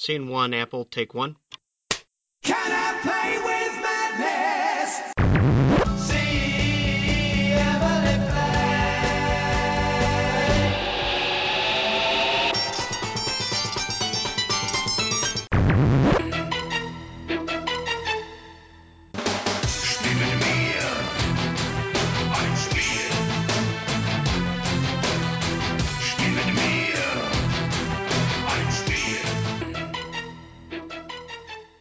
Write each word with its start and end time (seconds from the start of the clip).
Scene 0.00 0.28
1, 0.28 0.54
Apple, 0.54 0.84
take 0.84 1.12
1. 1.12 1.34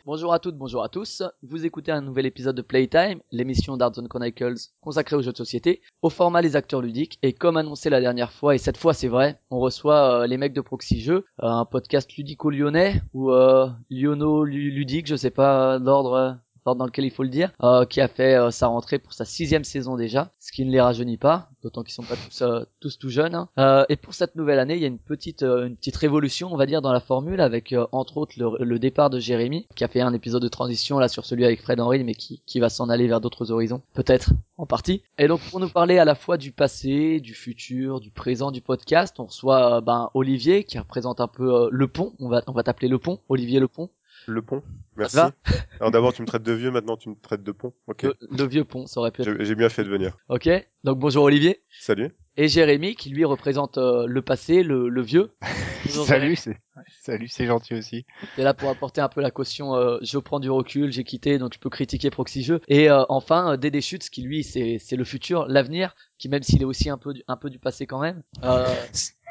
Bonjour 0.08 0.34
à 0.34 0.40
toutes, 0.40 0.56
bonjour 0.56 0.86
à 0.86 0.88
tous. 0.88 1.22
Vous 1.44 1.66
écoutez 1.66 1.92
un 1.92 2.00
nouvel 2.00 2.26
épisode 2.26 2.56
de 2.56 2.62
Playtime, 2.62 3.20
l'émission 3.34 3.76
d'Art 3.76 3.94
Zone 3.94 4.08
Chronicles 4.08 4.56
consacrée 4.80 5.18
aux 5.18 5.22
jeux 5.22 5.34
de 5.34 5.38
société, 5.38 5.82
au 6.02 6.10
format 6.10 6.42
les 6.42 6.56
acteurs 6.56 6.82
ludiques. 6.82 7.20
Et 7.24 7.34
comme 7.34 7.58
annoncé 7.58 7.90
la 7.90 8.00
dernière 8.00 8.32
fois, 8.32 8.56
et 8.56 8.58
cette 8.58 8.78
fois 8.78 8.94
c'est 8.94 9.10
vrai, 9.10 9.42
on 9.52 9.60
reçoit 9.60 10.22
euh, 10.22 10.26
les 10.26 10.38
mecs 10.38 10.54
de 10.54 10.62
Proxy 10.62 11.02
Jeux, 11.02 11.26
euh, 11.44 11.48
un 11.48 11.66
podcast 11.66 12.10
ludico-lyonnais 12.16 13.02
ou 13.14 13.34
euh, 13.34 13.68
lyonno-ludique, 13.90 15.08
je 15.08 15.18
sais 15.18 15.30
pas 15.30 15.78
l'ordre. 15.78 16.38
Dans 16.76 16.86
lequel 16.86 17.06
il 17.06 17.12
faut 17.12 17.24
le 17.24 17.30
dire, 17.30 17.52
euh, 17.64 17.86
qui 17.86 18.02
a 18.02 18.08
fait 18.08 18.36
euh, 18.36 18.52
sa 18.52 18.68
rentrée 18.68 19.00
pour 19.00 19.14
sa 19.14 19.26
sixième 19.26 19.64
saison 19.64 19.96
déjà, 19.96 20.32
ce 20.40 20.52
qui 20.52 20.66
ne 20.66 20.72
les 20.72 20.82
rajeunit 20.82 21.18
pas, 21.18 21.50
d'autant 21.64 21.84
qu'ils 21.84 21.94
sont 21.94 22.04
pas 22.04 22.16
tous 22.16 22.42
euh, 22.42 22.64
tous 22.80 22.98
tout 23.00 23.10
jeunes. 23.10 23.36
hein. 23.36 23.50
Euh, 23.58 23.86
et 23.90 23.96
pour 23.96 24.14
cette 24.14 24.36
nouvelle 24.36 24.60
année, 24.60 24.76
il 24.76 24.82
y 24.82 24.86
a 24.86 24.88
une 24.88 25.00
petite 25.00 25.44
euh, 25.44 25.68
une 25.68 25.76
petite 25.76 25.96
révolution, 25.96 26.50
on 26.52 26.58
va 26.58 26.66
dire, 26.66 26.82
dans 26.82 26.94
la 26.94 27.00
formule, 27.00 27.42
avec 27.42 27.74
euh, 27.74 27.86
entre 27.92 28.18
autres 28.18 28.34
le, 28.38 28.64
le 28.64 28.80
départ 28.80 29.10
de 29.10 29.20
Jérémy, 29.20 29.68
qui 29.76 29.84
a 29.84 29.88
fait 29.88 30.02
un 30.02 30.14
épisode 30.14 30.42
de 30.42 30.48
transition 30.48 31.00
là 31.00 31.08
sur 31.08 31.26
celui 31.26 31.46
avec 31.46 31.62
Fred 31.62 31.80
Henry, 31.80 32.04
mais 32.04 32.16
qui 32.16 32.42
qui 32.46 32.60
va 32.60 32.70
s'en 32.70 32.90
aller 32.90 33.08
vers 33.08 33.22
d'autres 33.22 33.52
horizons, 33.52 33.82
peut-être 33.94 34.32
en 34.58 34.66
partie. 34.66 35.04
Et 35.18 35.28
donc 35.28 35.42
pour 35.50 35.60
nous 35.60 35.70
parler 35.70 36.00
à 36.00 36.06
la 36.06 36.16
fois 36.16 36.38
du 36.38 36.52
passé, 36.52 37.20
du 37.20 37.34
futur, 37.34 38.00
du 38.00 38.12
présent 38.12 38.52
du 38.52 38.62
podcast, 38.62 39.20
on 39.20 39.26
reçoit 39.26 39.82
ben 39.82 40.10
Olivier 40.14 40.64
qui 40.64 40.80
représente 40.80 41.22
un 41.22 41.28
peu 41.28 41.70
le 41.72 41.88
pont. 41.88 42.14
On 42.20 42.30
va 42.30 42.42
on 42.48 42.52
va 42.54 42.64
t'appeler 42.64 42.88
le 42.88 42.98
pont, 43.00 43.20
Olivier 43.30 43.60
le 43.60 43.68
pont, 43.68 43.90
Le 44.28 44.42
pont. 44.42 44.62
Merci. 44.98 45.16
va 45.16 45.32
Alors 45.80 45.92
d'abord 45.92 46.14
tu 46.14 46.22
me 46.22 46.28
traites 46.28 46.44
de 46.44 46.52
vieux, 46.52 46.70
maintenant 46.70 46.98
tu 46.98 47.10
me 47.10 47.16
traites 47.16 47.44
de 47.44 47.52
pont. 47.54 47.74
Ok. 47.88 48.04
le, 48.04 48.14
le 48.30 48.44
vieux 48.46 48.66
pont, 48.66 48.86
ça 48.86 49.00
aurait 49.00 49.12
pu 49.12 49.22
être. 49.22 49.44
J'ai 49.44 49.56
bien 49.56 49.70
fait 49.70 49.84
de 49.86 49.90
venir. 49.90 50.18
Ok. 50.28 50.50
Donc 50.84 51.00
bonjour 51.00 51.24
Olivier. 51.24 51.64
Salut. 51.80 52.12
Et 52.36 52.48
Jérémy 52.48 52.96
qui 52.96 53.10
lui 53.10 53.26
représente 53.26 53.78
euh, 53.78 54.06
le 54.06 54.22
passé, 54.22 54.64
le, 54.64 54.90
le 54.90 55.02
vieux. 55.02 55.32
Salut, 55.88 56.36
c'est 56.36 56.58
salut, 57.02 57.28
c'est 57.30 57.46
gentil 57.46 57.74
aussi. 57.76 58.06
T'es 58.36 58.44
là 58.44 58.54
pour 58.54 58.70
apporter 58.70 59.00
un 59.00 59.08
peu 59.08 59.22
la 59.22 59.32
caution. 59.32 59.74
euh, 59.76 59.98
je 60.02 60.18
prends 60.18 60.40
du 60.42 60.50
recul, 60.50 60.92
j'ai 60.92 61.06
quitté, 61.06 61.38
donc 61.38 61.54
je 61.54 61.60
peux 61.60 61.70
critiquer 61.70 62.10
Proxy 62.10 62.44
Jeux. 62.44 62.60
Et 62.68 62.90
euh, 62.90 63.04
enfin, 63.08 63.54
euh, 63.54 63.58
Dédé 63.58 63.80
Schutz, 63.80 64.10
qui 64.10 64.22
lui, 64.22 64.44
c'est 64.44 64.78
c'est 64.80 64.98
le 64.98 65.06
futur, 65.06 65.48
l'avenir, 65.48 65.96
qui 66.18 66.28
même 66.28 66.44
s'il 66.44 66.62
est 66.62 66.66
aussi 66.66 66.90
un 66.90 66.98
peu 66.98 67.14
du, 67.14 67.24
un 67.30 67.38
peu 67.38 67.50
du 67.50 67.58
passé 67.60 67.88
quand 67.88 68.02
même. 68.02 68.22
Euh, 68.44 68.66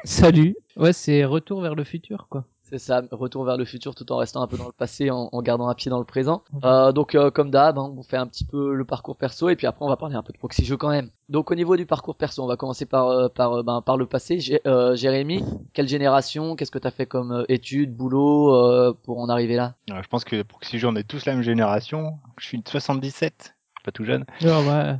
Salut. 0.03 0.55
Ouais, 0.77 0.93
c'est 0.93 1.25
retour 1.25 1.61
vers 1.61 1.75
le 1.75 1.83
futur, 1.83 2.27
quoi. 2.29 2.45
C'est 2.69 2.79
ça, 2.79 3.01
retour 3.11 3.43
vers 3.45 3.57
le 3.57 3.65
futur 3.65 3.95
tout 3.95 4.11
en 4.11 4.17
restant 4.17 4.41
un 4.41 4.47
peu 4.47 4.57
dans 4.57 4.65
le 4.65 4.71
passé, 4.71 5.09
en, 5.09 5.29
en 5.31 5.41
gardant 5.41 5.67
un 5.69 5.73
pied 5.73 5.89
dans 5.89 5.99
le 5.99 6.05
présent. 6.05 6.43
Euh, 6.63 6.91
donc 6.91 7.15
euh, 7.15 7.31
comme 7.31 7.49
d'hab, 7.51 7.77
hein, 7.77 7.93
on 7.97 8.03
fait 8.03 8.17
un 8.17 8.27
petit 8.27 8.43
peu 8.45 8.73
le 8.73 8.85
parcours 8.85 9.15
perso 9.15 9.49
et 9.49 9.55
puis 9.55 9.67
après 9.67 9.85
on 9.85 9.89
va 9.89 9.97
parler 9.97 10.15
un 10.15 10.23
peu 10.23 10.33
de 10.33 10.37
Proxy 10.37 10.65
Jeux 10.65 10.77
quand 10.77 10.89
même. 10.89 11.09
Donc 11.29 11.51
au 11.51 11.55
niveau 11.55 11.75
du 11.77 11.85
parcours 11.85 12.15
perso, 12.15 12.43
on 12.43 12.47
va 12.47 12.55
commencer 12.57 12.85
par 12.85 13.07
euh, 13.07 13.29
par 13.29 13.53
euh, 13.53 13.63
ben, 13.63 13.81
par 13.81 13.97
le 13.97 14.05
passé. 14.05 14.39
Euh, 14.65 14.95
Jérémy, 14.95 15.43
quelle 15.73 15.87
génération 15.87 16.55
Qu'est-ce 16.55 16.71
que 16.71 16.79
t'as 16.79 16.91
fait 16.91 17.05
comme 17.05 17.31
euh, 17.31 17.45
études, 17.49 17.95
boulot 17.95 18.53
euh, 18.55 18.93
pour 19.03 19.19
en 19.19 19.29
arriver 19.29 19.55
là? 19.55 19.75
Alors, 19.89 20.03
je 20.03 20.07
pense 20.09 20.23
que 20.23 20.41
pour 20.43 20.59
que 20.59 20.65
si 20.65 20.83
on 20.85 20.95
est 20.95 21.07
tous 21.07 21.25
la 21.25 21.33
même 21.33 21.43
génération, 21.43 22.19
je 22.39 22.45
suis 22.45 22.61
de 22.61 22.67
77, 22.67 23.55
pas 23.83 23.91
tout 23.91 24.05
jeune. 24.05 24.25
Non, 24.41 24.67
ouais. 24.67 24.95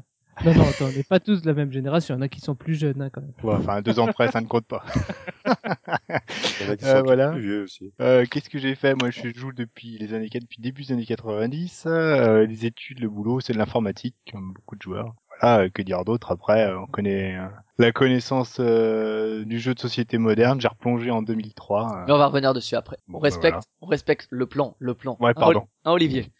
Non, 0.45 0.53
non, 0.53 0.61
attends, 0.69 0.85
on 0.85 0.91
n'est 0.91 1.03
pas 1.03 1.19
tous 1.19 1.41
de 1.41 1.47
la 1.47 1.53
même 1.53 1.71
génération. 1.71 2.13
Il 2.15 2.17
y 2.17 2.19
en 2.19 2.21
a 2.21 2.27
qui 2.27 2.41
sont 2.41 2.53
plus 2.55 2.75
jeunes, 2.75 3.01
hein, 3.01 3.09
quand 3.11 3.21
même. 3.21 3.31
Ouais, 3.43 3.55
enfin, 3.55 3.81
deux 3.81 3.99
ans 3.99 4.07
près, 4.07 4.29
ça 4.31 4.39
ne 4.41 4.45
compte 4.47 4.65
pas. 4.67 4.83
Il 5.49 6.65
y 6.65 6.69
en 6.69 6.73
a 6.73 6.77
qui 6.77 6.85
Euh, 6.85 7.01
voilà. 7.01 7.31
plus 7.31 7.41
vieux 7.41 7.63
aussi. 7.63 7.91
Euh, 8.01 8.25
Qu'est-ce 8.29 8.49
que 8.49 8.59
j'ai 8.59 8.75
fait? 8.75 8.95
Moi, 8.95 9.09
je 9.09 9.29
joue 9.33 9.51
depuis 9.51 9.97
les 9.97 10.13
années 10.13 10.29
depuis 10.31 10.61
début 10.61 10.83
des 10.83 10.93
années 10.93 11.05
90. 11.05 11.83
Euh, 11.87 12.45
les 12.45 12.65
études, 12.65 12.99
le 12.99 13.09
boulot, 13.09 13.39
c'est 13.39 13.53
de 13.53 13.57
l'informatique, 13.57 14.15
comme 14.31 14.53
beaucoup 14.53 14.75
de 14.75 14.81
joueurs. 14.81 15.13
Voilà, 15.41 15.63
euh, 15.63 15.69
que 15.69 15.81
dire 15.81 16.03
d'autre? 16.05 16.31
Après, 16.31 16.67
euh, 16.67 16.79
on 16.79 16.87
connaît 16.87 17.35
euh, 17.37 17.47
la 17.77 17.91
connaissance 17.91 18.57
euh, 18.59 19.43
du 19.45 19.59
jeu 19.59 19.73
de 19.73 19.79
société 19.79 20.17
moderne. 20.17 20.59
J'ai 20.61 20.67
replongé 20.67 21.11
en 21.11 21.21
2003. 21.21 21.83
euh. 22.01 22.03
Mais 22.07 22.13
on 22.13 22.17
va 22.17 22.27
revenir 22.27 22.53
dessus 22.53 22.75
après. 22.75 22.97
Bon, 23.07 23.17
on 23.17 23.21
bah, 23.21 23.25
respecte, 23.25 23.53
voilà. 23.55 23.65
on 23.81 23.85
respecte 23.87 24.27
le 24.31 24.45
plan, 24.45 24.75
le 24.79 24.93
plan. 24.93 25.17
Ouais, 25.19 25.33
pardon. 25.33 25.67
Hein, 25.85 25.91
Olivier, 25.91 26.31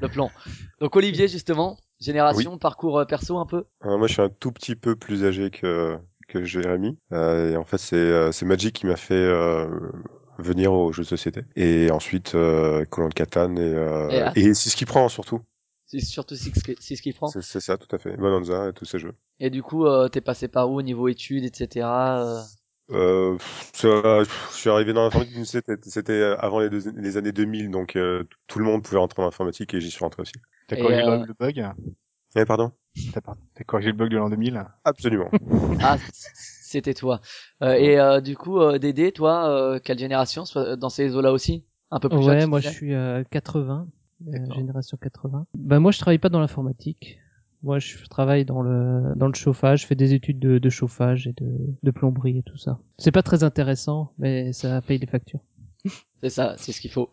le 0.00 0.08
plan. 0.08 0.30
Donc 0.80 0.94
Olivier 0.96 1.26
justement, 1.28 1.78
génération, 2.00 2.58
parcours 2.58 2.98
euh, 2.98 3.04
perso 3.04 3.38
un 3.38 3.46
peu? 3.46 3.64
Euh, 3.84 3.98
moi 3.98 4.06
je 4.06 4.14
suis 4.14 4.22
un 4.22 4.28
tout 4.30 4.52
petit 4.52 4.76
peu 4.76 4.96
plus 4.96 5.24
âgé 5.24 5.50
que 5.50 5.98
que 6.28 6.44
Jérémy. 6.44 6.98
Euh, 7.12 7.52
et 7.52 7.56
en 7.56 7.64
fait 7.64 7.78
c'est 7.78 7.96
euh, 7.96 8.32
c'est 8.32 8.46
Magic 8.46 8.74
qui 8.74 8.86
m'a 8.86 8.96
fait 8.96 9.14
euh, 9.14 9.66
venir 10.38 10.72
aux 10.72 10.92
jeux 10.92 11.02
de 11.02 11.08
société. 11.08 11.42
Et 11.56 11.90
ensuite 11.90 12.34
euh, 12.34 12.84
of 12.98 13.14
Catan 13.14 13.56
et 13.56 13.60
euh, 13.60 14.30
Et, 14.36 14.40
et 14.48 14.54
c'est 14.54 14.70
ce 14.70 14.76
qui 14.76 14.86
prend 14.86 15.08
surtout. 15.08 15.40
C'est 15.86 16.00
surtout 16.00 16.34
c'est 16.34 16.50
ce 16.96 17.02
qui- 17.02 17.12
prend? 17.12 17.28
C'est 17.28 17.42
c'est 17.42 17.60
ça 17.60 17.76
tout 17.76 17.94
à 17.94 17.98
fait. 17.98 18.16
Bonanza 18.16 18.68
et 18.68 18.72
tous 18.72 18.84
ces 18.84 18.98
jeux. 18.98 19.14
Et 19.38 19.50
du 19.50 19.62
coup, 19.62 19.86
euh, 19.86 20.08
t'es 20.08 20.20
passé 20.20 20.48
par 20.48 20.70
où 20.70 20.76
au 20.78 20.82
niveau 20.82 21.08
études, 21.08 21.44
etc. 21.44 22.44
euh, 22.90 23.36
je 23.74 24.26
suis 24.52 24.68
arrivé 24.68 24.92
dans 24.92 25.04
l'informatique, 25.04 25.46
c'était 25.46 25.76
c'était 25.82 26.22
avant 26.38 26.60
les, 26.60 26.70
deux- 26.70 26.92
les 26.96 27.16
années 27.16 27.32
2000, 27.32 27.70
donc 27.70 27.96
euh, 27.96 28.24
tout 28.46 28.58
le 28.58 28.64
monde 28.64 28.82
pouvait 28.82 28.98
rentrer 28.98 29.22
en 29.22 29.26
informatique 29.26 29.74
et 29.74 29.80
j'y 29.80 29.90
suis 29.90 30.04
rentré 30.04 30.22
aussi. 30.22 30.32
T'as 30.68 30.76
corrigé 30.76 31.02
le- 31.02 31.08
euh, 31.08 31.24
le 31.26 31.34
bug 31.38 31.66
Eh 32.36 32.44
pardon? 32.44 32.72
T'as 33.12 33.20
par- 33.20 33.36
t'as 33.54 33.64
corrigé 33.64 33.90
le 33.90 33.96
bug 33.96 34.10
de 34.10 34.16
l'an 34.16 34.28
2000 34.30 34.64
Absolument. 34.84 35.28
Ah, 35.80 35.96
c'était 36.62 36.94
toi. 36.94 37.20
Euh, 37.62 37.74
et 37.74 37.98
euh, 37.98 38.20
du 38.20 38.36
coup, 38.36 38.60
euh, 38.60 38.78
Dédé, 38.78 39.12
toi, 39.12 39.48
euh, 39.48 39.78
quelle 39.82 39.98
génération 39.98 40.44
dans 40.78 40.90
ces 40.90 41.16
eaux-là 41.16 41.32
aussi? 41.32 41.64
Un 41.90 42.00
peu 42.00 42.08
plus 42.08 42.22
jeune. 42.22 42.34
Ouais, 42.36 42.44
tu 42.44 42.48
moi 42.48 42.60
je 42.60 42.68
suis 42.68 42.94
euh, 42.94 43.22
80, 43.30 43.86
euh, 44.26 44.32
D'accord. 44.32 44.56
génération 44.56 44.96
80. 45.00 45.46
Bah 45.54 45.78
moi 45.80 45.92
je 45.92 45.98
travaille 45.98 46.18
pas 46.18 46.28
dans 46.28 46.40
l'informatique. 46.40 47.18
Moi 47.64 47.80
je 47.80 47.96
travaille 48.06 48.44
dans 48.44 48.62
le 48.62 49.14
dans 49.16 49.26
le 49.26 49.34
chauffage, 49.34 49.82
je 49.82 49.86
fais 49.86 49.96
des 49.96 50.14
études 50.14 50.38
de, 50.38 50.58
de 50.58 50.70
chauffage 50.70 51.26
et 51.26 51.32
de, 51.32 51.56
de 51.82 51.90
plomberie 51.90 52.38
et 52.38 52.42
tout 52.42 52.58
ça. 52.58 52.78
C'est 52.98 53.10
pas 53.12 53.22
très 53.22 53.42
intéressant, 53.42 54.12
mais 54.18 54.52
ça 54.52 54.80
paye 54.82 54.98
les 54.98 55.06
factures. 55.06 55.40
C'est 56.22 56.30
ça, 56.30 56.54
c'est 56.56 56.72
ce 56.72 56.80
qu'il 56.80 56.90
faut. 56.90 57.10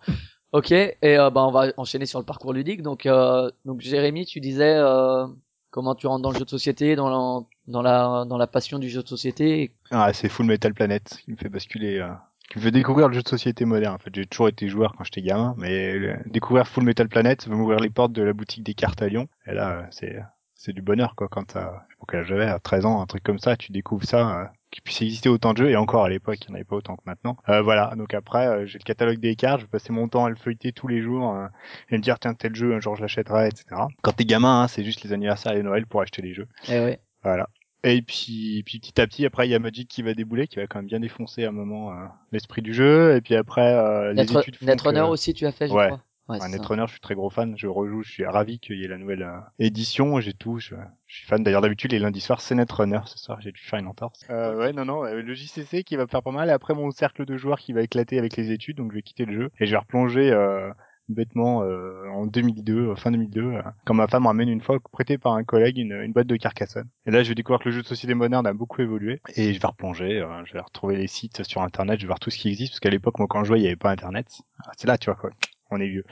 Ok, 0.53 0.71
et 0.71 0.95
euh, 1.03 1.29
bah 1.29 1.45
on 1.45 1.51
va 1.51 1.73
enchaîner 1.75 2.05
sur 2.05 2.19
le 2.19 2.23
parcours 2.25 2.53
ludique. 2.53 2.81
Donc, 2.81 3.05
euh, 3.05 3.51
donc 3.65 3.81
Jérémy, 3.81 4.25
tu 4.25 4.39
disais 4.39 4.75
euh, 4.77 5.27
comment 5.71 5.95
tu 5.95 6.05
rentres 6.05 6.21
dans 6.21 6.31
le 6.31 6.37
jeu 6.37 6.45
de 6.45 6.49
société, 6.49 6.95
dans 6.95 7.09
la, 7.09 7.45
dans 7.67 7.81
la, 7.81 8.25
dans 8.25 8.37
la 8.37 8.47
passion 8.47 8.77
du 8.77 8.89
jeu 8.89 9.01
de 9.01 9.07
société. 9.07 9.73
Ah, 9.89 10.13
c'est 10.13 10.29
Full 10.29 10.45
Metal 10.45 10.73
Planet 10.73 11.19
qui 11.23 11.31
me 11.31 11.37
fait 11.37 11.49
basculer, 11.49 11.97
euh, 11.97 12.11
qui 12.49 12.59
me 12.59 12.63
fait 12.63 12.71
découvrir 12.71 13.07
le 13.07 13.15
jeu 13.15 13.23
de 13.23 13.27
société 13.27 13.65
moderne. 13.65 13.95
En 13.95 13.99
fait, 13.99 14.13
j'ai 14.13 14.25
toujours 14.27 14.49
été 14.49 14.67
joueur 14.67 14.93
quand 14.95 15.03
j'étais 15.03 15.21
gamin, 15.21 15.55
mais 15.57 15.95
euh, 15.95 16.15
découvrir 16.27 16.67
Full 16.67 16.83
Metal 16.83 17.07
Planet 17.07 17.41
ça 17.41 17.49
va 17.49 17.55
m'ouvrir 17.55 17.79
les 17.79 17.89
portes 17.89 18.11
de 18.11 18.21
la 18.21 18.33
boutique 18.33 18.63
des 18.63 18.75
cartes 18.75 19.01
à 19.01 19.07
Lyon. 19.07 19.27
Et 19.47 19.53
là, 19.53 19.79
euh, 19.79 19.83
c'est 19.89 20.19
c'est 20.63 20.73
du 20.73 20.81
bonheur 20.81 21.15
quoi 21.15 21.27
quand 21.27 21.43
t'as, 21.45 21.83
je 21.89 21.93
sais 21.93 21.99
pas 21.99 22.05
quel 22.09 22.19
âge 22.21 22.27
j'avais, 22.27 22.45
à 22.45 22.59
13 22.59 22.85
ans, 22.85 23.01
un 23.01 23.05
truc 23.07 23.23
comme 23.23 23.39
ça, 23.39 23.55
tu 23.57 23.71
découvres 23.71 24.05
ça, 24.05 24.41
euh, 24.41 24.45
qu'il 24.69 24.83
puisse 24.83 25.01
exister 25.01 25.27
autant 25.27 25.53
de 25.53 25.57
jeux 25.57 25.69
et 25.71 25.75
encore 25.75 26.05
à 26.05 26.09
l'époque, 26.09 26.37
il 26.41 26.47
n'y 26.47 26.53
en 26.53 26.55
avait 26.55 26.63
pas 26.63 26.75
autant 26.75 26.95
que 26.95 27.01
maintenant. 27.05 27.35
Euh, 27.49 27.61
voilà, 27.61 27.93
donc 27.97 28.13
après, 28.13 28.47
euh, 28.47 28.65
j'ai 28.67 28.77
le 28.77 28.83
catalogue 28.83 29.19
des 29.19 29.35
cartes, 29.35 29.61
je 29.61 29.65
vais 29.65 29.69
passer 29.71 29.91
mon 29.91 30.07
temps 30.07 30.25
à 30.25 30.29
le 30.29 30.35
feuilleter 30.35 30.71
tous 30.71 30.87
les 30.87 31.01
jours 31.01 31.33
euh, 31.35 31.47
et 31.89 31.97
me 31.97 32.01
dire 32.01 32.19
tiens 32.19 32.33
tel 32.35 32.55
jeu 32.55 32.73
un 32.75 32.79
jour 32.79 32.95
je 32.95 33.01
l'achèterai, 33.01 33.47
etc. 33.47 33.65
Quand 34.03 34.11
t'es 34.13 34.25
gamin, 34.25 34.61
hein, 34.63 34.67
c'est 34.67 34.83
juste 34.83 35.03
les 35.03 35.13
anniversaires 35.13 35.53
et 35.53 35.63
Noël 35.63 35.87
pour 35.87 36.01
acheter 36.01 36.21
les 36.21 36.33
jeux. 36.33 36.47
Eh 36.69 36.79
ouais. 36.79 36.99
Voilà. 37.23 37.49
Et 37.83 38.03
puis, 38.03 38.61
puis 38.63 38.79
petit 38.79 39.01
à 39.01 39.07
petit, 39.07 39.25
après, 39.25 39.47
il 39.47 39.51
y 39.51 39.55
a 39.55 39.59
Magic 39.59 39.87
qui 39.89 40.03
va 40.03 40.13
débouler, 40.13 40.47
qui 40.47 40.57
va 40.57 40.67
quand 40.67 40.77
même 40.79 40.85
bien 40.87 40.99
défoncer 40.99 41.45
à 41.45 41.49
un 41.49 41.51
moment 41.51 41.91
euh, 41.91 42.05
l'esprit 42.31 42.61
du 42.61 42.75
jeu. 42.75 43.15
Et 43.15 43.21
puis 43.21 43.35
après, 43.35 43.73
euh, 43.73 44.13
les 44.13 44.21
études 44.41 44.55
font 44.55 44.65
que- 44.77 44.99
aussi, 45.09 45.33
tu 45.33 45.47
as 45.47 45.51
fait, 45.51 45.67
je 45.67 45.73
Ouais. 45.73 45.87
crois. 45.87 46.01
Ouais. 46.29 46.37
Netrunner, 46.47 46.83
je 46.87 46.91
suis 46.93 47.01
très 47.01 47.15
gros 47.15 47.29
fan. 47.29 47.55
Je 47.57 47.67
rejoue, 47.67 48.03
je 48.03 48.11
suis 48.11 48.25
ravi 48.25 48.59
qu'il 48.59 48.77
y 48.79 48.85
ait 48.85 48.87
la 48.87 48.97
nouvelle 48.97 49.23
euh, 49.23 49.39
édition. 49.59 50.19
J'ai 50.21 50.33
tout. 50.33 50.59
Je, 50.59 50.75
je 51.07 51.15
suis 51.15 51.27
fan. 51.27 51.43
D'ailleurs, 51.43 51.61
d'habitude, 51.61 51.91
les 51.91 51.99
lundis 51.99 52.21
soirs, 52.21 52.39
c'est 52.41 52.55
Netrunner. 52.55 53.01
Ce 53.05 53.17
soir, 53.17 53.39
j'ai 53.41 53.51
du 53.51 53.59
Final 53.61 53.91
Force. 53.99 54.25
Euh, 54.29 54.55
ouais, 54.57 54.71
non, 54.73 54.85
non. 54.85 55.03
euh, 55.03 55.21
le 55.21 55.33
JCC 55.33 55.83
qui 55.83 55.95
va 55.97 56.03
me 56.03 56.07
faire 56.07 56.23
pas 56.23 56.31
mal. 56.31 56.47
Et 56.49 56.53
après, 56.53 56.73
mon 56.73 56.89
cercle 56.91 57.25
de 57.25 57.35
joueurs 57.37 57.59
qui 57.59 57.73
va 57.73 57.81
éclater 57.81 58.17
avec 58.17 58.37
les 58.37 58.51
études. 58.51 58.77
Donc, 58.77 58.91
je 58.91 58.95
vais 58.95 59.01
quitter 59.01 59.25
le 59.25 59.33
jeu. 59.33 59.49
Et 59.59 59.65
je 59.65 59.71
vais 59.71 59.77
replonger 59.77 60.31
euh, 60.31 60.71
bêtement 61.09 61.63
euh, 61.63 62.07
en 62.13 62.25
2002, 62.25 62.73
euh, 62.91 62.95
fin 62.95 63.11
2002, 63.11 63.41
euh, 63.41 63.61
quand 63.85 63.93
ma 63.93 64.07
femme 64.07 64.25
ramène 64.27 64.47
une 64.47 64.61
fois 64.61 64.77
prêtée 64.93 65.17
par 65.17 65.33
un 65.33 65.43
collègue 65.43 65.77
une, 65.77 65.91
une 65.91 66.13
boîte 66.13 66.27
de 66.27 66.37
Carcassonne. 66.37 66.87
Et 67.05 67.11
là, 67.11 67.21
je 67.23 67.29
vais 67.29 67.35
découvrir 67.35 67.59
que 67.59 67.67
le 67.67 67.75
jeu 67.75 67.81
de 67.81 67.87
société 67.87 68.13
moderne 68.13 68.47
a 68.47 68.53
beaucoup 68.53 68.81
évolué 68.81 69.19
et 69.35 69.53
je 69.53 69.59
vais 69.59 69.67
replonger, 69.67 70.19
euh, 70.21 70.45
je 70.45 70.53
vais 70.53 70.61
retrouver 70.61 70.95
les 70.95 71.07
sites 71.07 71.43
sur 71.43 71.63
internet, 71.63 71.97
je 71.99 72.03
vais 72.03 72.07
voir 72.07 72.19
tout 72.19 72.29
ce 72.29 72.37
qui 72.37 72.47
existe 72.47 72.71
parce 72.73 72.79
qu'à 72.79 72.89
l'époque, 72.91 73.19
moi, 73.19 73.27
quand 73.29 73.43
je 73.43 73.47
jouais, 73.49 73.59
il 73.59 73.63
n'y 73.63 73.67
avait 73.67 73.75
pas 73.75 73.91
internet. 73.91 74.27
Ah, 74.65 74.71
C'est 74.77 74.87
là, 74.87 74.97
tu 74.97 75.07
vois 75.09 75.15
quoi, 75.15 75.31
on 75.71 75.79
est 75.79 75.87
vieux. 75.87 76.05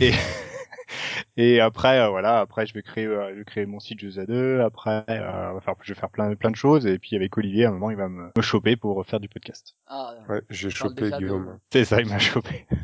Et 0.00 0.12
et 1.36 1.60
après, 1.60 1.98
euh, 2.00 2.08
voilà, 2.10 2.40
après 2.40 2.66
je 2.66 2.74
vais 2.74 2.82
créer, 2.82 3.06
euh, 3.06 3.30
je 3.32 3.38
vais 3.38 3.44
créer 3.44 3.66
mon 3.66 3.80
site 3.80 4.00
Jeux 4.00 4.18
à 4.18 4.26
deux. 4.26 4.60
Après, 4.60 5.04
euh, 5.08 5.50
on 5.50 5.54
va 5.54 5.60
faire, 5.60 5.74
je 5.82 5.92
vais 5.94 5.98
faire 5.98 6.10
plein, 6.10 6.34
plein 6.34 6.50
de 6.50 6.56
choses. 6.56 6.86
Et 6.86 6.98
puis 6.98 7.16
avec 7.16 7.36
Olivier, 7.38 7.64
à 7.64 7.68
un 7.68 7.72
moment, 7.72 7.90
il 7.90 7.96
va 7.96 8.08
me, 8.08 8.30
me 8.36 8.42
choper 8.42 8.76
pour 8.76 9.04
faire 9.06 9.20
du 9.20 9.28
podcast. 9.28 9.74
Ah, 9.86 10.14
Ouais, 10.28 10.42
j'ai 10.50 10.70
chopé 10.70 11.10
Guillaume. 11.10 11.58
C'est 11.72 11.84
ça, 11.84 12.00
il 12.00 12.08
m'a 12.08 12.18
chopé. 12.18 12.66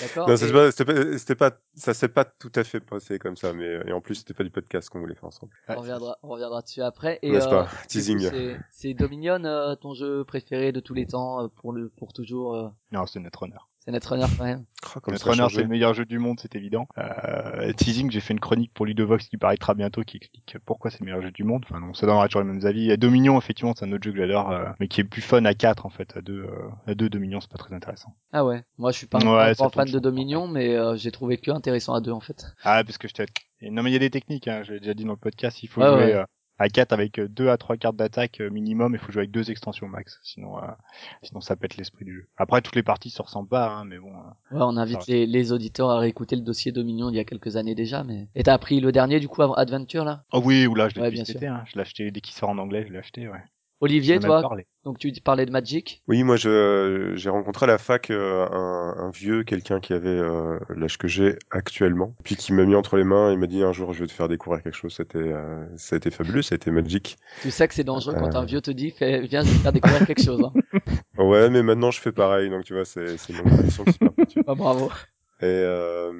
D'accord. 0.00 0.28
Non, 0.28 0.34
Et- 0.34 0.36
c'était 0.36 0.52
pas, 0.52 0.70
c'était 0.70 0.84
pas, 0.84 1.18
c'était 1.18 1.34
pas, 1.34 1.50
ça 1.74 1.92
s'est 1.92 2.08
pas 2.08 2.24
tout 2.24 2.52
à 2.54 2.62
fait 2.62 2.78
passé 2.78 3.18
comme 3.18 3.36
ça, 3.36 3.52
mais 3.52 3.80
et 3.84 3.92
en 3.92 4.00
plus 4.00 4.14
c'était 4.14 4.32
pas 4.34 4.44
du 4.44 4.50
podcast 4.50 4.88
qu'on 4.90 5.00
voulait 5.00 5.16
faire 5.16 5.24
ensemble. 5.24 5.52
On 5.68 5.74
reviendra, 5.74 6.16
on 6.22 6.28
reviendra 6.28 6.62
dessus 6.62 6.82
après. 6.82 7.18
Et, 7.22 7.32
N'est-ce 7.32 7.48
euh, 7.48 7.50
pas 7.50 7.68
Teasing. 7.88 8.30
c'est- 8.70 8.94
Dominion, 8.94 9.42
euh, 9.44 9.74
ton 9.74 9.94
jeu 9.94 10.22
préféré 10.24 10.70
de 10.70 10.78
tous 10.78 10.94
les 10.94 11.06
temps 11.06 11.42
euh, 11.42 11.48
pour 11.48 11.72
le 11.72 11.88
pour 11.88 12.12
toujours. 12.12 12.54
euh, 12.54 12.68
Non, 12.92 13.06
c'est 13.06 13.18
Netrunner. 13.18 13.56
C'est 13.88 13.92
Netrunner 13.92 14.26
quand 14.36 14.44
même. 14.44 14.64
Oh, 14.96 15.10
Netrunner, 15.10 15.46
c'est 15.50 15.62
le 15.62 15.68
meilleur 15.68 15.92
jeu 15.92 16.04
du 16.04 16.18
monde, 16.18 16.38
c'est 16.40 16.54
évident. 16.54 16.86
Euh, 16.98 17.72
teasing, 17.72 18.10
j'ai 18.10 18.20
fait 18.20 18.32
une 18.32 18.38
chronique 18.38 18.72
pour 18.72 18.86
Ludovox 18.86 19.26
qui 19.28 19.36
paraîtra 19.36 19.74
bientôt, 19.74 20.02
qui 20.02 20.18
explique 20.18 20.56
pourquoi 20.64 20.90
c'est 20.90 21.00
le 21.00 21.06
meilleur 21.06 21.20
jeu 21.20 21.32
du 21.32 21.42
monde. 21.42 21.64
Enfin, 21.68 21.80
non, 21.80 21.94
ça 21.94 22.06
donnera 22.06 22.28
toujours 22.28 22.42
les 22.42 22.48
mêmes 22.48 22.64
avis. 22.64 22.90
Et 22.90 22.96
Dominion, 22.96 23.36
effectivement, 23.38 23.74
c'est 23.76 23.86
un 23.86 23.92
autre 23.92 24.04
jeu 24.04 24.12
que 24.12 24.18
j'adore, 24.18 24.52
euh, 24.52 24.66
mais 24.78 24.86
qui 24.86 25.00
est 25.00 25.04
plus 25.04 25.20
fun 25.20 25.44
à 25.44 25.54
4 25.54 25.84
en 25.84 25.90
fait. 25.90 26.16
À 26.16 26.20
2, 26.20 26.32
euh, 26.32 26.48
à 26.86 26.94
2 26.94 27.08
Dominion, 27.08 27.40
c'est 27.40 27.50
pas 27.50 27.58
très 27.58 27.74
intéressant. 27.74 28.14
Ah 28.32 28.44
ouais. 28.44 28.62
Moi, 28.78 28.92
je 28.92 28.98
suis 28.98 29.06
pas 29.08 29.18
Ouais, 29.18 29.52
un 29.58 29.68
fan 29.68 29.90
de 29.90 29.98
Dominion, 29.98 30.46
mais 30.46 30.76
euh, 30.76 30.96
j'ai 30.96 31.10
trouvé 31.10 31.38
que 31.38 31.50
intéressant 31.50 31.94
à 31.94 32.00
deux 32.00 32.12
en 32.12 32.20
fait. 32.20 32.46
Ah, 32.62 32.84
parce 32.84 32.98
que 32.98 33.08
je 33.08 33.14
t'ai... 33.14 33.26
Non, 33.62 33.82
mais 33.82 33.90
il 33.90 33.94
y 33.94 33.96
a 33.96 34.00
des 34.00 34.10
techniques, 34.10 34.46
hein, 34.46 34.62
je 34.64 34.74
l'ai 34.74 34.80
déjà 34.80 34.94
dit 34.94 35.04
dans 35.04 35.12
le 35.12 35.18
podcast, 35.18 35.62
il 35.62 35.66
faut 35.66 35.80
jouer 35.80 36.14
ouais. 36.14 36.24
Euh, 36.60 36.64
à 36.64 36.68
4 36.68 36.92
avec 36.92 37.20
2 37.20 37.48
à 37.48 37.56
3 37.56 37.76
cartes 37.76 37.96
d'attaque 37.96 38.40
euh, 38.40 38.50
minimum, 38.50 38.94
il 38.94 38.98
faut 38.98 39.12
jouer 39.12 39.20
avec 39.22 39.30
deux 39.30 39.50
extensions 39.50 39.88
max, 39.88 40.18
sinon 40.22 40.58
euh, 40.58 40.66
sinon 41.22 41.40
ça 41.40 41.56
pète 41.56 41.76
l'esprit 41.76 42.04
du 42.04 42.14
jeu. 42.14 42.28
Après, 42.36 42.60
toutes 42.62 42.76
les 42.76 42.82
parties 42.82 43.10
se 43.10 43.22
ressemblent 43.22 43.48
pas, 43.48 43.68
hein, 43.70 43.84
mais 43.84 43.98
bon... 43.98 44.12
euh, 44.12 44.30
Ouais, 44.50 44.62
on 44.62 44.76
invite 44.76 45.06
les, 45.06 45.26
les 45.26 45.52
auditeurs 45.52 45.90
à 45.90 45.98
réécouter 45.98 46.36
le 46.36 46.42
dossier 46.42 46.72
Dominion 46.72 47.10
il 47.10 47.16
y 47.16 47.20
a 47.20 47.24
quelques 47.24 47.56
années 47.56 47.74
déjà. 47.74 48.04
Mais 48.04 48.28
et 48.34 48.42
t'as 48.42 48.54
appris 48.54 48.80
le 48.80 48.92
dernier 48.92 49.20
du 49.20 49.28
coup 49.28 49.42
avant 49.42 49.54
Adventure 49.54 50.04
là? 50.04 50.24
Oh 50.32 50.40
oui, 50.44 50.66
oula, 50.66 50.88
je 50.88 50.94
l'ai 50.96 51.02
Ouais, 51.02 51.08
été, 51.14 51.46
hein. 51.46 51.64
je 51.66 51.74
l'ai 51.76 51.82
acheté 51.82 52.10
dès 52.10 52.20
qu'il 52.20 52.34
sort 52.34 52.48
en 52.50 52.58
anglais, 52.58 52.84
je 52.86 52.92
l'ai 52.92 52.98
acheté, 52.98 53.28
ouais. 53.28 53.42
Olivier, 53.80 54.18
toi, 54.18 54.42
parlé. 54.42 54.66
donc 54.84 54.98
tu 54.98 55.12
parlais 55.22 55.46
de 55.46 55.52
Magic. 55.52 56.02
Oui, 56.08 56.24
moi 56.24 56.36
je 56.36 57.12
j'ai 57.14 57.30
rencontré 57.30 57.64
à 57.64 57.66
la 57.68 57.78
fac 57.78 58.10
euh, 58.10 58.44
un, 58.50 58.94
un 58.98 59.10
vieux, 59.10 59.44
quelqu'un 59.44 59.78
qui 59.78 59.92
avait 59.92 60.08
euh, 60.08 60.58
l'âge 60.74 60.98
que 60.98 61.06
j'ai 61.06 61.36
actuellement, 61.52 62.14
puis 62.24 62.34
qui 62.34 62.52
m'a 62.52 62.64
mis 62.64 62.74
entre 62.74 62.96
les 62.96 63.04
mains 63.04 63.30
et 63.30 63.36
m'a 63.36 63.46
dit 63.46 63.62
un 63.62 63.72
jour 63.72 63.92
je 63.92 64.00
vais 64.00 64.06
te 64.08 64.12
faire 64.12 64.28
découvrir 64.28 64.62
quelque 64.64 64.74
chose. 64.74 64.94
C'était 64.94 65.18
euh, 65.18 65.64
ça 65.76 65.94
a 65.94 65.98
été 65.98 66.10
fabuleux, 66.10 66.42
ça 66.42 66.54
a 66.54 66.56
été 66.56 66.70
magique. 66.72 67.18
Tu 67.42 67.50
sais 67.52 67.68
que 67.68 67.74
c'est 67.74 67.84
dangereux 67.84 68.14
quand 68.18 68.34
Euh. 68.34 68.40
un 68.40 68.44
vieux 68.44 68.60
te 68.60 68.70
dit 68.72 68.90
fais, 68.90 69.20
viens 69.20 69.42
je 69.42 69.50
vais 69.50 69.56
te 69.56 69.62
faire 69.62 69.72
découvrir 69.72 70.06
quelque 70.06 70.22
chose. 70.24 70.42
Hein. 70.42 70.80
Ouais, 71.16 71.48
mais 71.50 71.62
maintenant 71.62 71.90
je 71.92 72.00
fais 72.00 72.12
pareil, 72.12 72.50
donc 72.50 72.64
tu 72.64 72.74
vois 72.74 72.84
c'est 72.84 73.16
c'est 73.16 73.32
une 73.32 73.44
tradition 73.48 73.84
qui 73.84 73.92
se 73.92 73.98
perpétue. 73.98 74.38
Ah, 74.46 74.54
bravo. 74.56 74.90
Et, 75.40 75.46
euh, 75.46 76.12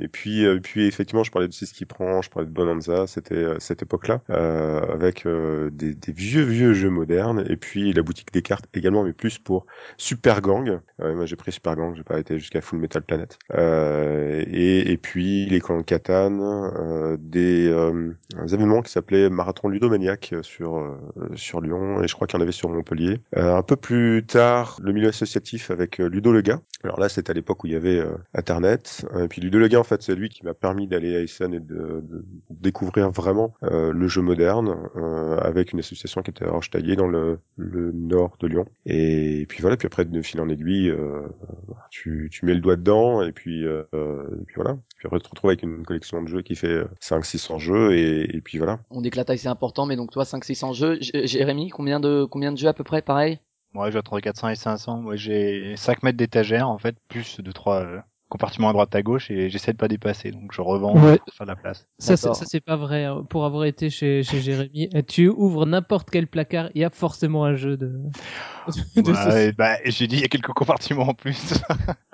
et 0.00 0.08
puis, 0.08 0.46
euh, 0.46 0.58
puis 0.60 0.86
effectivement, 0.86 1.22
je 1.22 1.30
parlais 1.30 1.48
de 1.48 1.52
ce 1.52 1.66
qui 1.66 1.84
prend, 1.84 2.22
je 2.22 2.30
parlais 2.30 2.48
de 2.48 2.52
Bonanza, 2.52 3.06
c'était 3.06 3.34
euh, 3.34 3.56
cette 3.58 3.82
époque-là, 3.82 4.22
euh, 4.30 4.80
avec 4.92 5.26
euh, 5.26 5.70
des, 5.70 5.94
des 5.94 6.12
vieux 6.12 6.42
vieux 6.42 6.72
jeux 6.72 6.90
modernes, 6.90 7.44
et 7.48 7.56
puis 7.56 7.92
la 7.92 8.02
boutique 8.02 8.32
des 8.32 8.42
cartes 8.42 8.66
également, 8.74 9.04
mais 9.04 9.12
plus 9.12 9.38
pour 9.38 9.66
Super 9.98 10.40
Gang. 10.40 10.80
Euh, 11.02 11.14
moi, 11.14 11.26
j'ai 11.26 11.36
pris 11.36 11.52
Super 11.52 11.76
Gang, 11.76 11.94
j'ai 11.94 12.04
pas 12.04 12.18
été 12.18 12.38
jusqu'à 12.38 12.60
Full 12.60 12.78
Metal 12.78 13.02
Planet. 13.02 13.38
Et, 13.54 14.92
et 14.92 14.96
puis 14.96 15.46
les 15.46 15.60
clans 15.60 15.78
de 15.78 15.82
Catane, 15.82 17.16
des, 17.18 17.68
des 17.68 18.54
événements 18.54 18.82
qui 18.82 18.90
s'appelaient 18.90 19.28
Marathon 19.28 19.68
Ludomaniac 19.68 20.34
sur 20.42 20.98
sur 21.34 21.60
Lyon, 21.60 22.02
et 22.02 22.08
je 22.08 22.14
crois 22.14 22.26
qu'il 22.26 22.38
y 22.38 22.40
en 22.40 22.42
avait 22.42 22.52
sur 22.52 22.68
Montpellier. 22.68 23.20
Un 23.34 23.62
peu 23.62 23.76
plus 23.76 24.24
tard, 24.26 24.78
le 24.82 24.92
milieu 24.92 25.08
associatif 25.08 25.70
avec 25.70 25.98
Ludo 25.98 26.32
Lega. 26.32 26.60
Alors 26.82 27.00
là, 27.00 27.08
c'était 27.08 27.30
à 27.30 27.34
l'époque 27.34 27.64
où 27.64 27.66
il 27.66 27.72
y 27.72 27.76
avait 27.76 27.98
euh, 27.98 28.12
et 28.62 29.28
puis 29.28 29.40
Ludo 29.40 29.58
Leguin, 29.58 29.80
en 29.80 29.84
fait, 29.84 30.02
c'est 30.02 30.14
lui 30.14 30.28
qui 30.28 30.44
m'a 30.44 30.54
permis 30.54 30.86
d'aller 30.86 31.16
à 31.16 31.20
Essen 31.20 31.54
et 31.54 31.60
de, 31.60 32.04
découvrir 32.50 33.10
vraiment 33.10 33.54
euh, 33.62 33.92
le 33.92 34.08
jeu 34.08 34.22
moderne 34.22 34.76
euh, 34.96 35.36
avec 35.38 35.72
une 35.72 35.78
association 35.80 36.22
qui 36.22 36.30
était 36.30 36.44
à 36.44 36.96
dans 36.96 37.06
le, 37.06 37.40
nord 37.58 38.36
de 38.40 38.46
Lyon. 38.46 38.66
Et, 38.86 39.46
puis 39.48 39.60
voilà, 39.60 39.76
puis 39.76 39.86
après, 39.86 40.04
de 40.04 40.22
fil 40.22 40.40
en 40.40 40.48
aiguille, 40.48 40.90
euh, 40.90 41.22
tu, 41.90 42.30
mets 42.42 42.54
le 42.54 42.60
doigt 42.60 42.76
dedans 42.76 43.22
et 43.22 43.32
puis, 43.32 43.64
et 43.64 44.44
puis 44.46 44.54
voilà. 44.56 44.76
Puis 44.96 45.06
après, 45.06 45.18
tu 45.18 45.24
te 45.24 45.30
retrouves 45.30 45.50
avec 45.50 45.62
une 45.62 45.84
collection 45.84 46.22
de 46.22 46.28
jeux 46.28 46.42
qui 46.42 46.56
fait 46.56 46.84
500-600 47.00 47.58
jeux 47.58 47.96
et, 47.96 48.40
puis 48.40 48.58
voilà. 48.58 48.80
On 48.90 49.00
dit 49.00 49.10
que 49.10 49.16
la 49.16 49.24
taille 49.24 49.38
c'est 49.38 49.48
important, 49.48 49.86
mais 49.86 49.96
donc 49.96 50.10
toi, 50.10 50.24
500-600 50.24 50.74
jeux. 50.74 50.98
Jérémy, 51.00 51.70
combien 51.70 52.00
de, 52.00 52.26
jeux 52.56 52.68
à 52.68 52.74
peu 52.74 52.84
près, 52.84 53.02
pareil? 53.02 53.38
Moi, 53.72 53.86
ouais, 53.86 53.92
j'ai 53.92 53.98
entre 53.98 54.20
400 54.20 54.50
et 54.50 54.54
500. 54.54 54.98
Moi, 54.98 55.16
j'ai 55.16 55.74
5 55.76 56.04
mètres 56.04 56.16
d'étagère, 56.16 56.68
en 56.68 56.78
fait, 56.78 56.96
plus 57.08 57.40
de 57.40 57.52
3 57.52 58.04
compartiment 58.34 58.68
à 58.68 58.72
droite 58.72 58.92
à 58.96 59.00
gauche 59.00 59.30
et 59.30 59.48
j'essaie 59.48 59.72
de 59.72 59.76
pas 59.76 59.86
dépasser 59.86 60.32
donc 60.32 60.52
je 60.52 60.60
revends 60.60 61.00
ouais. 61.00 61.20
la 61.46 61.54
place. 61.54 61.86
Ça, 62.00 62.16
c'est 62.16 62.60
pas 62.60 62.74
vrai 62.74 63.04
hein. 63.04 63.24
pour 63.30 63.44
avoir 63.44 63.64
été 63.64 63.90
chez, 63.90 64.24
chez 64.24 64.40
Jérémy. 64.40 64.88
tu 65.06 65.28
ouvres 65.28 65.66
n'importe 65.66 66.10
quel 66.10 66.26
placard, 66.26 66.68
il 66.74 66.80
y 66.80 66.84
a 66.84 66.90
forcément 66.90 67.44
un 67.44 67.54
jeu 67.54 67.76
de. 67.76 67.92
de 68.96 69.52
bah, 69.52 69.76
j'ai 69.84 70.08
dit 70.08 70.16
il 70.16 70.22
y 70.22 70.24
a 70.24 70.28
quelques 70.28 70.52
compartiments 70.52 71.10
en 71.10 71.14
plus. 71.14 71.54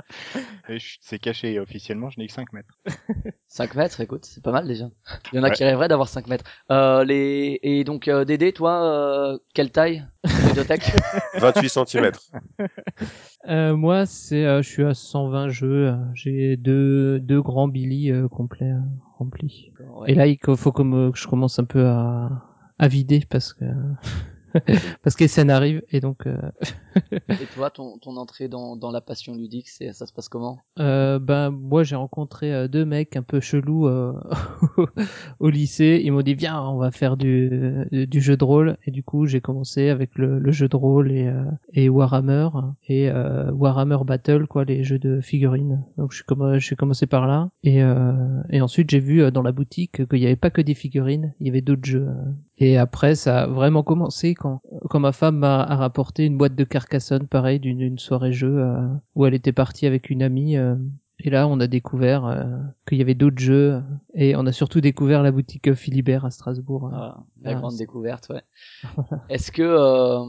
Et 0.71 0.79
je- 0.79 0.99
c'est 1.01 1.19
caché 1.19 1.59
officiellement, 1.59 2.11
je 2.11 2.21
n'ai 2.21 2.27
que 2.29 2.33
5 2.33 2.53
mètres. 2.53 2.79
5 3.49 3.75
mètres, 3.75 4.01
écoute, 4.01 4.25
c'est 4.25 4.43
pas 4.43 4.53
mal 4.53 4.67
déjà. 4.69 4.89
Il 5.33 5.37
y 5.37 5.39
en 5.41 5.43
a 5.43 5.49
Ouais. 5.49 5.53
qui 5.53 5.65
rêveraient 5.65 5.89
d'avoir 5.89 6.09
5 6.09 6.29
mètres. 6.29 6.45
Euh, 6.71 7.03
les 7.05 7.59
et 7.63 7.83
donc 7.85 8.07
euh, 8.07 8.25
Dédé, 8.25 8.53
toi, 8.53 8.85
euh, 9.35 9.39
quelle 9.53 9.73
taille 9.73 10.07
Bibliothèque 10.47 10.93
28 11.39 11.69
cm. 11.69 12.11
Euh, 13.49 13.75
moi, 13.75 14.07
c'est, 14.07 14.45
euh, 14.45 14.63
je 14.63 14.69
suis 14.69 14.85
à 14.85 14.95
120 14.95 15.49
jeux. 15.49 15.93
J'ai 16.15 16.57
deux, 16.57 17.19
deux 17.21 17.41
grands 17.43 17.69
Billy 17.69 18.11
euh, 18.13 18.29
complets 18.29 18.67
euh, 18.71 18.79
remplis. 19.19 19.73
Ouais. 19.97 20.13
Et 20.13 20.15
là, 20.15 20.27
il 20.27 20.39
faut 20.57 20.73
que 20.73 21.11
je 21.15 21.27
commence 21.27 21.59
un 21.59 21.65
peu 21.65 21.87
à, 21.87 22.31
à 22.79 22.89
vider 22.89 23.25
parce 23.29 23.53
que 23.55 23.65
parce 25.03 25.17
que 25.17 25.27
scènes 25.27 25.51
arrivent 25.51 25.83
et 25.91 26.01
donc 26.01 26.27
euh, 26.27 26.37
Et 27.29 27.47
toi, 27.55 27.71
ton, 27.71 27.99
ton 27.99 28.17
entrée 28.17 28.49
dans, 28.49 28.77
dans 28.77 28.91
la 28.91 29.01
passion 29.01 29.35
ludique, 29.35 29.69
c'est 29.69 29.93
ça 29.93 30.07
se 30.07 30.13
passe 30.13 30.29
comment? 30.29 30.59
Euh, 30.79 31.19
ben 31.19 31.51
moi 31.51 31.83
j'ai 31.85 31.97
rencontré 31.97 32.53
euh, 32.53 32.69
deux 32.69 32.85
mecs 32.85 33.17
un 33.17 33.23
peu 33.23 33.41
chelous 33.41 33.87
euh, 33.87 34.13
au 35.41 35.49
lycée. 35.51 36.01
Ils 36.05 36.13
m'ont 36.13 36.23
dit 36.23 36.35
viens 36.35 36.61
on 36.63 36.77
va 36.79 36.91
faire 36.91 37.17
du, 37.17 37.51
du 37.93 38.21
jeu 38.21 38.37
de 38.37 38.45
rôle 38.45 38.77
et 38.87 38.91
du 38.91 39.03
coup 39.03 39.27
j'ai 39.27 39.41
commencé 39.41 39.89
avec 39.89 40.17
le, 40.17 40.39
le 40.39 40.53
jeu 40.53 40.69
de 40.69 40.77
rôle 40.77 41.13
et, 41.13 41.27
euh, 41.27 41.45
et 41.73 41.89
Warhammer 41.89 42.49
et 42.89 43.11
euh, 43.11 43.51
Warhammer 43.53 43.99
Battle 44.05 44.47
quoi 44.47 44.65
les 44.65 44.85
jeux 44.85 44.99
de 44.99 45.21
figurines. 45.21 45.85
Donc 45.99 46.13
je 46.13 46.17
suis 46.17 46.25
comme 46.25 46.59
j'ai 46.59 46.77
commencé 46.77 47.07
par 47.07 47.27
là 47.27 47.51
et 47.63 47.83
euh, 47.83 48.43
et 48.51 48.61
ensuite 48.61 48.91
j'ai 48.91 49.01
vu 49.01 49.31
dans 49.33 49.43
la 49.43 49.53
boutique 49.53 50.07
qu'il 50.09 50.19
n'y 50.21 50.27
avait 50.27 50.37
pas 50.37 50.51
que 50.51 50.61
des 50.61 50.75
figurines, 50.75 51.35
il 51.41 51.47
y 51.47 51.51
avait 51.51 51.61
d'autres 51.61 51.85
jeux. 51.85 52.07
euh. 52.09 52.33
Et 52.59 52.77
après 52.77 53.15
ça 53.15 53.43
a 53.45 53.47
vraiment 53.47 53.83
commencé 53.83 54.35
quand 54.41 54.63
quand 54.89 54.99
ma 55.01 55.13
femme 55.13 55.37
m'a 55.37 55.63
a 55.63 55.77
rapporté 55.77 56.25
une 56.27 56.37
boîte 56.37 56.57
de 56.57 56.65
Carcassonne 56.65 57.29
pareil 57.29 57.61
d'une 57.61 57.79
d'une 57.79 57.99
soirée 57.99 58.33
jeu 58.33 58.59
euh, 58.59 58.89
où 59.15 59.27
elle 59.27 59.35
était 59.35 59.53
partie 59.53 59.87
avec 59.87 60.11
une 60.11 60.23
amie 60.23 60.57
euh, 60.57 60.75
et 61.21 61.31
là 61.31 61.47
on 61.47 61.61
a 61.61 61.67
découvert 61.67 62.25
euh, 62.25 62.45
qu'il 62.89 62.99
y 62.99 63.03
avait 63.03 63.15
d'autres 63.15 63.39
jeux 63.39 63.83
et 64.15 64.35
on 64.37 64.47
a 64.47 64.53
surtout 64.53 64.81
découvert 64.81 65.23
la 65.23 65.31
boutique 65.31 65.69
euh, 65.69 65.75
Philibert 65.75 66.25
à 66.25 66.31
Strasbourg. 66.31 66.91
Ah, 66.93 67.19
La 67.43 67.51
Ah, 67.53 67.55
grande 67.55 67.73
c'est- 67.73 67.79
découverte, 67.85 68.29
ouais. 68.31 68.43
Est-ce 69.29 69.53
que 69.53 69.63
euh, 69.63 70.25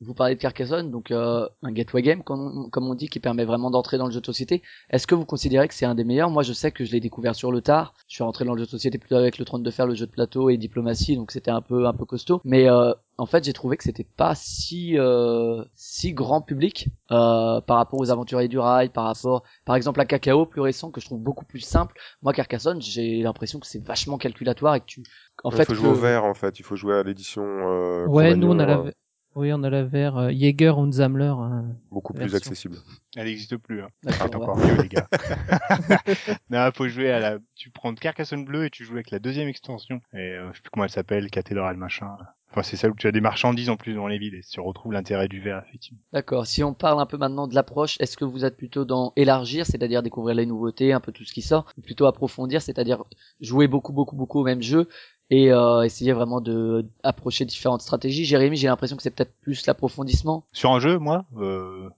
vous 0.00 0.14
parlez 0.14 0.34
de 0.34 0.40
Carcassonne, 0.40 0.90
donc 0.90 1.10
euh, 1.10 1.48
un 1.62 1.72
gateway 1.72 2.02
game, 2.02 2.22
comme, 2.22 2.68
comme 2.70 2.88
on 2.88 2.94
dit, 2.94 3.08
qui 3.08 3.20
permet 3.20 3.44
vraiment 3.44 3.70
d'entrer 3.70 3.98
dans 3.98 4.06
le 4.06 4.12
jeu 4.12 4.20
de 4.20 4.26
société. 4.26 4.62
Est-ce 4.90 5.06
que 5.06 5.14
vous 5.14 5.24
considérez 5.24 5.68
que 5.68 5.74
c'est 5.74 5.86
un 5.86 5.94
des 5.94 6.04
meilleurs? 6.04 6.30
Moi, 6.30 6.42
je 6.42 6.52
sais 6.52 6.70
que 6.70 6.84
je 6.84 6.92
l'ai 6.92 7.00
découvert 7.00 7.34
sur 7.34 7.50
le 7.50 7.60
tard. 7.62 7.94
Je 8.08 8.16
suis 8.16 8.24
rentré 8.24 8.44
dans 8.44 8.52
le 8.52 8.58
jeu 8.58 8.66
de 8.66 8.70
société 8.70 8.98
plutôt 8.98 9.16
avec 9.16 9.38
le 9.38 9.44
trône 9.44 9.62
de 9.62 9.70
fer, 9.70 9.86
le 9.86 9.94
jeu 9.94 10.06
de 10.06 10.10
plateau 10.10 10.50
et 10.50 10.56
diplomatie, 10.56 11.16
donc 11.16 11.30
c'était 11.30 11.50
un 11.50 11.62
peu 11.62 11.86
un 11.86 11.92
peu 11.94 12.04
costaud. 12.04 12.40
Mais 12.44 12.68
euh, 12.68 12.92
en 13.18 13.26
fait, 13.26 13.44
j'ai 13.44 13.52
trouvé 13.52 13.76
que 13.76 13.84
c'était 13.84 14.04
pas 14.04 14.34
si 14.34 14.98
euh, 14.98 15.64
si 15.74 16.12
grand 16.12 16.42
public 16.42 16.88
euh, 17.10 17.60
par 17.62 17.78
rapport 17.78 17.98
aux 18.00 18.10
aventuriers 18.10 18.48
du 18.48 18.58
rail, 18.58 18.90
par 18.90 19.04
rapport, 19.04 19.44
par 19.64 19.76
exemple, 19.76 20.00
à 20.00 20.04
Cacao 20.04 20.44
plus 20.44 20.60
récent 20.60 20.90
que 20.90 21.00
je 21.00 21.06
trouve 21.06 21.20
beaucoup 21.20 21.46
plus 21.46 21.60
simple. 21.60 21.98
Moi, 22.22 22.32
Carcassonne, 22.32 22.82
j'ai 22.82 23.22
l'impression 23.22 23.58
que 23.58 23.66
c'est 23.66 23.82
vachement 23.82 24.18
calculatoire 24.18 24.74
et 24.74 24.80
que 24.80 24.86
tu, 24.86 25.02
en 25.44 25.50
il 25.50 25.56
fait, 25.56 25.64
faut 25.64 25.74
jouer 25.74 25.88
au 25.88 25.94
vert 25.94 26.24
en 26.24 26.34
fait, 26.34 26.58
il 26.58 26.62
faut 26.62 26.76
jouer 26.76 26.96
à 26.96 27.02
l'édition. 27.02 27.42
Euh, 27.42 28.06
ouais, 28.06 28.34
nous 28.34 28.48
on 28.48 28.58
a 28.58 28.66
la 28.66 28.78
euh, 28.78 28.90
oui 29.36 29.52
on 29.52 29.62
a 29.62 29.70
la 29.70 29.84
vers 29.84 30.16
euh, 30.16 30.30
Jäger 30.30 30.70
und 30.76 30.92
Sammler. 30.92 31.26
hein. 31.38 31.66
beaucoup 31.90 32.12
plus 32.12 32.22
version. 32.22 32.36
accessible. 32.38 32.76
Elle 33.14 33.26
n'existe 33.26 33.56
plus. 33.56 33.82
Hein. 33.82 33.88
D'accord, 34.02 34.26
Ah, 34.32 34.36
ouais. 34.38 34.42
encore 34.42 34.56
mieux, 34.58 34.82
les 34.82 34.88
gars. 34.88 35.06
non, 36.50 36.70
faut 36.74 36.88
jouer 36.88 37.10
à 37.10 37.18
la. 37.20 37.38
Tu 37.54 37.70
prends 37.70 37.94
Carcassonne 37.94 38.44
Bleu 38.44 38.64
et 38.66 38.70
tu 38.70 38.84
joues 38.84 38.94
avec 38.94 39.10
la 39.10 39.18
deuxième 39.18 39.48
extension. 39.48 40.00
Et 40.12 40.18
euh, 40.18 40.48
je 40.52 40.56
sais 40.56 40.62
plus 40.62 40.70
comment 40.70 40.84
elle 40.84 40.90
s'appelle, 40.90 41.30
cathédrale 41.30 41.76
machin. 41.76 42.16
Enfin, 42.50 42.62
c'est 42.62 42.76
celle 42.76 42.92
où 42.92 42.96
tu 42.96 43.06
as 43.06 43.12
des 43.12 43.20
marchandises 43.20 43.68
en 43.68 43.76
plus 43.76 43.94
dans 43.94 44.06
les 44.06 44.18
villes 44.18 44.34
et 44.34 44.40
tu 44.40 44.60
retrouves 44.60 44.92
l'intérêt 44.92 45.28
du 45.28 45.40
verre, 45.40 45.62
effectivement. 45.68 45.98
D'accord. 46.12 46.46
Si 46.46 46.62
on 46.64 46.72
parle 46.74 47.00
un 47.00 47.06
peu 47.06 47.18
maintenant 47.18 47.48
de 47.48 47.54
l'approche, 47.54 47.96
est-ce 48.00 48.16
que 48.16 48.24
vous 48.24 48.44
êtes 48.44 48.56
plutôt 48.56 48.84
dans 48.86 49.12
élargir, 49.16 49.66
c'est-à-dire 49.66 50.02
découvrir 50.02 50.36
les 50.36 50.46
nouveautés, 50.46 50.92
un 50.92 51.00
peu 51.00 51.12
tout 51.12 51.24
ce 51.24 51.32
qui 51.34 51.42
sort, 51.42 51.66
ou 51.76 51.82
plutôt 51.82 52.06
approfondir, 52.06 52.62
c'est-à-dire 52.62 53.02
jouer 53.40 53.66
beaucoup, 53.68 53.92
beaucoup, 53.92 54.16
beaucoup 54.16 54.40
au 54.40 54.44
même 54.44 54.62
jeu 54.62 54.88
et 55.30 55.52
euh, 55.52 55.82
essayer 55.82 56.12
vraiment 56.12 56.40
de 56.40 56.86
approcher 57.02 57.44
différentes 57.44 57.82
stratégies. 57.82 58.24
Jérémy, 58.24 58.56
j'ai 58.56 58.68
l'impression 58.68 58.96
que 58.96 59.02
c'est 59.02 59.10
peut-être 59.10 59.34
plus 59.40 59.66
l'approfondissement. 59.66 60.44
Sur 60.52 60.72
un 60.72 60.80
jeu, 60.80 60.98
moi, 60.98 61.24
euh, 61.38 61.88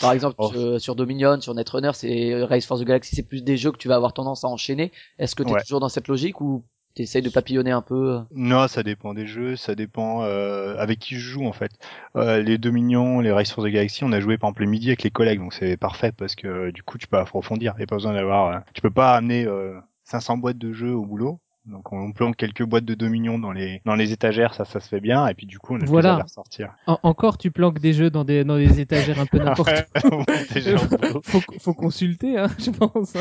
Par 0.00 0.12
exemple, 0.12 0.36
Oh. 0.38 0.48
sur, 0.52 0.80
sur 0.80 0.96
Dominion, 0.96 1.40
sur 1.40 1.54
Netrunner, 1.54 1.92
c'est 1.94 2.42
Race 2.44 2.66
for 2.66 2.78
the 2.78 2.84
Galaxy, 2.84 3.14
c'est 3.16 3.22
plus 3.22 3.42
des 3.44 3.56
jeux 3.56 3.70
que 3.72 3.78
tu 3.78 3.88
vas 3.88 3.94
avoir 3.96 4.12
tendance 4.12 4.44
à 4.44 4.48
enchaîner. 4.48 4.90
Est-ce 5.18 5.34
que 5.36 5.42
tu 5.42 5.50
es 5.50 5.52
Ouais. 5.52 5.62
toujours 5.62 5.80
dans 5.80 5.88
cette 5.88 6.08
logique 6.08 6.40
ou 6.40 6.62
T'essayes 6.96 7.22
de 7.22 7.28
papillonner 7.28 7.72
un 7.72 7.82
peu. 7.82 8.12
euh. 8.12 8.20
Non, 8.30 8.68
ça 8.68 8.84
dépend 8.84 9.14
des 9.14 9.26
jeux, 9.26 9.56
ça 9.56 9.74
dépend 9.74 10.22
euh, 10.22 10.76
avec 10.78 11.00
qui 11.00 11.16
je 11.16 11.20
joue 11.28 11.44
en 11.44 11.52
fait. 11.52 11.72
Euh, 12.14 12.40
les 12.40 12.56
Dominions, 12.56 13.18
les 13.18 13.32
Rise 13.32 13.50
for 13.50 13.64
the 13.64 13.66
Galaxy, 13.66 14.04
on 14.04 14.12
a 14.12 14.20
joué 14.20 14.38
par 14.38 14.50
exemple 14.50 14.62
le 14.62 14.68
midi 14.70 14.90
avec 14.90 15.02
les 15.02 15.10
collègues, 15.10 15.40
donc 15.40 15.54
c'est 15.54 15.76
parfait 15.76 16.12
parce 16.12 16.36
que 16.36 16.70
du 16.70 16.84
coup 16.84 16.96
tu 16.96 17.08
peux 17.08 17.16
approfondir. 17.18 17.72
Il 17.74 17.78
n'y 17.78 17.82
a 17.82 17.86
pas 17.88 17.96
besoin 17.96 18.14
d'avoir, 18.14 18.46
euh, 18.48 18.58
tu 18.74 18.80
peux 18.80 18.92
pas 18.92 19.16
amener 19.16 19.44
euh, 19.44 19.74
500 20.04 20.36
boîtes 20.36 20.58
de 20.58 20.72
jeux 20.72 20.94
au 20.94 21.04
boulot. 21.04 21.40
Donc 21.66 21.92
on 21.92 22.12
plante 22.12 22.36
quelques 22.36 22.62
boîtes 22.62 22.84
de 22.84 22.94
Dominions 22.94 23.38
dans 23.38 23.52
les 23.52 23.80
dans 23.86 23.94
les 23.94 24.12
étagères, 24.12 24.52
ça 24.54 24.64
ça 24.64 24.80
se 24.80 24.88
fait 24.88 25.00
bien. 25.00 25.26
Et 25.28 25.34
puis 25.34 25.46
du 25.46 25.58
coup 25.58 25.74
on 25.74 25.80
a 25.80 25.84
Voilà. 25.86 26.08
plus 26.10 26.14
à 26.14 26.16
les 26.18 26.22
ressortir. 26.22 26.74
En- 26.86 26.98
encore, 27.02 27.38
tu 27.38 27.50
planques 27.50 27.78
des 27.78 27.92
jeux 27.94 28.10
dans 28.10 28.24
des, 28.24 28.44
dans 28.44 28.56
des 28.58 28.80
étagères 28.80 29.18
un 29.18 29.26
peu 29.26 29.38
n'importe 29.44 29.70
boulot, 29.94 31.22
faut, 31.24 31.40
faut 31.58 31.74
consulter, 31.74 32.38
hein, 32.38 32.48
je 32.58 32.70
pense. 32.70 33.14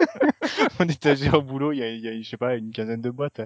mon 0.80 0.86
étagère 0.86 1.34
au 1.34 1.42
boulot, 1.42 1.72
il 1.72 1.78
y 1.78 2.08
a, 2.08 2.20
je 2.20 2.28
sais 2.28 2.36
pas, 2.36 2.56
une 2.56 2.70
quinzaine 2.70 3.00
de 3.00 3.10
boîtes. 3.10 3.40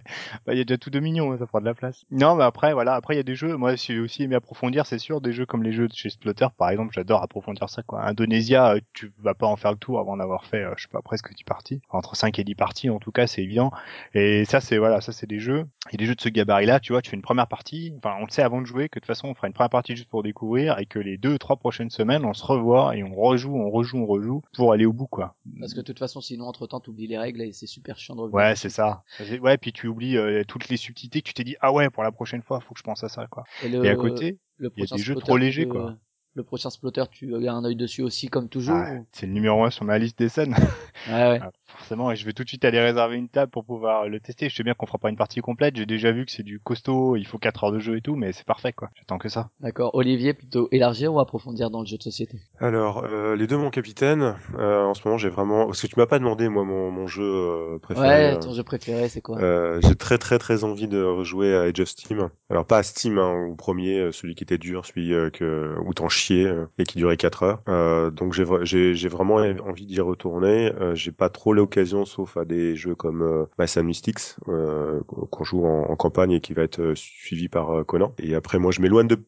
Bah, 0.46 0.54
il 0.54 0.58
y 0.58 0.60
a 0.60 0.64
déjà 0.64 0.78
tout 0.78 0.90
Dominion, 0.90 1.36
ça 1.38 1.46
prend 1.46 1.60
de 1.60 1.64
la 1.64 1.74
place. 1.74 2.04
Non, 2.10 2.34
mais 2.36 2.44
après, 2.44 2.72
voilà, 2.72 2.94
après 2.94 3.14
il 3.14 3.16
y 3.18 3.20
a 3.20 3.24
des 3.24 3.34
jeux. 3.34 3.56
Moi, 3.56 3.76
j'ai 3.76 3.98
aussi 3.98 4.22
aimé 4.22 4.34
approfondir, 4.34 4.86
c'est 4.86 4.98
sûr, 4.98 5.20
des 5.20 5.32
jeux 5.32 5.46
comme 5.46 5.62
les 5.62 5.72
jeux 5.72 5.88
de 5.88 5.94
chez 5.94 6.10
Splotter, 6.10 6.46
par 6.56 6.70
exemple, 6.70 6.92
j'adore 6.94 7.22
approfondir 7.22 7.68
ça. 7.68 7.82
Quoi. 7.82 8.04
Indonésia, 8.04 8.74
euh, 8.74 8.80
tu 8.92 9.12
vas 9.18 9.34
pas 9.34 9.46
en 9.46 9.56
faire 9.56 9.72
le 9.72 9.78
tour 9.78 9.98
avant 10.00 10.16
d'avoir 10.16 10.44
fait, 10.44 10.64
euh, 10.64 10.74
je 10.76 10.82
sais 10.82 10.88
pas, 10.88 11.02
presque 11.02 11.32
10 11.34 11.44
parties, 11.44 11.80
entre 11.90 12.16
5 12.16 12.38
et 12.38 12.44
10 12.44 12.54
parties, 12.54 12.90
en 12.90 12.98
tout 12.98 13.12
cas, 13.12 13.26
c'est 13.26 13.42
évident. 13.42 13.70
Et 14.14 14.44
ça, 14.44 14.60
c'est 14.60 14.78
voilà, 14.78 15.00
ça 15.00 15.12
c'est 15.12 15.26
des 15.26 15.40
jeux. 15.40 15.66
Et 15.90 15.96
des 15.96 16.06
jeux 16.06 16.14
de 16.14 16.20
ce 16.20 16.28
gabarit-là, 16.28 16.80
tu 16.80 16.92
vois, 16.92 17.02
tu 17.02 17.10
fais 17.10 17.16
une 17.16 17.22
première 17.22 17.48
partie. 17.48 17.92
Enfin, 17.98 18.16
on 18.20 18.24
le 18.24 18.30
sait 18.30 18.42
avant 18.42 18.60
de 18.60 18.66
jouer 18.66 18.88
que 18.88 18.98
de 18.98 19.00
toute 19.00 19.06
façon, 19.06 19.28
on 19.28 19.34
fera 19.34 19.46
une 19.46 19.52
première 19.52 19.70
partie 19.70 19.96
juste 19.96 20.08
pour 20.08 20.22
découvrir 20.22 20.78
et 20.78 20.86
que 20.86 20.98
les 20.98 21.16
deux, 21.16 21.38
trois 21.38 21.56
prochaines 21.56 21.90
semaines, 21.90 22.24
on 22.24 22.34
se 22.34 22.44
revoit 22.44 22.96
et 22.96 23.02
on 23.02 23.14
rejoue, 23.14 23.56
on 23.56 23.70
rejoue, 23.70 23.98
on 23.98 24.06
rejoue 24.06 24.42
pour 24.54 24.72
aller 24.72 24.86
au 24.86 24.92
bout, 24.92 25.06
quoi. 25.06 25.34
Parce 25.60 25.74
que 25.74 25.80
de 25.80 25.84
toute 25.84 25.98
façon, 25.98 26.20
sinon, 26.20 26.47
entre 26.48 26.66
temps, 26.66 26.80
t'oublies 26.80 27.06
les 27.06 27.18
règles 27.18 27.42
et 27.42 27.52
c'est 27.52 27.66
super 27.66 27.98
chiant 27.98 28.16
de 28.16 28.22
revenir. 28.22 28.36
Ouais, 28.36 28.56
c'est 28.56 28.70
ça. 28.70 29.02
Ouais, 29.40 29.56
puis 29.58 29.72
tu 29.72 29.86
oublies 29.86 30.16
euh, 30.16 30.42
toutes 30.46 30.68
les 30.68 30.76
subtilités 30.76 31.22
que 31.22 31.28
tu 31.28 31.34
t'es 31.34 31.44
dit 31.44 31.56
ah 31.60 31.72
ouais 31.72 31.90
pour 31.90 32.02
la 32.02 32.10
prochaine 32.12 32.42
fois, 32.42 32.60
faut 32.60 32.74
que 32.74 32.80
je 32.80 32.84
pense 32.84 33.04
à 33.04 33.08
ça 33.08 33.26
quoi. 33.26 33.44
Et, 33.64 33.68
le, 33.68 33.84
Et 33.84 33.88
à 33.90 33.96
côté, 33.96 34.38
il 34.60 34.66
y 34.76 34.82
a 34.82 34.96
des 34.96 35.02
jeux 35.02 35.14
trop 35.14 35.36
légers, 35.36 35.66
quoi. 35.68 35.94
Le 36.34 36.42
prochain 36.44 36.70
Splotter, 36.70 37.04
tu 37.10 37.34
as 37.34 37.52
un 37.52 37.64
œil 37.64 37.74
dessus 37.76 38.02
aussi, 38.02 38.28
comme 38.28 38.48
toujours. 38.48 38.76
ah, 38.76 38.98
c'est 39.12 39.26
le 39.26 39.32
numéro 39.32 39.64
un 39.64 39.70
sur 39.70 39.84
ma 39.84 39.98
liste 39.98 40.18
des 40.18 40.28
scènes. 40.28 40.54
ou- 40.54 41.10
Ouais, 41.12 41.28
ouais. 41.30 41.40
Ah, 41.42 41.50
Forcément, 41.68 42.10
et 42.10 42.16
je 42.16 42.24
vais 42.24 42.32
tout 42.32 42.44
de 42.44 42.48
suite 42.48 42.64
aller 42.64 42.80
réserver 42.80 43.16
une 43.16 43.28
table 43.28 43.50
pour 43.50 43.64
pouvoir 43.64 44.08
le 44.08 44.20
tester. 44.20 44.48
Je 44.48 44.54
sais 44.56 44.62
bien 44.62 44.74
qu'on 44.74 44.86
fera 44.86 44.98
pas 44.98 45.10
une 45.10 45.16
partie 45.16 45.40
complète. 45.40 45.76
J'ai 45.76 45.86
déjà 45.86 46.12
vu 46.12 46.24
que 46.24 46.32
c'est 46.32 46.42
du 46.42 46.58
costaud, 46.60 47.14
il 47.16 47.26
faut 47.26 47.38
4 47.38 47.64
heures 47.64 47.72
de 47.72 47.78
jeu 47.78 47.96
et 47.96 48.00
tout, 48.00 48.16
mais 48.16 48.32
c'est 48.32 48.46
parfait 48.46 48.72
quoi. 48.72 48.88
J'attends 48.96 49.18
que 49.18 49.28
ça. 49.28 49.50
D'accord. 49.60 49.94
Olivier, 49.94 50.34
plutôt 50.34 50.68
élargir 50.72 51.12
ou 51.12 51.20
approfondir 51.20 51.70
dans 51.70 51.80
le 51.80 51.86
jeu 51.86 51.98
de 51.98 52.02
société? 52.02 52.38
Alors, 52.60 53.04
euh, 53.04 53.36
les 53.36 53.46
deux, 53.46 53.56
mon 53.56 53.70
capitaine. 53.70 54.34
Euh, 54.58 54.84
en 54.84 54.94
ce 54.94 55.02
moment, 55.04 55.18
j'ai 55.18 55.28
vraiment... 55.28 55.66
Parce 55.66 55.80
que 55.82 55.86
tu 55.86 55.94
m'as 55.98 56.06
pas 56.06 56.18
demandé, 56.18 56.48
moi, 56.48 56.64
mon, 56.64 56.90
mon 56.90 57.06
jeu 57.06 57.22
euh, 57.22 57.78
préféré. 57.78 58.08
Ouais, 58.08 58.34
euh, 58.34 58.38
ton 58.40 58.52
jeu 58.52 58.62
préféré, 58.62 59.08
c'est 59.08 59.20
quoi? 59.20 59.38
Euh, 59.38 59.80
j'ai 59.82 59.94
très 59.94 60.18
très 60.18 60.38
très 60.38 60.64
envie 60.64 60.88
de 60.88 61.02
rejouer 61.02 61.54
à 61.54 61.62
Age 61.62 61.80
of 61.80 61.88
Steam. 61.88 62.28
Alors 62.50 62.66
pas 62.66 62.78
à 62.78 62.82
Steam, 62.82 63.18
hein, 63.18 63.46
au 63.50 63.54
premier, 63.54 63.98
euh, 63.98 64.12
celui 64.12 64.34
qui 64.34 64.42
était 64.42 64.58
dur, 64.58 64.86
celui 64.86 65.12
euh, 65.12 65.30
que 65.30 65.76
où 65.84 65.92
t'en 65.94 66.08
chiais 66.08 66.50
et 66.78 66.84
qui 66.84 66.98
durait 66.98 67.16
4 67.16 67.42
heures. 67.42 67.62
Euh, 67.68 68.10
donc 68.10 68.32
j'ai 68.32 68.44
vra- 68.44 68.64
j'ai 68.64 68.94
j'ai 68.94 69.08
vraiment 69.08 69.36
envie 69.36 69.86
d'y 69.86 70.00
retourner. 70.00 70.72
Euh, 70.80 70.94
j'ai 70.94 71.12
pas 71.12 71.28
trop 71.28 71.52
l'occasion, 71.58 72.04
sauf 72.04 72.36
à 72.36 72.44
des 72.44 72.76
jeux 72.76 72.94
comme 72.94 73.22
euh, 73.22 73.44
Mass 73.58 73.76
and 73.76 73.84
Mystics 73.84 74.36
euh, 74.48 75.00
qu'on 75.04 75.44
joue 75.44 75.64
en, 75.66 75.94
campagne 75.96 76.32
et 76.32 76.40
qui 76.40 76.52
va 76.52 76.62
être 76.62 76.80
euh, 76.80 76.94
suivi 76.94 77.48
par 77.48 77.70
euh, 77.70 77.84
Conan. 77.84 78.14
Et 78.18 78.34
après 78.34 78.58
moi 78.58 78.70
je 78.72 78.80
m'éloigne 78.80 79.08
de. 79.08 79.18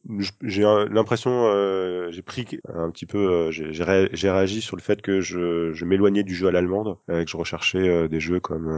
J'ai 0.43 0.63
l'impression, 0.63 1.31
j'ai 2.11 2.23
pris 2.23 2.61
un 2.73 2.91
petit 2.91 3.07
peu, 3.07 3.51
j'ai 3.51 3.73
j'ai 3.73 3.85
ré- 3.85 4.11
j'ai 4.13 4.31
réagi 4.31 4.61
sur 4.61 4.77
le 4.77 4.83
fait 4.83 5.03
que 5.03 5.21
je, 5.21 5.85
m'éloignais 5.85 6.23
du 6.23 6.35
jeu 6.35 6.49
à 6.49 6.51
l'allemande, 6.51 6.97
euh, 7.11 7.25
que 7.25 7.31
je 7.31 7.37
recherchais 7.37 8.09
des 8.09 8.21
jeux 8.21 8.41
comme 8.41 8.71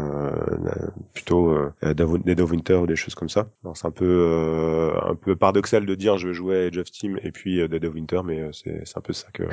plutôt 1.13 1.57
Dead 1.83 2.41
of 2.41 2.51
Winter 2.51 2.77
ou 2.77 2.87
des 2.87 2.97
choses 2.97 3.15
comme 3.15 3.29
ça. 3.29 3.51
C'est 3.75 3.87
un 3.87 3.91
peu 3.91 4.93
un 5.03 5.15
peu 5.15 5.37
paradoxal 5.37 5.87
de 5.87 5.95
dire 5.95 6.19
je 6.19 6.29
vais 6.29 6.35
jouer 6.35 6.65
à 6.65 6.67
Age 6.67 6.79
of 6.79 6.87
Steam 6.87 7.19
et 7.23 7.33
puis 7.33 7.69
Dead 7.69 7.85
of 7.85 7.95
Winter, 7.95 8.21
mais 8.25 8.51
c'est 8.53 8.97
un 8.97 9.01
peu 9.01 9.13
ça 9.13 9.29
que 9.33 9.45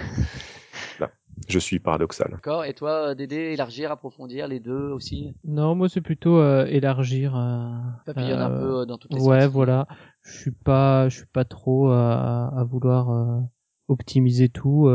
je 1.48 1.60
suis 1.60 1.80
paradoxal. 1.80 2.32
D'accord. 2.32 2.66
Et 2.66 2.74
toi, 2.74 3.10
euh, 3.10 3.16
Dédé, 3.16 3.36
élargir, 3.54 3.92
approfondir, 3.92 4.48
les 4.48 4.60
deux 4.60 4.92
aussi? 4.92 5.36
Non, 5.44 5.76
moi 5.76 5.90
c'est 5.90 6.02
plutôt 6.02 6.38
euh, 6.38 6.66
élargir. 6.66 7.36
euh, 7.36 7.70
Papillonne 8.06 8.40
un 8.42 8.50
euh, 8.52 8.60
peu 8.60 8.80
euh, 8.82 8.86
dans 8.86 8.98
toutes 8.98 9.14
les 9.14 9.22
Ouais, 9.22 9.48
voilà. 9.48 9.88
Je 10.24 10.38
suis 10.38 10.52
pas, 10.52 11.10
je 11.10 11.18
suis 11.18 11.26
pas 11.28 11.46
trop 11.46 11.90
à, 11.90 12.52
à 12.56 12.64
vouloir 12.64 13.10
euh, 13.10 13.40
optimiser 13.88 14.50
tout. 14.50 14.88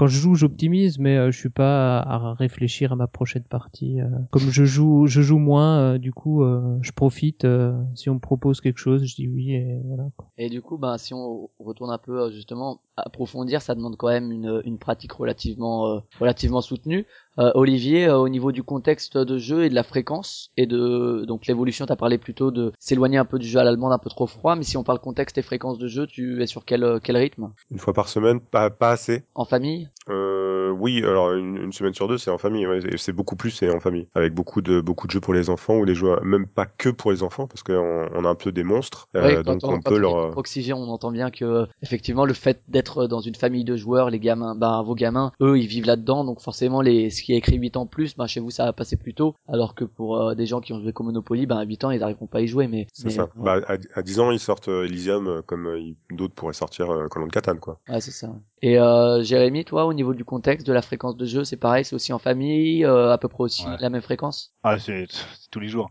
Quand 0.00 0.06
je 0.06 0.18
joue, 0.18 0.34
j'optimise, 0.34 0.98
mais 0.98 1.18
euh, 1.18 1.30
je 1.30 1.38
suis 1.38 1.50
pas 1.50 1.98
à, 1.98 2.32
réfléchir 2.32 2.90
à 2.90 2.96
ma 2.96 3.06
prochaine 3.06 3.42
partie. 3.42 4.00
euh. 4.00 4.08
Comme 4.30 4.48
je 4.48 4.64
joue, 4.64 5.06
je 5.06 5.20
joue 5.20 5.36
moins, 5.36 5.78
euh, 5.78 5.98
du 5.98 6.10
coup, 6.10 6.42
je 6.80 6.90
profite. 6.92 7.46
si 7.94 8.08
on 8.08 8.14
me 8.14 8.18
propose 8.18 8.62
quelque 8.62 8.78
chose, 8.78 9.04
je 9.04 9.14
dis 9.14 9.28
oui 9.28 9.52
et 9.52 9.78
voilà. 9.84 10.04
Et 10.38 10.48
du 10.48 10.62
coup, 10.62 10.78
ben, 10.78 10.96
si 10.96 11.12
on 11.12 11.50
retourne 11.58 11.90
un 11.90 11.98
peu 11.98 12.32
justement 12.32 12.80
approfondir, 12.96 13.60
ça 13.60 13.74
demande 13.74 13.98
quand 13.98 14.08
même 14.08 14.32
une, 14.32 14.62
une 14.64 14.78
pratique 14.78 15.12
relativement 15.12 16.00
relativement 16.18 16.62
soutenue. 16.62 17.04
Euh, 17.38 17.52
Olivier, 17.54 18.06
euh, 18.06 18.18
au 18.18 18.28
niveau 18.28 18.52
du 18.52 18.62
contexte 18.62 19.16
de 19.16 19.38
jeu 19.38 19.64
et 19.64 19.68
de 19.68 19.74
la 19.74 19.82
fréquence 19.82 20.50
et 20.56 20.66
de 20.66 21.24
donc 21.26 21.46
l'évolution, 21.46 21.86
t'as 21.86 21.96
parlé 21.96 22.18
plutôt 22.18 22.50
de 22.50 22.72
s'éloigner 22.78 23.18
un 23.18 23.24
peu 23.24 23.38
du 23.38 23.46
jeu 23.46 23.60
à 23.60 23.64
l'allemande, 23.64 23.92
un 23.92 23.98
peu 23.98 24.10
trop 24.10 24.26
froid. 24.26 24.56
Mais 24.56 24.64
si 24.64 24.76
on 24.76 24.82
parle 24.82 24.98
contexte 24.98 25.38
et 25.38 25.42
fréquence 25.42 25.78
de 25.78 25.86
jeu, 25.86 26.06
tu 26.06 26.42
es 26.42 26.46
sur 26.46 26.64
quel 26.64 26.84
euh, 26.84 26.98
quel 27.02 27.16
rythme? 27.16 27.52
Une 27.70 27.78
fois 27.78 27.94
par 27.94 28.08
semaine, 28.08 28.40
pas 28.40 28.70
pas 28.70 28.90
assez. 28.90 29.22
En 29.34 29.44
famille? 29.44 29.88
Euh, 30.08 30.39
oui, 30.78 30.98
alors 31.04 31.32
une, 31.32 31.56
une 31.56 31.72
semaine 31.72 31.94
sur 31.94 32.08
deux, 32.08 32.18
c'est 32.18 32.30
en 32.30 32.38
famille. 32.38 32.66
ouais, 32.66 32.78
et 32.86 32.96
c'est 32.98 33.12
beaucoup 33.12 33.36
plus, 33.36 33.50
c'est 33.50 33.70
en 33.74 33.80
famille, 33.80 34.06
avec 34.14 34.34
beaucoup 34.34 34.60
de 34.62 34.80
beaucoup 34.80 35.06
de 35.06 35.12
jeux 35.12 35.20
pour 35.20 35.34
les 35.34 35.50
enfants 35.50 35.76
ou 35.76 35.84
les 35.84 35.94
jeux 35.94 36.16
même 36.22 36.46
pas 36.46 36.66
que 36.66 36.88
pour 36.88 37.12
les 37.12 37.22
enfants, 37.22 37.46
parce 37.46 37.62
qu'on 37.62 38.08
on 38.14 38.24
a 38.24 38.28
un 38.28 38.34
peu 38.34 38.52
des 38.52 38.62
monstres, 38.64 39.08
euh, 39.16 39.22
Ouais, 39.36 39.42
donc 39.42 39.60
on, 39.64 39.80
peut 39.80 39.98
leur 39.98 40.16
euh, 40.16 40.30
Proxygé, 40.30 40.72
on 40.72 40.82
entend 40.88 41.10
bien 41.10 41.30
que 41.30 41.44
euh, 41.44 41.66
effectivement 41.82 42.24
le 42.24 42.34
fait 42.34 42.62
d'être 42.68 43.06
dans 43.06 43.20
une 43.20 43.34
famille 43.34 43.64
de 43.64 43.76
joueurs, 43.76 44.10
les 44.10 44.18
gamins, 44.20 44.54
ben 44.54 44.82
vos 44.82 44.94
gamins, 44.94 45.32
eux, 45.42 45.58
ils 45.58 45.66
vivent 45.66 45.86
là-dedans, 45.86 46.24
donc 46.24 46.40
forcément 46.40 46.80
les 46.82 47.10
ce 47.10 47.22
qui 47.22 47.32
est 47.32 47.36
écrit 47.36 47.56
8 47.56 47.76
ans 47.76 47.86
plus, 47.86 48.16
ben 48.16 48.26
chez 48.26 48.40
vous 48.40 48.50
ça 48.50 48.64
va 48.64 48.72
passer 48.72 48.96
plus 48.96 49.14
tôt, 49.14 49.34
alors 49.48 49.74
que 49.74 49.84
pour 49.84 50.20
euh, 50.20 50.34
des 50.34 50.46
gens 50.46 50.60
qui 50.60 50.72
ont 50.72 50.80
joué 50.80 50.92
comme 50.92 51.06
Monopoly, 51.06 51.46
ben 51.46 51.58
à 51.58 51.64
8 51.64 51.84
ans 51.84 51.90
ils 51.90 52.00
n'arriveront 52.00 52.26
pas 52.26 52.38
à 52.38 52.40
y 52.42 52.46
jouer, 52.46 52.66
mais 52.68 52.86
C'est 52.92 53.10
ça. 53.10 53.24
ouais. 53.36 53.44
Bah, 53.44 53.60
à, 53.68 53.76
à 53.94 54.02
10 54.02 54.20
ans, 54.20 54.30
ils 54.30 54.38
sortent 54.38 54.68
euh, 54.68 54.84
Elysium 54.84 55.26
euh, 55.28 55.42
comme 55.42 55.66
euh, 55.66 55.80
d'autres 56.10 56.34
pourraient 56.34 56.52
sortir 56.52 56.90
euh, 56.90 57.08
Call 57.08 57.22
of 57.22 57.30
Catan, 57.30 57.56
quoi. 57.56 57.78
Ouais, 57.88 58.00
c'est 58.00 58.10
ça. 58.10 58.28
Et 58.62 58.78
euh, 58.78 59.22
Jérémy, 59.22 59.64
toi, 59.64 59.86
au 59.86 59.92
niveau 59.94 60.12
du 60.14 60.24
contexte, 60.24 60.49
de 60.58 60.72
la 60.72 60.82
fréquence 60.82 61.16
de 61.16 61.24
jeu, 61.26 61.44
c'est 61.44 61.56
pareil, 61.56 61.84
c'est 61.84 61.94
aussi 61.94 62.12
en 62.12 62.18
famille, 62.18 62.84
euh, 62.84 63.12
à 63.12 63.18
peu 63.18 63.28
près 63.28 63.44
aussi 63.44 63.66
Ouais. 63.66 63.76
la 63.80 63.90
même 63.90 64.02
fréquence 64.02 64.52
Ah 64.62 64.78
c'est 64.78 65.06
tous 65.50 65.60
les 65.60 65.68
jours. 65.68 65.90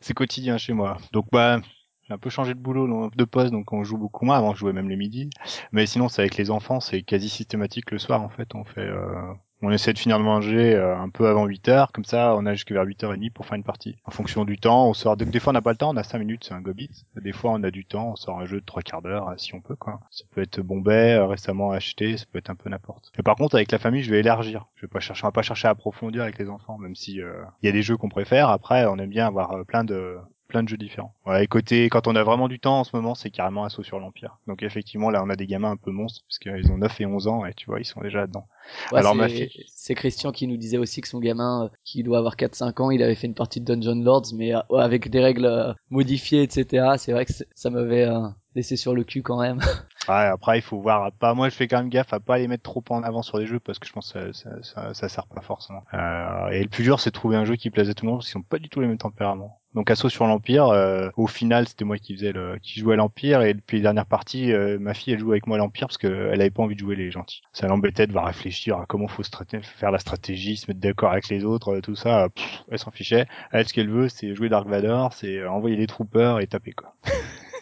C'est 0.00 0.14
quotidien 0.14 0.58
chez 0.58 0.72
moi. 0.72 0.98
Donc 1.12 1.26
bah 1.32 1.60
j'ai 2.02 2.14
un 2.14 2.18
peu 2.18 2.28
changé 2.30 2.54
de 2.54 2.58
boulot, 2.58 3.10
de 3.14 3.24
poste, 3.24 3.52
donc 3.52 3.72
on 3.72 3.84
joue 3.84 3.96
beaucoup 3.96 4.24
moins. 4.24 4.36
Avant, 4.38 4.52
je 4.54 4.58
jouais 4.58 4.72
même 4.72 4.88
les 4.88 4.96
midis. 4.96 5.30
Mais 5.70 5.86
sinon, 5.86 6.08
c'est 6.08 6.22
avec 6.22 6.36
les 6.36 6.50
enfants, 6.50 6.80
c'est 6.80 7.02
quasi 7.02 7.28
systématique 7.28 7.92
le 7.92 7.98
soir, 7.98 8.20
en 8.20 8.28
fait. 8.28 8.48
On 8.56 8.64
fait, 8.64 8.80
euh, 8.80 9.32
on 9.62 9.70
essaie 9.70 9.92
de 9.92 9.98
finir 9.98 10.18
de 10.18 10.24
manger 10.24 10.74
euh, 10.74 10.96
un 10.96 11.08
peu 11.08 11.28
avant 11.28 11.46
8 11.46 11.68
heures. 11.68 11.92
Comme 11.92 12.04
ça, 12.04 12.34
on 12.36 12.46
a 12.46 12.54
jusqu'à 12.54 12.74
vers 12.74 12.84
8h30 12.84 13.30
pour 13.32 13.46
faire 13.46 13.56
une 13.56 13.64
partie. 13.64 13.96
En 14.04 14.10
fonction 14.10 14.44
du 14.44 14.58
temps, 14.58 14.88
on 14.88 14.94
sort. 14.94 15.16
Des 15.16 15.40
fois, 15.40 15.50
on 15.50 15.54
n'a 15.54 15.62
pas 15.62 15.72
le 15.72 15.76
temps, 15.76 15.90
on 15.90 15.96
a 15.96 16.02
5 16.02 16.18
minutes, 16.18 16.44
c'est 16.44 16.54
un 16.54 16.60
gobit. 16.60 16.90
Des 17.16 17.32
fois, 17.32 17.52
on 17.52 17.62
a 17.62 17.70
du 17.70 17.84
temps, 17.84 18.10
on 18.12 18.16
sort 18.16 18.38
un 18.40 18.46
jeu 18.46 18.60
de 18.60 18.64
trois 18.64 18.82
quarts 18.82 19.02
d'heure, 19.02 19.32
si 19.36 19.54
on 19.54 19.60
peut, 19.60 19.76
quoi. 19.76 20.00
Ça 20.10 20.24
peut 20.30 20.40
être 20.42 20.60
Bombay, 20.60 21.14
euh, 21.14 21.26
récemment 21.26 21.72
acheté, 21.72 22.16
ça 22.16 22.24
peut 22.30 22.38
être 22.38 22.50
un 22.50 22.54
peu 22.54 22.70
n'importe. 22.70 23.12
Mais 23.16 23.22
par 23.22 23.36
contre, 23.36 23.56
avec 23.56 23.70
la 23.72 23.78
famille, 23.78 24.02
je 24.02 24.10
vais 24.10 24.20
élargir. 24.20 24.66
Je 24.76 24.82
vais 24.82 24.90
pas 24.90 25.00
chercher, 25.00 25.24
on 25.24 25.28
va 25.28 25.32
pas 25.32 25.42
chercher 25.42 25.68
à 25.68 25.72
approfondir 25.72 26.22
avec 26.22 26.38
les 26.38 26.48
enfants, 26.48 26.78
même 26.78 26.94
si 26.94 27.20
euh, 27.20 27.42
il 27.62 27.66
y 27.66 27.68
a 27.68 27.72
des 27.72 27.82
jeux 27.82 27.96
qu'on 27.96 28.08
préfère. 28.08 28.48
Après, 28.48 28.86
on 28.86 28.96
aime 28.98 29.10
bien 29.10 29.26
avoir 29.26 29.64
plein 29.66 29.84
de 29.84 30.18
plein 30.50 30.62
de 30.62 30.68
jeux 30.68 30.76
différents. 30.76 31.14
Ouais, 31.24 31.44
et 31.44 31.46
côté, 31.46 31.88
quand 31.88 32.06
on 32.06 32.14
a 32.16 32.22
vraiment 32.22 32.48
du 32.48 32.60
temps 32.60 32.80
en 32.80 32.84
ce 32.84 32.94
moment, 32.94 33.14
c'est 33.14 33.30
carrément 33.30 33.64
Assaut 33.64 33.82
sur 33.82 33.98
l'Empire. 33.98 34.36
Donc 34.46 34.62
effectivement, 34.62 35.08
là, 35.08 35.22
on 35.24 35.30
a 35.30 35.36
des 35.36 35.46
gamins 35.46 35.70
un 35.70 35.76
peu 35.78 35.90
monstres, 35.90 36.22
parce 36.28 36.38
qu'ils 36.38 36.70
ont 36.70 36.76
9 36.76 37.00
et 37.00 37.06
11 37.06 37.26
ans, 37.28 37.46
et 37.46 37.54
tu 37.54 37.64
vois, 37.66 37.80
ils 37.80 37.86
sont 37.86 38.02
déjà 38.02 38.18
là-dedans. 38.20 38.46
Ouais, 38.92 38.98
Alors, 38.98 39.12
c'est- 39.12 39.18
ma 39.18 39.28
fille- 39.28 39.50
C'est 39.68 39.94
Christian 39.94 40.30
qui 40.32 40.46
nous 40.46 40.58
disait 40.58 40.76
aussi 40.76 41.00
que 41.00 41.08
son 41.08 41.20
gamin, 41.20 41.64
euh, 41.64 41.68
qui 41.84 42.02
doit 42.02 42.18
avoir 42.18 42.36
4-5 42.36 42.80
ans, 42.80 42.90
il 42.90 43.02
avait 43.02 43.14
fait 43.14 43.26
une 43.26 43.34
partie 43.34 43.60
de 43.60 43.64
Dungeon 43.74 44.02
Lords, 44.02 44.26
mais 44.34 44.54
euh, 44.54 44.60
ouais, 44.68 44.82
avec 44.82 45.08
des 45.08 45.20
règles 45.20 45.46
euh, 45.46 45.72
modifiées, 45.88 46.42
etc. 46.42 46.98
C'est 46.98 47.12
vrai 47.12 47.24
que 47.24 47.32
ça 47.54 47.70
m'avait 47.70 48.06
laissé 48.54 48.76
sur 48.76 48.94
le 48.94 49.04
cul 49.04 49.22
quand 49.22 49.40
même. 49.40 49.60
Ouais, 50.08 50.14
après, 50.24 50.58
il 50.58 50.62
faut 50.62 50.80
voir. 50.80 51.12
Pas, 51.12 51.34
moi, 51.34 51.50
je 51.50 51.54
fais 51.54 51.68
quand 51.68 51.76
même 51.76 51.90
gaffe 51.90 52.12
à 52.12 52.18
pas 52.20 52.38
les 52.38 52.48
mettre 52.48 52.62
trop 52.64 52.82
en 52.88 53.02
avant 53.02 53.22
sur 53.22 53.38
les 53.38 53.46
jeux, 53.46 53.60
parce 53.60 53.78
que 53.78 53.86
je 53.86 53.92
pense 53.92 54.12
que 54.12 54.32
ça, 54.32 54.50
ça, 54.50 54.62
ça, 54.62 54.94
ça 54.94 55.08
sert 55.08 55.26
pas 55.26 55.42
forcément. 55.42 55.84
Euh, 55.94 56.48
et 56.48 56.62
le 56.62 56.68
plus 56.68 56.82
dur, 56.82 56.98
c'est 56.98 57.10
de 57.10 57.14
trouver 57.14 57.36
un 57.36 57.44
jeu 57.44 57.54
qui 57.56 57.70
plaise 57.70 57.88
à 57.90 57.94
tout 57.94 58.06
le 58.06 58.10
monde, 58.10 58.18
parce 58.20 58.26
qu'ils 58.26 58.32
sont 58.32 58.42
pas 58.42 58.58
du 58.58 58.68
tout 58.70 58.80
les 58.80 58.88
mêmes 58.88 58.98
tempéraments. 58.98 59.59
Donc 59.74 59.90
Assaut 59.90 60.08
sur 60.08 60.26
l'Empire, 60.26 60.66
euh, 60.66 61.10
au 61.16 61.28
final, 61.28 61.68
c'était 61.68 61.84
moi 61.84 61.96
qui 61.96 62.14
faisais 62.14 62.32
le, 62.32 62.58
qui 62.60 62.80
jouais 62.80 62.94
à 62.94 62.96
l'Empire, 62.96 63.42
et 63.42 63.54
depuis 63.54 63.76
les 63.76 63.82
dernières 63.82 64.06
parties, 64.06 64.52
euh, 64.52 64.78
ma 64.80 64.94
fille, 64.94 65.12
elle 65.12 65.20
joue 65.20 65.30
avec 65.30 65.46
moi 65.46 65.56
à 65.56 65.60
l'Empire, 65.60 65.86
parce 65.86 65.98
qu'elle 65.98 66.40
avait 66.40 66.50
pas 66.50 66.62
envie 66.62 66.74
de 66.74 66.80
jouer 66.80 66.96
les 66.96 67.12
gentils. 67.12 67.42
Ça 67.52 67.68
l'embêtait 67.68 68.02
de 68.02 68.08
devoir 68.08 68.26
réfléchir 68.26 68.78
à 68.78 68.86
comment 68.86 69.06
faut 69.06 69.22
faire 69.62 69.90
la 69.92 69.98
stratégie, 70.00 70.56
se 70.56 70.68
mettre 70.68 70.80
d'accord 70.80 71.12
avec 71.12 71.28
les 71.28 71.44
autres, 71.44 71.76
euh, 71.76 71.80
tout 71.80 71.94
ça. 71.94 72.28
Pff, 72.30 72.64
elle 72.70 72.78
s'en 72.78 72.90
fichait. 72.90 73.26
Elle, 73.52 73.68
ce 73.68 73.72
qu'elle 73.72 73.90
veut, 73.90 74.08
c'est 74.08 74.34
jouer 74.34 74.48
Dark 74.48 74.68
Vador, 74.68 75.12
c'est 75.12 75.38
euh, 75.38 75.50
envoyer 75.50 75.76
les 75.76 75.86
troopers 75.86 76.40
et 76.40 76.46
taper, 76.48 76.72
quoi. 76.72 76.94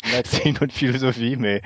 c'est 0.24 0.48
une 0.48 0.56
autre 0.56 0.72
philosophie, 0.72 1.36
mais 1.36 1.60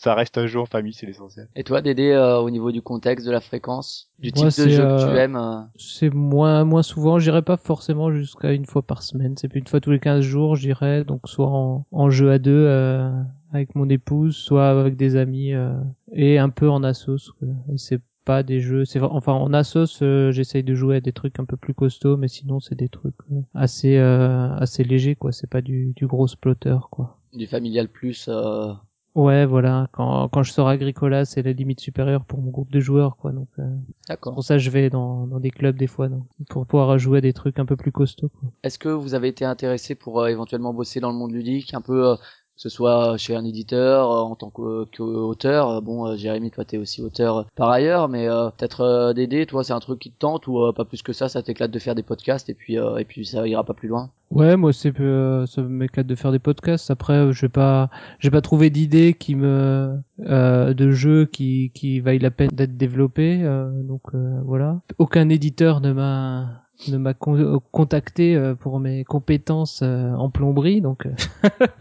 ça 0.00 0.14
reste 0.14 0.38
un 0.38 0.46
jeu 0.46 0.58
en 0.58 0.64
famille, 0.64 0.94
c'est 0.94 1.04
l'essentiel. 1.04 1.46
Et 1.54 1.62
toi, 1.62 1.82
Dédé, 1.82 2.08
euh, 2.10 2.38
au 2.38 2.48
niveau 2.48 2.72
du 2.72 2.80
contexte, 2.80 3.26
de 3.26 3.30
la 3.32 3.40
fréquence, 3.42 4.10
du 4.18 4.32
type 4.32 4.44
Moi, 4.44 4.64
de 4.64 4.68
jeu 4.70 4.82
que 4.82 4.82
euh, 4.82 5.12
tu 5.12 5.18
aimes 5.18 5.36
euh, 5.36 5.60
C'est 5.76 6.08
moins 6.08 6.64
moins 6.64 6.82
souvent, 6.82 7.18
j'irai 7.18 7.42
pas 7.42 7.58
forcément 7.58 8.10
jusqu'à 8.10 8.52
une 8.52 8.64
fois 8.64 8.80
par 8.80 9.02
semaine, 9.02 9.36
c'est 9.36 9.54
une 9.54 9.66
fois 9.66 9.80
tous 9.80 9.90
les 9.90 10.00
15 10.00 10.22
jours, 10.22 10.56
j'irai 10.56 11.04
donc 11.04 11.28
soit 11.28 11.48
en, 11.48 11.84
en 11.92 12.08
jeu 12.08 12.30
à 12.30 12.38
deux 12.38 12.64
euh, 12.66 13.10
avec 13.52 13.74
mon 13.74 13.88
épouse, 13.90 14.34
soit 14.36 14.70
avec 14.70 14.96
des 14.96 15.16
amis 15.16 15.52
euh, 15.52 15.74
et 16.12 16.38
un 16.38 16.48
peu 16.48 16.70
en 16.70 16.82
assos. 16.82 17.32
c'est 17.76 18.00
pas 18.24 18.42
des 18.42 18.60
jeux, 18.60 18.84
c'est 18.86 19.00
enfin 19.02 19.32
en 19.32 19.52
assos, 19.52 20.02
euh, 20.02 20.30
j'essaye 20.32 20.62
de 20.62 20.74
jouer 20.74 20.96
à 20.96 21.00
des 21.00 21.12
trucs 21.12 21.38
un 21.40 21.44
peu 21.44 21.56
plus 21.58 21.74
costauds, 21.74 22.16
mais 22.16 22.28
sinon 22.28 22.58
c'est 22.60 22.74
des 22.74 22.88
trucs 22.88 23.14
euh, 23.32 23.40
assez 23.54 23.96
euh, 23.98 24.48
assez 24.56 24.82
légers 24.84 25.14
quoi, 25.16 25.32
c'est 25.32 25.48
pas 25.50 25.60
du 25.60 25.92
du 25.94 26.06
gros 26.06 26.26
splotter 26.26 26.76
quoi. 26.90 27.18
du 27.32 27.46
familial 27.46 27.88
plus 27.88 28.28
euh, 28.28 28.72
Ouais, 29.14 29.44
voilà, 29.44 29.88
quand 29.92 30.28
quand 30.28 30.42
je 30.44 30.52
sors 30.52 30.68
Agricola, 30.68 31.24
c'est 31.24 31.42
la 31.42 31.52
limite 31.52 31.80
supérieure 31.80 32.24
pour 32.24 32.40
mon 32.40 32.50
groupe 32.50 32.70
de 32.70 32.78
joueurs 32.80 33.16
quoi, 33.16 33.32
donc 33.32 33.48
euh, 33.58 33.76
D'accord. 34.08 34.34
pour 34.34 34.44
ça 34.44 34.58
je 34.58 34.70
vais 34.70 34.88
dans 34.88 35.26
dans 35.26 35.40
des 35.40 35.50
clubs 35.50 35.76
des 35.76 35.88
fois 35.88 36.08
donc, 36.08 36.24
pour 36.48 36.66
pouvoir 36.66 36.96
jouer 36.98 37.18
à 37.18 37.20
des 37.20 37.32
trucs 37.32 37.58
un 37.58 37.66
peu 37.66 37.76
plus 37.76 37.90
costauds 37.92 38.28
quoi. 38.28 38.50
Est-ce 38.62 38.78
que 38.78 38.88
vous 38.88 39.14
avez 39.14 39.28
été 39.28 39.44
intéressé 39.44 39.94
pour 39.94 40.20
euh, 40.20 40.26
éventuellement 40.28 40.74
bosser 40.74 41.00
dans 41.00 41.10
le 41.10 41.16
monde 41.16 41.32
ludique, 41.32 41.74
un 41.74 41.80
peu, 41.80 42.10
euh, 42.10 42.16
ce 42.60 42.68
soit 42.68 43.16
chez 43.16 43.34
un 43.34 43.44
éditeur, 43.46 44.12
euh, 44.12 44.20
en 44.20 44.34
tant 44.36 44.50
qu'auteur 44.50 45.70
euh, 45.70 45.80
Bon, 45.80 46.06
euh, 46.06 46.16
Jérémy, 46.16 46.50
toi, 46.50 46.66
t'es 46.66 46.76
aussi 46.76 47.00
auteur 47.00 47.46
par 47.56 47.70
ailleurs, 47.70 48.06
mais 48.10 48.26
peut-être 48.28 49.14
Dédé, 49.14 49.46
toi, 49.46 49.64
c'est 49.64 49.72
un 49.72 49.80
truc 49.80 49.98
qui 49.98 50.10
te 50.10 50.18
tente 50.18 50.46
ou 50.46 50.70
pas 50.74 50.84
plus 50.84 51.00
que 51.00 51.14
ça, 51.14 51.30
ça 51.30 51.42
t'éclate 51.42 51.70
de 51.70 51.78
faire 51.78 51.94
des 51.94 52.02
podcasts 52.02 52.50
et 52.50 52.54
puis 52.54 52.74
et 52.74 53.04
puis 53.06 53.24
ça 53.24 53.48
ira 53.48 53.64
pas 53.64 53.72
plus 53.72 53.88
loin? 53.88 54.10
Ouais, 54.30 54.56
moi 54.56 54.72
c'est 54.72 55.00
euh, 55.00 55.44
ça 55.46 55.60
m'éclate 55.62 56.06
de 56.06 56.14
faire 56.14 56.30
des 56.30 56.38
podcasts. 56.38 56.90
Après, 56.90 57.14
euh, 57.14 57.32
je 57.32 57.40
vais 57.42 57.48
pas, 57.48 57.90
j'ai 58.20 58.30
pas 58.30 58.40
trouvé 58.40 58.70
d'idée 58.70 59.14
qui 59.14 59.34
me 59.34 59.98
euh, 60.20 60.72
de 60.72 60.90
jeu 60.92 61.26
qui 61.26 61.72
qui 61.74 61.98
vaille 61.98 62.20
la 62.20 62.30
peine 62.30 62.50
d'être 62.52 62.76
développé. 62.76 63.42
donc 63.84 64.02
voilà. 64.44 64.82
Aucun 64.98 65.28
éditeur 65.30 65.80
ne 65.80 65.92
m'a 65.92 66.62
ne 66.88 66.96
m'a 66.98 67.14
con- 67.14 67.36
euh, 67.36 67.58
contacté 67.72 68.34
euh, 68.36 68.54
pour 68.54 68.80
mes 68.80 69.04
compétences 69.04 69.80
euh, 69.82 70.12
en 70.14 70.30
plomberie. 70.30 70.80
Donc 70.80 71.06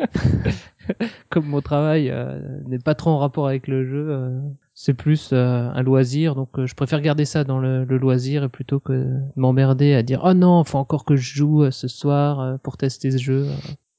comme 1.29 1.45
mon 1.45 1.61
travail 1.61 2.09
euh, 2.09 2.39
n'est 2.67 2.79
pas 2.79 2.95
trop 2.95 3.11
en 3.11 3.17
rapport 3.19 3.47
avec 3.47 3.67
le 3.67 3.85
jeu. 3.85 4.07
euh, 4.09 4.39
c'est 4.73 4.93
plus 4.93 5.31
euh, 5.33 5.69
un 5.73 5.83
loisir, 5.83 6.35
donc 6.35 6.57
euh, 6.57 6.65
je 6.65 6.73
préfère 6.73 7.01
garder 7.01 7.25
ça 7.25 7.43
dans 7.43 7.59
le, 7.59 7.83
le 7.83 7.97
loisir 7.97 8.45
et 8.45 8.49
plutôt 8.49 8.79
que 8.79 8.93
de 8.93 9.19
m'emmerder 9.35 9.93
à 9.93 10.03
dire 10.03 10.21
oh 10.23 10.33
non, 10.33 10.63
faut 10.63 10.77
encore 10.77 11.03
que 11.03 11.17
je 11.17 11.35
joue 11.35 11.63
euh, 11.63 11.71
ce 11.71 11.87
soir 11.89 12.39
euh, 12.39 12.57
pour 12.63 12.77
tester 12.77 13.11
ce 13.11 13.17
jeu. 13.17 13.47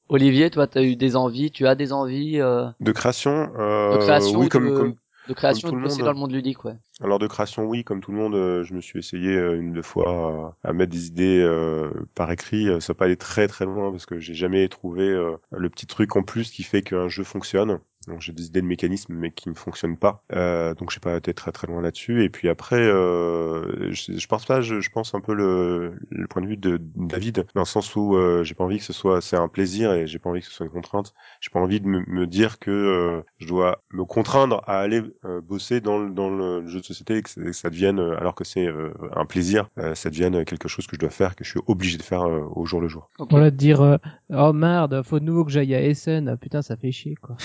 Olivier, 0.09 0.49
toi, 0.49 0.65
t'as 0.67 0.81
eu 0.83 0.95
des 0.95 1.15
envies, 1.15 1.51
tu 1.51 1.67
as 1.67 1.75
des 1.75 1.93
envies 1.93 2.41
euh, 2.41 2.65
De 2.81 2.91
création, 2.91 3.49
euh, 3.59 3.93
de 3.93 3.97
création, 3.97 4.39
oui, 4.39 4.47
ou 4.47 4.49
comme, 4.49 4.69
de, 4.69 4.75
comme, 4.75 4.95
de 5.27 5.33
création 5.33 5.69
tout 5.69 5.75
le 5.75 5.81
monde. 5.81 5.97
dans 6.03 6.11
le 6.11 6.17
monde 6.19 6.31
ludique, 6.31 6.63
ouais. 6.65 6.77
alors 7.01 7.19
de 7.19 7.27
création, 7.27 7.65
oui, 7.65 7.83
comme 7.83 8.01
tout 8.01 8.11
le 8.11 8.17
monde, 8.17 8.35
euh, 8.35 8.63
je 8.63 8.73
me 8.73 8.81
suis 8.81 8.99
essayé 8.99 9.35
euh, 9.35 9.59
une 9.59 9.73
deux 9.73 9.81
fois 9.81 10.55
à, 10.63 10.69
à 10.69 10.73
mettre 10.73 10.91
des 10.91 11.07
idées 11.07 11.39
euh, 11.41 11.91
par 12.15 12.31
écrit. 12.31 12.67
Ça 12.81 12.93
n'a 12.93 12.97
pas 12.97 13.05
aller 13.05 13.17
très 13.17 13.47
très 13.47 13.65
loin 13.65 13.91
parce 13.91 14.05
que 14.05 14.19
j'ai 14.19 14.33
jamais 14.33 14.67
trouvé 14.69 15.03
euh, 15.09 15.37
le 15.51 15.69
petit 15.69 15.87
truc 15.87 16.15
en 16.15 16.23
plus 16.23 16.51
qui 16.51 16.63
fait 16.63 16.81
qu'un 16.81 17.07
jeu 17.07 17.23
fonctionne. 17.23 17.79
Donc 18.07 18.21
j'ai 18.21 18.33
des 18.33 18.47
idées 18.47 18.61
de 18.61 18.67
mécanismes 18.67 19.13
mais 19.13 19.31
qui 19.31 19.49
ne 19.49 19.53
fonctionnent 19.53 19.97
pas. 19.97 20.23
Euh, 20.33 20.73
donc 20.75 20.91
j'ai 20.91 20.99
pas 20.99 21.17
été 21.17 21.33
très 21.33 21.51
très 21.51 21.67
loin 21.67 21.81
là-dessus. 21.81 22.23
Et 22.23 22.29
puis 22.29 22.49
après, 22.49 22.81
euh, 22.81 23.91
je, 23.91 24.17
je 24.17 24.27
pense 24.27 24.45
pas, 24.45 24.61
je, 24.61 24.79
je 24.79 24.89
pense 24.89 25.13
un 25.13 25.21
peu 25.21 25.33
le, 25.33 25.95
le 26.09 26.27
point 26.27 26.41
de 26.41 26.47
vue 26.47 26.57
de 26.57 26.79
David 26.95 27.45
dans 27.55 27.61
le 27.61 27.65
sens 27.65 27.95
où 27.95 28.15
euh, 28.15 28.43
j'ai 28.43 28.55
pas 28.55 28.63
envie 28.63 28.79
que 28.79 28.83
ce 28.83 28.93
soit, 28.93 29.21
c'est 29.21 29.37
un 29.37 29.47
plaisir 29.47 29.93
et 29.93 30.07
j'ai 30.07 30.19
pas 30.19 30.29
envie 30.29 30.41
que 30.41 30.47
ce 30.47 30.53
soit 30.53 30.65
une 30.65 30.71
contrainte. 30.71 31.13
J'ai 31.39 31.49
pas 31.49 31.59
envie 31.59 31.79
de 31.79 31.87
me, 31.87 32.03
me 32.07 32.27
dire 32.27 32.59
que 32.59 32.71
euh, 32.71 33.21
je 33.39 33.47
dois 33.47 33.83
me 33.91 34.05
contraindre 34.05 34.63
à 34.67 34.79
aller 34.79 35.01
euh, 35.25 35.41
bosser 35.41 35.81
dans 35.81 35.99
le, 35.99 36.11
dans 36.11 36.29
le 36.29 36.67
jeu 36.67 36.79
de 36.79 36.85
société 36.85 37.17
et 37.17 37.21
que, 37.21 37.51
ça 37.51 37.69
devienne, 37.69 37.99
euh, 37.99 38.17
alors 38.17 38.35
que 38.35 38.43
c'est 38.43 38.67
un 39.15 39.25
plaisir, 39.25 39.69
ça 39.93 40.09
devienne 40.09 40.45
quelque 40.45 40.67
chose 40.67 40.87
que 40.87 40.95
je 40.95 40.99
dois 40.99 41.09
faire, 41.09 41.35
que 41.35 41.43
je 41.43 41.51
suis 41.51 41.59
obligé 41.67 41.97
de 41.97 42.03
faire 42.03 42.21
au 42.55 42.65
jour 42.65 42.81
le 42.81 42.87
jour. 42.87 43.09
Ok. 43.19 43.31
Voilà, 43.31 43.51
de 43.51 43.55
dire 43.55 43.99
oh 44.29 44.53
merde, 44.53 45.01
faut 45.03 45.19
de 45.19 45.25
nouveau 45.25 45.45
que 45.45 45.51
j'aille 45.51 45.75
à 45.75 45.81
Essen. 45.81 46.29
Ah, 46.29 46.37
Putain, 46.37 46.61
ça 46.61 46.75
fait 46.75 46.91
chier 46.91 47.15
quoi. 47.15 47.35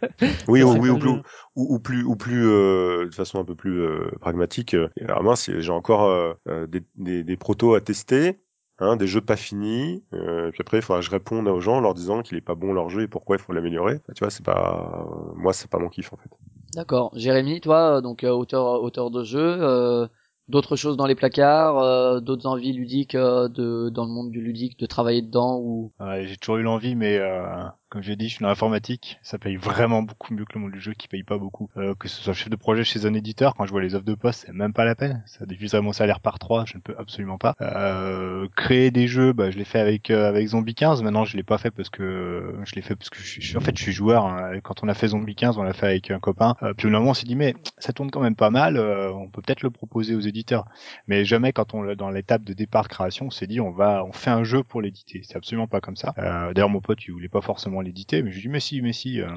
Oui, 0.48 0.62
ou, 0.62 0.72
oui, 0.78 0.90
ou 0.90 0.98
plus, 0.98 1.10
jeu. 1.10 1.22
ou, 1.56 1.74
ou 1.74 1.78
plus, 1.78 2.04
ou 2.04 2.16
plus, 2.16 2.46
euh, 2.46 3.06
de 3.06 3.14
façon 3.14 3.38
un 3.38 3.44
peu 3.44 3.54
plus 3.54 3.80
euh, 3.80 4.10
pragmatique. 4.20 4.74
Euh, 4.74 4.88
alors 5.00 5.22
mince, 5.22 5.50
j'ai 5.56 5.70
encore 5.72 6.04
euh, 6.04 6.34
euh, 6.48 6.66
des, 6.66 6.82
des, 6.96 7.24
des 7.24 7.36
protos 7.36 7.74
à 7.74 7.80
tester, 7.80 8.40
hein, 8.78 8.96
des 8.96 9.06
jeux 9.06 9.20
pas 9.20 9.36
finis. 9.36 10.04
Euh, 10.12 10.50
puis 10.50 10.60
après, 10.60 10.78
il 10.78 10.82
faudra 10.82 11.00
que 11.00 11.06
je 11.06 11.10
réponde 11.10 11.48
aux 11.48 11.60
gens 11.60 11.76
en 11.76 11.80
leur 11.80 11.94
disant 11.94 12.22
qu'il 12.22 12.36
est 12.38 12.40
pas 12.42 12.54
bon 12.54 12.72
leur 12.72 12.88
jeu 12.90 13.02
et 13.02 13.08
pourquoi 13.08 13.36
il 13.36 13.42
faut 13.42 13.52
l'améliorer. 13.52 13.94
Enfin, 13.94 14.12
tu 14.14 14.20
vois, 14.24 14.30
c'est 14.30 14.44
pas, 14.44 15.04
euh, 15.08 15.32
moi, 15.36 15.52
c'est 15.52 15.70
pas 15.70 15.78
mon 15.78 15.88
kiff 15.88 16.12
en 16.12 16.16
fait. 16.16 16.30
D'accord. 16.74 17.10
Jérémy, 17.14 17.60
toi, 17.60 18.00
donc 18.00 18.24
euh, 18.24 18.30
auteur 18.30 18.82
auteur 18.82 19.10
de 19.10 19.24
jeux, 19.24 19.56
euh, 19.60 20.06
d'autres 20.48 20.74
choses 20.76 20.96
dans 20.96 21.06
les 21.06 21.14
placards, 21.14 21.78
euh, 21.78 22.20
d'autres 22.20 22.46
envies 22.46 22.72
ludiques 22.72 23.14
euh, 23.14 23.48
de 23.48 23.90
dans 23.90 24.04
le 24.06 24.10
monde 24.10 24.30
du 24.30 24.40
ludique, 24.40 24.78
de 24.78 24.86
travailler 24.86 25.22
dedans 25.22 25.58
ou? 25.60 25.92
Ouais, 26.00 26.26
j'ai 26.26 26.36
toujours 26.36 26.56
eu 26.56 26.62
l'envie, 26.62 26.94
mais 26.96 27.18
euh, 27.18 27.44
comme 27.92 28.02
j'ai 28.02 28.16
dit, 28.16 28.28
je 28.30 28.36
suis 28.36 28.42
dans 28.42 28.48
l'informatique. 28.48 29.18
Ça 29.22 29.36
paye 29.38 29.56
vraiment 29.56 30.02
beaucoup 30.02 30.32
mieux 30.32 30.46
que 30.46 30.54
le 30.54 30.60
monde 30.60 30.72
du 30.72 30.80
jeu 30.80 30.94
qui 30.94 31.08
paye 31.08 31.24
pas 31.24 31.36
beaucoup. 31.36 31.68
Euh, 31.76 31.94
que 31.94 32.08
ce 32.08 32.22
soit 32.22 32.32
chef 32.32 32.48
de 32.48 32.56
projet 32.56 32.84
chez 32.84 33.04
un 33.04 33.12
éditeur, 33.12 33.54
quand 33.54 33.66
je 33.66 33.70
vois 33.70 33.82
les 33.82 33.94
offres 33.94 34.06
de 34.06 34.14
poste, 34.14 34.44
c'est 34.46 34.52
même 34.54 34.72
pas 34.72 34.86
la 34.86 34.94
peine. 34.94 35.22
Ça 35.26 35.44
diviserait 35.44 35.82
mon 35.82 35.92
salaire 35.92 36.20
par 36.20 36.38
trois, 36.38 36.64
je 36.64 36.78
ne 36.78 36.80
peux 36.80 36.94
absolument 36.98 37.36
pas. 37.36 37.54
Euh, 37.60 38.48
créer 38.56 38.90
des 38.90 39.08
jeux, 39.08 39.34
bah, 39.34 39.50
je 39.50 39.58
l'ai 39.58 39.66
fait 39.66 39.78
avec 39.78 40.10
euh, 40.10 40.26
avec 40.26 40.46
Zombie 40.48 40.74
15. 40.74 41.02
Maintenant, 41.02 41.26
je 41.26 41.36
l'ai 41.36 41.42
pas 41.42 41.58
fait 41.58 41.70
parce 41.70 41.90
que 41.90 42.54
je 42.64 42.74
l'ai 42.76 42.80
fait 42.80 42.96
parce 42.96 43.10
que 43.10 43.18
je 43.18 43.26
suis, 43.26 43.42
je 43.42 43.58
en 43.58 43.60
fait, 43.60 43.76
je 43.76 43.82
suis 43.82 43.92
joueur. 43.92 44.24
hein. 44.24 44.58
Quand 44.62 44.82
on 44.82 44.88
a 44.88 44.94
fait 44.94 45.08
Zombie 45.08 45.34
15, 45.34 45.58
on 45.58 45.62
l'a 45.62 45.74
fait 45.74 45.86
avec 45.86 46.10
un 46.10 46.18
copain. 46.18 46.56
Euh, 46.62 46.72
puis 46.72 46.86
au 46.86 46.90
moment, 46.90 47.10
on 47.10 47.14
s'est 47.14 47.26
dit, 47.26 47.36
mais 47.36 47.54
ça 47.76 47.92
tourne 47.92 48.10
quand 48.10 48.20
même 48.22 48.36
pas 48.36 48.48
mal. 48.48 48.78
euh, 48.78 49.12
on 49.12 49.28
peut 49.28 49.42
peut-être 49.42 49.60
le 49.62 49.70
proposer 49.70 50.14
aux 50.14 50.20
éditeurs. 50.20 50.64
Mais 51.08 51.26
jamais 51.26 51.52
quand 51.52 51.74
on 51.74 51.94
dans 51.94 52.08
l'étape 52.08 52.42
de 52.42 52.54
départ 52.54 52.84
de 52.84 52.88
création, 52.88 53.26
on 53.26 53.30
s'est 53.30 53.46
dit, 53.46 53.60
on 53.60 53.70
va, 53.70 54.02
on 54.06 54.12
fait 54.12 54.30
un 54.30 54.44
jeu 54.44 54.62
pour 54.62 54.80
l'éditer. 54.80 55.20
C'est 55.24 55.36
absolument 55.36 55.66
pas 55.66 55.82
comme 55.82 55.96
ça. 55.96 56.14
Euh, 56.16 56.54
D'ailleurs, 56.54 56.70
mon 56.70 56.80
pote, 56.80 57.04
il 57.06 57.12
voulait 57.12 57.28
pas 57.28 57.42
forcément 57.42 57.81
l'éditer, 57.82 58.22
mais 58.22 58.30
je 58.30 58.36
lui 58.36 58.42
dis, 58.42 58.48
mais 58.48 58.60
si, 58.60 58.82
mais 58.82 58.92
si. 58.92 59.20
euh, 59.20 59.28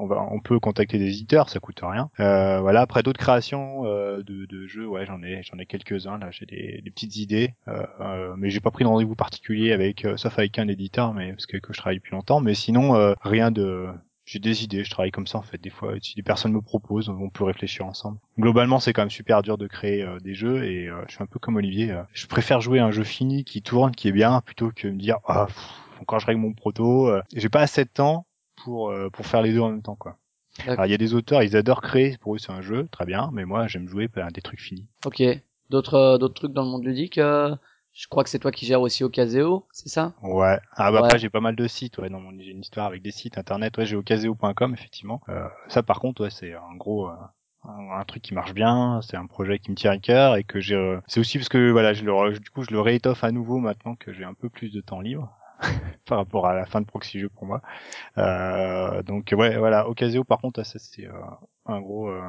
on 0.00 0.06
va, 0.06 0.24
on 0.30 0.38
peut 0.40 0.60
contacter 0.60 0.96
des 0.98 1.08
éditeurs, 1.08 1.48
ça 1.48 1.58
coûte 1.58 1.80
rien. 1.82 2.08
Euh, 2.20 2.60
voilà. 2.60 2.82
Après 2.82 3.02
d'autres 3.02 3.18
créations 3.18 3.84
euh, 3.84 4.22
de, 4.22 4.46
de 4.46 4.66
jeux, 4.68 4.86
ouais, 4.86 5.04
j'en 5.04 5.22
ai, 5.24 5.42
j'en 5.42 5.58
ai 5.58 5.66
quelques-uns 5.66 6.18
là. 6.18 6.30
J'ai 6.30 6.46
des, 6.46 6.80
des 6.84 6.90
petites 6.92 7.16
idées, 7.16 7.54
euh, 7.66 7.84
euh, 8.00 8.34
mais 8.36 8.48
j'ai 8.48 8.60
pas 8.60 8.70
pris 8.70 8.84
de 8.84 8.88
rendez-vous 8.88 9.16
particulier 9.16 9.72
avec, 9.72 10.04
euh, 10.04 10.16
sauf 10.16 10.38
avec 10.38 10.56
un 10.60 10.68
éditeur, 10.68 11.12
mais 11.14 11.32
parce 11.32 11.46
que, 11.46 11.56
que 11.56 11.72
je 11.72 11.78
travaille 11.78 11.96
depuis 11.96 12.12
longtemps. 12.14 12.40
Mais 12.40 12.54
sinon, 12.54 13.12
rien 13.22 13.50
de, 13.50 13.88
j'ai 14.24 14.38
des 14.38 14.62
idées, 14.62 14.84
je 14.84 14.90
travaille 14.90 15.10
comme 15.10 15.26
ça 15.26 15.38
en 15.38 15.42
fait. 15.42 15.60
Des 15.60 15.70
fois, 15.70 15.94
si 16.00 16.14
des 16.14 16.22
personnes 16.22 16.52
me 16.52 16.60
proposent, 16.60 17.08
on 17.08 17.28
peut 17.28 17.42
réfléchir 17.42 17.84
ensemble. 17.84 18.18
Globalement, 18.38 18.78
c'est 18.78 18.92
quand 18.92 19.02
même 19.02 19.10
super 19.10 19.42
dur 19.42 19.58
de 19.58 19.66
créer 19.66 20.06
des 20.22 20.34
jeux 20.34 20.62
et 20.62 20.88
je 21.08 21.12
suis 21.12 21.24
un 21.24 21.26
peu 21.26 21.40
comme 21.40 21.56
Olivier. 21.56 21.92
je 22.12 22.28
préfère 22.28 22.60
jouer 22.60 22.78
un 22.78 22.92
jeu 22.92 23.02
fini 23.02 23.42
qui 23.42 23.62
tourne, 23.62 23.90
qui 23.90 24.06
est 24.06 24.12
bien, 24.12 24.42
plutôt 24.42 24.70
que 24.70 24.86
me 24.86 24.98
dire 24.98 25.16
ah 25.26 25.48
encore 26.02 26.20
je 26.20 26.26
règle 26.26 26.40
mon 26.40 26.52
proto. 26.52 27.08
euh, 27.08 27.22
j'ai 27.34 27.48
pas 27.48 27.60
assez 27.60 27.84
de 27.84 27.90
temps 27.90 28.26
pour 28.56 28.90
euh, 28.90 29.10
pour 29.10 29.26
faire 29.26 29.42
les 29.42 29.52
deux 29.52 29.60
en 29.60 29.70
même 29.70 29.82
temps 29.82 29.96
quoi. 29.96 30.16
Alors 30.66 30.86
il 30.86 30.90
y 30.90 30.94
a 30.94 30.98
des 30.98 31.14
auteurs, 31.14 31.42
ils 31.44 31.56
adorent 31.56 31.82
créer, 31.82 32.16
pour 32.18 32.34
eux 32.34 32.38
c'est 32.38 32.50
un 32.52 32.62
jeu, 32.62 32.88
très 32.90 33.04
bien, 33.06 33.30
mais 33.32 33.44
moi 33.44 33.66
j'aime 33.68 33.88
jouer 33.88 34.08
à 34.16 34.30
des 34.30 34.40
trucs 34.42 34.60
finis. 34.60 34.86
Ok. 35.04 35.22
D'autres 35.70 35.94
euh, 35.94 36.18
d'autres 36.18 36.34
trucs 36.34 36.52
dans 36.52 36.62
le 36.64 36.68
monde 36.70 36.84
ludique. 36.84 37.18
euh, 37.18 37.54
je 37.92 38.06
crois 38.08 38.22
que 38.24 38.30
c'est 38.30 38.38
toi 38.38 38.50
qui 38.52 38.64
gères 38.66 38.80
aussi 38.80 39.02
Ocaseo, 39.04 39.66
c'est 39.72 39.88
ça? 39.88 40.14
Ouais. 40.22 40.58
Ah 40.76 40.90
bah 40.92 41.00
Ouais. 41.00 41.06
après 41.06 41.18
j'ai 41.18 41.30
pas 41.30 41.40
mal 41.40 41.56
de 41.56 41.66
sites, 41.66 41.98
ouais, 41.98 42.10
dans 42.10 42.20
mon 42.20 42.30
j'ai 42.40 42.50
une 42.50 42.60
histoire 42.60 42.86
avec 42.86 43.02
des 43.02 43.10
sites 43.10 43.38
internet, 43.38 43.76
ouais, 43.78 43.86
j'ai 43.86 43.96
ocaseo.com 43.96 44.72
effectivement. 44.74 45.20
Euh, 45.28 45.46
ça 45.68 45.82
par 45.82 46.00
contre 46.00 46.22
ouais, 46.22 46.30
c'est 46.30 46.54
un 46.54 46.76
gros 46.76 47.08
euh, 47.08 47.12
un, 47.64 47.98
un 48.00 48.04
truc 48.04 48.22
qui 48.22 48.34
marche 48.34 48.54
bien, 48.54 49.00
c'est 49.02 49.16
un 49.16 49.26
projet 49.26 49.58
qui 49.58 49.70
me 49.70 49.76
tient 49.76 49.90
à 49.92 49.98
cœur 49.98 50.36
et 50.36 50.44
que 50.44 50.60
j'ai 50.60 50.74
euh, 50.76 51.00
c'est 51.06 51.20
aussi 51.20 51.38
parce 51.38 51.48
que 51.48 51.70
voilà, 51.70 51.92
je 51.92 52.04
le 52.04 52.38
du 52.38 52.50
coup 52.50 52.62
je 52.62 52.70
le 52.72 52.80
réétoffe 52.80 53.24
à 53.24 53.30
nouveau 53.32 53.58
maintenant 53.58 53.94
que 53.96 54.12
j'ai 54.12 54.24
un 54.24 54.34
peu 54.34 54.48
plus 54.48 54.70
de 54.72 54.80
temps 54.80 55.00
libre. 55.00 55.32
par 56.06 56.18
rapport 56.18 56.46
à 56.46 56.54
la 56.54 56.66
fin 56.66 56.80
de 56.80 56.86
Proxy 56.86 57.20
Jeux 57.20 57.28
pour 57.28 57.46
moi. 57.46 57.62
Euh, 58.16 59.02
donc 59.02 59.34
ouais, 59.36 59.56
voilà, 59.56 59.88
Ocaseo 59.88 60.24
par 60.24 60.38
contre, 60.38 60.62
ça 60.62 60.78
c'est 60.78 61.06
euh, 61.06 61.12
un 61.66 61.80
gros 61.80 62.08
euh, 62.08 62.22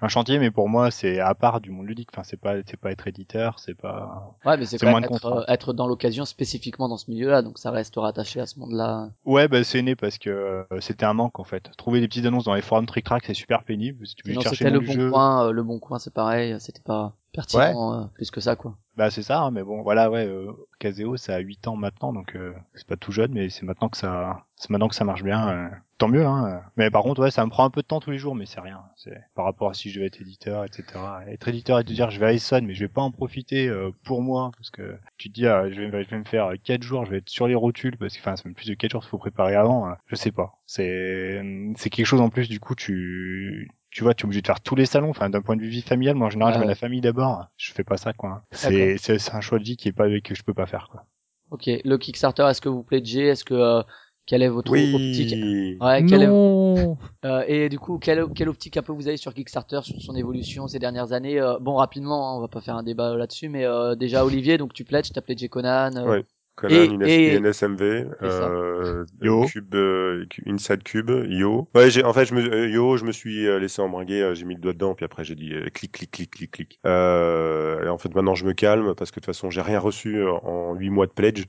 un 0.00 0.08
chantier, 0.08 0.38
mais 0.38 0.50
pour 0.50 0.68
moi 0.68 0.90
c'est 0.90 1.20
à 1.20 1.34
part 1.34 1.60
du 1.60 1.70
monde 1.70 1.86
ludique. 1.86 2.08
Enfin, 2.12 2.22
c'est 2.24 2.36
pas 2.36 2.56
c'est 2.66 2.78
pas 2.78 2.90
être 2.92 3.06
éditeur, 3.06 3.58
c'est 3.58 3.74
pas 3.74 4.36
Ouais, 4.44 4.56
mais 4.56 4.66
c'est 4.66 4.78
quand 4.78 4.98
même 4.98 5.08
être, 5.48 5.72
dans 5.72 5.86
l'occasion 5.86 6.24
spécifiquement 6.24 6.88
dans 6.88 6.96
ce 6.96 7.10
milieu-là, 7.10 7.42
donc 7.42 7.58
ça 7.58 7.70
reste 7.70 7.96
rattaché 7.96 8.40
à 8.40 8.46
ce 8.46 8.58
monde-là. 8.58 9.10
Ouais, 9.24 9.48
bah 9.48 9.64
c'est 9.64 9.82
né 9.82 9.96
parce 9.96 10.18
que 10.18 10.30
euh, 10.30 10.80
c'était 10.80 11.04
un 11.04 11.14
manque 11.14 11.38
en 11.38 11.44
fait. 11.44 11.70
Trouver 11.76 12.00
des 12.00 12.08
petites 12.08 12.26
annonces 12.26 12.44
dans 12.44 12.54
les 12.54 12.62
forums 12.62 12.86
Trick 12.86 13.04
Track, 13.04 13.24
c'est 13.26 13.34
super 13.34 13.64
pénible. 13.64 14.06
Si 14.06 14.14
tu 14.14 14.28
veux 14.28 14.40
chercher 14.40 14.70
le 14.70 14.80
bon 14.80 14.92
jeu, 14.92 15.10
coin, 15.10 15.46
euh, 15.46 15.50
le 15.52 15.62
bon 15.62 15.78
coin 15.78 15.98
c'est 15.98 16.12
pareil, 16.12 16.56
c'était 16.60 16.82
pas 16.82 17.14
pertinent 17.34 18.02
euh, 18.02 18.04
plus 18.14 18.30
que 18.30 18.40
ça 18.40 18.56
quoi. 18.56 18.76
bah 18.96 19.10
c'est 19.10 19.22
ça. 19.22 19.40
hein, 19.40 19.50
mais 19.50 19.62
bon, 19.62 19.82
voilà, 19.82 20.10
ouais. 20.10 20.26
Euh, 20.26 20.52
Caseo, 20.78 21.16
ça 21.16 21.34
a 21.36 21.38
8 21.38 21.66
ans 21.68 21.76
maintenant, 21.76 22.12
donc 22.12 22.34
euh, 22.36 22.52
c'est 22.74 22.86
pas 22.86 22.96
tout 22.96 23.12
jeune, 23.12 23.32
mais 23.32 23.48
c'est 23.50 23.64
maintenant 23.64 23.88
que 23.88 23.96
ça, 23.96 24.44
c'est 24.56 24.70
maintenant 24.70 24.88
que 24.88 24.94
ça 24.94 25.04
marche 25.04 25.22
bien. 25.22 25.48
euh. 25.48 25.68
tant 25.98 26.08
mieux. 26.08 26.26
Hein. 26.26 26.60
Mais 26.76 26.90
par 26.90 27.02
contre, 27.02 27.22
ouais, 27.22 27.30
ça 27.30 27.44
me 27.44 27.50
prend 27.50 27.64
un 27.64 27.70
peu 27.70 27.80
de 27.82 27.86
temps 27.86 28.00
tous 28.00 28.10
les 28.10 28.18
jours, 28.18 28.34
mais 28.34 28.46
c'est 28.46 28.60
rien. 28.60 28.80
C'est 28.96 29.18
par 29.34 29.44
rapport 29.46 29.70
à 29.70 29.74
si 29.74 29.90
je 29.90 29.94
devais 29.96 30.06
être 30.08 30.20
éditeur, 30.20 30.64
etc. 30.64 30.84
Être 31.28 31.48
éditeur 31.48 31.78
et 31.78 31.84
te 31.84 31.92
dire 31.92 32.10
je 32.10 32.20
vais 32.20 32.26
à 32.26 32.32
Essonne, 32.32 32.66
mais 32.66 32.74
je 32.74 32.80
vais 32.84 32.88
pas 32.88 33.00
en 33.02 33.10
profiter 33.10 33.68
euh, 33.68 33.90
pour 34.04 34.20
moi 34.22 34.50
parce 34.56 34.70
que 34.70 34.96
tu 35.16 35.28
te 35.30 35.34
dis 35.34 35.46
ah, 35.46 35.70
je, 35.70 35.80
vais, 35.82 36.04
je 36.04 36.10
vais 36.10 36.18
me 36.18 36.24
faire 36.24 36.52
quatre 36.62 36.82
jours, 36.82 37.04
je 37.06 37.10
vais 37.12 37.18
être 37.18 37.28
sur 37.30 37.46
les 37.46 37.54
rotules 37.54 37.96
parce 37.96 38.14
que 38.14 38.20
enfin 38.20 38.36
c'est 38.36 38.44
même 38.44 38.54
plus 38.54 38.68
de 38.68 38.74
quatre 38.74 38.92
jours, 38.92 39.02
il 39.04 39.08
faut 39.08 39.18
préparer 39.18 39.54
avant. 39.54 39.86
hein. 39.88 39.96
Je 40.06 40.16
sais 40.16 40.32
pas. 40.32 40.58
C'est 40.66 41.40
c'est 41.76 41.90
quelque 41.90 42.06
chose 42.06 42.20
en 42.20 42.28
plus. 42.30 42.48
Du 42.48 42.60
coup, 42.60 42.74
tu 42.74 43.70
tu 43.94 44.02
vois, 44.04 44.14
tu 44.14 44.24
es 44.24 44.26
obligé 44.26 44.42
de 44.42 44.46
faire 44.46 44.60
tous 44.60 44.74
les 44.76 44.86
salons. 44.86 45.10
Enfin, 45.10 45.30
d'un 45.30 45.42
point 45.42 45.56
de 45.56 45.62
vue 45.62 45.68
vie 45.70 45.82
familiale, 45.82 46.16
moi 46.16 46.26
en 46.28 46.30
général, 46.30 46.52
Ah 46.52 46.54
je 46.54 46.58
mets 46.60 46.66
ouais. 46.66 46.72
la 46.72 46.74
famille 46.74 47.00
d'abord. 47.00 47.46
Je 47.56 47.72
fais 47.72 47.84
pas 47.84 47.96
ça, 47.96 48.12
quoi. 48.12 48.44
C'est 48.52 48.96
c'est 48.98 49.18
c'est 49.18 49.34
un 49.34 49.40
choix 49.40 49.58
de 49.58 49.64
vie 49.64 49.76
qui 49.78 49.88
est 49.88 49.92
pas 49.92 50.08
que 50.20 50.34
je 50.34 50.42
peux 50.42 50.54
pas 50.54 50.66
faire, 50.66 50.88
quoi. 50.90 51.06
Ok, 51.50 51.66
le 51.84 51.96
Kickstarter, 51.98 52.44
est-ce 52.50 52.60
que 52.60 52.68
vous 52.68 52.82
pledgez? 52.82 53.26
Est-ce 53.28 53.44
que 53.44 53.54
euh, 53.54 53.82
quelle 54.26 54.42
est 54.42 54.48
votre 54.48 54.72
optique? 54.92 55.34
Oui. 55.34 55.78
Ouais, 55.80 56.04
quelle 56.04 56.22
est- 56.24 56.26
non. 56.26 56.98
euh, 57.24 57.44
et 57.46 57.68
du 57.68 57.78
coup, 57.78 57.98
quelle, 57.98 58.28
quelle 58.34 58.48
optique 58.48 58.76
un 58.76 58.82
peu 58.82 58.92
vous 58.92 59.08
avez 59.08 59.16
sur 59.16 59.34
Kickstarter, 59.34 59.80
sur 59.82 60.00
son 60.00 60.16
évolution 60.16 60.68
ces 60.68 60.78
dernières 60.78 61.12
années? 61.12 61.40
Euh, 61.40 61.58
Bon, 61.60 61.76
rapidement, 61.76 62.30
hein, 62.32 62.36
on 62.38 62.40
va 62.40 62.48
pas 62.48 62.60
faire 62.60 62.76
un 62.76 62.82
débat 62.82 63.16
là-dessus, 63.16 63.48
mais 63.48 63.64
euh, 63.64 63.94
déjà 63.94 64.24
Olivier, 64.24 64.58
donc 64.58 64.72
tu 64.74 64.84
pledges, 64.84 65.12
t'as 65.12 65.20
pledgé 65.22 65.48
Conan. 65.48 65.96
euh, 65.96 66.10
Ouais. 66.10 66.24
Conan, 66.56 66.74
Et- 66.74 66.84
Ines- 66.84 67.02
et- 67.06 67.36
INSMV, 67.36 68.06
euh, 68.22 69.04
Yo. 69.20 69.44
Cube, 69.46 69.74
euh, 69.74 70.24
Inside 70.46 70.82
Cube, 70.84 71.10
Yo. 71.28 71.68
Ouais, 71.74 71.90
j'ai, 71.90 72.04
en 72.04 72.12
fait, 72.12 72.26
je 72.26 72.34
me, 72.34 72.42
euh, 72.42 72.68
Yo, 72.68 72.96
je 72.96 73.04
me 73.04 73.12
suis 73.12 73.46
euh, 73.46 73.58
laissé 73.58 73.82
embringuer, 73.82 74.22
euh, 74.22 74.34
j'ai 74.34 74.44
mis 74.44 74.54
le 74.54 74.60
doigt 74.60 74.72
dedans, 74.72 74.94
puis 74.94 75.04
après 75.04 75.24
j'ai 75.24 75.34
dit 75.34 75.52
euh, 75.52 75.68
clic, 75.70 75.92
clic, 75.92 76.10
clic, 76.10 76.30
clic, 76.30 76.50
clic. 76.52 76.80
Euh, 76.86 77.84
et 77.84 77.88
en 77.88 77.98
fait, 77.98 78.14
maintenant 78.14 78.34
je 78.34 78.44
me 78.46 78.52
calme 78.52 78.94
parce 78.94 79.10
que 79.10 79.16
de 79.16 79.24
toute 79.24 79.34
façon, 79.34 79.50
j'ai 79.50 79.62
rien 79.62 79.80
reçu 79.80 80.22
en 80.26 80.74
huit 80.74 80.90
mois 80.90 81.06
de 81.06 81.12
pledge, 81.12 81.44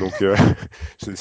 donc 0.00 0.20
euh, 0.22 0.34
je- 1.02 1.12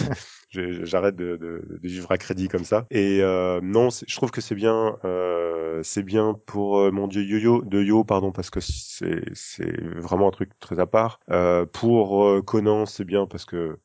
j'arrête 0.51 1.15
de, 1.15 1.37
de, 1.37 1.63
de 1.69 1.79
vivre 1.87 2.11
à 2.11 2.17
crédit 2.17 2.47
comme 2.47 2.63
ça. 2.65 2.85
Et 2.91 3.21
euh, 3.21 3.59
non, 3.61 3.89
je 3.89 4.15
trouve 4.15 4.31
que 4.31 4.41
c'est 4.41 4.55
bien, 4.55 4.97
euh, 5.05 5.81
c'est 5.83 6.03
bien 6.03 6.33
pour 6.45 6.79
euh, 6.79 6.91
mon 6.91 7.07
dieu 7.07 7.23
Yo-Yo, 7.23 7.61
de 7.63 7.81
Yo, 7.83 8.03
pardon, 8.03 8.31
parce 8.31 8.49
que 8.49 8.59
c'est, 8.59 9.21
c'est 9.33 9.81
vraiment 9.99 10.27
un 10.27 10.31
truc 10.31 10.51
très 10.59 10.79
à 10.79 10.87
part. 10.87 11.19
Euh, 11.31 11.65
pour 11.65 12.23
euh, 12.25 12.41
Conan, 12.41 12.85
c'est 12.85 13.05
bien 13.05 13.25
parce 13.27 13.45
que 13.45 13.77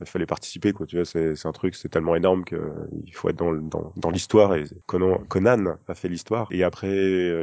il 0.00 0.06
fallait 0.06 0.26
participer 0.26 0.72
quoi 0.72 0.84
tu 0.84 0.96
vois 0.96 1.04
c'est 1.04 1.46
un 1.46 1.52
truc 1.52 1.76
c'est 1.76 1.88
tellement 1.88 2.16
énorme 2.16 2.44
que 2.44 2.56
euh, 2.56 2.88
il 3.06 3.14
faut 3.14 3.28
être 3.28 3.36
dans 3.36 3.52
dans 3.52 3.92
dans 3.94 4.10
l'histoire 4.10 4.52
et 4.56 4.64
Conan 4.86 5.18
Conan 5.28 5.76
a 5.86 5.94
fait 5.94 6.08
l'histoire 6.08 6.48
et 6.50 6.64
après 6.64 6.88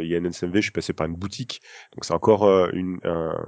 il 0.03 0.07
y 0.07 0.13
a 0.13 0.17
NSMV 0.17 0.57
je 0.57 0.63
suis 0.63 0.71
passé 0.73 0.91
par 0.91 1.07
une 1.07 1.15
boutique 1.15 1.61
donc 1.95 2.03
c'est 2.03 2.13
encore 2.13 2.69
une 2.73 2.99
un- 3.05 3.45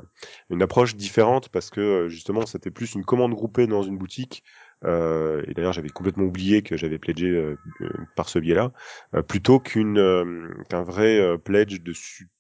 une 0.49 0.61
approche 0.61 0.95
différente 0.95 1.49
parce 1.49 1.69
que 1.69 2.07
justement 2.09 2.45
c'était 2.45 2.71
plus 2.71 2.93
une 2.95 3.03
commande 3.05 3.33
groupée 3.33 3.67
dans 3.67 3.83
une 3.83 3.97
boutique 3.97 4.43
euh, 4.83 5.43
et 5.47 5.53
d'ailleurs 5.53 5.73
j'avais 5.73 5.89
complètement 5.89 6.23
oublié 6.23 6.63
que 6.63 6.77
j'avais 6.77 6.97
pledgé 6.97 7.27
euh, 7.27 7.55
euh, 7.81 7.89
par 8.15 8.29
ce 8.29 8.39
biais-là 8.39 8.71
euh, 9.15 9.21
plutôt 9.21 9.59
qu'une 9.59 9.99
euh, 9.99 10.49
qu'un 10.69 10.83
vrai 10.83 11.37
pledge 11.43 11.81
de 11.81 11.93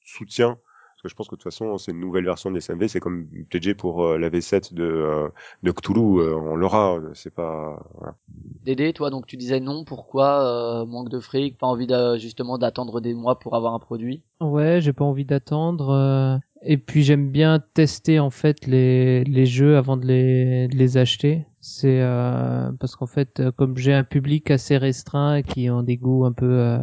soutien 0.03 0.57
parce 1.01 1.09
que 1.09 1.09
je 1.09 1.15
pense 1.15 1.27
que 1.27 1.35
de 1.35 1.41
toute 1.41 1.51
façon 1.51 1.77
c'est 1.77 1.91
une 1.91 1.99
nouvelle 1.99 2.25
version 2.25 2.51
de 2.51 2.57
SMV 2.57 2.87
c'est 2.87 2.99
comme 2.99 3.27
pledger 3.49 3.73
pour 3.75 4.03
euh, 4.05 4.17
la 4.17 4.29
V7 4.29 4.73
de 4.73 4.83
euh, 4.83 5.29
de 5.63 5.71
Cthulhu 5.71 6.19
euh, 6.19 6.35
on 6.35 6.55
l'aura 6.55 6.99
c'est 7.13 7.33
pas 7.33 7.81
voilà. 7.95 8.15
Dédé, 8.63 8.93
toi, 8.93 9.09
donc 9.09 9.25
tu 9.25 9.37
disais 9.37 9.59
non, 9.59 9.83
pourquoi 9.83 10.81
euh, 10.81 10.85
Manque 10.85 11.09
de 11.09 11.19
fric, 11.19 11.57
pas 11.57 11.67
envie 11.67 11.87
de, 11.87 12.17
justement 12.17 12.57
d'attendre 12.57 13.01
des 13.01 13.13
mois 13.13 13.39
pour 13.39 13.55
avoir 13.55 13.73
un 13.73 13.79
produit? 13.79 14.23
Ouais, 14.41 14.81
j'ai 14.81 14.93
pas 14.93 15.05
envie 15.05 15.25
d'attendre. 15.25 15.89
euh, 15.89 16.37
Et 16.63 16.77
puis 16.77 17.03
j'aime 17.03 17.31
bien 17.31 17.59
tester 17.73 18.19
en 18.19 18.29
fait 18.29 18.65
les, 18.67 19.23
les 19.23 19.45
jeux 19.45 19.77
avant 19.77 19.97
de 19.97 20.05
les, 20.05 20.67
de 20.67 20.75
les 20.75 20.97
acheter. 20.97 21.45
C'est 21.59 22.01
euh, 22.01 22.71
parce 22.79 22.95
qu'en 22.95 23.05
fait, 23.07 23.39
euh, 23.39 23.51
comme 23.51 23.77
j'ai 23.77 23.93
un 23.93 24.03
public 24.03 24.49
assez 24.51 24.77
restreint 24.77 25.41
qui 25.43 25.69
ont 25.69 25.83
des 25.83 25.97
goûts 25.97 26.25
un 26.25 26.33
peu, 26.33 26.45
euh, 26.49 26.79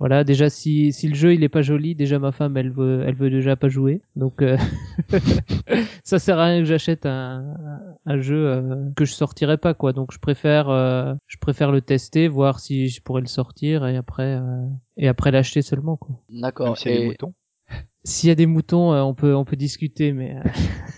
voilà. 0.00 0.24
Déjà, 0.24 0.50
si 0.50 0.92
si 0.92 1.06
le 1.08 1.14
jeu 1.14 1.34
il 1.34 1.44
est 1.44 1.48
pas 1.48 1.62
joli, 1.62 1.94
déjà 1.94 2.18
ma 2.18 2.32
femme 2.32 2.56
elle 2.56 2.70
veut 2.72 3.04
elle 3.06 3.14
veut 3.14 3.30
déjà 3.30 3.54
pas 3.54 3.68
jouer. 3.68 4.02
Donc 4.16 4.42
euh, 4.42 4.56
ça 6.04 6.18
sert 6.18 6.38
à 6.38 6.46
rien 6.46 6.58
que 6.60 6.64
j'achète 6.64 7.06
un, 7.06 7.54
un 8.06 8.20
jeu 8.20 8.48
euh, 8.48 8.90
que 8.96 9.04
je 9.04 9.12
sortirais 9.12 9.58
pas 9.58 9.74
quoi. 9.74 9.92
Donc 9.92 10.12
je 10.12 10.18
préfère 10.18 10.68
euh, 10.70 11.14
je 11.26 11.36
préfère 11.38 11.70
le 11.70 11.82
tester, 11.82 12.26
voir 12.26 12.58
si 12.58 12.88
je 12.88 13.00
pourrais 13.02 13.20
le 13.20 13.28
sortir 13.28 13.86
et 13.86 13.96
après 13.96 14.34
euh, 14.34 14.66
et 14.96 15.06
après 15.06 15.30
l'acheter 15.30 15.62
seulement 15.62 15.96
quoi. 15.96 16.16
D'accord. 16.30 16.76
S'il 16.76 16.92
y 16.92 16.96
a 16.96 17.00
des 17.00 17.06
moutons. 17.06 17.34
S'il 18.04 18.28
y 18.28 18.32
a 18.32 18.34
des 18.34 18.46
moutons, 18.46 18.94
euh, 18.94 19.02
on 19.02 19.14
peut 19.14 19.34
on 19.34 19.44
peut 19.44 19.56
discuter, 19.56 20.12
mais 20.12 20.34
euh, 20.36 20.42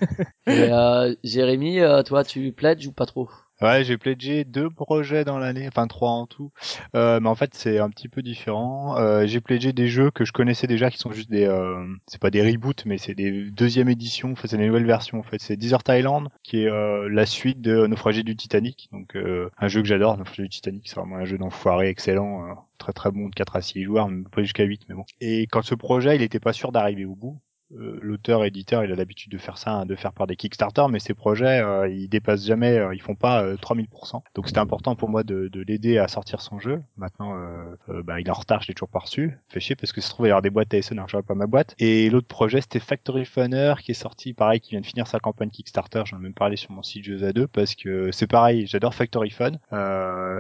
et, 0.47 0.73
euh, 0.73 1.15
Jérémy, 1.25 1.81
euh, 1.81 2.03
toi, 2.03 2.25
tu 2.25 2.53
pledges 2.53 2.87
ou 2.87 2.93
pas 2.93 3.07
trop? 3.07 3.29
Ouais, 3.63 3.85
j'ai 3.85 3.97
pledgé 3.97 4.45
deux 4.45 4.71
projets 4.71 5.25
dans 5.25 5.39
l'année, 5.39 5.69
enfin 5.69 5.87
trois 5.87 6.11
en 6.11 6.27
tout. 6.27 6.51
Euh, 6.97 7.21
mais 7.21 7.29
en 7.29 7.37
fait, 7.37 7.55
c'est 7.55 7.79
un 7.79 7.91
petit 7.91 8.09
peu 8.09 8.21
différent. 8.21 8.99
Euh, 8.99 9.25
j'ai 9.27 9.41
pledgé 9.41 9.73
des 9.73 9.87
jeux 9.87 10.11
que 10.11 10.25
je 10.25 10.33
connaissais 10.33 10.67
déjà, 10.67 10.91
qui 10.91 10.99
sont 10.99 11.13
juste 11.13 11.31
des, 11.31 11.45
euh, 11.47 11.87
c'est 12.09 12.21
pas 12.21 12.31
des 12.31 12.43
reboots, 12.43 12.85
mais 12.87 12.99
c'est 12.99 13.15
des 13.15 13.51
deuxième 13.53 13.89
éditions. 13.89 14.33
Enfin, 14.33 14.49
c'est 14.49 14.57
des 14.57 14.67
nouvelles 14.67 14.85
versions. 14.85 15.21
En 15.21 15.23
fait, 15.23 15.41
c'est 15.41 15.57
Desert 15.57 15.83
Island, 15.89 16.29
qui 16.43 16.65
est 16.65 16.69
euh, 16.69 17.09
la 17.09 17.25
suite 17.25 17.61
de 17.61 17.87
Naufragé 17.87 18.25
du 18.25 18.35
Titanic. 18.35 18.89
Donc, 18.91 19.15
euh, 19.15 19.49
un 19.59 19.69
jeu 19.69 19.81
que 19.81 19.87
j'adore, 19.87 20.19
Naufragé 20.19 20.43
du 20.43 20.49
Titanic, 20.49 20.89
c'est 20.89 20.97
vraiment 20.97 21.17
un 21.17 21.25
jeu 21.25 21.39
d'enfoiré 21.39 21.89
excellent, 21.89 22.45
euh, 22.45 22.55
très 22.79 22.93
très 22.93 23.13
bon 23.13 23.29
de 23.29 23.35
4 23.35 23.55
à 23.55 23.63
6 23.63 23.85
joueurs, 23.85 24.09
même 24.09 24.25
pas 24.29 24.43
jusqu'à 24.43 24.65
8, 24.65 24.83
mais 24.89 24.97
bon. 24.97 25.05
Et 25.21 25.47
quand 25.47 25.63
ce 25.63 25.77
projet, 25.77 26.17
il 26.17 26.23
était 26.23 26.41
pas 26.41 26.53
sûr 26.53 26.73
d'arriver 26.73 27.05
au 27.05 27.15
bout. 27.15 27.41
Euh, 27.79 27.99
l'auteur 28.03 28.45
éditeur 28.45 28.85
il 28.85 28.93
a 28.93 28.95
l'habitude 28.95 29.33
de 29.33 29.39
faire 29.39 29.59
ça 29.59 29.73
hein, 29.73 29.87
de 29.87 29.95
faire 29.97 30.13
par 30.13 30.27
des 30.27 30.37
Kickstarter 30.37 30.85
mais 30.91 30.99
ces 30.99 31.15
projets 31.15 31.61
euh, 31.61 31.89
ils 31.89 32.09
dépassent 32.09 32.45
jamais 32.45 32.79
euh, 32.79 32.95
ils 32.95 33.01
font 33.01 33.15
pas 33.15 33.43
euh, 33.43 33.57
3000% 33.57 34.23
donc 34.35 34.47
c'était 34.47 34.59
important 34.59 34.95
pour 34.97 35.09
moi 35.09 35.23
de, 35.23 35.49
de 35.49 35.61
l'aider 35.63 35.99
à 35.99 36.09
sortir 36.09 36.41
son 36.41 36.59
jeu. 36.59 36.83
Maintenant 36.97 37.37
euh, 37.37 37.77
euh, 37.89 38.03
bah, 38.03 38.21
il 38.21 38.27
est 38.27 38.31
en 38.31 38.35
retard 38.35 38.63
je 38.63 38.69
l'ai 38.69 38.75
toujours 38.75 38.89
pas 38.89 39.01
reçu. 39.01 39.39
Fait 39.49 39.61
chier 39.61 39.77
parce 39.77 39.93
que 39.93 40.01
se 40.01 40.11
trouve 40.11 40.27
il 40.27 40.29
y 40.29 40.33
avoir 40.33 40.43
des 40.43 40.51
boîtes 40.51 40.73
ASN 40.75 40.95
alors 40.95 41.09
j'aurais 41.09 41.23
pas 41.23 41.35
ma 41.35 41.47
boîte. 41.47 41.75
Et 41.79 42.11
l'autre 42.11 42.29
projet 42.29 42.61
c'était 42.61 42.81
Factory 42.81 43.25
Funner 43.25 43.75
qui 43.81 43.93
est 43.93 43.95
sorti 43.95 44.33
pareil 44.33 44.61
qui 44.61 44.71
vient 44.71 44.81
de 44.81 44.87
finir 44.87 45.07
sa 45.07 45.21
campagne 45.21 45.51
Kickstarter. 45.51 46.03
J'en 46.07 46.19
ai 46.19 46.23
même 46.23 46.35
parlé 46.35 46.57
sur 46.57 46.73
mon 46.73 46.83
site 46.83 47.05
Jeux 47.05 47.25
à 47.25 47.33
deux 47.33 47.47
parce 47.47 47.75
que 47.75 48.11
c'est 48.13 48.27
pareil 48.27 48.67
j'adore 48.67 48.95
Factory 48.95 49.31
Fun 49.31 49.53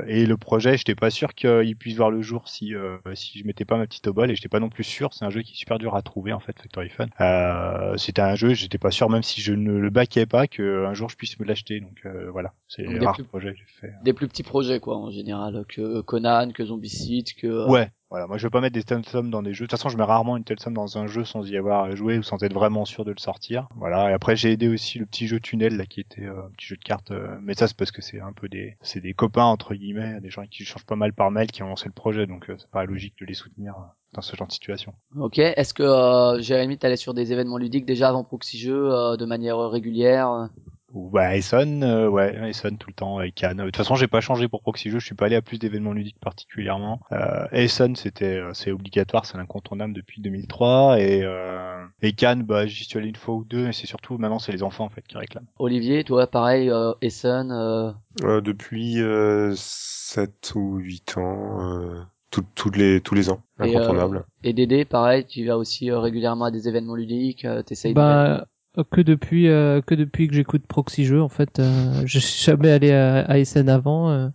et 0.06 0.26
le 0.26 0.36
projet 0.36 0.76
j'étais 0.76 0.94
pas 0.94 1.10
sûr 1.10 1.34
qu'il 1.34 1.76
puisse 1.76 1.96
voir 1.96 2.10
le 2.10 2.22
jour 2.22 2.48
si 2.48 2.74
si 3.14 3.38
je 3.38 3.44
mettais 3.44 3.64
pas 3.64 3.76
ma 3.76 3.86
petite 3.86 4.06
obole 4.06 4.30
et 4.30 4.34
j'étais 4.34 4.48
pas 4.48 4.60
non 4.60 4.68
plus 4.68 4.84
sûr. 4.84 5.12
C'est 5.12 5.24
un 5.24 5.30
jeu 5.30 5.42
qui 5.42 5.52
est 5.52 5.56
super 5.56 5.78
dur 5.78 5.94
à 5.94 6.02
trouver 6.02 6.32
en 6.32 6.40
fait 6.40 6.58
Factory 6.58 6.88
Fun 6.88 7.06
euh, 7.22 7.96
c'était 7.96 8.22
un 8.22 8.34
jeu, 8.34 8.54
j'étais 8.54 8.78
pas 8.78 8.90
sûr, 8.90 9.08
même 9.10 9.22
si 9.22 9.40
je 9.40 9.52
ne 9.52 9.72
le 9.72 9.90
baquais 9.90 10.26
pas, 10.26 10.46
que 10.46 10.84
un 10.86 10.94
jour 10.94 11.08
je 11.08 11.16
puisse 11.16 11.38
me 11.38 11.44
l'acheter. 11.44 11.80
Donc 11.80 12.00
euh, 12.04 12.30
voilà, 12.30 12.52
c'est 12.68 12.82
des 12.84 12.98
rares 12.98 13.14
plus- 13.14 13.24
projets 13.24 13.52
que 13.52 13.58
j'ai 13.58 13.64
fait. 13.80 13.92
Des 14.02 14.12
plus 14.12 14.28
petits 14.28 14.42
projets, 14.42 14.80
quoi, 14.80 14.96
en 14.96 15.10
général, 15.10 15.64
que 15.68 16.00
Conan, 16.02 16.50
que 16.52 16.64
Zombicide, 16.64 17.32
que... 17.34 17.46
euh, 17.46 17.68
Ouais, 17.68 17.90
voilà, 18.10 18.26
moi 18.26 18.36
je 18.36 18.44
veux 18.46 18.50
pas 18.50 18.60
mettre 18.60 18.74
des 18.74 18.82
telles 18.82 19.04
sommes 19.06 19.30
dans 19.30 19.42
des 19.42 19.54
jeux. 19.54 19.64
De 19.64 19.70
toute 19.70 19.78
façon, 19.78 19.88
je 19.88 19.96
mets 19.96 20.04
rarement 20.04 20.36
une 20.36 20.44
telle 20.44 20.60
somme 20.60 20.74
dans 20.74 20.98
un 20.98 21.06
jeu 21.06 21.24
sans 21.24 21.48
y 21.48 21.56
avoir 21.56 21.94
joué 21.96 22.18
ou 22.18 22.22
sans 22.22 22.42
être 22.42 22.52
vraiment 22.52 22.84
sûr 22.84 23.04
de 23.04 23.10
le 23.10 23.18
sortir. 23.18 23.68
Voilà, 23.76 24.10
et 24.10 24.12
après 24.12 24.36
j'ai 24.36 24.52
aidé 24.52 24.68
aussi 24.68 24.98
le 24.98 25.06
petit 25.06 25.26
jeu 25.26 25.40
Tunnel 25.40 25.76
là 25.76 25.86
qui 25.86 26.00
était 26.00 26.26
euh, 26.26 26.46
un 26.46 26.50
petit 26.50 26.66
jeu 26.66 26.76
de 26.76 26.84
cartes, 26.84 27.10
euh, 27.10 27.38
mais 27.42 27.54
ça 27.54 27.68
c'est 27.68 27.76
parce 27.76 27.90
que 27.90 28.02
c'est 28.02 28.20
un 28.20 28.32
peu 28.32 28.48
des 28.48 28.76
c'est 28.82 29.00
des 29.00 29.14
copains 29.14 29.44
entre 29.44 29.74
guillemets, 29.74 30.20
des 30.20 30.30
gens 30.30 30.44
qui 30.46 30.64
changent 30.64 30.84
pas 30.84 30.96
mal 30.96 31.12
par 31.14 31.30
mail 31.30 31.50
qui 31.50 31.62
ont 31.62 31.68
lancé 31.68 31.86
le 31.86 31.92
projet, 31.92 32.26
donc 32.26 32.50
euh, 32.50 32.58
ça 32.58 32.66
paraît 32.70 32.86
logique 32.86 33.14
de 33.18 33.24
les 33.26 33.34
soutenir 33.34 33.74
euh, 33.78 33.82
dans 34.12 34.22
ce 34.22 34.36
genre 34.36 34.46
de 34.46 34.52
situation. 34.52 34.92
Ok. 35.18 35.38
Est-ce 35.38 35.74
que 35.74 35.82
euh, 35.82 36.40
Jérémy, 36.40 36.78
t'allais 36.78 36.96
sur 36.96 37.14
des 37.14 37.32
événements 37.32 37.58
ludiques 37.58 37.86
déjà 37.86 38.08
avant 38.08 38.24
Proxy 38.24 38.58
Jeux, 38.58 38.92
euh, 38.92 39.16
de 39.16 39.24
manière 39.24 39.58
régulière 39.58 40.30
euh? 40.30 40.46
Ou 40.94 41.08
bah 41.08 41.34
Essonne, 41.34 41.82
euh, 41.84 42.06
ouais, 42.10 42.50
Essonne 42.50 42.76
tout 42.76 42.90
le 42.90 42.94
temps, 42.94 43.22
et 43.22 43.32
Cannes. 43.32 43.56
De 43.56 43.64
toute 43.64 43.78
façon, 43.78 43.94
j'ai 43.94 44.08
pas 44.08 44.20
changé 44.20 44.46
pour 44.46 44.60
Proxy 44.60 44.90
Jeux, 44.90 44.98
je 44.98 45.06
suis 45.06 45.14
pas 45.14 45.24
allé 45.24 45.36
à 45.36 45.40
plus 45.40 45.58
d'événements 45.58 45.94
ludiques 45.94 46.20
particulièrement. 46.20 47.00
Euh, 47.12 47.46
Essonne, 47.50 47.96
c'était, 47.96 48.36
euh, 48.36 48.50
c'est 48.52 48.72
obligatoire, 48.72 49.24
c'est 49.24 49.38
l'incontournable 49.38 49.94
depuis 49.94 50.20
2003, 50.20 51.00
et, 51.00 51.22
euh, 51.22 51.82
et 52.02 52.12
Cannes, 52.12 52.42
bah 52.42 52.66
j'y 52.66 52.84
suis 52.84 52.98
allé 52.98 53.08
une 53.08 53.16
fois 53.16 53.36
ou 53.36 53.44
deux, 53.44 53.68
et 53.68 53.72
c'est 53.72 53.86
surtout 53.86 54.18
maintenant 54.18 54.38
c'est 54.38 54.52
les 54.52 54.62
enfants 54.62 54.84
en 54.84 54.90
fait 54.90 55.00
qui 55.00 55.16
réclament. 55.16 55.46
Olivier, 55.58 56.04
toi, 56.04 56.26
pareil, 56.26 56.68
euh, 56.68 56.92
Essen, 57.00 57.50
euh, 57.50 57.90
Euh, 58.22 58.42
depuis 58.42 59.00
euh, 59.00 59.54
7 59.56 60.52
ou 60.56 60.76
8 60.76 61.16
ans 61.16 62.04
euh, 62.38 62.42
tout- 62.42 62.44
tous 62.54 62.70
les 62.78 63.00
tous 63.00 63.14
les 63.14 63.30
ans 63.30 63.40
Et, 63.62 63.76
incontournable 63.76 64.24
et 64.44 64.52
Dédé, 64.52 64.84
pareil, 64.84 65.24
tu 65.26 65.44
vas 65.46 65.56
aussi 65.58 65.90
euh, 65.90 65.98
régulièrement 66.00 66.46
à 66.46 66.50
des 66.50 66.68
événements 66.68 66.94
ludiques, 66.96 67.44
euh, 67.44 67.62
t'essayes 67.62 67.94
de... 67.94 67.98
bah 68.00 68.46
euh, 68.78 68.84
que 68.90 69.00
depuis 69.02 69.48
euh, 69.48 69.80
que 69.82 69.94
depuis 69.94 70.28
que 70.28 70.34
j'écoute 70.34 70.66
Proxy 70.66 71.04
Jeux, 71.04 71.22
en 71.22 71.28
fait, 71.28 71.58
euh, 71.58 72.02
je 72.06 72.18
suis 72.18 72.42
jamais 72.44 72.70
allé 72.70 72.90
à, 72.92 73.20
à 73.24 73.44
SN 73.44 73.68
avant. 73.68 74.10
euh, 74.10 74.28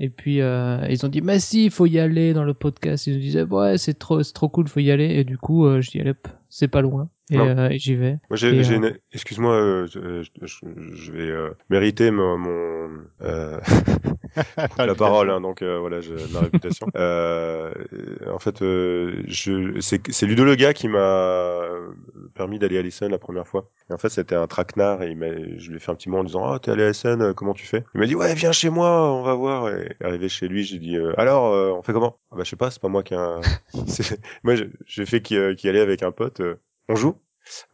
et 0.00 0.10
puis 0.10 0.40
euh, 0.42 0.86
ils 0.90 1.04
ont 1.06 1.08
dit 1.08 1.22
mais 1.22 1.40
si, 1.40 1.66
il 1.66 1.70
faut 1.70 1.86
y 1.86 1.98
aller 1.98 2.34
dans 2.34 2.44
le 2.44 2.54
podcast. 2.54 3.06
Ils 3.06 3.14
nous 3.14 3.20
disaient 3.20 3.42
ouais 3.44 3.78
c'est 3.78 3.94
trop 3.98 4.22
c'est 4.22 4.32
trop 4.34 4.48
cool, 4.48 4.68
faut 4.68 4.80
y 4.80 4.90
aller. 4.90 5.06
Et 5.16 5.24
du 5.24 5.38
coup 5.38 5.66
euh, 5.66 5.80
je 5.82 5.90
dis 5.90 6.00
allez, 6.00 6.10
hop, 6.10 6.28
c'est 6.50 6.68
pas 6.68 6.82
loin. 6.82 7.10
Et, 7.30 7.38
euh, 7.38 7.68
et 7.70 7.78
j'y 7.78 7.94
vais. 7.94 8.18
Moi, 8.30 8.36
j'ai, 8.36 8.48
euh, 8.48 8.76
une... 8.76 8.98
excuse-moi, 9.12 9.54
euh, 9.54 9.86
je, 9.86 10.22
je- 10.42 10.94
je 10.94 11.12
vais 11.12 11.28
euh, 11.30 11.50
mériter 11.70 12.10
mon, 12.10 12.38
mon 12.38 12.90
euh, 13.22 13.60
la 14.78 14.94
parole, 14.94 15.30
hein, 15.30 15.40
donc 15.40 15.62
euh, 15.62 15.78
voilà, 15.78 16.00
j'ai 16.00 16.14
ma 16.28 16.42
réputation. 16.42 16.88
Euh, 16.96 17.72
en 18.32 18.38
fait, 18.38 18.62
euh, 18.62 19.22
je, 19.26 19.78
c'est, 19.80 20.10
c'est 20.10 20.26
Ludo 20.26 20.44
le 20.44 20.54
gars 20.56 20.74
qui 20.74 20.88
m'a 20.88 21.68
permis 22.34 22.58
d'aller 22.58 22.78
à 22.78 22.82
l'ESN 22.82 23.10
la 23.10 23.18
première 23.18 23.46
fois. 23.46 23.70
Et 23.90 23.92
en 23.92 23.98
fait, 23.98 24.08
c'était 24.08 24.34
un 24.34 24.46
traquenard 24.46 25.02
et 25.02 25.10
il 25.10 25.16
m'a, 25.16 25.26
je 25.56 25.70
lui 25.70 25.76
ai 25.76 25.78
fait 25.78 25.90
un 25.90 25.94
petit 25.94 26.08
mot 26.08 26.18
en 26.18 26.24
disant, 26.24 26.44
ah, 26.52 26.58
t'es 26.58 26.70
allé 26.70 26.82
à 26.82 26.86
l'ESN, 26.86 27.22
euh, 27.22 27.34
comment 27.34 27.54
tu 27.54 27.66
fais? 27.66 27.84
Il 27.94 28.00
m'a 28.00 28.06
dit, 28.06 28.14
ouais, 28.14 28.34
viens 28.34 28.52
chez 28.52 28.70
moi, 28.70 29.12
on 29.12 29.22
va 29.22 29.34
voir. 29.34 29.68
Et 29.70 29.96
arrivé 30.02 30.28
chez 30.28 30.48
lui, 30.48 30.64
j'ai 30.64 30.78
dit, 30.78 30.96
euh, 30.96 31.12
alors, 31.18 31.52
euh, 31.52 31.70
on 31.72 31.82
fait 31.82 31.92
comment? 31.92 32.18
Ah 32.30 32.36
bah, 32.36 32.44
je 32.44 32.50
sais 32.50 32.56
pas, 32.56 32.70
c'est 32.70 32.80
pas 32.82 32.88
moi 32.88 33.02
qui 33.02 33.14
a 33.14 33.40
moi, 34.44 34.54
je- 34.54 34.64
j'ai 34.86 35.06
fait 35.06 35.22
qui, 35.22 35.36
euh, 35.36 35.54
qui 35.54 35.68
allait 35.68 35.80
avec 35.80 36.02
un 36.02 36.12
pote, 36.12 36.40
euh, 36.40 36.56
on 36.88 36.94
joue? 36.96 37.14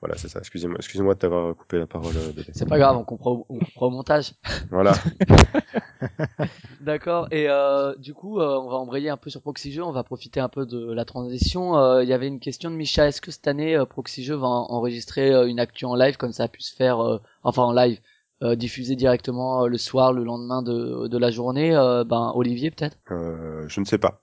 Voilà, 0.00 0.16
c'est 0.16 0.28
ça. 0.28 0.38
Excusez-moi, 0.38 0.76
excusez-moi 0.78 1.14
de 1.14 1.18
t'avoir 1.18 1.56
coupé 1.56 1.78
la 1.78 1.86
parole. 1.88 2.12
euh, 2.16 2.28
Bébé. 2.32 2.44
C'est 2.52 2.68
pas 2.68 2.78
grave, 2.78 2.96
on 2.96 3.02
comprend, 3.04 3.44
on 3.48 3.58
comprend 3.58 3.86
au 3.86 3.90
montage. 3.90 4.32
Voilà. 4.70 4.92
D'accord. 6.80 7.26
Et 7.30 7.48
euh, 7.48 7.94
du 7.96 8.14
coup, 8.14 8.40
euh, 8.40 8.58
on 8.60 8.68
va 8.68 8.76
embrayer 8.76 9.08
un 9.10 9.16
peu 9.16 9.30
sur 9.30 9.40
Proxy 9.40 9.72
Jeux. 9.72 9.82
On 9.82 9.92
va 9.92 10.04
profiter 10.04 10.38
un 10.40 10.48
peu 10.48 10.66
de 10.66 10.92
la 10.92 11.04
transition. 11.04 11.76
Euh, 11.76 12.02
Il 12.02 12.08
y 12.08 12.12
avait 12.12 12.28
une 12.28 12.40
question 12.40 12.70
de 12.70 12.76
Micha. 12.76 13.08
Est-ce 13.08 13.20
que 13.20 13.30
cette 13.30 13.48
année, 13.48 13.76
Proxy 13.88 14.22
Jeux 14.22 14.36
va 14.36 14.46
en- 14.46 14.70
enregistrer 14.70 15.30
une 15.48 15.58
actu 15.58 15.84
en 15.86 15.94
live 15.94 16.16
comme 16.16 16.32
ça 16.32 16.44
a 16.44 16.48
pu 16.48 16.60
se 16.62 16.74
faire, 16.74 17.00
euh, 17.00 17.18
enfin 17.42 17.62
en 17.62 17.72
live, 17.72 18.00
euh, 18.42 18.54
diffusé 18.56 18.96
directement 18.96 19.66
le 19.66 19.78
soir, 19.78 20.12
le 20.12 20.24
lendemain 20.24 20.62
de, 20.62 21.08
de 21.08 21.18
la 21.18 21.30
journée 21.30 21.70
Ben 22.06 22.32
Olivier 22.34 22.70
peut-être? 22.70 22.98
Euh, 23.10 23.64
je 23.68 23.80
ne 23.80 23.84
sais 23.86 23.98
pas. 23.98 24.20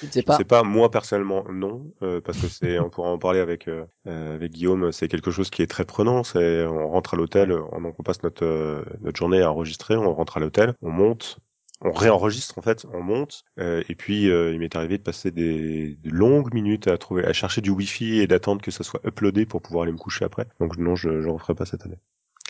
Je 0.00 0.06
ne 0.06 0.10
sais 0.12 0.22
Je 0.28 0.42
pas. 0.42 0.44
pas, 0.44 0.62
moi 0.62 0.90
personnellement 0.90 1.44
non, 1.50 1.92
euh, 2.02 2.20
parce 2.20 2.38
que 2.38 2.48
c'est, 2.48 2.78
on 2.78 2.90
pourra 2.90 3.10
en 3.10 3.18
parler 3.18 3.40
avec 3.40 3.68
euh, 3.68 3.86
euh, 4.06 4.34
avec 4.34 4.52
Guillaume. 4.52 4.92
C'est 4.92 5.08
quelque 5.08 5.30
chose 5.30 5.50
qui 5.50 5.62
est 5.62 5.66
très 5.66 5.84
prenant. 5.84 6.24
C'est, 6.24 6.64
on 6.66 6.88
rentre 6.88 7.14
à 7.14 7.16
l'hôtel, 7.16 7.52
on, 7.52 7.92
passe 8.02 8.22
notre 8.22 8.44
euh, 8.44 8.84
notre 9.00 9.16
journée 9.18 9.42
à 9.42 9.50
enregistrer. 9.50 9.96
On 9.96 10.14
rentre 10.14 10.36
à 10.38 10.40
l'hôtel, 10.40 10.74
on 10.82 10.90
monte, 10.90 11.38
on 11.80 11.92
réenregistre 11.92 12.58
en 12.58 12.62
fait, 12.62 12.86
on 12.92 13.02
monte. 13.02 13.44
euh, 13.60 13.82
et 13.88 13.94
puis 13.94 14.30
euh, 14.30 14.52
il 14.52 14.58
m'est 14.60 14.74
arrivé 14.76 14.98
de 14.98 15.02
passer 15.02 15.30
des, 15.30 15.96
de 15.96 16.10
longues 16.10 16.52
minutes 16.54 16.88
à 16.88 16.98
trouver, 16.98 17.24
à 17.24 17.32
chercher 17.32 17.60
du 17.60 17.70
wifi 17.70 18.18
et 18.20 18.26
d'attendre 18.26 18.62
que 18.62 18.70
ça 18.70 18.84
soit 18.84 19.00
uploadé 19.06 19.46
pour 19.46 19.62
pouvoir 19.62 19.84
aller 19.84 19.92
me 19.92 19.98
coucher 19.98 20.24
après. 20.24 20.46
Donc 20.60 20.76
non, 20.78 20.96
je 20.96 21.20
je 21.22 21.28
referai 21.28 21.54
pas 21.54 21.66
cette 21.66 21.84
année. 21.86 21.98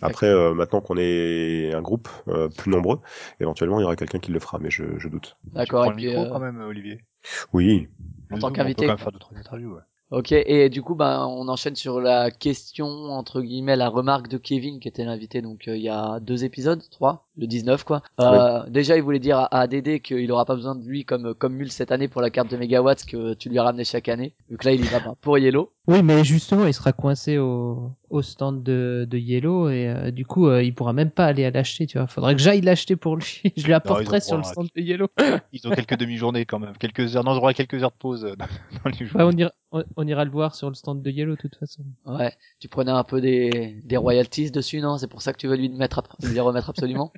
Après, 0.02 0.26
euh, 0.26 0.54
maintenant 0.54 0.80
qu'on 0.80 0.96
est 0.98 1.72
un 1.74 1.80
groupe 1.82 2.08
euh, 2.28 2.48
plus 2.48 2.70
nombreux, 2.70 3.00
éventuellement 3.40 3.78
il 3.78 3.82
y 3.82 3.84
aura 3.84 3.96
quelqu'un 3.96 4.18
qui 4.18 4.32
le 4.32 4.40
fera, 4.40 4.58
mais 4.58 4.70
je, 4.70 4.98
je 4.98 5.08
doute. 5.08 5.36
D'accord. 5.52 5.84
Tu 5.84 5.90
Et 5.90 5.90
prends 5.90 5.90
le 5.90 5.96
puis, 5.96 6.06
micro 6.08 6.22
euh, 6.24 6.28
quand 6.30 6.40
même, 6.40 6.60
Olivier. 6.60 7.00
Oui, 7.52 7.88
En 8.30 8.38
tant 8.38 8.50
qu'invité. 8.50 8.86
On 8.86 8.96
peut 8.96 8.96
quand 8.96 8.98
même 8.98 8.98
faire 8.98 9.12
deux, 9.12 9.18
trois 9.18 9.38
interviews, 9.38 9.74
ouais. 9.74 9.82
Ok, 10.10 10.32
et 10.32 10.68
du 10.68 10.82
coup, 10.82 10.94
ben, 10.94 11.26
on 11.26 11.48
enchaîne 11.48 11.74
sur 11.74 11.98
la 11.98 12.30
question, 12.30 12.86
entre 12.86 13.40
guillemets, 13.40 13.76
la 13.76 13.88
remarque 13.88 14.28
de 14.28 14.36
Kevin, 14.36 14.78
qui 14.78 14.86
était 14.88 15.06
l'invité, 15.06 15.40
donc, 15.40 15.68
euh, 15.68 15.76
il 15.76 15.82
y 15.82 15.88
a 15.88 16.20
deux 16.20 16.44
épisodes, 16.44 16.82
trois, 16.90 17.28
le 17.36 17.46
19, 17.46 17.84
quoi. 17.84 18.02
Euh, 18.20 18.62
Déjà, 18.68 18.96
il 18.96 19.02
voulait 19.02 19.18
dire 19.18 19.38
à, 19.38 19.54
à 19.60 19.66
Dédé 19.66 20.00
qu'il 20.00 20.30
aura 20.32 20.44
pas 20.44 20.54
besoin 20.54 20.74
de 20.74 20.84
lui 20.86 21.04
comme, 21.04 21.34
comme 21.34 21.54
mule 21.54 21.70
cette 21.72 21.90
année 21.92 22.08
pour 22.08 22.20
la 22.20 22.30
carte 22.30 22.50
de 22.50 22.56
mégawatts 22.56 23.04
que 23.06 23.34
tu 23.34 23.48
lui 23.48 23.58
as 23.58 23.62
ramené 23.62 23.84
chaque 23.84 24.08
année. 24.08 24.34
Donc 24.50 24.64
là, 24.64 24.72
il 24.72 24.80
y 24.84 24.88
va 24.88 25.00
ben, 25.00 25.14
pour 25.20 25.38
Yellow. 25.38 25.72
Oui, 25.88 26.02
mais 26.02 26.22
justement, 26.22 26.66
il 26.66 26.74
sera 26.74 26.92
coincé 26.92 27.38
au, 27.38 27.90
au 28.10 28.22
stand 28.22 28.62
de, 28.62 29.04
de 29.10 29.18
Yellow 29.18 29.68
et 29.68 29.88
euh, 29.88 30.10
du 30.12 30.24
coup, 30.24 30.46
euh, 30.46 30.62
il 30.62 30.74
pourra 30.74 30.92
même 30.92 31.10
pas 31.10 31.26
aller 31.26 31.44
à 31.44 31.50
l'acheter, 31.50 31.86
tu 31.86 31.98
vois. 31.98 32.06
Faudrait 32.06 32.36
que 32.36 32.40
j'aille 32.40 32.60
l'acheter 32.60 32.94
pour 32.94 33.16
lui. 33.16 33.40
Je 33.56 33.66
lui 33.66 33.72
apporterai 33.72 34.20
sur 34.20 34.36
le 34.36 34.42
à- 34.42 34.44
stand 34.44 34.68
de 34.76 34.80
Yellow. 34.80 35.08
Ils 35.52 35.66
ont 35.66 35.70
quelques 35.70 35.96
demi-journées 35.96 36.44
quand 36.46 36.60
même, 36.60 36.76
quelques 36.78 37.16
heures, 37.16 37.24
non, 37.24 37.32
on 37.32 37.36
aura 37.36 37.52
quelques 37.54 37.82
heures 37.82 37.90
de 37.90 37.96
pause 37.98 38.24
euh, 38.24 38.36
dans, 38.36 38.46
dans 38.84 38.90
les 38.90 39.06
jours. 39.06 39.16
Ouais, 39.20 39.26
on 39.26 39.32
ira, 39.36 39.50
on, 39.72 39.82
on 39.96 40.06
ira 40.06 40.24
le 40.24 40.30
voir 40.30 40.54
sur 40.54 40.68
le 40.68 40.74
stand 40.74 41.02
de 41.02 41.10
Yellow, 41.10 41.34
de 41.34 41.40
toute 41.40 41.56
façon. 41.56 41.82
Ouais, 42.06 42.32
tu 42.60 42.68
prenais 42.68 42.92
un 42.92 43.02
peu 43.02 43.20
des, 43.20 43.80
des 43.82 43.96
royalties 43.96 44.52
dessus, 44.52 44.80
non? 44.80 44.98
C'est 44.98 45.08
pour 45.08 45.20
ça 45.22 45.32
que 45.32 45.38
tu 45.38 45.48
veux 45.48 45.56
lui 45.56 45.68
mettre, 45.68 46.00
lui 46.22 46.32
les 46.34 46.40
remettre 46.40 46.70
absolument? 46.70 47.12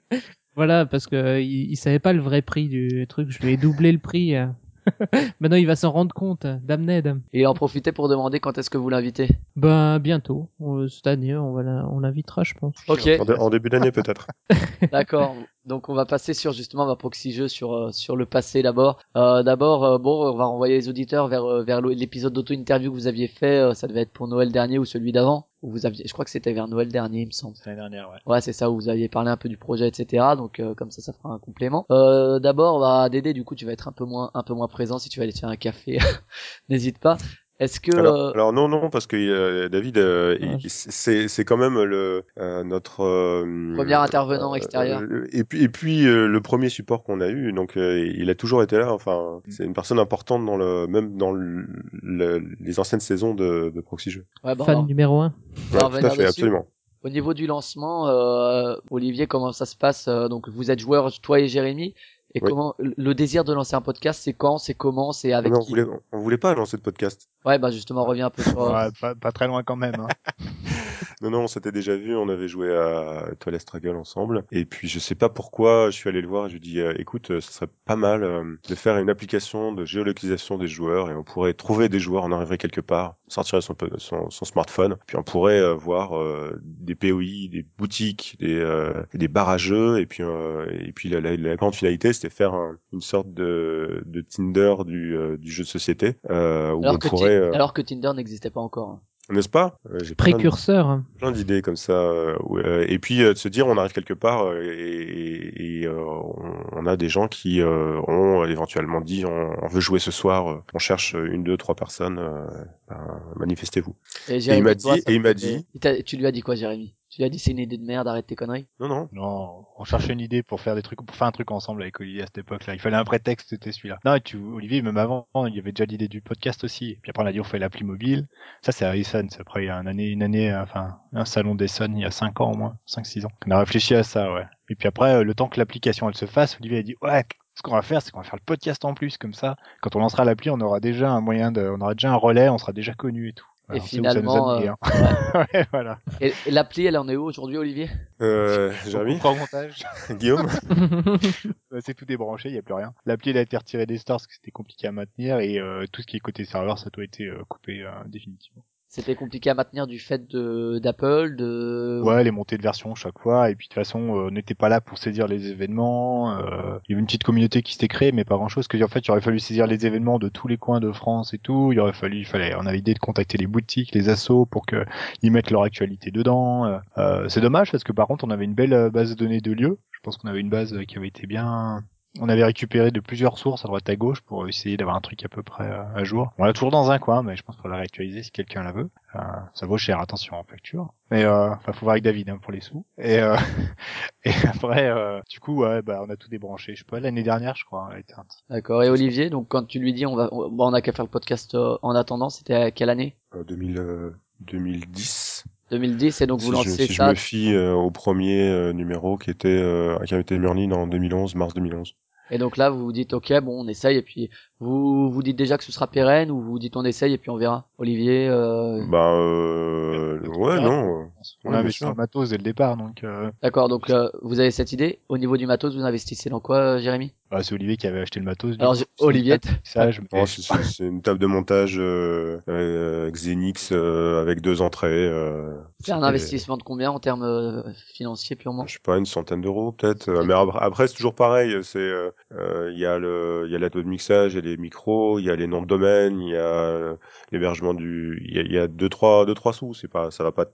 Voilà, 0.57 0.87
parce 0.87 1.07
que 1.07 1.17
euh, 1.17 1.41
il, 1.41 1.71
il 1.73 1.77
savait 1.77 1.99
pas 1.99 2.13
le 2.13 2.21
vrai 2.21 2.41
prix 2.43 2.69
du 2.69 3.07
truc. 3.09 3.31
Je 3.31 3.41
lui 3.41 3.53
ai 3.55 3.57
doublé 3.57 3.91
le 3.93 3.99
prix. 3.99 4.37
euh. 4.37 4.47
Maintenant, 5.41 5.57
il 5.57 5.67
va 5.67 5.77
s'en 5.77 5.91
rendre 5.91 6.15
compte. 6.15 6.47
Damned. 6.47 7.21
Et 7.33 7.47
en 7.47 7.55
profiter 7.55 7.91
pour 7.91 8.09
demander 8.09 8.39
quand 8.39 8.57
est-ce 8.59 8.71
que 8.71 8.79
vous 8.79 8.91
l'invitez. 8.91 9.29
Ben, 9.57 9.99
bientôt. 9.99 10.51
Euh, 10.61 10.89
Cette 10.89 11.07
année, 11.07 11.35
on 11.35 11.53
va 11.53 11.63
la- 11.63 11.89
on 11.91 12.01
l'invitera, 12.01 12.45
je 12.45 12.55
pense. 12.55 12.75
Ok, 12.89 13.09
en, 13.19 13.29
en 13.33 13.51
début 13.51 13.69
d'année 13.71 13.91
peut-être. 13.93 14.27
D'accord. 14.93 15.35
Donc 15.67 15.89
on 15.89 15.95
va 15.95 16.05
passer 16.05 16.35
sur 16.35 16.53
justement 16.53 16.85
ma 16.85 16.95
proxy 16.95 17.33
jeu 17.33 17.49
sur 17.49 17.73
euh, 17.73 17.91
sur 17.91 18.17
le 18.17 18.27
passé 18.27 18.63
d'abord. 18.63 18.99
Euh, 19.17 19.43
d'abord 19.43 19.85
euh, 19.85 19.99
bon, 19.99 20.31
on 20.31 20.37
va 20.37 20.45
renvoyer 20.45 20.75
les 20.77 20.89
auditeurs 20.91 21.27
vers 21.29 21.45
euh, 21.45 21.63
vers 21.65 21.81
l'épisode 21.81 22.35
d'auto-interview 22.35 22.91
que 22.91 22.97
vous 22.97 23.07
aviez 23.07 23.29
fait, 23.29 23.61
euh, 23.61 23.73
ça 23.75 23.87
devait 23.87 24.03
être 24.03 24.13
pour 24.13 24.29
Noël 24.29 24.53
dernier 24.53 24.79
ou 24.79 24.85
celui 24.85 25.11
d'avant. 25.13 25.49
Où 25.63 25.71
vous 25.71 25.87
aviez 25.87 26.07
je 26.07 26.13
crois 26.13 26.27
que 26.27 26.31
c'était 26.31 26.53
vers 26.53 26.69
Noël 26.69 26.89
dernier, 26.89 27.23
il 27.23 27.27
me 27.29 27.33
semble. 27.33 27.57
C'est 27.57 27.71
l'année 27.71 27.81
dernière, 27.81 28.11
ouais. 28.11 28.19
Ouais, 28.27 28.41
c'est 28.43 28.53
ça 28.53 28.71
où 28.71 28.75
vous 28.75 28.91
aviez 28.91 29.09
parlé 29.09 29.31
un 29.31 29.39
peu 29.39 29.49
du 29.49 29.57
projet 29.57 29.89
etc. 29.89 30.35
Donc 30.37 30.61
euh, 30.61 30.75
comme 30.75 30.91
ça 30.91 31.01
ça 31.01 31.15
fera 31.15 31.31
un 31.31 31.39
complément. 31.39 31.87
Euh, 31.91 32.39
d'abord 32.41 32.81
bah 32.81 33.09
Dédé 33.09 33.33
du 33.33 33.45
coup 33.45 33.55
tu 33.55 33.65
vas 33.65 33.73
être 33.73 33.89
un 33.89 33.93
peu 33.93 34.05
moins 34.05 34.31
un 34.35 34.43
peu 34.43 34.53
moins 34.53 34.69
présent 34.69 34.99
si 34.99 35.09
tu 35.09 35.19
vas 35.19 35.23
aller 35.23 35.33
te 35.33 35.39
faire 35.39 35.49
un 35.49 35.57
café. 35.57 35.99
N'hésite 36.69 36.99
pas. 36.99 37.17
Est-ce 37.61 37.79
que 37.81 37.93
Alors, 37.93 38.17
euh, 38.17 38.33
alors 38.33 38.53
non 38.53 38.69
non 38.69 38.91
parce 38.91 39.07
que 39.07 39.17
euh, 39.17 39.69
David 39.69 39.97
euh, 39.99 40.37
Ouais. 40.41 40.59
c'est 40.67 41.29
c'est 41.29 41.45
quand 41.45 41.57
même 41.57 41.81
le 41.85 42.25
euh, 42.41 42.65
notre 42.65 43.03
euh, 43.05 43.73
Premier 43.77 43.95
intervenant 43.95 44.55
extérieur. 44.57 45.03
euh, 45.03 45.27
et 45.33 45.45
puis 45.45 45.63
et 45.63 45.69
puis 45.69 46.07
euh, 46.07 46.27
le 46.27 46.41
premier 46.41 46.69
support 46.69 47.05
qu'on 47.05 47.21
a 47.21 47.29
eu 47.29 47.53
donc 47.53 47.77
euh, 47.77 48.05
il 48.17 48.29
a 48.29 48.35
toujours 48.35 48.63
été 48.65 48.77
là 48.77 48.93
enfin 48.93 49.41
Mm. 49.47 49.51
c'est 49.51 49.65
une 49.65 49.73
personne 49.73 50.01
importante 50.01 50.45
dans 50.45 50.57
le 50.57 50.87
même 50.89 51.17
dans 51.17 51.31
le, 51.31 51.67
le- 52.03 52.43
les 52.61 52.81
anciennes 52.81 53.01
saisons 53.01 53.35
de, 53.35 53.71
de 53.75 53.81
Proxy 53.81 54.11
Jeux. 54.11 54.25
ouais, 54.43 54.55
bah, 54.57 54.65
on 54.65 54.65
Fan 54.65 54.87
numéro 54.87 55.21
un. 55.21 55.33
Ouais, 55.73 55.79
tout 56.01 56.07
à 56.07 56.11
fait 56.11 56.27
absolument. 56.27 56.67
Au 57.05 57.11
niveau 57.11 57.35
du 57.35 57.47
lancement, 57.47 58.09
euh, 58.09 58.77
Olivier, 58.91 59.27
comment 59.27 59.53
ça 59.53 59.67
se 59.67 59.77
passe 59.77 60.09
euh, 60.09 60.27
Donc 60.29 60.49
vous 60.49 60.71
êtes 60.71 60.79
joueurs, 60.81 61.13
toi 61.21 61.39
et 61.39 61.49
Jérémy. 61.49 61.95
Et 62.37 62.41
Oui. 62.43 62.51
comment 62.51 62.75
le 62.79 63.15
désir 63.15 63.45
de 63.45 63.53
lancer 63.53 63.77
un 63.77 63.81
podcast, 63.81 64.21
c'est 64.25 64.33
quand, 64.33 64.59
c'est 64.59 64.75
comment, 64.75 65.13
c'est 65.13 65.33
avec 65.33 65.53
Non, 65.53 65.61
on 65.61 65.63
qui? 65.63 65.71
voulait 65.71 65.85
on 66.13 66.19
voulait 66.19 66.37
pas 66.39 66.53
lancer 66.55 66.77
de 66.77 66.83
podcast. 66.83 67.29
Ouais, 67.45 67.59
bah 67.61 67.71
justement, 67.71 68.03
on 68.03 68.07
revient 68.07 68.23
un 68.23 68.31
peu 68.31 68.43
sur. 68.43 68.61
euh, 68.61 68.73
Ouais, 68.87 68.89
pas, 69.01 69.15
pas 69.15 69.31
très 69.31 69.47
loin 69.47 69.63
quand 69.63 69.77
même. 69.77 69.95
Hein. 70.01 70.09
Non, 71.21 71.31
non, 71.31 71.41
on 71.43 71.47
s'était 71.47 71.73
déjà 71.73 71.97
vu, 71.97 72.15
on 72.17 72.29
avait 72.29 72.49
joué 72.49 72.75
à 72.77 73.29
Toilet 73.41 73.59
Struggle 73.59 73.97
ensemble. 73.97 74.45
Et 74.51 74.65
puis, 74.65 74.89
je 74.89 74.99
sais 74.99 75.15
pas 75.15 75.29
pourquoi, 75.29 75.91
je 75.91 75.97
suis 75.97 76.09
allé 76.09 76.21
le 76.21 76.29
voir, 76.29 76.49
je 76.49 76.53
lui 76.53 76.59
ai 76.59 76.61
dit, 76.61 76.81
euh, 76.81 76.95
écoute, 76.99 77.31
euh, 77.31 77.41
ce 77.41 77.53
serait 77.53 77.69
pas 77.85 77.97
mal 77.97 78.23
euh, 78.25 78.57
de 78.69 78.75
faire 78.75 78.99
une 78.99 79.11
application 79.11 79.73
de 79.73 79.85
géolocalisation 79.85 80.59
des 80.59 80.67
joueurs 80.69 81.11
et 81.11 81.15
on 81.15 81.23
pourrait 81.25 81.55
trouver 81.55 81.89
des 81.89 81.99
joueurs, 82.01 82.25
on 82.25 82.33
arriverait 82.33 82.59
quelque 82.59 82.81
part, 82.81 83.17
sortirait 83.29 83.61
son, 83.63 83.75
son, 83.99 84.31
son 84.31 84.45
smartphone, 84.45 84.97
puis 85.07 85.17
on 85.17 85.23
pourrait 85.23 85.61
euh, 85.61 85.75
voir 85.75 86.19
euh, 86.19 86.59
des 86.63 86.95
POI, 86.95 87.49
des 87.51 87.67
boutiques, 87.79 88.37
des, 88.41 88.59
euh, 88.59 88.93
des 89.15 89.29
bars 89.29 89.49
à 89.49 89.59
jeux, 89.59 89.99
et 90.01 90.07
puis, 90.07 90.23
euh, 90.23 90.67
et 90.71 90.93
puis 90.93 91.09
la, 91.09 91.21
la, 91.21 91.37
la 91.37 91.57
grande 91.57 91.75
finalité, 91.75 92.13
c'était 92.13 92.31
faire 92.31 92.55
un- 92.55 92.77
une 92.93 93.01
sorte 93.01 93.33
de, 93.33 94.03
de 94.07 94.21
Tinder 94.21 94.75
du, 94.87 95.17
euh, 95.17 95.37
du 95.37 95.51
jeu 95.51 95.65
de 95.65 95.69
société, 95.69 96.15
euh, 96.31 96.73
où 96.73 96.83
alors, 96.83 96.95
on 96.97 96.99
pourrait, 96.99 97.37
alors 97.55 97.73
que 97.73 97.83
Tinder 97.83 98.13
n'existait 98.15 98.51
pas 98.51 98.61
encore. 98.61 99.01
N'est-ce 99.31 99.49
pas? 99.49 99.77
Euh, 99.91 99.99
j'ai 100.03 100.15
Précurseur. 100.15 101.01
plein 101.19 101.33
d'idées 101.33 101.63
comme 101.63 101.77
ça 101.77 101.93
euh, 101.93 102.37
euh, 102.53 102.85
et 102.89 102.99
puis 102.99 103.23
euh, 103.23 103.33
de 103.33 103.39
se 103.39 103.49
dire 103.49 103.67
on 103.67 103.77
arrive 103.79 103.93
quelque 103.93 104.15
part 104.15 104.47
euh, 104.47 104.61
et, 104.63 105.81
et, 105.81 105.87
euh, 105.87 105.97
on, 105.99 106.57
on 106.73 106.87
a 106.87 106.97
des 106.97 107.09
gens 107.09 107.29
qui 107.29 107.61
euh, 107.61 108.01
ont 108.07 108.45
éventuellement 108.45 109.01
dit 109.01 109.25
on, 109.25 109.55
on 109.63 109.67
veut 109.69 109.81
jouer 109.81 109.99
ce 109.99 110.11
soir 110.11 110.63
on 110.75 110.79
cherche 110.79 111.15
une 111.15 111.43
deux 111.45 111.57
trois 111.57 111.75
personnes 111.75 112.19
euh, 112.19 112.47
ben, 112.89 113.21
manifestez-vous. 113.37 113.95
Et, 114.29 114.37
il 114.39 114.63
m'a 114.63 114.75
toi, 114.75 114.95
dit- 114.97 115.01
ça 115.03 115.11
et 115.11 115.15
il 115.15 115.21
m'a 115.21 115.35
dit- 115.35 115.67
Tu 116.05 116.17
lui 116.17 116.27
as 116.27 116.33
dit 116.33 116.43
quoi, 116.43 116.55
Jérémy? 116.55 116.95
Tu 117.15 117.21
lui 117.21 117.27
as 117.27 117.29
dit 117.29 117.39
c'est 117.39 117.53
une 117.53 117.61
idée 117.61 117.79
de 117.79 117.85
merde, 117.85 118.09
arrête 118.09 118.27
tes 118.27 118.35
conneries. 118.35 118.67
non 118.81 118.89
non 118.89 119.09
Non, 119.13 119.67
on 119.79 119.85
cherchait 119.85 120.13
une 120.13 120.21
idée 120.21 120.43
pour 120.43 120.61
faire 120.61 120.75
des 120.75 120.83
trucs, 120.83 121.01
pour 121.01 121.15
faire 121.15 121.29
un 121.29 121.31
truc 121.31 121.53
ensemble 121.53 121.83
avec 121.83 122.01
Olivier 122.01 122.23
à 122.23 122.27
cette 122.27 122.39
époque-là. 122.39 122.75
Il 122.75 122.81
fallait 122.81 122.97
un 122.97 123.05
prétexte, 123.05 123.51
c'était 123.51 123.71
celui-là. 123.71 124.01
Non, 124.05 124.17
et 124.17 124.21
tu, 124.21 124.37
Olivier, 124.37 124.83
même 124.83 124.97
avant, 124.97 125.29
il 125.47 125.55
y 125.55 125.61
avait 125.61 125.71
déjà 125.71 125.85
l'idée 125.85 126.09
du 126.09 126.23
podcast 126.23 126.65
aussi. 126.65 126.91
Et 126.91 126.99
puis 127.01 127.11
après, 127.11 127.23
on 127.23 127.27
a 127.27 127.31
dit 127.31 127.39
on 127.39 127.45
fait 127.45 127.61
l'appli 127.61 127.85
mobile. 127.85 128.27
Ça, 128.63 128.73
c'est 128.73 128.85
à 128.85 128.97
Essen. 128.97 129.31
C'est 129.31 129.41
après 129.41 129.63
il 129.63 129.67
y 129.69 129.71
a 129.71 129.77
une 129.77 129.87
année, 129.87 130.09
une 130.09 130.25
année, 130.25 130.53
euh, 130.53 130.65
enfin, 130.65 130.99
un 131.13 131.25
salon 131.25 131.55
d'Essen 131.55 131.97
il 131.97 132.03
y 132.03 132.05
a 132.05 132.11
5 132.11 132.41
ans 132.41 132.51
au 132.51 132.57
moins, 132.57 132.79
5-6 132.89 133.27
ans. 133.27 133.33
On 133.47 133.53
a 133.53 133.61
réfléchi 133.61 133.95
à 133.95 134.03
ça, 134.03 134.33
ouais. 134.33 134.47
Et 134.69 134.75
puis 134.75 134.89
après, 134.89 135.15
euh, 135.15 135.23
le 135.23 135.35
temps 135.35 135.47
que 135.47 135.61
l'application 135.61 136.09
elle 136.09 136.17
se 136.17 136.27
fasse, 136.27 136.57
Olivier 136.59 136.79
a 136.79 136.83
dit 136.83 136.97
ouais. 137.01 137.25
Ce 137.57 137.63
qu'on 137.63 137.71
va 137.71 137.83
faire, 137.83 138.03
c'est 138.03 138.11
qu'on 138.11 138.19
va 138.19 138.25
faire 138.25 138.35
le 138.35 138.45
podcast 138.45 138.85
en 138.85 138.95
plus, 138.95 139.17
comme 139.17 139.35
ça. 139.35 139.55
Quand 139.81 139.95
on 139.95 140.01
lancera 140.01 140.25
l'appli, 140.25 140.51
on 140.51 140.61
aura 140.61 140.81
déjà 140.81 141.13
un 141.13 141.21
moyen 141.21 141.53
de, 141.53 141.61
on 141.61 141.81
aura 141.81 141.95
déjà 141.95 142.11
un 142.11 142.17
relais, 142.17 142.49
on 142.49 142.59
sera 142.59 142.73
déjà 142.73 142.95
connu 142.95 143.29
et 143.29 143.33
tout. 143.33 143.47
Et 143.73 143.81
finalement, 143.81 144.51
euh, 144.51 144.69
hein. 144.69 144.77
ouais, 145.55 145.67
voilà. 145.73 145.99
Et, 146.21 146.35
et 146.47 146.51
l'appli, 146.51 146.85
elle 146.85 146.99
en 146.99 147.09
est 147.09 147.17
où 147.17 147.25
aujourd'hui, 147.25 147.57
Olivier? 147.57 147.89
Euh, 148.21 148.73
Jérémy? 148.87 149.19
Montage. 149.23 149.85
Guillaume? 150.11 150.49
Bah, 151.71 151.79
c'est 151.81 151.95
tout 151.95 152.05
débranché, 152.05 152.51
il 152.51 152.53
n'y 152.53 152.59
a 152.59 152.63
plus 152.63 152.75
rien. 152.75 152.95
L'appli 153.05 153.31
elle 153.31 153.39
a 153.39 153.41
été 153.41 153.57
retirée 153.57 153.87
des 153.87 153.99
stores 153.99 154.19
parce 154.19 154.27
que 154.27 154.35
c'était 154.35 154.51
compliqué 154.53 154.87
à 154.87 154.93
maintenir 154.93 155.39
et 155.41 155.59
euh, 155.59 155.87
tout 155.91 156.03
ce 156.03 156.07
qui 156.07 156.17
est 156.17 156.21
côté 156.21 156.45
serveur, 156.45 156.79
ça 156.79 156.91
doit 156.91 157.03
été 157.03 157.25
euh, 157.25 157.43
coupé 157.49 157.83
euh, 157.83 157.91
définitivement. 158.07 158.65
C'était 158.95 159.17
compliqué 159.17 159.51
à 159.51 159.55
maintenir 159.55 159.89
du 159.89 159.99
fait 159.99 160.31
de 160.31 160.79
d'Apple, 160.79 161.35
de. 161.35 162.01
Ouais, 162.05 162.23
les 162.23 162.31
montées 162.31 162.57
de 162.57 162.63
version 162.63 162.95
chaque 162.95 163.19
fois 163.19 163.51
et 163.51 163.57
puis 163.57 163.67
de 163.67 163.71
toute 163.71 163.75
façon, 163.75 163.99
euh, 163.99 164.29
on 164.29 164.31
n'était 164.31 164.55
pas 164.55 164.69
là 164.69 164.81
pour 164.81 164.99
saisir 164.99 165.27
les 165.27 165.49
événements. 165.49 166.31
euh, 166.39 166.79
il 166.87 166.93
y 166.93 166.95
avait 166.95 167.01
une 167.01 167.07
petite 167.07 167.25
communauté 167.25 167.63
qui 167.63 167.73
s'était 167.73 167.89
créée, 167.89 168.13
mais 168.13 168.25
pas 168.25 168.37
grand 168.37 168.47
chose. 168.49 168.69
Que 168.69 168.81
en 168.81 168.87
fait, 168.87 169.01
il 169.01 169.11
aurait 169.11 169.21
fallu 169.21 169.41
saisir 169.41 169.67
les 169.67 169.85
événements 169.85 170.21
de 170.21 170.29
tous 170.29 170.47
les 170.47 170.59
coins 170.59 170.79
de 170.79 170.93
France 170.93 171.35
et 171.35 171.39
tout. 171.39 171.73
Il 171.73 171.81
aurait 171.81 171.93
fallu, 171.93 172.19
il 172.19 172.25
fallait, 172.25 172.55
on 172.55 172.67
avait 172.67 172.77
l'idée 172.77 172.95
de 172.95 173.01
contacter 173.01 173.37
les 173.37 173.49
boutiques, 173.49 173.93
les 173.97 174.09
assos 174.09 174.47
pour 174.47 174.65
que 174.65 174.85
ils 175.23 175.33
mettent 175.33 175.51
leur 175.51 175.65
actualité 175.65 176.13
dedans. 176.13 176.67
Euh, 176.67 176.79
euh, 176.99 177.29
c'est 177.29 177.41
dommage 177.41 177.73
parce 177.73 177.83
que 177.83 177.93
par 177.93 178.07
contre, 178.07 178.23
on 178.25 178.31
avait 178.31 178.45
une 178.45 178.55
belle 178.55 178.75
euh, 178.75 178.91
base 178.91 179.11
de 179.11 179.17
données 179.17 179.41
de 179.41 179.53
lieux. 179.53 179.79
Je 179.91 179.99
pense 180.05 180.19
qu'on 180.19 180.29
avait 180.29 180.41
une 180.41 180.51
base 180.51 180.79
qui 180.87 180.99
avait 180.99 181.09
été 181.09 181.27
bien 181.27 181.83
on 182.21 182.29
avait 182.29 182.45
récupéré 182.45 182.91
de 182.91 183.01
plusieurs 183.01 183.39
sources 183.39 183.65
à 183.65 183.69
droite 183.69 183.89
à 183.89 183.97
gauche 183.97 184.21
pour 184.21 184.49
essayer 184.49 184.77
d'avoir 184.77 184.97
un 184.97 185.01
truc 185.01 185.25
à 185.25 185.29
peu 185.29 185.43
près 185.43 185.65
euh, 185.65 185.83
à 185.95 186.05
jour. 186.05 186.33
On 186.39 186.45
l'a 186.45 186.53
toujours 186.53 186.71
dans 186.71 186.91
un 186.91 186.99
coin, 186.99 187.23
mais 187.23 187.37
je 187.37 187.43
pense 187.43 187.57
qu'on 187.57 187.65
va 187.65 187.71
la 187.71 187.77
réactualiser 187.79 188.23
si 188.23 188.31
quelqu'un 188.31 188.63
la 188.63 188.73
veut. 188.73 188.89
Euh, 189.17 189.19
ça 189.53 189.67
vaut 189.67 189.79
cher, 189.79 189.99
attention 190.01 190.37
en 190.37 190.45
facture. 190.45 190.93
Mais 191.11 191.25
euh, 191.25 191.51
enfin, 191.51 191.73
faut 191.73 191.87
voir 191.87 191.93
avec 191.95 192.05
David 192.05 192.31
hein, 192.31 192.39
pour 192.41 192.53
les 192.53 192.61
sous. 192.61 192.85
Et 192.99 193.19
euh, 193.19 193.37
et 194.25 194.31
après, 194.49 194.89
euh, 194.89 195.21
du 195.29 195.41
coup, 195.41 195.63
ouais, 195.63 195.83
bah 195.83 196.01
on 196.07 196.11
a 196.11 196.17
tout 196.17 196.29
débranché. 196.29 196.75
Je 196.75 196.81
sais 196.81 196.85
pas, 196.85 197.01
l'année 197.01 197.23
dernière, 197.23 197.57
je 197.57 197.65
crois, 197.65 197.89
elle 197.93 198.01
été 198.01 198.15
un- 198.15 198.25
D'accord. 198.49 198.83
Et 198.83 198.89
Olivier, 198.91 199.31
donc 199.31 199.49
quand 199.49 199.65
tu 199.67 199.79
lui 199.79 199.93
dis 199.93 200.07
on 200.07 200.15
va, 200.17 200.29
on, 200.33 200.49
bon, 200.51 200.71
on 200.71 200.73
a 200.73 200.81
qu'à 200.81 200.93
faire 200.93 201.05
le 201.05 201.11
podcast 201.11 201.55
euh, 201.55 201.77
en 201.83 201.95
attendant, 201.95 202.31
c'était 202.31 202.55
à 202.55 202.71
quelle 202.71 202.91
année? 202.91 203.17
Euh, 203.35 203.45
2000, 203.45 203.79
euh, 203.79 204.11
2010. 204.41 205.45
2010 205.71 206.21
et 206.21 206.27
donc 206.27 206.41
vous 206.41 206.53
si 206.55 206.63
je, 206.63 206.71
lancez 206.71 206.87
si 206.87 206.93
je 206.93 206.97
ça. 206.99 207.09
me 207.09 207.15
fie 207.15 207.53
euh, 207.55 207.73
au 207.73 207.91
premier 207.91 208.49
euh, 208.51 208.73
numéro 208.73 209.17
qui 209.17 209.31
était 209.31 209.49
euh, 209.49 209.99
qui 210.05 210.13
avait 210.15 210.21
été 210.21 210.39
Merlin 210.39 210.71
en 210.73 210.87
2011, 210.87 211.35
mars 211.37 211.55
2011. 211.55 211.95
Et 212.31 212.39
donc 212.39 212.57
là, 212.57 212.71
vous 212.71 212.85
vous 212.85 212.93
dites, 212.93 213.13
ok, 213.13 213.33
bon, 213.41 213.65
on 213.65 213.69
essaye, 213.69 213.99
et 213.99 214.03
puis 214.03 214.31
vous 214.61 215.11
vous 215.11 215.23
dites 215.23 215.37
déjà 215.37 215.59
que 215.59 215.65
ce 215.65 215.73
sera 215.73 215.87
pérenne, 215.87 216.31
ou 216.31 216.41
vous 216.41 216.59
dites 216.59 216.77
on 216.77 216.85
essaye, 216.85 217.13
et 217.13 217.19
puis 217.19 217.31
on 217.31 217.37
verra. 217.37 217.67
Olivier, 217.79 218.29
euh... 218.29 218.85
Bah 218.89 219.11
euh, 219.13 220.19
ouais 220.29 220.61
non. 220.61 221.11
On 221.45 221.51
Ouais, 221.51 221.57
a 221.57 221.59
investi 221.61 221.81
dans 221.85 221.91
le 221.91 221.95
matos 221.97 222.31
dès 222.31 222.37
le 222.37 222.43
départ, 222.43 222.77
donc 222.77 223.03
euh, 223.05 223.31
d'accord, 223.43 223.69
donc 223.69 223.89
euh, 223.91 224.09
vous 224.23 224.41
avez 224.41 224.51
cette 224.51 224.73
idée. 224.73 225.01
Au 225.09 225.19
niveau 225.19 225.37
du 225.37 225.47
matos, 225.47 225.75
vous 225.75 225.83
investissez 225.85 226.31
dans 226.31 226.41
quoi, 226.41 226.57
euh, 226.59 226.79
Jérémy? 226.79 227.13
Bah, 227.31 227.43
c'est 227.43 227.55
Olivier 227.55 227.77
qui 227.77 227.87
avait 227.87 228.01
acheté 228.01 228.21
le 228.21 228.27
matos. 228.27 228.57
du 228.57 228.63
Alors, 228.63 228.77
coup. 228.77 228.83
Olivier, 229.01 229.39
ça, 229.65 229.91
je 229.91 230.01
c'est- 230.27 230.85
une 230.85 231.03
table 231.03 231.19
de 231.19 231.27
montage 231.27 231.79
euh, 231.79 232.41
euh, 232.49 233.11
Xenix 233.11 233.71
euh, 233.73 234.21
avec 234.23 234.41
deux 234.41 234.61
entrées. 234.61 235.09
Euh, 235.09 235.55
c'est 235.81 235.93
un 235.93 236.03
investissement 236.03 236.57
de 236.57 236.63
combien 236.63 236.91
en 236.91 237.01
termes 237.01 237.25
euh, 237.25 237.63
financiers 237.95 238.37
purement? 238.37 238.67
Je 238.67 238.75
sais 238.75 238.79
pas, 238.83 238.97
une 238.99 239.07
centaine 239.07 239.41
d'euros 239.41 239.73
peut-être. 239.73 240.11
Mais 240.25 240.35
après, 240.35 240.87
c'est 240.87 240.95
toujours 240.95 241.15
pareil. 241.15 241.59
C'est 241.63 241.91
il 242.31 242.79
y 242.79 242.87
a 242.87 242.99
le 242.99 243.45
il 243.47 243.53
y 243.53 243.57
a 243.57 243.59
l'atout 243.59 243.83
de 243.83 243.89
mixage, 243.89 244.37
les 244.45 244.57
micros, 244.57 245.19
il 245.19 245.25
y 245.27 245.31
a 245.31 245.37
les 245.37 245.47
noms 245.47 245.63
de 245.63 245.67
domaine, 245.67 246.21
il 246.21 246.31
y 246.31 246.37
a 246.37 246.41
euh, 246.41 246.97
l'hébergement 247.33 247.75
du 247.75 248.23
il 248.29 248.37
y 248.37 248.39
a, 248.39 248.43
il 248.43 248.53
y 248.53 248.59
a 248.59 248.69
deux 248.69 248.89
trois 248.89 249.27
deux 249.27 249.35
trois 249.35 249.53
sous. 249.53 249.75
C'est 249.75 249.89
pas 249.89 250.11
ça 250.11 250.23
va 250.25 250.33
pas 250.33 250.47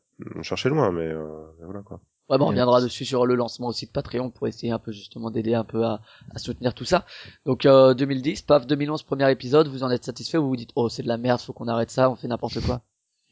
chercher 0.43 0.69
loin, 0.71 0.91
mais 0.93 1.07
euh, 1.09 1.27
voilà 1.65 1.83
quoi. 1.83 2.01
Ouais, 2.31 2.39
bon, 2.39 2.45
on 2.45 2.49
Yes. 2.49 2.53
reviendra 2.53 2.81
dessus 2.81 3.05
sur 3.05 3.27
le 3.27 3.35
lancement 3.35 3.67
aussi 3.69 3.87
de 3.87 3.91
Patreon 3.91 4.31
pour 4.31 4.47
essayer 4.47 4.73
un 4.73 4.79
peu 4.79 4.93
justement 4.93 5.31
d'aider 5.33 5.55
un 5.55 5.65
peu 5.65 5.85
à, 5.85 6.01
à 6.35 6.39
soutenir 6.39 6.75
tout 6.75 6.85
ça. 6.85 7.05
Donc 7.45 7.67
euh, 7.67 7.93
2010, 7.95 8.43
paf, 8.43 8.67
2011, 8.69 9.03
premier 9.03 9.31
épisode, 9.33 9.67
vous 9.69 9.83
en 9.83 9.91
êtes 9.91 10.05
satisfait 10.05 10.39
ou 10.39 10.43
vous 10.45 10.49
vous 10.51 10.57
dites 10.57 10.71
oh 10.77 10.89
c'est 10.89 11.03
de 11.03 11.09
la 11.09 11.17
merde, 11.19 11.41
faut 11.41 11.53
qu'on 11.53 11.67
arrête 11.69 11.91
ça, 11.91 12.09
on 12.09 12.15
fait 12.17 12.29
n'importe 12.29 12.61
quoi? 12.61 12.83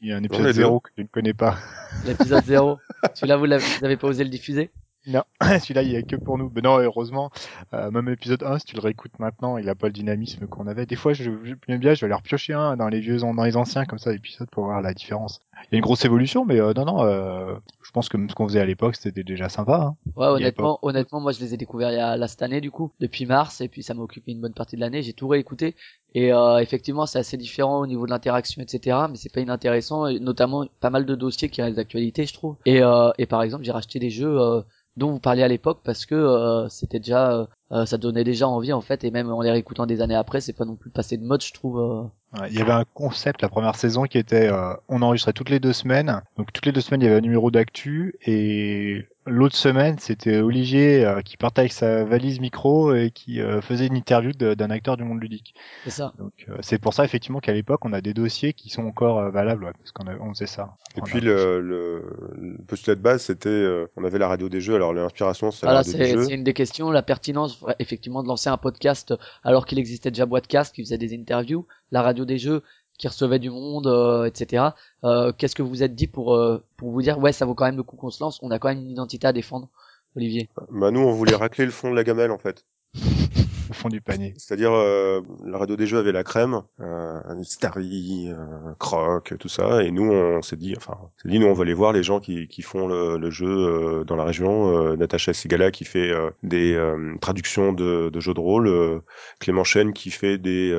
Il 0.01 0.09
y 0.09 0.11
a 0.11 0.17
un 0.17 0.23
épisode 0.23 0.51
deux. 0.53 0.53
zéro 0.53 0.79
que 0.81 0.89
tu 0.95 1.01
ne 1.03 1.07
connais 1.07 1.33
pas. 1.33 1.57
L'épisode 2.03 2.43
0, 2.43 2.77
celui-là 3.13 3.37
vous 3.37 3.45
l'avez 3.45 3.63
vous 3.69 3.85
avez 3.85 3.95
pas 3.97 4.07
osé 4.07 4.23
le 4.25 4.29
diffuser? 4.29 4.69
Non, 5.09 5.23
celui-là, 5.41 5.81
il 5.81 5.95
est 5.95 6.03
que 6.03 6.15
pour 6.15 6.37
nous. 6.37 6.51
Mais 6.53 6.61
non, 6.61 6.77
heureusement, 6.79 7.31
euh, 7.73 7.89
même 7.89 8.07
épisode 8.09 8.43
1, 8.43 8.59
si 8.59 8.65
tu 8.65 8.75
le 8.75 8.81
réécoutes 8.81 9.17
maintenant, 9.17 9.57
il 9.57 9.67
a 9.67 9.75
pas 9.75 9.87
le 9.87 9.93
dynamisme 9.93 10.45
qu'on 10.47 10.67
avait. 10.67 10.85
Des 10.85 10.95
fois, 10.95 11.13
je, 11.13 11.23
je, 11.23 11.55
bien, 11.55 11.79
je 11.81 11.99
vais 11.99 12.05
aller 12.05 12.13
repiocher 12.13 12.53
un 12.53 12.77
dans 12.77 12.87
les 12.87 12.99
vieux, 12.99 13.17
dans 13.17 13.43
les 13.43 13.57
anciens, 13.57 13.85
comme 13.85 13.97
ça, 13.97 14.13
épisodes 14.13 14.49
pour 14.51 14.65
voir 14.65 14.81
la 14.81 14.93
différence. 14.93 15.41
Il 15.63 15.73
y 15.73 15.75
a 15.75 15.77
une 15.77 15.83
grosse 15.83 16.05
évolution, 16.05 16.45
mais 16.45 16.59
euh, 16.59 16.73
non, 16.73 16.85
non, 16.85 17.03
euh, 17.03 17.55
je 17.81 17.91
pense 17.91 18.07
que 18.07 18.17
ce 18.29 18.35
qu'on 18.35 18.47
faisait 18.47 18.61
à 18.61 18.65
l'époque, 18.65 18.95
c'était 18.95 19.23
déjà 19.23 19.49
sympa. 19.49 19.75
Hein. 19.75 19.95
Ouais, 20.15 20.27
honnêtement, 20.27 20.79
honnêtement, 20.83 21.19
moi 21.19 21.31
je 21.31 21.39
les 21.39 21.53
ai 21.53 21.57
découverts 21.57 21.91
il 21.91 21.97
y 21.97 21.99
a 21.99 22.15
là 22.15 22.27
cette 22.27 22.41
année 22.41 22.61
du 22.61 22.71
coup, 22.71 22.91
depuis 22.99 23.25
mars, 23.25 23.59
et 23.61 23.67
puis 23.67 23.83
ça 23.83 23.93
m'a 23.93 24.01
occupé 24.01 24.31
une 24.31 24.41
bonne 24.41 24.53
partie 24.53 24.75
de 24.75 24.81
l'année. 24.81 25.01
J'ai 25.01 25.13
tout 25.13 25.27
réécouté, 25.27 25.75
et 26.15 26.33
euh, 26.33 26.57
effectivement, 26.57 27.05
c'est 27.05 27.19
assez 27.19 27.37
différent 27.37 27.81
au 27.81 27.87
niveau 27.87 28.05
de 28.05 28.11
l'interaction, 28.11 28.61
etc. 28.61 28.97
Mais 29.09 29.15
c'est 29.15 29.31
pas 29.31 29.41
inintéressant, 29.41 30.07
et 30.07 30.19
notamment 30.19 30.65
pas 30.79 30.89
mal 30.89 31.05
de 31.05 31.15
dossiers 31.15 31.49
qui 31.49 31.61
restent 31.61 31.77
d'actualité, 31.77 32.25
je 32.25 32.33
trouve. 32.33 32.55
Et 32.65 32.81
euh, 32.81 33.11
et 33.17 33.25
par 33.25 33.43
exemple, 33.43 33.63
j'ai 33.63 33.71
racheté 33.71 33.99
des 33.99 34.09
jeux 34.09 34.39
euh, 34.39 34.61
dont 34.99 35.11
vous 35.11 35.19
parliez 35.19 35.41
à 35.41 35.47
l'époque 35.47 35.79
parce 35.83 36.05
que 36.05 36.13
euh, 36.13 36.69
c'était 36.69 36.99
déjà, 36.99 37.31
euh, 37.31 37.45
euh, 37.71 37.85
ça 37.87 37.97
donnait 37.97 38.23
déjà 38.23 38.47
envie 38.47 38.73
en 38.73 38.81
fait, 38.81 39.03
et 39.03 39.09
même 39.09 39.31
en 39.31 39.41
les 39.41 39.49
réécoutant 39.49 39.87
des 39.87 40.01
années 40.01 40.15
après, 40.15 40.41
c'est 40.41 40.53
pas 40.53 40.65
non 40.65 40.75
plus 40.75 40.91
passé 40.91 41.17
de 41.17 41.23
mode, 41.23 41.41
je 41.41 41.53
trouve. 41.53 42.09
il 42.49 42.55
y 42.55 42.61
avait 42.61 42.73
un 42.73 42.85
concept 42.93 43.41
la 43.41 43.49
première 43.49 43.75
saison 43.75 44.03
qui 44.03 44.19
était, 44.19 44.51
on 44.87 45.01
enregistrait 45.01 45.33
toutes 45.33 45.49
les 45.49 45.59
deux 45.59 45.73
semaines. 45.73 46.21
Donc 46.37 46.53
toutes 46.53 46.67
les 46.67 46.71
deux 46.71 46.81
semaines, 46.81 47.01
il 47.01 47.05
y 47.05 47.07
avait 47.07 47.17
un 47.17 47.21
numéro 47.21 47.49
d'actu, 47.49 48.15
et 48.25 49.07
l'autre 49.25 49.55
semaine, 49.55 49.99
c'était 49.99 50.39
Olivier 50.39 51.05
euh, 51.05 51.21
qui 51.21 51.37
partait 51.37 51.61
avec 51.61 51.71
sa 51.73 52.03
valise 52.05 52.39
micro 52.39 52.93
et 52.95 53.11
qui 53.11 53.41
euh, 53.41 53.61
faisait 53.61 53.87
une 53.87 53.95
interview 53.95 54.31
d'un 54.33 54.69
acteur 54.71 54.97
du 54.97 55.03
monde 55.03 55.21
ludique. 55.21 55.53
C'est 55.83 55.91
ça. 55.91 56.13
Donc 56.17 56.33
euh, 56.49 56.57
c'est 56.61 56.79
pour 56.79 56.93
ça 56.93 57.05
effectivement 57.05 57.39
qu'à 57.39 57.53
l'époque 57.53 57.85
on 57.85 57.93
a 57.93 58.01
des 58.01 58.13
dossiers 58.13 58.53
qui 58.53 58.69
sont 58.69 58.83
encore 58.85 59.19
euh, 59.19 59.29
valables 59.29 59.65
ouais, 59.65 59.73
parce 59.77 59.91
qu'on 59.91 60.07
a- 60.07 60.17
on 60.19 60.33
faisait 60.33 60.47
ça. 60.47 60.75
Et 60.95 61.01
puis 61.01 61.19
le, 61.21 61.61
le, 61.61 62.03
le 62.39 62.57
postulat 62.65 62.95
de 62.95 63.01
base, 63.01 63.21
c'était 63.23 63.49
euh, 63.49 63.87
on 63.97 64.03
avait 64.03 64.17
la 64.19 64.27
radio 64.27 64.49
des 64.49 64.61
jeux. 64.61 64.75
Alors 64.75 64.93
l'inspiration, 64.93 65.51
c'est 65.51 65.65
la 65.65 65.73
Voilà, 65.73 65.79
radio 65.79 65.93
des 65.93 66.05
c'est 66.05 66.11
jeux. 66.11 66.23
c'est 66.25 66.33
une 66.33 66.43
des 66.43 66.53
questions, 66.53 66.89
la 66.89 67.03
pertinence 67.03 67.63
effectivement 67.79 68.23
de 68.23 68.27
lancer 68.27 68.49
un 68.49 68.57
podcast 68.57 69.13
alors 69.43 69.65
qu'il 69.65 69.77
existait 69.79 70.11
déjà 70.11 70.25
Boîtecast 70.25 70.73
qui 70.73 70.81
faisait 70.83 70.97
des 70.97 71.13
interviews, 71.15 71.67
la 71.91 72.01
radio 72.01 72.25
des 72.25 72.37
jeux 72.39 72.63
qui 72.99 73.07
recevait 73.07 73.39
du 73.39 73.49
monde, 73.49 73.87
euh, 73.87 74.25
etc. 74.25 74.65
Euh, 75.03 75.31
Qu'est-ce 75.35 75.55
que 75.55 75.63
vous 75.63 75.81
êtes 75.81 75.95
dit 75.95 76.05
pour 76.05 76.35
euh, 76.35 76.63
pour 76.77 76.91
vous 76.91 77.01
dire 77.01 77.17
ouais 77.17 77.31
ça 77.31 77.45
vaut 77.45 77.55
quand 77.55 77.65
même 77.65 77.77
le 77.77 77.83
coup 77.83 77.95
qu'on 77.95 78.11
se 78.11 78.21
lance, 78.23 78.37
on 78.43 78.51
a 78.51 78.59
quand 78.59 78.67
même 78.67 78.79
une 78.79 78.91
identité 78.91 79.25
à 79.25 79.33
défendre, 79.33 79.69
Olivier? 80.15 80.49
Bah 80.69 80.91
nous, 80.91 80.99
on 80.99 81.13
voulait 81.13 81.35
racler 81.35 81.65
le 81.65 81.71
fond 81.71 81.89
de 81.89 81.95
la 81.95 82.03
gamelle 82.03 82.29
en 82.29 82.37
fait. 82.37 82.65
au 83.69 83.73
fond 83.73 83.89
du 83.89 84.01
panier. 84.01 84.33
C'est-à-dire, 84.37 84.71
euh, 84.73 85.21
la 85.45 85.57
radio 85.57 85.75
des 85.75 85.87
jeux 85.87 85.97
avait 85.97 86.11
la 86.11 86.23
crème, 86.23 86.61
euh, 86.79 87.19
Starry, 87.43 88.29
euh, 88.29 88.73
Croc, 88.79 89.33
tout 89.39 89.49
ça, 89.49 89.83
et 89.83 89.91
nous, 89.91 90.11
on 90.11 90.41
s'est 90.41 90.55
dit, 90.55 90.73
enfin, 90.77 90.97
on 91.25 91.29
dit, 91.29 91.39
nous, 91.39 91.47
on 91.47 91.53
va 91.53 91.63
aller 91.63 91.73
voir 91.73 91.93
les 91.93 92.03
gens 92.03 92.19
qui, 92.19 92.47
font 92.61 92.87
le, 92.87 93.29
jeu 93.29 93.47
euh, 93.47 94.03
dans 94.03 94.15
la 94.15 94.23
région. 94.23 94.75
Euh, 94.75 94.95
Natacha 94.95 95.33
Sigala 95.33 95.71
qui 95.71 95.85
fait 95.85 96.11
euh, 96.11 96.29
des 96.43 96.77
traductions 97.21 97.73
de, 97.73 98.11
jeux 98.19 98.33
de 98.33 98.39
rôle, 98.39 99.01
Clément 99.39 99.63
Chen 99.63 99.93
qui 99.93 100.11
fait 100.11 100.37
des 100.37 100.75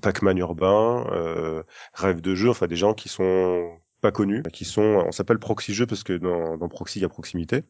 Pac-Man 0.00 0.38
urbains, 0.38 1.04
Rêve 1.94 2.20
de 2.20 2.34
jeu, 2.34 2.50
enfin 2.50 2.66
des 2.66 2.76
gens 2.76 2.94
qui 2.94 3.08
sont 3.08 3.78
pas 4.00 4.12
connus, 4.12 4.42
qui 4.52 4.64
sont, 4.64 5.04
on 5.06 5.12
s'appelle 5.12 5.38
Proxy 5.38 5.74
Jeux 5.74 5.86
parce 5.86 6.02
que 6.02 6.14
dans, 6.14 6.56
dans 6.56 6.68
Proxy 6.68 6.98
il 6.98 7.02
y 7.02 7.04
a 7.04 7.08
proximité. 7.08 7.62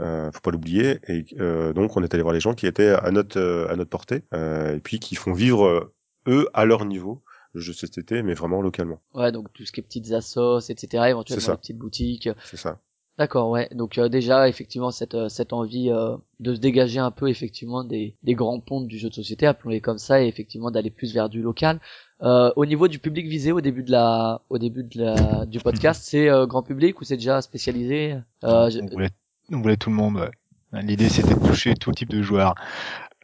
Euh, 0.00 0.30
faut 0.32 0.40
pas 0.40 0.50
l'oublier. 0.50 0.98
Et 1.08 1.24
euh, 1.40 1.72
donc 1.72 1.96
on 1.96 2.02
est 2.02 2.12
allé 2.14 2.22
voir 2.22 2.34
les 2.34 2.40
gens 2.40 2.54
qui 2.54 2.66
étaient 2.66 2.88
à 2.90 3.10
notre 3.10 3.38
euh, 3.38 3.68
à 3.70 3.76
notre 3.76 3.90
portée 3.90 4.22
euh, 4.34 4.74
et 4.76 4.80
puis 4.80 4.98
qui 4.98 5.14
font 5.14 5.32
vivre 5.32 5.64
euh, 5.66 5.94
eux 6.26 6.48
à 6.54 6.64
leur 6.64 6.84
niveau 6.84 7.22
le 7.52 7.60
jeu 7.60 7.72
de 7.72 7.76
société, 7.78 8.22
mais 8.24 8.34
vraiment 8.34 8.60
localement. 8.60 9.00
Ouais, 9.14 9.30
donc 9.30 9.52
tout 9.52 9.64
ce 9.64 9.70
qui 9.70 9.78
est 9.78 9.84
petites 9.84 10.10
assos, 10.12 10.58
etc. 10.68 11.04
Éventuellement 11.10 11.42
les 11.52 11.56
petites 11.58 11.78
boutiques. 11.78 12.28
C'est 12.44 12.56
ça. 12.56 12.80
D'accord, 13.16 13.48
ouais. 13.50 13.68
Donc 13.72 13.96
euh, 13.96 14.08
déjà 14.08 14.48
effectivement 14.48 14.90
cette 14.90 15.14
euh, 15.14 15.28
cette 15.28 15.52
envie 15.52 15.88
euh, 15.88 16.16
de 16.40 16.52
se 16.52 16.58
dégager 16.58 16.98
un 16.98 17.12
peu 17.12 17.28
effectivement 17.28 17.84
des 17.84 18.16
des 18.24 18.34
grands 18.34 18.58
ponts 18.58 18.80
du 18.80 18.98
jeu 18.98 19.08
de 19.08 19.14
société, 19.14 19.46
appelons-les 19.46 19.80
comme 19.80 19.98
ça, 19.98 20.20
et 20.20 20.26
effectivement 20.26 20.72
d'aller 20.72 20.90
plus 20.90 21.14
vers 21.14 21.28
du 21.28 21.40
local. 21.40 21.78
Euh, 22.22 22.50
au 22.56 22.66
niveau 22.66 22.88
du 22.88 22.98
public 22.98 23.28
visé 23.28 23.52
au 23.52 23.60
début 23.60 23.84
de 23.84 23.92
la 23.92 24.42
au 24.50 24.58
début 24.58 24.82
de 24.82 25.00
la 25.00 25.46
du 25.46 25.60
podcast, 25.60 26.02
c'est 26.04 26.28
euh, 26.28 26.46
grand 26.46 26.64
public 26.64 27.00
ou 27.00 27.04
c'est 27.04 27.16
déjà 27.16 27.40
spécialisé? 27.40 28.16
Euh, 28.42 28.68
je- 28.70 28.80
on, 28.80 28.86
voulait, 28.86 29.10
on 29.52 29.60
voulait 29.60 29.76
tout 29.76 29.90
le 29.90 29.96
monde. 29.96 30.16
ouais. 30.16 30.82
L'idée 30.82 31.08
c'était 31.08 31.34
de 31.34 31.46
toucher 31.46 31.74
tout 31.74 31.92
type 31.92 32.10
de 32.10 32.22
joueurs. 32.22 32.54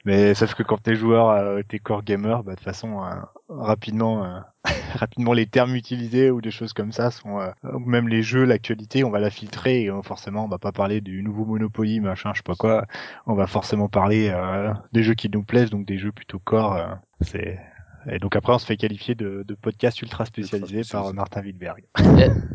Mais 0.07 0.35
sauf 0.35 0.55
que 0.55 0.63
quand 0.63 0.79
t'es 0.79 0.97
joueur, 0.97 1.29
euh, 1.31 1.61
t'es 1.69 1.79
core 1.79 2.03
gamer, 2.03 2.43
bah 2.43 2.53
de 2.53 2.57
toute 2.57 2.65
façon 2.65 3.05
euh, 3.05 3.17
rapidement, 3.49 4.25
euh, 4.25 4.41
rapidement 4.95 5.35
les 5.35 5.47
termes 5.47 5.75
utilisés 5.75 6.31
ou 6.31 6.41
des 6.41 6.51
choses 6.51 6.73
comme 6.73 6.91
ça 6.93 7.11
sont, 7.11 7.39
euh, 7.39 7.51
ou 7.75 7.81
même 7.81 8.09
les 8.09 8.23
jeux, 8.23 8.45
l'actualité, 8.45 9.05
on 9.05 9.11
va 9.11 9.19
la 9.21 9.29
filtrer 9.29 9.83
et 9.83 9.91
forcément 10.03 10.45
on 10.45 10.49
va 10.49 10.59
pas 10.59 10.73
parler 10.73 11.03
du 11.03 11.23
nouveau 11.23 11.45
Monopoly, 11.45 12.01
machin, 12.01 12.31
je 12.33 12.39
sais 12.39 12.43
pas 12.43 12.55
quoi. 12.55 12.87
On 13.27 13.35
va 13.35 13.47
forcément 13.47 13.89
parler 13.89 14.33
des 14.93 15.03
jeux 15.03 15.15
qui 15.15 15.29
nous 15.29 15.43
plaisent, 15.45 15.71
donc 15.71 15.87
des 15.87 15.99
jeux 15.99 16.13
plutôt 16.13 16.39
core. 16.39 16.79
c'est 17.21 17.59
et 18.09 18.19
donc 18.19 18.37
après 18.37 18.53
on 18.53 18.59
se 18.59 18.67
fait 18.67 18.77
qualifier 18.77 19.15
de, 19.15 19.45
de 19.47 19.55
podcast 19.55 20.01
ultra 20.03 20.25
spécialisé 20.25 20.83
par. 20.91 21.13
Martin 21.13 21.43
Wilberg. 21.43 21.85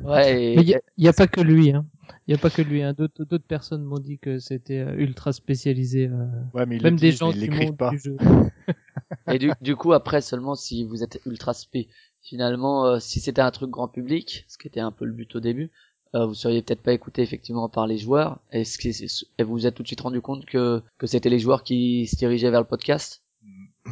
ouais 0.03 0.41
et- 0.53 0.55
Mais 0.55 0.61
il 0.63 0.69
y, 0.97 1.07
a- 1.07 1.13
pas 1.13 1.27
que 1.27 1.41
lui, 1.41 1.71
hein. 1.71 1.85
Il 2.27 2.31
y 2.31 2.35
a 2.35 2.39
pas 2.39 2.49
que 2.49 2.61
lui, 2.61 2.81
hein. 2.81 2.93
D'autres 2.97 3.37
personnes 3.37 3.83
m'ont 3.83 3.99
dit 3.99 4.17
que 4.19 4.39
c'était 4.39 4.79
euh, 4.79 4.95
ultra 4.97 5.31
spécialisé. 5.33 6.07
euh, 6.07 6.25
Ouais, 6.53 6.65
mais 6.65 6.77
ils 6.77 6.83
même 6.83 6.95
des 6.95 7.09
disent, 7.11 7.19
gens 7.19 7.29
mais 7.31 7.37
ils 7.37 7.49
qui 7.67 7.71
pas. 7.73 7.89
du 7.91 7.99
jeu. 7.99 8.17
Et 9.31 9.37
du, 9.39 9.51
du 9.61 9.75
coup, 9.75 9.93
après 9.93 10.21
seulement 10.21 10.55
si 10.55 10.83
vous 10.85 11.03
êtes 11.03 11.19
ultra 11.25 11.53
spé, 11.53 11.87
finalement, 12.21 12.85
euh, 12.85 12.99
si 12.99 13.19
c'était 13.19 13.41
un 13.41 13.51
truc 13.51 13.69
grand 13.69 13.87
public, 13.87 14.45
ce 14.47 14.57
qui 14.57 14.67
était 14.67 14.79
un 14.79 14.91
peu 14.91 15.05
le 15.05 15.11
but 15.13 15.35
au 15.35 15.39
début, 15.39 15.69
euh, 16.15 16.25
vous 16.25 16.33
seriez 16.33 16.61
peut-être 16.61 16.81
pas 16.81 16.93
écouté 16.93 17.21
effectivement 17.21 17.67
par 17.69 17.85
les 17.87 17.97
joueurs. 17.97 18.39
Est-ce 18.51 18.77
que 18.77 18.91
c'est- 18.91 19.25
et 19.37 19.43
vous 19.43 19.51
vous 19.53 19.67
êtes 19.67 19.75
tout 19.75 19.83
de 19.83 19.87
suite 19.87 20.01
rendu 20.01 20.21
compte 20.21 20.45
que 20.45 20.81
que 20.97 21.07
c'était 21.07 21.29
les 21.29 21.39
joueurs 21.39 21.63
qui 21.63 22.07
se 22.07 22.15
dirigeaient 22.15 22.51
vers 22.51 22.61
le 22.61 22.67
podcast 22.67 23.21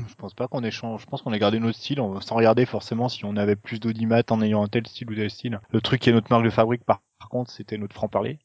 Je 0.08 0.16
pense 0.16 0.34
pas 0.34 0.48
qu'on 0.48 0.64
échange. 0.64 1.02
Je 1.02 1.06
pense 1.06 1.22
qu'on 1.22 1.34
a 1.34 1.40
gardé 1.40 1.60
notre 1.60 1.78
style 1.78 2.02
sans 2.22 2.36
regarder 2.36 2.66
forcément 2.66 3.10
si 3.10 3.26
on 3.26 3.38
avait 3.38 3.56
plus 3.56 3.80
d'audimat 3.80 4.24
en 4.30 4.42
ayant 4.42 4.64
un 4.64 4.68
tel 4.68 4.88
style 4.88 5.10
ou 5.12 5.16
tel 5.16 5.30
style. 5.30 5.60
Le 5.72 5.82
truc 5.82 6.02
qui 6.02 6.10
est 6.10 6.14
notre 6.14 6.32
marque 6.32 6.44
de 6.44 6.50
fabrique 6.50 6.84
par 6.84 7.02
par 7.24 7.30
contre, 7.30 7.52
c'était 7.52 7.78
notre 7.78 7.96
franc-parler. 7.96 8.38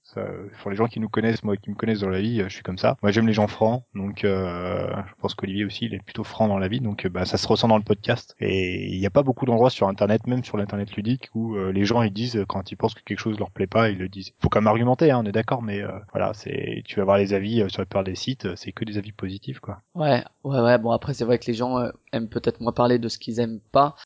Pour 0.62 0.70
les 0.70 0.76
gens 0.76 0.86
qui 0.86 1.00
nous 1.00 1.08
connaissent, 1.08 1.42
moi 1.42 1.56
qui 1.56 1.68
me 1.68 1.74
connaissent 1.74 1.98
dans 1.98 2.08
la 2.08 2.20
vie, 2.20 2.40
euh, 2.40 2.48
je 2.48 2.54
suis 2.54 2.62
comme 2.62 2.78
ça. 2.78 2.96
Moi, 3.02 3.10
j'aime 3.10 3.26
les 3.26 3.32
gens 3.32 3.48
francs, 3.48 3.82
donc 3.92 4.22
euh, 4.22 4.86
je 5.08 5.14
pense 5.20 5.34
qu'Olivier 5.34 5.64
aussi, 5.64 5.86
il 5.86 5.94
est 5.94 5.98
plutôt 5.98 6.22
franc 6.22 6.46
dans 6.46 6.58
la 6.58 6.68
vie, 6.68 6.78
donc 6.78 7.04
euh, 7.04 7.08
bah, 7.08 7.24
ça 7.24 7.38
se 7.38 7.48
ressent 7.48 7.66
dans 7.66 7.76
le 7.76 7.82
podcast. 7.82 8.36
Et 8.38 8.94
il 8.94 9.00
n'y 9.00 9.06
a 9.06 9.10
pas 9.10 9.24
beaucoup 9.24 9.46
d'endroits 9.46 9.70
sur 9.70 9.88
Internet, 9.88 10.28
même 10.28 10.44
sur 10.44 10.56
l'internet 10.56 10.94
ludique, 10.94 11.28
où 11.34 11.56
euh, 11.56 11.72
les 11.72 11.84
gens 11.84 12.02
ils 12.02 12.12
disent 12.12 12.44
quand 12.46 12.70
ils 12.70 12.76
pensent 12.76 12.94
que 12.94 13.02
quelque 13.02 13.18
chose 13.18 13.36
leur 13.40 13.50
plaît 13.50 13.66
pas, 13.66 13.90
ils 13.90 13.98
le 13.98 14.08
disent. 14.08 14.30
Faut 14.40 14.48
quand 14.48 14.60
même 14.60 14.68
argumenter, 14.68 15.10
hein, 15.10 15.22
on 15.24 15.26
est 15.26 15.32
d'accord, 15.32 15.60
mais 15.60 15.82
euh, 15.82 15.90
voilà, 16.12 16.32
c'est 16.34 16.82
tu 16.84 17.00
vas 17.00 17.04
voir 17.04 17.18
les 17.18 17.34
avis 17.34 17.62
euh, 17.62 17.68
sur 17.68 17.82
la 17.82 17.86
plupart 17.86 18.04
des 18.04 18.14
sites, 18.14 18.54
c'est 18.54 18.70
que 18.70 18.84
des 18.84 18.96
avis 18.96 19.10
positifs, 19.10 19.58
quoi. 19.58 19.82
Ouais, 19.96 20.22
ouais, 20.44 20.60
ouais. 20.60 20.78
Bon, 20.78 20.92
après, 20.92 21.14
c'est 21.14 21.24
vrai 21.24 21.40
que 21.40 21.46
les 21.46 21.54
gens 21.54 21.78
aiment 22.12 22.28
peut-être 22.28 22.60
moins 22.60 22.70
parler 22.72 23.00
de 23.00 23.08
ce 23.08 23.18
qu'ils 23.18 23.40
aiment 23.40 23.60
pas. 23.72 23.96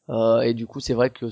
et 0.42 0.54
du 0.54 0.66
coup, 0.66 0.80
c'est 0.80 0.94
vrai 0.94 1.10
que 1.10 1.26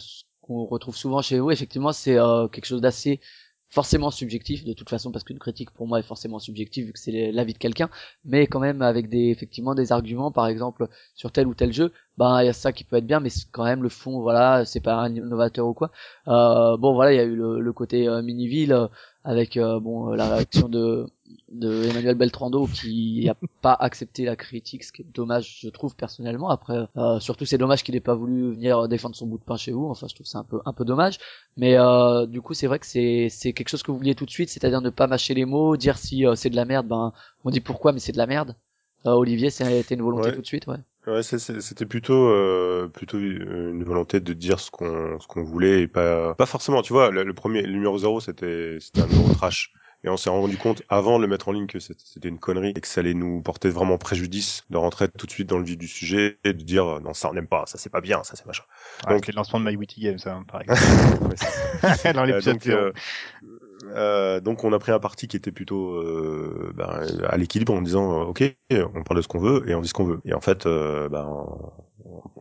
qu'on 0.50 0.64
retrouve 0.64 0.96
souvent 0.96 1.22
chez 1.22 1.38
vous, 1.38 1.52
effectivement, 1.52 1.92
c'est 1.92 2.18
euh, 2.18 2.48
quelque 2.48 2.64
chose 2.64 2.80
d'assez 2.80 3.20
forcément 3.68 4.10
subjectif 4.10 4.64
de 4.64 4.72
toute 4.72 4.90
façon 4.90 5.12
parce 5.12 5.22
qu'une 5.22 5.38
critique 5.38 5.70
pour 5.70 5.86
moi 5.86 6.00
est 6.00 6.02
forcément 6.02 6.40
subjective 6.40 6.86
vu 6.86 6.92
que 6.92 6.98
c'est 6.98 7.30
l'avis 7.30 7.52
de 7.52 7.58
quelqu'un. 7.58 7.88
Mais 8.24 8.48
quand 8.48 8.58
même 8.58 8.82
avec 8.82 9.08
des 9.08 9.28
effectivement 9.30 9.76
des 9.76 9.92
arguments 9.92 10.32
par 10.32 10.48
exemple 10.48 10.88
sur 11.14 11.30
tel 11.30 11.46
ou 11.46 11.54
tel 11.54 11.72
jeu 11.72 11.92
ben 12.18 12.42
il 12.42 12.46
y 12.46 12.48
a 12.48 12.52
ça 12.52 12.72
qui 12.72 12.84
peut 12.84 12.96
être 12.96 13.06
bien 13.06 13.20
mais 13.20 13.30
quand 13.52 13.64
même 13.64 13.82
le 13.82 13.88
fond 13.88 14.20
voilà 14.20 14.64
c'est 14.64 14.80
pas 14.80 14.94
un 14.96 15.14
innovateur 15.14 15.66
ou 15.66 15.72
quoi. 15.74 15.90
Euh, 16.28 16.76
bon 16.76 16.92
voilà 16.94 17.12
il 17.12 17.16
y 17.16 17.20
a 17.20 17.24
eu 17.24 17.34
le, 17.36 17.60
le 17.60 17.72
côté 17.72 18.08
euh, 18.08 18.20
mini 18.22 18.46
ville 18.46 18.88
avec 19.24 19.56
euh, 19.56 19.80
bon 19.80 20.12
euh, 20.12 20.16
la 20.16 20.28
réaction 20.28 20.68
de 20.68 21.06
de 21.52 21.84
Emmanuel 21.88 22.16
Beltrando 22.16 22.66
qui 22.66 23.28
a 23.28 23.36
pas 23.62 23.72
accepté 23.72 24.24
la 24.24 24.34
critique 24.36 24.82
ce 24.84 24.92
qui 24.92 25.02
est 25.02 25.06
dommage 25.14 25.58
je 25.62 25.68
trouve 25.68 25.94
personnellement. 25.94 26.48
Après 26.50 26.86
euh, 26.96 27.20
surtout 27.20 27.44
c'est 27.44 27.58
dommage 27.58 27.84
qu'il 27.84 27.94
ait 27.96 28.00
pas 28.00 28.14
voulu 28.14 28.52
venir 28.52 28.88
défendre 28.88 29.14
son 29.14 29.26
bout 29.26 29.38
de 29.38 29.44
pain 29.44 29.56
chez 29.56 29.70
vous. 29.72 29.86
Enfin 29.88 30.06
je 30.08 30.14
trouve 30.14 30.26
ça 30.26 30.38
un 30.40 30.44
peu 30.44 30.60
un 30.66 30.72
peu 30.72 30.84
dommage. 30.84 31.18
Mais 31.56 31.78
euh, 31.78 32.26
du 32.26 32.40
coup 32.42 32.54
c'est 32.54 32.66
vrai 32.66 32.78
que 32.80 32.86
c'est 32.86 33.28
c'est 33.30 33.52
quelque 33.52 33.68
chose 33.68 33.82
que 33.82 33.90
vous 33.92 33.98
vouliez 33.98 34.14
tout 34.16 34.26
de 34.26 34.30
suite 34.30 34.48
c'est-à-dire 34.50 34.80
ne 34.80 34.90
pas 34.90 35.06
mâcher 35.06 35.34
les 35.34 35.44
mots 35.44 35.76
dire 35.76 35.96
si 35.98 36.26
euh, 36.26 36.34
c'est 36.34 36.50
de 36.50 36.56
la 36.56 36.64
merde 36.64 36.86
ben 36.88 37.12
on 37.44 37.50
dit 37.50 37.60
pourquoi 37.60 37.92
mais 37.92 38.00
c'est 38.00 38.12
de 38.12 38.18
la 38.18 38.26
merde. 38.26 38.56
Euh, 39.06 39.12
Olivier 39.12 39.50
c'était 39.50 39.94
une 39.94 40.02
volonté 40.02 40.28
Ouais. 40.28 40.34
tout 40.34 40.40
de 40.42 40.46
suite 40.46 40.66
ouais 40.66 40.76
Ouais, 41.06 41.22
c'était 41.22 41.86
plutôt 41.86 42.28
euh, 42.28 42.88
plutôt 42.88 43.18
une 43.18 43.82
volonté 43.84 44.20
de 44.20 44.32
dire 44.34 44.60
ce 44.60 44.70
qu'on 44.70 45.18
ce 45.18 45.26
qu'on 45.26 45.42
voulait 45.42 45.82
et 45.82 45.88
pas 45.88 46.34
pas 46.34 46.46
forcément. 46.46 46.82
Tu 46.82 46.92
vois, 46.92 47.10
le, 47.10 47.24
le 47.24 47.34
premier 47.34 47.62
le 47.62 47.72
numéro 47.72 47.96
zéro 47.98 48.20
c'était 48.20 48.76
c'était 48.80 49.00
un 49.00 49.06
numéro 49.06 49.32
trash. 49.32 49.72
Et 50.02 50.08
on 50.08 50.16
s'est 50.16 50.30
rendu 50.30 50.56
compte 50.56 50.82
avant 50.88 51.18
de 51.18 51.22
le 51.24 51.28
mettre 51.28 51.48
en 51.48 51.52
ligne 51.52 51.66
que 51.66 51.78
c'était 51.78 52.28
une 52.28 52.38
connerie 52.38 52.72
et 52.74 52.80
que 52.80 52.88
ça 52.88 53.00
allait 53.02 53.12
nous 53.12 53.42
porter 53.42 53.68
vraiment 53.68 53.98
préjudice 53.98 54.62
de 54.70 54.78
rentrer 54.78 55.08
tout 55.08 55.26
de 55.26 55.30
suite 55.30 55.46
dans 55.50 55.58
le 55.58 55.64
vif 55.64 55.76
du 55.76 55.88
sujet 55.88 56.38
et 56.42 56.54
de 56.54 56.62
dire 56.62 57.00
non 57.02 57.12
ça 57.12 57.28
on 57.28 57.34
n'aime 57.34 57.46
pas, 57.46 57.64
ça 57.66 57.76
c'est 57.76 57.90
pas 57.90 58.00
bien, 58.00 58.22
ça 58.24 58.34
c'est 58.34 58.46
machin. 58.46 58.62
Ouais, 59.06 59.16
Donc- 59.16 59.26
le 59.26 59.34
lancement 59.34 59.60
de 59.60 59.66
My 59.70 59.76
Witty 59.76 60.00
Games, 60.00 60.18
ça, 60.18 60.36
hein, 60.36 60.44
par 60.50 60.62
exemple. 60.62 61.34
Ouais, 61.84 62.12
dans 62.14 62.22
Euh, 62.22 62.26
l'épisode 62.26 62.54
donc, 62.54 62.66
euh, 62.68 62.92
euh, 63.84 64.40
donc 64.40 64.64
on 64.64 64.72
a 64.72 64.78
pris 64.78 64.92
un 64.92 64.98
parti 64.98 65.26
qui 65.28 65.36
était 65.36 65.52
plutôt 65.52 65.94
euh, 65.94 66.72
ben, 66.74 67.00
à 67.28 67.36
l'équilibre 67.36 67.72
en 67.72 67.82
disant 67.82 68.20
euh, 68.22 68.24
ok 68.24 68.42
on 68.72 69.02
parle 69.02 69.16
de 69.18 69.22
ce 69.22 69.28
qu'on 69.28 69.38
veut 69.38 69.68
et 69.68 69.74
on 69.74 69.80
dit 69.80 69.88
ce 69.88 69.94
qu'on 69.94 70.04
veut 70.04 70.20
et 70.24 70.34
en 70.34 70.40
fait 70.40 70.66
euh, 70.66 71.08
ben, 71.08 71.26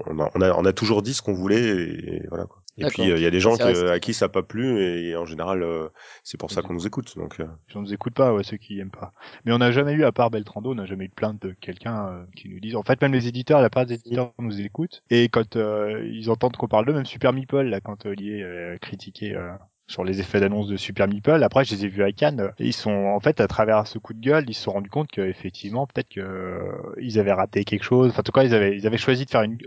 on, 0.06 0.20
a, 0.20 0.30
on, 0.36 0.42
a, 0.42 0.54
on 0.54 0.66
a 0.66 0.74
toujours 0.74 1.02
dit 1.02 1.14
ce 1.14 1.22
qu'on 1.22 1.34
voulait 1.34 1.62
et, 1.62 2.16
et 2.16 2.28
voilà 2.30 2.46
quoi. 2.46 2.62
Et 2.78 2.86
puis 2.86 3.12
euh, 3.12 3.18
il 3.18 3.24
y 3.24 3.26
a 3.26 3.32
des 3.32 3.40
gens 3.42 3.58
que- 3.58 3.90
à 3.90 4.00
qui 4.00 4.14
ça 4.14 4.26
n'a 4.26 4.30
pas 4.30 4.42
plu 4.44 4.82
et, 4.82 5.16
en 5.16 5.26
général 5.26 5.64
euh, 5.64 5.90
c'est 6.24 6.40
pour 6.40 6.50
ça 6.50 6.62
qu'on 6.62 6.74
nous 6.74 6.88
écoute 6.88 7.18
donc 7.18 7.40
euh, 7.40 7.46
Si 7.70 7.76
on 7.76 7.82
nous 7.82 7.94
écoute 7.94 8.14
pas, 8.14 8.34
ouais, 8.34 8.44
ceux 8.44 8.56
qui 8.58 8.80
aiment 8.80 8.90
pas. 8.90 9.12
Mais 9.46 9.52
on 9.52 9.58
n'a 9.58 9.72
jamais 9.72 9.94
eu, 9.94 10.06
à 10.06 10.12
part 10.12 10.30
Beltrando, 10.32 10.72
on 10.72 10.76
n'a 10.76 10.86
jamais 10.86 11.06
eu 11.06 11.10
de 11.10 11.14
plainte 11.14 11.42
de 11.42 11.52
quelqu'un 11.60 12.08
euh, 12.08 12.26
qui 12.36 12.48
nous 12.50 12.60
dise. 12.60 12.76
En 12.76 12.84
fait, 12.84 13.02
même 13.02 13.12
les 13.14 13.28
éditeurs, 13.28 13.62
la 13.62 13.70
part 13.70 13.86
des 13.86 13.96
éditeurs 13.96 14.32
nous 14.40 14.62
écoutent. 14.62 15.04
Et 15.10 15.28
quand 15.30 15.56
euh, 15.58 16.08
ils 16.12 16.30
entendent 16.30 16.56
qu'on 16.56 16.68
parle 16.68 16.86
d'eux, 16.86 16.94
même 16.94 17.06
Super 17.06 17.34
Meeple, 17.34 17.62
là, 17.64 17.82
quand 17.82 18.06
Olivier 18.06 18.44
euh, 18.44 18.78
critiquait 18.78 19.36
euh, 19.36 19.52
sur 19.90 20.04
les 20.04 20.20
effets 20.20 20.40
d'annonce 20.40 20.68
de 20.68 20.78
Super 20.78 21.08
Meeple, 21.08 21.44
après, 21.44 21.66
je 21.66 21.74
les 21.74 21.86
ai 21.86 21.88
vus 21.88 22.04
à 22.04 22.12
Cannes. 22.12 22.52
ils 22.60 22.74
sont, 22.74 22.92
en 22.92 23.20
fait, 23.20 23.42
à 23.42 23.48
travers 23.48 23.88
ce 23.88 23.98
coup 23.98 24.14
de 24.14 24.20
gueule, 24.20 24.46
ils 24.48 24.54
se 24.54 24.62
sont 24.62 24.72
rendus 24.72 24.90
compte 24.90 25.10
qu'effectivement, 25.10 25.88
peut-être 25.88 26.10
que 26.10 26.22
euh, 26.22 26.94
ils 27.02 27.20
avaient 27.20 27.34
raté 27.34 27.66
quelque 27.66 27.84
chose. 27.84 28.12
Enfin, 28.12 28.20
en 28.20 28.24
tout 28.24 28.32
cas, 28.32 28.44
ils 28.44 28.54
avaient, 28.54 28.78
ils 28.78 28.86
avaient 28.86 28.98
choisi 28.98 29.26
de 29.26 29.32
faire 29.32 29.42
une, 29.42 29.58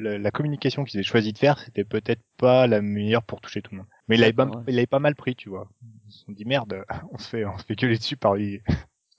la, 0.00 0.30
communication 0.30 0.84
qu'ils 0.84 0.98
avaient 0.98 1.04
choisi 1.04 1.32
de 1.32 1.38
faire, 1.38 1.58
c'était 1.58 1.82
peut-être 1.82 2.22
pas 2.38 2.68
la 2.68 2.80
meilleure 2.82 3.24
pour 3.24 3.40
toucher 3.40 3.62
tout 3.62 3.72
le 3.72 3.78
monde. 3.78 3.86
Mais 4.06 4.14
il 4.14 4.20
l'avait 4.20 4.32
pas, 4.32 4.48
il 4.68 4.86
pas 4.86 5.00
mal 5.00 5.16
pris, 5.16 5.34
tu 5.34 5.48
vois. 5.48 5.68
Ils 6.06 6.12
se 6.12 6.24
sont 6.24 6.32
dit 6.32 6.44
merde, 6.44 6.84
on 7.12 7.18
se 7.18 7.28
fait, 7.28 7.44
on 7.44 7.58
se 7.58 7.64
fait 7.64 7.74
gueuler 7.74 7.98
dessus 7.98 8.16
par 8.16 8.36
lui. 8.36 8.62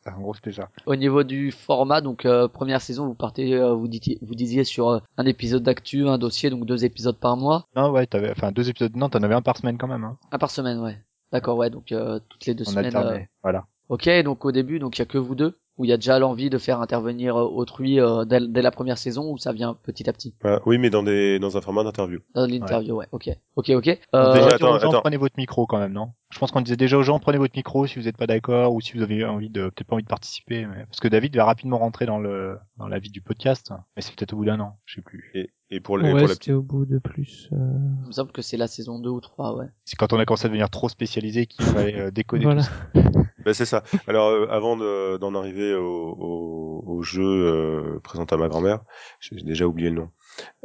En 0.07 0.21
gros, 0.21 0.33
c'était 0.35 0.51
ça. 0.51 0.69
Au 0.85 0.95
niveau 0.95 1.23
du 1.23 1.51
format, 1.51 1.99
donc 2.01 2.25
euh, 2.25 2.47
première 2.47 2.81
saison, 2.81 3.07
vous 3.07 3.15
partez, 3.15 3.55
euh, 3.55 3.73
vous, 3.73 3.87
disiez, 3.87 4.19
vous 4.21 4.35
disiez 4.35 4.63
sur 4.63 4.89
euh, 4.89 4.99
un 5.17 5.25
épisode 5.25 5.63
d'actu, 5.63 6.07
un 6.07 6.17
dossier, 6.19 6.49
donc 6.51 6.65
deux 6.65 6.85
épisodes 6.85 7.17
par 7.17 7.37
mois, 7.37 7.65
Non, 7.75 7.89
ouais, 7.91 8.05
t'avais, 8.05 8.29
enfin, 8.31 8.51
deux 8.51 8.69
épisodes, 8.69 8.95
non, 8.95 9.09
t'en 9.09 9.23
avais 9.23 9.33
un 9.35 9.41
par 9.41 9.57
semaine 9.57 9.77
quand 9.79 9.87
même, 9.87 10.03
hein. 10.03 10.17
un 10.31 10.37
par 10.37 10.51
semaine, 10.51 10.79
ouais. 10.79 10.97
D'accord, 11.31 11.57
ouais, 11.57 11.69
donc 11.71 11.91
euh, 11.91 12.19
toutes 12.29 12.45
les 12.45 12.53
deux 12.53 12.65
On 12.67 12.71
semaines. 12.71 12.85
alternait. 12.85 13.21
euh, 13.23 13.25
Voilà. 13.41 13.65
Ok, 13.89 14.07
donc 14.23 14.45
au 14.45 14.51
début, 14.51 14.77
donc 14.79 14.97
il 14.97 14.99
y 14.99 15.01
a 15.01 15.05
que 15.05 15.17
vous 15.17 15.33
deux, 15.35 15.57
où 15.77 15.85
il 15.85 15.89
y 15.89 15.93
a 15.93 15.97
déjà 15.97 16.19
l'envie 16.19 16.49
de 16.49 16.57
faire 16.57 16.79
intervenir 16.81 17.35
euh, 17.35 17.43
autrui 17.43 17.99
euh, 17.99 18.23
dès, 18.25 18.39
dès 18.47 18.61
la 18.61 18.71
première 18.71 18.97
saison, 18.97 19.31
ou 19.31 19.37
ça 19.37 19.51
vient 19.53 19.73
petit 19.83 20.09
à 20.09 20.13
petit? 20.13 20.33
Voilà. 20.41 20.61
oui 20.65 20.77
mais 20.77 20.89
dans 20.89 21.03
des 21.03 21.39
dans 21.39 21.57
un 21.57 21.61
format 21.61 21.83
d'interview. 21.83 22.19
dans 22.33 22.45
l'interview, 22.45 22.95
ouais. 22.95 23.07
Ok, 23.11 23.29
ok, 23.55 23.69
ok. 23.71 23.99
On 24.13 24.17
Euh, 24.17 24.33
disait 24.33 24.39
ouais, 24.39 24.43
déjà 24.45 24.55
attends, 24.55 24.75
aux 24.75 24.79
gens, 24.79 24.89
attends. 24.89 25.01
prenez 25.01 25.17
votre 25.17 25.35
micro 25.37 25.65
quand 25.67 25.79
même, 25.79 25.93
non? 25.93 26.11
Je 26.31 26.39
pense 26.39 26.51
qu'on 26.51 26.61
disait 26.61 26.75
déjà 26.75 26.97
aux 26.97 27.03
gens, 27.03 27.19
prenez 27.19 27.37
votre 27.37 27.55
micro 27.55 27.87
si 27.87 27.97
vous 27.99 28.05
n'êtes 28.05 28.17
pas 28.17 28.27
d'accord 28.27 28.73
ou 28.73 28.81
si 28.81 28.93
vous 28.97 29.03
avez 29.03 29.23
envie 29.25 29.49
de, 29.49 29.65
peut-être 29.69 29.87
pas 29.87 29.95
envie 29.95 30.03
de 30.03 30.09
participer. 30.09 30.65
Mais... 30.65 30.85
Parce 30.85 30.99
que 30.99 31.07
David 31.07 31.35
va 31.35 31.45
rapidement 31.45 31.77
rentrer 31.77 32.05
dans 32.05 32.19
le, 32.19 32.57
dans 32.77 32.87
la 32.87 32.99
vie 32.99 33.09
du 33.11 33.21
podcast. 33.21 33.71
Mais 33.95 34.01
c'est 34.01 34.13
peut-être 34.15 34.33
au 34.33 34.37
bout 34.37 34.45
d'un 34.45 34.59
an, 34.59 34.77
je 34.85 34.95
sais 34.95 35.01
plus. 35.01 35.31
Et, 35.33 35.49
et 35.71 35.79
pour, 35.79 35.97
le, 35.97 36.05
et 36.05 36.13
Ouais, 36.13 36.25
pour 36.25 36.29
la 36.49 36.55
au 36.57 36.61
bout 36.61 36.85
de 36.85 36.99
plus. 36.99 37.49
euh, 37.53 37.57
Il 38.03 38.07
me 38.07 38.11
semble 38.11 38.31
que 38.31 38.41
c'est 38.41 38.57
la 38.57 38.67
saison 38.67 38.99
2 38.99 39.09
ou 39.09 39.19
3, 39.21 39.55
ouais. 39.55 39.67
C'est 39.85 39.95
quand 39.95 40.13
on 40.13 40.19
a 40.19 40.25
commencé 40.25 40.45
à 40.45 40.49
devenir 40.49 40.69
trop 40.69 40.89
spécialisé 40.89 41.45
qu'il 41.47 41.65
fallait 41.65 41.99
euh, 41.99 42.11
décoder 42.11 42.43
Voilà. 42.45 42.63
tout 42.63 42.69
ça. 43.01 43.01
Ben, 43.45 43.53
c'est 43.53 43.65
ça. 43.65 43.83
Alors 44.07 44.29
euh, 44.29 44.47
avant 44.49 44.75
de- 44.75 45.17
d'en 45.17 45.35
arriver 45.35 45.75
au, 45.75 45.83
au, 45.85 46.83
au 46.87 47.03
jeu 47.03 47.21
euh, 47.23 47.99
présenté 47.99 48.33
à 48.33 48.39
ma 48.39 48.47
grand-mère, 48.47 48.79
j'ai 49.19 49.35
déjà 49.35 49.67
oublié 49.67 49.91
le 49.91 49.97
nom. 49.97 50.09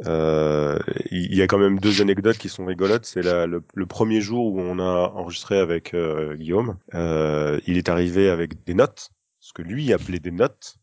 Euh, 0.07 0.79
Il 1.11 1.35
y 1.35 1.43
a 1.43 1.47
quand 1.47 1.59
même 1.59 1.77
deux 1.79 2.01
anecdotes 2.01 2.39
qui 2.39 2.49
sont 2.49 2.65
rigolotes. 2.65 3.05
C'est 3.05 3.21
le, 3.21 3.63
le 3.71 3.85
premier 3.85 4.19
jour 4.19 4.47
où 4.51 4.59
on 4.59 4.79
a 4.79 5.11
enregistré 5.13 5.59
avec 5.59 5.93
euh, 5.93 6.35
Guillaume. 6.35 6.77
Euh, 6.95 7.59
il 7.67 7.77
est 7.77 7.87
arrivé 7.87 8.29
avec 8.31 8.63
des 8.65 8.73
notes, 8.73 9.11
ce 9.39 9.53
que 9.53 9.61
lui 9.61 9.93
appelait 9.93 10.17
des 10.19 10.31
notes, 10.31 10.77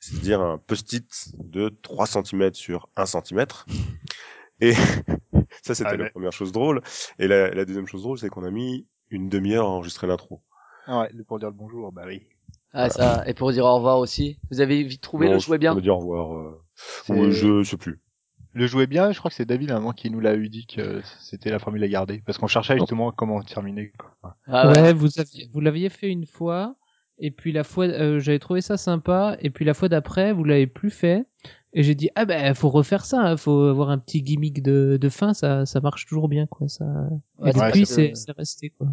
c'est-à-dire 0.00 0.40
un 0.40 0.58
post-it 0.58 1.32
de 1.38 1.68
3 1.82 2.06
cm 2.06 2.54
sur 2.54 2.88
1 2.96 3.06
cm. 3.06 3.46
Et 4.60 4.72
ça, 5.62 5.74
c'était 5.74 5.90
Ah, 5.90 5.96
la 5.96 6.04
mais- 6.04 6.10
première 6.10 6.32
chose 6.32 6.52
drôle. 6.52 6.82
Et 7.18 7.28
la, 7.28 7.50
la 7.50 7.64
deuxième 7.64 7.86
chose 7.86 8.02
drôle, 8.02 8.18
c'est 8.18 8.28
qu'on 8.28 8.44
a 8.44 8.50
mis 8.50 8.86
une 9.10 9.28
demi-heure 9.28 9.66
à 9.66 9.70
enregistrer 9.70 10.06
l'intro. 10.06 10.42
Ah 10.86 11.00
ouais, 11.00 11.10
pour 11.26 11.38
dire 11.38 11.48
le 11.48 11.54
bonjour, 11.54 11.92
bah 11.92 12.02
oui. 12.06 12.22
Ah, 12.72 12.88
ça, 12.88 13.24
et 13.26 13.34
pour 13.34 13.52
dire 13.52 13.64
au 13.64 13.74
revoir 13.74 13.98
aussi. 13.98 14.38
Vous 14.50 14.60
avez 14.60 14.82
vite 14.84 15.00
trouvé 15.02 15.26
Non, 15.26 15.34
le 15.34 15.38
jouet 15.40 15.58
bien 15.58 15.74
On 15.74 15.80
dire 15.80 15.96
au 15.96 16.00
revoir. 16.00 16.34
Euh... 16.38 16.62
Ou 17.08 17.30
je 17.30 17.62
sais 17.64 17.76
plus. 17.76 18.00
Le 18.52 18.66
jouet 18.66 18.86
bien, 18.86 19.12
je 19.12 19.18
crois 19.18 19.28
que 19.30 19.34
c'est 19.36 19.44
David 19.44 19.70
à 19.70 19.76
un 19.76 19.80
moment 19.80 19.92
qui 19.92 20.10
nous 20.10 20.18
l'a 20.20 20.34
eu 20.34 20.48
dit 20.48 20.66
que 20.66 21.00
c'était 21.20 21.50
la 21.50 21.58
formule 21.60 21.82
à 21.84 21.88
garder. 21.88 22.22
Parce 22.26 22.38
qu'on 22.38 22.46
cherchait 22.48 22.76
justement 22.78 23.12
comment 23.12 23.40
terminer. 23.42 23.92
Quoi. 23.98 24.36
Ah 24.46 24.68
ouais, 24.70 24.80
ouais. 24.80 24.92
vous 24.92 25.20
aviez, 25.20 25.48
vous 25.52 25.60
l'aviez 25.60 25.88
fait 25.88 26.08
une 26.08 26.26
fois, 26.26 26.74
et 27.20 27.30
puis 27.30 27.52
la 27.52 27.64
fois, 27.64 27.86
euh, 27.86 28.18
j'avais 28.18 28.38
trouvé 28.38 28.60
ça 28.60 28.76
sympa, 28.76 29.36
et 29.40 29.50
puis 29.50 29.64
la 29.64 29.74
fois 29.74 29.88
d'après, 29.88 30.32
vous 30.32 30.44
l'avez 30.44 30.66
plus 30.66 30.90
fait, 30.90 31.24
et 31.72 31.82
j'ai 31.84 31.94
dit 31.94 32.10
ah 32.16 32.24
ben 32.24 32.54
faut 32.54 32.70
refaire 32.70 33.04
ça, 33.04 33.20
hein, 33.20 33.36
faut 33.36 33.64
avoir 33.66 33.90
un 33.90 33.98
petit 33.98 34.22
gimmick 34.22 34.62
de, 34.62 34.98
de 35.00 35.08
fin, 35.08 35.34
ça, 35.34 35.66
ça 35.66 35.80
marche 35.80 36.06
toujours 36.06 36.28
bien 36.28 36.46
quoi, 36.46 36.66
ça. 36.68 36.84
Ouais, 37.38 37.50
et 37.50 37.52
depuis 37.52 37.86
c'est, 37.86 38.12
c'est 38.14 38.32
resté 38.32 38.70
quoi. 38.70 38.88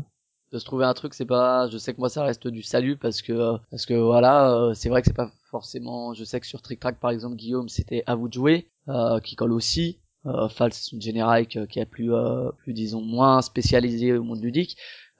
de 0.51 0.59
se 0.59 0.65
trouver 0.65 0.85
un 0.85 0.93
truc 0.93 1.13
c'est 1.13 1.25
pas 1.25 1.67
je 1.69 1.77
sais 1.77 1.93
que 1.93 1.99
moi 1.99 2.09
ça 2.09 2.23
reste 2.23 2.47
du 2.47 2.61
salut 2.63 2.95
parce 2.97 3.21
que 3.21 3.33
euh, 3.33 3.57
parce 3.71 3.85
que 3.85 3.93
voilà 3.95 4.53
euh, 4.53 4.73
c'est 4.73 4.89
vrai 4.89 5.01
que 5.01 5.07
c'est 5.07 5.15
pas 5.15 5.31
forcément 5.49 6.13
je 6.13 6.23
sais 6.23 6.39
que 6.39 6.47
sur 6.47 6.61
Trick 6.61 6.79
Track 6.79 6.99
par 6.99 7.11
exemple 7.11 7.35
Guillaume 7.35 7.67
c'était 7.69 8.03
à 8.05 8.15
vous 8.15 8.27
de 8.29 8.33
jouer 8.33 8.69
euh, 8.87 9.19
qui 9.19 9.35
colle 9.35 9.51
aussi 9.53 9.99
euh, 10.25 10.47
Fals 10.49 10.71
c'est 10.73 10.93
une 10.93 11.01
générique 11.01 11.57
euh, 11.57 11.65
qui 11.65 11.79
est 11.79 11.85
plus 11.85 12.13
euh, 12.13 12.49
plus 12.59 12.73
disons 12.73 13.01
moins 13.01 13.41
spécialisée 13.41 14.13
au 14.13 14.23
monde 14.23 14.41
ludique 14.41 14.77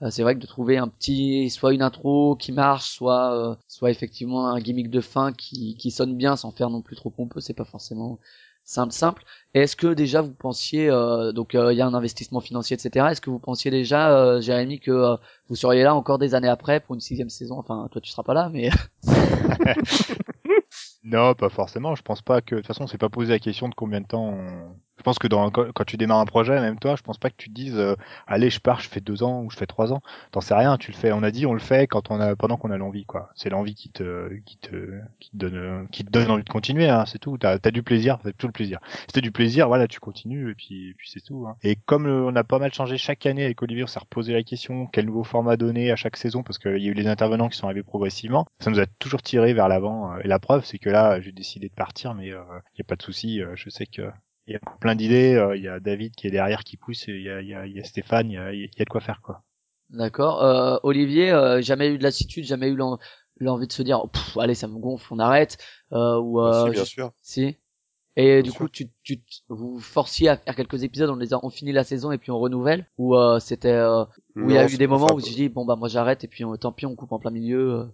c'est 0.09 0.21
vrai 0.21 0.35
que 0.35 0.39
de 0.39 0.47
trouver 0.47 0.77
un 0.77 0.87
petit 0.87 1.49
soit 1.49 1.73
une 1.73 1.81
intro 1.81 2.35
qui 2.35 2.51
marche 2.51 2.89
soit 2.89 3.33
euh, 3.33 3.55
soit 3.67 3.89
effectivement 3.89 4.47
un 4.47 4.59
gimmick 4.59 4.89
de 4.89 5.01
fin 5.01 5.33
qui 5.33 5.75
qui 5.77 5.91
sonne 5.91 6.15
bien 6.15 6.35
sans 6.35 6.51
faire 6.51 6.69
non 6.69 6.81
plus 6.81 6.95
trop 6.95 7.09
pompeux 7.09 7.41
c'est 7.41 7.53
pas 7.53 7.65
forcément 7.65 8.19
simple 8.63 8.93
simple 8.93 9.23
est-ce 9.55 9.75
que 9.75 9.93
déjà 9.93 10.21
vous 10.21 10.33
pensiez 10.33 10.89
euh, 10.89 11.31
donc 11.31 11.55
euh, 11.55 11.73
il 11.73 11.77
y 11.77 11.81
a 11.81 11.87
un 11.87 11.93
investissement 11.93 12.41
financier 12.41 12.75
etc 12.75 13.07
est-ce 13.09 13.21
que 13.21 13.31
vous 13.31 13.39
pensiez 13.39 13.71
déjà 13.71 14.11
euh, 14.15 14.39
Jérémy 14.41 14.79
que 14.79 14.91
euh, 14.91 15.15
vous 15.49 15.55
seriez 15.55 15.83
là 15.83 15.95
encore 15.95 16.19
des 16.19 16.35
années 16.35 16.49
après 16.49 16.79
pour 16.79 16.93
une 16.93 17.01
sixième 17.01 17.29
saison? 17.29 17.57
Enfin 17.57 17.87
toi 17.91 18.01
tu 18.01 18.11
seras 18.11 18.23
pas 18.23 18.33
là 18.33 18.49
mais 18.53 18.69
Non, 21.03 21.33
pas 21.35 21.49
forcément. 21.49 21.95
Je 21.95 22.01
pense 22.01 22.21
pas 22.21 22.41
que. 22.41 22.55
De 22.55 22.59
toute 22.59 22.67
façon, 22.67 22.83
on 22.83 22.87
s'est 22.87 22.97
pas 22.97 23.09
posé 23.09 23.31
la 23.31 23.39
question 23.39 23.69
de 23.69 23.75
combien 23.75 24.01
de 24.01 24.07
temps. 24.07 24.37
Je 24.97 25.03
pense 25.03 25.19
que 25.19 25.27
dans, 25.27 25.51
quand, 25.51 25.83
tu 25.85 25.95
démarres 25.97 26.19
un 26.19 26.25
projet, 26.25 26.59
même 26.59 26.79
toi, 26.79 26.95
je 26.95 27.03
pense 27.03 27.17
pas 27.17 27.29
que 27.29 27.35
tu 27.37 27.49
te 27.49 27.53
dises, 27.53 27.77
euh, 27.77 27.95
allez, 28.25 28.49
je 28.49 28.59
pars, 28.59 28.79
je 28.81 28.89
fais 28.89 28.99
deux 28.99 29.23
ans 29.23 29.43
ou 29.43 29.49
je 29.51 29.55
fais 29.57 29.67
trois 29.67 29.93
ans. 29.93 30.01
T'en 30.31 30.41
sais 30.41 30.55
rien, 30.55 30.77
tu 30.77 30.91
le 30.91 30.97
fais. 30.97 31.11
On 31.11 31.23
a 31.23 31.31
dit, 31.31 31.45
on 31.45 31.53
le 31.53 31.59
fait 31.59 31.87
quand 31.87 32.09
on 32.11 32.19
a, 32.19 32.35
pendant 32.35 32.57
qu'on 32.57 32.71
a 32.71 32.77
l'envie, 32.77 33.05
quoi. 33.05 33.29
C'est 33.35 33.49
l'envie 33.49 33.75
qui 33.75 33.89
te, 33.89 34.29
qui 34.45 34.57
te, 34.57 34.99
qui 35.19 35.29
te 35.31 35.37
donne, 35.37 35.55
euh, 35.55 35.85
qui 35.91 36.03
te 36.03 36.09
donne 36.09 36.31
envie 36.31 36.43
de 36.43 36.49
continuer, 36.49 36.89
hein, 36.89 37.05
c'est 37.05 37.19
tout. 37.19 37.37
T'as, 37.37 37.57
as 37.63 37.71
du 37.71 37.83
plaisir, 37.83 38.17
t'as 38.23 38.31
tout 38.31 38.47
le 38.47 38.53
plaisir. 38.53 38.79
Si 39.01 39.07
t'as 39.13 39.21
du 39.21 39.31
plaisir, 39.31 39.67
voilà, 39.67 39.87
tu 39.87 39.99
continues 39.99 40.51
et 40.51 40.55
puis, 40.55 40.89
et 40.89 40.93
puis 40.95 41.09
c'est 41.09 41.21
tout. 41.23 41.45
Hein. 41.47 41.55
Et 41.63 41.75
comme 41.75 42.07
on 42.07 42.35
a 42.35 42.43
pas 42.43 42.59
mal 42.59 42.73
changé 42.73 42.97
chaque 42.97 43.25
année 43.25 43.45
avec 43.45 43.61
Olivier, 43.61 43.83
on 43.83 43.87
s'est 43.87 43.99
reposé 43.99 44.33
la 44.33 44.43
question, 44.43 44.87
quel 44.87 45.05
nouveau 45.05 45.23
format 45.23 45.57
donner 45.57 45.91
à 45.91 45.95
chaque 45.95 46.17
saison, 46.17 46.43
parce 46.43 46.57
qu'il 46.57 46.77
y 46.81 46.87
a 46.87 46.91
eu 46.91 46.93
les 46.93 47.07
intervenants 47.07 47.49
qui 47.49 47.57
sont 47.57 47.65
arrivés 47.67 47.83
progressivement. 47.83 48.45
Ça 48.59 48.71
nous 48.71 48.79
a 48.79 48.85
toujours 48.99 49.21
tiré 49.21 49.53
vers 49.53 49.67
l'avant. 49.67 50.13
euh, 50.13 50.19
Et 50.23 50.27
la 50.27 50.39
preuve, 50.39 50.65
c'est 50.65 50.79
que 50.79 50.89
là, 50.89 51.21
j'ai 51.21 51.31
décidé 51.31 51.69
de 51.69 51.73
partir, 51.75 52.13
mais 52.15 52.27
il 52.27 52.33
euh, 52.33 52.43
y 52.77 52.81
a 52.81 52.85
pas 52.85 52.95
de 52.95 53.03
souci. 53.03 53.41
euh, 53.41 53.53
je 53.55 53.69
sais 53.69 53.85
que 53.85 54.01
il 54.47 54.53
y 54.53 54.55
a 54.55 54.59
plein 54.79 54.95
d'idées. 54.95 55.35
euh, 55.35 55.55
Il 55.55 55.63
y 55.63 55.67
a 55.67 55.79
David 55.79 56.15
qui 56.15 56.27
est 56.27 56.31
derrière 56.31 56.63
qui 56.63 56.77
pousse. 56.77 57.07
et 57.07 57.13
Il 57.13 57.23
y 57.23 57.29
a, 57.29 57.41
il 57.41 57.47
y, 57.47 57.53
a, 57.53 57.65
il 57.65 57.73
y 57.75 57.79
a 57.79 57.83
Stéphane. 57.83 58.29
Il 58.31 58.33
y 58.33 58.37
a, 58.37 58.53
il 58.53 58.61
y 58.61 58.81
a 58.81 58.85
de 58.85 58.89
quoi 58.89 59.01
faire 59.01 59.21
quoi. 59.21 59.43
D'accord. 59.89 60.43
Euh, 60.43 60.77
Olivier, 60.83 61.31
euh, 61.31 61.61
jamais 61.61 61.89
eu 61.89 61.97
de 61.97 62.03
lassitude, 62.03 62.43
jamais 62.43 62.67
eu 62.69 62.75
l'en- 62.75 62.99
l'envie 63.39 63.67
de 63.67 63.71
se 63.73 63.81
dire, 63.83 64.03
allez, 64.39 64.55
ça 64.55 64.67
me 64.67 64.77
gonfle, 64.79 65.13
on 65.13 65.19
arrête. 65.19 65.57
Euh, 65.93 66.19
ou 66.19 66.41
Bien 66.41 66.51
euh, 66.51 66.63
sûr, 66.63 66.71
bien 66.73 66.83
je- 66.83 66.89
sûr. 66.89 67.11
Si. 67.21 67.57
Et 68.17 68.41
Bien 68.41 68.43
du 68.43 68.51
sûr. 68.51 68.59
coup, 68.61 68.69
tu, 68.69 68.89
tu, 69.03 69.21
vous 69.49 69.79
forciez 69.79 70.29
à 70.29 70.37
faire 70.37 70.55
quelques 70.55 70.83
épisodes 70.83 71.09
en 71.09 71.17
disant 71.17 71.39
on 71.43 71.49
finit 71.51 71.71
la 71.71 71.83
saison 71.83 72.11
et 72.11 72.17
puis 72.17 72.31
on 72.31 72.39
renouvelle? 72.39 72.87
Ou 72.97 73.15
euh, 73.15 73.39
c'était 73.39 73.69
euh, 73.69 74.03
où 74.35 74.49
il 74.49 74.55
y 74.55 74.57
a 74.57 74.65
eu 74.65 74.77
des 74.77 74.87
moments 74.87 75.13
où 75.13 75.21
tu 75.21 75.33
dis 75.33 75.49
bon 75.49 75.65
bah 75.65 75.75
moi 75.75 75.87
j'arrête 75.87 76.23
et 76.23 76.27
puis 76.27 76.43
on- 76.45 76.57
tant 76.57 76.71
pis 76.71 76.85
on 76.87 76.95
coupe 76.95 77.11
en 77.11 77.19
plein 77.19 77.31
milieu. 77.31 77.87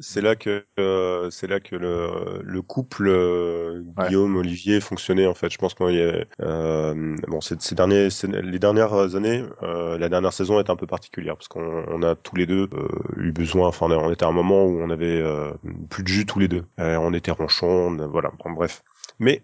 C'est 0.00 0.20
là 0.20 0.36
que 0.36 0.66
euh, 0.78 1.30
c'est 1.30 1.46
là 1.46 1.58
que 1.58 1.74
le, 1.74 2.42
le 2.44 2.62
couple 2.62 3.08
euh, 3.08 3.82
Ouais. 3.96 4.08
Guillaume 4.08 4.36
Olivier 4.36 4.80
fonctionnait 4.80 5.26
en 5.26 5.34
fait. 5.34 5.48
Je 5.50 5.56
pense 5.58 5.74
qu'il 5.74 5.90
y 5.94 6.24
euh, 6.42 7.16
bon 7.28 7.40
ces, 7.40 7.56
ces 7.60 7.74
derniers 7.74 8.10
ces- 8.10 8.26
les 8.26 8.58
dernières 8.58 8.92
années, 9.16 9.44
euh, 9.62 9.96
la 9.96 10.08
dernière 10.10 10.32
saison 10.34 10.60
est 10.60 10.68
un 10.68 10.76
peu 10.76 10.86
particulière 10.86 11.36
parce 11.36 11.48
qu'on 11.48 11.84
on 11.88 12.02
a 12.02 12.14
tous 12.14 12.36
les 12.36 12.46
deux 12.46 12.68
euh, 12.74 12.88
eu 13.16 13.32
besoin. 13.32 13.68
Enfin, 13.68 13.90
on, 13.90 14.12
était 14.12 14.24
à 14.24 14.28
un 14.28 14.32
moment 14.32 14.64
où 14.66 14.80
on 14.82 14.90
avait 14.90 15.20
euh, 15.20 15.50
plus 15.88 16.02
de 16.02 16.08
jus 16.08 16.26
tous 16.26 16.38
les 16.38 16.48
deux. 16.48 16.64
Euh, 16.78 16.96
on 16.98 17.14
était 17.14 17.30
ronchons, 17.30 17.88
on- 17.98 18.08
voilà. 18.08 18.32
Bon, 18.44 18.50
bref. 18.50 18.82
Mais 19.18 19.42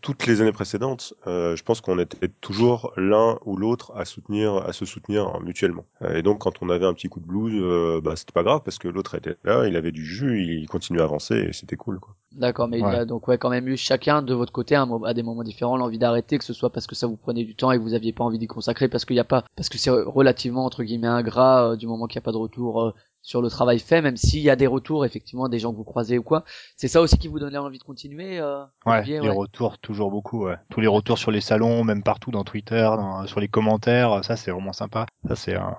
toutes 0.00 0.26
les 0.26 0.40
années 0.40 0.52
précédentes, 0.52 1.14
euh, 1.26 1.56
je 1.56 1.62
pense 1.62 1.80
qu'on 1.80 1.98
était 1.98 2.28
toujours 2.40 2.92
l'un 2.96 3.38
ou 3.44 3.56
l'autre 3.56 3.92
à 3.96 4.04
soutenir, 4.04 4.56
à 4.56 4.72
se 4.72 4.84
soutenir 4.84 5.40
mutuellement. 5.40 5.84
Euh, 6.02 6.16
et 6.16 6.22
donc, 6.22 6.40
quand 6.40 6.62
on 6.62 6.68
avait 6.68 6.86
un 6.86 6.94
petit 6.94 7.08
coup 7.08 7.20
de 7.20 7.26
blues, 7.26 7.60
euh, 7.62 8.00
bah, 8.02 8.16
c'était 8.16 8.32
pas 8.32 8.42
grave 8.42 8.62
parce 8.64 8.78
que 8.78 8.88
l'autre 8.88 9.14
était 9.14 9.36
là, 9.44 9.66
il 9.66 9.76
avait 9.76 9.92
du 9.92 10.04
jus, 10.04 10.42
il 10.42 10.66
continuait 10.68 11.02
à 11.02 11.04
avancer 11.04 11.36
et 11.36 11.52
c'était 11.52 11.76
cool, 11.76 12.00
quoi. 12.00 12.14
D'accord, 12.34 12.66
mais 12.66 12.78
il 12.78 12.82
y 12.82 12.96
a 12.96 13.04
donc 13.04 13.28
ouais 13.28 13.38
quand 13.38 13.50
même 13.50 13.68
eu 13.68 13.76
chacun 13.76 14.20
de 14.20 14.34
votre 14.34 14.52
côté 14.52 14.74
à, 14.74 15.14
des 15.14 15.22
moments 15.22 15.44
différents 15.44 15.76
l'envie 15.76 15.98
d'arrêter, 15.98 16.36
que 16.36 16.44
ce 16.44 16.52
soit 16.52 16.70
parce 16.70 16.88
que 16.88 16.96
ça 16.96 17.06
vous 17.06 17.16
prenait 17.16 17.44
du 17.44 17.54
temps 17.54 17.70
et 17.70 17.78
que 17.78 17.82
vous 17.82 17.94
aviez 17.94 18.12
pas 18.12 18.24
envie 18.24 18.38
d'y 18.38 18.48
consacrer, 18.48 18.88
parce 18.88 19.04
qu'il 19.04 19.14
y 19.14 19.20
a 19.20 19.24
pas, 19.24 19.44
parce 19.54 19.68
que 19.68 19.78
c'est 19.78 19.90
relativement 19.90 20.64
entre 20.64 20.82
guillemets 20.82 21.06
ingrat 21.06 21.70
euh, 21.70 21.76
du 21.76 21.86
moment 21.86 22.08
qu'il 22.08 22.18
n'y 22.18 22.24
a 22.24 22.26
pas 22.26 22.32
de 22.32 22.38
retour 22.38 22.82
euh, 22.82 22.94
sur 23.24 23.42
le 23.42 23.48
travail 23.50 23.80
fait, 23.80 24.02
même 24.02 24.16
s'il 24.16 24.40
y 24.42 24.50
a 24.50 24.56
des 24.56 24.68
retours 24.68 25.04
effectivement 25.04 25.48
des 25.48 25.58
gens 25.58 25.72
que 25.72 25.76
vous 25.78 25.84
croisez 25.84 26.18
ou 26.18 26.22
quoi. 26.22 26.44
C'est 26.76 26.88
ça 26.88 27.00
aussi 27.00 27.18
qui 27.18 27.26
vous 27.26 27.40
donnait 27.40 27.58
envie 27.58 27.78
de 27.78 27.82
continuer. 27.84 28.38
Euh, 28.38 28.64
Ouais, 28.86 28.98
Olivier, 28.98 29.20
les 29.20 29.30
ouais. 29.30 29.30
retours 29.30 29.78
toujours 29.78 30.10
beaucoup. 30.12 30.44
Ouais. 30.46 30.56
Tous 30.70 30.80
les 30.80 30.86
retours 30.86 31.18
sur 31.18 31.32
les 31.32 31.40
salons, 31.40 31.84
même 31.84 32.02
partout 32.04 32.30
dans 32.30 32.44
Twitter, 32.44 32.82
dans- 32.96 33.26
sur 33.26 33.40
les 33.40 33.48
commentaires, 33.48 34.24
ça 34.24 34.36
c'est 34.36 34.52
vraiment 34.52 34.72
sympa. 34.74 35.06
Ça 35.26 35.34
c'est 35.36 35.56
un, 35.56 35.76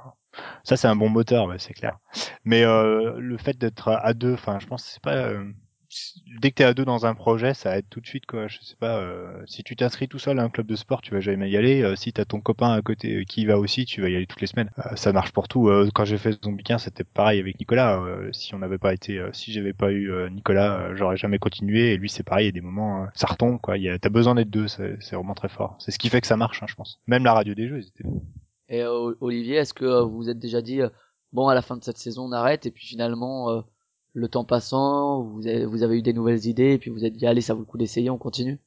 ça 0.63 0.75
c'est 0.77 0.87
un 0.87 0.95
bon 0.95 1.09
moteur, 1.09 1.45
ouais, 1.47 1.59
c'est 1.59 1.73
clair. 1.73 1.99
Mais 2.45 2.63
euh, 2.65 3.15
le 3.19 3.37
fait 3.37 3.57
d'être 3.57 3.89
à 3.89 4.13
deux, 4.13 4.33
enfin, 4.33 4.59
je 4.59 4.67
pense 4.67 4.83
que 4.83 4.89
c'est 4.89 5.01
pas. 5.03 5.15
euh, 5.15 5.45
dès 6.41 6.51
que 6.51 6.55
t'es 6.55 6.63
à 6.63 6.73
deux 6.73 6.85
dans 6.85 7.05
un 7.05 7.15
projet, 7.15 7.53
ça 7.53 7.77
aide 7.77 7.85
tout 7.89 8.01
de 8.01 8.07
suite, 8.07 8.25
quoi. 8.25 8.47
Je 8.47 8.59
sais 8.61 8.75
pas. 8.75 8.99
euh, 8.99 9.41
si 9.45 9.63
tu 9.63 9.75
t'inscris 9.75 10.07
tout 10.07 10.19
seul 10.19 10.39
à 10.39 10.43
un 10.43 10.49
club 10.49 10.67
de 10.67 10.75
sport, 10.75 11.01
tu 11.01 11.13
vas 11.13 11.19
jamais 11.19 11.49
y 11.49 11.57
aller. 11.57 11.81
Euh, 11.81 11.95
si 11.95 12.11
t'as 12.13 12.25
ton 12.25 12.41
copain 12.41 12.71
à 12.71 12.81
côté 12.81 13.15
euh, 13.15 13.23
qui 13.23 13.41
y 13.41 13.45
va 13.45 13.57
aussi, 13.57 13.85
tu 13.85 14.01
vas 14.01 14.09
y 14.09 14.15
aller 14.15 14.27
toutes 14.27 14.41
les 14.41 14.47
semaines. 14.47 14.69
Ça 14.95 15.13
marche 15.13 15.31
pour 15.31 15.47
tout. 15.47 15.69
Quand 15.93 16.05
j'ai 16.05 16.17
fait 16.17 16.41
Zombie 16.43 16.63
15, 16.63 16.83
c'était 16.83 17.03
pareil 17.03 17.39
avec 17.39 17.59
Nicolas. 17.59 18.01
Si 18.31 18.53
on 18.55 18.59
n'avait 18.59 18.77
pas 18.77 18.93
été, 18.93 19.23
si 19.33 19.51
j'avais 19.51 19.73
pas 19.73 19.91
eu 19.91 20.11
Nicolas, 20.31 20.93
j'aurais 20.95 21.17
jamais 21.17 21.39
continué. 21.39 21.93
Et 21.93 21.97
lui, 21.97 22.09
c'est 22.09 22.23
pareil. 22.23 22.45
Il 22.45 22.47
y 22.47 22.49
a 22.49 22.53
des 22.53 22.61
moments, 22.61 23.07
ça 23.13 23.27
retombe, 23.27 23.59
quoi. 23.61 23.75
T'as 24.01 24.09
besoin 24.09 24.35
d'être 24.35 24.49
deux. 24.49 24.67
C'est 24.67 24.97
vraiment 25.13 25.35
très 25.35 25.49
fort. 25.49 25.75
C'est 25.79 25.91
ce 25.91 25.99
qui 25.99 26.09
fait 26.09 26.21
que 26.21 26.27
ça 26.27 26.37
marche, 26.37 26.61
hein, 26.63 26.67
je 26.67 26.75
pense. 26.75 26.99
Même 27.07 27.23
la 27.23 27.33
radio 27.33 27.53
des 27.53 27.67
jeux, 27.67 27.79
ils 27.79 27.87
étaient 27.87 28.09
Et 28.69 28.83
Olivier, 28.85 29.55
est-ce 29.57 29.73
que 29.73 30.03
vous 30.03 30.15
vous 30.15 30.29
êtes 30.29 30.39
déjà 30.39 30.61
dit 30.61 30.81
bon 31.31 31.47
à 31.47 31.55
la 31.55 31.61
fin 31.61 31.75
de 31.77 31.83
cette 31.83 31.97
saison 31.97 32.25
on 32.29 32.31
arrête 32.31 32.65
et 32.65 32.71
puis 32.71 32.85
finalement 32.85 33.63
le 34.15 34.27
temps 34.29 34.45
passant 34.45 35.21
vous 35.23 35.45
avez, 35.47 35.65
vous 35.67 35.83
avez 35.83 35.99
eu 35.99 36.01
des 36.01 36.13
nouvelles 36.13 36.47
idées 36.47 36.73
et 36.73 36.79
puis 36.79 36.89
vous 36.91 37.05
êtes 37.05 37.13
dit 37.13 37.27
allez 37.27 37.41
ça 37.41 37.53
vaut 37.53 37.59
le 37.61 37.65
coup 37.67 37.77
d'essayer 37.77 38.09
on 38.09 38.17
continue? 38.17 38.59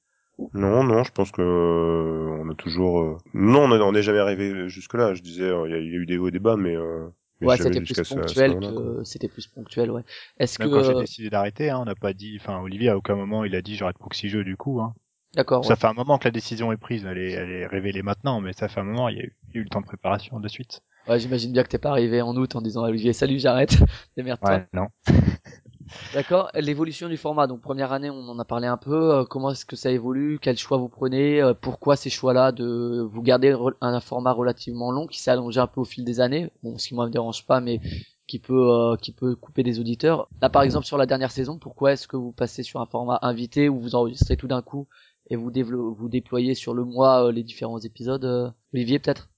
Non, 0.55 0.85
non, 0.85 1.05
je 1.05 1.13
pense 1.13 1.31
que 1.33 1.43
euh, 1.43 2.41
on 2.41 2.49
a 2.51 2.55
toujours. 2.55 3.01
euh, 3.01 3.17
Non, 3.35 3.65
on 3.65 3.93
n'est 3.93 4.03
jamais 4.03 4.19
arrivé 4.19 4.69
jusque 4.69 4.95
là. 4.95 5.15
Je 5.15 5.23
disais, 5.23 5.43
euh, 5.45 5.69
il 5.69 5.73
y, 5.73 5.75
a- 5.75 5.79
il 5.79 5.87
y 5.93 5.95
a 5.97 5.99
eu 5.99 6.07
des 6.07 6.17
hauts 6.17 6.29
et 6.29 6.31
des 6.31 6.39
bas, 6.39 6.57
mais. 6.57 6.77
Euh... 6.77 7.09
mais 7.41 7.47
Ouais 7.49 7.57
c'était 7.57 7.81
plus 7.81 8.03
ponctuel 8.09 8.57
que 8.59 9.03
c'était 9.05 9.29
plus 9.29 9.47
ponctuel 9.47 9.91
ouais. 9.91 10.03
Est-ce 10.39 10.59
que 10.59 10.65
Même 10.65 10.71
quand 10.71 10.83
j'ai 10.83 10.95
décidé 10.95 11.31
d'arrêter, 11.31 11.71
hein, 11.71 11.79
on 11.81 11.85
n'a 11.85 11.95
pas 11.95 12.13
dit, 12.13 12.37
enfin 12.41 12.61
Olivier 12.61 12.89
à 12.91 12.97
aucun 12.97 13.15
moment 13.17 13.45
il 13.45 13.55
a 13.55 13.63
dit 13.63 13.77
j'arrête 13.77 13.99
Proxy 13.99 14.29
Jeux 14.29 14.45
du 14.45 14.57
coup. 14.57 14.81
Hein. 14.81 14.95
d'accord 15.35 15.65
Ça 15.65 15.77
fait 15.77 15.87
un 15.89 15.95
moment 15.95 16.19
que 16.19 16.25
la 16.27 16.33
décision 16.33 16.73
est 16.73 16.77
prise, 16.79 17.05
elle 17.07 17.19
est, 17.19 17.33
elle 17.33 17.51
est 17.53 17.67
révélée 17.67 18.03
maintenant, 18.03 18.41
mais 18.41 18.53
ça 18.55 18.69
fait 18.69 18.81
un 18.81 18.85
moment, 18.85 19.09
il 19.09 19.19
y 19.19 19.21
a 19.21 19.25
eu, 19.25 19.37
il 19.51 19.55
y 19.55 19.59
a 19.59 19.61
eu 19.61 19.65
le 19.65 19.71
temps 19.71 19.81
de 19.83 19.87
préparation 19.87 20.41
de 20.41 20.49
suite. 20.49 20.83
Ouais, 21.09 21.15
ouais 21.15 21.21
j'imagine 21.21 21.53
bien 21.53 21.63
que 21.63 21.69
t'es 21.69 21.79
pas 21.79 21.91
arrivé 21.91 22.23
en 22.23 22.37
août 22.37 22.57
en 22.57 22.63
disant 22.63 22.85
à 22.85 22.89
Olivier 22.89 23.13
salut 23.13 23.39
j'arrête 23.39 23.77
démerde-toi. 24.17 24.61
non. 24.73 24.87
D'accord. 26.13 26.51
L'évolution 26.55 27.09
du 27.09 27.17
format. 27.17 27.47
Donc 27.47 27.61
première 27.61 27.93
année, 27.93 28.11
on 28.11 28.29
en 28.29 28.39
a 28.39 28.45
parlé 28.45 28.67
un 28.67 28.77
peu. 28.77 29.15
Euh, 29.15 29.25
comment 29.25 29.51
est-ce 29.51 29.65
que 29.65 29.77
ça 29.77 29.91
évolue? 29.91 30.39
Quels 30.39 30.59
choix 30.59 30.77
vous 30.77 30.89
prenez? 30.89 31.41
Euh, 31.41 31.55
Pourquoi 31.55 31.97
ces 31.97 32.11
choix-là 32.11 32.53
de 32.53 33.07
vous 33.11 33.23
garder 33.23 33.57
un 33.81 34.01
format 34.01 34.33
relativement 34.33 34.91
long 34.91 35.07
qui 35.07 35.21
s'est 35.21 35.31
allongé 35.31 35.61
un 35.61 35.67
peu 35.67 35.81
au 35.81 35.85
fil 35.85 36.05
des 36.05 36.21
années? 36.21 36.51
Bon, 36.63 36.77
ce 36.79 36.89
qui 36.89 36.95
moi 36.95 37.07
me 37.07 37.11
dérange 37.11 37.47
pas, 37.47 37.61
mais 37.61 37.81
qui 38.27 38.39
peut 38.39 38.71
euh, 38.71 38.97
qui 38.97 39.13
peut 39.13 39.35
couper 39.35 39.63
des 39.63 39.81
auditeurs. 39.81 40.29
Là, 40.43 40.51
par 40.51 40.63
exemple, 40.63 40.87
sur 40.87 40.99
la 40.99 41.07
dernière 41.07 41.31
saison, 41.31 41.59
pourquoi 41.59 41.93
est-ce 41.93 42.07
que 42.07 42.17
vous 42.17 42.33
passez 42.33 42.63
sur 42.63 42.81
un 42.81 42.87
format 42.87 43.19
invité 43.23 43.69
où 43.69 43.81
vous 43.81 43.95
enregistrez 43.95 44.37
tout 44.37 44.49
d'un 44.49 44.63
coup 44.63 44.89
et 45.31 45.37
vous 45.37 45.51
vous 45.51 46.09
déployez 46.09 46.55
sur 46.55 46.75
le 46.75 46.85
mois 46.85 47.27
euh, 47.27 47.33
les 47.33 47.43
différents 47.43 47.81
épisodes 47.81 48.53
Olivier, 48.75 48.99
peut-être? 48.99 49.31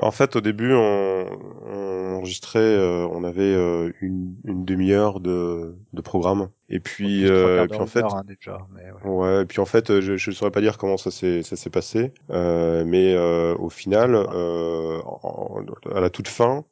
En 0.00 0.10
fait, 0.12 0.36
au 0.36 0.40
début, 0.40 0.72
on, 0.72 1.26
on 1.66 2.14
enregistrait, 2.16 2.58
euh, 2.60 3.06
on 3.10 3.24
avait 3.24 3.42
euh, 3.42 3.92
une, 4.00 4.36
une 4.44 4.64
demi-heure 4.64 5.20
de, 5.20 5.76
de 5.92 6.00
programme. 6.00 6.48
Et 6.68 6.80
puis, 6.80 7.28
euh, 7.28 7.66
puis 7.66 7.80
en 7.80 7.86
fait, 7.86 8.00
heure, 8.00 8.14
hein, 8.14 8.22
déjà, 8.26 8.66
mais 8.72 8.84
ouais. 8.92 9.10
ouais, 9.10 9.42
et 9.42 9.46
puis 9.46 9.60
en 9.60 9.64
fait, 9.64 10.00
je, 10.00 10.16
je 10.16 10.30
saurais 10.30 10.52
pas 10.52 10.60
dire 10.60 10.78
comment 10.78 10.96
ça 10.96 11.10
s'est 11.10 11.42
ça 11.42 11.56
s'est 11.56 11.70
passé, 11.70 12.12
euh, 12.30 12.84
mais 12.84 13.14
euh, 13.14 13.56
au 13.56 13.68
final, 13.68 14.14
euh, 14.14 15.00
en- 15.04 15.64
à 15.92 16.00
la 16.00 16.10
toute 16.10 16.28
fin, 16.28 16.64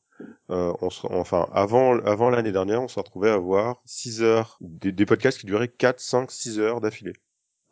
euh, 0.50 0.72
on 0.80 0.90
se, 0.90 1.06
enfin 1.08 1.48
avant 1.52 1.98
avant 2.00 2.30
l'année 2.30 2.52
dernière, 2.52 2.82
on 2.82 2.88
s'est 2.88 3.00
retrouvé 3.00 3.30
à 3.30 3.34
avoir 3.34 3.82
6 3.84 4.22
heures 4.22 4.58
des, 4.60 4.92
des 4.92 5.06
podcasts 5.06 5.38
qui 5.40 5.46
duraient 5.46 5.68
4, 5.68 6.00
5, 6.00 6.30
6 6.30 6.60
heures 6.60 6.80
d'affilée. 6.80 7.14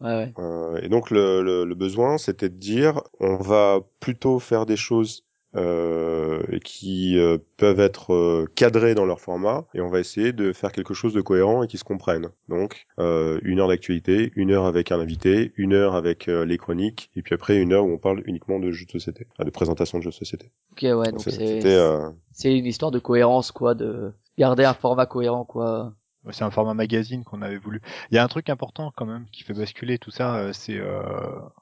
Ouais, 0.00 0.14
ouais. 0.14 0.34
Euh, 0.38 0.80
et 0.82 0.88
donc 0.88 1.10
le, 1.10 1.42
le, 1.42 1.64
le 1.64 1.74
besoin, 1.74 2.18
c'était 2.18 2.48
de 2.48 2.56
dire, 2.56 3.00
on 3.20 3.36
va 3.36 3.80
plutôt 4.00 4.38
faire 4.38 4.66
des 4.66 4.76
choses 4.76 5.24
euh, 5.54 6.42
qui 6.64 7.18
euh, 7.18 7.38
peuvent 7.56 7.80
être 7.80 8.12
euh, 8.12 8.46
cadrées 8.56 8.94
dans 8.94 9.06
leur 9.06 9.20
format, 9.20 9.64
et 9.72 9.80
on 9.80 9.88
va 9.88 10.00
essayer 10.00 10.34
de 10.34 10.52
faire 10.52 10.70
quelque 10.70 10.92
chose 10.92 11.14
de 11.14 11.22
cohérent 11.22 11.62
et 11.62 11.66
qui 11.66 11.78
se 11.78 11.84
comprenne. 11.84 12.28
Donc 12.48 12.84
euh, 12.98 13.38
une 13.42 13.60
heure 13.60 13.68
d'actualité, 13.68 14.32
une 14.36 14.50
heure 14.50 14.66
avec 14.66 14.92
un 14.92 15.00
invité, 15.00 15.52
une 15.56 15.72
heure 15.72 15.94
avec 15.94 16.28
euh, 16.28 16.44
les 16.44 16.58
chroniques, 16.58 17.10
et 17.16 17.22
puis 17.22 17.34
après 17.34 17.56
une 17.56 17.72
heure 17.72 17.86
où 17.86 17.90
on 17.92 17.98
parle 17.98 18.22
uniquement 18.26 18.58
de 18.58 18.70
jeux 18.70 18.84
de 18.84 18.90
société, 18.90 19.26
enfin, 19.32 19.44
de 19.44 19.50
présentation 19.50 19.96
de 19.98 20.02
jeux 20.02 20.10
de 20.10 20.14
société. 20.14 20.50
Ok, 20.72 20.82
ouais. 20.82 21.10
Donc 21.10 21.22
c'est- 21.22 21.64
euh, 21.64 22.10
c'est 22.32 22.54
une 22.54 22.66
histoire 22.66 22.90
de 22.90 22.98
cohérence, 22.98 23.50
quoi, 23.50 23.74
de 23.74 24.12
garder 24.36 24.64
un 24.64 24.74
format 24.74 25.06
cohérent, 25.06 25.46
quoi. 25.46 25.94
C'est 26.30 26.44
un 26.44 26.50
format 26.50 26.74
magazine 26.74 27.24
qu'on 27.24 27.42
avait 27.42 27.56
voulu. 27.58 27.80
Il 28.10 28.14
y 28.14 28.18
a 28.18 28.24
un 28.24 28.28
truc 28.28 28.48
important 28.50 28.92
quand 28.96 29.06
même 29.06 29.26
qui 29.32 29.42
fait 29.42 29.54
basculer 29.54 29.98
tout 29.98 30.10
ça, 30.10 30.36
euh, 30.36 30.52
c'est 30.52 30.78
euh, 30.78 31.00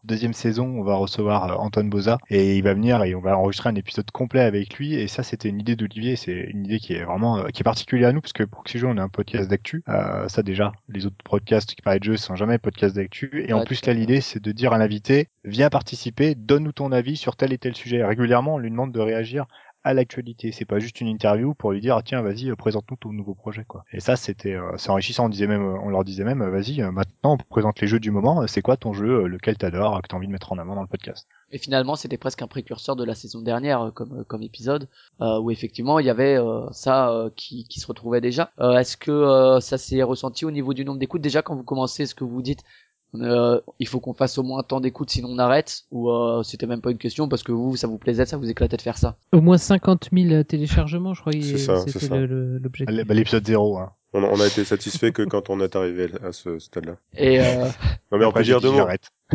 deuxième 0.04 0.32
saison, 0.32 0.66
on 0.66 0.82
va 0.82 0.94
recevoir 0.96 1.50
euh, 1.50 1.54
Antoine 1.56 1.88
Boza 1.90 2.18
et 2.30 2.56
il 2.56 2.62
va 2.62 2.74
venir 2.74 3.02
et 3.04 3.14
on 3.14 3.20
va 3.20 3.36
enregistrer 3.36 3.68
un 3.68 3.74
épisode 3.74 4.10
complet 4.10 4.40
avec 4.40 4.74
lui 4.74 4.94
et 4.94 5.08
ça 5.08 5.22
c'était 5.22 5.48
une 5.48 5.60
idée 5.60 5.76
d'Olivier, 5.76 6.16
c'est 6.16 6.32
une 6.32 6.64
idée 6.64 6.78
qui 6.78 6.94
est 6.94 7.04
vraiment 7.04 7.38
euh, 7.38 7.48
qui 7.48 7.62
est 7.62 7.64
particulière 7.64 8.10
à 8.10 8.12
nous 8.12 8.20
parce 8.20 8.32
que 8.32 8.44
Proxy 8.44 8.78
Jeux 8.78 8.88
on 8.88 8.96
est 8.96 9.00
un 9.00 9.08
podcast 9.08 9.48
d'actu, 9.48 9.82
euh, 9.88 10.28
ça 10.28 10.42
déjà 10.42 10.72
les 10.88 11.06
autres 11.06 11.16
podcasts 11.24 11.74
qui 11.74 11.82
parlent 11.82 11.98
de 11.98 12.04
jeux 12.04 12.16
sont 12.16 12.36
jamais 12.36 12.58
podcasts 12.58 12.96
d'actu 12.96 13.44
et 13.46 13.52
en 13.52 13.60
Ouais, 13.60 13.64
plus 13.64 13.84
là 13.86 13.92
l'idée 13.94 14.20
c'est 14.20 14.42
de 14.42 14.52
dire 14.52 14.72
à 14.72 14.78
l'invité 14.78 15.28
viens 15.44 15.70
participer, 15.70 16.34
donne-nous 16.34 16.72
ton 16.72 16.92
avis 16.92 17.16
sur 17.16 17.36
tel 17.36 17.52
et 17.52 17.58
tel 17.58 17.74
sujet. 17.74 18.04
Régulièrement 18.04 18.54
on 18.54 18.58
lui 18.58 18.70
demande 18.70 18.92
de 18.92 19.00
réagir 19.00 19.46
à 19.84 19.92
l'actualité. 19.92 20.50
C'est 20.50 20.64
pas 20.64 20.78
juste 20.78 21.00
une 21.00 21.08
interview 21.08 21.54
pour 21.54 21.72
lui 21.72 21.80
dire 21.80 21.96
ah, 21.96 22.02
tiens 22.02 22.22
vas-y 22.22 22.50
euh, 22.50 22.56
présente-nous 22.56 22.96
ton 22.96 23.12
nouveau 23.12 23.34
projet 23.34 23.64
quoi. 23.64 23.84
Et 23.92 24.00
ça 24.00 24.16
c'était 24.16 24.54
euh, 24.54 24.72
c'est 24.78 24.90
enrichissant. 24.90 25.26
On 25.26 25.28
disait 25.28 25.46
même 25.46 25.62
euh, 25.62 25.78
on 25.82 25.90
leur 25.90 26.04
disait 26.04 26.24
même 26.24 26.42
vas-y 26.42 26.80
maintenant 26.80 27.34
on 27.34 27.36
présente 27.36 27.80
les 27.80 27.86
jeux 27.86 28.00
du 28.00 28.10
moment. 28.10 28.46
C'est 28.46 28.62
quoi 28.62 28.76
ton 28.78 28.94
jeu 28.94 29.26
lequel 29.26 29.58
t'adores 29.58 30.00
que 30.02 30.08
t'as 30.08 30.16
envie 30.16 30.26
de 30.26 30.32
mettre 30.32 30.52
en 30.52 30.58
avant 30.58 30.74
dans 30.74 30.82
le 30.82 30.88
podcast? 30.88 31.28
Et 31.50 31.58
finalement, 31.58 31.94
c'était 31.94 32.16
presque 32.16 32.42
un 32.42 32.48
précurseur 32.48 32.96
de 32.96 33.04
la 33.04 33.14
saison 33.14 33.42
dernière 33.42 33.92
comme 33.94 34.24
comme 34.24 34.42
épisode 34.42 34.88
où 35.20 35.50
effectivement 35.50 35.98
il 35.98 36.06
y 36.06 36.10
avait 36.10 36.36
euh, 36.36 36.66
ça 36.72 37.28
qui 37.36 37.64
qui 37.64 37.78
se 37.78 37.86
retrouvait 37.86 38.22
déjà. 38.22 38.50
Est-ce 38.58 38.96
que 38.96 39.58
ça 39.60 39.76
s'est 39.76 40.02
ressenti 40.02 40.46
au 40.46 40.50
niveau 40.50 40.72
du 40.72 40.84
nombre 40.84 40.98
d'écoutes? 40.98 41.20
Déjà 41.20 41.42
quand 41.42 41.54
vous 41.54 41.62
commencez 41.62 42.04
Est-ce 42.04 42.14
que 42.14 42.24
vous 42.24 42.42
dites 42.42 42.64
euh, 43.20 43.60
il 43.78 43.86
faut 43.86 44.00
qu'on 44.00 44.14
fasse 44.14 44.38
au 44.38 44.42
moins 44.42 44.62
tant 44.62 44.80
d'écoutes 44.80 45.10
sinon 45.10 45.28
on 45.30 45.38
arrête 45.38 45.84
ou 45.90 46.10
euh, 46.10 46.42
c'était 46.42 46.66
même 46.66 46.80
pas 46.80 46.90
une 46.90 46.98
question 46.98 47.28
parce 47.28 47.42
que 47.42 47.52
vous 47.52 47.76
ça 47.76 47.86
vous 47.86 47.98
plaisait 47.98 48.26
ça 48.26 48.36
vous 48.36 48.50
éclatait 48.50 48.76
de 48.76 48.82
faire 48.82 48.98
ça 48.98 49.16
Au 49.32 49.40
moins 49.40 49.58
50 49.58 50.08
000 50.12 50.42
téléchargements, 50.44 51.14
je 51.14 51.20
crois. 51.20 51.32
C'est 51.32 51.58
ça, 51.58 51.84
c'est 51.86 52.08
l'objectif. 52.08 53.06
Bah, 53.06 53.14
L'épisode 53.14 53.46
0, 53.46 53.78
hein. 53.78 53.92
On, 54.14 54.22
a- 54.22 54.28
on 54.28 54.40
a 54.40 54.46
été 54.46 54.64
satisfait 54.64 55.12
que 55.12 55.22
quand 55.22 55.50
on 55.50 55.60
est 55.60 55.74
arrivé 55.76 56.08
à 56.22 56.32
ce 56.32 56.58
stade-là. 56.58 56.96
et 57.16 57.40
euh, 57.40 57.64
Non 58.12 58.18
mais 58.18 58.24
on 58.24 58.32
peut 58.32 58.42
dire 58.44 58.60
deux 58.60 58.70
mots. 58.70 58.86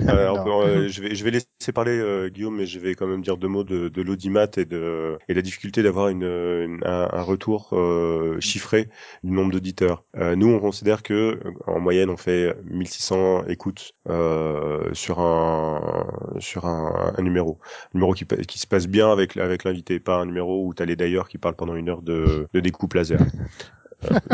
Euh, 0.08 0.30
euh, 0.62 0.88
je 0.88 1.02
vais 1.02 1.16
je 1.16 1.24
vais 1.26 1.32
laisser 1.32 1.74
parler 1.74 1.98
euh, 2.00 2.30
Guillaume, 2.30 2.56
mais 2.56 2.66
je 2.66 2.80
vais 2.80 2.96
quand 2.96 3.08
même 3.08 3.22
dire 3.22 3.36
deux 3.38 3.48
mots 3.50 3.64
de, 3.66 3.90
de 3.90 4.02
l'audimat 4.02 4.48
et 4.56 4.64
de 4.66 5.18
et 5.28 5.34
la 5.34 5.42
difficulté 5.42 5.84
d'avoir 5.84 6.08
une, 6.10 6.24
une- 6.24 6.80
un, 6.86 7.10
un 7.12 7.22
retour 7.22 7.70
euh, 7.74 8.40
chiffré 8.40 8.88
du 9.24 9.32
nombre 9.32 9.52
d'auditeurs. 9.52 10.06
Euh, 10.16 10.36
nous, 10.38 10.48
on 10.48 10.60
considère 10.60 11.04
que 11.04 11.40
en 11.68 11.80
moyenne, 11.80 12.10
on 12.10 12.18
fait 12.18 12.56
1600 12.66 13.46
écoutes 13.48 13.92
euh, 14.10 14.94
sur 14.94 15.20
un 15.20 16.06
sur 16.40 16.66
un, 16.68 17.14
un 17.18 17.22
numéro, 17.22 17.60
un 17.88 17.90
numéro 17.96 18.14
qui 18.14 18.26
qui 18.48 18.60
se 18.60 18.68
passe 18.68 18.88
bien 18.88 19.12
avec 19.12 19.36
avec 19.38 19.64
l'invité, 19.66 20.00
pas 20.00 20.18
un 20.18 20.26
numéro 20.26 20.66
où 20.66 20.74
t'as 20.74 20.86
les 20.86 20.96
d'ailleurs 20.96 21.28
qui 21.28 21.38
parlent 21.38 21.56
pendant 21.56 21.76
une 21.76 21.90
heure 21.90 22.02
de 22.04 22.48
de 22.54 22.60
découpe 22.62 22.94
laser. 22.94 23.20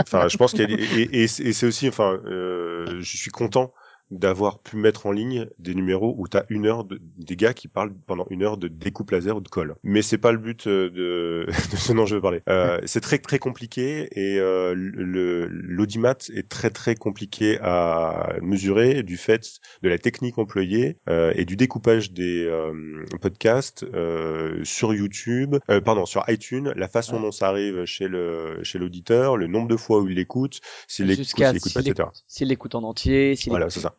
Enfin, 0.06 0.28
je 0.28 0.38
pense 0.38 0.54
des- 0.64 0.74
et, 0.76 1.22
et, 1.22 1.24
et 1.24 1.28
c'est 1.28 1.66
aussi, 1.68 1.88
enfin, 1.90 2.20
euh, 2.26 3.00
je 3.02 3.18
suis 3.18 3.32
content 3.32 3.74
d'avoir 4.12 4.60
pu 4.60 4.78
mettre 4.78 5.06
en 5.06 5.12
ligne 5.12 5.48
des 5.60 5.74
numéros 5.74 6.16
où 6.18 6.28
t'as 6.28 6.44
une 6.50 6.66
heure 6.66 6.84
de, 6.84 7.00
des 7.18 7.36
gars 7.36 7.54
qui 7.54 7.68
parlent 7.68 7.94
pendant 8.06 8.28
une 8.30 8.44
heure 8.44 8.58
de 8.58 8.68
découpe 8.68 9.12
laser 9.12 9.38
ou 9.38 9.42
de 9.42 9.50
colle. 9.50 9.76
Mais 9.84 10.02
c'est 10.02 10.18
pas 10.18 10.32
le 10.32 10.38
but 10.38 10.68
euh, 10.68 10.90
de, 10.90 11.48
de 11.72 11.76
ce 11.76 11.94
dont 11.94 12.06
je 12.06 12.16
veux 12.16 12.22
parler. 12.22 12.42
Euh, 12.50 12.80
c'est 12.86 13.02
très 13.02 13.18
très 13.18 13.40
compliqué 13.40 14.08
et 14.12 14.40
euh, 14.40 14.74
le 14.76 15.48
l'audimat 15.48 16.16
est 16.34 16.48
très 16.50 16.70
très 16.70 16.96
compliqué 16.96 17.58
à 17.62 18.36
mesurer 18.42 19.04
du 19.04 19.18
fait 19.18 19.60
de 19.82 19.90
la 19.90 19.98
technique 19.98 20.38
employée 20.38 20.98
euh, 21.10 21.34
et 21.36 21.46
du 21.46 21.56
découpage 21.56 22.12
des 22.12 22.46
euh, 22.46 23.06
podcasts 23.22 23.84
euh, 23.84 24.64
sur 24.64 24.94
YouTube, 24.94 25.56
euh, 25.70 25.82
pardon 25.82 26.06
sur 26.06 26.24
iTunes, 26.28 26.74
la 26.76 26.88
façon 26.88 27.20
dont 27.20 27.32
ça 27.32 27.48
arrive 27.48 27.86
chez 27.86 28.08
le 28.08 28.60
chez 28.64 28.80
l'auditeur, 28.80 29.38
le 29.38 29.48
nombre 29.48 29.68
de 29.68 29.78
fois 29.78 30.00
où 30.00 30.08
il 30.08 30.16
l'écoute, 30.16 30.62
s'il 30.88 31.08
l'écoute, 31.08 31.26
s'il 31.26 31.46
l'écoute 31.46 31.74
pas, 31.74 31.82
s'il 31.82 31.92
etc. 31.92 32.08
écoute, 32.08 32.24
s'il 32.28 32.48
l'écoute 32.50 32.76
en 32.76 32.84
entier 32.84 33.36
s'il 33.36 33.52
Voilà, 33.52 33.66
écoute 33.66 33.74
c'est 33.74 33.80
ça. 33.82 33.95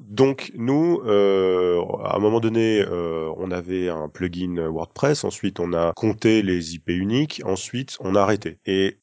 Donc 0.00 0.52
nous, 0.54 1.00
euh, 1.04 1.82
à 2.04 2.16
un 2.16 2.18
moment 2.18 2.40
donné, 2.40 2.80
euh, 2.80 3.32
on 3.36 3.50
avait 3.50 3.88
un 3.88 4.08
plugin 4.08 4.68
WordPress. 4.68 5.24
Ensuite, 5.24 5.60
on 5.60 5.72
a 5.72 5.92
compté 5.94 6.42
les 6.42 6.74
IP 6.74 6.88
uniques. 6.88 7.42
Ensuite, 7.44 7.96
on 8.00 8.14
a 8.14 8.22
arrêté. 8.22 8.58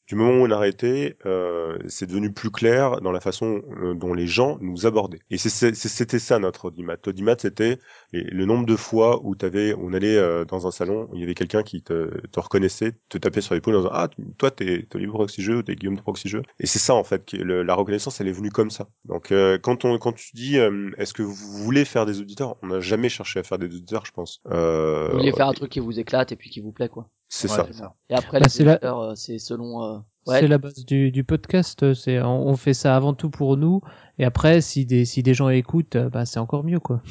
Du 0.08 0.16
moment 0.16 0.32
où 0.42 0.46
on 0.48 0.52
a 0.52 0.56
arrêté, 0.56 1.18
euh, 1.26 1.78
c'est 1.88 2.06
devenu 2.06 2.32
plus 2.32 2.52
clair 2.52 3.02
dans 3.02 3.12
la 3.12 3.20
façon 3.20 3.62
euh, 3.82 3.94
dont 3.96 4.14
les 4.14 4.28
gens 4.28 4.58
nous 4.62 4.86
abordaient. 4.86 5.20
Et 5.32 5.38
c'était 5.38 6.20
ça 6.20 6.40
notre 6.40 6.66
audimat. 6.66 6.98
Audimat, 7.08 7.36
c'était 7.40 7.80
le 8.12 8.46
nombre 8.46 8.66
de 8.66 8.76
fois 8.76 9.20
où 9.24 9.36
t'avais, 9.36 9.74
on 9.74 9.94
allait 9.94 10.16
euh, 10.18 10.46
dans 10.46 10.68
un 10.68 10.72
salon, 10.72 11.08
où 11.12 11.16
il 11.16 11.22
y 11.22 11.24
avait 11.24 11.34
quelqu'un 11.34 11.64
qui 11.64 11.82
te, 11.82 12.26
te 12.28 12.40
reconnaissait, 12.40 12.94
te 13.10 13.18
tapait 13.18 13.42
sur 13.42 13.56
l'épaule 13.56 13.76
en 13.76 13.80
disant 13.80 13.90
ah 13.94 14.10
toi 14.38 14.52
t'es 14.52 14.88
Olivier 14.94 15.12
Proxy 15.14 15.42
Jeux, 15.42 15.64
t'es 15.64 15.76
Guillaume 15.76 15.96
de 15.96 16.02
Proxy 16.02 16.28
Jeux. 16.30 16.44
Et 16.60 16.68
c'est 16.68 16.80
ça 16.80 16.94
en 16.94 17.04
fait, 17.04 17.26
que 17.26 17.38
le- 17.38 17.64
la 17.64 17.74
reconnaissance 17.76 18.22
elle 18.22 18.28
est 18.28 18.32
venue 18.32 18.52
comme 18.52 18.70
ça. 18.70 18.88
Donc 19.06 19.32
euh, 19.32 19.58
quand 19.58 19.86
on 19.86 19.98
quand 19.98 20.14
tu 20.14 20.32
dis 20.36 20.58
euh, 20.60 20.92
est-ce 20.98 21.14
que 21.14 21.24
vous 21.24 21.34
voulez 21.34 21.86
faire 21.86 22.06
des 22.06 22.22
auditeurs, 22.22 22.56
on 22.62 22.68
n'a 22.68 22.80
jamais 22.80 23.10
cherché 23.10 23.40
à 23.40 23.44
faire 23.44 23.58
des 23.58 23.68
auditeurs, 23.68 24.06
je 24.06 24.12
pense. 24.12 24.42
Euh, 24.52 25.10
vous 25.12 25.18
voulez 25.18 25.32
faire 25.32 25.48
un 25.48 25.54
truc 25.54 25.72
qui 25.72 25.80
vous 25.80 26.00
éclate 26.00 26.32
et 26.32 26.36
puis 26.36 26.50
qui 26.50 26.60
vous 26.62 26.72
plaît 26.72 26.90
quoi 26.90 27.10
c'est 27.30 27.50
Ouais, 27.52 27.74
ça. 27.74 27.94
et 28.10 28.14
après 28.16 28.40
Bah, 28.40 28.50
c'est 28.50 28.64
la- 28.64 28.80
euh, 28.84 29.14
c'est 29.16 29.40
selon 29.40 29.84
euh, 29.84 29.98
ouais, 30.28 30.40
C'est 30.40 30.48
la 30.48 30.58
base 30.58 30.86
du, 30.86 31.12
du 31.12 31.24
podcast. 31.24 31.94
C'est 31.94 32.22
on, 32.22 32.48
on 32.48 32.56
fait 32.56 32.74
ça 32.74 32.96
avant 32.96 33.14
tout 33.14 33.30
pour 33.30 33.58
nous. 33.58 33.82
Et 34.20 34.26
après, 34.26 34.62
si 34.62 34.86
des 34.86 35.06
si 35.06 35.24
des 35.24 35.34
gens 35.34 35.50
écoutent, 35.50 35.96
euh, 35.96 36.10
bah 36.10 36.26
c'est 36.26 36.40
encore 36.40 36.64
mieux 36.64 36.80
quoi. 36.80 37.02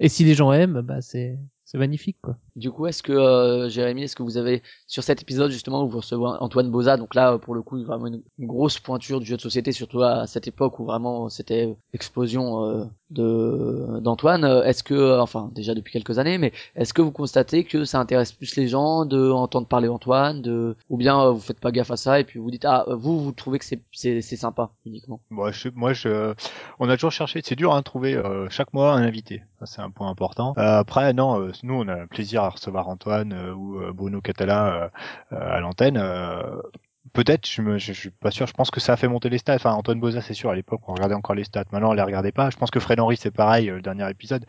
Et 0.00 0.08
si 0.08 0.24
les 0.24 0.34
gens 0.34 0.52
aiment, 0.52 0.80
bah 0.80 1.00
c'est 1.00 1.38
c'est 1.64 1.78
magnifique 1.78 2.18
quoi. 2.20 2.36
Du 2.56 2.72
coup, 2.72 2.86
est-ce 2.88 3.00
que 3.02 3.12
euh, 3.12 3.68
Jérémy, 3.68 4.02
est-ce 4.02 4.16
que 4.16 4.24
vous 4.24 4.36
avez 4.38 4.60
sur 4.88 5.04
cet 5.04 5.22
épisode 5.22 5.52
justement 5.52 5.84
où 5.84 5.88
vous 5.88 5.98
recevez 5.98 6.24
Antoine 6.40 6.68
Boza, 6.70 6.96
donc 6.96 7.14
là 7.14 7.38
pour 7.38 7.54
le 7.54 7.62
coup 7.62 7.80
vraiment 7.84 8.08
une, 8.08 8.22
une 8.38 8.46
grosse 8.48 8.80
pointure 8.80 9.20
du 9.20 9.26
jeu 9.26 9.36
de 9.36 9.40
société, 9.40 9.70
surtout 9.70 10.02
à 10.02 10.26
cette 10.26 10.48
époque 10.48 10.80
où 10.80 10.84
vraiment 10.84 11.28
c'était 11.28 11.76
explosion 11.92 12.64
euh, 12.64 12.84
de 13.10 13.98
d'Antoine. 14.00 14.44
euh, 14.44 14.62
Est-ce 14.64 14.82
que, 14.82 14.94
euh, 14.94 15.20
enfin 15.20 15.50
déjà 15.54 15.74
depuis 15.74 15.92
quelques 15.92 16.18
années, 16.18 16.38
mais 16.38 16.52
est-ce 16.76 16.94
que 16.94 17.02
vous 17.02 17.12
constatez 17.12 17.64
que 17.64 17.84
ça 17.84 17.98
intéresse 17.98 18.32
plus 18.32 18.56
les 18.56 18.68
gens 18.68 19.04
de 19.04 19.30
entendre 19.30 19.66
parler 19.66 19.88
Antoine, 19.88 20.42
de 20.42 20.76
ou 20.88 20.96
bien 20.96 21.20
euh, 21.20 21.30
vous 21.30 21.40
faites 21.40 21.60
pas 21.60 21.72
gaffe 21.72 21.90
à 21.90 21.96
ça 21.96 22.20
et 22.20 22.24
puis 22.24 22.38
vous 22.38 22.50
dites 22.50 22.64
ah 22.64 22.84
vous 22.88 23.20
vous 23.20 23.32
trouvez 23.32 23.58
que 23.58 23.64
c'est 23.64 23.80
c'est 23.92 24.20
c'est 24.20 24.36
sympa 24.36 24.70
uniquement? 24.86 25.20
Moi, 25.30 25.50
je, 25.52 25.68
moi, 25.74 25.92
je, 25.92 26.34
on 26.78 26.88
a 26.88 26.94
toujours 26.96 27.12
cherché. 27.12 27.40
C'est 27.44 27.56
dur 27.56 27.74
à 27.74 27.82
trouver 27.82 28.14
euh, 28.14 28.48
chaque 28.50 28.72
mois 28.72 28.92
un 28.92 29.02
invité. 29.02 29.42
C'est 29.64 29.82
un 29.82 29.90
point 29.90 30.08
important. 30.08 30.54
Euh, 30.58 30.78
après, 30.78 31.12
non, 31.12 31.40
euh, 31.40 31.52
nous, 31.62 31.74
on 31.74 31.88
a 31.88 32.06
plaisir 32.06 32.42
à 32.42 32.50
recevoir 32.50 32.88
Antoine 32.88 33.34
ou 33.56 33.78
Bruno 33.92 34.20
Catala 34.20 34.90
à 35.30 35.60
l'antenne. 35.60 36.02
Peut-être, 37.14 37.48
je, 37.48 37.62
me, 37.62 37.78
je, 37.78 37.92
je 37.92 37.98
suis 37.98 38.10
pas 38.10 38.30
sûr. 38.30 38.46
Je 38.46 38.52
pense 38.52 38.70
que 38.70 38.78
ça 38.78 38.92
a 38.92 38.96
fait 38.96 39.08
monter 39.08 39.30
les 39.30 39.38
stats. 39.38 39.54
Enfin, 39.54 39.72
Antoine 39.72 39.98
Boza, 39.98 40.20
c'est 40.20 40.34
sûr. 40.34 40.50
À 40.50 40.54
l'époque, 40.54 40.82
on 40.86 40.92
regardait 40.92 41.14
encore 41.14 41.34
les 41.34 41.44
stats. 41.44 41.64
Maintenant, 41.72 41.90
on 41.90 41.94
les 41.94 42.02
regardait 42.02 42.30
pas. 42.30 42.50
Je 42.50 42.56
pense 42.58 42.70
que 42.70 42.78
Fred 42.78 43.00
Henry, 43.00 43.16
c'est 43.16 43.30
pareil. 43.30 43.70
euh, 43.70 43.76
Le 43.76 43.82
dernier 43.82 44.08
épisode, 44.10 44.44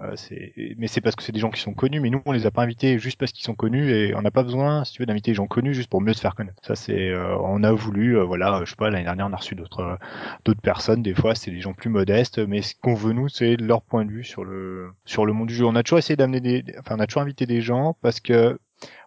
euh, 0.00 0.14
mais 0.76 0.86
c'est 0.86 1.00
parce 1.00 1.16
que 1.16 1.22
c'est 1.22 1.32
des 1.32 1.40
gens 1.40 1.50
qui 1.50 1.60
sont 1.60 1.72
connus. 1.72 2.00
Mais 2.00 2.10
nous, 2.10 2.20
on 2.26 2.32
les 2.32 2.44
a 2.46 2.50
pas 2.50 2.62
invités 2.62 2.98
juste 2.98 3.18
parce 3.18 3.32
qu'ils 3.32 3.42
sont 3.44 3.54
connus 3.54 3.90
et 3.90 4.14
on 4.14 4.20
n'a 4.20 4.30
pas 4.30 4.42
besoin, 4.42 4.84
si 4.84 4.92
tu 4.92 5.02
veux, 5.02 5.06
d'inviter 5.06 5.30
des 5.30 5.34
gens 5.34 5.46
connus 5.46 5.72
juste 5.74 5.88
pour 5.88 6.02
mieux 6.02 6.12
se 6.12 6.20
faire 6.20 6.34
connaître. 6.34 6.60
Ça, 6.62 6.76
c'est, 6.76 7.08
euh, 7.08 7.36
on 7.38 7.62
a 7.64 7.72
voulu, 7.72 8.18
euh, 8.18 8.22
voilà, 8.22 8.60
je 8.64 8.70
sais 8.70 8.76
pas. 8.76 8.90
L'année 8.90 9.04
dernière, 9.04 9.26
on 9.26 9.32
a 9.32 9.36
reçu 9.36 9.54
d'autres, 9.54 9.80
euh, 9.80 9.96
d'autres 10.44 10.60
personnes. 10.60 11.02
Des 11.02 11.14
fois, 11.14 11.34
c'est 11.34 11.50
des 11.50 11.60
gens 11.60 11.72
plus 11.72 11.88
modestes. 11.90 12.38
Mais 12.38 12.60
ce 12.60 12.74
qu'on 12.80 12.94
veut 12.94 13.14
nous, 13.14 13.28
c'est 13.30 13.56
leur 13.56 13.80
point 13.82 14.04
de 14.04 14.10
vue 14.10 14.24
sur 14.24 14.44
le, 14.44 14.90
sur 15.06 15.24
le 15.24 15.32
monde 15.32 15.48
du 15.48 15.54
jeu. 15.54 15.64
On 15.64 15.74
a 15.74 15.82
toujours 15.82 15.98
essayé 15.98 16.16
d'amener 16.16 16.40
des, 16.40 16.64
enfin, 16.78 16.96
on 16.96 17.00
a 17.00 17.06
toujours 17.06 17.22
invité 17.22 17.46
des 17.46 17.62
gens 17.62 17.96
parce 18.02 18.20
que 18.20 18.58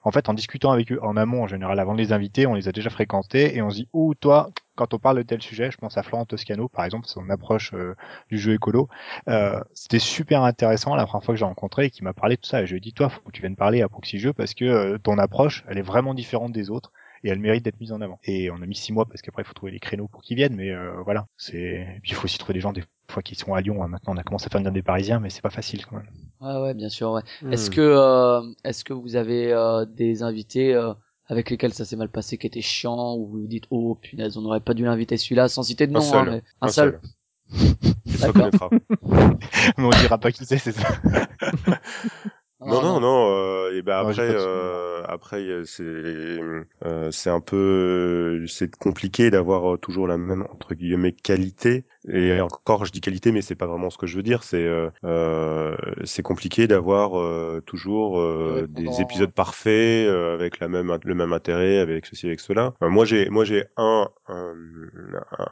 en 0.03 0.11
fait, 0.11 0.29
en 0.29 0.33
discutant 0.33 0.71
avec 0.71 0.91
eux 0.91 0.99
en 1.01 1.17
amont, 1.17 1.43
en 1.43 1.47
général, 1.47 1.79
avant 1.79 1.93
de 1.93 1.99
les 1.99 2.13
inviter, 2.13 2.47
on 2.47 2.53
les 2.53 2.67
a 2.67 2.71
déjà 2.71 2.89
fréquentés 2.89 3.55
et 3.55 3.61
on 3.61 3.69
se 3.69 3.75
dit, 3.75 3.89
ouh, 3.93 4.15
toi, 4.15 4.49
quand 4.75 4.93
on 4.93 4.99
parle 4.99 5.17
de 5.17 5.23
tel 5.23 5.41
sujet, 5.41 5.71
je 5.71 5.77
pense 5.77 5.97
à 5.97 6.03
Florent 6.03 6.25
Toscano, 6.25 6.69
par 6.69 6.85
exemple, 6.85 7.07
son 7.07 7.29
approche 7.29 7.73
euh, 7.73 7.95
du 8.29 8.37
jeu 8.37 8.53
écolo, 8.53 8.87
euh, 9.27 9.59
c'était 9.73 9.99
super 9.99 10.43
intéressant 10.43 10.95
la 10.95 11.05
première 11.05 11.25
fois 11.25 11.33
que 11.33 11.39
j'ai 11.39 11.45
rencontré 11.45 11.85
et 11.85 11.89
qui 11.89 12.03
m'a 12.03 12.13
parlé 12.13 12.37
de 12.37 12.45
ça. 12.45 12.61
Et 12.61 12.67
je 12.67 12.71
lui 12.71 12.77
ai 12.77 12.81
dit, 12.81 12.93
toi, 12.93 13.09
faut 13.09 13.21
que 13.21 13.31
tu 13.31 13.41
viennes 13.41 13.55
parler 13.55 13.81
à 13.81 13.89
Proxy 13.89 14.19
Jeux 14.19 14.33
parce 14.33 14.53
que 14.53 14.65
euh, 14.65 14.97
ton 14.97 15.17
approche, 15.17 15.65
elle 15.67 15.77
est 15.77 15.81
vraiment 15.81 16.13
différente 16.13 16.51
des 16.51 16.69
autres 16.69 16.91
et 17.23 17.29
elle 17.29 17.39
mérite 17.39 17.63
d'être 17.63 17.79
mise 17.79 17.91
en 17.91 18.01
avant. 18.01 18.19
Et 18.23 18.49
on 18.51 18.61
a 18.61 18.65
mis 18.65 18.75
six 18.75 18.93
mois 18.93 19.05
parce 19.05 19.21
qu'après, 19.21 19.43
il 19.43 19.45
faut 19.45 19.53
trouver 19.53 19.71
les 19.71 19.79
créneaux 19.79 20.07
pour 20.07 20.21
qu'ils 20.21 20.37
viennent, 20.37 20.55
mais 20.55 20.71
euh, 20.71 21.01
voilà. 21.03 21.25
C'est, 21.37 21.57
et 21.57 21.99
puis 22.01 22.11
il 22.11 22.15
faut 22.15 22.25
aussi 22.25 22.37
trouver 22.37 22.53
des 22.55 22.61
gens 22.61 22.73
des 22.73 22.83
fois 23.09 23.23
qui 23.23 23.35
sont 23.35 23.53
à 23.53 23.61
Lyon. 23.61 23.83
hein. 23.83 23.87
Maintenant, 23.87 24.13
on 24.13 24.17
a 24.17 24.23
commencé 24.23 24.45
à 24.47 24.49
faire 24.49 24.59
venir 24.59 24.71
des 24.71 24.81
Parisiens, 24.83 25.19
mais 25.19 25.29
c'est 25.29 25.41
pas 25.41 25.49
facile 25.49 25.85
quand 25.85 25.95
même. 25.97 26.07
Ouais 26.41 26.61
ouais 26.61 26.73
bien 26.75 26.89
sûr 26.89 27.11
ouais. 27.13 27.21
Hmm. 27.41 27.51
Est-ce 27.53 27.71
que 27.71 27.81
euh, 27.81 28.41
est-ce 28.63 28.83
que 28.83 28.93
vous 28.93 29.15
avez 29.15 29.51
euh, 29.51 29.85
des 29.85 30.21
invités 30.21 30.75
euh, 30.75 30.93
avec 31.25 31.49
lesquels 31.49 31.73
ça 31.73 31.83
s'est 31.83 31.95
mal 31.95 32.09
passé, 32.09 32.37
qui 32.37 32.45
étaient 32.47 32.61
chiants, 32.61 33.15
ou 33.15 33.25
vous 33.27 33.41
vous 33.41 33.47
dites 33.47 33.65
oh 33.71 33.95
punaise 33.95 34.37
on 34.37 34.41
n'aurait 34.41 34.59
pas 34.59 34.73
dû 34.75 34.83
l'inviter 34.83 35.17
celui-là 35.17 35.47
sans 35.47 35.63
citer 35.63 35.87
de 35.87 35.93
nom, 35.93 35.99
Un 35.99 36.03
seul. 36.03 36.29
hein, 36.29 36.31
mais 36.31 36.43
un, 36.61 36.67
seul. 36.67 37.01
Tu 37.49 38.13
te 38.13 38.19
D'accord. 38.21 38.45
reconnaîtras. 38.45 38.69
mais 39.77 39.83
on 39.83 39.89
dira 39.89 40.17
pas 40.19 40.31
qui 40.31 40.45
c'est, 40.45 40.57
c'est 40.57 40.73
ça. 40.73 40.87
Non, 42.59 42.81
non, 42.81 42.99
non. 42.99 43.29
Euh, 43.31 43.77
et 43.77 43.81
ben 43.83 44.11
j'ai 44.11 44.23
après, 44.23 44.35
euh, 44.35 45.03
après, 45.07 45.41
euh, 45.43 45.63
c'est, 45.65 45.83
euh, 45.83 47.11
c'est 47.11 47.29
un 47.29 47.39
peu, 47.39 48.45
c'est 48.47 48.75
compliqué 48.75 49.29
d'avoir 49.29 49.75
euh, 49.75 49.77
toujours 49.77 50.07
la 50.07 50.17
même 50.17 50.41
entre 50.51 50.73
guillemets 50.73 51.11
qualité. 51.13 51.85
Et 52.07 52.39
encore, 52.41 52.85
je 52.85 52.91
dis 52.91 53.01
qualité, 53.01 53.31
mais 53.31 53.41
c'est 53.41 53.55
pas 53.55 53.67
vraiment 53.67 53.89
ce 53.89 53.97
que 53.97 54.07
je 54.07 54.15
veux 54.15 54.23
dire. 54.23 54.43
C'est, 54.43 54.63
euh, 54.63 54.89
euh, 55.03 55.75
c'est 56.03 56.23
compliqué 56.23 56.67
d'avoir 56.67 57.19
euh, 57.19 57.61
toujours 57.65 58.19
euh, 58.19 58.61
Ouais, 58.61 58.67
des 58.67 58.85
pendant- 58.85 58.99
épisodes 58.99 59.31
parfaits 59.33 60.07
euh, 60.07 60.33
avec 60.33 60.59
la 60.59 60.67
même, 60.67 60.97
le 61.03 61.15
même 61.15 61.33
intérêt, 61.33 61.77
avec 61.79 62.05
ceci, 62.05 62.27
avec 62.27 62.39
cela. 62.39 62.73
Moi, 62.81 63.05
j'ai, 63.05 63.29
moi, 63.29 63.45
j'ai 63.45 63.65
un, 63.77 64.09
un, 64.27 64.53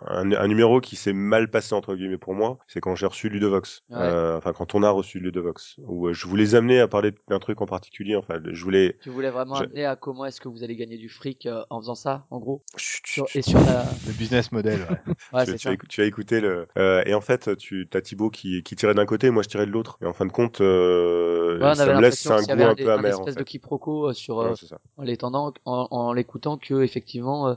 un, 0.07 0.31
un 0.31 0.47
numéro 0.47 0.81
qui 0.81 0.95
s'est 0.95 1.13
mal 1.13 1.49
passé 1.49 1.73
entre 1.75 1.95
guillemets 1.95 2.17
pour 2.17 2.33
moi. 2.33 2.57
C'est 2.67 2.79
quand 2.79 2.95
j'ai 2.95 3.05
reçu 3.05 3.29
Ludovox. 3.29 3.83
Ouais. 3.89 3.97
Euh, 3.99 4.37
enfin, 4.37 4.53
quand 4.53 4.75
on 4.75 4.83
a 4.83 4.89
reçu 4.89 5.19
Ludovox, 5.19 5.77
où 5.87 6.07
euh, 6.07 6.13
je 6.13 6.27
voulais 6.27 6.55
amener 6.55 6.79
à 6.79 6.87
parler 6.87 7.11
d'un 7.27 7.39
truc 7.39 7.61
en 7.61 7.65
particulier. 7.65 8.15
Enfin, 8.15 8.39
je 8.49 8.63
voulais. 8.63 8.97
Tu 9.01 9.09
voulais 9.09 9.29
vraiment 9.29 9.55
Je- 9.55 9.63
amener 9.63 9.85
à 9.85 9.95
comment 9.95 10.25
est-ce 10.25 10.39
que 10.41 10.47
vous 10.47 10.63
allez 10.63 10.75
gagner 10.75 10.97
du 10.97 11.09
fric 11.09 11.45
euh, 11.45 11.63
en 11.69 11.79
faisant 11.81 11.95
ça, 11.95 12.25
en 12.29 12.39
gros, 12.39 12.63
Chut, 12.77 13.05
chut, 13.05 13.13
sur, 13.13 13.27
chut. 13.27 13.39
et 13.39 13.41
sur 13.41 13.59
la. 13.59 13.83
Le 14.07 14.13
business 14.13 14.51
model, 14.51 14.79
ouais. 14.81 15.13
Ouais, 15.33 15.45
tu, 15.45 15.51
tu 15.53 15.57
ça. 15.59 15.69
as, 15.71 15.77
tu 15.89 16.01
as 16.01 16.05
écouté 16.05 16.34
le 16.41 16.67
euh, 16.77 17.03
et 17.05 17.13
en 17.13 17.21
fait 17.21 17.55
tu 17.57 17.87
as 17.93 18.01
Thibaut 18.01 18.29
qui, 18.29 18.63
qui 18.63 18.75
tirait 18.75 18.93
d'un 18.93 19.05
côté 19.05 19.27
et 19.27 19.31
moi 19.31 19.43
je 19.43 19.49
tirais 19.49 19.65
de 19.65 19.71
l'autre 19.71 19.97
et 20.01 20.05
en 20.05 20.13
fin 20.13 20.25
de 20.25 20.31
compte 20.31 20.61
euh, 20.61 21.59
Ouais, 21.59 21.75
ça 21.75 21.85
me 21.85 22.01
laisse 22.01 22.25
un 22.25 22.41
goût 22.41 22.63
un 22.63 22.75
peu 22.75 22.91
amer 22.91 23.19
en 23.19 23.21
espèce 23.21 23.33
fait. 23.33 23.39
de 23.39 23.43
quiproquo 23.43 24.09
euh, 24.09 24.13
sur 24.13 24.39
euh, 24.39 24.49
Ouais, 24.49 24.77
en 24.97 25.03
l'étendant, 25.03 25.53
en, 25.65 25.87
en 25.91 26.13
l'écoutant 26.13 26.57
que 26.57 26.81
effectivement 26.83 27.55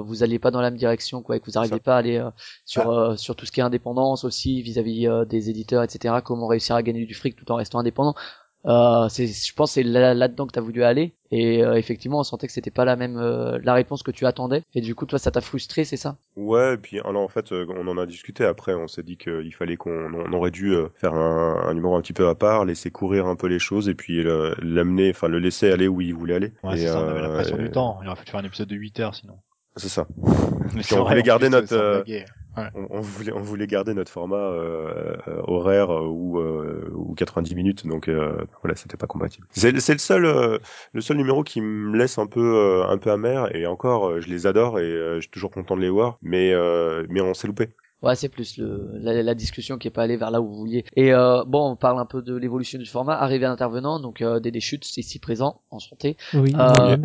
vous 0.00 0.22
alliez 0.22 0.38
pas 0.38 0.50
dans 0.50 0.60
la 0.60 0.70
même 0.70 0.78
direction, 0.78 1.22
quoi, 1.22 1.36
et 1.36 1.40
que 1.40 1.46
vous 1.46 1.52
n'arriviez 1.52 1.80
pas 1.80 1.94
à 1.94 1.98
aller 1.98 2.16
euh, 2.18 2.30
sur 2.64 2.90
euh, 2.90 3.16
sur 3.16 3.36
tout 3.36 3.46
ce 3.46 3.52
qui 3.52 3.60
est 3.60 3.62
indépendance 3.62 4.24
aussi 4.24 4.62
vis-à-vis 4.62 5.06
euh, 5.06 5.24
des 5.24 5.50
éditeurs, 5.50 5.82
etc. 5.82 6.16
Comment 6.24 6.46
réussir 6.46 6.76
à 6.76 6.82
gagner 6.82 7.04
du 7.04 7.14
fric 7.14 7.36
tout 7.36 7.50
en 7.52 7.56
restant 7.56 7.78
indépendant. 7.78 8.14
Euh, 8.66 9.08
c'est, 9.08 9.26
je 9.26 9.54
pense, 9.54 9.72
c'est 9.72 9.82
là- 9.82 10.14
là-dedans 10.14 10.46
que 10.46 10.52
t'as 10.52 10.60
voulu 10.60 10.82
aller. 10.82 11.14
Et 11.30 11.62
euh, 11.64 11.74
effectivement, 11.74 12.20
on 12.20 12.22
sentait 12.24 12.46
que 12.46 12.52
c'était 12.52 12.70
pas 12.70 12.84
la 12.84 12.96
même 12.96 13.16
euh, 13.18 13.58
la 13.62 13.74
réponse 13.74 14.02
que 14.02 14.10
tu 14.10 14.26
attendais. 14.26 14.62
Et 14.74 14.80
du 14.80 14.94
coup, 14.94 15.06
toi, 15.06 15.18
ça 15.18 15.30
t'a 15.30 15.40
frustré, 15.40 15.84
c'est 15.84 15.96
ça? 15.96 16.16
Ouais, 16.36 16.74
et 16.74 16.76
puis 16.76 17.00
alors 17.00 17.22
en 17.22 17.28
fait, 17.28 17.52
on 17.52 17.86
en 17.86 17.98
a 17.98 18.06
discuté 18.06 18.44
après. 18.44 18.74
On 18.74 18.88
s'est 18.88 19.02
dit 19.02 19.16
qu'il 19.16 19.54
fallait 19.54 19.76
qu'on 19.76 20.12
on 20.12 20.32
aurait 20.32 20.50
dû 20.50 20.72
euh, 20.74 20.88
faire 20.94 21.14
un, 21.14 21.62
un 21.68 21.74
numéro 21.74 21.94
un 21.96 22.00
petit 22.00 22.12
peu 22.12 22.28
à 22.28 22.34
part, 22.34 22.64
laisser 22.64 22.90
courir 22.90 23.26
un 23.26 23.36
peu 23.36 23.46
les 23.46 23.58
choses 23.58 23.88
et 23.88 23.94
puis 23.94 24.22
le- 24.22 24.54
l'amener, 24.60 25.10
enfin 25.10 25.28
le 25.28 25.38
laisser 25.38 25.70
aller 25.70 25.88
où 25.88 26.00
il 26.00 26.14
voulait 26.14 26.34
aller. 26.34 26.52
Ouais, 26.64 26.74
Et, 26.74 26.78
c'est 26.78 26.86
ça, 26.88 27.00
on 27.00 27.08
avait 27.08 27.22
la 27.22 27.28
pression 27.30 27.58
et- 27.58 27.62
du 27.64 27.70
temps. 27.70 28.00
Il 28.02 28.08
aurait 28.08 28.16
fallu 28.16 28.30
faire 28.30 28.40
un 28.40 28.44
épisode 28.44 28.68
de 28.68 28.76
8 28.76 28.98
heures 29.00 29.14
sinon. 29.14 29.38
C'est 29.76 29.88
ça. 29.88 30.06
Mais 30.74 30.82
on 30.92 31.04
voulait 31.04 31.20
en 31.20 31.22
garder 31.22 31.48
notre, 31.48 32.04
On, 32.74 32.86
on 32.90 33.00
voulait 33.00 33.32
on 33.32 33.40
voulait 33.40 33.66
garder 33.66 33.94
notre 33.94 34.10
format 34.10 34.36
euh, 34.36 35.16
euh, 35.28 35.42
horaire 35.46 35.90
euh, 35.90 36.06
ou 36.06 36.38
euh, 36.40 36.90
ou 36.94 37.14
90 37.14 37.54
minutes, 37.54 37.86
donc 37.86 38.08
euh, 38.08 38.36
voilà, 38.62 38.74
c'était 38.76 38.96
pas 38.96 39.06
compatible. 39.06 39.46
C'est 39.52 39.78
c'est 39.80 39.92
le 39.92 39.98
seul 39.98 40.24
euh, 40.24 40.58
le 40.92 41.00
seul 41.00 41.16
numéro 41.16 41.44
qui 41.44 41.60
me 41.60 41.96
laisse 41.96 42.18
un 42.18 42.26
peu 42.26 42.40
euh, 42.56 42.86
un 42.88 42.98
peu 42.98 43.10
amer 43.10 43.54
et 43.54 43.66
encore, 43.66 44.08
euh, 44.08 44.20
je 44.20 44.28
les 44.28 44.46
adore 44.46 44.78
et 44.80 44.82
euh, 44.82 45.16
je 45.16 45.20
suis 45.22 45.30
toujours 45.30 45.50
content 45.50 45.76
de 45.76 45.80
les 45.82 45.90
voir, 45.90 46.18
mais 46.20 46.52
euh, 46.52 47.06
mais 47.08 47.20
on 47.20 47.32
s'est 47.34 47.46
loupé. 47.46 47.68
Ouais, 48.00 48.14
c'est 48.14 48.28
plus 48.28 48.58
le, 48.58 48.90
la, 49.00 49.22
la 49.24 49.34
discussion 49.34 49.76
qui 49.76 49.88
est 49.88 49.92
pas 49.92 50.04
allée 50.04 50.16
vers 50.16 50.30
là 50.30 50.40
où 50.40 50.46
vous 50.46 50.54
vouliez. 50.54 50.84
Et 50.94 51.12
euh, 51.12 51.42
bon, 51.44 51.72
on 51.72 51.76
parle 51.76 51.98
un 51.98 52.06
peu 52.06 52.22
de 52.22 52.36
l'évolution 52.36 52.78
du 52.78 52.86
format. 52.86 53.14
Arrivé 53.14 53.44
à 53.44 53.48
l'intervenant, 53.48 53.98
donc 53.98 54.22
euh, 54.22 54.38
des 54.38 54.60
chutes, 54.60 54.84
c'est 54.84 55.00
ici 55.00 55.18
présent, 55.18 55.62
enchanté. 55.70 56.16
Oui, 56.34 56.52
Euh. 56.56 56.96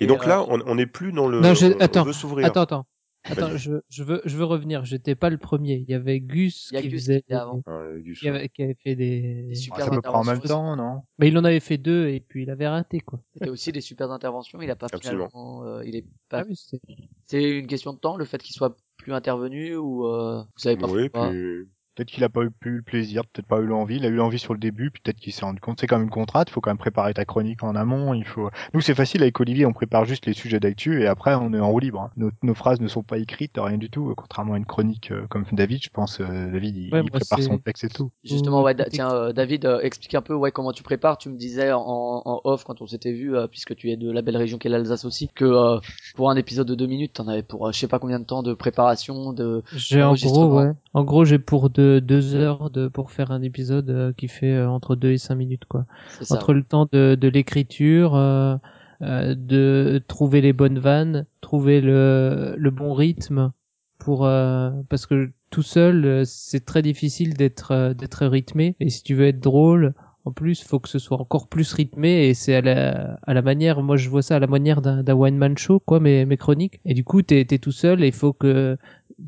Et, 0.00 0.04
Et, 0.04 0.06
donc 0.08 0.24
euh, 0.24 0.28
là, 0.28 0.44
on 0.48 0.60
on 0.66 0.74
n'est 0.74 0.86
plus 0.86 1.12
dans 1.12 1.28
le. 1.28 1.40
Non, 1.40 1.54
je- 1.54 1.66
on- 1.66 1.74
on 1.74 1.80
attends, 1.80 2.04
veut 2.04 2.12
s'ouvrir. 2.12 2.46
Attends, 2.46 2.62
attends. 2.62 2.86
Attends, 3.24 3.48
Vas-y. 3.48 3.58
je, 3.58 3.72
je 3.90 4.02
veux, 4.02 4.22
je 4.24 4.36
veux 4.36 4.44
revenir. 4.44 4.84
J'étais 4.84 5.14
pas 5.14 5.28
le 5.30 5.36
premier. 5.38 5.74
Il 5.76 5.90
y 5.90 5.94
avait 5.94 6.20
Gus 6.20 6.68
Il 6.72 6.74
y 6.74 6.78
a 6.78 6.82
qui 6.82 6.88
Gus 6.88 7.00
qui 7.00 7.04
faisait, 7.06 7.18
était 7.18 7.34
avant. 7.34 7.62
Ah, 7.66 7.84
qui 8.18 8.28
avait, 8.28 8.48
qui 8.48 8.62
avait 8.62 8.76
fait 8.82 8.96
des, 8.96 9.42
Des 9.48 9.54
super 9.54 9.90
peu 9.90 10.00
près 10.00 10.10
en 10.10 10.24
même 10.24 10.36
interventions. 10.36 10.48
temps, 10.48 10.76
non? 10.76 11.02
Mais 11.18 11.28
il 11.28 11.36
en 11.38 11.44
avait 11.44 11.60
fait 11.60 11.76
deux 11.78 12.08
et 12.08 12.20
puis 12.20 12.44
il 12.44 12.50
avait 12.50 12.66
raté, 12.68 13.00
quoi. 13.00 13.20
C'était 13.34 13.50
aussi 13.50 13.72
des 13.72 13.80
super 13.82 14.10
interventions. 14.10 14.60
Il 14.62 14.70
a 14.70 14.76
pas 14.76 14.86
Absolument. 14.92 15.28
finalement, 15.28 15.64
euh, 15.64 15.84
il 15.84 15.96
est 15.96 16.06
pas. 16.28 16.40
Ah 16.40 16.44
oui, 16.48 16.56
c'est- 16.56 16.80
C'est 17.26 17.58
une 17.58 17.66
question 17.66 17.92
de 17.92 17.98
temps, 17.98 18.16
le 18.16 18.24
fait 18.24 18.42
qu'il 18.42 18.54
soit 18.54 18.76
plus 18.96 19.12
intervenu 19.12 19.76
ou 19.76 20.06
euh, 20.06 20.42
vous 20.42 20.48
savez 20.58 20.76
pas 20.76 20.88
Oui, 20.88 21.08
puis 21.08 21.68
Peut-être 21.94 22.08
qu'il 22.08 22.24
a 22.24 22.28
pas 22.28 22.42
eu, 22.42 22.50
le 22.62 22.82
plaisir, 22.82 23.26
peut-être 23.26 23.46
pas 23.46 23.60
eu 23.60 23.66
l'envie. 23.66 23.96
Il 23.96 24.04
a 24.06 24.08
eu 24.08 24.14
l'envie 24.14 24.38
sur 24.38 24.54
le 24.54 24.60
début, 24.60 24.90
puis 24.90 25.02
peut-être 25.02 25.18
qu'il 25.18 25.32
s'est 25.32 25.44
rendu 25.44 25.60
compte. 25.60 25.80
C'est 25.80 25.86
comme 25.86 26.02
une 26.02 26.10
contrainte. 26.10 26.48
Il 26.48 26.52
faut 26.52 26.60
quand 26.60 26.70
même 26.70 26.78
préparer 26.78 27.12
ta 27.14 27.24
chronique 27.24 27.62
en 27.62 27.74
amont. 27.74 28.14
Il 28.14 28.24
faut. 28.24 28.48
Nous, 28.74 28.80
c'est 28.80 28.94
facile 28.94 29.22
avec 29.22 29.38
Olivier. 29.40 29.66
On 29.66 29.72
prépare 29.72 30.04
juste 30.04 30.26
les 30.26 30.32
sujets 30.32 30.60
d'actu 30.60 31.02
et 31.02 31.06
après, 31.06 31.34
on 31.34 31.52
est 31.52 31.60
en 31.60 31.70
roue 31.70 31.78
libre. 31.80 32.00
hein. 32.00 32.10
Nos, 32.16 32.30
nos 32.42 32.54
phrases 32.54 32.80
ne 32.80 32.88
sont 32.88 33.02
pas 33.02 33.18
écrites, 33.18 33.52
rien 33.58 33.78
du 33.78 33.90
tout. 33.90 34.12
Contrairement 34.16 34.54
à 34.54 34.56
une 34.58 34.66
chronique 34.66 35.10
euh, 35.10 35.26
comme 35.28 35.44
David, 35.52 35.82
je 35.82 35.90
pense. 35.90 36.20
euh, 36.20 36.50
David, 36.52 36.76
il, 36.76 36.92
Ouais, 36.92 37.00
il 37.00 37.02
moi, 37.02 37.10
prépare 37.10 37.42
son 37.42 37.58
texte 37.58 37.84
et 37.84 37.88
tout. 37.88 38.10
Justement, 38.24 38.60
Ou- 38.60 38.64
ouais, 38.64 38.74
da- 38.74 38.84
tiens, 38.84 39.10
euh, 39.12 39.32
David, 39.32 39.64
euh, 39.64 39.80
explique 39.80 40.14
un 40.14 40.22
peu, 40.22 40.34
ouais, 40.34 40.52
comment 40.52 40.72
tu 40.72 40.82
prépares. 40.82 41.18
Tu 41.18 41.28
me 41.28 41.36
disais 41.36 41.72
en, 41.72 41.80
en 42.24 42.40
off 42.44 42.64
quand 42.64 42.80
on 42.80 42.86
s'était 42.86 43.12
vu, 43.12 43.36
euh, 43.36 43.46
puisque 43.46 43.74
tu 43.76 43.90
es 43.90 43.96
de 43.96 44.10
la 44.10 44.22
belle 44.22 44.36
région 44.36 44.58
qu'est 44.58 44.68
l'Alsace 44.68 45.04
aussi, 45.04 45.28
que 45.34 45.44
euh, 45.44 45.78
pour 46.14 46.30
un 46.30 46.36
épisode 46.36 46.66
de 46.66 46.74
deux 46.74 46.86
minutes, 46.86 47.14
t'en 47.14 47.28
avais 47.28 47.42
pour 47.42 47.66
euh, 47.68 47.72
je 47.72 47.78
sais 47.78 47.88
pas 47.88 47.98
combien 47.98 48.18
de 48.18 48.24
temps 48.24 48.42
de 48.42 48.54
préparation, 48.54 49.32
de. 49.32 49.62
J'ai 49.74 50.02
en 50.02 50.14
gros, 50.14 50.58
ouais. 50.60 50.72
En 50.94 51.04
gros, 51.04 51.24
j'ai 51.24 51.38
pour 51.38 51.70
deux, 51.70 51.79
deux 52.00 52.34
heures 52.34 52.70
de, 52.70 52.88
pour 52.88 53.10
faire 53.10 53.30
un 53.30 53.42
épisode 53.42 53.90
euh, 53.90 54.12
qui 54.16 54.28
fait 54.28 54.52
euh, 54.52 54.68
entre 54.68 54.96
deux 54.96 55.12
et 55.12 55.18
cinq 55.18 55.36
minutes, 55.36 55.64
quoi. 55.66 55.86
Ça. 56.20 56.34
Entre 56.34 56.52
le 56.52 56.62
temps 56.62 56.86
de, 56.92 57.16
de 57.20 57.28
l'écriture, 57.28 58.14
euh, 58.14 58.56
euh, 59.02 59.34
de 59.34 60.00
trouver 60.06 60.40
les 60.40 60.52
bonnes 60.52 60.78
vannes, 60.78 61.26
trouver 61.40 61.80
le, 61.80 62.54
le 62.56 62.70
bon 62.70 62.92
rythme 62.94 63.52
pour, 63.98 64.26
euh, 64.26 64.70
parce 64.88 65.06
que 65.06 65.30
tout 65.50 65.62
seul, 65.62 66.04
euh, 66.04 66.22
c'est 66.24 66.64
très 66.64 66.82
difficile 66.82 67.34
d'être, 67.34 67.94
d'être 67.94 68.26
rythmé. 68.26 68.76
Et 68.80 68.90
si 68.90 69.02
tu 69.02 69.14
veux 69.14 69.26
être 69.26 69.40
drôle, 69.40 69.94
en 70.26 70.32
plus, 70.32 70.62
faut 70.62 70.78
que 70.78 70.88
ce 70.90 70.98
soit 70.98 71.18
encore 71.18 71.48
plus 71.48 71.72
rythmé 71.72 72.28
et 72.28 72.34
c'est 72.34 72.54
à 72.54 72.60
la, 72.60 73.18
à 73.22 73.32
la 73.32 73.40
manière, 73.40 73.80
moi 73.82 73.96
je 73.96 74.10
vois 74.10 74.20
ça 74.20 74.36
à 74.36 74.38
la 74.38 74.46
manière 74.46 74.82
d'un, 74.82 75.02
d'un 75.02 75.14
one 75.14 75.36
man 75.38 75.56
show, 75.56 75.80
quoi, 75.80 75.98
mes, 75.98 76.26
mes 76.26 76.36
chroniques. 76.36 76.78
Et 76.84 76.92
du 76.92 77.04
coup, 77.04 77.22
t'es, 77.22 77.42
t'es 77.46 77.58
tout 77.58 77.72
seul 77.72 78.04
et 78.04 78.08
il 78.08 78.12
faut 78.12 78.34
que 78.34 78.76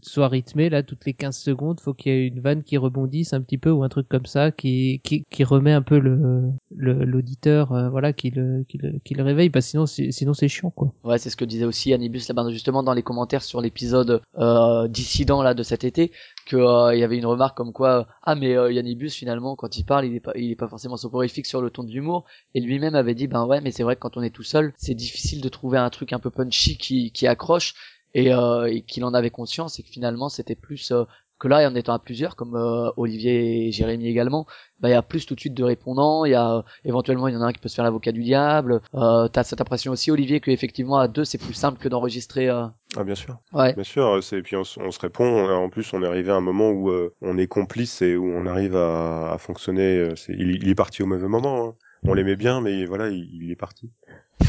soit 0.03 0.29
rythmé 0.29 0.71
là 0.71 0.83
toutes 0.83 1.05
les 1.05 1.15
15 1.15 1.37
secondes 1.37 1.81
faut 1.81 1.95
qu'il 1.95 2.13
y 2.13 2.15
ait 2.15 2.27
une 2.27 2.41
vanne 2.41 2.63
qui 2.63 2.77
rebondisse 2.77 3.33
un 3.33 3.41
petit 3.41 3.59
peu 3.59 3.71
ou 3.71 3.83
un 3.83 3.89
truc 3.89 4.09
comme 4.09 4.27
ça 4.27 4.51
qui 4.51 5.01
qui, 5.05 5.25
qui 5.31 5.45
remet 5.45 5.73
un 5.73 5.83
peu 5.83 5.99
le 5.99 6.53
l'auditeur 6.71 7.73
euh, 7.73 7.89
voilà 7.91 8.13
qui 8.13 8.31
le, 8.31 8.65
qui 8.69 8.79
le 8.79 8.99
qui 9.05 9.15
le 9.15 9.23
réveille. 9.23 9.51
Parce 9.51 9.67
que 9.67 9.71
sinon 9.71 9.87
sinon 9.87 10.35
c'est 10.35 10.49
chiant 10.49 10.71
quoi. 10.71 10.93
Ouais, 11.05 11.19
c'est 11.19 11.31
ce 11.31 11.37
que 11.37 11.45
disait 11.45 11.65
aussi 11.65 11.93
Annibus 11.93 12.29
là-bas, 12.29 12.51
justement 12.51 12.83
dans 12.83 12.95
les 12.95 13.03
commentaires 13.03 13.43
sur 13.43 13.61
l'épisode 13.61 14.23
euh, 14.39 14.89
dissident 14.89 15.43
là 15.43 15.55
de 15.55 15.63
cet 15.63 15.85
été, 15.85 16.13
que 16.47 16.57
euh, 16.57 16.95
il 16.95 17.01
y 17.01 17.05
avait 17.05 17.19
une 17.19 17.27
remarque 17.27 17.57
comme 17.57 17.73
quoi 17.73 18.07
ah 18.23 18.35
mais 18.35 18.57
euh, 18.57 18.73
Yannibus 18.73 19.15
finalement 19.15 19.57
quand 19.57 19.77
il 19.77 19.85
parle 19.85 20.07
il 20.07 20.15
est 20.15 20.21
pas 20.21 20.33
il 20.35 20.51
est 20.51 20.57
pas 20.57 20.69
forcément 20.69 20.97
soporifique 20.97 21.47
sur 21.47 21.61
le 21.61 21.71
ton 21.71 21.85
de 21.85 21.91
l'humour 21.91 22.25
et 22.55 22.61
lui-même 22.61 22.95
avait 22.95 23.15
dit 23.15 23.27
ben 23.27 23.47
ouais 23.47 23.61
mais 23.61 23.71
c'est 23.71 23.83
vrai 23.83 23.97
que 23.97 24.01
quand 24.01 24.17
on 24.17 24.23
est 24.23 24.35
tout 24.35 24.43
seul 24.43 24.73
c'est 24.77 24.95
difficile 24.95 25.41
de 25.41 25.49
trouver 25.49 25.79
un 25.79 25.91
truc 25.91 26.13
un 26.13 26.19
peu 26.19 26.31
punchy 26.31 26.77
qui 26.77 27.13
qui 27.13 27.27
accroche 27.27 27.75
et, 28.15 28.33
euh, 28.35 28.65
et 28.71 28.83
qu'il 28.83 29.05
en 29.05 29.15
avait 29.15 29.31
conscience 29.31 29.79
et 29.79 29.83
que 29.83 29.89
finalement 29.89 30.29
c'était 30.29 30.55
plus 30.57 30.91
euh, 30.93 31.05
que 31.39 31.49
là 31.49 31.69
en 31.69 31.75
étant 31.75 31.93
à 31.93 31.99
plusieurs 31.99 32.37
comme 32.37 32.55
euh, 32.55 32.91
Olivier 32.97 33.67
et 33.67 33.73
Jérémy 33.73 34.07
également 34.07 34.47
bah 34.79 34.89
il 34.89 34.93
y 34.93 34.95
a 34.95 35.03
plus 35.03 35.27
tout 35.27 35.35
de 35.35 35.41
suite 35.41 35.55
de 35.55 35.65
répondants 35.65 36.25
il 36.25 36.31
y 36.31 36.35
a 36.35 36.59
euh, 36.59 36.63
éventuellement 36.85 37.27
il 37.27 37.35
y 37.35 37.37
en 37.37 37.43
a 37.43 37.47
un 37.47 37.53
qui 37.53 37.59
peut 37.59 37.69
se 37.69 37.75
faire 37.75 37.85
l'avocat 37.85 38.13
du 38.13 38.23
diable 38.23 38.81
euh, 38.95 39.27
t'as 39.29 39.43
cette 39.43 39.61
impression 39.61 39.91
aussi 39.91 40.11
Olivier 40.13 40.39
que 40.41 40.53
effectivement 40.53 40.99
à 40.99 41.09
deux 41.09 41.25
c'est 41.25 41.39
plus 41.39 41.55
simple 41.55 41.79
que 41.81 41.89
d'enregistrer 41.89 42.49
euh... 42.49 42.67
ah 42.97 43.03
bien 43.03 43.17
sûr. 43.17 43.39
ouais 43.55 43.73
Bien 43.75 43.83
sûr, 43.85 44.23
c'est 44.23 44.41
puis 44.43 44.55
on, 44.57 44.61
on 44.61 44.91
se 44.93 45.01
répond. 45.01 45.49
En 45.51 45.69
plus, 45.71 45.93
on 45.95 46.03
est 46.03 46.07
arrivé 46.07 46.31
à 46.31 46.35
un 46.37 46.41
moment 46.41 46.71
où 46.71 46.91
euh, 46.91 47.13
on 47.23 47.39
est 47.39 47.47
complice 47.49 48.03
et 48.03 48.17
où 48.17 48.27
on 48.27 48.47
arrive 48.47 48.77
à, 48.77 49.33
à 49.33 49.39
fonctionner. 49.39 49.97
euh, 49.97 50.15
c'est- 50.15 50.35
il, 50.35 50.63
il 50.63 50.69
est 50.69 50.75
parti 50.75 51.03
au 51.03 51.07
mauvais 51.07 51.27
moment. 51.27 51.69
hein. 51.69 51.75
On 52.05 52.15
l'aimait 52.15 52.37
bien, 52.37 52.61
mais 52.61 52.85
voilà, 52.85 53.09
il, 53.09 53.29
il 53.43 53.51
est 53.51 53.57
parti. 53.57 53.91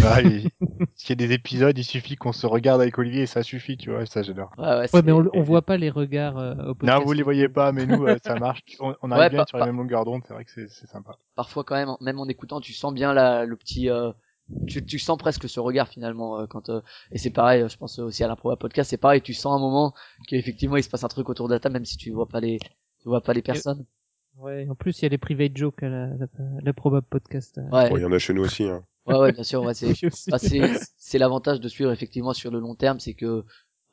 Ah, 0.04 0.22
il- 0.22 0.50
S'il 0.96 1.10
y 1.10 1.24
a 1.24 1.28
des 1.28 1.34
épisodes, 1.34 1.78
il 1.78 1.84
suffit 1.84 2.16
qu'on 2.16 2.32
se 2.34 2.46
regarde 2.46 2.82
avec 2.82 2.98
Olivier 2.98 3.24
et 3.24 3.26
ça 3.26 3.44
suffit, 3.44 3.78
tu 3.78 3.90
vois. 3.92 4.06
Ça, 4.06 4.22
j'adore. 4.24 4.52
ouais, 4.58 4.66
ouais, 4.66 4.86
ouais 4.94 5.02
mais 5.04 5.12
on, 5.12 5.28
on 5.34 5.42
voit 5.42 5.62
pas 5.62 5.78
les 5.78 5.90
regards 5.90 6.38
euh, 6.38 6.54
au 6.68 6.76
podcast 6.76 7.00
Non, 7.00 7.06
vous 7.06 7.14
les 7.14 7.24
voyez 7.24 7.50
pas, 7.50 7.72
mais 7.72 7.86
nous, 7.86 8.06
euh, 8.06 8.18
ça 8.24 8.36
marche. 8.36 8.62
On, 8.80 8.96
on 9.02 9.12
arrive 9.12 9.24
Ouais, 9.24 9.30
bien 9.30 9.46
sur 9.46 9.58
la 9.58 9.66
même 9.66 9.78
longueur 9.78 10.06
d'onde. 10.06 10.22
C'est 10.28 10.34
vrai 10.34 10.46
que 10.46 10.52
c'est 10.52 10.70
c'est 10.70 10.88
sympa. 10.88 11.18
parfois 11.36 11.64
quand 11.64 11.76
même 11.76 11.90
même 12.02 12.20
en 12.20 12.28
écoutant 12.28 12.60
tu 12.62 12.74
sens 12.74 12.94
bien 12.94 13.14
la, 13.14 13.46
le 13.46 13.56
petit 13.56 13.90
euh, 13.90 14.12
tu, 14.68 14.86
tu 14.86 15.00
sens 15.00 15.18
presque 15.18 15.48
ce 15.50 15.60
regard 15.60 15.88
finalement 15.88 16.40
euh, 16.40 16.46
quand 16.48 16.70
euh, 16.70 16.82
et 17.12 17.18
c'est 17.18 17.30
pareil 17.32 17.62
euh, 17.64 17.70
je 17.70 17.78
pense 17.78 17.98
aussi 18.00 18.24
à 18.24 18.28
l'improba 18.28 18.56
podcast 18.58 18.90
c'est 18.90 18.98
pareil 18.98 19.22
tu 19.22 19.34
sens 19.34 19.56
un 19.56 19.60
moment 19.60 19.94
qu'effectivement 20.28 20.76
il 20.78 20.84
se 20.84 20.90
passe 20.90 21.04
un 21.04 21.08
truc 21.08 21.30
autour 21.30 21.48
de 21.48 21.54
la 21.54 21.60
table 21.62 21.74
même 21.74 21.86
si 21.86 21.96
tu 21.98 22.12
vois 22.12 22.28
pas 22.28 22.40
les 22.42 22.60
tu 22.60 23.08
vois 23.10 23.22
pas 23.22 23.34
les 23.34 23.42
personnes 23.42 23.86
ouais 24.38 24.68
en 24.70 24.76
plus 24.76 25.00
il 25.00 25.04
y 25.04 25.06
a 25.06 25.10
les 25.10 25.18
private 25.18 25.56
jokes 25.56 25.82
à 25.82 25.88
la, 25.90 26.08
la, 26.08 26.28
la 26.62 26.74
probable 26.74 27.08
podcast 27.10 27.58
ouais 27.72 27.90
Bon, 27.90 27.98
il 27.98 28.02
y 28.02 28.06
en 28.06 28.12
a 28.12 28.20
chez 28.20 28.34
nous 28.34 28.44
aussi. 28.44 28.66
Hein. 28.66 28.84
Ouais, 29.08 29.18
ouais 29.18 29.32
bien 29.32 29.44
sûr 29.44 29.64
ouais, 29.64 29.74
c'est 29.74 29.98
bah, 30.30 30.40
c'est 30.40 30.72
c'est 30.98 31.18
l'avantage 31.18 31.60
de 31.60 31.68
suivre 31.68 31.92
effectivement 31.92 32.34
sur 32.34 32.52
le 32.52 32.60
long 32.60 32.76
terme 32.76 33.00
c'est 33.00 33.14
que 33.14 33.44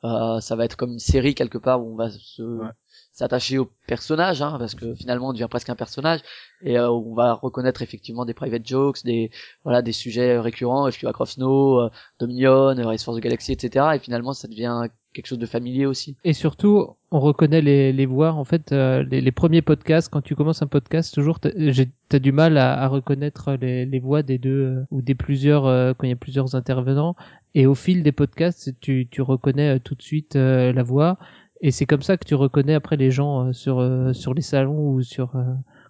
euh, 0.03 0.39
ça 0.39 0.55
va 0.55 0.65
être 0.65 0.77
comme 0.77 0.93
une 0.93 0.99
série 0.99 1.35
quelque 1.35 1.57
part 1.59 1.83
où 1.83 1.93
on 1.93 1.95
va 1.95 2.09
se 2.09 2.41
Ouais. 2.55 2.71
s'attacher 3.13 3.57
au 3.59 3.69
personnage 3.87 4.41
hein, 4.41 4.55
parce 4.57 4.73
que 4.75 4.95
finalement 4.95 5.29
on 5.29 5.33
devient 5.33 5.47
presque 5.49 5.69
un 5.69 5.75
personnage 5.75 6.21
et 6.61 6.77
euh, 6.79 6.89
on 6.89 7.13
va 7.13 7.33
reconnaître 7.33 7.81
effectivement 7.81 8.25
des 8.25 8.33
private 8.33 8.65
jokes 8.65 9.03
des 9.03 9.31
voilà 9.63 9.81
des 9.81 9.91
sujets 9.91 10.39
récurrents 10.39 10.89
F.Q. 10.89 11.05
Warcraft 11.05 11.33
Snow 11.33 11.81
euh, 11.81 11.89
Dominion 12.19 12.73
Race 12.85 13.03
for 13.03 13.15
the 13.15 13.19
Galaxy 13.19 13.51
etc 13.51 13.87
et 13.95 13.99
finalement 13.99 14.33
ça 14.33 14.47
devient 14.47 14.87
quelque 15.13 15.27
chose 15.27 15.39
de 15.39 15.45
familier 15.45 15.85
aussi 15.85 16.15
Et 16.23 16.33
surtout, 16.33 16.87
on 17.11 17.19
reconnaît 17.19 17.61
les, 17.61 17.91
les 17.93 18.05
voix. 18.05 18.33
En 18.33 18.43
fait, 18.45 18.71
euh, 18.71 19.03
les, 19.03 19.21
les 19.21 19.31
premiers 19.31 19.61
podcasts, 19.61 20.09
quand 20.09 20.21
tu 20.21 20.35
commences 20.35 20.61
un 20.61 20.67
podcast, 20.67 21.13
toujours, 21.13 21.39
t'as 21.39 21.49
j'ai- 21.55 21.89
t'as 22.09 22.19
du 22.19 22.31
mal 22.31 22.57
à, 22.57 22.81
à 22.81 22.87
reconnaître 22.87 23.53
les, 23.59 23.85
les 23.85 23.99
voix 23.99 24.23
des 24.23 24.37
deux 24.37 24.49
euh, 24.63 24.83
ou 24.91 25.01
des 25.01 25.15
plusieurs 25.15 25.65
euh, 25.65 25.93
quand 25.97 26.07
il 26.07 26.11
y 26.11 26.13
a 26.13 26.17
plusieurs 26.17 26.55
intervenants. 26.55 27.15
Et 27.55 27.65
au 27.67 27.75
fil 27.75 28.03
des 28.03 28.11
podcasts, 28.13 28.73
tu, 28.79 29.07
tu 29.11 29.21
reconnais 29.21 29.75
euh, 29.75 29.79
tout 29.83 29.95
de 29.95 30.01
suite 30.01 30.35
euh, 30.35 30.71
la 30.73 30.83
voix. 30.83 31.17
Et 31.61 31.71
c'est 31.71 31.85
comme 31.85 32.01
ça 32.01 32.17
que 32.17 32.25
tu 32.25 32.33
reconnais 32.35 32.73
après 32.73 32.97
les 32.97 33.11
gens 33.11 33.47
euh, 33.47 33.53
sur 33.53 33.79
euh, 33.79 34.13
sur 34.13 34.33
les 34.33 34.41
salons 34.41 34.93
ou 34.93 35.01
sur 35.03 35.35
euh, 35.35 35.43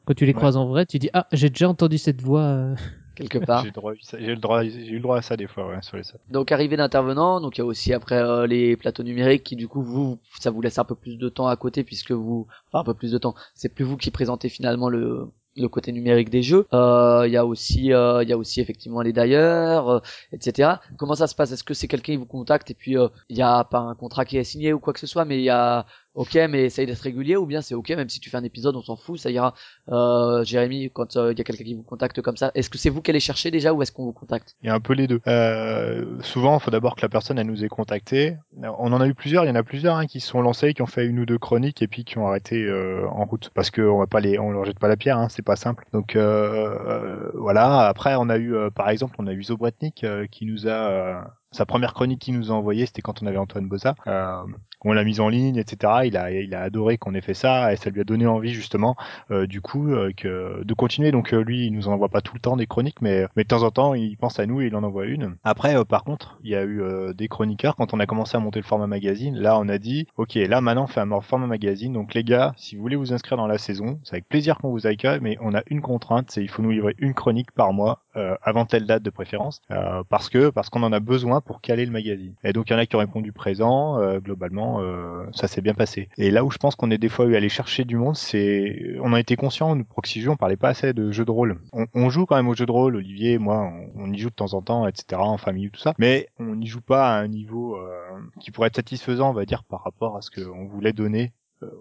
quand 0.05 0.13
tu 0.15 0.26
les 0.26 0.32
Ouais. 0.32 0.36
croises 0.38 0.57
en 0.57 0.65
vrai, 0.67 0.86
tu 0.86 0.99
dis 0.99 1.09
ah 1.13 1.28
j'ai 1.32 1.49
déjà 1.49 1.69
entendu 1.69 1.97
cette 1.97 2.22
voix. 2.22 2.74
Quelque 3.16 3.38
part. 3.39 3.64
J'ai 3.64 3.70
le 3.70 4.36
droit- 4.38 4.64
eu 4.64 4.93
le 4.93 4.99
droit 4.99 5.18
à 5.18 5.22
ça 5.22 5.38
des 5.38 5.47
fois, 5.47 5.68
ouais, 5.68 5.82
sur 5.82 5.97
les 5.97 6.03
salles. 6.03 6.20
donc 6.30 6.51
arrivée 6.51 6.78
d'intervenants 6.78 7.41
donc 7.41 7.57
il 7.57 7.62
y 7.62 7.64
a 7.64 7.66
aussi 7.66 7.93
après 7.93 8.16
euh, 8.16 8.47
les 8.47 8.76
plateaux 8.78 9.03
numériques 9.03 9.43
qui 9.43 9.55
du 9.55 9.68
coup 9.68 9.82
vous 9.82 10.20
ça 10.39 10.51
vous 10.51 10.62
laisse 10.62 10.80
un 10.80 10.84
peu 10.86 10.95
plus 10.95 11.18
de 11.18 11.30
temps 11.30 11.47
à 11.47 11.55
côté 11.55 11.84
puisque 11.84 12.12
vous 12.12 12.47
enfin 12.68 12.82
un 12.82 12.84
peu 12.86 12.93
plus 12.93 13.12
de 13.12 13.18
temps. 13.18 13.36
C'est 13.55 13.70
plus 13.74 13.84
vous 13.86 13.97
qui 13.97 14.12
présentez 14.12 14.49
finalement 14.49 14.89
le 14.89 15.28
le 15.57 15.68
côté 15.68 15.91
numérique 15.91 16.30
des 16.30 16.41
jeux. 16.43 16.66
Euh, 16.72 17.24
il 17.28 17.34
y 17.34 17.36
a 17.38 17.45
aussi 17.45 17.91
euh, 17.91 18.24
il 18.24 18.30
y 18.30 18.32
a 18.32 18.38
aussi 18.38 18.62
effectivement 18.62 19.01
les 19.01 19.12
d'ailleurs 19.12 19.89
euh, 19.89 19.99
etc 20.32 20.76
comment 20.97 21.14
ça 21.14 21.28
se 21.28 21.36
passe? 21.36 21.51
Est-ce 21.51 21.66
que 21.66 21.74
c'est 21.74 21.89
quelqu'un 21.89 22.14
qui 22.14 22.18
vous 22.18 22.26
contacte 22.26 22.72
et 22.72 22.74
puis 22.74 22.97
euh, 22.97 23.09
il 23.28 23.36
y 23.38 23.41
a 23.41 23.66
pas 23.66 23.80
un 23.80 23.95
contrat 23.95 24.24
qui 24.24 24.38
est 24.38 24.45
signé 24.45 24.72
ou 24.72 24.80
quoi 24.80 24.93
que 24.93 24.99
ce 25.01 25.07
soit 25.07 25.26
mais 25.26 25.38
il 25.39 25.43
y 25.43 25.49
a 25.49 25.86
ok 26.16 26.36
mais 26.49 26.66
essaye 26.66 26.86
d'être 26.86 27.01
régulier 27.01 27.36
ou 27.38 27.45
bien 27.45 27.62
c'est 27.62 27.76
ok 27.76 27.89
même 27.89 28.09
si 28.09 28.20
tu 28.20 28.30
fais 28.30 28.38
un 28.38 28.43
épisode 28.43 28.76
on 28.76 28.82
s'en 28.82 28.95
fout 28.95 29.20
ça 29.20 29.32
ira 29.32 29.53
euh, 29.89 30.43
Jérémy 30.43 30.89
quand 30.91 31.16
il 31.16 31.38
y 31.38 31.41
a 31.41 31.43
quelqu'un 31.43 31.64
qui 31.64 31.74
vous 31.74 31.84
contacte 31.84 32.22
comme 32.22 32.38
ça 32.38 32.51
est-ce 32.55 32.70
que 32.70 32.78
c'est 32.78 32.89
vous 32.89 33.01
qui 33.01 33.12
allez 33.12 33.20
chercher 33.20 33.51
déjà 33.51 33.74
ou 33.74 33.82
est-ce 33.82 33.91
qu'on 33.91 34.05
vous 34.05 34.14
contacte? 34.14 34.55
Il 34.62 34.68
y 34.68 34.70
a 34.70 34.74
un 34.74 34.80
peu 34.80 34.93
les 34.93 35.07
deux. 35.07 35.22
Euh, 35.28 36.22
souvent, 36.22 36.57
il 36.57 36.62
faut 36.62 36.72
d'abord 36.72 36.95
que 36.95 37.01
la 37.01 37.09
personne 37.09 37.39
elle 37.39 37.47
nous 37.47 37.64
ait 37.64 37.70
contacté. 37.70 38.38
On 38.62 38.91
en 38.93 39.01
a 39.01 39.07
eu 39.07 39.14
plusieurs. 39.14 39.45
Il 39.45 39.47
y 39.47 39.51
en 39.51 39.55
a 39.55 39.64
plusieurs 39.64 39.95
hein, 39.95 40.05
qui 40.05 40.20
se 40.20 40.28
sont 40.28 40.41
lancés, 40.41 40.74
qui 40.74 40.82
ont 40.82 40.88
fait 40.88 41.05
une 41.05 41.20
ou 41.20 41.26
deux 41.26 41.38
chroniques 41.38 41.82
et 41.82 41.88
puis 41.88 42.03
qui 42.03 42.18
ont 42.18 42.28
arrêté 42.28 42.64
euh, 42.64 43.07
en 43.09 43.26
route 43.26 43.49
parce 43.53 43.70
que 43.70 43.82
on 43.82 43.99
va 43.99 44.07
pas 44.07 44.20
les, 44.20 44.39
on 44.39 44.51
leur 44.51 44.66
jette 44.66 44.80
pas 44.80 44.88
la 44.88 44.97
pierre. 44.97 45.18
Hein, 45.18 45.30
c'est 45.30 45.41
pas 45.41 45.55
simple. 45.55 45.86
Donc 45.93 46.16
euh, 46.16 46.76
euh, 46.88 47.32
voilà. 47.36 47.88
Après, 47.88 48.16
on 48.16 48.30
a 48.30 48.38
eu, 48.38 48.55
euh, 48.55 48.70
par 48.70 48.89
exemple, 48.89 49.16
on 49.20 49.28
a 49.28 49.34
eu 49.34 49.43
Zobretnik 49.43 50.03
euh, 50.03 50.28
qui 50.30 50.45
nous 50.45 50.68
a 50.68 50.72
euh, 50.72 51.22
sa 51.51 51.66
première 51.66 51.93
chronique 51.93 52.22
qu'il 52.22 52.38
nous 52.38 52.51
a 52.51 52.55
envoyée, 52.55 52.86
c'était 52.86 53.01
quand 53.01 53.22
on 53.22 53.28
avait 53.28 53.38
Antoine 53.38 53.68
Boza. 53.68 53.95
Euh, 54.07 54.43
on 54.86 54.93
l'a 54.93 55.03
mise 55.03 55.19
en 55.19 55.29
ligne, 55.29 55.57
etc. 55.57 55.93
Il 56.05 56.17
a, 56.17 56.32
il 56.32 56.53
a 56.55 56.61
adoré 56.61 56.97
qu'on 56.97 57.13
ait 57.13 57.21
fait 57.21 57.34
ça 57.34 57.73
et 57.73 57.75
ça 57.75 57.89
lui 57.89 58.01
a 58.01 58.03
donné 58.03 58.25
envie 58.27 58.53
justement, 58.53 58.95
euh, 59.32 59.47
du 59.47 59.61
coup, 59.61 59.91
euh, 59.91 60.11
que 60.15 60.63
de 60.63 60.73
continuer. 60.73 61.11
Donc 61.11 61.34
euh, 61.34 61.43
lui, 61.43 61.67
il 61.67 61.73
nous 61.73 61.88
en 61.88 61.93
envoie 61.93 62.09
pas 62.09 62.21
tout 62.21 62.34
le 62.34 62.39
temps 62.39 62.57
des 62.57 62.67
chroniques, 62.67 63.01
mais, 63.01 63.25
mais 63.36 63.43
de 63.43 63.47
temps 63.47 63.63
en 63.63 63.71
temps, 63.71 63.93
il 63.93 64.17
pense 64.17 64.39
à 64.39 64.45
nous 64.45 64.61
et 64.61 64.67
il 64.67 64.75
en 64.75 64.84
envoie 64.84 65.05
une. 65.05 65.36
Après, 65.43 65.75
euh, 65.75 65.84
par 65.84 66.03
contre, 66.03 66.39
il 66.43 66.51
y 66.51 66.55
a 66.55 66.63
eu 66.63 66.82
euh, 66.82 67.13
des 67.13 67.27
chroniqueurs 67.27 67.75
quand 67.75 67.93
on 67.93 67.99
a 67.99 68.05
commencé 68.05 68.36
à 68.38 68.39
monter 68.39 68.59
le 68.59 68.65
format 68.65 68.88
magazine. 68.88 69.36
Là, 69.36 69.57
on 69.59 69.67
a 69.69 69.77
dit, 69.77 70.07
ok, 70.17 70.36
là 70.36 70.61
maintenant, 70.61 70.84
on 70.84 70.88
fait 70.88 71.01
un 71.01 71.21
format 71.21 71.47
magazine. 71.47 71.93
Donc 71.93 72.13
les 72.13 72.23
gars, 72.23 72.53
si 72.57 72.75
vous 72.75 72.82
voulez 72.82 72.95
vous 72.95 73.13
inscrire 73.13 73.38
dans 73.38 73.47
la 73.47 73.57
saison, 73.57 73.99
c'est 74.03 74.15
avec 74.15 74.27
plaisir 74.27 74.57
qu'on 74.57 74.69
vous 74.71 74.88
accueille, 74.88 75.19
mais 75.21 75.38
on 75.41 75.53
a 75.53 75.61
une 75.67 75.82
contrainte, 75.82 76.32
c'est 76.32 76.41
il 76.41 76.49
faut 76.49 76.61
nous 76.61 76.71
livrer 76.71 76.95
une 76.97 77.13
chronique 77.13 77.51
par 77.51 77.73
mois 77.73 77.99
euh, 78.15 78.36
avant 78.41 78.65
telle 78.65 78.86
date 78.86 79.03
de 79.03 79.09
préférence, 79.09 79.61
euh, 79.71 80.03
parce 80.09 80.29
que 80.29 80.49
parce 80.49 80.69
qu'on 80.69 80.84
en 80.84 80.91
a 80.91 80.99
besoin 80.99 81.41
pour 81.41 81.61
caler 81.61 81.86
le 81.86 81.91
magazine. 81.91 82.34
Et 82.43 82.53
donc 82.53 82.69
il 82.69 82.73
y 82.73 82.75
en 82.75 82.79
a 82.79 82.86
qui 82.86 82.95
ont 82.95 82.99
répondu 82.99 83.32
présent. 83.32 83.99
euh, 83.99 84.19
globalement, 84.19 84.70
euh, 84.80 85.26
ça 85.34 85.47
s'est 85.47 85.61
bien 85.61 85.74
passé. 85.74 86.09
Et 86.17 86.32
là 86.32 86.43
où 86.43 86.51
je 86.51 86.57
pense 86.57 86.76
qu'on 86.76 86.91
est 86.91 86.97
des 86.97 87.09
fois 87.09 87.26
eu 87.26 87.34
à 87.34 87.38
aller 87.38 87.49
chercher 87.49 87.84
du 87.84 87.97
monde, 87.97 88.15
c'est 88.15 88.95
on 89.01 89.13
a 89.13 89.19
été 89.19 89.36
conscient, 89.36 89.76
nous 89.76 89.86
Proxy 89.86 90.22
Jeux, 90.22 90.30
on 90.30 90.38
parlait 90.38 90.57
pas 90.57 90.69
assez 90.69 90.93
de 90.93 91.11
jeux 91.11 91.26
de 91.26 91.32
rôle. 91.32 91.59
On, 91.93 92.09
joue 92.09 92.26
quand 92.26 92.36
même 92.36 92.47
aux 92.47 92.55
jeux 92.55 92.65
de 92.65 92.72
rôle, 92.72 92.95
Olivier, 92.95 93.38
moi, 93.38 93.72
on, 93.95 94.11
y 94.11 94.17
joue 94.17 94.30
de 94.30 94.36
temps 94.36 94.53
en 94.53 94.61
temps, 94.61 94.88
etc. 94.88 95.22
En 95.22 95.38
famille 95.38 95.69
tout 95.72 95.80
ça, 95.80 95.93
mais 95.97 96.28
on 96.39 96.55
n'y 96.55 96.67
joue 96.67 96.82
pas 96.82 97.15
à 97.15 97.19
un 97.19 97.28
niveau 97.28 97.78
euh, 97.78 98.19
qui 98.39 98.51
pourrait 98.51 98.67
être 98.67 98.76
satisfaisant, 98.76 99.30
on 99.30 99.34
va 99.34 99.45
dire, 99.45 99.63
par 99.63 99.84
rapport 99.84 100.17
à 100.17 100.22
ce 100.22 100.30
qu'on 100.32 100.65
voulait 100.65 100.93
donner 100.93 101.34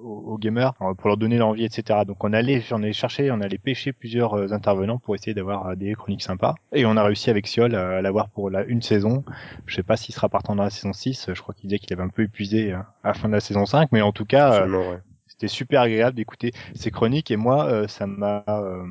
aux, 0.02 0.32
aux 0.32 0.38
gamers 0.38 0.74
euh, 0.80 0.94
pour 0.94 1.08
leur 1.08 1.16
donner 1.16 1.38
l'envie 1.38 1.64
etc 1.64 2.00
donc 2.06 2.22
on 2.24 2.32
allait 2.32 2.60
j'en 2.60 2.82
ai 2.82 2.92
cherché 2.92 3.30
on 3.30 3.40
allait 3.40 3.58
pêcher 3.58 3.92
plusieurs 3.92 4.34
euh, 4.34 4.52
intervenants 4.52 4.98
pour 4.98 5.14
essayer 5.14 5.34
d'avoir 5.34 5.68
euh, 5.68 5.74
des 5.74 5.94
chroniques 5.94 6.22
sympas. 6.22 6.54
Et 6.72 6.86
on 6.86 6.96
a 6.96 7.02
réussi 7.02 7.30
avec 7.30 7.46
Siol 7.46 7.74
euh, 7.74 7.98
à 7.98 8.02
l'avoir 8.02 8.28
pour 8.28 8.50
la 8.50 8.64
une 8.64 8.82
saison. 8.82 9.24
Je 9.66 9.74
sais 9.74 9.82
pas 9.82 9.96
s'il 9.96 10.14
sera 10.14 10.28
partant 10.28 10.56
dans 10.56 10.64
la 10.64 10.70
saison 10.70 10.92
6 10.92 11.30
je 11.34 11.40
crois 11.40 11.54
qu'il 11.54 11.68
disait 11.68 11.78
qu'il 11.78 11.92
avait 11.92 12.02
un 12.02 12.08
peu 12.08 12.22
épuisé 12.22 12.72
euh, 12.72 12.78
à 13.02 13.08
la 13.08 13.14
fin 13.14 13.28
de 13.28 13.34
la 13.34 13.40
saison 13.40 13.66
5 13.66 13.90
mais 13.92 14.02
en 14.02 14.12
tout 14.12 14.24
cas 14.24 14.62
euh. 14.62 14.96
C'était 15.40 15.48
super 15.48 15.80
agréable 15.80 16.16
d'écouter 16.16 16.52
ces 16.74 16.90
chroniques 16.90 17.30
et 17.30 17.36
moi 17.36 17.64
euh, 17.66 17.88
ça 17.88 18.06
m'a 18.06 18.44
euh, 18.48 18.84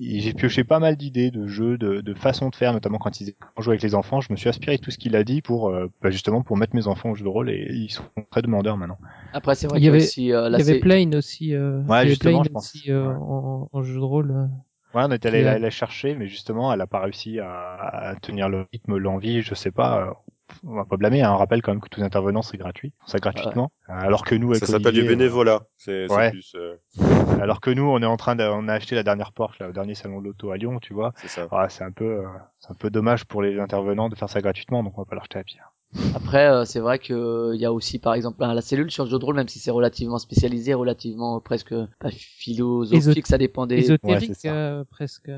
j'ai 0.00 0.32
pioché 0.32 0.64
pas 0.64 0.80
mal 0.80 0.96
d'idées 0.96 1.30
de 1.30 1.46
jeux 1.46 1.78
de, 1.78 2.00
de 2.00 2.14
façons 2.14 2.48
de 2.48 2.56
faire 2.56 2.72
notamment 2.72 2.98
quand 2.98 3.20
ils 3.20 3.34
jouent 3.58 3.70
avec 3.70 3.82
les 3.82 3.94
enfants 3.94 4.20
je 4.20 4.32
me 4.32 4.36
suis 4.36 4.48
inspiré 4.48 4.76
de 4.78 4.82
tout 4.82 4.90
ce 4.90 4.98
qu'il 4.98 5.14
a 5.14 5.22
dit 5.22 5.42
pour 5.42 5.68
euh, 5.68 5.86
bah, 6.02 6.10
justement 6.10 6.42
pour 6.42 6.56
mettre 6.56 6.74
mes 6.74 6.88
enfants 6.88 7.10
au 7.10 7.14
jeu 7.14 7.24
de 7.24 7.28
rôle 7.28 7.50
et 7.50 7.68
ils 7.70 7.90
sont 7.90 8.02
très 8.30 8.42
demandeurs 8.42 8.76
maintenant 8.76 8.98
après 9.32 9.54
c'est 9.54 9.68
vrai 9.68 9.78
Il 9.78 9.84
y 9.84 9.86
qu'il 9.86 9.86
y 9.86 9.90
a 9.90 9.94
avait- 9.94 10.04
aussi 10.04 10.32
euh, 10.32 10.48
Il 10.48 10.52
la 10.52 10.58
y 10.58 10.62
avait 10.62 10.80
Plane 10.80 11.14
aussi. 11.14 11.54
Euh, 11.54 11.82
il 11.86 11.90
y 11.90 11.94
avait 11.94 12.08
justement, 12.08 12.32
Plane 12.32 12.44
je 12.44 12.50
pense. 12.50 12.74
aussi 12.74 12.90
euh, 12.90 13.08
Ouais. 13.08 13.14
en, 13.14 13.68
en 13.72 13.82
jeu 13.82 13.94
de 13.94 13.98
rôle. 14.00 14.48
Ouais, 14.94 15.02
on 15.06 15.10
est 15.10 15.24
allé 15.24 15.42
la, 15.42 15.58
la 15.58 15.70
chercher, 15.70 16.14
mais 16.14 16.26
justement, 16.26 16.70
elle 16.72 16.80
a 16.82 16.86
pas 16.86 17.00
réussi 17.00 17.38
à, 17.40 17.76
à 18.10 18.14
tenir 18.16 18.50
le 18.50 18.66
rythme, 18.72 18.98
l'envie, 18.98 19.40
je 19.40 19.54
sais 19.54 19.70
pas. 19.70 20.21
Euh, 20.64 20.68
On 20.68 20.74
va 20.74 20.84
pas 20.84 20.96
blâmer, 20.96 21.22
hein, 21.22 21.32
on 21.32 21.36
rappelle 21.36 21.62
quand 21.62 21.72
même 21.72 21.80
que 21.80 21.88
tous 21.88 22.00
les 22.00 22.06
intervenants 22.06 22.42
c'est 22.42 22.56
gratuit, 22.56 22.92
ça 23.06 23.18
gratuitement. 23.18 23.70
Euh, 23.88 23.92
Alors 23.94 24.24
que 24.24 24.34
nous, 24.34 24.50
avec 24.50 24.60
Ça 24.64 24.66
s'appelle 24.66 24.92
du 24.92 25.00
Olivier, 25.00 25.16
bénévolat. 25.16 25.62
C'est 25.76 26.10
Ouais. 26.10 26.30
plus, 26.30 26.54
euh, 26.54 26.76
euh, 27.00 27.40
alors 27.40 27.60
que 27.60 27.70
nous, 27.70 27.84
on 27.84 28.00
est 28.02 28.06
en 28.06 28.16
train 28.16 28.36
de, 28.36 28.44
on 28.44 28.68
a 28.68 28.74
acheté 28.74 28.94
la 28.94 29.02
dernière 29.02 29.32
Porsche, 29.32 29.58
là, 29.60 29.68
au 29.68 29.72
dernier 29.72 29.94
salon 29.94 30.20
de 30.20 30.26
l'auto 30.26 30.50
à 30.50 30.56
Lyon, 30.56 30.78
tu 30.80 30.92
vois. 30.94 31.12
c'est 31.16 31.28
ça. 31.28 31.48
Ah, 31.50 31.68
c'est 31.68 31.84
un 31.84 31.92
peu, 31.92 32.04
euh, 32.04 32.24
c'est 32.58 32.70
un 32.70 32.74
peu 32.76 32.90
dommage 32.90 33.24
pour 33.24 33.42
les 33.42 33.58
intervenants 33.58 34.08
de 34.08 34.14
faire 34.14 34.28
ça 34.28 34.40
gratuitement, 34.40 34.82
donc 34.82 34.96
on 34.98 35.02
va 35.02 35.06
pas 35.06 35.14
leur 35.14 35.24
jeter 35.24 35.38
la 35.38 35.44
pierre. 35.44 35.72
Après, 36.14 36.48
euh, 36.48 36.64
c'est 36.64 36.80
vrai 36.80 36.98
que 36.98 37.12
euh, 37.12 37.54
il 37.54 37.60
y 37.60 37.66
a 37.66 37.72
aussi, 37.72 37.98
par 37.98 38.14
exemple, 38.14 38.38
ben, 38.38 38.54
la 38.54 38.62
cellule 38.62 38.90
sur 38.90 39.04
le 39.04 39.10
jeu 39.10 39.18
de 39.18 39.24
rôle, 39.26 39.34
même 39.36 39.48
si 39.48 39.58
c'est 39.58 39.70
relativement 39.70 40.16
spécialisé, 40.18 40.72
relativement 40.72 41.36
euh, 41.36 41.40
presque 41.40 41.74
pas 42.00 42.10
philosophique, 42.10 43.26
ça 43.26 43.36
dépend 43.36 43.66
des. 43.66 43.78
Ésotérique 43.78 44.30
Ouais, 44.44 44.50
euh, 44.50 44.84
presque. 44.90 45.30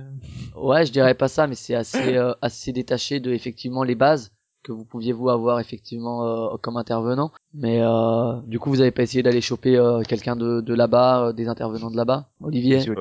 Ouais, 0.56 0.86
je 0.86 0.92
dirais 0.92 1.14
pas 1.14 1.26
ça, 1.26 1.48
mais 1.48 1.56
c'est 1.56 1.74
assez 1.74 2.16
euh, 2.16 2.34
assez 2.40 2.72
détaché 2.72 3.18
de 3.18 3.32
effectivement 3.32 3.82
les 3.82 3.94
bases 3.96 4.30
que 4.64 4.72
vous 4.72 4.84
pouviez 4.84 5.12
vous 5.12 5.28
avoir 5.28 5.60
effectivement 5.60 6.26
euh, 6.26 6.56
comme 6.60 6.76
intervenant. 6.76 7.30
Mais 7.52 7.80
euh, 7.80 8.40
du 8.46 8.58
coup, 8.58 8.70
vous 8.70 8.80
avez 8.80 8.90
pas 8.90 9.02
essayé 9.02 9.22
d'aller 9.22 9.40
choper 9.40 9.76
euh, 9.76 10.02
quelqu'un 10.02 10.34
de, 10.34 10.60
de 10.60 10.74
là-bas, 10.74 11.28
euh, 11.28 11.32
des 11.32 11.46
intervenants 11.46 11.90
de 11.90 11.96
là-bas, 11.96 12.26
Olivier? 12.40 12.76
Olivier. 12.76 12.94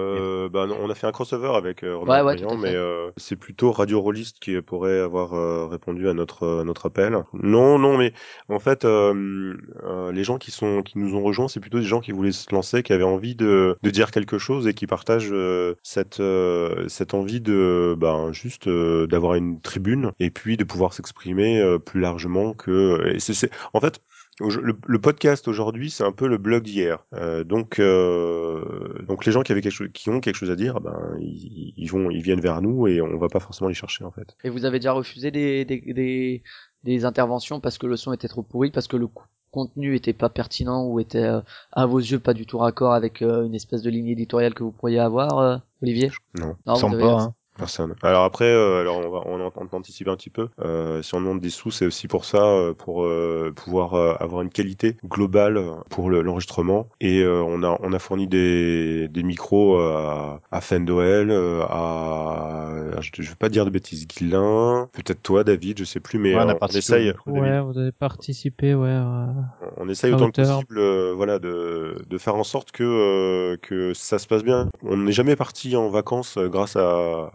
Euh, 0.43 0.49
bah, 0.49 0.67
on 0.81 0.89
a 0.89 0.95
fait 0.95 1.07
un 1.07 1.11
crossover 1.11 1.51
avec 1.55 1.83
euh, 1.83 1.95
Romain 1.95 2.19
Ouais, 2.19 2.21
ouais, 2.21 2.35
Briand, 2.35 2.49
tout 2.49 2.55
à 2.55 2.57
fait. 2.57 2.71
mais 2.71 2.75
euh, 2.75 3.11
c'est 3.17 3.35
plutôt 3.35 3.71
Radio 3.71 4.01
Rolliste 4.01 4.39
qui 4.39 4.59
pourrait 4.61 4.99
avoir 4.99 5.33
euh, 5.33 5.65
répondu 5.67 6.07
à 6.09 6.13
notre 6.13 6.43
euh, 6.43 6.63
notre 6.63 6.85
appel. 6.87 7.17
Non, 7.33 7.79
non, 7.79 7.97
mais 7.97 8.13
en 8.49 8.59
fait, 8.59 8.85
euh, 8.85 9.55
euh, 9.83 10.11
les 10.11 10.23
gens 10.23 10.37
qui 10.37 10.51
sont 10.51 10.81
qui 10.83 10.97
nous 10.99 11.15
ont 11.15 11.21
rejoints, 11.23 11.47
c'est 11.47 11.59
plutôt 11.59 11.79
des 11.79 11.85
gens 11.85 11.99
qui 12.01 12.11
voulaient 12.11 12.31
se 12.31 12.53
lancer, 12.53 12.83
qui 12.83 12.93
avaient 12.93 13.03
envie 13.03 13.35
de 13.35 13.77
de 13.81 13.89
dire 13.89 14.11
quelque 14.11 14.37
chose 14.37 14.67
et 14.67 14.73
qui 14.73 14.87
partagent 14.87 15.29
euh, 15.31 15.75
cette 15.83 16.19
euh, 16.19 16.87
cette 16.87 17.13
envie 17.13 17.41
de 17.41 17.95
ben 17.97 18.31
juste 18.31 18.67
euh, 18.67 19.07
d'avoir 19.07 19.35
une 19.35 19.61
tribune 19.61 20.11
et 20.19 20.29
puis 20.29 20.57
de 20.57 20.63
pouvoir 20.63 20.93
s'exprimer 20.93 21.59
euh, 21.59 21.79
plus 21.79 21.99
largement 22.01 22.53
que. 22.53 23.13
et 23.13 23.19
c'est- 23.19 23.33
c'est 23.33 23.49
en 23.73 23.79
fait. 23.79 23.99
Le, 24.39 24.75
le 24.87 24.99
podcast 24.99 25.47
aujourd'hui, 25.47 25.91
c'est 25.91 26.03
un 26.03 26.11
peu 26.11 26.27
le 26.27 26.37
blog 26.37 26.63
d'hier. 26.63 27.05
Euh, 27.13 27.43
donc, 27.43 27.79
euh, 27.79 29.03
donc 29.07 29.25
les 29.25 29.31
gens 29.31 29.41
qui 29.43 29.51
avaient 29.51 29.61
quelque 29.61 29.71
chose, 29.73 29.89
qui 29.93 30.09
ont 30.09 30.19
quelque 30.21 30.35
chose 30.35 30.49
à 30.51 30.55
dire, 30.55 30.81
ben 30.81 31.15
ils, 31.19 31.73
ils 31.77 31.87
vont, 31.87 32.09
ils 32.09 32.21
viennent 32.21 32.41
vers 32.41 32.61
nous 32.61 32.87
et 32.87 33.01
on 33.01 33.17
va 33.17 33.27
pas 33.27 33.39
forcément 33.39 33.67
les 33.67 33.73
chercher 33.75 34.03
en 34.03 34.11
fait. 34.11 34.35
Et 34.43 34.49
vous 34.49 34.65
avez 34.65 34.79
déjà 34.79 34.91
refusé 34.91 35.29
des, 35.31 35.65
des, 35.65 35.81
des, 35.93 36.43
des 36.83 37.05
interventions 37.05 37.59
parce 37.59 37.77
que 37.77 37.85
le 37.85 37.95
son 37.95 38.11
était 38.13 38.27
trop 38.27 38.41
pourri, 38.43 38.71
parce 38.71 38.87
que 38.87 38.97
le 38.97 39.07
co- 39.07 39.23
contenu 39.51 39.95
était 39.95 40.13
pas 40.13 40.29
pertinent 40.29 40.83
ou 40.87 40.99
était 40.99 41.19
euh, 41.23 41.41
à 41.71 41.85
vos 41.85 41.99
yeux 41.99 42.17
pas 42.19 42.33
du 42.33 42.47
tout 42.47 42.57
raccord 42.57 42.93
avec 42.93 43.21
euh, 43.21 43.45
une 43.45 43.53
espèce 43.53 43.83
de 43.83 43.91
ligne 43.91 44.07
éditoriale 44.07 44.55
que 44.55 44.63
vous 44.63 44.71
pourriez 44.71 44.97
avoir, 44.99 45.37
euh, 45.37 45.57
Olivier? 45.83 46.11
Non. 46.39 46.55
Non, 46.65 46.75
Semble 46.75 46.95
vous 46.97 47.03
avez- 47.03 47.13
pas, 47.13 47.21
hein. 47.21 47.35
Personne. 47.57 47.93
Alors 48.01 48.23
après, 48.23 48.45
euh, 48.45 48.81
alors 48.81 48.97
on 48.97 49.09
va, 49.09 49.21
on, 49.25 49.51
on 49.55 49.75
anticipe 49.77 50.07
un 50.07 50.15
petit 50.15 50.29
peu. 50.31 50.49
Euh, 50.59 51.01
si 51.03 51.13
on 51.13 51.21
demande 51.21 51.39
des 51.39 51.49
sous, 51.51 51.69
c'est 51.71 51.85
aussi 51.85 52.07
pour 52.07 52.25
ça, 52.25 52.43
euh, 52.43 52.73
pour 52.73 53.03
euh, 53.03 53.53
pouvoir 53.55 53.93
euh, 53.93 54.15
avoir 54.19 54.41
une 54.41 54.49
qualité 54.49 54.97
globale 55.05 55.61
pour 55.89 56.09
le- 56.09 56.21
l'enregistrement. 56.21 56.87
Et 56.99 57.21
euh, 57.21 57.43
on 57.43 57.61
a, 57.63 57.77
on 57.81 57.93
a 57.93 57.99
fourni 57.99 58.27
des, 58.27 59.07
des 59.07 59.23
micros 59.23 59.77
euh, 59.79 59.93
à, 59.95 60.41
à 60.51 60.61
Fendoel, 60.61 61.29
euh, 61.29 61.61
à, 61.69 62.71
je, 63.01 63.09
je 63.21 63.29
veux 63.29 63.35
pas 63.35 63.49
dire 63.49 63.65
de 63.65 63.69
bêtises, 63.69 64.07
Guilin, 64.07 64.89
peut-être 64.93 65.21
toi, 65.21 65.43
David, 65.43 65.77
je 65.79 65.83
sais 65.83 65.99
plus, 65.99 66.17
mais 66.19 66.35
Ouais, 66.35 66.43
on 66.43 66.49
a 66.49 66.57
on, 66.59 66.67
essaye, 66.67 67.07
micro. 67.07 67.31
Ouais, 67.31 67.61
vous 67.61 67.77
avez 67.77 67.91
participé, 67.91 68.73
ouais. 68.73 68.89
euh, 68.89 69.25
on 69.77 69.89
essaye 69.89 70.11
autant 70.13 70.31
que 70.31 70.41
possible, 70.41 70.77
euh, 70.79 71.13
voilà, 71.15 71.39
de, 71.39 72.03
de 72.07 72.17
faire 72.17 72.35
en 72.35 72.43
sorte 72.43 72.71
que 72.71 72.83
euh, 72.83 73.57
que 73.57 73.93
ça 73.93 74.19
se 74.19 74.27
passe 74.27 74.43
bien. 74.43 74.67
On 74.83 74.97
n'est 74.97 75.11
jamais 75.11 75.35
parti 75.35 75.75
en 75.75 75.89
vacances 75.89 76.37
euh, 76.37 76.47
grâce 76.47 76.75
à- 76.75 77.31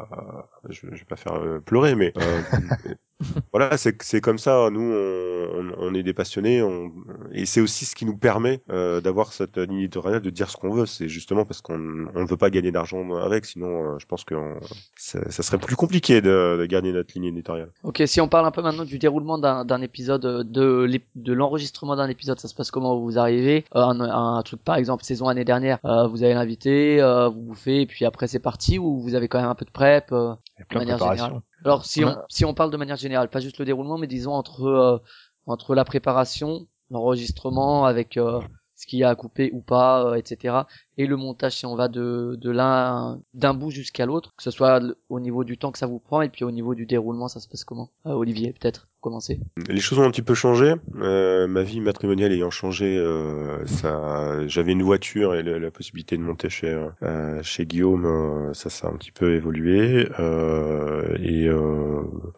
je, 0.68 0.80
je 0.82 0.98
vais 0.98 1.04
pas 1.04 1.16
faire 1.16 1.34
euh, 1.34 1.60
pleurer, 1.60 1.94
mais 1.94 2.12
euh, 2.16 2.42
voilà, 3.52 3.76
c'est 3.76 4.00
c'est 4.02 4.20
comme 4.20 4.38
ça. 4.38 4.68
Nous, 4.70 4.80
on, 4.80 5.94
est 5.94 6.02
des 6.02 6.14
passionnés, 6.14 6.62
on, 6.62 6.92
et 7.32 7.46
c'est 7.46 7.60
aussi 7.60 7.84
ce 7.84 7.94
qui 7.96 8.04
nous 8.06 8.16
permet 8.16 8.62
euh, 8.70 9.00
d'avoir 9.00 9.32
cette 9.32 9.56
ligne 9.58 9.78
éditoriale 9.80 10.20
de 10.20 10.30
dire 10.30 10.50
ce 10.50 10.56
qu'on 10.56 10.70
veut. 10.72 10.86
C'est 10.86 11.08
justement 11.08 11.44
parce 11.44 11.60
qu'on 11.60 11.74
on 12.14 12.20
ne 12.22 12.26
veut 12.28 12.36
pas 12.36 12.50
gagner 12.50 12.70
d'argent 12.70 13.10
avec, 13.16 13.44
sinon, 13.46 13.94
euh, 13.94 13.98
je 13.98 14.06
pense 14.06 14.24
que 14.24 14.34
on- 14.34 14.60
ça, 14.96 15.30
ça 15.30 15.42
serait 15.42 15.58
plus 15.58 15.76
compliqué 15.76 16.20
de, 16.20 16.56
de 16.60 16.66
garder 16.66 16.92
notre 16.92 17.12
ligne 17.14 17.24
éditoriale. 17.26 17.72
Ok, 17.82 18.02
si 18.06 18.20
on 18.20 18.28
parle 18.28 18.46
un 18.46 18.50
peu 18.50 18.62
maintenant 18.62 18.84
du 18.84 18.98
déroulement 18.98 19.38
d'un 19.38 19.64
d'un 19.64 19.80
épisode, 19.82 20.24
euh, 20.24 20.44
de 20.44 21.32
l'enregistrement 21.32 21.96
d'un 21.96 22.08
épisode, 22.08 22.38
ça 22.40 22.48
se 22.48 22.54
passe 22.54 22.70
comment 22.70 22.98
vous 22.98 23.18
arrivez 23.18 23.64
Euh, 23.74 23.80
un, 23.80 24.00
un 24.00 24.42
truc 24.42 24.62
par 24.62 24.76
exemple 24.76 25.04
saison 25.04 25.28
année 25.28 25.44
dernière, 25.44 25.78
euh, 25.84 26.06
vous 26.06 26.22
avez 26.22 26.34
l'invité, 26.34 27.00
euh, 27.00 27.28
vous 27.28 27.40
bouffez 27.40 27.82
et 27.82 27.86
puis 27.86 28.04
après 28.04 28.26
c'est 28.28 28.38
parti 28.40 28.78
ou 28.78 29.00
vous 29.00 29.14
avez 29.14 29.28
quand 29.28 29.40
même 29.40 29.48
un 29.50 29.54
peu 29.54 29.64
de 29.64 29.70
prep 29.70 30.12
euh, 30.12 30.34
Il 30.56 30.60
y 30.60 30.62
a 30.62 30.64
de 30.64 30.68
plein 30.68 30.80
de 30.80 30.86
manière 30.86 30.98
préparation. 30.98 31.26
générale. 31.26 31.42
Alors 31.64 31.84
si 31.84 32.04
On 32.04 32.16
si 32.28 32.44
on 32.44 32.54
parle 32.54 32.70
de 32.70 32.76
manière 32.76 32.96
générale, 32.96 33.28
pas 33.28 33.40
juste 33.40 33.58
le 33.58 33.64
déroulement, 33.64 33.98
mais 33.98 34.06
disons 34.06 34.32
entre 34.32 34.64
euh, 34.64 34.98
entre 35.46 35.74
la 35.74 35.84
préparation, 35.84 36.66
l'enregistrement 36.90 37.84
avec 37.84 38.16
euh, 38.16 38.40
ce 38.74 38.86
qu'il 38.86 38.98
y 39.00 39.04
a 39.04 39.08
à 39.08 39.14
couper 39.14 39.50
ou 39.52 39.60
pas, 39.60 40.04
euh, 40.04 40.14
etc. 40.14 40.58
Et 40.98 41.06
le 41.06 41.16
montage 41.16 41.56
si 41.56 41.66
on 41.66 41.76
va 41.76 41.88
de 41.88 42.36
de 42.40 42.50
l'un 42.50 43.20
d'un 43.34 43.54
bout 43.54 43.70
jusqu'à 43.70 44.04
l'autre, 44.04 44.34
que 44.36 44.42
ce 44.42 44.50
soit 44.50 44.82
au 45.08 45.20
niveau 45.20 45.44
du 45.44 45.56
temps 45.56 45.72
que 45.72 45.78
ça 45.78 45.86
vous 45.86 46.00
prend 46.00 46.22
et 46.22 46.28
puis 46.28 46.44
au 46.44 46.50
niveau 46.50 46.74
du 46.74 46.86
déroulement, 46.86 47.28
ça 47.28 47.40
se 47.40 47.48
passe 47.48 47.64
comment? 47.64 47.90
Euh, 48.06 48.12
Olivier 48.12 48.52
peut-être. 48.52 48.88
commencer 49.00 49.40
Les 49.68 49.80
choses 49.80 49.98
ont 50.00 50.04
un 50.04 50.10
petit 50.10 50.22
peu 50.22 50.34
changé. 50.34 50.74
Euh, 50.96 51.46
ma 51.46 51.62
vie 51.62 51.80
matrimoniale 51.80 52.32
ayant 52.32 52.50
changé, 52.50 52.98
euh, 52.98 53.64
ça, 53.66 54.46
j'avais 54.48 54.72
une 54.72 54.82
voiture 54.82 55.34
et 55.34 55.42
la, 55.42 55.70
possibilité 55.70 56.16
de 56.16 56.22
monter 56.22 56.48
chez 56.48 56.76
euh, 57.02 57.42
chez 57.42 57.66
Guillaume, 57.66 58.04
euh, 58.04 58.54
ça, 58.54 58.70
ça 58.70 58.88
a 58.88 58.90
un 58.90 58.96
petit 58.96 59.12
peu 59.12 59.34
évolué. 59.34 60.08
Euh, 60.18 61.16
et 61.22 61.48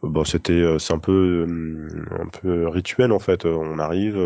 bon, 0.02 0.24
c'était, 0.24 0.78
c'est 0.78 0.92
un 0.92 0.98
peu, 0.98 1.46
un 2.11 2.26
peu 2.26 2.68
rituel 2.68 3.12
en 3.12 3.18
fait. 3.18 3.46
On 3.46 3.78
arrive, 3.78 4.18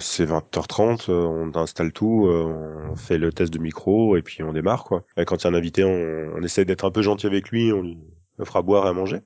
c'est 0.00 0.26
20h30, 0.26 1.10
euh, 1.10 1.24
on 1.24 1.56
installe 1.58 1.92
tout, 1.92 2.26
on 2.28 2.96
fait 2.96 3.17
le 3.18 3.32
test 3.32 3.52
de 3.52 3.58
micro 3.58 4.16
et 4.16 4.22
puis 4.22 4.42
on 4.42 4.52
démarre 4.52 4.84
quoi. 4.84 5.04
Et 5.16 5.24
quand 5.24 5.36
il 5.42 5.44
y 5.44 5.46
a 5.46 5.50
un 5.50 5.54
invité, 5.54 5.84
on, 5.84 6.36
on 6.36 6.42
essaie 6.42 6.64
d'être 6.64 6.84
un 6.84 6.90
peu 6.90 7.02
gentil 7.02 7.26
avec 7.26 7.50
lui, 7.50 7.72
on 7.72 7.82
lui 7.82 7.98
offre 8.38 8.56
à 8.56 8.62
boire 8.62 8.86
et 8.86 8.88
à 8.88 8.92
manger. 8.92 9.20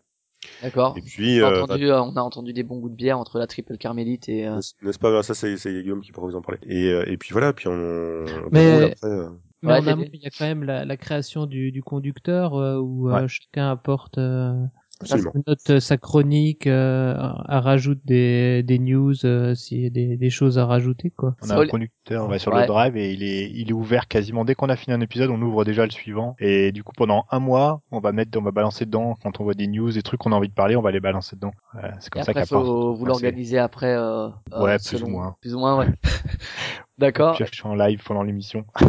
D'accord. 0.60 0.96
Et 0.98 1.02
puis, 1.02 1.40
On 1.40 1.46
a, 1.46 1.50
euh, 1.52 1.62
entendu, 1.62 1.86
euh, 1.90 2.02
on 2.02 2.16
a 2.16 2.20
entendu 2.20 2.52
des 2.52 2.64
bons 2.64 2.78
goûts 2.78 2.88
de 2.88 2.96
bière 2.96 3.16
entre 3.18 3.38
la 3.38 3.46
triple 3.46 3.76
carmélite 3.78 4.28
et. 4.28 4.46
euh, 4.48 4.56
N'est-ce- 4.82 4.98
pas? 4.98 5.22
Ça, 5.22 5.34
c'est 5.34 5.54
Guillaume 5.70 6.00
qui 6.00 6.10
pourra 6.10 6.26
vous 6.26 6.34
en 6.34 6.42
parler. 6.42 6.58
Et, 6.66 6.88
et 7.12 7.16
puis 7.16 7.30
voilà, 7.32 7.52
puis 7.52 7.68
on. 7.68 7.72
on 7.72 8.48
Mais- 8.50 8.90
après, 8.92 8.94
euh, 9.04 9.28
Mais 9.62 9.68
Ouais, 9.70 9.74
en 9.78 9.86
amont, 9.86 10.02
David. 10.02 10.10
il 10.14 10.20
y 10.22 10.26
a 10.26 10.30
quand 10.30 10.44
même 10.44 10.64
la, 10.64 10.84
la 10.84 10.96
création 10.96 11.46
du, 11.46 11.70
du 11.70 11.84
conducteur 11.84 12.56
euh, 12.56 12.78
où 12.80 13.08
euh, 13.08 13.28
chacun 13.28 13.70
apporte 13.70 14.18
euh, 14.18 14.54
absolument. 15.02 15.32
note 15.46 15.70
euh, 15.70 15.80
sa 15.80 15.96
chronique, 15.96 16.66
euh, 16.66 17.14
à 17.16 17.60
rajoute 17.60 18.00
des, 18.04 18.62
des 18.62 18.78
news 18.78 19.14
euh, 19.24 19.54
s'il 19.54 19.80
y 19.82 19.86
a 19.86 19.90
des, 19.90 20.16
des 20.16 20.30
choses 20.30 20.58
à 20.58 20.66
rajouter 20.66 21.10
quoi. 21.10 21.34
On 21.42 21.50
a 21.50 21.60
un 21.60 21.66
conducteur 21.66 22.28
ouais, 22.28 22.38
sur 22.38 22.52
Ouais. 22.52 22.62
le 22.62 22.66
drive 22.66 22.96
et 22.96 23.12
il 23.12 23.22
est, 23.22 23.50
il 23.50 23.70
est 23.70 23.72
ouvert 23.72 24.08
quasiment 24.08 24.44
dès 24.44 24.54
qu'on 24.54 24.68
a 24.68 24.76
fini 24.76 24.94
un 24.94 25.00
épisode, 25.00 25.30
on 25.30 25.40
ouvre 25.42 25.64
déjà 25.64 25.84
le 25.84 25.90
suivant. 25.90 26.36
Et 26.38 26.72
du 26.72 26.82
coup, 26.84 26.92
pendant 26.96 27.24
un 27.30 27.38
mois, 27.38 27.82
on 27.90 28.00
va 28.00 28.12
mettre, 28.12 28.38
on 28.38 28.42
va 28.42 28.50
balancer 28.50 28.84
dedans 28.86 29.16
quand 29.22 29.40
on 29.40 29.44
voit 29.44 29.54
des 29.54 29.66
news, 29.68 29.90
des 29.92 30.02
trucs 30.02 30.20
qu'on 30.20 30.32
a 30.32 30.36
envie 30.36 30.48
de 30.48 30.54
parler, 30.54 30.76
on 30.76 30.82
va 30.82 30.90
les 30.90 31.00
balancer 31.00 31.36
dedans. 31.36 31.52
Ouais, 31.74 31.90
c'est 32.00 32.06
Et 32.06 32.10
comme 32.10 32.22
ça 32.22 32.30
après, 32.30 32.42
qu'à 32.42 32.46
part. 32.48 32.62
faut 32.64 32.94
vous 32.94 33.04
l'organiser 33.06 33.58
après. 33.58 33.94
Euh, 33.94 34.28
euh, 34.52 34.62
Ouais, 34.62 34.76
plus 34.78 34.84
selon- 34.98 35.06
ou 35.06 35.10
moins. 35.10 35.36
Plus 35.40 35.54
ou 35.54 35.58
moins, 35.58 35.78
ouais. 35.78 35.86
D'accord. 36.98 37.36
Suis 37.36 37.46
en 37.66 37.74
live 37.74 38.02
pendant 38.04 38.22
l'émission 38.22 38.64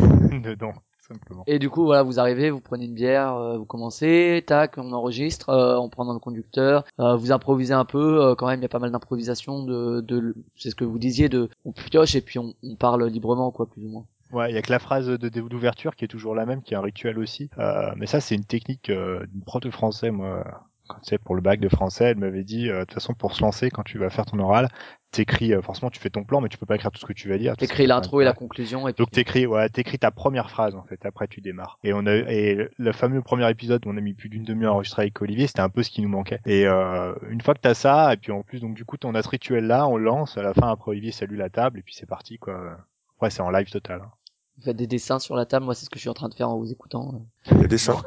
dedans, 0.43 0.73
simplement. 1.07 1.43
Et 1.47 1.59
du 1.59 1.69
coup, 1.69 1.83
voilà, 1.83 2.03
vous 2.03 2.19
arrivez, 2.19 2.49
vous 2.49 2.61
prenez 2.61 2.85
une 2.85 2.93
bière, 2.93 3.35
euh, 3.35 3.57
vous 3.57 3.65
commencez, 3.65 4.43
tac, 4.45 4.77
on 4.77 4.91
enregistre, 4.91 5.49
euh, 5.49 5.77
on 5.77 5.89
prend 5.89 6.05
dans 6.05 6.13
le 6.13 6.19
conducteur, 6.19 6.83
euh, 6.99 7.15
vous 7.15 7.31
improvisez 7.31 7.73
un 7.73 7.85
peu, 7.85 8.23
euh, 8.23 8.35
quand 8.35 8.47
même, 8.47 8.59
il 8.59 8.63
y 8.63 8.65
a 8.65 8.69
pas 8.69 8.79
mal 8.79 8.91
d'improvisation, 8.91 9.63
de, 9.63 10.01
de, 10.01 10.35
c'est 10.55 10.69
ce 10.69 10.75
que 10.75 10.85
vous 10.85 10.99
disiez, 10.99 11.29
de, 11.29 11.49
on 11.65 11.71
pioche 11.71 12.15
et 12.15 12.21
puis 12.21 12.39
on, 12.39 12.53
on 12.63 12.75
parle 12.75 13.05
librement, 13.07 13.51
quoi, 13.51 13.67
plus 13.67 13.83
ou 13.83 13.89
moins. 13.89 14.05
Ouais, 14.31 14.51
il 14.51 14.55
y 14.55 14.57
a 14.57 14.63
que 14.63 14.71
la 14.71 14.79
phrase 14.79 15.07
de 15.07 15.29
d'ouverture 15.29 15.95
qui 15.95 16.05
est 16.05 16.07
toujours 16.07 16.33
la 16.33 16.47
même, 16.47 16.63
qui 16.63 16.73
est 16.73 16.77
un 16.77 16.81
rituel 16.81 17.19
aussi. 17.19 17.51
Euh, 17.59 17.91
mais 17.97 18.07
ça, 18.07 18.19
c'est 18.19 18.33
une 18.33 18.45
technique 18.45 18.89
euh, 18.89 19.23
d'une 19.27 19.43
prof 19.43 19.61
de 19.61 19.69
français, 19.69 20.09
moi. 20.09 20.43
Quand 20.87 20.99
tu 20.99 21.09
sais, 21.09 21.17
pour 21.17 21.33
le 21.35 21.41
bac 21.41 21.59
de 21.61 21.69
français, 21.69 22.05
elle 22.05 22.17
m'avait 22.17 22.43
dit, 22.43 22.69
euh, 22.69 22.79
de 22.79 22.83
toute 22.85 22.93
façon, 22.95 23.13
pour 23.13 23.33
se 23.33 23.41
lancer, 23.41 23.69
quand 23.69 23.83
tu 23.83 23.97
vas 23.97 24.09
faire 24.09 24.25
ton 24.25 24.37
oral, 24.39 24.67
t'écris, 25.11 25.53
euh, 25.53 25.61
forcément, 25.61 25.89
tu 25.89 25.99
fais 25.99 26.09
ton 26.09 26.25
plan, 26.25 26.41
mais 26.41 26.49
tu 26.49 26.57
peux 26.57 26.65
pas 26.65 26.75
écrire 26.75 26.91
tout 26.91 26.99
ce 26.99 27.05
que 27.05 27.13
tu 27.13 27.29
vas 27.29 27.37
dire. 27.37 27.55
T'écris 27.55 27.83
c'est 27.83 27.87
l'intro 27.87 28.19
et 28.19 28.25
la 28.25 28.33
conclusion 28.33 28.87
et 28.87 28.93
Donc 28.93 29.09
t'écris, 29.11 29.45
ouais, 29.47 29.69
t'écris 29.69 29.97
ta 29.99 30.11
première 30.11 30.49
phrase 30.49 30.75
en 30.75 30.83
fait. 30.83 31.05
Après 31.05 31.27
tu 31.29 31.39
démarres. 31.39 31.77
Et 31.83 31.93
on 31.93 32.05
a 32.05 32.13
et 32.15 32.67
le 32.77 32.91
fameux 32.91 33.21
premier 33.21 33.49
épisode 33.49 33.85
où 33.85 33.89
on 33.91 33.97
a 33.97 34.01
mis 34.01 34.13
plus 34.13 34.27
d'une 34.27 34.43
demi-heure 34.43 34.71
à 34.71 34.75
enregistrer 34.75 35.03
avec 35.03 35.21
Olivier, 35.21 35.47
c'était 35.47 35.61
un 35.61 35.69
peu 35.69 35.83
ce 35.83 35.89
qui 35.89 36.01
nous 36.01 36.09
manquait. 36.09 36.39
Et 36.45 36.67
euh, 36.67 37.13
une 37.29 37.39
fois 37.41 37.53
que 37.53 37.61
t'as 37.61 37.75
ça, 37.75 38.11
et 38.13 38.17
puis 38.17 38.31
en 38.31 38.41
plus 38.41 38.59
donc 38.59 38.73
du 38.75 38.83
coup 38.85 38.97
on 39.05 39.15
a 39.15 39.21
ce 39.21 39.29
rituel 39.29 39.65
là, 39.67 39.87
on 39.87 39.97
lance. 39.97 40.37
À 40.37 40.41
la 40.41 40.53
fin 40.53 40.67
après 40.69 40.91
Olivier 40.91 41.11
salue 41.11 41.37
la 41.37 41.49
table 41.49 41.79
et 41.79 41.81
puis 41.83 41.93
c'est 41.93 42.05
parti 42.07 42.39
quoi. 42.39 42.77
Après 43.17 43.29
c'est 43.29 43.41
en 43.41 43.51
live 43.51 43.69
total. 43.69 44.01
hein. 44.03 44.11
vous 44.57 44.63
faites 44.63 44.75
des 44.77 44.87
dessins 44.87 45.19
sur 45.19 45.35
la 45.35 45.45
table, 45.45 45.63
moi, 45.65 45.75
c'est 45.75 45.85
ce 45.85 45.89
que 45.89 45.97
je 45.97 46.01
suis 46.01 46.09
en 46.09 46.13
train 46.15 46.27
de 46.29 46.33
faire 46.33 46.49
en 46.49 46.57
vous 46.57 46.71
écoutant. 46.71 47.25
Des 47.51 47.67
dessins. 47.67 48.01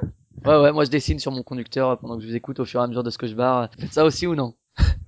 Ouais, 0.46 0.56
ouais, 0.60 0.72
moi, 0.72 0.84
je 0.84 0.90
dessine 0.90 1.18
sur 1.18 1.32
mon 1.32 1.42
conducteur 1.42 1.90
euh, 1.90 1.96
pendant 1.96 2.16
que 2.16 2.22
je 2.22 2.28
vous 2.28 2.36
écoute 2.36 2.60
au 2.60 2.64
fur 2.64 2.80
et 2.80 2.84
à 2.84 2.86
mesure 2.86 3.02
de 3.02 3.10
ce 3.10 3.18
que 3.18 3.26
je 3.26 3.34
barre. 3.34 3.68
Faites 3.78 3.92
ça 3.92 4.04
aussi 4.04 4.26
ou 4.26 4.34
non? 4.34 4.54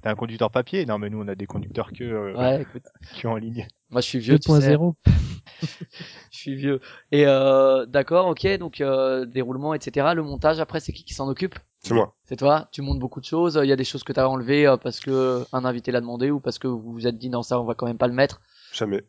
T'as 0.02 0.10
un 0.10 0.14
conducteur 0.14 0.50
papier? 0.50 0.86
Non 0.86 0.98
mais 0.98 1.10
nous 1.10 1.20
on 1.20 1.28
a 1.28 1.34
des 1.34 1.46
conducteurs 1.46 1.92
que 1.92 2.04
euh, 2.04 2.34
Ouais, 2.36 2.62
écoute. 2.62 2.84
qui 3.12 3.20
sont 3.20 3.28
en 3.28 3.36
ligne. 3.36 3.66
Moi, 3.90 4.00
je 4.00 4.06
suis 4.06 4.18
vieux, 4.18 4.38
tu 4.38 4.50
sais. 4.50 4.74
2.0. 4.76 4.94
Je 6.30 6.38
suis 6.38 6.54
vieux. 6.54 6.80
Et 7.10 7.26
euh, 7.26 7.86
d'accord, 7.86 8.26
ok, 8.28 8.46
donc 8.58 8.80
euh, 8.80 9.24
déroulement, 9.26 9.74
etc. 9.74 10.14
Le 10.14 10.22
montage, 10.22 10.60
après, 10.60 10.78
c'est 10.78 10.92
qui 10.92 11.02
qui 11.04 11.14
s'en 11.14 11.28
occupe? 11.28 11.56
C'est 11.80 11.94
moi. 11.94 12.14
C'est 12.24 12.36
toi 12.36 12.68
Tu 12.70 12.82
montes 12.82 12.98
beaucoup 12.98 13.20
de 13.20 13.24
choses. 13.24 13.58
Il 13.62 13.68
y 13.68 13.72
a 13.72 13.76
des 13.76 13.84
choses 13.84 14.04
que 14.04 14.12
t'as 14.12 14.26
enlevées 14.26 14.66
euh, 14.66 14.76
parce 14.76 15.00
que 15.00 15.44
un 15.52 15.64
invité 15.64 15.90
l'a 15.90 16.00
demandé 16.00 16.30
ou 16.30 16.38
parce 16.38 16.58
que 16.58 16.68
vous 16.68 16.92
vous 16.92 17.06
êtes 17.06 17.18
dit 17.18 17.30
non 17.30 17.42
ça 17.42 17.60
on 17.60 17.64
va 17.64 17.74
quand 17.74 17.86
même 17.86 17.98
pas 17.98 18.08
le 18.08 18.14
mettre? 18.14 18.40
Jamais. 18.72 19.02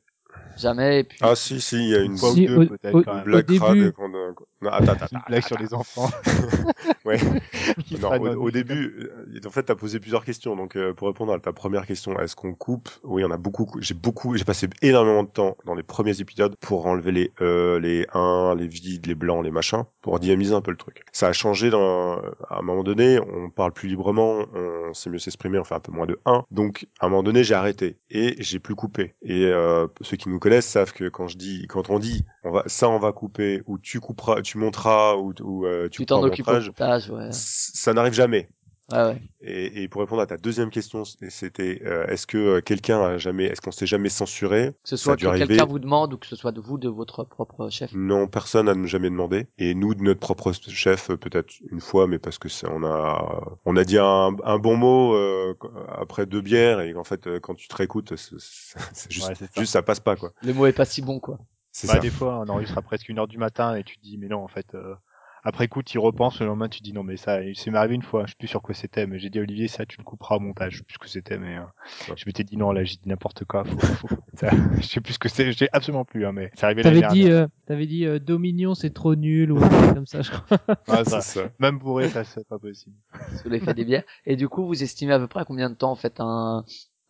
Jamais. 0.57 1.01
Et 1.01 1.03
puis 1.03 1.19
Ah 1.21 1.35
si, 1.35 1.59
si, 1.61 1.75
il 1.77 1.89
y 1.89 1.95
a 1.95 1.99
une, 1.99 2.13
Une 2.13 2.17
fois 2.17 2.31
Si, 2.31 2.43
ou 2.43 2.47
deux 2.47 2.67
peut-être 2.67 2.95
au- 2.95 3.03
quand 3.03 3.15
même. 3.15 3.43
début- 3.43 3.93
Non, 4.61 4.71
attends, 4.71 4.91
attends, 4.93 5.07
Une 5.11 5.21
blague 5.27 5.43
sur 5.43 5.57
les 5.57 5.73
enfants. 5.73 6.09
Ouais. 7.05 7.17
Non, 8.01 8.09
au, 8.19 8.35
au 8.47 8.51
début, 8.51 9.09
euh, 9.35 9.39
en 9.47 9.49
fait, 9.49 9.63
t'as 9.63 9.75
posé 9.75 9.99
plusieurs 9.99 10.23
questions. 10.25 10.55
Donc, 10.55 10.75
euh, 10.75 10.93
pour 10.93 11.07
répondre 11.07 11.33
à 11.33 11.39
ta 11.39 11.53
première 11.53 11.85
question, 11.85 12.19
est-ce 12.19 12.35
qu'on 12.35 12.53
coupe? 12.53 12.89
Oui, 13.03 13.23
on 13.23 13.31
a 13.31 13.37
beaucoup. 13.37 13.65
cou- 13.65 13.81
J'ai 13.81 13.93
beaucoup. 13.93 14.35
J'ai 14.37 14.43
passé 14.43 14.67
énormément 14.81 15.23
de 15.23 15.29
temps 15.29 15.55
dans 15.65 15.75
les 15.75 15.83
premiers 15.83 16.19
épisodes 16.21 16.55
pour 16.59 16.85
enlever 16.87 17.11
les 17.11 17.31
e, 17.41 17.77
les 17.79 18.05
1, 18.13 18.55
les 18.57 18.67
vides, 18.67 19.05
les 19.07 19.15
blancs, 19.15 19.43
les 19.43 19.51
machins, 19.51 19.83
pour 20.01 20.19
dynamiser 20.19 20.53
un 20.53 20.61
peu 20.61 20.71
le 20.71 20.77
truc. 20.77 21.03
Ça 21.11 21.27
a 21.27 21.33
changé. 21.33 21.69
Dans, 21.69 22.17
à 22.49 22.59
un 22.59 22.61
moment 22.61 22.83
donné, 22.83 23.19
on 23.19 23.49
parle 23.49 23.71
plus 23.73 23.87
librement, 23.89 24.45
on 24.53 24.93
sait 24.93 25.09
mieux 25.09 25.19
s'exprimer, 25.19 25.57
on 25.59 25.63
fait 25.63 25.75
un 25.75 25.79
peu 25.79 25.91
moins 25.91 26.05
de 26.07 26.19
1. 26.25 26.43
Donc, 26.51 26.87
à 26.99 27.05
un 27.05 27.09
moment 27.09 27.23
donné, 27.23 27.43
j'ai 27.43 27.55
arrêté 27.55 27.97
et 28.09 28.35
j'ai 28.41 28.59
plus 28.59 28.75
coupé. 28.75 29.15
Et 29.21 29.45
euh, 29.45 29.87
ceux 30.01 30.17
qui 30.17 30.29
nous 30.29 30.39
connaissent 30.39 30.67
savent 30.67 30.93
que 30.93 31.09
quand 31.09 31.27
je 31.27 31.37
dis, 31.37 31.65
quand 31.67 31.89
on 31.89 31.99
dit, 31.99 32.25
on 32.43 32.51
va, 32.51 32.63
ça, 32.67 32.89
on 32.89 32.99
va 32.99 33.11
couper, 33.11 33.61
ou 33.67 33.77
tu 33.77 33.99
couperas, 33.99 34.41
tu 34.41 34.48
monteras, 34.57 35.15
ou, 35.15 35.33
ou 35.41 35.65
euh, 35.65 35.89
tu, 35.89 36.01
tu 36.01 36.05
t'en 36.05 36.23
occupes 36.23 36.51
au 36.51 36.53
montage, 36.53 36.67
montage, 36.67 37.09
ouais. 37.11 37.29
c- 37.31 37.71
ça 37.75 37.93
n'arrive 37.93 38.13
jamais. 38.13 38.49
Ouais, 38.91 38.97
ouais. 39.03 39.21
Et, 39.41 39.83
et 39.83 39.87
pour 39.87 40.01
répondre 40.01 40.21
à 40.21 40.25
ta 40.27 40.37
deuxième 40.37 40.69
question, 40.69 41.03
c'était 41.05 41.81
euh, 41.85 42.05
est-ce 42.07 42.27
que 42.27 42.37
euh, 42.37 42.61
quelqu'un 42.61 43.01
a 43.01 43.17
jamais, 43.17 43.45
est-ce 43.45 43.61
qu'on 43.61 43.71
s'est 43.71 43.85
jamais 43.87 44.09
censuré? 44.09 44.71
Que 44.83 44.89
ce 44.89 44.97
Ça 44.97 45.03
soit 45.03 45.15
que 45.15 45.21
dû 45.21 45.27
arriver. 45.27 45.47
quelqu'un 45.47 45.65
vous 45.65 45.79
demande 45.79 46.13
ou 46.13 46.17
que 46.17 46.27
ce 46.27 46.35
soit 46.35 46.51
de 46.51 46.59
vous, 46.59 46.77
de 46.77 46.89
votre 46.89 47.23
propre 47.23 47.69
chef. 47.69 47.93
Non, 47.93 48.27
personne 48.27 48.65
n'a 48.65 48.87
jamais 48.87 49.09
demandé. 49.09 49.47
Et 49.57 49.73
nous, 49.75 49.95
de 49.95 50.03
notre 50.03 50.19
propre 50.19 50.51
chef, 50.51 51.09
euh, 51.09 51.17
peut-être 51.17 51.53
une 51.71 51.79
fois, 51.79 52.05
mais 52.07 52.19
parce 52.19 52.37
que 52.37 52.47
on 52.67 52.83
a, 52.83 53.57
on 53.65 53.75
a 53.77 53.83
dit 53.83 53.97
un, 53.97 54.35
un 54.43 54.57
bon 54.59 54.75
mot 54.75 55.15
euh, 55.15 55.55
après 55.87 56.25
deux 56.25 56.41
bières 56.41 56.81
et 56.81 56.93
en 56.95 57.03
fait, 57.03 57.39
quand 57.39 57.55
tu 57.55 57.67
te 57.67 57.75
réécoutes, 57.75 58.15
c'est 58.15 58.35
c'est- 58.39 58.79
c'est 58.93 59.11
juste, 59.11 59.29
Ouais, 59.29 59.35
c'est 59.35 59.53
ça. 59.53 59.61
juste 59.61 59.73
ça 59.73 59.81
passe 59.81 59.99
pas 59.99 60.15
quoi. 60.15 60.31
Le 60.41 60.53
mot 60.53 60.65
est 60.65 60.73
pas 60.73 60.85
si 60.85 61.01
bon, 61.01 61.19
quoi. 61.19 61.39
C'est 61.71 61.87
Bah, 61.87 61.99
ça. 61.99 61.99
des 61.99 62.11
fois, 62.11 62.39
on 62.39 62.49
enregistre 62.49 62.77
à 62.77 62.81
presque 62.81 63.09
une 63.09 63.19
heure 63.19 63.27
du 63.27 63.37
matin 63.37 63.75
et 63.75 63.83
tu 63.83 63.97
te 63.97 64.01
dis, 64.03 64.17
mais 64.17 64.27
non, 64.27 64.43
en 64.43 64.47
fait, 64.47 64.75
euh, 64.75 64.95
après 65.43 65.67
coup, 65.67 65.81
tu 65.83 65.95
y 65.97 65.99
repenses, 66.01 66.39
le 66.41 66.47
lendemain, 66.47 66.67
tu 66.69 66.79
te 66.79 66.83
dis, 66.83 66.93
non, 66.93 67.03
mais 67.03 67.17
ça, 67.17 67.39
c'est 67.55 67.71
m'est 67.71 67.77
arrivé 67.77 67.95
une 67.95 68.01
fois, 68.01 68.25
je 68.25 68.31
sais 68.31 68.37
plus 68.37 68.47
sur 68.47 68.61
quoi 68.61 68.75
c'était, 68.75 69.07
mais 69.07 69.19
j'ai 69.19 69.29
dit 69.29 69.39
Olivier, 69.39 69.67
ça, 69.67 69.85
tu 69.85 69.97
le 69.97 70.03
couperas 70.03 70.35
au 70.35 70.39
montage, 70.39 70.73
je 70.73 70.77
sais 70.79 70.83
plus 70.83 70.95
ce 70.95 70.99
que 70.99 71.07
c'était, 71.09 71.37
mais 71.37 71.57
euh, 71.57 71.63
Ouais. 72.07 72.17
je 72.17 72.23
m'étais 72.27 72.43
dit, 72.43 72.57
non, 72.57 72.71
là, 72.71 72.83
j'ai 72.83 72.97
dit 72.97 73.07
n'importe 73.09 73.45
quoi, 73.45 73.63
faut, 73.65 73.87
faut, 73.93 74.09
ça, 74.33 74.49
je 74.77 74.81
sais 74.87 75.01
plus 75.01 75.13
ce 75.13 75.19
que 75.19 75.29
c'est, 75.29 75.51
j'ai 75.53 75.69
absolument 75.71 76.05
plus, 76.05 76.25
hein, 76.25 76.31
mais 76.33 76.51
c'est 76.55 76.65
arrivé 76.65 76.83
T'avais 76.83 77.03
dit, 77.03 77.27
dernière. 77.27 77.29
euh, 77.29 77.47
t'avais 77.65 77.87
dit 77.87 78.05
euh, 78.05 78.19
Dominion 78.19 78.73
c'est 78.73 78.91
trop 78.93 79.15
nul 79.15 79.51
ou 79.51 79.61
un 79.63 79.69
truc 79.69 79.93
comme 79.93 80.07
ça, 80.07 80.21
je 80.21 80.31
crois. 80.31 80.57
Ouais, 80.87 81.05
ça, 81.05 81.21
C'est 81.21 81.33
ça. 81.33 81.51
même 81.59 81.77
bourré, 81.79 82.09
ça, 82.09 82.23
c'est 82.25 82.45
pas 82.47 82.59
possible. 82.59 82.97
Sous 83.31 83.49
l'effet 83.49 83.73
des 83.73 83.85
bières. 83.85 84.03
Et 84.25 84.35
du 84.35 84.47
coup, 84.49 84.65
vous 84.65 84.83
estimez 84.83 85.13
à 85.13 85.19
peu 85.19 85.27
près 85.27 85.41
à 85.41 85.45
combien 85.45 85.69
de 85.69 85.75
temps 85.75 85.91
en 85.91 85.95
fait 85.95 86.19
un 86.19 86.65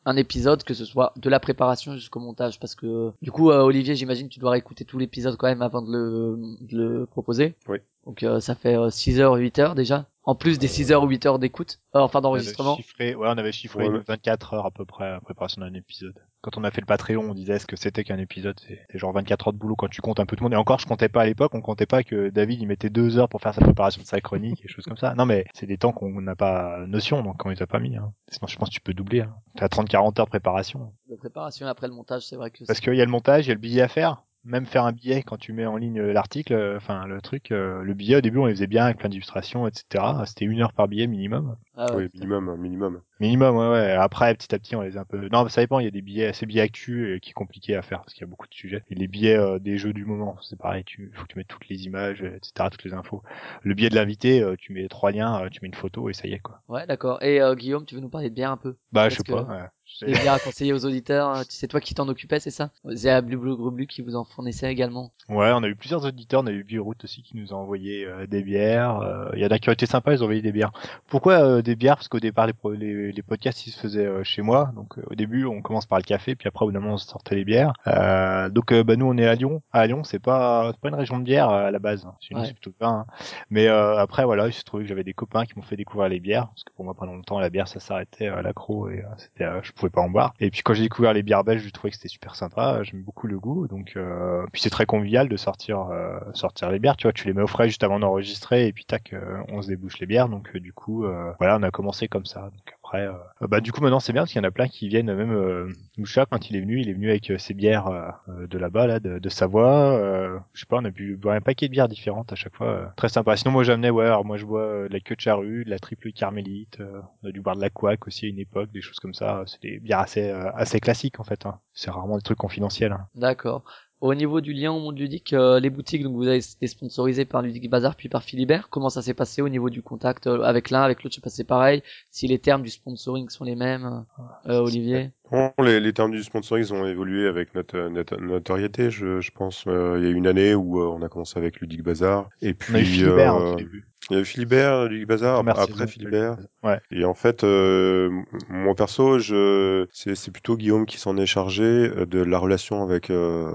un 0.05 0.15
épisode, 0.15 0.63
que 0.63 0.73
ce 0.73 0.85
soit 0.85 1.13
de 1.17 1.29
la 1.29 1.39
préparation 1.39 1.93
jusqu'au 1.95 2.19
montage, 2.19 2.59
parce 2.59 2.75
que 2.75 3.11
du 3.21 3.31
coup, 3.31 3.51
euh, 3.51 3.61
Olivier, 3.61 3.95
j'imagine, 3.95 4.29
tu 4.29 4.39
dois 4.39 4.51
réécouter 4.51 4.85
tout 4.85 4.97
l'épisode 4.97 5.35
quand 5.37 5.47
même 5.47 5.61
avant 5.61 5.81
de 5.81 5.91
le, 5.91 6.39
de 6.61 6.77
le 6.77 7.05
proposer. 7.05 7.55
Oui. 7.67 7.79
Donc 8.05 8.23
euh, 8.23 8.39
ça 8.39 8.55
fait 8.55 8.75
euh, 8.77 8.89
6 8.89 9.19
heures, 9.19 9.33
8 9.35 9.59
heures 9.59 9.75
déjà. 9.75 10.05
En 10.23 10.35
plus 10.35 10.57
des 10.59 10.67
6 10.67 10.91
heures 10.91 11.03
ou 11.03 11.07
8 11.07 11.25
heures 11.25 11.39
d'écoute, 11.39 11.79
euh, 11.95 11.99
enfin 11.99 12.19
On 12.19 12.19
avait 12.19 12.23
d'enregistrement. 12.23 12.75
chiffré, 12.75 13.15
ouais, 13.15 13.27
on 13.29 13.37
avait 13.37 13.51
chiffré 13.51 13.87
Ouais. 13.87 13.95
une 13.97 14.03
24 14.07 14.53
heures 14.53 14.65
à 14.65 14.71
peu 14.71 14.85
près 14.85 15.05
à 15.05 15.11
la 15.13 15.21
préparation 15.21 15.61
d'un 15.61 15.73
épisode. 15.73 16.15
Quand 16.41 16.57
on 16.57 16.63
a 16.63 16.71
fait 16.71 16.79
le 16.81 16.85
Patreon, 16.85 17.29
on 17.29 17.33
disait 17.33 17.59
ce 17.59 17.67
que 17.67 17.75
c'était 17.75 18.03
qu'un 18.03 18.17
épisode? 18.17 18.57
C'est 18.65 18.79
c'est 18.89 18.97
genre 18.97 19.11
24 19.11 19.47
heures 19.47 19.53
de 19.53 19.57
boulot 19.57 19.75
quand 19.75 19.89
tu 19.89 20.01
comptes 20.01 20.19
un 20.19 20.25
peu 20.25 20.35
tout 20.35 20.43
le 20.43 20.45
monde. 20.45 20.53
Et 20.53 20.57
encore, 20.57 20.79
je 20.79 20.85
comptais 20.85 21.09
pas 21.09 21.23
à 21.23 21.25
l'époque, 21.25 21.53
on 21.53 21.61
comptait 21.61 21.85
pas 21.85 22.03
que 22.03 22.29
David, 22.29 22.61
il 22.61 22.67
mettait 22.67 22.89
deux 22.89 23.17
heures 23.17 23.27
pour 23.27 23.41
faire 23.41 23.53
sa 23.53 23.61
préparation 23.61 24.01
de 24.01 24.07
sa 24.07 24.21
chronique 24.21 24.63
et 24.63 24.67
choses 24.67 24.85
comme 24.85 24.97
ça. 24.97 25.13
Non, 25.15 25.25
mais 25.25 25.45
c'est 25.53 25.65
des 25.65 25.77
temps 25.77 25.91
qu'on 25.91 26.21
n'a 26.21 26.35
pas 26.35 26.85
notion, 26.87 27.23
donc 27.23 27.45
on 27.45 27.49
les 27.49 27.61
a 27.61 27.67
pas 27.67 27.79
mis. 27.79 27.97
Hein. 27.97 28.13
Sinon, 28.29 28.47
je 28.47 28.57
pense 28.57 28.69
que 28.69 28.73
tu 28.73 28.81
peux 28.81 28.93
doubler. 28.93 29.21
Hein. 29.21 29.35
T'as 29.57 29.67
30-40 29.67 30.19
heures 30.19 30.25
de 30.25 30.29
préparation. 30.29 30.93
De 31.09 31.15
préparation 31.15 31.67
après 31.67 31.87
le 31.87 31.93
montage, 31.93 32.25
c'est 32.25 32.37
vrai 32.37 32.51
que 32.51 32.63
Parce 32.65 32.79
qu'il 32.79 32.95
y 32.95 33.01
a 33.01 33.05
le 33.05 33.11
montage, 33.11 33.45
il 33.45 33.49
y 33.49 33.51
a 33.51 33.55
le 33.55 33.59
billet 33.59 33.81
à 33.81 33.87
faire. 33.87 34.23
Même 34.45 34.65
faire 34.65 34.85
un 34.85 34.93
billet 34.93 35.21
quand 35.21 35.35
tu 35.35 35.51
mets 35.51 35.65
en 35.65 35.75
ligne 35.75 36.01
l'article, 36.01 36.53
euh, 36.53 36.77
enfin 36.77 37.05
le 37.05 37.19
truc, 37.19 37.51
euh, 37.51 37.83
le 37.83 37.93
billet 37.93 38.15
au 38.15 38.21
début 38.21 38.37
on 38.37 38.45
les 38.45 38.53
faisait 38.53 38.67
bien 38.67 38.85
avec 38.85 38.97
plein 38.97 39.09
d'illustrations, 39.09 39.67
etc. 39.67 40.01
C'était 40.25 40.45
une 40.45 40.61
heure 40.61 40.71
par 40.71 40.87
billet 40.87 41.07
minimum. 41.07 41.57
Ah 41.75 41.93
ouais, 41.93 42.03
Oui, 42.03 42.09
minimum, 42.13 42.55
minimum. 42.55 43.01
Minimum, 43.19 43.57
ouais, 43.57 43.69
ouais. 43.69 43.91
Après, 43.91 44.33
petit 44.35 44.53
à 44.55 44.59
petit, 44.59 44.75
on 44.75 44.81
les 44.81 44.95
a 44.97 45.01
un 45.01 45.05
peu. 45.05 45.27
Non, 45.29 45.47
ça 45.49 45.61
dépend. 45.61 45.79
Il 45.79 45.85
y 45.85 45.87
a 45.87 45.91
des 45.91 46.01
billets, 46.01 46.31
ces 46.33 46.45
billets 46.45 46.61
actus 46.61 47.15
euh, 47.15 47.19
qui 47.19 47.31
est 47.31 47.33
compliqué 47.33 47.75
à 47.75 47.81
faire 47.81 47.99
parce 47.99 48.13
qu'il 48.13 48.21
y 48.21 48.23
a 48.23 48.27
beaucoup 48.29 48.47
de 48.47 48.53
sujets. 48.53 48.83
Et 48.89 48.95
les 48.95 49.07
billets 49.07 49.35
euh, 49.37 49.59
des 49.59 49.77
jeux 49.77 49.91
du 49.93 50.05
moment, 50.05 50.37
c'est 50.41 50.57
pareil. 50.57 50.83
Tu 50.85 51.11
faut 51.15 51.23
que 51.23 51.27
tu 51.33 51.37
mettes 51.37 51.47
toutes 51.47 51.67
les 51.67 51.83
images, 51.85 52.21
euh, 52.21 52.35
etc., 52.37 52.69
toutes 52.71 52.83
les 52.85 52.93
infos. 52.93 53.21
Le 53.63 53.73
billet 53.73 53.89
de 53.89 53.95
l'invité, 53.95 54.41
euh, 54.41 54.55
tu 54.57 54.71
mets 54.73 54.87
trois 54.87 55.11
liens, 55.11 55.41
euh, 55.43 55.49
tu 55.49 55.59
mets 55.61 55.67
une 55.67 55.73
photo 55.73 56.09
et 56.09 56.13
ça 56.13 56.27
y 56.27 56.33
est 56.33 56.39
quoi. 56.39 56.61
Ouais, 56.69 56.87
d'accord. 56.87 57.21
Et 57.21 57.41
euh, 57.41 57.55
Guillaume, 57.55 57.85
tu 57.85 57.95
veux 57.95 58.01
nous 58.01 58.09
parler 58.09 58.29
de 58.29 58.35
bière 58.35 58.51
un 58.51 58.57
peu? 58.57 58.75
Bah, 58.93 59.09
je 59.09 59.15
sais 59.17 59.23
que- 59.23 59.33
pas. 59.33 59.43
ouais. 59.43 59.65
Des 60.05 60.13
bières 60.13 60.33
à 60.33 60.39
conseiller 60.39 60.71
aux 60.71 60.85
auditeurs. 60.85 61.37
C'est 61.49 61.67
toi 61.67 61.81
qui 61.81 61.95
t'en 61.95 62.07
occupais, 62.09 62.39
c'est 62.39 62.51
ça? 62.51 62.69
C'est 62.95 63.21
Blue 63.23 63.37
Blue 63.37 63.57
Blue 63.57 63.71
Blue 63.71 63.87
qui 63.87 64.03
vous 64.03 64.15
en 64.15 64.23
fournissait 64.23 64.71
également. 64.71 65.11
Ouais, 65.29 65.51
on 65.51 65.63
a 65.63 65.67
eu 65.67 65.75
plusieurs 65.75 66.05
auditeurs. 66.05 66.43
On 66.43 66.45
a 66.45 66.51
eu 66.51 66.63
Bioroute 66.63 67.03
aussi 67.05 67.23
qui 67.23 67.35
nous 67.35 67.53
a 67.53 67.55
envoyé 67.55 68.05
euh, 68.05 68.27
des 68.27 68.43
bières. 68.43 68.99
Euh, 68.99 69.31
Il 69.33 69.39
y 69.41 69.45
en 69.45 69.49
a 69.49 69.57
qui 69.57 69.67
ont 69.67 69.73
été 69.73 69.87
sympas. 69.87 70.13
Ils 70.13 70.19
ont 70.21 70.25
envoyé 70.25 70.43
des 70.43 70.51
bières. 70.51 70.71
Pourquoi 71.07 71.39
euh, 71.43 71.61
des 71.63 71.75
bières? 71.75 71.95
Parce 71.95 72.07
qu'au 72.07 72.19
départ, 72.19 72.45
les, 72.45 72.53
les, 72.77 73.08
les, 73.09 73.13
les 73.15 73.21
podcasts 73.23 73.65
ils 73.67 73.71
se 73.71 73.79
faisaient 73.79 74.05
euh, 74.05 74.23
chez 74.23 74.41
moi. 74.41 74.71
Donc 74.75 74.97
euh, 74.97 75.03
au 75.09 75.15
début, 75.15 75.45
on 75.45 75.61
commence 75.61 75.85
par 75.85 75.97
le 75.99 76.03
café, 76.03 76.35
puis 76.35 76.47
après 76.47 76.63
au 76.63 76.67
bout 76.67 76.71
d'un 76.73 76.79
moment, 76.79 76.93
on 76.93 76.97
sortait 76.97 77.35
les 77.35 77.45
bières. 77.45 77.73
Euh, 77.87 78.49
donc 78.49 78.73
bah, 78.73 78.95
nous, 78.95 79.05
on 79.07 79.17
est 79.17 79.27
à 79.27 79.35
Lyon. 79.35 79.61
À 79.73 79.85
Lyon, 79.87 80.03
c'est 80.03 80.19
pas 80.19 80.71
c'est 80.71 80.79
pas 80.81 80.89
une 80.89 80.95
région 80.95 81.17
de 81.19 81.23
bière 81.23 81.49
à 81.49 81.71
la 81.71 81.79
base. 81.79 82.05
hein. 82.05 82.15
C'est 82.21 82.35
Ouais. 82.35 82.43
plutôt 82.53 82.71
vin. 82.79 83.05
hein. 83.07 83.13
Mais 83.49 83.67
euh, 83.67 83.97
après, 83.97 84.23
voilà, 84.25 84.47
il 84.47 84.53
se 84.53 84.63
trouvait 84.63 84.83
que 84.83 84.89
j'avais 84.89 85.03
des 85.03 85.13
copains 85.13 85.45
qui 85.45 85.53
m'ont 85.57 85.61
fait 85.63 85.75
découvrir 85.75 86.09
les 86.09 86.19
bières, 86.19 86.47
parce 86.49 86.63
que 86.63 86.71
pour 86.73 86.85
moi, 86.85 86.93
pendant 86.93 87.13
longtemps, 87.13 87.39
la 87.39 87.49
bière, 87.49 87.67
ça 87.67 87.79
s'arrêtait 87.79 88.27
à 88.27 88.41
l'accro 88.41 88.89
et 88.89 89.03
c'était, 89.17 89.43
euh, 89.45 89.59
je 89.63 89.71
pouvais 89.71 89.89
pas 89.89 90.01
en 90.01 90.09
boire. 90.09 90.33
Et 90.39 90.49
puis 90.51 90.61
quand 90.63 90.73
j'ai 90.73 90.83
découvert 90.83 91.13
les 91.13 91.23
bières 91.23 91.43
belges, 91.43 91.63
je 91.63 91.69
trouvais 91.71 91.89
que 91.91 91.95
c'était 91.97 92.07
super 92.09 92.35
sympa. 92.35 92.81
J'aime 92.83 93.01
beaucoup 93.01 93.27
le 93.27 93.39
goût. 93.39 93.67
Donc 93.67 93.93
euh, 93.97 94.45
puis 94.51 94.61
c'est 94.61 94.69
très 94.69 94.85
convivial 94.85 95.27
de 95.29 95.37
sortir 95.37 95.87
euh, 95.91 96.19
sortir 96.33 96.69
les 96.71 96.79
bières. 96.79 96.95
Tu 96.97 97.03
vois, 97.07 97.13
tu 97.13 97.25
les 97.27 97.33
mets 97.33 97.41
au 97.41 97.47
frais 97.47 97.67
juste 97.67 97.83
avant 97.83 97.99
d'enregistrer 97.99 98.67
et 98.67 98.73
puis 98.73 98.85
tac, 98.85 99.13
on 99.49 99.61
se 99.61 99.67
débouche 99.67 99.99
les 99.99 100.05
bières. 100.05 100.29
Donc 100.29 100.49
euh, 100.55 100.59
du 100.59 100.73
coup, 100.73 101.05
euh, 101.05 101.31
voilà, 101.39 101.57
on 101.57 101.63
a 101.63 101.71
commencé 101.71 102.07
comme 102.07 102.25
ça. 102.25 102.41
Donc 102.41 102.75
euh, 102.97 103.13
euh, 103.41 103.47
bah 103.47 103.61
du 103.61 103.71
coup 103.71 103.81
maintenant 103.81 103.99
c'est 103.99 104.13
bien 104.13 104.23
parce 104.23 104.31
qu'il 104.31 104.41
y 104.41 104.45
en 104.45 104.47
a 104.47 104.51
plein 104.51 104.67
qui 104.67 104.87
viennent 104.87 105.13
même 105.13 105.31
euh, 105.31 105.71
Moucha 105.97 106.25
quand 106.25 106.49
il 106.49 106.55
est 106.55 106.61
venu, 106.61 106.79
il 106.79 106.89
est 106.89 106.93
venu 106.93 107.09
avec 107.09 107.31
ses 107.37 107.53
bières 107.53 107.89
de 108.27 108.57
là-bas 108.57 108.87
là, 108.87 108.99
de, 108.99 109.19
de 109.19 109.29
Savoie. 109.29 110.41
Je 110.53 110.59
sais 110.59 110.65
pas, 110.65 110.77
on 110.77 110.85
a 110.85 110.89
bu 110.89 111.19
un 111.25 111.41
paquet 111.41 111.67
de 111.67 111.71
bières 111.71 111.87
différentes 111.87 112.31
à 112.31 112.35
chaque 112.35 112.55
fois, 112.55 112.93
très 112.95 113.09
sympa. 113.09 113.35
Sinon 113.37 113.51
moi 113.51 113.63
j'amenais 113.63 113.89
ouais, 113.89 114.05
alors 114.05 114.25
moi 114.25 114.37
je 114.37 114.45
bois 114.45 114.87
de 114.87 114.93
la 114.93 114.99
queue 114.99 115.15
de 115.15 115.21
charrue, 115.21 115.65
de 115.65 115.69
la 115.69 115.79
triple 115.79 116.11
carmélite, 116.11 116.79
on 117.23 117.27
a 117.27 117.31
dû 117.31 117.41
boire 117.41 117.55
de 117.55 117.61
la 117.61 117.69
couac 117.69 118.07
aussi 118.07 118.25
à 118.25 118.29
une 118.29 118.39
époque, 118.39 118.71
des 118.71 118.81
choses 118.81 118.99
comme 118.99 119.13
ça. 119.13 119.43
C'est 119.45 119.61
des 119.61 119.79
bières 119.79 119.99
assez 119.99 120.29
assez 120.29 120.79
classiques 120.79 121.19
en 121.19 121.23
fait. 121.23 121.45
Hein. 121.45 121.59
C'est 121.73 121.91
rarement 121.91 122.17
des 122.17 122.23
trucs 122.23 122.37
confidentiels. 122.37 122.93
Hein. 122.93 123.07
D'accord. 123.15 123.63
Au 124.01 124.15
niveau 124.15 124.39
du 124.39 124.53
lien 124.53 124.71
au 124.71 124.79
monde 124.79 124.97
ludique, 124.97 125.33
euh, 125.33 125.59
les 125.59 125.69
boutiques, 125.69 126.03
donc 126.03 126.15
vous 126.15 126.27
avez 126.27 126.37
été 126.37 126.67
sponsorisé 126.67 127.25
par 127.25 127.41
Ludique 127.41 127.69
Bazar 127.69 127.97
puis 127.97 128.07
par 128.07 128.23
Philibert. 128.23 128.69
Comment 128.69 128.89
ça 128.89 129.01
s'est 129.01 129.13
passé 129.13 129.41
au 129.41 129.49
niveau 129.49 129.69
du 129.69 129.81
contact 129.81 130.25
euh, 130.27 130.41
avec 130.43 130.69
l'un, 130.69 130.83
avec 130.83 131.03
l'autre, 131.03 131.15
c'est 131.15 131.23
passé 131.23 131.43
pareil? 131.43 131.83
Si 132.09 132.25
les 132.25 132.39
termes 132.39 132.63
du 132.63 132.69
sponsoring 132.69 133.27
sont 133.27 133.43
les 133.43 133.57
mêmes, 133.57 134.05
euh, 134.47 134.59
Olivier? 134.59 135.11
Bon, 135.29 135.51
les, 135.61 135.81
les 135.81 135.91
termes 135.91 136.11
du 136.11 136.23
sponsoring 136.23 136.65
ils 136.65 136.73
ont 136.73 136.87
évolué 136.87 137.27
avec 137.27 137.53
notre, 137.55 137.89
notre 137.89 138.15
notoriété, 138.21 138.89
je, 138.89 139.19
je 139.19 139.31
pense. 139.31 139.65
Euh, 139.67 139.97
il 139.99 140.05
y 140.05 140.07
a 140.07 140.11
une 140.11 140.27
année 140.27 140.55
où 140.55 140.79
euh, 140.79 140.85
on 140.85 141.01
a 141.01 141.09
commencé 141.09 141.37
avec 141.37 141.59
Ludic 141.59 141.83
Bazar, 141.83 142.29
et 142.41 142.53
puis 142.53 142.71
On 142.73 142.75
a 142.77 142.79
eu 142.79 142.85
Philibert 142.85 143.35
euh, 143.35 143.51
au 143.51 143.55
début. 143.55 143.88
Il 144.09 144.15
y 144.15 144.17
a 144.17 144.21
eu 144.21 144.25
Philibert, 144.25 144.85
Ludic 144.85 145.07
Bazar, 145.07 145.35
Première 145.37 145.59
après 145.59 145.87
Philibert. 145.87 146.37
Ouais. 146.63 146.79
Et 146.91 147.05
en 147.05 147.13
fait, 147.13 147.43
euh, 147.43 148.09
moi 148.49 148.75
perso, 148.75 149.19
je, 149.19 149.87
c'est, 149.91 150.15
c'est 150.15 150.31
plutôt 150.31 150.57
Guillaume 150.57 150.85
qui 150.85 150.97
s'en 150.97 151.17
est 151.17 151.25
chargé 151.25 151.63
euh, 151.63 152.05
de 152.05 152.19
la 152.21 152.37
relation 152.37 152.83
avec 152.83 153.09
euh, 153.09 153.51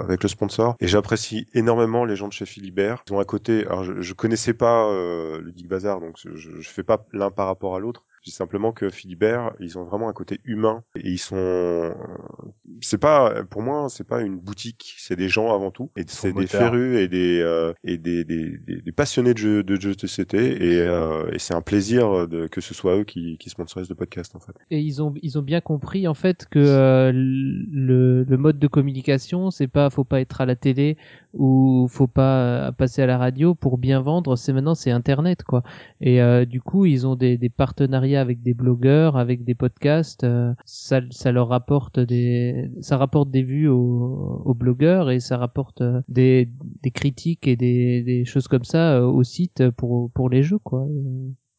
avec 0.00 0.22
le 0.22 0.28
sponsor. 0.28 0.76
Et 0.80 0.86
j'apprécie 0.86 1.46
énormément 1.54 2.04
les 2.04 2.16
gens 2.16 2.28
de 2.28 2.32
chez 2.32 2.46
Philibert. 2.46 3.02
Ils 3.08 3.14
ont 3.14 3.20
un 3.20 3.24
côté, 3.24 3.66
alors 3.66 3.84
je, 3.84 4.00
je 4.00 4.14
connaissais 4.14 4.54
pas 4.54 4.86
euh, 4.86 5.40
le 5.40 5.52
Dick 5.52 5.68
Bazar, 5.68 6.00
donc 6.00 6.16
je, 6.16 6.30
je 6.36 6.68
fais 6.68 6.82
pas 6.82 7.06
l'un 7.12 7.30
par 7.30 7.46
rapport 7.46 7.76
à 7.76 7.80
l'autre. 7.80 8.04
Je 8.20 8.30
dis 8.30 8.36
simplement 8.36 8.72
que 8.72 8.90
Philibert, 8.90 9.52
ils 9.60 9.78
ont 9.78 9.84
vraiment 9.84 10.08
un 10.08 10.12
côté 10.12 10.40
humain 10.44 10.82
et 10.94 11.08
ils 11.08 11.18
sont. 11.18 11.94
C'est 12.82 12.98
pas, 12.98 13.44
pour 13.44 13.62
moi, 13.62 13.88
c'est 13.88 14.06
pas 14.06 14.20
une 14.20 14.38
boutique, 14.38 14.94
c'est 14.98 15.16
des 15.16 15.28
gens 15.28 15.54
avant 15.54 15.70
tout 15.70 15.90
et 15.96 16.04
c'est 16.06 16.32
des 16.32 16.46
férus 16.46 16.98
et 16.98 17.08
des 17.08 17.40
euh, 17.40 17.72
et 17.84 17.98
des, 17.98 18.24
des, 18.24 18.58
des, 18.58 18.82
des 18.82 18.92
passionnés 18.92 19.32
de 19.32 19.38
jeux 19.38 19.62
de 19.62 19.80
jeux 19.80 19.94
de 19.94 20.00
société 20.00 20.72
et, 20.72 20.80
euh, 20.80 21.30
et 21.32 21.38
c'est 21.38 21.54
un 21.54 21.62
plaisir 21.62 22.28
de 22.28 22.46
que 22.46 22.60
ce 22.60 22.74
soit 22.74 22.96
eux 22.98 23.04
qui, 23.04 23.38
qui 23.38 23.48
sponsorisent 23.50 23.88
le 23.88 23.94
podcast 23.94 24.34
en 24.36 24.40
fait. 24.40 24.52
Et 24.70 24.80
ils 24.80 25.02
ont 25.02 25.14
ils 25.22 25.38
ont 25.38 25.42
bien 25.42 25.60
compris 25.60 26.06
en 26.06 26.14
fait 26.14 26.46
que 26.50 26.58
euh, 26.58 27.12
le, 27.14 28.24
le 28.24 28.36
mode 28.36 28.58
de 28.58 28.66
communication 28.66 29.50
c'est 29.50 29.68
pas 29.68 29.88
faut 29.90 30.04
pas 30.04 30.20
être 30.20 30.40
à 30.40 30.46
la 30.46 30.56
télé 30.56 30.96
ou 31.32 31.86
faut 31.90 32.06
pas 32.06 32.68
euh, 32.68 32.72
passer 32.72 33.02
à 33.02 33.06
la 33.06 33.18
radio 33.18 33.54
pour 33.54 33.78
bien 33.78 34.00
vendre 34.00 34.36
c'est 34.36 34.52
maintenant 34.52 34.74
c'est 34.74 34.90
internet 34.90 35.42
quoi 35.44 35.62
et 36.00 36.20
euh, 36.20 36.44
du 36.44 36.60
coup 36.60 36.86
ils 36.86 37.06
ont 37.06 37.14
des, 37.16 37.38
des 37.38 37.48
partenariats 37.48 38.09
avec 38.16 38.42
des 38.42 38.54
blogueurs 38.54 39.16
avec 39.16 39.44
des 39.44 39.54
podcasts 39.54 40.24
euh, 40.24 40.52
ça 40.64 41.00
ça 41.10 41.32
leur 41.32 41.48
rapporte 41.48 41.98
des 42.00 42.70
ça 42.80 42.96
rapporte 42.96 43.30
des 43.30 43.42
vues 43.42 43.68
aux, 43.68 44.42
aux 44.44 44.54
blogueurs 44.54 45.10
et 45.10 45.20
ça 45.20 45.36
rapporte 45.36 45.80
euh, 45.80 46.00
des 46.08 46.48
des 46.82 46.90
critiques 46.90 47.46
et 47.46 47.56
des, 47.56 48.02
des 48.02 48.24
choses 48.24 48.48
comme 48.48 48.64
ça 48.64 48.94
euh, 48.96 49.04
au 49.06 49.22
site 49.22 49.70
pour 49.70 50.10
pour 50.12 50.28
les 50.30 50.42
jeux 50.42 50.58
quoi 50.58 50.84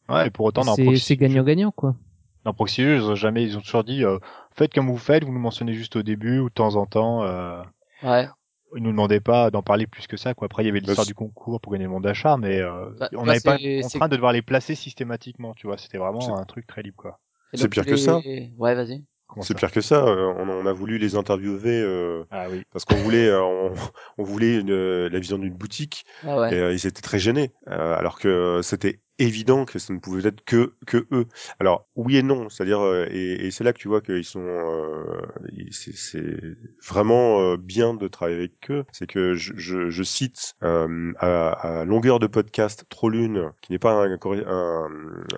Ouais, 0.08 0.26
et 0.26 0.30
pour 0.30 0.46
autant 0.46 0.62
c'est 0.62 0.82
Proxy 0.84 1.00
c'est 1.00 1.16
gagnant 1.16 1.44
gagnant 1.44 1.70
quoi 1.70 1.96
Dans 2.44 2.52
Proxy 2.52 2.82
ont 2.82 3.14
jamais, 3.14 3.44
ils 3.44 3.56
ont 3.56 3.60
toujours 3.60 3.84
dit, 3.84 4.04
euh, 4.04 4.18
faites 4.52 4.74
comme 4.74 4.88
vous 4.88 4.96
faites, 4.98 5.24
vous 5.24 5.32
nous 5.32 5.38
mentionnez 5.38 5.74
juste 5.74 5.96
au 5.96 6.02
début 6.02 6.38
ou 6.40 6.48
de 6.48 6.54
temps 6.54 6.74
en 6.76 6.86
temps. 6.86 7.22
Euh, 7.22 7.62
Ouais. 8.02 8.28
Ils 8.76 8.82
nous 8.82 8.90
demandaient 8.90 9.20
pas 9.20 9.50
d'en 9.50 9.62
parler 9.62 9.86
plus 9.86 10.06
que 10.06 10.16
ça, 10.16 10.34
quoi. 10.34 10.46
Après, 10.46 10.62
il 10.62 10.66
y 10.66 10.68
avait 10.70 10.80
l'histoire 10.80 11.06
Bah, 11.06 11.08
du 11.08 11.14
concours 11.14 11.60
pour 11.60 11.72
gagner 11.72 11.84
le 11.84 11.90
bon 11.90 12.00
d'achat, 12.00 12.36
mais 12.36 12.60
euh, 12.60 12.90
Bah, 12.98 13.08
on 13.12 13.24
bah, 13.24 13.26
n'avait 13.26 13.40
pas 13.40 13.58
contraint 13.80 14.08
de 14.08 14.16
devoir 14.16 14.32
les 14.32 14.42
placer 14.42 14.74
systématiquement, 14.74 15.54
tu 15.54 15.66
vois. 15.66 15.78
C'était 15.78 15.98
vraiment 15.98 16.38
un 16.38 16.44
truc 16.44 16.66
très 16.66 16.82
libre, 16.82 16.96
quoi. 16.96 17.20
C'est 17.54 17.68
pire 17.68 17.86
que 17.86 17.96
ça. 17.96 18.24
Ouais, 18.58 18.74
vas-y. 18.74 19.04
C'est 19.40 19.54
pire 19.54 19.72
que 19.72 19.80
ça. 19.80 20.04
euh, 20.06 20.32
On, 20.38 20.48
on 20.48 20.66
a 20.66 20.72
voulu 20.72 20.98
les 20.98 21.16
interviewer 21.16 21.80
euh, 21.80 22.24
Ah 22.30 22.48
oui. 22.50 22.62
parce 22.70 22.84
qu'on 22.84 22.96
voulait, 22.96 23.28
euh, 23.28 23.42
on, 23.42 23.74
on 24.18 24.22
voulait 24.24 24.60
une- 24.60 25.06
la 25.08 25.18
vision 25.18 25.38
d'une 25.38 25.54
boutique 25.54 26.04
Ah 26.22 26.36
ouais. 26.38 26.50
et 26.50 26.54
euh, 26.56 26.72
ils 26.72 26.86
étaient 26.86 27.02
très 27.02 27.18
gênés, 27.18 27.52
euh, 27.68 27.96
alors 27.96 28.18
que 28.18 28.28
euh, 28.28 28.62
c'était 28.62 29.00
évident 29.18 29.64
que 29.64 29.78
ça 29.78 29.92
ne 29.92 29.98
pouvait 29.98 30.28
être 30.28 30.44
que 30.44 30.74
que 30.86 31.06
eux. 31.12 31.26
Alors 31.60 31.86
oui 31.96 32.16
et 32.16 32.22
non, 32.22 32.48
c'est-à-dire 32.48 32.80
euh, 32.80 33.06
et, 33.10 33.46
et 33.46 33.50
c'est 33.50 33.64
là 33.64 33.72
que 33.72 33.78
tu 33.78 33.88
vois 33.88 34.00
qu'ils 34.00 34.24
sont, 34.24 34.40
euh, 34.40 35.22
c'est 35.70 35.92
vraiment 36.86 37.40
euh, 37.40 37.56
bien 37.56 37.94
de 37.94 38.08
travailler 38.08 38.36
avec 38.38 38.70
eux. 38.70 38.84
C'est 38.92 39.06
que 39.06 39.34
je, 39.34 39.52
je, 39.56 39.90
je 39.90 40.02
cite 40.02 40.54
euh, 40.62 41.12
à, 41.18 41.80
à 41.80 41.84
longueur 41.84 42.18
de 42.18 42.26
podcast 42.26 42.84
Trollune, 42.88 43.52
qui 43.60 43.72
n'est 43.72 43.78
pas 43.78 44.04
un, 44.06 44.18
un, 44.46 44.88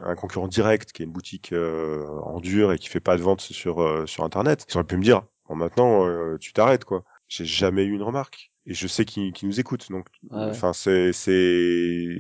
un 0.02 0.14
concurrent 0.14 0.48
direct, 0.48 0.92
qui 0.92 1.02
est 1.02 1.06
une 1.06 1.12
boutique 1.12 1.52
euh, 1.52 2.06
en 2.22 2.40
dur 2.40 2.72
et 2.72 2.78
qui 2.78 2.88
fait 2.88 3.00
pas 3.00 3.16
de 3.16 3.22
vente 3.22 3.40
sur 3.40 3.82
euh, 3.82 4.06
sur 4.06 4.24
internet. 4.24 4.64
Ils 4.68 4.76
auraient 4.76 4.86
pu 4.86 4.96
me 4.96 5.02
dire, 5.02 5.22
bon 5.48 5.56
maintenant 5.56 6.06
euh, 6.06 6.36
tu 6.38 6.52
t'arrêtes 6.52 6.84
quoi. 6.84 7.04
J'ai 7.28 7.44
jamais 7.44 7.84
eu 7.84 7.92
une 7.92 8.02
remarque. 8.02 8.50
Et 8.66 8.72
je 8.74 8.86
sais 8.86 9.04
qu'ils 9.04 9.32
qu'ils 9.32 9.48
nous 9.48 9.60
écoutent, 9.60 9.90
donc 9.90 10.06
Ouais, 10.30 10.38
ouais. 10.46 10.50
enfin 10.50 10.72
c'est 10.72 11.12
c'est 11.12 12.16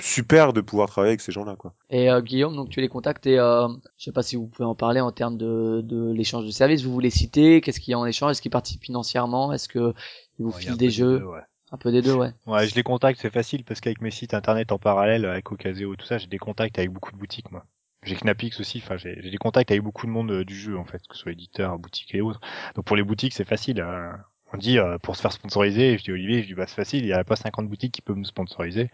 super 0.00 0.52
de 0.52 0.60
pouvoir 0.60 0.88
travailler 0.88 1.10
avec 1.12 1.20
ces 1.20 1.32
gens-là 1.32 1.56
quoi. 1.56 1.74
Et 1.90 2.10
euh, 2.10 2.20
Guillaume, 2.20 2.56
donc 2.56 2.70
tu 2.70 2.80
les 2.80 2.88
contactes 2.88 3.26
et 3.26 3.38
euh, 3.38 3.68
je 3.98 4.04
sais 4.04 4.12
pas 4.12 4.22
si 4.22 4.36
vous 4.36 4.46
pouvez 4.46 4.66
en 4.66 4.74
parler 4.74 5.00
en 5.00 5.12
termes 5.12 5.36
de, 5.36 5.80
de 5.84 6.12
l'échange 6.12 6.44
de 6.46 6.50
services. 6.50 6.82
Vous 6.82 6.92
voulez 6.92 7.10
citer 7.10 7.60
Qu'est-ce 7.60 7.80
qu'il 7.80 7.92
y 7.92 7.94
a 7.94 7.98
en 7.98 8.06
échange? 8.06 8.32
Est-ce 8.32 8.42
qu'ils 8.42 8.50
participent 8.50 8.84
financièrement? 8.84 9.52
Est-ce 9.52 9.68
que 9.68 9.94
ils 10.38 10.44
vous 10.44 10.50
Ouais, 10.50 10.60
filent 10.60 10.70
un 10.72 10.76
des 10.76 10.86
peu 10.86 10.90
jeux? 10.90 11.18
deux, 11.18 11.24
ouais. 11.24 11.40
Un 11.72 11.76
peu 11.78 11.92
des 11.92 12.02
deux, 12.02 12.14
ouais. 12.14 12.32
Ouais, 12.46 12.66
je 12.68 12.74
les 12.74 12.82
contacte, 12.82 13.20
c'est 13.20 13.30
facile 13.32 13.64
parce 13.64 13.80
qu'avec 13.80 14.00
mes 14.00 14.10
sites 14.10 14.34
internet 14.34 14.72
en 14.72 14.78
parallèle, 14.78 15.24
avec 15.24 15.50
Ocaseo, 15.52 15.96
tout 15.96 16.06
ça, 16.06 16.18
j'ai 16.18 16.26
des 16.26 16.38
contacts 16.38 16.78
avec 16.78 16.90
beaucoup 16.90 17.12
de 17.12 17.16
boutiques, 17.16 17.50
moi. 17.52 17.66
J'ai 18.02 18.16
Knapix 18.16 18.60
aussi, 18.60 18.78
enfin, 18.84 18.96
j'ai 18.98 19.20
j'ai 19.22 19.30
des 19.30 19.38
contacts 19.38 19.70
avec 19.70 19.82
beaucoup 19.82 20.06
de 20.06 20.10
monde 20.12 20.30
euh, 20.30 20.44
du 20.44 20.54
jeu, 20.56 20.76
en 20.78 20.84
fait, 20.84 20.98
que 21.08 21.14
ce 21.16 21.22
soit 21.22 21.32
éditeur, 21.32 21.78
boutique 21.78 22.14
et 22.14 22.20
autres. 22.20 22.40
Donc 22.74 22.84
pour 22.84 22.96
les 22.96 23.02
boutiques, 23.02 23.32
c'est 23.34 23.46
facile. 23.46 23.80
euh, 23.80 24.12
on 24.54 24.56
dit 24.56 24.78
euh, 24.78 24.98
pour 24.98 25.16
se 25.16 25.20
faire 25.20 25.32
sponsoriser, 25.32 25.98
je 25.98 26.04
dis 26.04 26.12
Olivier, 26.12 26.42
je 26.42 26.46
dis 26.46 26.54
bah 26.54 26.64
c'est 26.66 26.76
facile, 26.76 27.04
il 27.04 27.08
y 27.08 27.12
a 27.12 27.24
pas 27.24 27.36
50 27.36 27.68
boutiques 27.68 27.92
qui 27.92 28.02
peuvent 28.02 28.16
nous 28.16 28.24
sponsoriser. 28.24 28.88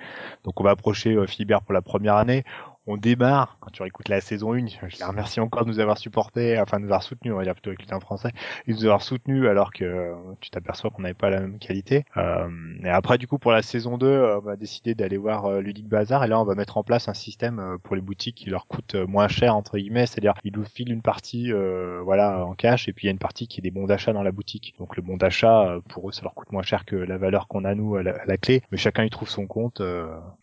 Donc 0.44 0.58
on 0.58 0.64
va 0.64 0.70
approcher 0.70 1.14
euh, 1.14 1.26
Philibert 1.26 1.60
pour 1.62 1.74
la 1.74 1.82
première 1.82 2.16
année. 2.16 2.44
On 2.86 2.96
démarre, 2.96 3.58
quand 3.60 3.70
tu 3.70 3.82
réécoutes 3.82 4.08
la 4.08 4.22
saison 4.22 4.54
1, 4.54 4.66
je 4.88 4.98
les 4.98 5.04
remercie 5.04 5.38
encore 5.38 5.64
de 5.64 5.70
nous 5.70 5.80
avoir 5.80 5.98
supportés, 5.98 6.58
enfin 6.58 6.78
de 6.78 6.84
nous 6.84 6.88
avoir 6.88 7.02
soutenus, 7.02 7.34
on 7.34 7.36
va 7.36 7.44
dire 7.44 7.52
plutôt 7.52 7.68
avec 7.70 7.86
terme 7.86 8.00
français, 8.00 8.30
de 8.66 8.72
nous 8.72 8.84
avoir 8.84 9.02
soutenus 9.02 9.46
alors 9.46 9.70
que 9.70 9.84
euh, 9.84 10.14
tu 10.40 10.50
t'aperçois 10.50 10.90
qu'on 10.90 11.02
n'avait 11.02 11.12
pas 11.12 11.28
la 11.28 11.40
même 11.40 11.58
qualité. 11.58 12.04
Euh, 12.16 12.48
et 12.82 12.88
après 12.88 13.18
du 13.18 13.26
coup 13.26 13.38
pour 13.38 13.52
la 13.52 13.60
saison 13.60 13.98
2, 13.98 14.06
euh, 14.06 14.38
on 14.38 14.40
va 14.40 14.56
décider 14.56 14.94
d'aller 14.94 15.18
voir 15.18 15.44
euh, 15.44 15.60
Ludic 15.60 15.88
Bazar 15.88 16.24
et 16.24 16.28
là 16.28 16.40
on 16.40 16.44
va 16.44 16.54
mettre 16.54 16.78
en 16.78 16.82
place 16.82 17.08
un 17.08 17.14
système 17.14 17.76
pour 17.82 17.96
les 17.96 18.02
boutiques 18.02 18.36
qui 18.36 18.48
leur 18.48 18.66
coûte 18.66 18.94
moins 18.94 19.28
cher 19.28 19.54
entre 19.54 19.76
guillemets, 19.76 20.06
c'est-à-dire 20.06 20.32
ils 20.42 20.52
nous 20.52 20.64
filent 20.64 20.92
une 20.92 21.02
partie 21.02 21.52
euh, 21.52 22.00
voilà 22.02 22.46
en 22.46 22.54
cash 22.54 22.88
et 22.88 22.94
puis 22.94 23.04
il 23.04 23.08
y 23.08 23.10
a 23.10 23.12
une 23.12 23.18
partie 23.18 23.46
qui 23.46 23.60
est 23.60 23.62
des 23.62 23.70
bons 23.70 23.86
d'achat 23.86 24.14
dans 24.14 24.22
la 24.22 24.32
boutique. 24.32 24.74
Donc 24.78 24.96
le 24.96 25.02
bon 25.02 25.18
d'achat 25.18 25.76
pour 25.90 26.08
eux 26.08 26.12
ça 26.12 26.22
leur 26.22 26.34
coûte 26.34 26.50
moins 26.50 26.62
cher 26.62 26.86
que 26.86 26.96
la 26.96 27.18
valeur 27.18 27.46
qu'on 27.46 27.66
a 27.66 27.74
nous 27.74 27.96
à 27.96 28.02
la, 28.02 28.12
à 28.12 28.24
la 28.24 28.38
clé, 28.38 28.62
mais 28.72 28.78
chacun 28.78 29.04
y 29.04 29.10
trouve 29.10 29.28
son 29.28 29.46
compte. 29.46 29.82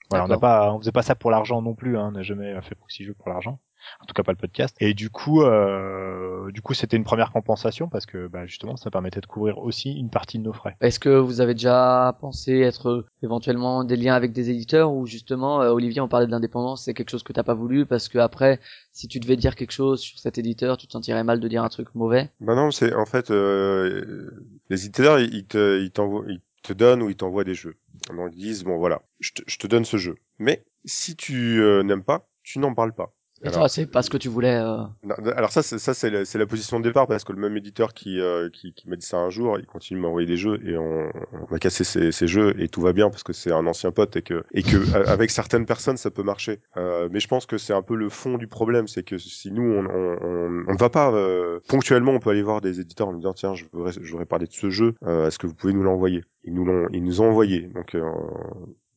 Voilà, 0.09 0.25
on 0.25 0.27
n'a 0.27 0.37
pas, 0.37 0.73
on 0.73 0.79
faisait 0.79 0.91
pas 0.91 1.01
ça 1.01 1.15
pour 1.15 1.31
l'argent 1.31 1.61
non 1.61 1.73
plus, 1.73 1.97
hein, 1.97 2.07
on 2.09 2.11
n'a 2.11 2.23
jamais 2.23 2.59
fait 2.61 2.75
proxy 2.75 3.03
jeu 3.03 3.13
pour 3.13 3.29
l'argent. 3.29 3.59
En 4.01 4.05
tout 4.05 4.13
cas 4.13 4.23
pas 4.23 4.31
le 4.31 4.37
podcast. 4.37 4.75
Et 4.79 4.93
du 4.93 5.09
coup, 5.09 5.41
euh, 5.41 6.51
du 6.51 6.61
coup 6.61 6.73
c'était 6.73 6.97
une 6.97 7.03
première 7.03 7.31
compensation 7.31 7.87
parce 7.87 8.05
que 8.05 8.27
bah, 8.27 8.45
justement 8.45 8.75
ça 8.75 8.91
permettait 8.91 9.21
de 9.21 9.25
couvrir 9.25 9.57
aussi 9.59 9.93
une 9.93 10.09
partie 10.09 10.39
de 10.39 10.43
nos 10.43 10.53
frais. 10.53 10.75
Est-ce 10.81 10.99
que 10.99 11.09
vous 11.09 11.41
avez 11.41 11.53
déjà 11.53 12.15
pensé 12.19 12.59
être 12.59 13.05
éventuellement 13.23 13.83
des 13.83 13.95
liens 13.95 14.15
avec 14.15 14.33
des 14.33 14.49
éditeurs 14.49 14.93
ou 14.93 15.05
justement, 15.05 15.61
euh, 15.61 15.71
Olivier, 15.71 16.01
on 16.01 16.07
parlait 16.07 16.27
de 16.27 16.31
l'indépendance, 16.31 16.83
c'est 16.83 16.93
quelque 16.93 17.09
chose 17.09 17.23
que 17.23 17.33
t'as 17.33 17.43
pas 17.43 17.53
voulu 17.53 17.85
parce 17.85 18.09
que 18.09 18.17
après, 18.17 18.59
si 18.91 19.07
tu 19.07 19.19
devais 19.19 19.35
dire 19.35 19.55
quelque 19.55 19.71
chose 19.71 20.01
sur 20.01 20.19
cet 20.19 20.37
éditeur, 20.37 20.77
tu 20.77 20.87
te 20.87 20.91
sentirais 20.91 21.23
mal 21.23 21.39
de 21.39 21.47
dire 21.47 21.63
un 21.63 21.69
truc 21.69 21.93
mauvais? 21.95 22.29
Bah 22.39 22.55
non, 22.55 22.71
c'est 22.71 22.93
en 22.93 23.05
fait 23.05 23.31
euh, 23.31 24.31
les 24.69 24.85
éditeurs 24.85 25.19
ils 25.19 25.33
ils 25.33 25.45
te 25.45 25.79
ils 25.79 25.91
t'envoient 25.91 26.25
ils 26.27 26.41
te 26.67 26.73
donnent 26.73 27.01
ou 27.01 27.09
ils 27.09 27.15
t'envoient 27.15 27.45
des 27.45 27.55
jeux. 27.55 27.77
Donc 28.09 28.31
ils 28.33 28.43
disent 28.43 28.63
bon 28.63 28.77
voilà, 28.77 29.01
je 29.19 29.31
te, 29.31 29.67
donne 29.67 29.85
ce 29.85 29.97
jeu. 29.97 30.15
Mais 30.37 30.65
si 30.85 31.15
tu 31.15 31.61
euh, 31.61 31.81
n'aimes 31.83 32.03
pas, 32.03 32.29
tu 32.43 32.59
n'en 32.59 32.73
parles 32.73 32.93
pas. 32.93 33.15
Et 33.43 33.47
Alors, 33.47 33.59
toi, 33.59 33.69
c'est 33.69 33.85
pas 33.85 34.01
ce 34.01 34.09
que 34.09 34.17
tu 34.17 34.29
voulais. 34.29 34.55
euh, 34.55 34.77
Non, 35.03 35.15
Alors 35.35 35.51
ça, 35.51 35.61
c'est 35.61 35.77
ça, 35.77 35.93
c'est 35.93 36.09
la, 36.09 36.25
c'est 36.25 36.39
la 36.39 36.45
position 36.47 36.79
de 36.79 36.83
départ 36.85 37.07
parce 37.07 37.23
que 37.23 37.33
le 37.33 37.39
même 37.39 37.55
éditeur 37.55 37.93
qui 37.93 38.19
euh, 38.19 38.49
qui, 38.51 38.73
qui 38.73 38.89
m'a 38.89 38.95
dit 38.95 39.05
ça 39.05 39.17
un 39.17 39.29
jour, 39.29 39.59
il 39.59 39.65
continue 39.65 39.99
de 39.99 40.05
m'envoyer 40.05 40.27
des 40.27 40.37
jeux 40.37 40.59
et 40.67 40.75
on, 40.77 41.11
on 41.49 41.55
a 41.55 41.59
cassé 41.59 41.83
ces, 41.83 42.11
ces 42.11 42.27
jeux 42.27 42.59
et 42.59 42.67
tout 42.67 42.81
va 42.81 42.93
bien 42.93 43.09
parce 43.09 43.23
que 43.23 43.33
c'est 43.33 43.51
un 43.51 43.67
ancien 43.67 43.91
pote 43.91 44.15
et 44.15 44.21
que 44.23 44.43
et 44.53 44.63
que 44.63 44.77
euh, 44.77 45.05
avec 45.07 45.29
certaines 45.29 45.65
personnes 45.65 45.97
ça 45.97 46.09
peut 46.09 46.23
marcher. 46.23 46.59
Euh, 46.77 47.09
mais 47.11 47.19
je 47.19 47.27
pense 47.27 47.45
que 47.45 47.57
c'est 47.57 47.73
un 47.73 47.81
peu 47.83 47.95
le 47.95 48.09
fond 48.09 48.37
du 48.37 48.47
problème, 48.47 48.87
c'est 48.87 49.03
que 49.03 49.17
si 49.17 49.51
nous 49.51 49.63
on 49.63 49.85
on, 49.85 50.65
on, 50.67 50.75
va 50.75 50.89
pas 50.89 51.11
euh, 51.13 51.59
ponctuellement, 51.67 52.13
on 52.13 52.19
peut 52.19 52.31
aller 52.31 52.41
voir 52.41 52.61
des 52.61 52.79
éditeurs 52.79 53.07
en 53.09 53.13
disant 53.13 53.33
tiens, 53.33 53.53
je 53.53 53.65
voudrais 53.71 53.91
je 53.93 54.09
voudrais 54.11 54.25
parler 54.25 54.47
de 54.47 54.53
ce 54.53 54.69
jeu, 54.69 54.95
euh, 55.05 55.27
est-ce 55.27 55.37
que 55.37 55.47
vous 55.47 55.53
pouvez 55.53 55.73
nous 55.73 55.83
l'envoyer? 55.83 56.23
Ils 56.43 56.53
nous 56.53 56.65
l'ont 56.65 56.87
ils 56.91 57.03
nous 57.03 57.21
ont 57.21 57.29
envoyé. 57.29 57.67
Donc 57.73 57.93
euh, 57.95 58.01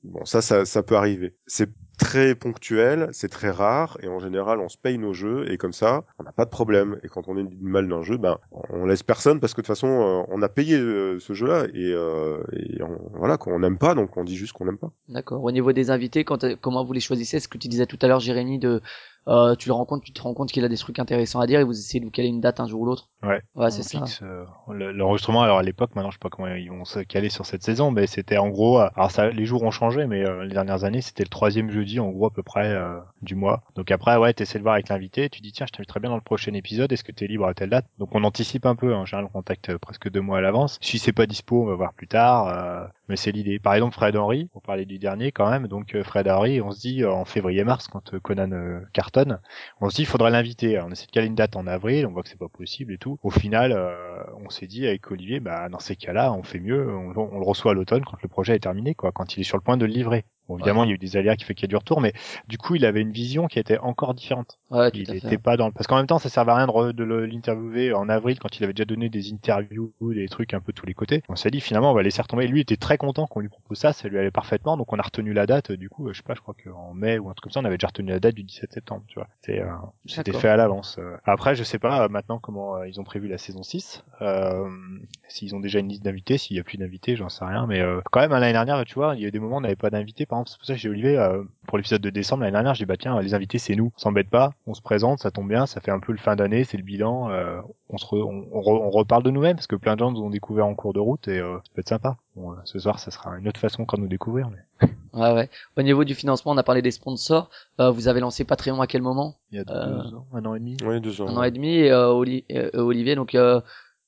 Bon, 0.02 0.24
ça, 0.24 0.40
ça, 0.40 0.64
ça 0.64 0.82
peut 0.82 0.96
arriver. 0.96 1.34
C'est 1.46 1.68
très 2.00 2.34
ponctuel, 2.34 3.08
c'est 3.12 3.28
très 3.28 3.50
rare, 3.50 3.98
et 4.02 4.08
en 4.08 4.18
général, 4.18 4.58
on 4.58 4.68
se 4.68 4.78
paye 4.78 4.96
nos 4.98 5.12
jeux, 5.12 5.50
et 5.52 5.58
comme 5.58 5.74
ça, 5.74 6.02
on 6.18 6.24
n'a 6.24 6.32
pas 6.32 6.46
de 6.46 6.50
problème. 6.50 6.98
Et 7.04 7.08
quand 7.08 7.28
on 7.28 7.36
est 7.36 7.44
du 7.44 7.56
mal 7.60 7.86
d'un 7.88 8.02
jeu, 8.02 8.16
ben, 8.16 8.38
on 8.70 8.86
laisse 8.86 9.02
personne, 9.02 9.38
parce 9.38 9.52
que 9.52 9.60
de 9.60 9.66
toute 9.66 9.74
façon, 9.74 9.88
euh, 9.88 10.22
on 10.28 10.40
a 10.42 10.48
payé 10.48 10.78
euh, 10.78 11.18
ce 11.20 11.34
jeu-là, 11.34 11.66
et, 11.74 11.92
euh, 11.92 12.42
et 12.54 12.82
on, 12.82 12.98
voilà, 13.18 13.36
qu'on 13.36 13.58
n'aime 13.60 13.78
pas, 13.78 13.94
donc 13.94 14.16
on 14.16 14.24
dit 14.24 14.36
juste 14.36 14.54
qu'on 14.54 14.64
n'aime 14.64 14.78
pas. 14.78 14.90
D'accord. 15.08 15.44
Au 15.44 15.52
niveau 15.52 15.72
des 15.72 15.90
invités, 15.90 16.24
quand, 16.24 16.44
comment 16.60 16.84
vous 16.84 16.92
les 16.94 17.00
choisissez? 17.00 17.38
Ce 17.38 17.48
que 17.48 17.58
tu 17.58 17.68
disais 17.68 17.86
tout 17.86 17.98
à 18.00 18.08
l'heure, 18.08 18.20
Jérémy, 18.20 18.58
de 18.58 18.80
euh, 19.28 19.54
tu 19.54 19.68
le 19.68 19.74
rencontres, 19.74 20.02
tu 20.02 20.12
te 20.14 20.22
rends 20.22 20.32
compte 20.32 20.50
qu'il 20.50 20.64
a 20.64 20.68
des 20.68 20.78
trucs 20.78 20.98
intéressants 20.98 21.40
à 21.40 21.46
dire 21.46 21.60
et 21.60 21.64
vous 21.64 21.78
essayez 21.78 22.00
de 22.00 22.06
vous 22.06 22.10
caler 22.10 22.28
une 22.28 22.40
date 22.40 22.58
un 22.58 22.66
jour 22.66 22.80
ou 22.80 22.86
l'autre? 22.86 23.10
Ouais. 23.22 23.42
Ouais, 23.54 23.70
c'est 23.70 23.98
On 23.98 24.06
ça. 24.06 24.24
euh, 24.24 24.92
L'enregistrement, 24.94 25.42
alors 25.42 25.58
à 25.58 25.62
l'époque, 25.62 25.94
maintenant 25.94 26.10
je 26.10 26.16
sais 26.16 26.20
pas 26.22 26.30
comment 26.30 26.48
ils 26.48 26.70
vont 26.70 26.86
se 26.86 27.00
caler 27.00 27.28
sur 27.28 27.44
cette 27.44 27.62
saison, 27.62 27.90
mais 27.90 28.06
c'était 28.06 28.38
en 28.38 28.48
gros, 28.48 28.78
alors 28.78 29.10
ça, 29.10 29.28
les 29.28 29.44
jours 29.44 29.62
ont 29.62 29.70
changé, 29.70 30.06
mais 30.06 30.26
euh, 30.26 30.44
les 30.44 30.54
dernières 30.54 30.84
années 30.84 31.02
c'était 31.02 31.22
le 31.22 31.28
troisième 31.28 31.70
jeudi 31.70 31.89
en 31.98 32.10
gros 32.10 32.26
à 32.26 32.30
peu 32.30 32.42
près 32.42 32.68
euh, 32.68 33.00
du 33.22 33.34
mois. 33.34 33.62
Donc 33.74 33.90
après, 33.90 34.16
ouais, 34.16 34.32
t'essaies 34.32 34.58
de 34.58 34.62
voir 34.62 34.74
avec 34.74 34.88
l'invité, 34.88 35.28
tu 35.28 35.40
dis 35.40 35.52
tiens, 35.52 35.66
je 35.66 35.72
t'inviterai 35.72 36.00
bien 36.00 36.10
dans 36.10 36.16
le 36.16 36.22
prochain 36.22 36.52
épisode, 36.54 36.92
est-ce 36.92 37.04
que 37.04 37.12
t'es 37.12 37.26
libre 37.26 37.46
à 37.46 37.54
telle 37.54 37.70
date? 37.70 37.86
Donc 37.98 38.14
on 38.14 38.22
anticipe 38.24 38.66
un 38.66 38.76
peu, 38.76 38.94
hein. 38.94 38.98
en 38.98 39.04
général 39.06 39.26
on 39.26 39.32
contacte 39.32 39.70
euh, 39.70 39.78
presque 39.78 40.10
deux 40.10 40.20
mois 40.20 40.38
à 40.38 40.40
l'avance. 40.40 40.78
Si 40.80 40.98
c'est 40.98 41.12
pas 41.12 41.26
dispo, 41.26 41.62
on 41.62 41.66
va 41.66 41.74
voir 41.74 41.92
plus 41.94 42.08
tard, 42.08 42.48
euh, 42.48 42.86
mais 43.10 43.16
c'est 43.16 43.32
l'idée. 43.32 43.58
Par 43.58 43.74
exemple, 43.74 43.94
Fred 43.94 44.16
Henry, 44.16 44.46
pour 44.52 44.62
parler 44.62 44.86
du 44.86 44.98
dernier 44.98 45.32
quand 45.32 45.50
même, 45.50 45.66
donc 45.68 45.94
euh, 45.94 46.02
Fred 46.02 46.26
Henry, 46.28 46.62
on 46.62 46.70
se 46.70 46.80
dit 46.80 47.02
euh, 47.02 47.12
en 47.12 47.26
février-mars 47.26 47.88
quand 47.88 48.14
euh, 48.14 48.20
Conan 48.20 48.50
euh, 48.52 48.80
cartonne, 48.94 49.40
on 49.82 49.90
se 49.90 49.96
dit 49.96 50.02
il 50.02 50.06
faudrait 50.06 50.30
l'inviter. 50.30 50.76
Alors, 50.76 50.88
On 50.88 50.92
essaie 50.92 51.06
de 51.06 51.10
caler 51.10 51.26
une 51.26 51.34
date 51.34 51.56
en 51.56 51.66
avril, 51.66 52.06
on 52.06 52.12
voit 52.12 52.22
que 52.22 52.28
c'est 52.30 52.38
pas 52.38 52.48
possible 52.48 52.94
et 52.94 52.98
tout. 52.98 53.18
Au 53.22 53.30
final, 53.30 53.72
euh, 53.72 53.94
on 54.44 54.48
s'est 54.48 54.66
dit 54.66 54.86
avec 54.86 55.10
Olivier, 55.10 55.40
bah 55.40 55.68
dans 55.68 55.80
ces 55.80 55.96
cas-là, 55.96 56.32
on 56.32 56.42
fait 56.42 56.60
mieux, 56.60 56.88
on, 56.88 57.12
on 57.16 57.38
le 57.38 57.44
reçoit 57.44 57.72
à 57.72 57.74
l'automne 57.74 58.04
quand 58.04 58.16
le 58.22 58.28
projet 58.28 58.54
est 58.56 58.60
terminé, 58.60 58.94
quoi, 58.94 59.12
quand 59.12 59.36
il 59.36 59.40
est 59.40 59.44
sur 59.44 59.58
le 59.58 59.62
point 59.62 59.76
de 59.76 59.84
le 59.84 59.92
livrer. 59.92 60.24
Bon, 60.48 60.56
évidemment, 60.56 60.82
il 60.82 60.88
y 60.88 60.90
a 60.90 60.94
eu 60.96 60.98
des 60.98 61.16
aléas 61.16 61.36
qui 61.36 61.44
fait 61.44 61.54
qu'il 61.54 61.62
y 61.62 61.68
a 61.68 61.74
du 61.74 61.76
retour, 61.76 62.00
mais 62.00 62.12
du 62.48 62.58
coup, 62.58 62.74
il 62.74 62.84
avait 62.84 63.00
une 63.02 63.12
vision 63.12 63.46
qui 63.46 63.60
était 63.60 63.78
encore 63.78 64.14
différente. 64.14 64.58
Ouais, 64.72 64.90
Il 64.94 65.08
à 65.08 65.14
était 65.14 65.28
fait. 65.28 65.38
pas 65.38 65.56
dans 65.56 65.66
le... 65.66 65.72
Parce 65.72 65.86
qu'en 65.86 65.94
même 65.94 66.08
temps, 66.08 66.18
ça 66.18 66.28
servait 66.28 66.50
à 66.50 66.56
rien 66.56 66.66
de, 66.66 66.72
re- 66.72 66.92
de 66.92 67.04
l'interviewer 67.04 67.92
en 67.94 68.08
avril 68.08 68.40
quand 68.40 68.58
il 68.58 68.64
avait 68.64 68.72
déjà 68.72 68.84
donné 68.84 69.08
des 69.10 69.32
interviews, 69.32 69.92
des 70.00 70.26
trucs 70.26 70.52
un 70.52 70.58
peu 70.60 70.72
tous 70.72 70.86
les 70.86 70.94
côtés. 70.94 71.22
On 71.28 71.36
s'est 71.36 71.52
dit 71.52 71.60
finalement, 71.60 71.92
on 71.92 71.94
va 71.94 72.02
laisser 72.02 72.20
retomber. 72.20 72.48
Lui 72.48 72.60
était 72.62 72.76
très 72.76 72.98
content 73.00 73.26
qu'on 73.26 73.40
lui 73.40 73.48
propose 73.48 73.78
ça, 73.78 73.92
ça 73.92 74.08
lui 74.08 74.18
allait 74.18 74.30
parfaitement, 74.30 74.76
donc 74.76 74.92
on 74.92 74.98
a 74.98 75.02
retenu 75.02 75.32
la 75.32 75.46
date. 75.46 75.72
Du 75.72 75.88
coup, 75.88 76.08
euh, 76.08 76.12
je 76.12 76.18
sais 76.18 76.22
pas, 76.22 76.34
je 76.34 76.40
crois 76.40 76.54
qu'en 76.62 76.92
mai 76.94 77.18
ou 77.18 77.28
un 77.30 77.32
truc 77.32 77.44
comme 77.44 77.52
ça, 77.52 77.60
on 77.60 77.64
avait 77.64 77.76
déjà 77.78 77.88
retenu 77.88 78.10
la 78.10 78.20
date 78.20 78.34
du 78.34 78.42
17 78.44 78.72
septembre, 78.72 79.02
tu 79.08 79.14
vois. 79.18 79.28
C'est, 79.42 79.60
euh, 79.60 79.66
c'était 80.06 80.32
fait 80.32 80.48
à 80.48 80.56
l'avance. 80.56 80.96
euh. 80.98 81.16
Après, 81.24 81.54
je 81.54 81.64
sais 81.64 81.78
pas 81.78 82.08
maintenant 82.08 82.38
comment 82.38 82.82
ils 82.84 83.00
ont 83.00 83.04
prévu 83.04 83.26
la 83.28 83.38
saison 83.38 83.62
6. 83.62 84.04
Euh, 84.22 84.68
s'ils 85.28 85.54
ont 85.54 85.60
déjà 85.60 85.78
une 85.78 85.88
liste 85.88 86.04
d'invités, 86.04 86.38
s'il 86.38 86.56
y 86.56 86.60
a 86.60 86.64
plus 86.64 86.76
d'invités, 86.78 87.16
j'en 87.16 87.28
sais 87.28 87.44
rien. 87.44 87.66
Mais 87.66 87.80
euh, 87.80 88.00
quand 88.10 88.20
même, 88.20 88.32
hein, 88.32 88.40
l'année 88.40 88.52
dernière, 88.52 88.84
tu 88.84 88.94
vois, 88.94 89.14
il 89.16 89.22
y 89.22 89.24
a 89.24 89.28
eu 89.28 89.30
des 89.30 89.38
moments 89.38 89.56
où 89.56 89.58
on 89.58 89.62
n'avait 89.62 89.76
pas 89.76 89.90
d'invités. 89.90 90.26
Par 90.26 90.38
exemple, 90.38 90.50
c'est 90.50 90.58
pour 90.58 90.66
ça 90.66 90.74
que 90.74 90.78
j'ai 90.80 90.88
Olivier 90.88 91.18
euh, 91.18 91.42
pour 91.70 91.78
l'épisode 91.78 92.02
de 92.02 92.10
décembre 92.10 92.42
l'année 92.42 92.52
dernière, 92.52 92.74
j'ai 92.74 92.84
dit 92.84 92.88
bah 92.88 92.96
tiens, 92.98 93.18
les 93.20 93.32
invités 93.32 93.58
c'est 93.58 93.76
nous, 93.76 93.92
on 93.96 93.98
s'embête 93.98 94.28
pas, 94.28 94.52
on 94.66 94.74
se 94.74 94.82
présente, 94.82 95.20
ça 95.20 95.30
tombe 95.30 95.48
bien, 95.48 95.66
ça 95.66 95.80
fait 95.80 95.90
un 95.92 96.00
peu 96.00 96.12
le 96.12 96.18
fin 96.18 96.34
d'année, 96.36 96.64
c'est 96.64 96.76
le 96.76 96.82
bilan, 96.82 97.30
euh, 97.30 97.60
on 97.88 97.96
se 97.96 98.04
re- 98.06 98.22
on, 98.24 98.48
on 98.52 98.60
re- 98.60 98.82
on 98.82 98.90
reparle 98.90 99.22
de 99.22 99.30
nous-mêmes 99.30 99.54
parce 99.56 99.66
que 99.68 99.76
plein 99.76 99.94
de 99.94 100.00
gens 100.00 100.10
nous 100.10 100.20
ont 100.20 100.30
découvert 100.30 100.66
en 100.66 100.74
cours 100.74 100.92
de 100.92 100.98
route 101.00 101.28
et 101.28 101.38
euh, 101.38 101.56
ça 101.58 101.70
peut 101.72 101.80
être 101.80 101.88
sympa. 101.88 102.16
Bon, 102.36 102.52
euh, 102.52 102.56
ce 102.64 102.78
soir, 102.78 102.98
ça 102.98 103.10
sera 103.10 103.38
une 103.38 103.48
autre 103.48 103.60
façon 103.60 103.84
de 103.84 104.00
nous 104.00 104.08
découvrir. 104.08 104.50
Mais 104.50 104.88
Ouais, 105.14 105.32
ouais. 105.32 105.48
Au 105.76 105.82
niveau 105.82 106.04
du 106.04 106.14
financement, 106.14 106.52
on 106.52 106.56
a 106.58 106.62
parlé 106.62 106.82
des 106.82 106.90
sponsors. 106.90 107.50
Euh, 107.80 107.90
vous 107.90 108.06
avez 108.08 108.20
lancé 108.20 108.44
Patreon 108.44 108.80
à 108.80 108.86
quel 108.86 109.02
moment 109.02 109.36
il 109.50 109.58
y 109.58 109.60
a 109.60 109.64
Euh, 109.68 110.02
deux 110.02 110.14
ans, 110.16 110.26
un 110.32 110.44
an 110.44 110.54
et 110.54 110.58
demi. 110.60 110.76
Oui, 110.84 111.00
deux 111.00 111.20
ans. 111.22 111.28
Un 111.28 111.36
an 111.36 111.42
et 111.44 111.50
demi. 111.50 111.74
Et, 111.76 111.90
euh, 111.92 112.08
Oli- 112.12 112.44
euh, 112.52 112.70
Olivier, 112.74 113.14
donc 113.16 113.34
euh, 113.34 113.60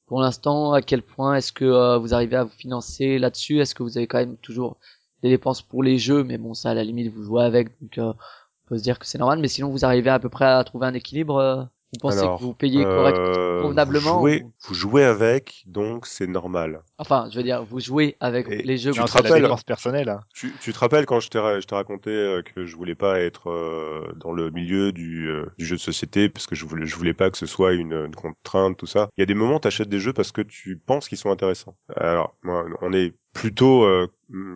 pour 0.07 0.21
l'instant, 0.21 0.73
à 0.73 0.83
quel 0.83 1.03
point 1.03 1.37
est-ce 1.37 1.53
que 1.53 1.65
euh, 1.65 1.99
vous 1.99 2.13
arrivez 2.15 2.37
à 2.37 2.45
vous 2.45 2.51
financer 2.51 3.19
là-dessus? 3.19 3.61
Est-ce 3.61 3.75
que 3.75 3.83
vous 3.83 3.99
avez 3.99 4.07
quand 4.07 4.19
même 4.19 4.37
toujours 4.37 4.77
des 5.23 5.29
dépenses 5.29 5.63
pour 5.63 5.83
les 5.83 5.99
jeux 5.99 6.25
Mais 6.25 6.39
bon, 6.39 6.55
ça 6.55 6.71
à 6.71 6.75
la 6.75 6.85
limite, 6.85 7.13
vous 7.13 7.23
jouez 7.25 7.45
avec, 7.45 7.69
donc 7.81 7.99
euh, 7.99 8.13
on 8.13 8.69
peut 8.69 8.79
se 8.79 8.83
dire 8.83 8.99
que 8.99 9.07
c'est 9.07 9.19
normal. 9.19 9.39
Mais 9.41 9.49
sinon, 9.49 9.69
vous 9.71 9.85
arrivez 9.85 10.11
à 10.11 10.19
peu 10.19 10.29
près 10.29 10.45
à 10.47 10.63
trouver 10.65 10.87
un 10.87 10.95
équilibre. 10.95 11.37
euh 11.39 11.63
vous 11.95 11.99
pensez 12.09 12.21
Alors, 12.21 12.39
que 12.39 12.45
vous 12.45 12.55
payez 12.55 12.85
correctement 12.85 13.27
Euh, 13.37 13.61
convenablement 13.61 14.15
Vous 14.15 14.21
jouez, 14.21 14.43
ou- 14.45 14.53
vous 14.67 14.73
jouez 14.75 15.05
avec, 15.05 15.63
donc 15.67 16.07
c'est 16.07 16.27
normal. 16.27 16.81
Enfin, 16.97 17.29
je 17.31 17.37
veux 17.37 17.43
dire, 17.43 17.63
vous 17.65 17.81
jouez 17.81 18.17
avec 18.19 18.49
Et 18.49 18.63
les 18.63 18.79
jeux. 18.79 18.93
tu 18.93 19.01
vous- 19.01 19.05
te 19.07 19.13
rappelles- 19.13 19.47
personnelle. 19.67 20.09
hein. 20.09 20.21
Tu, 20.33 20.55
tu 20.63 20.73
te 20.73 20.79
rappelles 20.79 21.05
quand 21.05 21.21
je 21.21 21.29
t'ai 21.29 21.39
ra- 21.39 21.61
je 21.61 21.67
t'ai 21.67 21.75
raconté 21.75 22.09
euh, 22.09 22.41
que 22.41 22.65
je 22.65 22.77
voulais 22.77 22.95
pas 22.95 23.21
être 23.21 23.51
euh, 23.51 24.11
dans 24.17 24.33
le 24.33 24.49
milieu 24.51 24.91
du, 24.93 25.29
euh, 25.29 25.45
du 25.59 25.67
jeu 25.67 25.77
de 25.77 25.81
société 25.83 26.31
parce 26.31 26.47
que 26.47 26.55
je 26.55 26.65
voulais 26.65 26.87
je 26.87 26.97
voulais 26.97 27.13
pas 27.13 27.31
que 27.31 27.37
ce 27.37 27.45
soit 27.45 27.75
une, 27.75 27.93
une 27.93 28.15
contrainte 28.17 28.79
tout 28.79 28.87
ça. 28.87 29.11
Il 29.19 29.21
y 29.21 29.25
a 29.25 29.27
des 29.27 29.35
moments 29.35 29.61
tu 29.61 29.69
achètes 29.69 29.91
des 29.91 30.01
jeux 30.01 30.15
parce 30.15 30.33
que 30.33 30.41
tu 30.41 30.79
penses 30.79 31.11
qu'ils 31.11 31.19
sont 31.19 31.31
intéressants. 31.31 31.77
Alors 31.95 32.35
moi 32.43 32.65
on 32.81 32.95
est 32.95 33.13
plutôt 33.33 33.85
euh, 33.85 34.07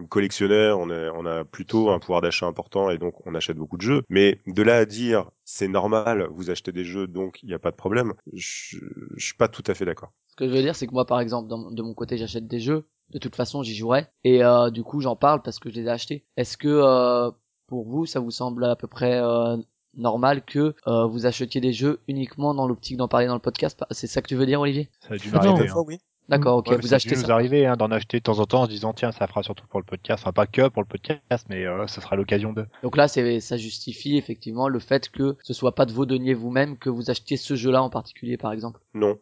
collectionneur, 0.08 0.78
on, 0.78 0.90
est, 0.90 1.08
on 1.10 1.26
a 1.26 1.44
plutôt 1.44 1.90
un 1.90 1.98
pouvoir 1.98 2.20
d'achat 2.20 2.46
important 2.46 2.90
et 2.90 2.98
donc 2.98 3.14
on 3.26 3.34
achète 3.34 3.56
beaucoup 3.56 3.76
de 3.76 3.82
jeux. 3.82 4.02
Mais 4.08 4.40
de 4.46 4.62
là 4.62 4.76
à 4.78 4.84
dire 4.84 5.30
c'est 5.44 5.68
normal, 5.68 6.28
vous 6.30 6.50
achetez 6.50 6.72
des 6.72 6.84
jeux 6.84 7.06
donc 7.06 7.42
il 7.42 7.48
n'y 7.48 7.54
a 7.54 7.58
pas 7.58 7.70
de 7.70 7.76
problème, 7.76 8.14
je, 8.32 8.78
je 9.16 9.24
suis 9.24 9.34
pas 9.36 9.48
tout 9.48 9.64
à 9.66 9.74
fait 9.74 9.84
d'accord. 9.84 10.12
Ce 10.28 10.36
que 10.36 10.46
je 10.48 10.52
veux 10.52 10.62
dire, 10.62 10.76
c'est 10.76 10.86
que 10.86 10.92
moi, 10.92 11.06
par 11.06 11.20
exemple, 11.20 11.48
dans- 11.48 11.70
de 11.70 11.82
mon 11.82 11.94
côté, 11.94 12.18
j'achète 12.18 12.46
des 12.46 12.60
jeux. 12.60 12.84
De 13.10 13.18
toute 13.18 13.36
façon, 13.36 13.62
j'y 13.62 13.74
jouerai. 13.74 14.06
Et 14.24 14.44
euh, 14.44 14.68
du 14.68 14.82
coup, 14.82 15.00
j'en 15.00 15.16
parle 15.16 15.40
parce 15.40 15.58
que 15.58 15.70
je 15.70 15.76
les 15.76 15.84
ai 15.86 15.88
achetés. 15.88 16.24
Est-ce 16.36 16.58
que 16.58 16.68
euh, 16.68 17.30
pour 17.68 17.86
vous, 17.88 18.04
ça 18.04 18.20
vous 18.20 18.30
semble 18.32 18.64
à 18.64 18.76
peu 18.76 18.86
près 18.88 19.18
euh, 19.22 19.56
normal 19.94 20.44
que 20.44 20.74
euh, 20.88 21.06
vous 21.06 21.24
achetiez 21.24 21.60
des 21.62 21.72
jeux 21.72 22.00
uniquement 22.08 22.52
dans 22.52 22.66
l'optique 22.68 22.96
d'en 22.98 23.08
parler 23.08 23.26
dans 23.28 23.34
le 23.34 23.40
podcast? 23.40 23.82
C'est 23.92 24.08
ça 24.08 24.20
que 24.20 24.28
tu 24.28 24.34
veux 24.36 24.44
dire, 24.44 24.60
Olivier? 24.60 24.90
Ça 25.00 25.14
a 25.14 25.16
dû 25.16 25.30
m'arriver. 25.30 25.68
hein. 25.70 25.84
oui. 25.86 25.98
D'accord, 26.28 26.56
ok. 26.58 26.68
Ouais, 26.68 26.76
vous 26.80 26.92
achetez 26.94 27.14
ça. 27.14 27.32
arriver 27.32 27.66
hein, 27.66 27.76
d'en 27.76 27.90
acheter 27.90 28.18
de 28.18 28.22
temps 28.22 28.38
en 28.40 28.46
temps 28.46 28.62
en 28.62 28.64
se 28.64 28.70
disant 28.70 28.92
tiens 28.92 29.12
ça 29.12 29.26
fera 29.26 29.42
surtout 29.42 29.64
pour 29.68 29.78
le 29.80 29.84
podcast 29.84 30.22
enfin 30.22 30.32
pas 30.32 30.46
que 30.46 30.68
pour 30.68 30.82
le 30.82 30.88
podcast 30.88 31.46
mais 31.48 31.64
euh, 31.66 31.86
ça 31.86 32.00
sera 32.00 32.16
l'occasion 32.16 32.52
de 32.52 32.66
Donc 32.82 32.96
là, 32.96 33.06
c'est 33.08 33.40
ça 33.40 33.56
justifie 33.56 34.16
effectivement 34.16 34.68
le 34.68 34.78
fait 34.80 35.08
que 35.08 35.36
ce 35.42 35.54
soit 35.54 35.74
pas 35.74 35.86
de 35.86 35.92
vos 35.92 36.04
deniers 36.06 36.34
vous-même 36.34 36.78
que 36.78 36.90
vous 36.90 37.10
achetiez 37.10 37.36
ce 37.36 37.54
jeu-là 37.54 37.82
en 37.82 37.90
particulier, 37.90 38.36
par 38.36 38.52
exemple. 38.52 38.80
Non. 38.94 39.18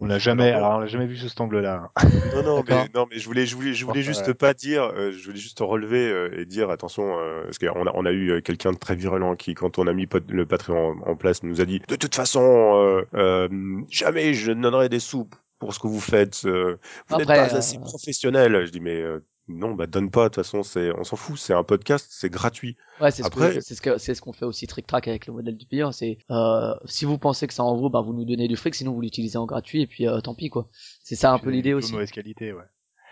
on 0.00 0.06
l'a 0.06 0.18
jamais 0.18 0.50
Alors, 0.50 0.66
alors 0.66 0.76
on 0.78 0.80
l'a 0.80 0.86
jamais 0.86 1.06
vu 1.06 1.16
sous 1.16 1.28
cet 1.28 1.40
angle 1.40 1.60
là 1.60 1.90
hein. 1.96 2.08
Non, 2.34 2.42
non, 2.42 2.64
mais, 2.68 2.88
non, 2.94 3.06
mais 3.10 3.18
je 3.18 3.26
voulais, 3.26 3.46
je 3.46 3.54
voulais, 3.56 3.72
je 3.72 3.84
voulais 3.86 4.00
Ouais. 4.00 4.04
juste 4.04 4.32
pas 4.32 4.52
dire, 4.54 4.82
euh, 4.82 5.12
je 5.12 5.24
voulais 5.26 5.38
juste 5.38 5.60
relever 5.60 6.10
euh, 6.10 6.40
et 6.40 6.44
dire 6.44 6.70
attention, 6.70 7.16
euh, 7.18 7.44
parce 7.44 7.58
qu'on 7.58 7.86
a, 7.86 7.92
on 7.94 8.04
a 8.04 8.12
eu 8.12 8.42
quelqu'un 8.42 8.72
de 8.72 8.78
très 8.78 8.96
virulent 8.96 9.36
qui, 9.36 9.54
quand 9.54 9.78
on 9.78 9.86
a 9.86 9.92
mis 9.92 10.08
le 10.28 10.44
Patreon 10.46 10.96
en, 11.06 11.10
en 11.12 11.16
place, 11.16 11.42
nous 11.42 11.60
a 11.60 11.64
dit 11.64 11.80
de 11.88 11.96
toute 11.96 12.14
façon, 12.14 12.42
euh, 12.42 13.02
euh, 13.14 13.48
jamais 13.90 14.34
je 14.34 14.50
ne 14.52 14.62
donnerai 14.62 14.88
des 14.88 14.98
sous 15.00 15.28
pour 15.62 15.72
ce 15.72 15.78
que 15.78 15.86
vous 15.86 16.00
faites. 16.00 16.42
euh, 16.44 16.76
vous 17.06 17.16
n'êtes 17.18 17.28
pas 17.28 17.38
euh, 17.54 17.56
assez 17.58 17.78
professionnel. 17.78 18.66
Je 18.66 18.72
dis 18.72 18.80
mais 18.80 18.96
euh, 19.00 19.24
non, 19.46 19.74
bah 19.74 19.86
donne 19.86 20.10
pas. 20.10 20.24
De 20.24 20.34
toute 20.34 20.34
façon, 20.42 20.64
c'est, 20.64 20.90
on 20.98 21.04
s'en 21.04 21.14
fout. 21.14 21.38
C'est 21.38 21.54
un 21.54 21.62
podcast, 21.62 22.08
c'est 22.10 22.30
gratuit. 22.30 22.76
Ouais, 23.00 23.12
c'est 23.12 23.22
ce 23.22 23.28
Après- 23.28 23.60
c'est 23.60 23.76
ce 23.76 23.80
que 23.80 23.96
c'est 23.96 24.16
ce 24.16 24.20
qu'on 24.20 24.32
fait 24.32 24.44
aussi 24.44 24.66
Trick 24.66 24.88
Track 24.88 25.06
avec 25.06 25.28
le 25.28 25.34
modèle 25.34 25.56
du 25.56 25.64
payant. 25.66 25.92
C'est 25.92 26.18
euh, 26.32 26.74
si 26.86 27.04
vous 27.04 27.16
pensez 27.16 27.46
que 27.46 27.54
ça 27.54 27.62
en 27.62 27.76
vaut, 27.76 27.90
bah 27.90 28.00
vous 28.00 28.12
nous 28.12 28.24
donnez 28.24 28.48
du 28.48 28.56
fric, 28.56 28.74
sinon 28.74 28.92
vous 28.92 29.00
l'utilisez 29.02 29.38
en 29.38 29.46
gratuit 29.46 29.82
et 29.82 29.86
puis 29.86 30.08
euh, 30.08 30.20
tant 30.20 30.34
pis 30.34 30.50
quoi. 30.50 30.68
C'est 31.04 31.14
ça 31.14 31.32
un 31.32 31.38
peu 31.38 31.50
l'idée 31.50 31.74
aussi. 31.74 31.92
mauvaise 31.92 32.10
qualité 32.10 32.52
ouais 32.52 32.64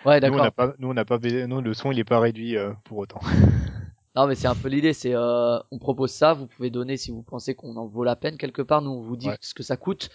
Ouais, 0.05 0.19
nous 0.19 0.27
on 0.27 0.31
d'accord. 0.31 0.45
n'a 0.45 0.51
pas 0.51 0.73
nous 0.81 0.89
on 0.89 0.95
n'a 0.95 1.05
pas 1.05 1.19
le 1.23 1.73
son 1.73 1.93
il 1.93 2.01
est 2.01 2.05
pas 2.05 2.19
réduit 2.19 2.57
euh, 2.57 2.73
pour 2.85 2.99
autant 2.99 3.21
Non, 4.17 4.27
mais 4.27 4.35
c'est 4.35 4.49
un 4.49 4.57
peu 4.57 4.67
l'idée. 4.69 4.93
C'est 4.93 5.15
euh, 5.15 5.59
on 5.71 5.79
propose 5.79 6.11
ça, 6.11 6.33
vous 6.33 6.49
pouvez 6.49 6.69
donner 6.69 6.97
si 6.97 7.13
vous 7.13 7.23
pensez 7.23 7.55
qu'on 7.55 7.77
en 7.77 7.87
vaut 7.87 8.03
la 8.03 8.17
peine 8.17 8.39
quelque 8.39 8.61
part. 8.61 8.83
Nous 8.83 8.91
on 8.91 9.03
vous 9.03 9.17
dit 9.17 9.29
Ouais. 9.29 9.37
ce 9.41 9.55
que 9.55 9.63
ça 9.63 9.77
coûte. 9.77 10.11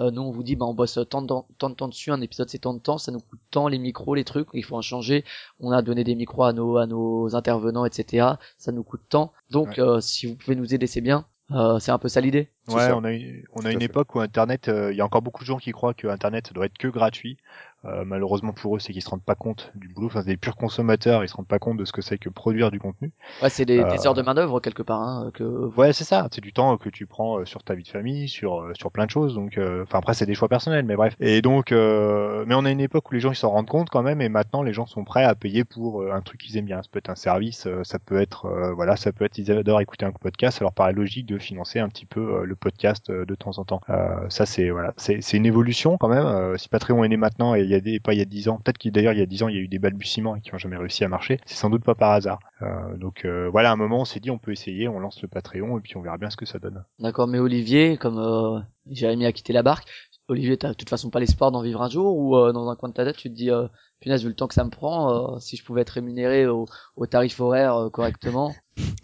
Euh, 0.00 0.10
nous 0.10 0.22
on 0.22 0.30
vous 0.30 0.42
dit 0.42 0.56
bah 0.56 0.66
on 0.66 0.74
bosse 0.74 0.98
tant 1.08 1.22
de 1.22 1.26
temps, 1.28 1.46
tant 1.58 1.70
de 1.70 1.74
temps 1.74 1.88
dessus, 1.88 2.10
un 2.12 2.20
épisode 2.20 2.48
c'est 2.50 2.58
tant 2.58 2.74
de 2.74 2.78
temps, 2.80 2.98
ça 2.98 3.12
nous 3.12 3.20
coûte 3.20 3.40
tant 3.50 3.68
les 3.68 3.78
micros, 3.78 4.14
les 4.14 4.24
trucs, 4.24 4.48
il 4.54 4.64
faut 4.64 4.76
en 4.76 4.82
changer. 4.82 5.24
On 5.60 5.70
a 5.72 5.82
donné 5.82 6.04
des 6.04 6.14
micros 6.14 6.44
à 6.44 6.52
nos 6.52 6.76
à 6.76 6.86
nos 6.86 7.34
intervenants, 7.34 7.84
etc. 7.84 8.26
Ça 8.58 8.72
nous 8.72 8.82
coûte 8.82 9.02
tant. 9.08 9.32
Donc 9.50 9.68
Ouais. 9.68 9.80
euh, 9.80 10.00
si 10.00 10.26
vous 10.26 10.34
pouvez 10.36 10.56
nous 10.56 10.74
aider, 10.74 10.86
c'est 10.86 11.00
bien. 11.00 11.26
Euh, 11.52 11.78
c'est 11.78 11.92
un 11.92 11.98
peu 11.98 12.08
ça 12.08 12.20
l'idée. 12.20 12.50
Ouais, 12.68 12.90
on 12.92 13.04
a, 13.04 13.12
une- 13.12 13.42
on 13.52 13.64
a 13.64 13.72
une 13.72 13.78
fait. 13.78 13.84
époque 13.86 14.14
où 14.14 14.20
Internet, 14.20 14.68
euh, 14.68 14.92
il 14.92 14.96
y 14.96 15.00
a 15.00 15.04
encore 15.04 15.22
beaucoup 15.22 15.42
de 15.44 15.46
gens 15.46 15.58
qui 15.58 15.72
croient 15.72 15.94
que 15.94 16.06
Internet 16.08 16.48
ça 16.48 16.54
doit 16.54 16.66
être 16.66 16.78
que 16.78 16.88
gratuit. 16.88 17.36
Euh, 17.84 18.04
malheureusement 18.04 18.52
pour 18.52 18.74
eux, 18.74 18.78
c'est 18.80 18.92
qu'ils 18.92 19.02
se 19.02 19.08
rendent 19.10 19.22
pas 19.22 19.36
compte 19.36 19.70
du 19.76 19.86
boulot. 19.86 20.08
Enfin, 20.08 20.22
c'est 20.22 20.26
des 20.30 20.36
purs 20.36 20.56
consommateurs, 20.56 21.22
ils 21.22 21.28
se 21.28 21.34
rendent 21.36 21.46
pas 21.46 21.60
compte 21.60 21.76
de 21.76 21.84
ce 21.84 21.92
que 21.92 22.02
c'est 22.02 22.18
que 22.18 22.28
produire 22.28 22.72
du 22.72 22.80
contenu. 22.80 23.12
Ouais, 23.40 23.48
c'est 23.50 23.64
des, 23.64 23.78
Euh, 23.78 23.90
des 23.92 24.04
heures 24.08 24.14
de 24.14 24.22
main 24.22 24.34
d'œuvre 24.34 24.58
quelque 24.58 24.82
part. 24.82 25.00
Hein, 25.00 25.30
que 25.34 25.44
Ouais, 25.76 25.92
c'est 25.92 26.02
ça. 26.02 26.26
C'est 26.32 26.40
du 26.40 26.52
temps 26.52 26.76
que 26.78 26.88
tu 26.88 27.06
prends 27.06 27.38
euh, 27.38 27.44
sur 27.44 27.62
ta 27.62 27.74
vie 27.74 27.84
de 27.84 27.88
famille, 27.88 28.28
sur 28.28 28.60
euh, 28.60 28.72
sur 28.74 28.90
plein 28.90 29.04
de 29.06 29.10
choses. 29.10 29.34
Donc, 29.36 29.56
euh, 29.56 29.84
enfin 29.84 29.98
après 29.98 30.14
c'est 30.14 30.26
des 30.26 30.34
choix 30.34 30.48
personnels, 30.48 30.84
mais 30.84 30.96
bref. 30.96 31.14
Et 31.20 31.42
donc, 31.42 31.70
euh, 31.70 32.44
mais 32.48 32.56
on 32.56 32.64
a 32.64 32.70
une 32.72 32.80
époque 32.80 33.08
où 33.08 33.14
les 33.14 33.20
gens 33.20 33.30
ils 33.30 33.36
s'en 33.36 33.50
rendent 33.50 33.68
compte 33.68 33.88
quand 33.90 34.02
même, 34.02 34.20
et 34.20 34.28
maintenant 34.30 34.62
les 34.64 34.72
gens 34.72 34.86
sont 34.86 35.04
prêts 35.04 35.22
à 35.24 35.36
payer 35.36 35.62
pour 35.64 36.02
euh, 36.02 36.10
un 36.12 36.22
truc 36.22 36.40
qu'ils 36.40 36.56
aiment 36.56 36.64
bien. 36.64 36.82
Ça 36.82 36.88
peut 36.90 36.98
être 36.98 37.10
un 37.10 37.14
service, 37.14 37.66
euh, 37.68 37.84
ça 37.84 38.00
peut 38.00 38.20
être 38.20 38.46
euh, 38.46 38.72
voilà, 38.72 38.96
ça 38.96 39.12
peut 39.12 39.24
être 39.24 39.38
ils 39.38 39.52
adorent 39.52 39.80
écouter 39.82 40.06
un 40.06 40.10
podcast. 40.12 40.58
Ça 40.58 40.64
leur 40.64 40.72
paraît 40.72 40.94
logique 40.94 41.26
de 41.26 41.38
financer 41.38 41.78
un 41.78 41.88
petit 41.88 42.06
peu 42.06 42.40
euh, 42.40 42.44
le 42.56 42.58
podcast 42.58 43.10
euh, 43.10 43.24
de 43.24 43.34
temps 43.34 43.58
en 43.58 43.64
temps. 43.64 43.80
Euh, 43.90 44.28
ça 44.28 44.46
c'est 44.46 44.70
voilà, 44.70 44.94
c'est 44.96 45.32
une 45.34 45.46
évolution 45.46 45.96
quand 45.98 46.08
même. 46.08 46.24
Euh, 46.24 46.56
si 46.56 46.68
Patreon 46.68 47.04
est 47.04 47.08
né 47.08 47.16
maintenant 47.16 47.54
et 47.54 47.60
il 47.60 47.68
y 47.70 47.74
a 47.74 47.80
des 47.80 48.00
pas 48.00 48.14
il 48.14 48.18
y 48.18 48.22
a 48.22 48.24
10 48.24 48.48
ans, 48.48 48.60
peut-être 48.62 48.78
qu'il 48.78 48.92
d'ailleurs 48.92 49.12
il 49.12 49.18
y 49.18 49.22
a 49.22 49.26
10 49.26 49.42
ans 49.44 49.48
il 49.48 49.56
y 49.56 49.58
a 49.58 49.62
eu 49.62 49.68
des 49.68 49.78
balbutiements 49.78 50.36
et 50.36 50.40
qui 50.40 50.54
ont 50.54 50.58
jamais 50.58 50.76
réussi 50.76 51.04
à 51.04 51.08
marcher. 51.08 51.38
C'est 51.46 51.56
sans 51.56 51.70
doute 51.70 51.84
pas 51.84 51.94
par 51.94 52.12
hasard. 52.12 52.38
Euh, 52.62 52.96
donc 52.96 53.24
euh, 53.24 53.48
voilà, 53.50 53.70
à 53.70 53.72
un 53.74 53.76
moment 53.76 54.00
on 54.00 54.04
s'est 54.04 54.20
dit 54.20 54.30
on 54.30 54.38
peut 54.38 54.52
essayer, 54.52 54.88
on 54.88 54.98
lance 54.98 55.20
le 55.22 55.28
Patreon 55.28 55.78
et 55.78 55.80
puis 55.80 55.96
on 55.96 56.02
verra 56.02 56.18
bien 56.18 56.30
ce 56.30 56.36
que 56.36 56.46
ça 56.46 56.58
donne. 56.58 56.84
D'accord, 56.98 57.28
mais 57.28 57.38
Olivier, 57.38 57.96
comme 57.96 58.18
euh, 58.18 58.60
Jérémy 58.90 59.26
a 59.26 59.32
quitté 59.32 59.52
la 59.52 59.62
barque, 59.62 59.88
Olivier, 60.28 60.56
t'as 60.56 60.70
de 60.70 60.74
toute 60.74 60.88
façon 60.90 61.10
pas 61.10 61.20
l'espoir 61.20 61.52
d'en 61.52 61.62
vivre 61.62 61.82
un 61.82 61.88
jour 61.88 62.16
ou 62.16 62.36
euh, 62.36 62.52
dans 62.52 62.68
un 62.68 62.74
coin 62.74 62.88
de 62.88 62.94
ta 62.94 63.04
tête 63.04 63.16
tu 63.16 63.30
te 63.30 63.34
dis, 63.34 63.50
euh, 63.50 63.68
punaise, 64.00 64.22
vu 64.22 64.28
le 64.28 64.34
temps 64.34 64.48
que 64.48 64.54
ça 64.54 64.64
me 64.64 64.70
prend, 64.70 65.34
euh, 65.36 65.38
si 65.38 65.56
je 65.56 65.64
pouvais 65.64 65.82
être 65.82 65.90
rémunéré 65.90 66.46
au, 66.46 66.66
au 66.96 67.06
tarif 67.06 67.38
horaire 67.40 67.76
euh, 67.76 67.90
correctement? 67.90 68.52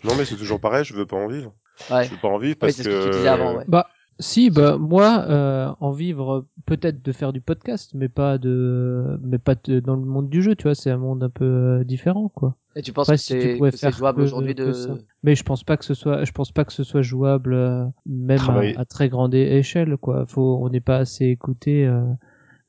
Non, 0.05 0.17
mais 0.17 0.25
c'est 0.25 0.37
toujours 0.37 0.61
pareil, 0.61 0.85
je 0.85 0.95
veux 0.95 1.07
pas 1.07 1.17
en 1.17 1.29
vivre. 1.29 1.55
Ouais. 1.91 2.05
Je 2.05 2.11
veux 2.11 2.17
pas 2.21 2.29
en 2.29 2.39
vivre 2.39 2.55
Oui, 2.55 2.59
parce 2.61 2.73
c'est 2.75 2.83
ce 2.85 2.89
que. 2.89 2.95
que 2.95 3.05
tu 3.11 3.17
disais 3.17 3.29
avant, 3.29 3.57
ouais. 3.57 3.65
Bah, 3.69 3.89
si, 4.21 4.51
bah 4.51 4.77
moi, 4.79 5.25
euh, 5.29 5.69
en 5.81 5.91
vivre 5.91 6.47
peut-être 6.67 7.03
de 7.03 7.13
faire 7.13 7.33
du 7.33 7.41
podcast, 7.41 7.93
mais 7.95 8.09
pas 8.09 8.39
de, 8.39 9.19
mais 9.23 9.39
pas 9.39 9.55
de- 9.55 9.81
dans 9.81 9.97
le 9.97 10.05
monde 10.05 10.29
du 10.29 10.43
jeu, 10.43 10.55
tu 10.55 10.65
vois, 10.65 10.75
c'est 10.75 10.91
un 10.91 10.99
monde 10.99 11.23
un 11.25 11.31
peu 11.31 11.45
euh, 11.45 11.85
différent, 11.85 12.29
quoi. 12.29 12.55
Et 12.77 12.83
tu 12.83 12.93
penses 12.93 13.09
Après, 13.09 13.17
que 13.17 13.23
si 13.23 13.35
tu 13.39 13.77
c'est 13.77 13.93
jouable 13.93 14.23
aujourd'hui 14.23 14.55
de 14.55 14.73
ça. 14.73 14.95
Mais 15.23 15.35
je 15.35 15.43
pense 15.43 15.65
pas 15.65 15.77
que 15.77 15.85
ce 15.85 15.95
soit, 15.95 16.25
je 16.25 16.33
pense 16.33 16.53
pas 16.53 16.65
que 16.65 16.73
ce 16.73 16.85
soit 16.85 17.03
jouable, 17.03 17.53
euh, 17.55 17.85
même 18.07 18.39
à, 18.77 18.81
à 18.81 18.85
très 18.85 19.09
grande 19.09 19.35
échelle, 19.35 19.97
quoi. 19.97 20.25
Faut, 20.27 20.59
on 20.63 20.69
n'est 20.71 20.81
pas 20.81 20.99
assez 20.99 21.27
écouté, 21.27 21.87
euh, 21.87 22.03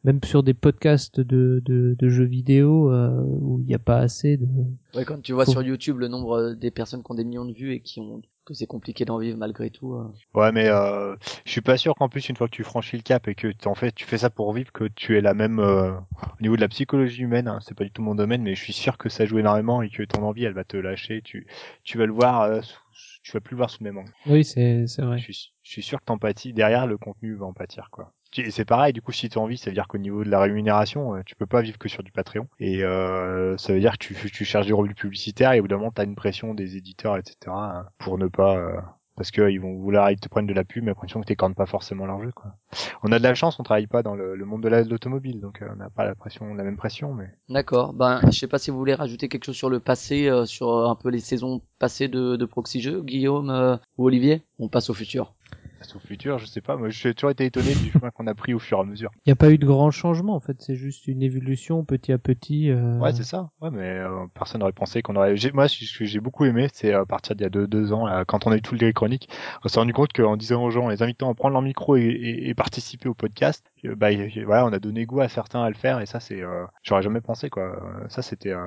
même 0.03 0.19
sur 0.23 0.43
des 0.43 0.53
podcasts 0.53 1.19
de, 1.19 1.61
de, 1.65 1.95
de 1.97 2.09
jeux 2.09 2.25
vidéo 2.25 2.91
euh, 2.91 3.21
où 3.23 3.59
il 3.61 3.65
n'y 3.65 3.73
a 3.75 3.79
pas 3.79 3.97
assez 3.97 4.37
de. 4.37 4.45
Ouais, 4.95 5.05
quand 5.05 5.21
tu 5.21 5.33
vois 5.33 5.45
Faut- 5.45 5.51
sur 5.53 5.63
YouTube 5.63 5.97
le 5.99 6.07
nombre 6.07 6.37
euh, 6.37 6.55
des 6.55 6.71
personnes 6.71 7.03
qui 7.03 7.11
ont 7.11 7.15
des 7.15 7.23
millions 7.23 7.45
de 7.45 7.53
vues 7.53 7.73
et 7.73 7.79
qui 7.81 7.99
ont 7.99 8.21
que 8.45 8.53
c'est 8.53 8.67
compliqué 8.67 9.05
d'en 9.05 9.17
vivre 9.19 9.37
malgré 9.37 9.69
tout. 9.69 9.93
euh. 9.93 10.03
Ouais, 10.33 10.51
mais 10.51 10.67
euh, 10.67 11.15
je 11.45 11.51
suis 11.51 11.61
pas 11.61 11.77
sûr 11.77 11.95
qu'en 11.95 12.09
plus 12.09 12.27
une 12.27 12.35
fois 12.35 12.47
que 12.47 12.55
tu 12.55 12.63
franchis 12.65 12.97
le 12.97 13.01
cap 13.03 13.27
et 13.29 13.35
que 13.35 13.47
en 13.65 13.73
fait 13.75 13.93
tu 13.93 14.03
fais 14.05 14.17
ça 14.17 14.29
pour 14.29 14.51
vivre, 14.53 14.71
que 14.73 14.83
tu 14.83 15.17
es 15.17 15.21
la 15.21 15.33
même 15.33 15.59
euh, 15.59 15.91
au 15.93 16.41
niveau 16.41 16.55
de 16.57 16.61
la 16.61 16.67
psychologie 16.67 17.21
humaine. 17.21 17.47
hein, 17.47 17.59
c'est 17.61 17.73
pas 17.77 17.85
du 17.85 17.91
tout 17.91 18.01
mon 18.01 18.15
domaine, 18.15 18.41
mais 18.43 18.53
je 18.55 18.61
suis 18.61 18.73
sûr 18.73 18.97
que 18.97 19.07
ça 19.07 19.25
joue 19.25 19.39
énormément 19.39 19.81
et 19.81 19.89
que 19.89 20.03
ton 20.03 20.23
envie 20.23 20.43
elle 20.43 20.53
va 20.53 20.65
te 20.65 20.75
lâcher. 20.75 21.21
Tu 21.23 21.47
tu 21.85 21.97
vas 21.97 22.05
le 22.05 22.11
voir, 22.11 22.41
euh, 22.41 22.59
tu 23.23 23.31
vas 23.31 23.39
plus 23.39 23.53
le 23.53 23.57
voir 23.57 23.69
sous 23.69 23.81
le 23.83 23.91
même 23.91 23.99
angle. 23.99 24.11
Oui, 24.25 24.43
c'est, 24.43 24.87
c'est 24.87 25.01
vrai. 25.03 25.17
Je 25.19 25.23
suis, 25.23 25.53
je 25.63 25.71
suis 25.71 25.81
sûr 25.83 25.99
que 26.01 26.05
t'empathies 26.05 26.51
derrière 26.53 26.85
le 26.85 26.97
contenu 26.97 27.33
va 27.35 27.45
en 27.45 27.53
pâtir 27.53 27.87
quoi. 27.91 28.11
Tu- 28.33 28.49
c'est 28.51 28.65
pareil, 28.65 28.93
du 28.93 29.01
coup, 29.01 29.11
si 29.11 29.29
tu 29.29 29.37
as 29.37 29.41
envie, 29.41 29.57
ça 29.57 29.69
veut 29.69 29.75
dire 29.75 29.87
qu'au 29.87 29.97
niveau 29.99 30.23
de 30.23 30.29
la 30.29 30.39
rémunération, 30.39 31.15
euh, 31.15 31.21
tu 31.25 31.35
peux 31.35 31.45
pas 31.45 31.61
vivre 31.61 31.77
que 31.77 31.87
sur 31.87 32.03
du 32.03 32.11
Patreon. 32.11 32.47
Et 32.59 32.83
euh, 32.83 33.55
ça 33.57 33.73
veut 33.73 33.79
dire 33.79 33.93
que 33.93 34.05
tu, 34.05 34.15
tu 34.31 34.43
cherches 34.45 34.65
du 34.65 34.73
revenu 34.73 34.95
publicitaire 34.95 35.53
et 35.53 35.59
au 35.59 35.63
bout 35.63 35.99
une 35.99 36.15
pression 36.15 36.53
des 36.53 36.75
éditeurs, 36.75 37.17
etc. 37.17 37.35
hein, 37.47 37.85
pour 37.99 38.17
ne 38.17 38.27
pas... 38.27 38.57
euh, 38.57 38.75
parce 39.15 39.29
que 39.29 39.47
ils 39.51 39.59
vont 39.59 39.75
vouloir, 39.75 40.09
ils 40.09 40.19
te 40.19 40.27
prennent 40.27 40.47
de 40.47 40.53
la 40.55 40.63
pub, 40.63 40.83
mais 40.83 40.89
l'impression 40.89 41.21
que 41.21 41.27
t'écornes 41.27 41.53
pas 41.53 41.67
forcément 41.67 42.07
leur 42.07 42.19
jeu, 42.23 42.31
quoi. 42.31 42.55
On 43.03 43.11
a 43.11 43.19
de 43.19 43.23
la 43.23 43.35
chance, 43.35 43.59
on 43.59 43.63
travaille 43.63 43.85
pas 43.85 44.01
dans 44.01 44.15
le, 44.15 44.35
monde 44.43 44.63
de 44.63 44.69
la- 44.69 44.81
l'automobile, 44.81 45.39
donc 45.39 45.61
euh, 45.61 45.67
on 45.71 45.75
n'a 45.75 45.91
pas 45.91 46.03
la 46.03 46.15
pression, 46.15 46.55
la 46.55 46.63
même 46.63 46.77
pression, 46.77 47.13
mais... 47.13 47.29
D'accord. 47.47 47.93
Ben, 47.93 48.21
je 48.31 48.39
sais 48.39 48.47
pas 48.47 48.57
si 48.57 48.71
vous 48.71 48.77
voulez 48.77 48.95
rajouter 48.95 49.29
quelque 49.29 49.45
chose 49.45 49.55
sur 49.55 49.69
le 49.69 49.79
passé, 49.79 50.27
euh, 50.27 50.45
sur 50.45 50.69
euh, 50.71 50.89
un 50.89 50.95
peu 50.95 51.09
les 51.09 51.19
saisons 51.19 51.61
passées 51.77 52.07
de, 52.07 52.35
de 52.37 52.45
Proxy 52.45 52.81
Jeux, 52.81 53.03
Guillaume 53.03 53.51
euh, 53.51 53.77
ou 53.99 54.05
Olivier. 54.07 54.41
On 54.57 54.67
passe 54.67 54.89
au 54.89 54.95
futur. 54.95 55.35
Au 55.95 55.99
futur, 55.99 56.37
je 56.39 56.45
sais 56.45 56.61
pas, 56.61 56.75
moi 56.77 56.89
j'ai 56.89 57.13
toujours 57.13 57.31
été 57.31 57.45
étonné 57.45 57.73
du 57.75 57.91
chemin 57.91 58.09
qu'on 58.09 58.27
a 58.27 58.33
pris 58.35 58.53
au 58.53 58.59
fur 58.59 58.77
et 58.77 58.81
à 58.81 58.83
mesure. 58.83 59.11
Il 59.25 59.29
n'y 59.29 59.33
a 59.33 59.35
pas 59.35 59.51
eu 59.51 59.57
de 59.57 59.65
grand 59.65 59.91
changement, 59.91 60.33
en 60.35 60.39
fait. 60.39 60.55
C'est 60.61 60.75
juste 60.75 61.07
une 61.07 61.21
évolution 61.21 61.83
petit 61.85 62.11
à 62.11 62.17
petit. 62.17 62.69
euh, 62.71 62.99
Ouais, 62.99 63.11
c'est 63.13 63.23
ça. 63.23 63.49
Ouais, 63.61 63.69
mais 63.71 63.99
euh, 63.99 64.25
personne 64.33 64.59
n'aurait 64.59 64.71
pensé 64.71 65.01
qu'on 65.01 65.15
aurait. 65.15 65.35
Moi, 65.53 65.67
ce 65.67 65.97
que 65.97 66.05
j'ai 66.05 66.19
beaucoup 66.19 66.45
aimé, 66.45 66.67
c'est 66.73 66.93
à 66.93 67.05
partir 67.05 67.35
d'il 67.35 67.43
y 67.43 67.47
a 67.47 67.49
deux, 67.49 67.67
deux 67.67 67.91
ans, 67.93 68.05
là, 68.07 68.23
quand 68.25 68.47
on 68.47 68.51
a 68.51 68.57
eu 68.57 68.61
tout 68.61 68.75
le 68.75 68.91
chronique, 68.91 69.29
on 69.63 69.67
s'est 69.67 69.79
rendu 69.79 69.93
compte 69.93 70.13
qu'en 70.13 70.37
disant 70.37 70.63
aux 70.63 70.71
gens, 70.71 70.85
en 70.85 70.89
les 70.89 71.03
invitant 71.03 71.29
à 71.29 71.33
prendre 71.35 71.53
leur 71.53 71.61
micro 71.61 71.95
et, 71.95 72.01
et- 72.01 72.49
et 72.49 72.53
participer 72.53 73.09
au 73.09 73.13
podcast, 73.13 73.65
euh, 73.85 73.95
bah, 73.95 74.09
voilà, 74.45 74.65
on 74.65 74.73
a 74.73 74.79
donné 74.79 75.05
goût 75.05 75.21
à 75.21 75.27
certains 75.29 75.61
à 75.63 75.69
le 75.69 75.75
faire, 75.75 75.99
et 76.01 76.05
ça, 76.05 76.19
c'est, 76.19 76.41
euh, 76.41 76.65
j'aurais 76.81 77.01
jamais 77.03 77.21
pensé, 77.21 77.49
quoi. 77.49 77.63
Euh, 77.63 78.07
Ça, 78.09 78.21
c'était, 78.21 78.51
euh, 78.51 78.65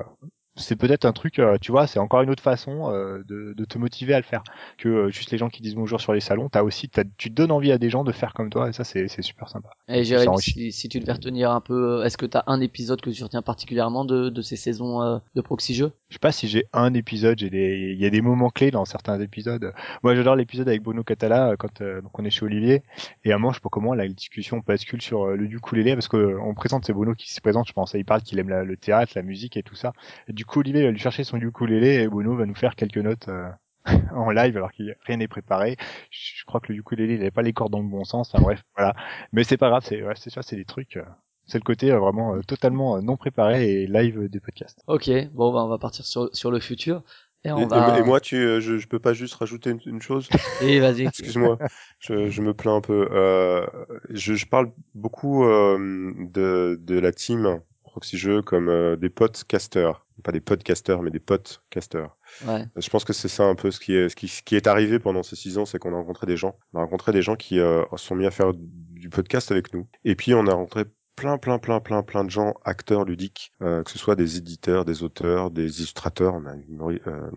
c'est 0.57 0.75
peut-être 0.75 1.05
un 1.05 1.13
truc, 1.13 1.39
euh, 1.39 1.57
tu 1.59 1.71
vois, 1.71 1.87
c'est 1.87 1.99
encore 1.99 2.21
une 2.21 2.29
autre 2.29 2.43
façon 2.43 2.91
euh, 2.91 3.23
de, 3.27 3.53
de 3.53 3.65
te 3.65 3.77
motiver 3.77 4.13
à 4.13 4.17
le 4.17 4.23
faire 4.23 4.43
que 4.77 4.89
euh, 4.89 5.09
juste 5.09 5.31
les 5.31 5.37
gens 5.37 5.49
qui 5.49 5.61
disent 5.61 5.75
bonjour 5.75 6.01
sur 6.01 6.13
les 6.13 6.19
salons. 6.19 6.49
T'as 6.49 6.63
aussi, 6.63 6.89
t'as- 6.89 7.03
tu 7.17 7.29
donnes 7.29 7.51
envie 7.51 7.71
à 7.71 7.77
des 7.77 7.89
gens 7.89 8.03
de 8.03 8.11
faire 8.11 8.33
comme 8.33 8.49
toi, 8.49 8.69
et 8.69 8.73
ça, 8.73 8.83
c'est 8.83 9.07
c'est 9.07 9.21
super 9.21 9.49
sympa. 9.49 9.69
Et 9.89 10.03
Jérémy, 10.03 10.41
si, 10.41 10.71
si 10.71 10.89
tu 10.89 10.99
devais 10.99 11.13
retenir 11.13 11.51
un 11.51 11.61
peu, 11.61 12.03
est-ce 12.05 12.17
que 12.17 12.25
t'as 12.25 12.43
un 12.47 12.61
épisode 12.61 13.01
que 13.01 13.09
tu 13.09 13.23
retiens 13.23 13.41
particulièrement 13.41 14.05
de, 14.05 14.29
de 14.29 14.41
ces 14.41 14.55
saisons 14.57 15.01
euh, 15.01 15.19
de 15.35 15.41
Proxy 15.41 15.73
Jeux? 15.75 15.91
Je 16.09 16.15
sais 16.15 16.19
pas 16.19 16.31
si 16.31 16.47
j'ai 16.47 16.65
un 16.71 16.93
épisode, 16.93 17.37
j'ai 17.37 17.49
des, 17.49 17.91
il 17.93 18.01
y 18.01 18.05
a 18.05 18.09
des 18.09 18.21
moments 18.21 18.49
clés 18.49 18.71
dans 18.71 18.85
certains 18.85 19.19
épisodes. 19.19 19.73
Moi, 20.03 20.15
j'adore 20.15 20.37
l'épisode 20.37 20.69
avec 20.69 20.81
Bruno 20.81 21.03
Catala 21.03 21.55
quand 21.59 21.81
euh, 21.81 21.99
donc 22.01 22.17
on 22.17 22.23
est 22.23 22.29
chez 22.29 22.45
Olivier 22.45 22.83
et 23.25 23.33
à 23.33 23.35
un 23.35 23.39
moment, 23.39 23.51
je 23.51 23.57
sais 23.57 23.61
pas 23.61 23.67
comment, 23.69 23.93
la 23.93 24.07
discussion 24.07 24.61
bascule 24.65 25.01
sur 25.01 25.27
le 25.27 25.43
ukulélé 25.45 25.95
parce 25.95 26.07
que 26.07 26.37
on 26.41 26.53
présente 26.53 26.85
c'est 26.85 26.93
Bruno 26.93 27.13
qui 27.13 27.33
se 27.33 27.41
présente, 27.41 27.67
je 27.67 27.73
pense, 27.73 27.93
il 27.93 28.05
parle 28.05 28.21
qu'il 28.21 28.39
aime 28.39 28.47
la- 28.47 28.63
le 28.63 28.77
théâtre, 28.77 29.11
la 29.17 29.21
musique 29.21 29.57
et 29.57 29.63
tout 29.63 29.75
ça. 29.75 29.91
Et 30.29 30.33
du 30.33 30.45
coup, 30.47 30.59
Olivier 30.61 30.83
va 30.85 30.91
lui 30.91 30.99
chercher 30.99 31.23
son 31.23 31.37
ukulélé 31.39 31.95
et 32.03 32.07
Bruno 32.07 32.35
va 32.35 32.45
nous 32.47 32.55
faire 32.55 32.75
quelques 32.75 32.97
notes. 32.97 33.27
euh, 33.29 33.49
en 34.13 34.31
live 34.31 34.57
alors 34.57 34.71
qu'il 34.73 34.95
rien 35.05 35.17
n'est 35.17 35.27
préparé. 35.29 35.77
Je, 36.11 36.43
crois 36.45 36.59
que 36.59 36.73
le 36.73 36.79
ukulélé 36.79 37.15
il 37.15 37.21
avait 37.21 37.31
pas 37.31 37.41
les 37.43 37.53
cordes 37.53 37.71
dans 37.71 37.81
le 37.81 37.87
bon 37.87 38.03
sens. 38.03 38.29
Enfin, 38.33 38.43
bref, 38.43 38.63
voilà. 38.75 38.95
Mais 39.33 39.43
c'est 39.45 39.57
pas 39.57 39.69
grave, 39.69 39.83
c'est 39.85 40.03
ouais, 40.03 40.13
c'est 40.17 40.29
ça, 40.29 40.41
c'est 40.43 40.57
des 40.57 40.65
trucs. 40.65 40.97
euh, 40.97 41.03
c'est 41.45 41.57
le 41.59 41.63
côté 41.63 41.91
euh, 41.91 41.99
vraiment 41.99 42.35
euh, 42.35 42.41
totalement 42.43 42.97
euh, 42.97 43.01
non 43.01 43.15
préparé 43.17 43.71
et 43.83 43.87
live 43.87 44.27
des 44.29 44.39
podcasts. 44.41 44.83
Ok, 44.87 45.09
bon, 45.33 45.53
ben, 45.53 45.63
on 45.63 45.67
va 45.67 45.77
partir 45.77 46.05
sur, 46.05 46.29
sur 46.35 46.51
le 46.51 46.59
futur. 46.59 47.03
Et 47.43 47.51
on 47.51 47.67
Et, 47.67 47.67
va... 47.67 47.95
et- 47.95 47.97
et 47.99 48.03
moi, 48.03 48.19
tu, 48.19 48.35
euh, 48.35 48.59
je, 48.61 48.77
je 48.77 48.87
peux 48.87 48.99
pas 48.99 49.13
juste 49.13 49.33
rajouter 49.35 49.71
une, 49.71 49.79
une 49.85 50.01
chose? 50.01 50.29
Et 50.59 50.79
vas-y. 50.79 51.09
Excuse-moi, 51.09 51.59
je, 51.99 52.29
je 52.29 52.41
me 52.41 52.53
plains 52.53 52.75
un 52.75 52.81
peu. 52.81 53.07
Euh, 53.11 53.65
je, 54.09 54.33
je 54.35 54.45
parle 54.45 54.71
beaucoup 54.93 55.45
euh, 55.45 56.13
de, 56.19 56.77
de 56.81 56.99
la 56.99 57.11
team 57.11 57.61
Proxy 57.97 58.15
Jeux 58.19 58.43
comme 58.43 58.69
euh, 58.69 58.95
des 58.95 59.09
podcasters, 59.09 60.05
pas 60.21 60.31
des 60.31 60.39
podcasters, 60.39 61.01
mais 61.01 61.09
des 61.09 61.19
podcasters. 61.19 62.15
Ouais. 62.45 62.63
Je 62.75 62.89
pense 62.91 63.03
que 63.03 63.11
c'est 63.11 63.27
ça 63.27 63.45
un 63.45 63.55
peu 63.55 63.71
ce 63.71 63.79
qui 63.79 63.95
est, 63.95 64.09
ce 64.09 64.15
qui, 64.15 64.27
ce 64.27 64.43
qui 64.43 64.55
est 64.55 64.67
arrivé 64.67 64.99
pendant 64.99 65.23
ces 65.23 65.35
six 65.35 65.57
ans, 65.57 65.65
c'est 65.65 65.79
qu'on 65.79 65.95
a 65.95 65.97
rencontré 65.97 66.27
des 66.27 66.37
gens. 66.37 66.59
On 66.73 66.79
a 66.79 66.83
rencontré 66.83 67.11
des 67.11 67.23
gens 67.23 67.35
qui 67.35 67.59
euh, 67.59 67.83
se 67.93 68.05
sont 68.05 68.13
mis 68.13 68.27
à 68.27 68.29
faire 68.29 68.53
du 68.53 69.09
podcast 69.09 69.51
avec 69.51 69.73
nous. 69.73 69.87
Et 70.05 70.15
puis 70.15 70.35
on 70.35 70.45
a 70.45 70.53
rencontré 70.53 70.83
plein, 71.17 71.37
plein, 71.37 71.57
plein, 71.59 71.79
plein, 71.81 72.03
plein 72.03 72.23
de 72.23 72.29
gens, 72.29 72.53
acteurs 72.63 73.03
ludiques, 73.03 73.51
euh, 73.61 73.83
que 73.83 73.89
ce 73.91 73.97
soit 73.97 74.15
des 74.15 74.37
éditeurs, 74.37 74.85
des 74.85 75.01
auteurs, 75.03 75.51
des 75.51 75.79
illustrateurs. 75.79 76.35
On 76.35 76.45
a 76.45 76.53
Maurice, 76.69 77.01
euh, 77.07 77.29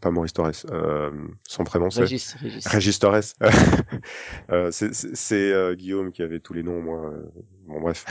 pas 0.00 0.10
Maurice 0.12 0.34
Torres, 0.34 0.52
euh, 0.70 1.10
son 1.48 1.64
prénom 1.64 1.90
c'est 1.90 2.00
Régis, 2.02 2.34
Régis. 2.34 2.66
Régis 2.68 2.98
Torres. 3.00 3.20
Euh, 4.50 4.70
c'est 4.70 5.52
euh, 5.52 5.74
Guillaume 5.74 6.12
qui 6.12 6.22
avait 6.22 6.38
tous 6.40 6.52
les 6.52 6.62
noms, 6.62 6.80
moi. 6.82 7.10
euh, 7.10 7.22
Bon, 7.66 7.80
bref. 7.80 8.04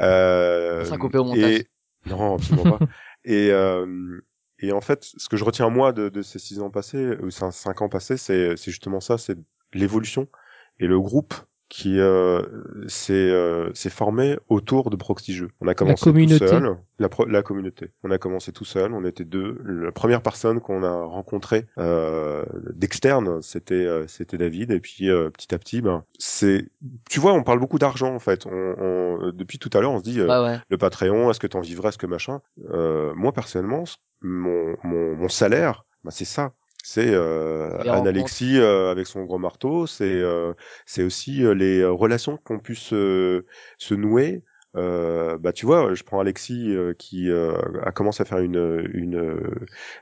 Euh, 0.00 0.84
Ça 0.84 0.96
coupé 0.96 1.18
au 1.18 1.24
montage. 1.24 1.42
et- 1.60 1.68
Non, 2.06 2.34
absolument 2.34 2.78
pas. 2.78 2.86
Et, 3.26 3.50
euh, 3.52 4.20
et 4.58 4.72
en 4.72 4.80
fait, 4.82 5.02
ce 5.04 5.28
que 5.30 5.36
je 5.38 5.44
retiens 5.44 5.68
moi 5.70 5.92
de, 5.92 6.08
de 6.10 6.20
ces 6.22 6.38
six 6.38 6.60
ans 6.60 6.70
passés, 6.70 7.16
ou 7.22 7.30
cinq, 7.30 7.52
cinq 7.52 7.80
ans 7.82 7.88
passés, 7.88 8.16
c'est 8.18 8.56
c'est 8.56 8.70
justement 8.70 9.00
ça, 9.00 9.16
c'est 9.18 9.36
l'évolution 9.72 10.28
et 10.78 10.86
le 10.86 11.00
groupe 11.00 11.32
qui 11.76 11.98
euh, 11.98 12.40
s'est 12.86 13.12
euh, 13.14 13.68
s'est 13.74 13.90
formé 13.90 14.38
autour 14.48 14.90
de 14.90 14.96
Proxy 14.96 15.34
Jeux. 15.34 15.48
On 15.60 15.66
a 15.66 15.74
commencé 15.74 16.04
communauté. 16.04 16.38
tout 16.38 16.46
seul, 16.46 16.76
la, 17.00 17.08
pro- 17.08 17.26
la 17.26 17.42
communauté. 17.42 17.90
On 18.04 18.12
a 18.12 18.18
commencé 18.18 18.52
tout 18.52 18.64
seul, 18.64 18.92
on 18.92 19.04
était 19.04 19.24
deux. 19.24 19.58
La 19.64 19.90
première 19.90 20.22
personne 20.22 20.60
qu'on 20.60 20.84
a 20.84 21.02
rencontrée 21.02 21.66
euh, 21.78 22.44
d'externe, 22.74 23.42
c'était 23.42 23.74
euh, 23.74 24.06
c'était 24.06 24.38
David. 24.38 24.70
Et 24.70 24.78
puis 24.78 25.10
euh, 25.10 25.30
petit 25.30 25.52
à 25.52 25.58
petit, 25.58 25.82
ben 25.82 26.04
c'est, 26.16 26.68
tu 27.10 27.18
vois, 27.18 27.32
on 27.32 27.42
parle 27.42 27.58
beaucoup 27.58 27.80
d'argent 27.80 28.14
en 28.14 28.20
fait. 28.20 28.46
On, 28.46 28.50
on- 28.78 29.32
depuis 29.32 29.58
tout 29.58 29.70
à 29.74 29.80
l'heure, 29.80 29.90
on 29.90 29.98
se 29.98 30.04
dit 30.04 30.20
euh, 30.20 30.28
Ouais, 30.28 30.48
ouais. 30.52 30.58
le 30.68 30.78
Patreon, 30.78 31.28
est-ce 31.32 31.40
que 31.40 31.48
t'en 31.48 31.60
vivrais, 31.60 31.88
est-ce 31.88 31.98
que 31.98 32.06
machin. 32.06 32.40
Euh, 32.70 33.12
moi 33.16 33.32
personnellement, 33.32 33.82
mon, 34.22 34.76
mon, 34.84 35.16
mon 35.16 35.28
salaire, 35.28 35.84
bah, 36.04 36.12
c'est 36.12 36.24
ça. 36.24 36.52
C'est 36.86 37.14
euh, 37.14 37.82
Les 37.82 37.88
Anne 37.88 38.06
rencontres. 38.06 38.08
Alexis 38.08 38.58
euh, 38.58 38.90
avec 38.90 39.06
son 39.06 39.24
gros 39.24 39.38
marteau. 39.38 39.86
C'est 39.86 40.04
euh, 40.04 40.52
c'est 40.84 41.02
aussi 41.02 41.38
les 41.54 41.82
relations 41.82 42.36
qu'on 42.36 42.58
puisse 42.58 42.80
se, 42.80 43.46
se 43.78 43.94
nouer 43.94 44.44
euh, 44.76 45.38
bah 45.38 45.52
tu 45.52 45.66
vois, 45.66 45.94
je 45.94 46.02
prends 46.02 46.20
Alexis 46.20 46.74
euh, 46.74 46.94
qui 46.94 47.30
euh, 47.30 47.52
a 47.82 47.92
commencé 47.92 48.22
à 48.22 48.24
faire 48.26 48.38
une 48.38 48.88
une 48.92 49.16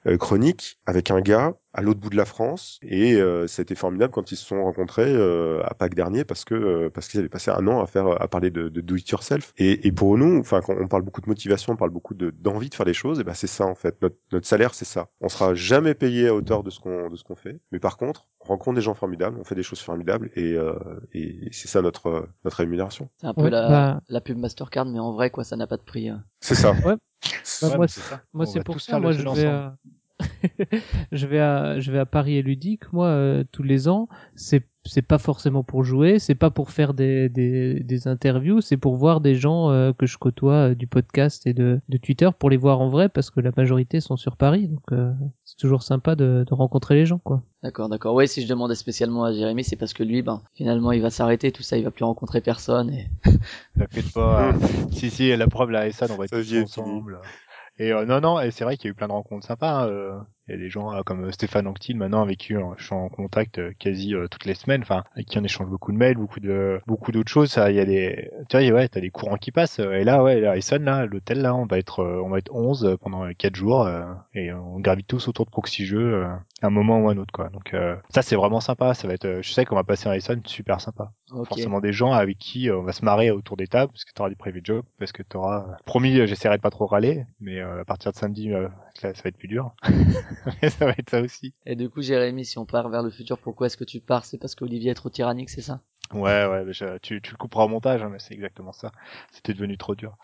euh, 0.07 0.17
chronique 0.19 0.79
avec 0.87 1.11
un 1.11 1.21
gars 1.21 1.55
à 1.75 1.81
l'autre 1.83 2.01
bout 2.01 2.11
de 2.11 2.17
la 2.17 2.25
France. 2.27 2.79
Et 2.83 3.15
euh, 3.17 3.47
c'était 3.47 3.75
formidable 3.75 4.13
quand 4.13 4.31
ils 4.33 4.37
se 4.37 4.45
sont 4.45 4.63
rencontrés 4.63 5.11
euh, 5.15 5.63
à 5.65 5.75
Pâques 5.75 5.95
dernier 5.95 6.25
parce 6.25 6.45
que 6.45 6.55
euh, 6.55 6.91
parce 6.91 7.09
qu'ils 7.09 7.21
avaient 7.21 7.29
passé 7.29 7.51
un 7.51 7.67
an 7.67 7.81
à 7.81 7.87
faire 7.87 8.07
à 8.21 8.29
parler 8.29 8.51
de, 8.51 8.69
de 8.69 8.81
do 8.81 8.97
it 8.97 9.09
yourself. 9.09 9.53
Et, 9.57 9.87
et 9.87 9.93
pour 9.93 10.19
nous 10.19 10.39
enfin 10.41 10.61
quand 10.61 10.75
on 10.79 10.89
parle 10.89 11.03
beaucoup 11.03 11.21
de 11.21 11.29
motivation 11.29 11.73
on 11.75 11.77
parle 11.77 11.91
beaucoup 11.91 12.15
de 12.15 12.31
d'envie 12.31 12.69
de 12.69 12.75
faire 12.75 12.87
des 12.87 12.95
choses 12.95 13.21
et 13.21 13.25
ben 13.25 13.35
c'est 13.35 13.47
ça 13.47 13.67
en 13.67 13.75
fait. 13.75 13.97
Notre 14.03 14.17
notre 14.33 14.47
salaire 14.47 14.75
c'est 14.75 14.85
ça. 14.85 15.09
On 15.21 15.29
sera 15.29 15.55
jamais 15.55 15.95
payé 15.95 16.29
à 16.29 16.35
hauteur 16.35 16.63
de 16.63 16.71
ce 16.71 16.81
qu'on 16.81 17.09
de 17.11 17.17
ce 17.17 17.25
qu'on 17.25 17.37
fait. 17.37 17.59
Mais 17.73 17.79
par 17.79 17.97
contre 17.97 18.27
on 18.41 18.45
rencontre 18.49 18.75
des 18.77 18.83
gens 18.83 18.95
formidables 18.95 19.39
on 19.41 19.45
fait 19.45 19.55
des 19.55 19.63
choses 19.63 19.81
formidables 19.81 20.31
et 20.35 20.55
euh, 20.55 20.75
et 21.13 21.49
c'est 21.53 21.69
ça 21.69 21.81
notre 21.83 22.29
notre 22.45 22.57
rémunération. 22.59 23.09
C'est 23.17 23.27
un 23.27 23.35
peu 23.35 23.45
Ouais, 23.45 23.51
la, 23.51 23.69
bah- 23.69 24.01
la 24.09 24.21
pub 24.21 24.37
Mastercard, 24.63 24.87
mais 24.87 24.99
en 24.99 25.13
vrai, 25.13 25.31
quoi, 25.31 25.45
ça 25.45 25.57
n'a 25.57 25.67
pas 25.67 25.77
de 25.77 25.83
prix. 25.83 26.09
hein. 26.09 26.23
c'est 26.41 26.55
ça 26.55 26.73
Ouais. 26.73 26.97
Moi, 27.77 27.89
c'est 27.89 28.01
ça. 28.01 28.21
Moi, 28.33 28.47
c'est 28.47 28.65
pour 28.65 28.81
ça. 28.81 28.99
Moi, 28.99 29.13
je 29.13 29.23
vais, 29.23 29.47
à... 29.47 29.77
je 31.13 31.27
vais 31.27 31.39
à, 31.41 31.79
je 31.81 31.91
vais 31.93 31.99
à 31.99 32.07
Paris 32.07 32.37
et 32.37 32.43
Ludique. 32.43 32.93
Moi, 32.93 33.07
euh, 33.07 33.45
tous 33.53 33.63
les 33.63 33.89
ans, 33.89 34.09
c'est, 34.35 34.67
c'est 34.85 35.03
pas 35.03 35.19
forcément 35.19 35.63
pour 35.63 35.85
jouer, 35.85 36.19
c'est 36.19 36.35
pas 36.35 36.51
pour 36.51 36.71
faire 36.71 36.95
des, 36.95 37.29
des, 37.29 37.81
des 37.81 38.09
interviews, 38.09 38.61
c'est 38.61 38.77
pour 38.77 38.97
voir 38.97 39.21
des 39.21 39.35
gens 39.35 39.71
euh, 39.71 39.93
que 39.93 40.07
je 40.07 40.19
côtoie 40.19 40.71
euh, 40.71 40.75
du 40.75 40.87
podcast 40.87 41.47
et 41.47 41.55
de, 41.55 41.81
de 41.89 41.97
Twitter 41.97 42.29
pour 42.39 42.51
les 42.51 42.57
voir 42.57 42.81
en 42.81 42.89
vrai 42.91 43.09
parce 43.09 43.31
que 43.31 43.41
la 43.41 43.53
majorité 43.57 44.01
sont 44.01 44.17
sur 44.17 44.37
Paris. 44.37 44.69
Donc, 44.69 44.83
euh, 44.93 45.13
toujours 45.63 45.83
sympa 45.83 46.15
de, 46.15 46.45
de 46.47 46.55
rencontrer 46.55 46.95
les 46.97 47.07
gens, 47.07 47.19
quoi. 47.19 47.43
D'accord, 47.63 47.89
d'accord. 47.89 48.15
Ouais, 48.15 48.27
si 48.27 48.43
je 48.43 48.49
demandais 48.49 48.75
spécialement 48.75 49.25
à 49.25 49.33
Jérémy, 49.33 49.65
c'est 49.65 49.77
parce 49.77 49.95
que 49.95 50.03
lui, 50.03 50.21
ben, 50.21 50.43
finalement, 50.55 50.93
il 50.93 51.01
va 51.01 51.11
s'arrêter, 51.11 51.53
tout 51.53 51.63
ça, 51.63 51.79
il 51.79 51.85
va 51.85 51.91
plus 51.91 52.05
rencontrer 52.05 52.41
personne. 52.41 52.93
Et... 52.93 53.09
T'inquiète 53.79 54.13
pas. 54.13 54.49
euh, 54.49 54.53
si, 54.93 55.09
si, 55.11 55.35
la 55.35 55.47
preuve, 55.47 55.71
la 55.71 55.91
SN, 55.91 56.11
on 56.13 56.17
va 56.17 56.25
être 56.27 56.39
tous 56.39 56.55
ensemble. 56.63 57.21
Et 57.79 57.93
euh, 57.93 58.05
non, 58.05 58.21
non, 58.21 58.39
et 58.41 58.51
c'est 58.51 58.65
vrai 58.65 58.77
qu'il 58.77 58.87
y 58.87 58.89
a 58.89 58.93
eu 58.93 58.95
plein 58.95 59.09
de 59.09 59.13
rencontres 59.13 59.47
sympas. 59.47 59.85
hein, 59.85 59.89
euh, 59.89 60.19
Il 60.49 60.53
y 60.53 60.55
a 60.55 60.59
des 60.59 60.71
gens 60.71 60.93
euh, 60.93 61.03
comme 61.03 61.31
Stéphane 61.31 61.67
Anctil 61.69 61.97
maintenant 61.97 62.23
avec 62.23 62.39
qui 62.39 62.55
euh, 62.55 62.63
je 62.77 62.85
suis 62.85 62.95
en 62.95 63.09
contact 63.09 63.59
euh, 63.59 63.73
quasi 63.79 64.15
euh, 64.15 64.27
toutes 64.29 64.45
les 64.45 64.55
semaines. 64.55 64.83
Enfin, 64.83 65.05
avec 65.15 65.27
qui 65.27 65.39
on 65.39 65.45
échange 65.45 65.69
beaucoup 65.69 65.93
de 65.93 65.97
mails, 65.97 66.17
beaucoup 66.17 66.41
de 66.41 66.81
beaucoup 66.87 67.13
d'autres 67.13 67.31
choses. 67.31 67.51
Ça, 67.51 67.71
il 67.71 67.77
y 67.77 67.81
a 67.81 67.85
des, 67.85 68.29
tu 68.49 68.59
vois, 68.59 68.77
ouais, 68.81 68.89
t'as 68.89 69.01
des 69.01 69.11
courants 69.11 69.37
qui 69.37 69.53
passent. 69.53 69.79
euh, 69.79 69.93
Et 69.93 70.05
là, 70.05 70.23
ouais, 70.23 70.41
Essonne, 70.59 70.85
là, 70.85 71.07
l'hôtel 71.07 71.43
là, 71.43 71.55
on 71.55 71.67
va 71.67 71.79
être, 71.79 72.01
euh, 72.01 72.21
on 72.25 72.29
va 72.29 72.39
être 72.39 72.53
11 72.53 72.85
euh, 72.85 72.97
pendant 72.97 73.33
4 73.33 73.55
jours 73.55 73.87
euh, 73.87 74.03
et 74.35 74.53
on 74.53 74.81
gravite 74.81 75.07
tous 75.07 75.29
autour 75.29 75.47
de 75.47 75.51
proxy 75.51 75.87
jeux 75.87 76.15
euh, 76.25 76.27
à 76.61 76.67
un 76.67 76.71
moment 76.71 76.99
ou 77.01 77.09
à 77.09 77.13
un 77.13 77.19
autre, 77.19 77.33
quoi. 77.33 77.49
Donc 77.51 77.73
euh, 77.75 77.95
ça, 78.11 78.23
c'est 78.23 78.37
vraiment 78.37 78.61
sympa. 78.61 78.95
Ça 78.95 79.07
va 79.07 79.15
être, 79.15 79.25
euh, 79.27 79.43
je 79.43 79.53
sais 79.53 79.65
qu'on 79.65 79.77
va 79.77 79.85
passer 79.85 80.09
un 80.09 80.13
Essonne 80.13 80.43
super 80.45 80.81
sympa 80.81 81.13
Ok. 81.31 81.49
forcément 81.49 81.81
des 81.81 81.93
gens 81.95 82.13
avec 82.13 82.37
qui 82.37 82.69
euh, 82.69 82.79
on 82.79 82.83
va 82.83 82.93
se 82.93 83.05
marrer 83.05 83.31
autour 83.31 83.57
des 83.57 83.67
tables 83.67 83.91
parce 83.93 84.05
que 84.05 84.11
tu 84.15 84.21
auras 84.21 84.29
des 84.29 84.37
private 84.37 84.67
jokes 84.67 84.85
parce 84.99 85.13
que 85.13 85.23
tu 85.23 85.37
auras 85.39 85.65
promis 85.87 86.19
euh, 86.21 86.27
j'essaierai 86.27 86.59
de 86.59 86.61
pas 86.63 86.69
trop 86.69 86.85
râler 86.85 87.25
mais 87.41 87.59
euh, 87.59 87.81
à 87.81 87.85
partir 87.87 88.13
de 88.13 88.17
samedi 88.19 88.53
euh, 88.53 88.69
ça 88.97 89.09
va 89.13 89.29
être 89.29 89.39
plus 89.39 89.49
dur 89.49 89.75
ça 90.69 90.87
va 90.87 90.93
être 90.99 91.11
ça 91.11 91.21
aussi. 91.21 91.55
Et 91.67 91.75
du 91.75 91.91
coup, 91.91 92.03
Jérémy, 92.03 92.45
si 92.45 92.57
on 92.59 92.67
part 92.67 92.89
vers 92.89 93.03
le 93.03 93.11
futur, 93.11 93.37
pourquoi 93.37 93.67
est-ce 93.67 93.77
que 93.77 93.83
tu 93.83 94.01
pars? 94.01 94.25
C'est 94.25 94.39
parce 94.39 94.55
qu'Olivier 94.55 94.93
est 94.93 94.95
trop 94.95 95.11
tyrannique, 95.11 95.51
c'est 95.51 95.61
ça? 95.61 95.81
Ouais 96.13 96.47
ouais 96.47 96.73
je- 96.73 96.99
tu, 96.99 97.21
tu 97.23 97.31
le 97.33 97.37
couperas 97.39 97.65
au 97.65 97.69
montage 97.69 98.03
hein, 98.03 98.09
mais 98.11 98.19
c'est 98.19 98.35
exactement 98.35 98.73
ça. 98.73 98.93
C'était 99.31 99.55
devenu 99.55 99.79
trop 99.79 99.95
dur. 99.95 100.17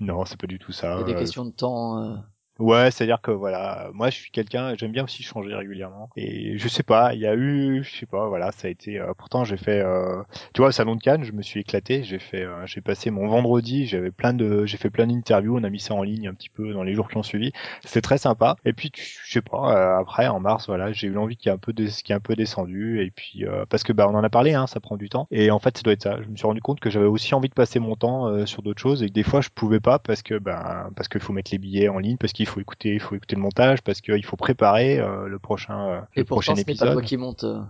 Non 0.00 0.24
c'est 0.26 0.40
pas 0.40 0.46
du 0.48 0.58
tout 0.58 0.72
ça. 0.72 0.88
Il 0.94 0.98
y 0.98 1.00
a 1.00 1.04
des 1.04 1.14
euh, 1.14 1.14
questions 1.14 1.46
de 1.46 1.50
temps. 1.50 2.02
euh, 2.02 2.16
Ouais, 2.58 2.90
c'est-à-dire 2.90 3.20
que 3.20 3.30
voilà, 3.30 3.88
moi 3.94 4.10
je 4.10 4.16
suis 4.16 4.32
quelqu'un, 4.32 4.74
j'aime 4.76 4.90
bien 4.90 5.04
aussi 5.04 5.22
changer 5.22 5.54
régulièrement. 5.54 6.10
Et 6.16 6.58
je 6.58 6.66
sais 6.66 6.82
pas, 6.82 7.14
il 7.14 7.20
y 7.20 7.26
a 7.26 7.36
eu, 7.36 7.84
je 7.84 7.96
sais 7.98 8.06
pas, 8.06 8.26
voilà, 8.26 8.50
ça 8.50 8.66
a 8.66 8.70
été. 8.70 8.98
euh, 8.98 9.12
pourtant 9.16 9.44
j'ai 9.44 9.56
fait, 9.56 9.80
euh, 9.80 10.24
tu 10.52 10.58
vois, 10.60 10.68
au 10.70 10.72
salon 10.72 10.96
de 10.96 11.00
Cannes, 11.00 11.22
je 11.22 11.30
me 11.30 11.40
suis 11.42 11.60
éclaté. 11.60 12.02
J'ai 12.02 12.18
fait, 12.18 12.42
euh, 12.42 12.66
j'ai 12.66 12.80
passé 12.80 13.12
mon 13.12 13.28
vendredi, 13.28 13.86
j'avais 13.86 14.10
plein 14.10 14.32
de, 14.34 14.66
j'ai 14.66 14.76
fait 14.76 14.90
plein 14.90 15.06
d'interviews, 15.06 15.56
on 15.56 15.62
a 15.62 15.70
mis 15.70 15.78
ça 15.78 15.94
en 15.94 16.02
ligne 16.02 16.26
un 16.26 16.34
petit 16.34 16.48
peu 16.48 16.72
dans 16.72 16.82
les 16.82 16.94
jours 16.94 17.08
qui 17.08 17.16
ont 17.16 17.22
suivi. 17.22 17.52
C'était 17.84 18.00
très 18.00 18.18
sympa. 18.18 18.56
Et 18.64 18.72
puis 18.72 18.90
je 18.96 19.32
sais 19.32 19.40
pas, 19.40 19.96
euh, 19.96 20.00
après 20.00 20.26
en 20.26 20.40
mars, 20.40 20.66
voilà, 20.66 20.90
j'ai 20.90 21.06
eu 21.06 21.12
l'envie 21.12 21.36
qui 21.36 21.48
est 21.48 21.52
un 21.52 21.58
peu, 21.58 21.72
qui 21.72 22.10
est 22.12 22.14
un 22.14 22.18
peu 22.20 22.34
descendu. 22.34 23.00
Et 23.04 23.12
puis 23.12 23.44
euh, 23.46 23.66
parce 23.70 23.84
que 23.84 23.92
bah 23.92 24.08
on 24.08 24.16
en 24.16 24.24
a 24.24 24.30
parlé, 24.30 24.54
hein, 24.54 24.66
ça 24.66 24.80
prend 24.80 24.96
du 24.96 25.08
temps. 25.08 25.28
Et 25.30 25.52
en 25.52 25.60
fait 25.60 25.76
ça 25.76 25.82
doit 25.84 25.92
être 25.92 26.02
ça. 26.02 26.20
Je 26.22 26.28
me 26.28 26.34
suis 26.36 26.46
rendu 26.46 26.60
compte 26.60 26.80
que 26.80 26.90
j'avais 26.90 27.06
aussi 27.06 27.34
envie 27.36 27.48
de 27.48 27.54
passer 27.54 27.78
mon 27.78 27.94
temps 27.94 28.26
euh, 28.26 28.46
sur 28.46 28.62
d'autres 28.62 28.80
choses 28.82 29.04
et 29.04 29.06
que 29.06 29.12
des 29.12 29.22
fois 29.22 29.42
je 29.42 29.48
pouvais 29.54 29.78
pas 29.80 30.00
parce 30.00 30.22
que 30.22 30.38
ben 30.38 30.90
parce 30.96 31.08
qu'il 31.08 31.20
faut 31.20 31.32
mettre 31.32 31.50
les 31.52 31.58
billets 31.58 31.88
en 31.88 31.98
ligne, 31.98 32.16
parce 32.16 32.32
qu'il 32.32 32.47
faut 32.48 32.60
écouter, 32.60 32.94
il 32.94 33.00
faut 33.00 33.14
écouter 33.14 33.36
le 33.36 33.42
montage, 33.42 33.82
parce 33.82 34.00
qu'il 34.00 34.24
faut 34.24 34.36
préparer 34.36 34.98
euh, 34.98 35.26
le 35.28 35.38
prochain 35.38 35.88
euh, 35.88 36.00
Et 36.14 36.20
le 36.20 36.24
prochain 36.24 36.52
pourtant, 36.52 36.64
pas 36.64 36.72
épisode. 36.72 36.92
toi 36.92 37.02
qui 37.02 37.16
monte 37.16 37.44
euh. 37.44 37.60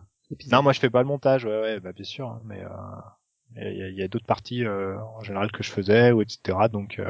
Non, 0.53 0.63
moi 0.63 0.73
je 0.73 0.81
fais 0.81 0.91
pas 0.91 1.01
le 1.01 1.09
montage, 1.09 1.45
ouais, 1.45 1.61
ouais, 1.61 1.81
bah 1.81 1.93
bien 1.93 2.05
sûr, 2.05 2.29
hein, 2.29 2.43
mais 2.45 2.63
il 3.57 3.95
y 3.95 4.03
a, 4.03 4.09
d'autres 4.09 4.27
parties 4.27 4.67
en 4.69 5.23
général 5.23 5.51
que 5.51 5.63
je 5.63 5.71
faisais 5.71 6.13
ou 6.13 6.21
etc. 6.21 6.59
Donc 6.71 7.01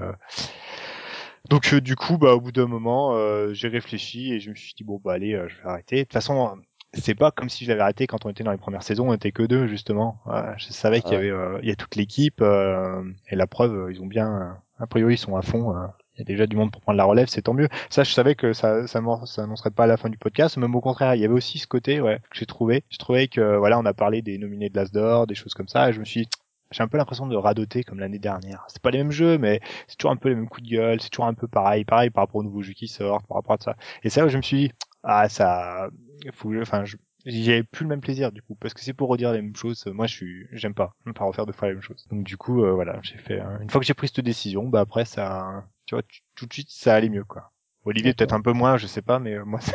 donc 1.49 1.73
euh, 1.73 1.81
du 1.81 1.97
coup, 1.97 2.19
bah 2.19 2.35
au 2.35 2.41
bout 2.41 2.53
d'un 2.53 2.67
moment, 2.67 3.15
euh, 3.15 3.53
j'ai 3.53 3.69
réfléchi 3.69 4.33
et 4.33 4.41
je 4.41 4.51
me 4.51 4.55
suis 4.55 4.75
dit 4.77 4.85
bon 4.85 5.01
bah 5.03 5.15
allez, 5.15 5.35
euh, 5.35 5.49
je 5.49 5.57
vais 5.57 5.69
arrêter. 5.69 5.97
De 5.97 6.03
toute 6.03 6.13
façon, 6.13 6.59
c'est 6.93 7.15
pas 7.15 7.31
comme 7.31 7.49
si 7.49 7.65
je 7.65 7.71
l'avais 7.71 7.83
arrêté 7.83 8.07
quand 8.07 8.27
on 8.27 8.31
était 8.31 8.45
dans 8.45 8.53
les 8.53 8.59
premières 8.59 8.83
saisons, 8.83 9.11
on 9.11 9.15
était 9.15 9.33
que 9.33 9.43
deux 9.43 9.67
justement. 9.67 10.21
Je 10.57 10.69
savais 10.73 11.01
qu'il 11.01 11.13
y 11.13 11.17
avait, 11.17 11.33
il 11.63 11.69
y 11.69 11.73
a 11.73 11.77
toute 11.77 11.97
l'équipe 11.97 12.43
et 12.43 13.37
la 13.37 13.47
preuve, 13.47 13.89
ils 13.91 14.01
ont 14.03 14.07
bien, 14.07 14.59
a 14.79 14.87
priori, 14.87 15.15
ils 15.15 15.19
sont 15.19 15.37
à 15.37 15.43
fond. 15.43 15.75
Il 16.19 16.23
y 16.23 16.23
a 16.23 16.25
déjà 16.25 16.47
du 16.49 16.57
monde 16.57 16.73
pour 16.73 16.81
prendre 16.81 16.97
la 16.99 17.05
relève, 17.05 17.29
c'est 17.29 17.43
tant 17.43 17.55
mieux. 17.55 17.69
Ça, 17.91 18.03
je 18.03 18.13
savais 18.13 18.35
que 18.35 18.53
ça, 18.53 18.87
ça, 18.89 19.01
ça 19.25 19.43
annoncerait 19.43 19.71
pas 19.71 19.85
à 19.85 19.87
la 19.87 19.97
fin 19.97 20.09
du 20.09 20.19
podcast. 20.19 20.57
Même 20.57 20.75
au 20.75 20.81
contraire, 20.81 21.15
il 21.15 21.21
y 21.21 21.25
avait 21.25 21.33
aussi 21.35 21.59
ce 21.59 21.67
côté, 21.69 22.01
ouais, 22.01 22.19
que 22.31 22.37
j'ai 22.39 22.47
trouvé. 22.47 22.83
Je 22.91 22.99
trouvais 22.99 23.29
que, 23.29 23.57
voilà, 23.57 23.79
on 23.79 23.85
a 23.87 23.95
parlé 23.95 24.21
des 24.21 24.37
nominés 24.37 24.69
de 24.69 24.77
l'As 24.77 24.91
d'or, 24.91 25.29
des 25.29 25.37
choses 25.37 25.55
comme 25.55 25.69
ça, 25.69 25.89
et 25.89 25.93
je 25.93 26.01
me 26.01 26.05
suis 26.05 26.23
dit, 26.23 26.29
j'ai 26.73 26.83
un 26.83 26.89
peu 26.89 26.99
l'impression 26.99 27.27
de 27.27 27.37
radoter 27.37 27.85
comme 27.85 28.01
l'année 28.01 28.19
dernière. 28.19 28.65
C'est 28.69 28.83
pas 28.83 28.91
les 28.91 28.99
mêmes 28.99 29.13
jeux, 29.13 29.39
mais 29.39 29.61
c'est 29.87 29.97
toujours 29.97 30.11
un 30.11 30.17
peu 30.17 30.29
les 30.29 30.35
mêmes 30.35 30.49
coups 30.49 30.69
de 30.69 30.75
gueule, 30.75 31.01
c'est 31.01 31.09
toujours 31.09 31.27
un 31.27 31.35
peu 31.35 31.47
pareil, 31.49 31.85
pareil 31.85 32.11
par 32.11 32.25
rapport 32.25 32.41
aux 32.41 32.43
nouveaux 32.45 32.63
jeux 32.63 32.75
qui 32.75 32.89
sortent, 32.89 33.27
par 33.27 33.37
rapport 33.37 33.55
à 33.55 33.63
ça. 33.63 33.77
Et 34.03 34.11
ça, 34.11 34.27
je 34.29 34.37
me 34.37 34.43
suis 34.43 34.57
dit, 34.69 34.73
ah, 35.05 35.29
ça, 35.29 35.89
faut, 36.35 36.53
enfin, 36.61 36.85
je, 36.85 36.97
j'avais 37.25 37.63
plus 37.63 37.85
le 37.85 37.89
même 37.89 38.01
plaisir 38.01 38.33
du 38.33 38.43
coup, 38.43 38.55
parce 38.57 38.75
que 38.75 38.81
c'est 38.81 38.93
pour 38.93 39.09
redire 39.09 39.33
les 39.33 39.41
mêmes 39.41 39.57
choses. 39.57 39.87
Moi, 39.87 40.07
je 40.07 40.15
suis, 40.15 40.47
j'aime 40.53 40.75
pas, 40.75 40.93
pas 41.15 41.25
refaire 41.25 41.47
deux 41.47 41.53
fois 41.53 41.69
la 41.69 41.75
même 41.75 41.83
chose. 41.83 42.07
Donc 42.11 42.25
du 42.25 42.37
coup, 42.37 42.63
euh, 42.65 42.73
voilà, 42.73 42.99
j'ai 43.03 43.17
fait. 43.19 43.41
euh, 43.41 43.59
une 43.61 43.71
fois 43.71 43.81
que 43.81 43.87
j'ai 43.87 43.95
pris 43.95 44.09
cette 44.09 44.21
décision, 44.25 44.69
bah 44.69 44.81
après 44.81 45.05
ça, 45.05 45.65
tu 45.89 45.95
vois, 45.95 46.03
tu- 46.03 46.21
tout 46.35 46.45
de 46.45 46.53
suite, 46.53 46.69
ça 46.71 46.95
allait 46.95 47.09
mieux 47.09 47.25
quoi. 47.25 47.51
Olivier 47.87 48.13
peut-être 48.13 48.35
un 48.35 48.43
peu 48.43 48.53
moins, 48.53 48.77
je 48.77 48.87
sais 48.87 49.01
pas, 49.01 49.19
mais 49.19 49.37
euh, 49.37 49.45
moi, 49.47 49.59
ça... 49.63 49.73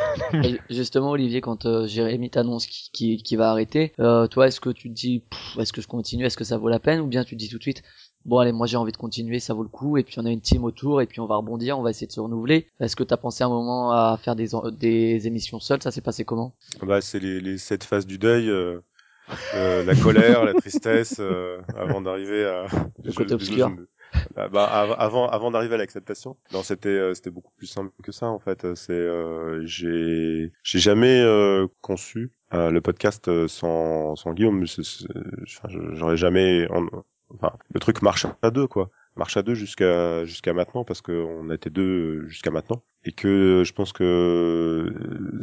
Justement, 0.70 1.10
Olivier, 1.10 1.40
quand 1.40 1.66
euh, 1.66 1.88
Jérémy 1.88 2.30
t'annonce 2.30 2.66
qui, 2.68 2.88
qui, 2.92 3.16
qui 3.16 3.34
va 3.34 3.50
arrêter, 3.50 3.92
euh, 3.98 4.28
toi, 4.28 4.46
est-ce 4.46 4.60
que 4.60 4.70
tu 4.70 4.88
te 4.90 4.94
dis, 4.94 5.24
est-ce 5.58 5.72
que 5.72 5.80
je 5.80 5.88
continue, 5.88 6.24
est-ce 6.24 6.36
que 6.36 6.44
ça 6.44 6.56
vaut 6.56 6.68
la 6.68 6.78
peine, 6.78 7.00
ou 7.00 7.08
bien 7.08 7.24
tu 7.24 7.34
te 7.34 7.40
dis 7.40 7.48
tout 7.48 7.58
de 7.58 7.62
suite, 7.62 7.82
bon 8.26 8.38
allez, 8.38 8.52
moi 8.52 8.68
j'ai 8.68 8.76
envie 8.76 8.92
de 8.92 8.96
continuer, 8.96 9.40
ça 9.40 9.54
vaut 9.54 9.64
le 9.64 9.68
coup, 9.68 9.96
et 9.96 10.04
puis 10.04 10.14
on 10.20 10.24
a 10.24 10.30
une 10.30 10.40
team 10.40 10.62
autour, 10.62 11.02
et 11.02 11.06
puis 11.06 11.18
on 11.18 11.26
va 11.26 11.34
rebondir, 11.34 11.76
on 11.80 11.82
va 11.82 11.90
essayer 11.90 12.06
de 12.06 12.12
se 12.12 12.20
renouveler. 12.20 12.68
Est-ce 12.78 12.94
que 12.94 13.02
t'as 13.02 13.16
pensé 13.16 13.42
un 13.42 13.48
moment 13.48 13.90
à 13.90 14.16
faire 14.22 14.36
des, 14.36 15.26
émissions 15.26 15.58
seules? 15.58 15.82
Ça 15.82 15.90
s'est 15.90 16.00
passé 16.00 16.24
comment? 16.24 16.54
Bah, 16.80 17.00
c'est 17.00 17.18
les, 17.18 17.40
les 17.40 17.58
sept 17.58 17.82
phases 17.82 18.06
du 18.06 18.18
deuil, 18.18 18.48
euh, 18.48 18.78
euh, 19.54 19.82
la 19.82 19.96
colère, 19.96 20.44
la 20.44 20.54
tristesse, 20.54 21.16
euh, 21.18 21.60
avant 21.76 22.00
d'arriver 22.00 22.44
à 22.44 22.66
Le 23.02 23.12
côté 23.12 23.30
je- 23.30 23.34
obscur. 23.34 23.72
je- 23.76 23.93
Ah, 24.36 24.48
bah, 24.48 24.64
av- 24.66 24.96
avant, 24.98 25.28
avant 25.28 25.50
d'arriver 25.50 25.74
à 25.74 25.78
l'acceptation. 25.78 26.36
Non, 26.52 26.62
c'était, 26.62 26.88
euh, 26.88 27.14
c'était 27.14 27.30
beaucoup 27.30 27.52
plus 27.56 27.66
simple 27.66 27.92
que 28.02 28.12
ça 28.12 28.26
en 28.26 28.38
fait. 28.38 28.74
C'est, 28.74 28.92
euh, 28.92 29.62
j'ai, 29.66 30.52
j'ai 30.62 30.78
jamais 30.78 31.20
euh, 31.20 31.66
conçu 31.80 32.32
euh, 32.52 32.70
le 32.70 32.80
podcast 32.80 33.28
euh, 33.28 33.48
sans, 33.48 34.16
sans 34.16 34.32
Guillaume. 34.34 34.64
J'aurais 35.46 36.16
jamais. 36.16 36.66
en- 36.70 36.86
Enfin, 37.30 37.52
le 37.72 37.80
truc 37.80 38.02
marche 38.02 38.26
à 38.42 38.50
deux 38.50 38.66
quoi. 38.68 38.90
Marche 39.16 39.36
à 39.36 39.42
deux 39.42 39.54
jusqu'à 39.54 40.24
jusqu'à 40.24 40.52
maintenant 40.52 40.84
parce 40.84 41.00
qu'on 41.00 41.50
était 41.50 41.70
deux 41.70 42.26
jusqu'à 42.28 42.50
maintenant 42.50 42.84
et 43.04 43.12
que 43.12 43.62
je 43.64 43.72
pense 43.72 43.92
que 43.92 44.04
euh, 44.04 45.40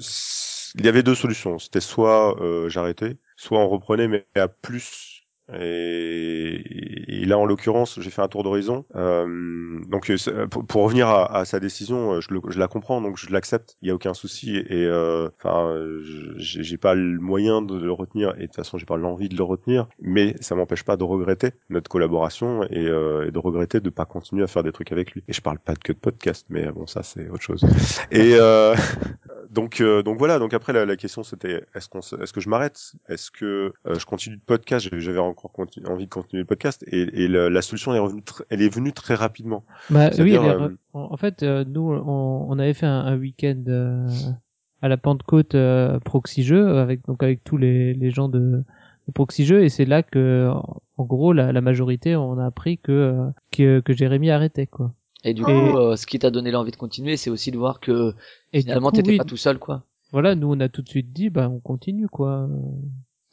il 0.75 0.85
y 0.85 0.89
avait 0.89 1.03
deux 1.03 1.15
solutions. 1.15 1.59
C'était 1.59 1.79
soit 1.81 2.39
euh, 2.41 2.69
j'arrêtais, 2.69 3.17
soit 3.35 3.59
on 3.59 3.67
reprenait 3.67 4.07
mais 4.07 4.25
à 4.35 4.47
plus. 4.47 5.10
Et, 5.59 7.21
et 7.21 7.25
là, 7.25 7.37
en 7.37 7.45
l'occurrence, 7.45 7.99
j'ai 7.99 8.09
fait 8.09 8.21
un 8.21 8.27
tour 8.27 8.43
d'horizon. 8.43 8.85
Euh, 8.95 9.79
donc, 9.87 10.09
euh, 10.09 10.17
c'est- 10.17 10.47
pour, 10.47 10.65
pour 10.65 10.83
revenir 10.83 11.07
à, 11.07 11.35
à 11.37 11.45
sa 11.45 11.59
décision, 11.59 12.13
euh, 12.13 12.21
je, 12.21 12.33
le- 12.33 12.41
je 12.49 12.59
la 12.59 12.67
comprends, 12.67 13.01
donc 13.01 13.17
je 13.17 13.31
l'accepte. 13.31 13.77
Il 13.81 13.87
y 13.87 13.91
a 13.91 13.95
aucun 13.95 14.13
souci. 14.13 14.57
Et 14.57 14.85
euh, 14.85 15.29
enfin, 15.37 15.67
euh, 15.67 16.01
j'ai 16.37 16.77
pas 16.77 16.95
le 16.95 17.19
moyen 17.19 17.61
de 17.61 17.77
le 17.77 17.91
retenir, 17.91 18.33
et 18.37 18.41
de 18.41 18.45
toute 18.47 18.55
façon, 18.55 18.77
j'ai 18.77 18.85
pas 18.85 18.97
l'envie 18.97 19.29
de 19.29 19.35
le 19.37 19.43
retenir. 19.43 19.87
Mais 20.01 20.35
ça 20.41 20.55
m'empêche 20.55 20.83
pas 20.83 20.97
de 20.97 21.03
regretter 21.03 21.51
notre 21.69 21.89
collaboration 21.89 22.63
et, 22.69 22.87
euh, 22.87 23.27
et 23.27 23.31
de 23.31 23.39
regretter 23.39 23.79
de 23.79 23.89
pas 23.89 24.05
continuer 24.05 24.43
à 24.43 24.47
faire 24.47 24.63
des 24.63 24.71
trucs 24.71 24.91
avec 24.91 25.11
lui. 25.11 25.23
Et 25.27 25.33
je 25.33 25.41
parle 25.41 25.59
pas 25.59 25.75
que 25.75 25.93
de 25.93 25.97
podcast, 25.97 26.45
mais 26.49 26.71
bon, 26.71 26.87
ça 26.87 27.03
c'est 27.03 27.29
autre 27.29 27.41
chose. 27.43 27.65
Et 28.11 28.35
euh, 28.35 28.75
donc, 29.51 29.81
euh, 29.81 30.01
donc 30.01 30.17
voilà. 30.17 30.39
Donc 30.39 30.53
après, 30.53 30.73
la, 30.73 30.85
la 30.85 30.95
question 30.95 31.21
c'était 31.23 31.63
est-ce 31.75 31.87
qu'on, 31.89 31.99
est-ce 31.99 32.33
que 32.33 32.41
je 32.41 32.49
m'arrête? 32.49 32.93
Est-ce 33.09 33.29
que 33.29 33.73
euh, 33.85 33.93
je 33.99 34.05
continue 34.05 34.35
le 34.35 34.41
podcast? 34.45 34.87
J'avais- 34.91 35.19
encore 35.19 35.51
continu- 35.51 35.85
envie 35.87 36.05
de 36.05 36.09
continuer 36.09 36.41
le 36.41 36.47
podcast, 36.47 36.83
et, 36.87 37.01
et 37.23 37.27
la, 37.27 37.49
la 37.49 37.61
solution 37.61 37.93
est 37.93 37.99
revenue, 37.99 38.23
elle 38.49 38.61
est 38.61 38.73
venue 38.73 38.93
très 38.93 39.13
rapidement. 39.15 39.63
Bah 39.89 40.07
oui, 40.07 40.15
C'est-à-dire, 40.15 40.43
elle 40.43 40.49
est 40.49 40.63
euh, 40.63 40.75
en 40.93 41.17
fait, 41.17 41.43
euh, 41.43 41.63
nous, 41.67 41.91
on, 41.93 42.47
on 42.49 42.59
avait 42.59 42.73
fait 42.73 42.85
un, 42.87 43.01
un 43.01 43.17
week-end 43.17 43.61
euh, 43.67 44.07
à 44.81 44.87
la 44.87 44.97
Pentecôte 44.97 45.53
euh, 45.55 45.99
Proxy 45.99 46.43
Jeux 46.43 46.77
avec 46.79 47.05
donc 47.05 47.21
avec 47.21 47.43
tous 47.43 47.57
les, 47.57 47.93
les 47.93 48.09
gens 48.11 48.29
de, 48.29 48.39
de 48.39 49.11
Proxy 49.13 49.45
Jeux 49.45 49.63
et 49.63 49.69
c'est 49.69 49.85
là 49.85 50.01
que 50.01 50.49
en 50.97 51.03
gros, 51.05 51.33
la, 51.33 51.51
la 51.51 51.61
majorité, 51.61 52.15
on 52.15 52.37
a 52.37 52.45
appris 52.45 52.77
que, 52.77 53.17
que, 53.51 53.79
que 53.79 53.91
Jérémy 53.93 54.29
arrêtait, 54.29 54.67
quoi. 54.67 54.93
Et 55.23 55.33
du 55.33 55.45
Et- 55.47 55.47
coup, 55.47 55.77
euh, 55.77 55.95
ce 55.95 56.05
qui 56.05 56.19
t'a 56.19 56.31
donné 56.31 56.51
l'envie 56.51 56.71
de 56.71 56.75
continuer, 56.77 57.17
c'est 57.17 57.29
aussi 57.29 57.51
de 57.51 57.57
voir 57.57 57.79
que 57.79 58.13
Et 58.53 58.61
finalement 58.61 58.91
t'étais 58.93 59.11
oui, 59.11 59.17
pas 59.17 59.25
tout 59.25 59.35
seul, 59.35 59.59
quoi. 59.59 59.83
Voilà, 60.11 60.35
nous, 60.35 60.47
on 60.53 60.59
a 60.61 60.69
tout 60.69 60.81
de 60.83 60.89
suite 60.89 61.11
dit, 61.13 61.29
bah, 61.29 61.49
on 61.49 61.59
continue, 61.59 62.07
quoi. 62.07 62.49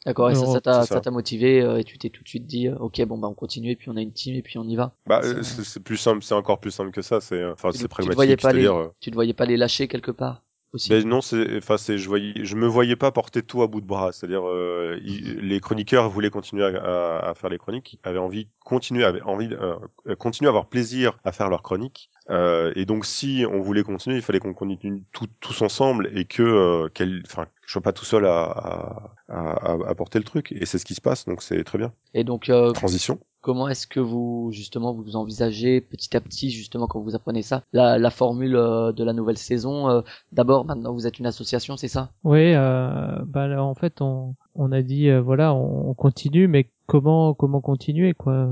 D'accord, 0.05 0.29
et 0.29 0.35
ça, 0.35 0.45
Alors, 0.45 0.53
ça 0.53 0.59
t'a, 0.59 0.87
ça. 0.87 0.99
t'a 0.99 1.09
motivé 1.11 1.61
euh, 1.61 1.77
et 1.77 1.85
tu 1.85 1.97
t'es 1.97 2.09
tout 2.09 2.21
de 2.23 2.27
suite 2.27 2.45
dit, 2.45 2.67
euh, 2.67 2.75
ok, 2.79 3.01
bon 3.05 3.17
bah 3.17 3.27
on 3.29 3.33
continue 3.33 3.71
et 3.71 3.75
puis 3.77 3.89
on 3.89 3.95
a 3.95 4.01
une 4.01 4.11
team 4.13 4.35
et 4.35 4.41
puis 4.41 4.57
on 4.57 4.65
y 4.67 4.75
va. 4.75 4.93
Bah, 5.05 5.21
euh, 5.23 5.43
c'est 5.43 5.63
c'est 5.65 5.79
plus 5.81 5.97
simple, 5.97 6.23
c'est 6.23 6.33
encore 6.35 6.59
plus 6.61 6.71
simple 6.71 6.91
que 6.91 7.01
ça. 7.01 7.19
C'est, 7.21 7.35
euh, 7.35 7.53
enfin, 7.53 7.71
Tu- 7.71 7.79
c'est 7.79 7.87
tu 7.97 8.09
te 8.09 8.15
voyais 8.15 8.35
pragmatique. 8.35 8.37
pas 8.37 8.53
les, 8.53 8.69
C'est-à-dire, 8.69 8.75
euh, 8.75 8.93
tu 8.99 9.09
te 9.11 9.15
voyais 9.15 9.33
pas 9.33 9.45
les 9.45 9.57
lâcher 9.57 9.87
quelque 9.87 10.11
part? 10.11 10.43
Ben 10.87 11.03
non, 11.07 11.19
c'est, 11.21 11.57
enfin, 11.57 11.77
c'est, 11.77 11.97
je 11.97 12.07
voyais, 12.07 12.45
je 12.45 12.55
me 12.55 12.67
voyais 12.67 12.95
pas 12.95 13.11
porter 13.11 13.41
tout 13.41 13.63
à 13.63 13.67
bout 13.67 13.81
de 13.81 13.87
bras. 13.87 14.11
C'est-à-dire, 14.11 14.47
euh, 14.47 14.99
les 15.01 15.59
chroniqueurs 15.59 16.09
voulaient 16.11 16.29
continuer 16.29 16.63
à, 16.63 17.17
à- 17.17 17.29
à 17.29 17.33
faire 17.33 17.49
les 17.49 17.57
chroniques, 17.57 17.99
avaient 18.03 18.19
envie 18.19 18.47
continuer, 18.63 19.03
avaient 19.03 19.21
envie 19.23 19.49
euh, 19.51 19.75
continuer 20.19 20.47
à 20.47 20.51
avoir 20.51 20.69
plaisir 20.69 21.17
à 21.23 21.31
faire 21.31 21.49
leurs 21.49 21.63
chroniques. 21.63 22.11
Euh, 22.29 22.71
et 22.75 22.85
donc, 22.85 23.05
si 23.05 23.45
on 23.49 23.61
voulait 23.61 23.81
continuer, 23.81 24.17
il 24.17 24.21
fallait 24.21 24.39
qu'on 24.39 24.53
continue 24.53 25.03
tout, 25.11 25.25
tous 25.39 25.59
ensemble 25.63 26.07
et 26.15 26.25
que, 26.25 26.43
euh, 26.43 26.87
enfin, 27.25 27.47
je 27.69 27.73
sois 27.73 27.83
pas 27.83 27.93
tout 27.93 28.03
seul 28.03 28.25
à, 28.25 29.11
à, 29.27 29.37
à, 29.37 29.77
à 29.89 29.93
porter 29.93 30.17
le 30.17 30.25
truc. 30.25 30.51
Et 30.53 30.65
c'est 30.65 30.79
ce 30.79 30.85
qui 30.85 30.95
se 30.95 31.01
passe, 31.01 31.25
donc 31.25 31.43
c'est 31.43 31.63
très 31.63 31.77
bien. 31.77 31.93
Et 32.15 32.23
donc, 32.23 32.49
euh, 32.49 32.71
Transition. 32.71 33.19
comment 33.41 33.67
est-ce 33.67 33.85
que 33.85 33.99
vous 33.99 34.49
justement 34.51 34.91
vous 34.91 35.15
envisagez 35.15 35.79
petit 35.79 36.17
à 36.17 36.19
petit 36.19 36.49
justement 36.49 36.87
quand 36.87 36.99
vous 36.99 37.13
apprenez 37.15 37.43
ça 37.43 37.61
la, 37.71 37.99
la 37.99 38.09
formule 38.09 38.55
euh, 38.55 38.91
de 38.91 39.03
la 39.03 39.13
nouvelle 39.13 39.37
saison 39.37 39.87
euh, 39.87 40.01
D'abord, 40.31 40.65
maintenant 40.65 40.93
vous 40.93 41.05
êtes 41.05 41.19
une 41.19 41.27
association, 41.27 41.77
c'est 41.77 41.87
ça? 41.87 42.09
Oui, 42.23 42.55
euh, 42.55 43.19
bah 43.27 43.47
là, 43.47 43.63
en 43.63 43.75
fait, 43.75 44.01
on, 44.01 44.33
on 44.55 44.71
a 44.71 44.81
dit, 44.81 45.07
euh, 45.09 45.21
voilà, 45.21 45.53
on, 45.53 45.91
on 45.91 45.93
continue, 45.93 46.47
mais 46.47 46.71
comment, 46.87 47.35
comment 47.35 47.61
continuer, 47.61 48.15
quoi? 48.15 48.49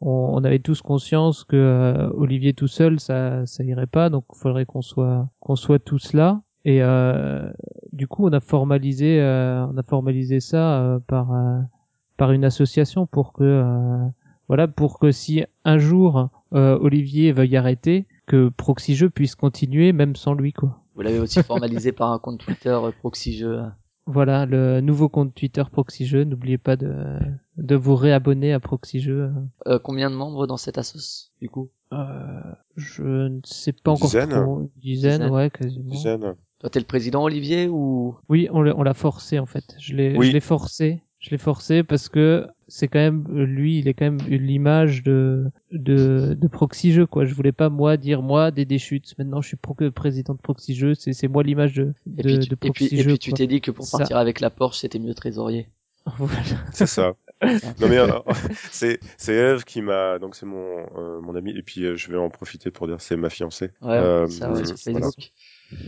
On, 0.00 0.08
on 0.32 0.42
avait 0.42 0.58
tous 0.58 0.80
conscience 0.80 1.44
que 1.44 1.56
euh, 1.56 2.08
Olivier 2.14 2.54
tout 2.54 2.66
seul, 2.66 2.98
ça, 2.98 3.44
ça 3.44 3.62
irait 3.62 3.86
pas, 3.86 4.08
donc 4.08 4.24
il 4.34 4.38
faudrait 4.38 4.64
qu'on 4.64 4.80
soit, 4.80 5.28
qu'on 5.40 5.54
soit 5.54 5.80
tous 5.80 6.14
là. 6.14 6.40
Et 6.64 6.82
euh, 6.82 7.50
du 7.92 8.06
coup, 8.06 8.26
on 8.26 8.32
a 8.32 8.40
formalisé, 8.40 9.20
euh, 9.20 9.66
on 9.66 9.76
a 9.76 9.82
formalisé 9.82 10.40
ça 10.40 10.80
euh, 10.80 10.98
par, 11.06 11.32
euh, 11.32 11.58
par 12.16 12.32
une 12.32 12.44
association 12.44 13.06
pour 13.06 13.32
que, 13.32 13.44
euh, 13.44 13.98
voilà, 14.48 14.66
pour 14.68 14.98
que 14.98 15.10
si 15.10 15.44
un 15.64 15.78
jour 15.78 16.30
euh, 16.54 16.78
Olivier 16.80 17.32
veuille 17.32 17.56
arrêter, 17.56 18.06
que 18.26 18.48
Proxy 18.48 18.94
Jeux 18.94 19.10
puisse 19.10 19.34
continuer 19.34 19.92
même 19.92 20.16
sans 20.16 20.32
lui, 20.34 20.52
quoi. 20.52 20.80
Vous 20.94 21.02
l'avez 21.02 21.18
aussi 21.18 21.42
formalisé 21.42 21.92
par 21.92 22.12
un 22.12 22.18
compte 22.18 22.38
Twitter 22.38 22.70
euh, 22.70 22.92
Proxy 23.00 23.36
Jeux. 23.36 23.60
Voilà, 24.06 24.46
le 24.46 24.80
nouveau 24.80 25.08
compte 25.08 25.34
Twitter 25.34 25.62
Proxy 25.70 26.06
Jeux. 26.06 26.24
N'oubliez 26.24 26.58
pas 26.58 26.76
de, 26.76 26.94
de 27.56 27.74
vous 27.74 27.96
réabonner 27.96 28.52
à 28.52 28.60
Proxy 28.60 29.00
Jeux. 29.00 29.30
Euh, 29.66 29.78
combien 29.82 30.10
de 30.10 30.14
membres 30.14 30.46
dans 30.46 30.56
cette 30.58 30.78
assos 30.78 31.30
du 31.40 31.48
coup? 31.48 31.70
Euh, 31.92 32.40
je 32.76 33.02
ne 33.28 33.40
sais 33.44 33.72
pas 33.72 33.92
encore 33.92 34.08
Dizaine. 34.08 34.30
trop. 34.30 34.60
Une 34.60 34.68
dizaine, 34.80 35.12
Dizaine. 35.18 35.30
ouais, 35.30 35.50
quasiment. 35.50 35.90
Dizaine. 35.90 36.34
Toi 36.64 36.70
t'es 36.70 36.78
le 36.80 36.86
président 36.86 37.22
Olivier 37.24 37.68
ou? 37.68 38.16
Oui, 38.30 38.48
on 38.50 38.62
l'a 38.62 38.94
forcé 38.94 39.38
en 39.38 39.44
fait. 39.44 39.76
Je 39.78 39.94
l'ai 39.94 40.16
Oui. 40.16 40.40
forcé. 40.40 41.02
Je 41.18 41.28
l'ai 41.28 41.36
forcé 41.36 41.82
parce 41.82 42.08
que 42.08 42.46
c'est 42.68 42.88
quand 42.88 43.00
même 43.00 43.26
lui, 43.28 43.78
il 43.80 43.86
est 43.86 43.92
quand 43.92 44.06
même 44.06 44.18
l'image 44.26 45.02
de 45.02 45.44
de 45.72 46.34
de 46.40 46.48
Proxy 46.48 46.92
Jeux 46.92 47.04
quoi. 47.04 47.26
Je 47.26 47.34
voulais 47.34 47.52
pas 47.52 47.68
moi 47.68 47.98
dire 47.98 48.22
moi 48.22 48.50
des 48.50 48.64
déchutes. 48.64 49.14
Maintenant, 49.18 49.42
je 49.42 49.48
suis 49.48 49.56
pro 49.58 49.74
président 49.94 50.32
de 50.32 50.38
Proxy 50.38 50.74
Jeux. 50.74 50.94
C'est 50.94 51.12
c'est 51.12 51.28
moi 51.28 51.42
l'image 51.42 51.74
de 51.74 51.92
et 52.16 52.22
de, 52.22 52.28
puis, 52.28 52.38
tu- 52.38 52.48
de 52.48 52.54
et 52.54 52.56
puis, 52.56 52.68
Proxy 52.70 52.96
et 52.98 53.04
puis 53.04 53.18
tu 53.18 53.32
t'es 53.34 53.46
dit 53.46 53.60
que 53.60 53.70
pour 53.70 53.84
Ça. 53.84 53.98
partir 53.98 54.16
avec 54.16 54.40
la 54.40 54.48
Porsche 54.48 54.78
c'était 54.80 54.98
mieux 54.98 55.12
trésorier. 55.14 55.68
Voilà. 56.18 56.40
C'est 56.72 56.86
ça. 56.86 57.14
non 57.80 57.88
mais 57.88 57.98
euh, 57.98 58.08
c'est 58.70 59.00
c'est 59.16 59.34
Eve 59.34 59.64
qui 59.64 59.82
m'a 59.82 60.18
donc 60.18 60.34
c'est 60.36 60.46
mon 60.46 60.86
euh, 60.96 61.20
mon 61.20 61.34
ami 61.34 61.56
et 61.56 61.62
puis 61.62 61.84
euh, 61.84 61.96
je 61.96 62.10
vais 62.10 62.16
en 62.16 62.30
profiter 62.30 62.70
pour 62.70 62.86
dire 62.86 63.00
c'est 63.00 63.16
ma 63.16 63.30
fiancée 63.30 63.70
Ouais, 63.82 63.96
Euh, 63.98 64.26
ça 64.28 64.50
ouais, 64.50 64.62
voilà. 64.86 65.08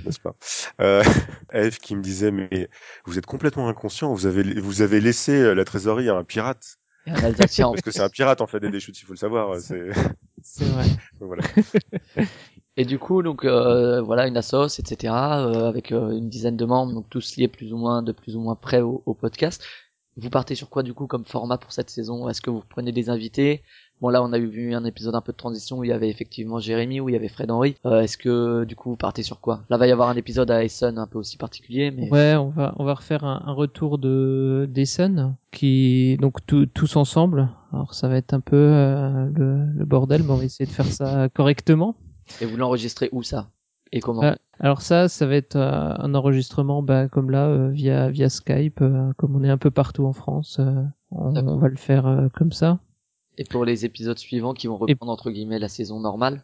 N'est-ce 0.05 0.21
pas? 0.21 0.35
Euh, 0.81 1.03
Eve 1.53 1.79
qui 1.79 1.97
me 1.97 2.03
disait 2.03 2.31
mais 2.31 2.69
vous 3.05 3.19
êtes 3.19 3.27
complètement 3.27 3.69
inconscient 3.69 4.13
vous 4.13 4.27
avez 4.27 4.61
vous 4.61 4.83
avez 4.83 5.01
laissé 5.01 5.55
la 5.55 5.65
trésorerie 5.65 6.09
à 6.09 6.15
un 6.17 6.25
pirate 6.25 6.79
parce 7.71 7.83
que 7.83 7.91
c'est 7.91 8.03
un 8.03 8.09
pirate 8.09 8.41
en 8.41 8.47
fait 8.47 8.61
des 8.61 8.71
déchutes 8.71 8.99
il 9.01 9.05
faut 9.05 9.13
le 9.13 9.19
savoir 9.19 9.61
c'est 9.61 9.91
C'est 10.43 10.65
vrai. 10.65 10.87
voilà 11.21 11.43
Et 12.77 12.85
du 12.85 12.99
coup, 12.99 13.23
donc 13.23 13.45
euh, 13.45 14.03
voilà, 14.03 14.27
une 14.27 14.37
assos, 14.37 14.79
etc., 14.79 15.15
euh, 15.15 15.67
avec 15.67 15.93
euh, 15.93 16.11
une 16.11 16.29
dizaine 16.29 16.57
de 16.57 16.65
membres, 16.67 16.93
donc 16.93 17.09
tous 17.09 17.37
liés 17.37 17.49
plus 17.49 17.73
ou 17.73 17.79
moins, 17.79 18.03
de 18.03 18.13
plus 18.13 18.37
ou 18.37 18.41
moins 18.41 18.55
près 18.55 18.83
au, 18.83 19.03
au 19.07 19.15
podcast. 19.15 19.65
Vous 20.19 20.31
partez 20.31 20.55
sur 20.55 20.71
quoi 20.71 20.83
du 20.83 20.95
coup 20.95 21.07
comme 21.07 21.25
format 21.27 21.59
pour 21.59 21.73
cette 21.73 21.91
saison? 21.91 22.29
Est-ce 22.29 22.41
que 22.41 22.49
vous 22.51 22.63
prenez 22.69 22.91
des 22.93 23.11
invités? 23.11 23.63
Bon 24.01 24.09
là, 24.11 24.23
on 24.23 24.33
a 24.33 24.39
eu 24.39 24.47
vu 24.47 24.75
un 24.75 24.85
épisode 24.85 25.15
un 25.15 25.21
peu 25.21 25.33
de 25.33 25.37
transition 25.37 25.79
où 25.79 25.85
il 25.85 25.89
y 25.89 25.93
avait 25.93 26.09
effectivement 26.11 26.59
Jérémy, 26.59 27.01
où 27.01 27.09
il 27.09 27.13
y 27.13 27.17
avait 27.17 27.29
Fred 27.29 27.51
Henry. 27.51 27.77
Euh, 27.87 28.01
Est-ce 28.01 28.17
que 28.19 28.65
du 28.65 28.77
coup 28.77 28.91
vous 28.91 28.97
partez 28.97 29.23
sur 29.23 29.41
quoi? 29.41 29.63
Là, 29.71 29.77
va 29.79 29.87
y 29.87 29.91
avoir 29.93 30.09
un 30.09 30.17
épisode 30.17 30.51
à 30.51 30.65
Essen 30.65 30.99
un 30.99 31.07
peu 31.07 31.19
aussi 31.19 31.37
particulier, 31.37 31.91
mais 31.91 32.11
Ouais, 32.11 32.35
on 32.37 32.49
va 32.51 32.75
on 32.79 32.85
va 32.85 32.95
refaire 32.95 33.25
un, 33.25 33.43
un 33.47 33.53
retour 33.53 33.99
de 33.99 34.67
d'Essen 34.71 35.37
qui 35.53 36.17
donc 36.21 36.45
tout- 36.47 36.67
tous 36.67 36.97
ensemble. 36.97 37.49
Alors 37.73 37.95
ça 37.95 38.09
va 38.09 38.17
être 38.17 38.33
un 38.35 38.41
peu 38.41 38.57
euh, 38.57 39.27
le, 39.35 39.65
le 39.75 39.85
bordel, 39.85 40.23
mais 40.23 40.31
on 40.31 40.37
va 40.37 40.45
essayer 40.45 40.67
de 40.67 40.75
faire 40.75 40.87
ça 40.87 41.29
correctement. 41.35 41.95
et 42.41 42.47
vous 42.47 42.57
l'enregistrez 42.57 43.09
où 43.13 43.23
ça? 43.23 43.49
Et 43.93 44.01
comment 44.01 44.23
Ouais. 44.23 44.37
Alors 44.59 44.81
ça, 44.81 45.09
ça 45.09 45.27
va 45.27 45.35
être 45.35 45.57
euh, 45.57 45.95
un 45.99 46.15
enregistrement, 46.15 46.83
bah, 46.83 47.09
comme 47.09 47.31
là 47.31 47.47
euh, 47.49 47.69
via 47.71 48.09
via 48.11 48.29
Skype, 48.31 48.81
euh, 48.81 49.13
comme 49.19 49.37
on 49.37 49.45
est 49.45 49.51
un 49.51 49.59
peu 49.59 49.71
partout 49.71 50.07
en 50.07 50.13
France, 50.13 50.59
euh, 50.61 50.83
on, 51.11 51.37
on 51.37 51.57
va 51.59 51.69
le 51.69 51.77
faire 51.77 52.07
euh, 52.07 52.29
comme 52.35 52.53
ça. 52.53 52.79
Et 53.39 53.45
pour 53.45 53.65
les 53.67 53.85
épisodes 53.85 54.19
suivants 54.19 54.55
qui 54.55 54.67
vont 54.67 54.79
reprendre 54.79 55.13
entre 55.13 55.31
guillemets 55.31 55.59
la 55.59 55.69
saison 55.69 56.01
normale? 56.01 56.43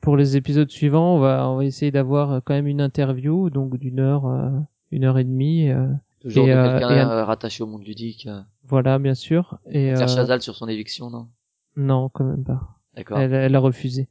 Pour 0.00 0.16
les 0.16 0.36
épisodes 0.36 0.70
suivants, 0.70 1.14
on 1.14 1.20
va 1.20 1.48
on 1.48 1.56
va 1.58 1.64
essayer 1.64 1.92
d'avoir 1.92 2.32
euh, 2.32 2.40
quand 2.44 2.54
même 2.54 2.66
une 2.66 2.80
interview, 2.80 3.50
donc 3.50 3.76
d'une 3.78 4.00
heure, 4.00 4.26
euh, 4.26 4.50
une 4.90 5.04
heure 5.04 5.18
et 5.18 5.24
demie. 5.24 5.70
euh, 5.70 5.86
Toujours 6.20 6.46
euh, 6.46 6.78
quelqu'un 6.80 6.88
un- 6.88 7.10
euh, 7.10 7.24
rattaché 7.24 7.62
au 7.62 7.66
monde 7.66 7.84
ludique 7.84 8.26
euh, 8.26 8.40
voilà, 8.66 8.98
bien 8.98 9.14
sûr. 9.14 9.58
Et 9.70 9.92
euh, 9.92 10.06
Chazal 10.06 10.42
sur 10.42 10.56
son 10.56 10.66
éviction, 10.68 11.10
non? 11.10 11.28
Non, 11.76 12.08
quand 12.08 12.24
même 12.24 12.42
pas. 12.42 12.60
D'accord. 12.96 13.18
Elle, 13.18 13.32
elle 13.34 13.54
a 13.54 13.60
refusé. 13.60 14.08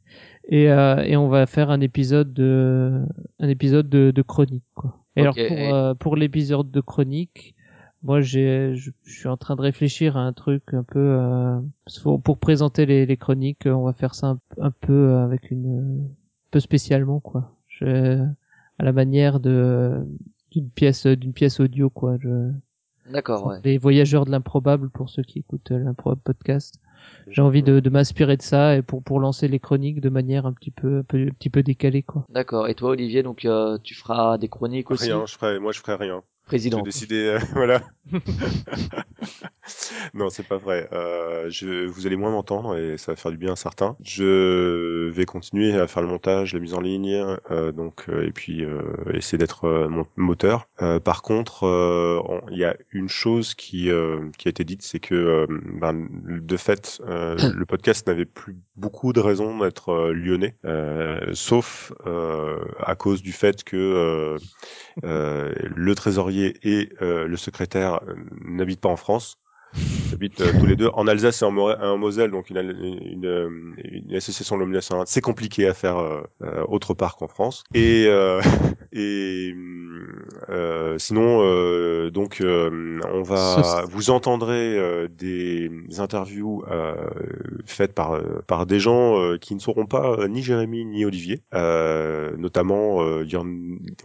et, 0.48 0.70
euh, 0.70 1.02
et 1.04 1.16
on 1.16 1.28
va 1.28 1.46
faire 1.46 1.70
un 1.70 1.80
épisode 1.80 2.32
de 2.32 3.02
un 3.38 3.48
épisode 3.48 3.88
de, 3.88 4.10
de 4.10 4.22
chronique 4.22 4.64
quoi. 4.74 5.04
Et 5.16 5.22
alors 5.22 5.34
pour 5.34 5.56
euh, 5.56 5.94
pour 5.94 6.16
l'épisode 6.16 6.70
de 6.70 6.80
chronique, 6.80 7.54
moi 8.02 8.20
j'ai 8.20 8.74
je, 8.74 8.90
je 9.04 9.18
suis 9.18 9.28
en 9.28 9.36
train 9.36 9.56
de 9.56 9.62
réfléchir 9.62 10.16
à 10.16 10.20
un 10.20 10.32
truc 10.32 10.62
un 10.72 10.84
peu 10.84 11.18
euh, 11.20 11.60
pour 12.24 12.38
présenter 12.38 12.86
les, 12.86 13.06
les 13.06 13.16
chroniques, 13.16 13.66
on 13.66 13.84
va 13.84 13.92
faire 13.92 14.14
ça 14.14 14.28
un, 14.28 14.40
un 14.60 14.70
peu 14.70 15.16
avec 15.16 15.50
une 15.50 16.06
un 16.06 16.50
peu 16.50 16.60
spécialement 16.60 17.20
quoi. 17.20 17.52
Je, 17.68 18.24
à 18.78 18.84
la 18.84 18.92
manière 18.92 19.40
de 19.40 20.06
d'une 20.50 20.70
pièce 20.70 21.06
d'une 21.06 21.32
pièce 21.32 21.60
audio 21.60 21.90
quoi. 21.90 22.16
Je, 22.18 22.50
D'accord, 23.10 23.46
ouais. 23.46 23.60
les 23.64 23.78
voyageurs 23.78 24.24
de 24.26 24.30
l'improbable 24.30 24.90
pour 24.90 25.08
ceux 25.08 25.22
qui 25.22 25.38
écoutent 25.38 25.72
euh, 25.72 25.78
l'improbable 25.78 26.20
podcast. 26.22 26.78
J'ai 27.30 27.42
envie 27.42 27.62
de, 27.62 27.80
de 27.80 27.90
m'inspirer 27.90 28.36
de 28.36 28.42
ça 28.42 28.76
et 28.76 28.82
pour 28.82 29.02
pour 29.02 29.20
lancer 29.20 29.48
les 29.48 29.58
chroniques 29.58 30.00
de 30.00 30.08
manière 30.08 30.46
un 30.46 30.52
petit 30.52 30.70
peu 30.70 30.98
un, 30.98 31.02
peu, 31.02 31.18
un 31.26 31.30
petit 31.30 31.50
peu 31.50 31.62
décalée 31.62 32.02
quoi. 32.02 32.24
D'accord. 32.30 32.68
Et 32.68 32.74
toi, 32.74 32.90
Olivier, 32.90 33.22
donc 33.22 33.44
euh, 33.44 33.78
tu 33.82 33.94
feras 33.94 34.38
des 34.38 34.48
chroniques 34.48 34.90
aussi? 34.90 35.10
rien 35.10 35.26
je 35.26 35.34
ferai 35.36 35.58
moi 35.58 35.72
je 35.72 35.80
ferai 35.80 35.94
rien 35.94 36.22
Président. 36.48 36.82
Décidé, 36.82 37.16
euh, 37.26 37.38
voilà. 37.54 37.82
non, 40.14 40.30
c'est 40.30 40.46
pas 40.46 40.56
vrai. 40.56 40.88
Euh, 40.92 41.50
je, 41.50 41.86
vous 41.86 42.06
allez 42.06 42.16
moins 42.16 42.30
m'entendre 42.30 42.76
et 42.76 42.96
ça 42.96 43.12
va 43.12 43.16
faire 43.16 43.30
du 43.30 43.36
bien 43.36 43.52
à 43.52 43.56
certains. 43.56 43.96
Je 44.02 45.08
vais 45.10 45.26
continuer 45.26 45.74
à 45.74 45.86
faire 45.86 46.02
le 46.02 46.08
montage, 46.08 46.54
la 46.54 46.60
mise 46.60 46.74
en 46.74 46.80
ligne, 46.80 47.36
euh, 47.50 47.72
donc 47.72 48.06
euh, 48.08 48.26
et 48.26 48.32
puis 48.32 48.64
euh, 48.64 48.80
essayer 49.12 49.36
d'être 49.38 49.64
euh, 49.66 49.88
mon 49.88 50.06
moteur. 50.16 50.68
Euh, 50.80 51.00
par 51.00 51.20
contre, 51.22 51.64
euh, 51.66 52.20
on- 52.24 52.40
il 52.50 52.56
y 52.58 52.64
a 52.64 52.76
une 52.92 53.08
chose 53.10 53.54
qui 53.54 53.90
euh, 53.90 54.30
qui 54.38 54.48
a 54.48 54.50
été 54.50 54.64
dite, 54.64 54.82
c'est 54.82 55.00
que 55.00 55.46
ben, 55.50 56.08
de 56.24 56.56
fait, 56.56 57.00
euh, 57.06 57.36
le 57.54 57.66
podcast 57.66 58.06
n'avait 58.06 58.24
plus 58.24 58.56
beaucoup 58.76 59.12
de 59.12 59.20
raisons 59.20 59.58
d'être 59.58 60.10
lyonnais, 60.12 60.56
euh, 60.64 61.20
sauf 61.34 61.92
euh, 62.06 62.58
à 62.80 62.94
cause 62.94 63.22
du 63.22 63.32
fait 63.32 63.64
que 63.64 63.76
euh, 63.76 64.38
euh, 65.04 65.52
le 65.76 65.94
trésorier 65.94 66.37
et 66.44 66.88
euh, 67.02 67.26
le 67.26 67.36
secrétaire 67.36 68.00
euh, 68.06 68.14
n'habitent 68.44 68.80
pas 68.80 68.88
en 68.88 68.96
France. 68.96 69.38
Ils 69.76 70.14
habitent 70.14 70.40
euh, 70.40 70.52
tous 70.58 70.64
les 70.64 70.76
deux 70.76 70.88
en 70.94 71.06
Alsace 71.06 71.42
et 71.42 71.44
en, 71.44 71.98
Moselle, 71.98 72.30
donc 72.30 72.48
une, 72.48 72.56
une, 72.56 73.76
une 73.84 74.16
association 74.16 74.56
de 74.56 74.62
l'Omnia 74.62 74.80
C'est 75.04 75.20
compliqué 75.20 75.68
à 75.68 75.74
faire 75.74 75.98
autre 76.68 76.94
part 76.94 77.16
qu'en 77.16 77.28
France. 77.28 77.64
Et, 77.74 78.06
et 78.92 79.54
sinon, 80.96 82.08
donc, 82.08 82.42
on 82.42 83.22
va, 83.22 83.84
vous 83.90 84.08
entendrez 84.08 85.06
des 85.10 85.70
interviews 85.98 86.64
faites 87.66 87.92
par 87.92 88.18
par 88.46 88.64
des 88.64 88.80
gens 88.80 89.36
qui 89.38 89.54
ne 89.54 89.60
seront 89.60 89.84
pas 89.84 90.26
ni 90.28 90.42
Jérémy 90.42 90.86
ni 90.86 91.04
Olivier. 91.04 91.42
Notamment, 91.52 93.00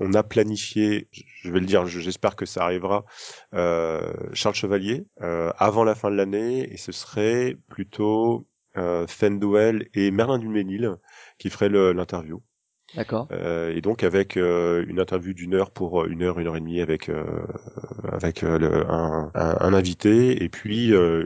on 0.01 0.13
a 0.13 0.23
planifié, 0.23 1.07
je 1.43 1.51
vais 1.51 1.59
le 1.59 1.65
dire, 1.65 1.85
je- 1.85 1.99
j'espère 1.99 2.35
que 2.35 2.45
ça 2.45 2.63
arrivera, 2.63 3.05
euh, 3.53 4.13
Charles 4.33 4.55
Chevalier 4.55 5.05
euh, 5.21 5.51
avant 5.57 5.83
la 5.83 5.95
fin 5.95 6.09
de 6.11 6.15
l'année, 6.15 6.71
et 6.73 6.77
ce 6.77 6.91
serait 6.91 7.57
plutôt 7.69 8.47
euh, 8.77 9.05
et 9.93 10.11
Merlin 10.11 10.39
Duménil 10.39 10.95
qui 11.37 11.49
feraient 11.49 11.69
l'interview. 11.69 12.41
D'accord. 12.95 13.27
Euh, 13.31 13.73
et 13.75 13.81
donc 13.81 14.03
avec 14.03 14.37
euh, 14.37 14.85
une 14.87 14.99
interview 14.99 15.33
d'une 15.33 15.55
heure 15.55 15.71
pour 15.71 16.03
euh, 16.03 16.07
une 16.07 16.21
heure, 16.21 16.39
une 16.39 16.47
heure 16.47 16.55
et 16.55 16.59
demie 16.59 16.79
avec 16.81 17.09
euh, 17.09 17.23
avec 18.11 18.43
euh, 18.43 18.57
le- 18.59 18.89
un, 18.89 19.31
un, 19.33 19.57
un 19.59 19.73
invité 19.73 20.43
et 20.43 20.49
puis 20.49 20.93
euh, 20.93 21.23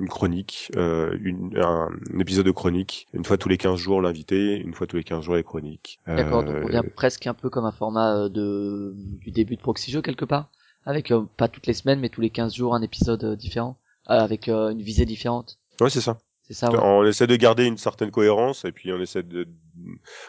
une, 0.00 0.08
chronique, 0.08 0.72
euh, 0.76 1.16
une, 1.22 1.56
un, 1.58 1.88
un 2.14 2.18
épisode 2.18 2.46
de 2.46 2.50
chronique, 2.50 3.06
une 3.14 3.24
fois 3.24 3.36
tous 3.38 3.48
les 3.48 3.58
15 3.58 3.78
jours 3.78 4.00
l'invité, 4.02 4.56
une 4.56 4.74
fois 4.74 4.86
tous 4.86 4.96
les 4.96 5.04
15 5.04 5.22
jours 5.24 5.36
les 5.36 5.44
chroniques. 5.44 6.00
D'accord, 6.06 6.42
donc 6.44 6.56
on 6.64 6.68
vient 6.68 6.82
presque 6.96 7.26
un 7.26 7.34
peu 7.34 7.48
comme 7.50 7.64
un 7.64 7.72
format 7.72 8.28
de 8.28 8.92
du 8.96 9.30
début 9.30 9.56
de 9.56 9.60
Proxy 9.60 9.90
Jeux 9.90 10.02
quelque 10.02 10.24
part, 10.24 10.50
avec 10.84 11.10
euh, 11.10 11.22
pas 11.36 11.48
toutes 11.48 11.66
les 11.66 11.74
semaines 11.74 12.00
mais 12.00 12.08
tous 12.08 12.20
les 12.20 12.30
15 12.30 12.54
jours 12.54 12.74
un 12.74 12.82
épisode 12.82 13.22
euh, 13.24 13.36
différent, 13.36 13.76
euh, 14.10 14.14
avec 14.14 14.48
une 14.48 14.82
visée 14.82 15.04
différente. 15.04 15.58
Ouais, 15.80 15.90
c'est 15.90 16.00
ça. 16.00 16.18
C'est 16.48 16.54
ça, 16.54 16.70
ouais. 16.72 16.78
On 16.82 17.04
essaie 17.04 17.26
de 17.26 17.36
garder 17.36 17.66
une 17.66 17.76
certaine 17.76 18.10
cohérence 18.10 18.64
et 18.64 18.72
puis 18.72 18.90
on 18.92 19.00
essaie 19.00 19.22
de, 19.22 19.46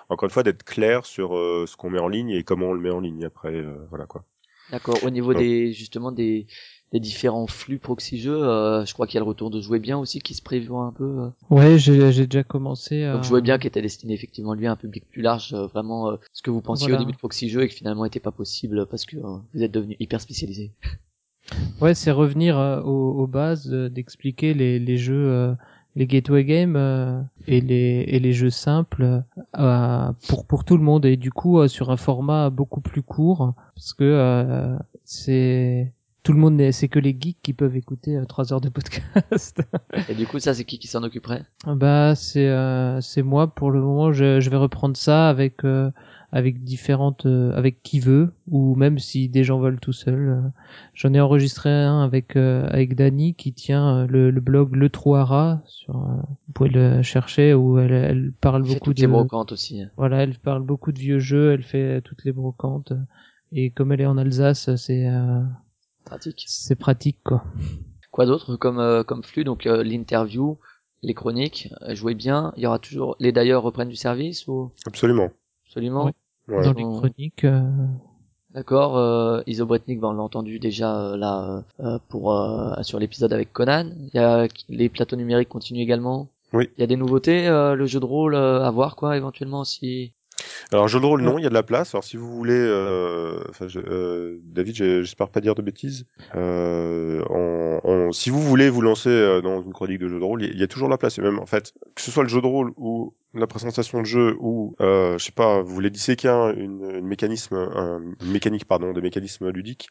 encore 0.09 0.27
une 0.27 0.31
fois, 0.33 0.43
d'être 0.43 0.63
clair 0.63 1.05
sur 1.05 1.35
euh, 1.35 1.65
ce 1.67 1.75
qu'on 1.77 1.89
met 1.89 1.99
en 1.99 2.07
ligne 2.09 2.29
et 2.31 2.43
comment 2.43 2.67
on 2.67 2.73
le 2.73 2.81
met 2.81 2.89
en 2.91 2.99
ligne. 2.99 3.23
Après, 3.25 3.55
euh, 3.55 3.73
voilà 3.89 4.05
quoi. 4.05 4.23
D'accord. 4.71 4.97
Au 5.03 5.09
niveau 5.09 5.33
Donc- 5.33 5.41
des 5.41 5.71
justement 5.73 6.11
des 6.11 6.45
des 6.91 6.99
différents 6.99 7.45
flux 7.45 7.77
Proxy 7.77 8.19
Jeux, 8.19 8.43
euh, 8.43 8.83
je 8.83 8.93
crois 8.93 9.05
qu'il 9.05 9.13
y 9.13 9.17
a 9.19 9.23
le 9.23 9.27
retour 9.29 9.51
de 9.51 9.61
Jouer 9.61 9.77
Bien 9.79 9.99
aussi 9.99 10.19
qui 10.21 10.33
se 10.33 10.41
prévoit 10.41 10.85
un 10.85 10.91
peu. 10.91 11.03
euh. 11.05 11.29
Ouais, 11.51 11.77
j'ai 11.77 12.11
déjà 12.25 12.43
commencé. 12.43 13.05
Donc 13.11 13.23
Jouer 13.23 13.41
Bien 13.41 13.59
qui 13.59 13.67
était 13.67 13.81
destiné 13.81 14.13
effectivement 14.15 14.55
lui 14.55 14.65
à 14.65 14.71
un 14.71 14.75
public 14.75 15.05
plus 15.09 15.21
large, 15.21 15.53
euh, 15.53 15.67
vraiment 15.67 16.09
euh, 16.09 16.15
ce 16.33 16.41
que 16.41 16.49
vous 16.49 16.61
pensiez 16.61 16.87
Voilà. 16.87 16.97
au 16.97 17.05
début 17.05 17.13
de 17.13 17.17
Proxy 17.19 17.47
Jeux 17.47 17.61
et 17.61 17.67
que 17.67 17.75
finalement 17.75 18.05
était 18.05 18.19
pas 18.19 18.31
possible 18.31 18.87
parce 18.87 19.05
que 19.05 19.17
euh, 19.17 19.37
vous 19.53 19.61
êtes 19.63 19.71
devenu 19.71 19.95
hyper 19.99 20.19
spécialisé. 20.19 20.71
Ouais, 21.81 21.93
c'est 21.95 22.11
revenir 22.11 22.57
euh, 22.57 22.81
aux, 22.81 23.21
aux 23.21 23.27
bases, 23.27 23.71
euh, 23.71 23.89
d'expliquer 23.89 24.53
les, 24.55 24.79
les 24.79 24.97
jeux, 24.97 25.29
euh, 25.31 25.53
les 25.99 26.07
gateway 26.07 26.45
games 26.45 26.77
euh, 26.77 27.21
et 27.45 27.59
les 27.59 28.05
et 28.07 28.19
les 28.19 28.31
jeux 28.31 28.49
simples 28.49 29.21
euh, 29.57 30.11
pour 30.29 30.45
pour 30.47 30.63
tout 30.63 30.77
le 30.77 30.83
monde 30.83 31.05
et 31.05 31.17
du 31.17 31.29
coup 31.29 31.59
euh, 31.59 31.67
sur 31.67 31.91
un 31.91 31.97
format 31.97 32.49
beaucoup 32.49 32.79
plus 32.79 33.01
court 33.01 33.53
parce 33.75 33.93
que 33.93 34.05
euh, 34.05 34.77
c'est 35.03 35.91
tout 36.23 36.31
le 36.31 36.39
monde 36.39 36.71
c'est 36.71 36.87
que 36.87 36.99
les 36.99 37.15
geeks 37.19 37.41
qui 37.43 37.51
peuvent 37.51 37.75
écouter 37.75 38.15
euh, 38.15 38.23
trois 38.23 38.53
heures 38.53 38.61
de 38.61 38.69
podcast. 38.69 39.61
Et 40.09 40.15
du 40.15 40.25
coup 40.25 40.39
ça 40.39 40.53
c'est 40.53 40.63
qui 40.63 40.79
qui 40.79 40.87
s'en 40.87 41.03
occuperait? 41.03 41.43
Bah 41.67 42.15
c'est 42.15 42.47
euh, 42.47 43.01
c'est 43.01 43.23
moi 43.23 43.47
pour 43.47 43.69
le 43.69 43.81
moment. 43.81 44.13
Je 44.13 44.39
je 44.39 44.49
vais 44.49 44.57
reprendre 44.57 44.95
ça 44.95 45.27
avec 45.27 45.65
euh, 45.65 45.91
avec 46.31 46.63
différentes 46.63 47.25
euh, 47.25 47.51
avec 47.55 47.81
qui 47.81 47.99
veut 47.99 48.31
ou 48.49 48.75
même 48.75 48.99
si 48.99 49.29
des 49.29 49.43
gens 49.43 49.59
veulent 49.59 49.79
tout 49.79 49.93
seul. 49.93 50.29
euh. 50.29 50.41
J'en 50.93 51.13
ai 51.13 51.19
enregistré 51.19 51.69
un 51.69 52.01
avec 52.01 52.35
euh, 52.35 52.67
avec 52.69 52.95
Dani 52.95 53.33
qui 53.35 53.53
tient 53.53 53.99
euh, 54.03 54.07
le, 54.07 54.29
le 54.31 54.41
blog 54.41 54.75
Le 54.75 54.89
Trouara 54.89 55.61
sur 55.65 55.95
euh, 55.95 56.15
vous 56.47 56.53
pouvez 56.53 56.69
le 56.69 57.01
chercher 57.01 57.53
où 57.53 57.79
elle, 57.79 57.91
elle 57.91 58.31
parle 58.41 58.61
Elle 58.63 58.67
beaucoup 58.67 58.85
toutes 58.91 58.99
les 58.99 59.07
de 59.07 59.11
brocantes 59.11 59.51
aussi. 59.51 59.81
hein. 59.81 59.89
voilà, 59.97 60.23
elle 60.23 60.37
parle 60.37 60.63
beaucoup 60.63 60.91
de 60.91 60.99
vieux 60.99 61.19
jeux, 61.19 61.51
elle 61.53 61.63
fait 61.63 62.01
toutes 62.01 62.23
les 62.25 62.31
brocantes 62.31 62.93
et 63.51 63.71
comme 63.71 63.91
elle 63.91 64.01
est 64.01 64.05
en 64.05 64.17
Alsace, 64.17 64.75
c'est 64.75 65.07
euh, 65.07 65.41
Pratique. 66.05 66.43
c'est 66.47 66.75
pratique 66.75 67.17
quoi. 67.23 67.43
Quoi 68.11 68.25
d'autre 68.25 68.55
comme 68.55 68.79
euh, 68.79 69.03
comme 69.03 69.23
flux? 69.23 69.43
Donc 69.43 69.65
euh, 69.67 69.83
l'interview, 69.83 70.57
les 71.03 71.13
chroniques, 71.13 71.69
jouez 71.89 72.15
bien. 72.15 72.51
Il 72.57 72.63
y 72.63 72.65
aura 72.67 72.79
toujours 72.79 73.15
les 73.19 73.31
d'ailleurs 73.31 73.63
reprennent 73.63 73.89
du 73.89 73.95
service 73.95 74.47
ou? 74.47 74.71
Absolument. 74.87 75.29
Absolument. 75.69 76.05
Oui. 76.05 76.11
Ouais. 76.55 76.63
Dans 76.63 76.73
les 76.73 76.83
On- 76.83 76.97
chroniques 76.97 77.43
euh, 77.43 77.61
D'accord. 78.55 78.97
Euh, 78.97 79.41
Isobretnik, 79.45 79.99
ben, 79.99 80.07
on 80.07 80.13
l'a 80.13 80.23
entendu 80.23 80.57
déjà 80.59 80.99
euh, 80.99 81.15
là 81.17 81.63
euh, 81.79 81.85
euh, 81.85 81.99
pour 82.09 82.33
euh, 82.33 82.73
sur 82.81 82.97
l'épisode 82.99 83.31
avec 83.31 83.53
Conan. 83.53 83.91
Il 83.99 84.09
y 84.15 84.17
a 84.19 84.47
les 84.69 84.89
plateaux 84.89 85.15
numériques 85.15 85.49
continuent 85.49 85.81
également. 85.81 86.29
Oui. 86.53 86.67
Il 86.75 86.81
y 86.81 86.83
a 86.83 86.87
des 86.87 86.95
nouveautés, 86.97 87.47
euh, 87.47 87.75
le 87.75 87.85
jeu 87.85 87.99
de 87.99 88.05
rôle 88.05 88.33
euh, 88.33 88.63
à 88.63 88.71
voir 88.71 88.95
quoi 88.95 89.15
éventuellement 89.15 89.63
si. 89.63 90.13
Alors 90.71 90.87
jeu 90.87 90.99
de 90.99 91.05
rôle, 91.05 91.21
non, 91.21 91.37
il 91.37 91.43
y 91.43 91.45
a 91.45 91.49
de 91.49 91.53
la 91.53 91.61
place. 91.63 91.93
Alors 91.93 92.03
si 92.03 92.17
vous 92.17 92.31
voulez, 92.31 92.53
euh, 92.57 93.39
enfin, 93.49 93.67
je- 93.67 93.79
euh, 93.79 94.39
David, 94.45 94.73
j'espère 94.75 95.29
pas 95.29 95.41
dire 95.41 95.53
de 95.53 95.61
bêtises. 95.61 96.07
Euh, 96.35 97.23
en- 97.29 97.81
en- 97.87 98.11
si 98.11 98.31
vous 98.31 98.41
voulez 98.41 98.69
vous 98.69 98.81
lancer 98.81 99.41
dans 99.43 99.61
une 99.61 99.73
chronique 99.73 99.99
de 99.99 100.07
jeu 100.07 100.17
de 100.19 100.23
rôle, 100.23 100.43
il 100.43 100.55
y, 100.55 100.59
y 100.61 100.63
a 100.63 100.67
toujours 100.67 100.87
de 100.87 100.93
la 100.93 100.97
place. 100.97 101.19
Et 101.19 101.21
même 101.21 101.37
en 101.39 101.45
fait, 101.45 101.73
que 101.93 102.01
ce 102.01 102.09
soit 102.09 102.23
le 102.23 102.29
jeu 102.29 102.41
de 102.41 102.47
rôle 102.47 102.71
ou 102.77 103.13
la 103.33 103.47
présentation 103.47 103.99
de 104.01 104.05
jeu 104.05 104.35
ou, 104.39 104.75
euh, 104.81 105.17
je 105.17 105.25
sais 105.25 105.31
pas, 105.31 105.61
vous 105.61 105.73
voulez 105.73 105.89
disséquer 105.89 106.29
un- 106.29 106.53
une, 106.53 106.83
une 106.95 107.05
mécanisme, 107.07 107.55
un- 107.55 108.01
une 108.21 108.31
mécanique 108.31 108.65
pardon, 108.65 108.91
des 108.93 109.01
mécanismes 109.01 109.49
ludiques. 109.49 109.89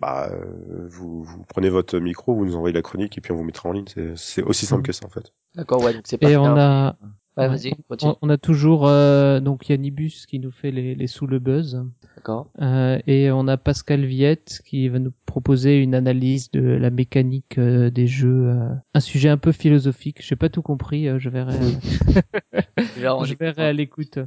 Bah, 0.00 0.30
euh, 0.32 0.86
vous, 0.88 1.22
vous 1.24 1.44
prenez 1.48 1.68
votre 1.68 1.98
micro, 1.98 2.34
vous 2.34 2.46
nous 2.46 2.56
envoyez 2.56 2.72
la 2.74 2.80
chronique 2.82 3.18
et 3.18 3.20
puis 3.20 3.32
on 3.32 3.36
vous 3.36 3.44
mettra 3.44 3.68
en 3.68 3.72
ligne. 3.72 3.86
C'est- 3.86 4.16
C'est 4.16 4.42
aussi 4.42 4.64
simple 4.64 4.80
Mhm. 4.80 4.86
que 4.86 4.92
ça 4.92 5.06
en 5.06 5.10
fait. 5.10 5.32
D'accord, 5.54 5.82
ouais, 5.82 5.92
donc 5.92 6.04
c'est 6.06 6.16
pas. 6.16 6.30
et 6.30 6.36
on 6.38 6.56
a 6.56 6.96
Ouais, 7.40 7.48
vas-y, 7.48 7.72
continue. 7.88 8.12
on, 8.12 8.26
on 8.26 8.30
a 8.30 8.38
toujours 8.38 8.86
euh, 8.86 9.40
donc 9.40 9.68
Yannibus 9.68 10.26
qui 10.26 10.38
nous 10.38 10.50
fait 10.50 10.70
les, 10.70 10.94
les 10.94 11.06
sous 11.06 11.26
le 11.26 11.38
buzz. 11.38 11.84
D'accord. 12.16 12.50
Euh, 12.60 12.98
et 13.06 13.30
on 13.30 13.48
a 13.48 13.56
Pascal 13.56 14.04
Viette 14.04 14.60
qui 14.66 14.88
va 14.88 14.98
nous 14.98 15.12
proposer 15.26 15.78
une 15.78 15.94
analyse 15.94 16.50
de 16.50 16.60
la 16.60 16.90
mécanique 16.90 17.56
euh, 17.58 17.90
des 17.90 18.06
jeux, 18.06 18.48
euh, 18.50 18.68
un 18.94 19.00
sujet 19.00 19.28
un 19.28 19.38
peu 19.38 19.52
philosophique. 19.52 20.18
J'ai 20.20 20.36
pas 20.36 20.48
tout 20.48 20.60
compris, 20.62 21.08
euh, 21.08 21.18
je 21.18 21.28
verrai, 21.30 21.58
je 22.96 23.34
verrai 23.34 23.66
à 23.66 23.72
l'écoute. 23.72 24.18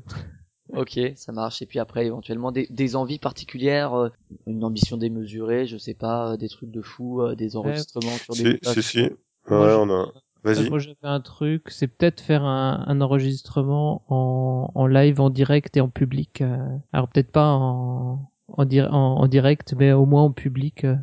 Ok, 0.69 0.99
ça 1.15 1.31
marche. 1.31 1.61
Et 1.61 1.65
puis 1.65 1.77
après, 1.79 2.05
éventuellement, 2.07 2.51
des, 2.51 2.65
des 2.71 2.95
envies 2.95 3.19
particulières, 3.19 3.93
euh, 3.93 4.09
une 4.47 4.63
ambition 4.63 4.97
démesurée, 4.97 5.67
je 5.67 5.77
sais 5.77 5.93
pas, 5.93 6.31
euh, 6.31 6.37
des 6.37 6.49
trucs 6.49 6.71
de 6.71 6.81
fou, 6.81 7.21
euh, 7.21 7.35
des 7.35 7.55
enregistrements 7.57 8.17
sur 8.17 8.33
Si, 8.33 8.43
des. 8.43 8.59
si, 8.63 8.81
si. 8.81 9.01
Ouais, 9.01 9.11
Moi, 9.49 9.69
je- 9.69 9.75
on 9.75 9.89
a. 9.91 10.13
Vas-y. 10.43 10.69
Moi 10.69 10.79
j'avais 10.79 10.97
un 11.03 11.21
truc, 11.21 11.63
c'est 11.69 11.87
peut-être 11.87 12.19
faire 12.21 12.43
un, 12.43 12.83
un 12.87 13.01
enregistrement 13.01 14.03
en, 14.09 14.69
en 14.75 14.87
live, 14.87 15.21
en 15.21 15.29
direct 15.29 15.77
et 15.77 15.81
en 15.81 15.89
public. 15.89 16.41
euh, 16.41 16.57
alors 16.91 17.07
peut-être 17.07 17.31
pas 17.31 17.47
en, 17.53 18.29
en, 18.49 18.65
en, 18.65 18.91
en 18.91 19.27
direct, 19.27 19.73
mais 19.77 19.93
au 19.93 20.05
moins 20.05 20.23
en 20.23 20.31
public, 20.31 20.83
euh, 20.83 20.95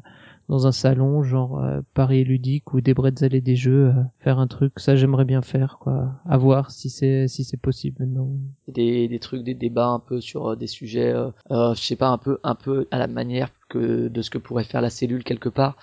dans 0.49 0.67
un 0.67 0.73
salon, 0.73 1.23
genre 1.23 1.61
euh, 1.63 1.81
Paris 1.95 2.25
ludique 2.25 2.75
ou 2.75 2.81
des 2.81 2.93
bretzels 2.93 3.35
et 3.35 3.41
des 3.41 3.57
jeux, 3.57 3.87
euh, 3.97 4.03
faire 4.19 4.39
un 4.41 4.47
truc. 4.49 4.79
Ça 4.79 4.97
j'aimerais 4.97 5.25
bien 5.25 5.43
faire, 5.43 5.79
quoi. 5.81 6.21
À 6.29 6.37
voir 6.37 6.71
si 6.71 6.91
c'est 6.91 7.29
si 7.29 7.45
c'est 7.45 7.61
possible. 7.61 8.05
Non. 8.07 8.31
des, 8.69 9.09
des 9.09 9.19
trucs, 9.21 9.43
des 9.45 9.55
débats 9.55 9.89
un 9.89 10.01
peu 10.01 10.21
sur 10.21 10.49
euh, 10.51 10.57
des 10.57 10.67
sujets, 10.67 11.13
euh, 11.13 11.31
euh, 11.51 11.75
je 11.75 11.81
sais 11.81 11.97
pas, 11.97 12.09
un 12.09 12.19
peu, 12.19 12.39
un 12.43 12.55
peu 12.55 12.89
à 12.91 12.99
la 12.99 13.07
manière 13.07 13.51
que 13.69 14.09
de 14.09 14.23
ce 14.23 14.31
que 14.31 14.39
pourrait 14.39 14.65
faire 14.65 14.81
la 14.81 14.91
cellule 14.91 15.23
quelque 15.25 15.49
part, 15.49 15.77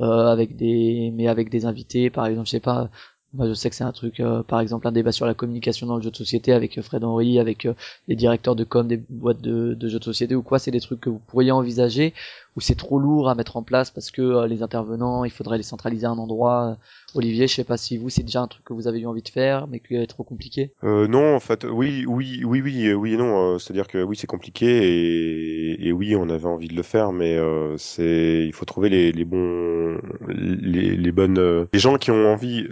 euh, 0.00 0.28
avec 0.28 0.56
des, 0.56 1.10
mais 1.14 1.28
avec 1.28 1.50
des 1.50 1.66
invités, 1.66 2.10
par 2.10 2.26
exemple, 2.26 2.46
je 2.46 2.52
sais 2.52 2.60
pas. 2.60 2.90
Je 3.38 3.54
sais 3.54 3.70
que 3.70 3.76
c'est 3.76 3.84
un 3.84 3.92
truc, 3.92 4.20
euh, 4.20 4.42
par 4.42 4.60
exemple, 4.60 4.86
un 4.86 4.92
débat 4.92 5.12
sur 5.12 5.26
la 5.26 5.34
communication 5.34 5.86
dans 5.86 5.96
le 5.96 6.02
jeu 6.02 6.10
de 6.10 6.16
société 6.16 6.52
avec 6.52 6.78
euh, 6.78 6.82
Fred 6.82 7.02
Henry, 7.02 7.38
avec 7.38 7.66
euh, 7.66 7.74
les 8.06 8.16
directeurs 8.16 8.54
de 8.54 8.64
com 8.64 8.86
des 8.86 9.02
boîtes 9.08 9.40
de, 9.40 9.74
de 9.74 9.88
jeux 9.88 9.98
de 9.98 10.04
société 10.04 10.34
ou 10.34 10.42
quoi. 10.42 10.58
C'est 10.58 10.70
des 10.70 10.80
trucs 10.80 11.00
que 11.00 11.10
vous 11.10 11.18
pourriez 11.18 11.50
envisager 11.50 12.14
ou 12.56 12.60
c'est 12.60 12.76
trop 12.76 12.98
lourd 12.98 13.28
à 13.28 13.34
mettre 13.34 13.56
en 13.56 13.62
place 13.62 13.90
parce 13.90 14.10
que 14.10 14.46
les 14.46 14.62
intervenants, 14.62 15.24
il 15.24 15.30
faudrait 15.30 15.56
les 15.56 15.64
centraliser 15.64 16.06
à 16.06 16.10
un 16.10 16.18
endroit. 16.18 16.78
Olivier, 17.14 17.46
je 17.46 17.54
sais 17.54 17.64
pas 17.64 17.76
si 17.76 17.96
vous, 17.96 18.10
c'est 18.10 18.22
déjà 18.22 18.42
un 18.42 18.48
truc 18.48 18.64
que 18.64 18.72
vous 18.72 18.86
avez 18.86 19.00
eu 19.00 19.06
envie 19.06 19.22
de 19.22 19.28
faire, 19.28 19.66
mais 19.66 19.80
qui 19.80 19.94
est 19.94 20.06
trop 20.06 20.24
compliqué? 20.24 20.72
Euh, 20.84 21.06
non, 21.08 21.34
en 21.34 21.40
fait, 21.40 21.64
oui, 21.64 22.04
oui, 22.06 22.42
oui, 22.44 22.60
oui, 22.60 22.92
oui 22.92 23.14
et 23.14 23.16
non. 23.16 23.58
C'est-à-dire 23.58 23.88
que 23.88 24.02
oui, 24.02 24.16
c'est 24.16 24.26
compliqué 24.26 25.84
et, 25.84 25.92
oui, 25.92 26.16
on 26.16 26.28
avait 26.28 26.46
envie 26.46 26.68
de 26.68 26.74
le 26.74 26.82
faire, 26.82 27.12
mais 27.12 27.36
euh, 27.36 27.76
c'est, 27.76 28.44
il 28.46 28.52
faut 28.52 28.64
trouver 28.64 28.88
les, 28.88 29.24
bons, 29.24 29.98
les, 30.28 30.96
les 30.96 31.12
bonnes, 31.12 31.66
les 31.72 31.78
gens 31.78 31.96
qui 31.96 32.10
ont 32.10 32.32
envie. 32.32 32.66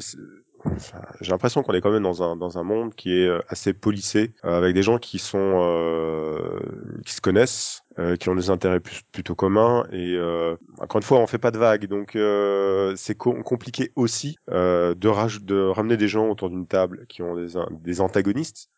J'ai 1.20 1.30
l'impression 1.30 1.62
qu'on 1.62 1.72
est 1.74 1.80
quand 1.80 1.90
même 1.90 2.02
dans 2.02 2.22
un 2.22 2.36
dans 2.36 2.58
un 2.58 2.62
monde 2.62 2.94
qui 2.94 3.12
est 3.12 3.26
euh, 3.26 3.40
assez 3.48 3.72
policé, 3.72 4.34
euh, 4.44 4.56
avec 4.58 4.74
des 4.74 4.82
gens 4.82 4.98
qui 4.98 5.18
sont 5.18 5.38
euh, 5.62 6.60
qui 7.04 7.12
se 7.14 7.20
connaissent, 7.20 7.82
euh, 7.98 8.16
qui 8.16 8.28
ont 8.28 8.34
des 8.34 8.50
intérêts 8.50 8.80
plus- 8.80 9.02
plutôt 9.12 9.34
communs 9.34 9.86
et 9.92 10.14
euh, 10.16 10.56
encore 10.78 10.98
une 11.00 11.04
fois, 11.04 11.18
on 11.18 11.26
fait 11.26 11.38
pas 11.38 11.50
de 11.50 11.58
vagues, 11.58 11.86
donc 11.86 12.16
euh, 12.16 12.94
c'est 12.96 13.14
co- 13.16 13.42
compliqué 13.42 13.92
aussi 13.96 14.36
de, 14.48 14.94
de 14.94 15.68
ramener 15.68 15.96
des 15.96 16.08
gens 16.08 16.28
autour 16.28 16.50
d'une 16.50 16.66
table 16.66 17.06
qui 17.08 17.22
ont 17.22 17.34
des, 17.36 17.54
des 17.70 18.00
antagonistes. 18.00 18.68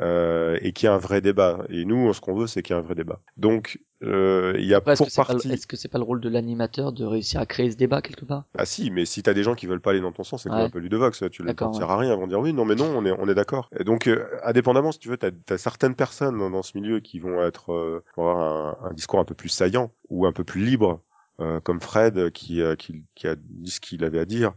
Euh, 0.00 0.58
et 0.60 0.72
qu'il 0.72 0.88
y 0.88 0.92
ait 0.92 0.94
un 0.94 0.98
vrai 0.98 1.20
débat. 1.20 1.64
Et 1.68 1.84
nous, 1.84 2.12
ce 2.12 2.20
qu'on 2.20 2.34
veut, 2.34 2.46
c'est 2.46 2.62
qu'il 2.62 2.74
y 2.74 2.78
ait 2.78 2.80
un 2.82 2.84
vrai 2.84 2.94
débat. 2.94 3.20
Donc, 3.36 3.80
euh, 4.04 4.54
il 4.58 4.64
y 4.66 4.74
a 4.74 4.78
est-ce 4.78 5.02
pour 5.02 5.08
pas, 5.12 5.24
partie. 5.24 5.50
est-ce 5.52 5.66
que 5.66 5.76
c'est 5.76 5.88
pas 5.88 5.98
le 5.98 6.04
rôle 6.04 6.20
de 6.20 6.28
l'animateur 6.28 6.92
de 6.92 7.04
réussir 7.04 7.40
à 7.40 7.46
créer 7.46 7.70
ce 7.70 7.76
débat 7.76 8.00
quelque 8.00 8.24
part? 8.24 8.44
Ah 8.56 8.64
si, 8.64 8.90
mais 8.92 9.04
si 9.04 9.22
t'as 9.24 9.34
des 9.34 9.42
gens 9.42 9.56
qui 9.56 9.66
veulent 9.66 9.80
pas 9.80 9.90
aller 9.90 10.00
dans 10.00 10.12
ton 10.12 10.22
sens, 10.22 10.42
c'est 10.44 10.48
comme 10.48 10.58
Ouais. 10.58 10.64
un 10.64 10.70
peu 10.70 10.78
Ludovox, 10.78 11.24
tu 11.30 11.42
les 11.44 11.52
sert 11.56 11.90
à 11.90 11.96
rien, 11.96 12.14
ils 12.14 12.18
vont 12.20 12.28
dire 12.28 12.38
oui, 12.38 12.52
non, 12.52 12.64
mais 12.64 12.76
non, 12.76 12.86
on 12.96 13.04
est, 13.04 13.10
on 13.10 13.28
est 13.28 13.34
d'accord. 13.34 13.68
Et 13.78 13.82
donc, 13.84 14.06
euh, 14.06 14.24
indépendamment, 14.44 14.92
si 14.92 15.00
tu 15.00 15.08
veux, 15.08 15.16
t'as 15.16 15.30
as 15.50 15.58
certaines 15.58 15.96
personnes 15.96 16.38
dans, 16.38 16.50
dans 16.50 16.62
ce 16.62 16.78
milieu 16.78 17.00
qui 17.00 17.18
vont 17.18 17.42
être, 17.42 17.72
euh, 17.72 18.04
avoir 18.16 18.38
un, 18.38 18.90
un 18.90 18.92
discours 18.94 19.18
un 19.18 19.24
peu 19.24 19.34
plus 19.34 19.48
saillant 19.48 19.92
ou 20.10 20.26
un 20.26 20.32
peu 20.32 20.44
plus 20.44 20.64
libre, 20.64 21.00
euh, 21.40 21.58
comme 21.58 21.80
Fred 21.80 22.30
qui, 22.30 22.62
euh, 22.62 22.76
qui, 22.76 23.04
qui 23.16 23.26
a 23.26 23.34
dit 23.36 23.70
ce 23.70 23.80
qu'il 23.80 24.04
avait 24.04 24.20
à 24.20 24.24
dire. 24.24 24.52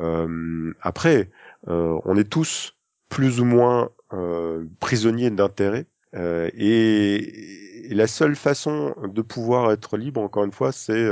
Euh, 0.00 0.72
après, 0.80 1.30
euh, 1.68 1.98
on 2.04 2.16
est 2.16 2.28
tous 2.30 2.74
plus 3.08 3.40
ou 3.40 3.44
moins 3.44 3.90
euh, 4.12 4.64
prisonniers 4.80 5.30
d'intérêts. 5.30 5.86
Euh, 6.14 6.50
et, 6.54 7.90
et 7.90 7.94
la 7.94 8.06
seule 8.06 8.36
façon 8.36 8.94
de 9.02 9.22
pouvoir 9.22 9.72
être 9.72 9.96
libre, 9.96 10.20
encore 10.20 10.44
une 10.44 10.52
fois, 10.52 10.72
c'est 10.72 11.08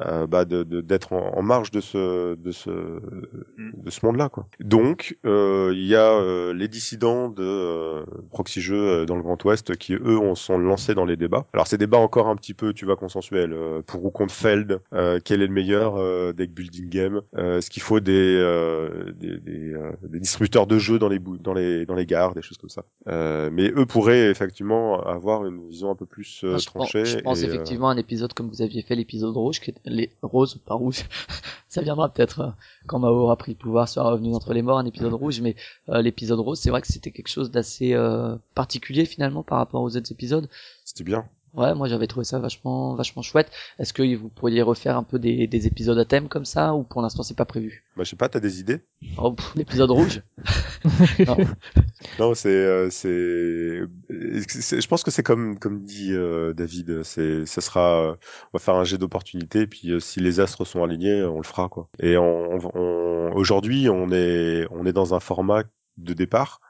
euh, 0.00 0.26
bah, 0.26 0.44
de- 0.44 0.62
de- 0.62 0.80
d'être 0.80 1.12
en, 1.12 1.36
en 1.36 1.42
marge 1.42 1.70
de 1.70 1.80
ce 1.80 2.34
de 2.34 2.52
ce 2.52 2.70
de 2.70 3.90
ce 3.90 4.04
monde-là 4.04 4.28
quoi. 4.28 4.46
Donc 4.60 5.16
euh, 5.26 5.72
il 5.74 5.86
y 5.86 5.94
a 5.94 6.12
euh, 6.12 6.52
les 6.52 6.68
dissidents 6.68 7.28
de 7.28 7.42
euh, 7.42 8.04
proxy 8.30 8.60
jeux 8.60 8.76
euh, 9.02 9.06
dans 9.06 9.16
le 9.16 9.22
Grand 9.22 9.42
Ouest 9.44 9.76
qui 9.76 9.94
eux 9.94 10.18
on 10.18 10.34
sont 10.34 10.58
lancés 10.58 10.94
dans 10.94 11.04
les 11.04 11.16
débats. 11.16 11.46
Alors 11.52 11.66
ces 11.66 11.78
débats 11.78 11.98
encore 11.98 12.28
un 12.28 12.36
petit 12.36 12.54
peu 12.54 12.72
tu 12.72 12.84
vois 12.84 12.96
consensuels 12.96 13.52
euh, 13.52 13.82
pour 13.86 14.04
ou 14.04 14.10
contre 14.10 14.34
Feld, 14.34 14.80
euh, 14.92 15.18
quel 15.24 15.42
est 15.42 15.46
le 15.46 15.52
meilleur 15.52 15.96
euh, 15.96 16.32
deck 16.32 16.52
building 16.52 16.88
game, 16.88 17.22
euh, 17.36 17.58
est-ce 17.58 17.70
qu'il 17.70 17.82
faut 17.82 18.00
des 18.00 18.36
euh, 18.36 19.12
des, 19.18 19.38
des, 19.38 19.72
euh, 19.74 19.92
des 20.02 20.20
distributeurs 20.20 20.66
de 20.66 20.78
jeux 20.78 20.98
dans 20.98 21.08
les 21.08 21.18
dans 21.18 21.54
les 21.54 21.86
dans 21.86 21.94
les 21.94 22.06
gares, 22.06 22.34
des 22.34 22.42
choses 22.42 22.58
comme 22.58 22.70
ça. 22.70 22.84
Euh, 23.08 23.50
mais 23.52 23.70
eux 23.76 23.86
pourraient 23.86 24.30
effectivement 24.30 25.00
avoir 25.02 25.46
une 25.46 25.66
vision 25.68 25.90
un 25.90 25.94
peu 25.94 26.06
plus 26.06 26.42
euh, 26.44 26.50
Moi, 26.50 26.58
je 26.58 26.64
pense, 26.66 26.72
tranchée. 26.90 27.04
je 27.04 27.18
pense 27.20 27.42
et, 27.42 27.46
effectivement 27.46 27.88
à 27.88 27.92
un 27.92 27.96
épisode 27.96 28.32
comme 28.34 28.48
vous 28.48 28.62
aviez 28.62 28.82
fait 28.82 28.94
l'épisode 28.96 29.36
rouge, 29.36 29.60
qui 29.60 29.70
est 29.70 29.85
les 29.86 30.10
roses, 30.22 30.56
pas 30.66 30.74
rouge. 30.74 31.04
ça 31.68 31.82
viendra 31.82 32.08
peut-être 32.12 32.40
euh, 32.40 32.50
quand 32.86 32.98
Mao 32.98 33.14
aura 33.14 33.36
pris 33.36 33.52
le 33.52 33.58
pouvoir, 33.58 33.88
sera 33.88 34.10
revenu 34.10 34.30
d'entre 34.30 34.52
les 34.52 34.62
morts, 34.62 34.78
un 34.78 34.86
épisode 34.86 35.12
rouge. 35.22 35.40
Mais 35.40 35.56
euh, 35.88 36.02
l'épisode 36.02 36.40
rose, 36.40 36.58
c'est 36.60 36.70
vrai 36.70 36.80
que 36.80 36.88
c'était 36.88 37.10
quelque 37.10 37.28
chose 37.28 37.50
d'assez 37.50 37.94
euh, 37.94 38.36
particulier 38.54 39.04
finalement 39.04 39.42
par 39.42 39.58
rapport 39.58 39.82
aux 39.82 39.96
autres 39.96 40.12
épisodes. 40.12 40.48
C'était 40.84 41.04
bien. 41.04 41.28
Ouais, 41.56 41.74
moi 41.74 41.88
j'avais 41.88 42.06
trouvé 42.06 42.24
ça 42.24 42.38
vachement, 42.38 42.94
vachement 42.94 43.22
chouette. 43.22 43.50
Est-ce 43.78 43.92
que 43.92 44.14
vous 44.16 44.28
pourriez 44.28 44.62
refaire 44.62 44.96
un 44.96 45.02
peu 45.02 45.18
des, 45.18 45.46
des 45.46 45.66
épisodes 45.66 45.98
à 45.98 46.04
thème 46.04 46.28
comme 46.28 46.44
ça, 46.44 46.74
ou 46.74 46.82
pour 46.82 47.00
l'instant 47.02 47.22
c'est 47.22 47.36
pas 47.36 47.44
prévu? 47.46 47.82
Bah, 47.96 48.04
je 48.04 48.10
sais 48.10 48.16
pas, 48.16 48.28
t'as 48.28 48.40
des 48.40 48.60
idées? 48.60 48.80
Oh, 49.18 49.34
l'épisode 49.54 49.90
rouge. 49.90 50.22
Non. 51.26 51.36
Non, 52.18 52.34
c'est, 52.34 52.48
euh, 52.48 52.88
c'est, 52.90 53.08
je 54.08 54.86
pense 54.86 55.02
que 55.02 55.10
c'est 55.10 55.22
comme, 55.22 55.58
comme 55.58 55.82
dit 55.84 56.12
euh, 56.12 56.52
David, 56.52 57.02
c'est, 57.02 57.44
ça 57.46 57.60
sera, 57.60 58.00
euh, 58.10 58.14
on 58.52 58.58
va 58.58 58.58
faire 58.58 58.74
un 58.74 58.84
jet 58.84 58.96
d'opportunité, 58.98 59.66
puis 59.66 59.92
si 60.00 60.20
les 60.20 60.40
astres 60.40 60.64
sont 60.64 60.82
alignés, 60.84 61.24
on 61.24 61.38
le 61.38 61.42
fera 61.44 61.68
quoi. 61.68 61.88
Et 62.00 62.16
on, 62.16 62.58
on- 62.74 63.32
aujourd'hui, 63.34 63.88
on 63.88 64.10
est, 64.12 64.66
on 64.70 64.86
est 64.86 64.92
dans 64.92 65.14
un 65.14 65.20
format 65.20 65.64
de 65.96 66.12
départ. 66.14 66.60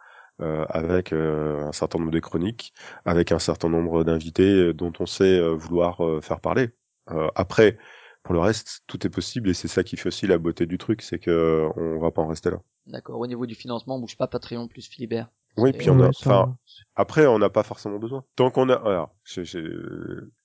Euh, 0.43 0.65
avec 0.69 1.13
euh, 1.13 1.65
un 1.67 1.73
certain 1.73 1.99
nombre 1.99 2.11
de 2.11 2.21
chroniques, 2.21 2.75
avec 3.05 3.33
un 3.33 3.39
certain 3.39 3.69
nombre 3.69 4.05
d'invités 4.05 4.53
euh, 4.53 4.75
dont 4.75 4.93
on 4.99 5.07
sait 5.07 5.39
euh, 5.39 5.55
vouloir 5.55 6.05
euh, 6.05 6.21
faire 6.21 6.41
parler. 6.41 6.71
Euh, 7.11 7.29
après, 7.35 7.79
pour 8.23 8.35
le 8.35 8.41
reste, 8.41 8.83
tout 8.87 9.07
est 9.07 9.11
possible 9.11 9.49
et 9.49 9.55
c'est 9.55 9.69
ça 9.69 9.85
qui 9.85 9.97
fait 9.97 10.09
aussi 10.09 10.27
la 10.27 10.39
beauté 10.39 10.67
du 10.67 10.79
truc, 10.79 11.03
c'est 11.03 11.19
que 11.19 11.31
euh, 11.31 11.69
on 11.77 11.99
va 12.01 12.11
pas 12.11 12.23
en 12.23 12.27
rester 12.27 12.51
là. 12.51 12.59
D'accord. 12.87 13.19
Au 13.19 13.27
niveau 13.27 13.47
du 13.47 13.55
financement, 13.55 13.97
on 13.97 14.01
bouge 14.01 14.17
pas 14.17 14.27
Patreon 14.27 14.69
plus 14.69 14.89
Philibert. 14.89 15.31
Oui, 15.57 15.73
puis 15.73 15.89
on 15.89 16.01
a, 16.01 16.09
enfin, 16.09 16.57
après, 16.97 17.27
on 17.27 17.39
n'a 17.39 17.49
pas 17.49 17.63
forcément 17.63 17.99
besoin. 17.99 18.25
Tant 18.37 18.51
qu'on 18.51 18.69
a, 18.69 18.75
alors, 18.75 19.15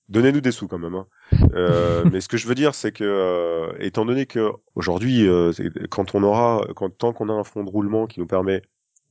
donnez-nous 0.07 0.41
des 0.41 0.51
sous 0.51 0.67
quand 0.67 0.79
même. 0.79 0.95
Hein. 0.95 1.07
Euh, 1.53 2.05
mais 2.11 2.21
ce 2.21 2.29
que 2.29 2.37
je 2.37 2.47
veux 2.47 2.55
dire, 2.55 2.75
c'est 2.75 2.91
que, 2.91 3.03
euh, 3.03 3.73
étant 3.79 4.05
donné 4.05 4.25
que 4.25 4.51
aujourd'hui, 4.75 5.27
euh, 5.27 5.51
quand 5.89 6.15
on 6.15 6.23
aura, 6.23 6.65
quand 6.75 6.89
tant 6.97 7.11
qu'on 7.11 7.29
a 7.29 7.33
un 7.33 7.43
fonds 7.43 7.63
de 7.63 7.69
roulement 7.69 8.07
qui 8.07 8.19
nous 8.19 8.27
permet 8.27 8.61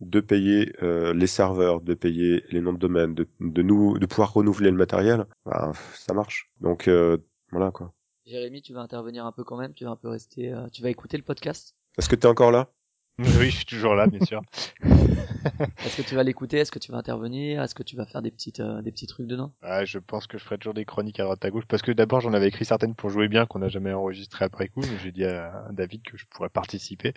de 0.00 0.20
payer 0.20 0.72
euh, 0.82 1.12
les 1.14 1.26
serveurs, 1.26 1.80
de 1.80 1.94
payer 1.94 2.44
les 2.50 2.60
noms 2.60 2.72
de 2.72 2.78
domaine, 2.78 3.14
de, 3.14 3.28
de 3.40 3.62
nous, 3.62 3.98
de 3.98 4.06
pouvoir 4.06 4.32
renouveler 4.32 4.70
le 4.70 4.76
matériel, 4.76 5.26
bah, 5.44 5.72
ça 5.94 6.14
marche. 6.14 6.50
Donc 6.60 6.88
euh, 6.88 7.18
voilà 7.52 7.70
quoi. 7.70 7.92
Jérémy, 8.26 8.62
tu 8.62 8.72
vas 8.72 8.80
intervenir 8.80 9.26
un 9.26 9.32
peu 9.32 9.44
quand 9.44 9.56
même. 9.56 9.74
Tu 9.74 9.84
vas 9.84 9.90
un 9.90 9.96
peu 9.96 10.08
rester. 10.08 10.52
euh, 10.52 10.68
tu 10.72 10.82
vas 10.82 10.90
écouter 10.90 11.16
le 11.16 11.22
podcast? 11.22 11.74
Est-ce 11.98 12.08
que 12.08 12.16
t'es 12.16 12.26
encore 12.26 12.50
là? 12.50 12.70
Oui, 13.18 13.50
je 13.50 13.56
suis 13.56 13.64
toujours 13.66 13.94
là, 13.94 14.06
bien 14.06 14.24
sûr. 14.24 14.40
Est-ce 15.84 15.96
que 15.96 16.02
tu 16.02 16.14
vas 16.14 16.22
l'écouter? 16.24 16.58
Est-ce 16.58 16.72
que 16.72 16.78
tu 16.78 16.92
vas 16.92 16.98
intervenir? 16.98 17.62
Est-ce 17.62 17.74
que 17.74 17.82
tu 17.82 17.96
vas 17.96 18.06
faire 18.06 18.22
des 18.22 18.30
petites, 18.30 18.60
euh, 18.60 18.82
des 18.82 18.92
petits 18.92 19.06
trucs 19.06 19.26
dedans? 19.26 19.52
Ah, 19.62 19.84
je 19.84 19.98
pense 19.98 20.26
que 20.26 20.38
je 20.38 20.44
ferai 20.44 20.56
toujours 20.58 20.72
des 20.74 20.86
chroniques 20.86 21.20
à 21.20 21.24
droite 21.24 21.44
à 21.44 21.50
gauche 21.50 21.66
parce 21.68 21.82
que 21.82 21.92
d'abord 21.92 22.20
j'en 22.22 22.32
avais 22.32 22.48
écrit 22.48 22.64
certaines 22.64 22.94
pour 22.94 23.10
jouer 23.10 23.28
bien 23.28 23.44
qu'on 23.44 23.58
n'a 23.58 23.68
jamais 23.68 23.92
enregistré 23.92 24.44
après 24.46 24.68
coup. 24.68 24.80
mais 24.80 24.98
J'ai 24.98 25.12
dit 25.12 25.24
à 25.24 25.66
David 25.70 26.02
que 26.02 26.16
je 26.16 26.24
pourrais 26.30 26.48
participer. 26.48 27.12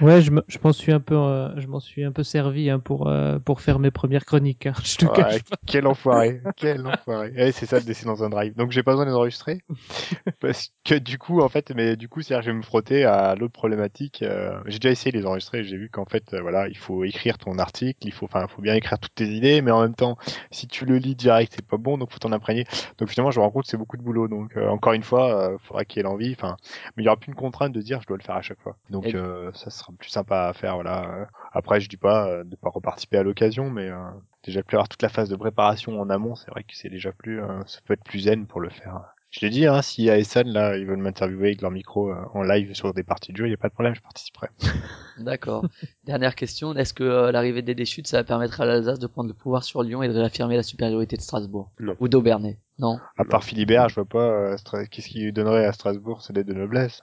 Ouais, 0.00 0.20
je 0.20 0.30
me- 0.30 0.44
je 0.48 0.58
m'en 0.62 0.72
suis 0.72 0.92
un 0.92 1.00
peu, 1.00 1.14
euh, 1.16 1.58
je 1.60 1.66
m'en 1.66 1.80
suis 1.80 2.04
un 2.04 2.12
peu 2.12 2.22
servi 2.24 2.70
hein, 2.70 2.78
pour 2.80 3.08
euh, 3.08 3.38
pour 3.38 3.60
faire 3.60 3.78
mes 3.78 3.90
premières 3.90 4.24
chroniques. 4.24 4.66
hein. 4.66 4.72
Je 4.84 4.96
te 4.96 5.06
Ouais, 5.06 5.06
cache 5.06 5.42
pas. 5.44 5.56
quel 5.66 5.86
enfoiré, 5.88 6.40
quel 6.54 6.86
enfoiré. 6.86 7.32
Eh, 7.36 7.50
c'est 7.50 7.66
ça 7.66 7.80
de 7.80 7.86
laisser 7.86 8.06
dans 8.06 8.22
un 8.22 8.30
drive. 8.30 8.54
Donc 8.54 8.70
j'ai 8.70 8.84
pas 8.84 8.92
besoin 8.92 9.04
de 9.04 9.10
les 9.10 9.16
enregistrer 9.16 9.60
parce 10.40 10.70
que 10.84 10.94
du 10.94 11.18
coup 11.18 11.40
en 11.42 11.48
fait, 11.48 11.72
mais 11.74 11.96
du 11.96 12.08
coup 12.08 12.22
c'est 12.22 12.40
je 12.40 12.46
vais 12.50 12.56
me 12.56 12.62
frotter 12.62 13.04
à 13.04 13.34
l'autre 13.34 13.52
problématique. 13.52 14.22
euh, 14.22 14.60
j'ai 14.66 14.78
déjà 14.78 14.90
essayé 14.92 15.10
de 15.12 15.18
les 15.18 15.26
enregistrer. 15.26 15.64
J'ai 15.64 15.76
vu 15.76 15.90
qu'en 15.90 16.04
fait 16.04 16.34
euh, 16.34 16.40
voilà, 16.40 16.68
il 16.68 16.76
faut 16.78 17.04
écrire 17.04 17.38
ton 17.38 17.58
article, 17.58 17.71
il 17.80 18.12
faut 18.12 18.26
enfin 18.26 18.46
faut 18.48 18.62
bien 18.62 18.74
écrire 18.74 18.98
toutes 18.98 19.14
tes 19.14 19.26
idées, 19.26 19.62
mais 19.62 19.70
en 19.70 19.80
même 19.82 19.94
temps 19.94 20.16
si 20.50 20.66
tu 20.68 20.84
le 20.84 20.98
lis 20.98 21.14
direct 21.14 21.52
c'est 21.54 21.66
pas 21.66 21.76
bon, 21.78 21.98
donc 21.98 22.12
faut 22.12 22.18
t'en 22.18 22.32
imprégner. 22.32 22.64
Donc 22.98 23.08
finalement 23.08 23.30
je 23.30 23.40
me 23.40 23.44
rends 23.44 23.50
compte 23.50 23.66
c'est 23.66 23.76
beaucoup 23.76 23.96
de 23.96 24.02
boulot. 24.02 24.28
Donc 24.28 24.56
euh, 24.56 24.68
encore 24.68 24.92
une 24.92 25.02
fois, 25.02 25.52
euh, 25.52 25.58
faudra 25.58 25.84
qu'il 25.84 25.98
y 25.98 26.00
ait 26.00 26.02
l'envie. 26.04 26.32
Enfin, 26.38 26.56
mais 26.96 27.02
il 27.02 27.06
y 27.06 27.08
aura 27.08 27.16
plus 27.16 27.28
une 27.30 27.34
contrainte 27.36 27.72
de 27.72 27.80
dire 27.82 28.00
je 28.02 28.06
dois 28.06 28.16
le 28.16 28.22
faire 28.22 28.36
à 28.36 28.42
chaque 28.42 28.60
fois. 28.60 28.76
Donc 28.90 29.06
Et- 29.06 29.14
euh, 29.14 29.50
ça 29.54 29.70
sera 29.70 29.92
plus 29.98 30.08
sympa 30.10 30.46
à 30.48 30.52
faire. 30.52 30.74
Voilà. 30.74 31.28
Après 31.52 31.80
je 31.80 31.88
dis 31.88 31.96
pas 31.96 32.28
euh, 32.28 32.44
de 32.44 32.56
pas 32.56 32.70
reparticiper 32.70 33.18
à 33.18 33.22
l'occasion, 33.22 33.70
mais 33.70 33.88
euh, 33.88 33.96
déjà 34.44 34.62
plus 34.62 34.76
avoir 34.76 34.88
toute 34.88 35.02
la 35.02 35.08
phase 35.08 35.28
de 35.28 35.36
préparation 35.36 36.00
en 36.00 36.10
amont, 36.10 36.34
c'est 36.34 36.50
vrai 36.50 36.62
que 36.64 36.74
c'est 36.74 36.88
déjà 36.90 37.12
plus, 37.12 37.40
euh, 37.42 37.62
ça 37.66 37.80
peut 37.84 37.94
être 37.94 38.04
plus 38.04 38.20
zen 38.20 38.46
pour 38.46 38.60
le 38.60 38.70
faire. 38.70 39.00
Je 39.32 39.40
l'ai 39.40 39.50
dit, 39.50 39.66
hein, 39.66 39.80
si 39.80 40.10
ASN 40.10 40.48
là, 40.48 40.76
ils 40.76 40.84
veulent 40.86 40.98
m'interviewer 40.98 41.48
avec 41.48 41.62
leur 41.62 41.70
micro 41.70 42.10
euh, 42.10 42.16
en 42.34 42.42
live 42.42 42.74
sur 42.74 42.92
des 42.92 43.02
parties 43.02 43.32
de 43.32 43.38
jeu, 43.38 43.46
il 43.46 43.50
y 43.50 43.54
a 43.54 43.56
pas 43.56 43.68
de 43.70 43.72
problème, 43.72 43.94
je 43.94 44.02
participerai. 44.02 44.48
D'accord. 45.18 45.64
Dernière 46.04 46.34
question. 46.34 46.74
Est-ce 46.76 46.92
que 46.92 47.02
euh, 47.02 47.32
l'arrivée 47.32 47.62
des 47.62 47.74
déchutes, 47.74 48.06
ça 48.06 48.18
va 48.18 48.24
permettre 48.24 48.60
à 48.60 48.66
l'Alsace 48.66 48.98
de 48.98 49.06
prendre 49.06 49.28
le 49.28 49.34
pouvoir 49.34 49.64
sur 49.64 49.82
Lyon 49.82 50.02
et 50.02 50.08
de 50.08 50.12
réaffirmer 50.12 50.56
la 50.56 50.62
supériorité 50.62 51.16
de 51.16 51.22
Strasbourg? 51.22 51.70
Non. 51.80 51.96
Ou 51.98 52.08
d'Aubernay 52.08 52.58
Non? 52.78 52.98
À 53.16 53.24
part 53.24 53.42
Philibert, 53.42 53.88
je 53.88 53.94
vois 53.94 54.04
pas 54.04 54.18
euh, 54.30 54.56
Stra- 54.56 54.86
qu'est-ce 54.86 55.08
qui 55.08 55.20
lui 55.20 55.32
donnerait 55.32 55.64
à 55.64 55.72
Strasbourg, 55.72 56.20
c'est 56.20 56.34
des 56.34 56.44
de 56.44 56.52
noblesse. 56.52 57.02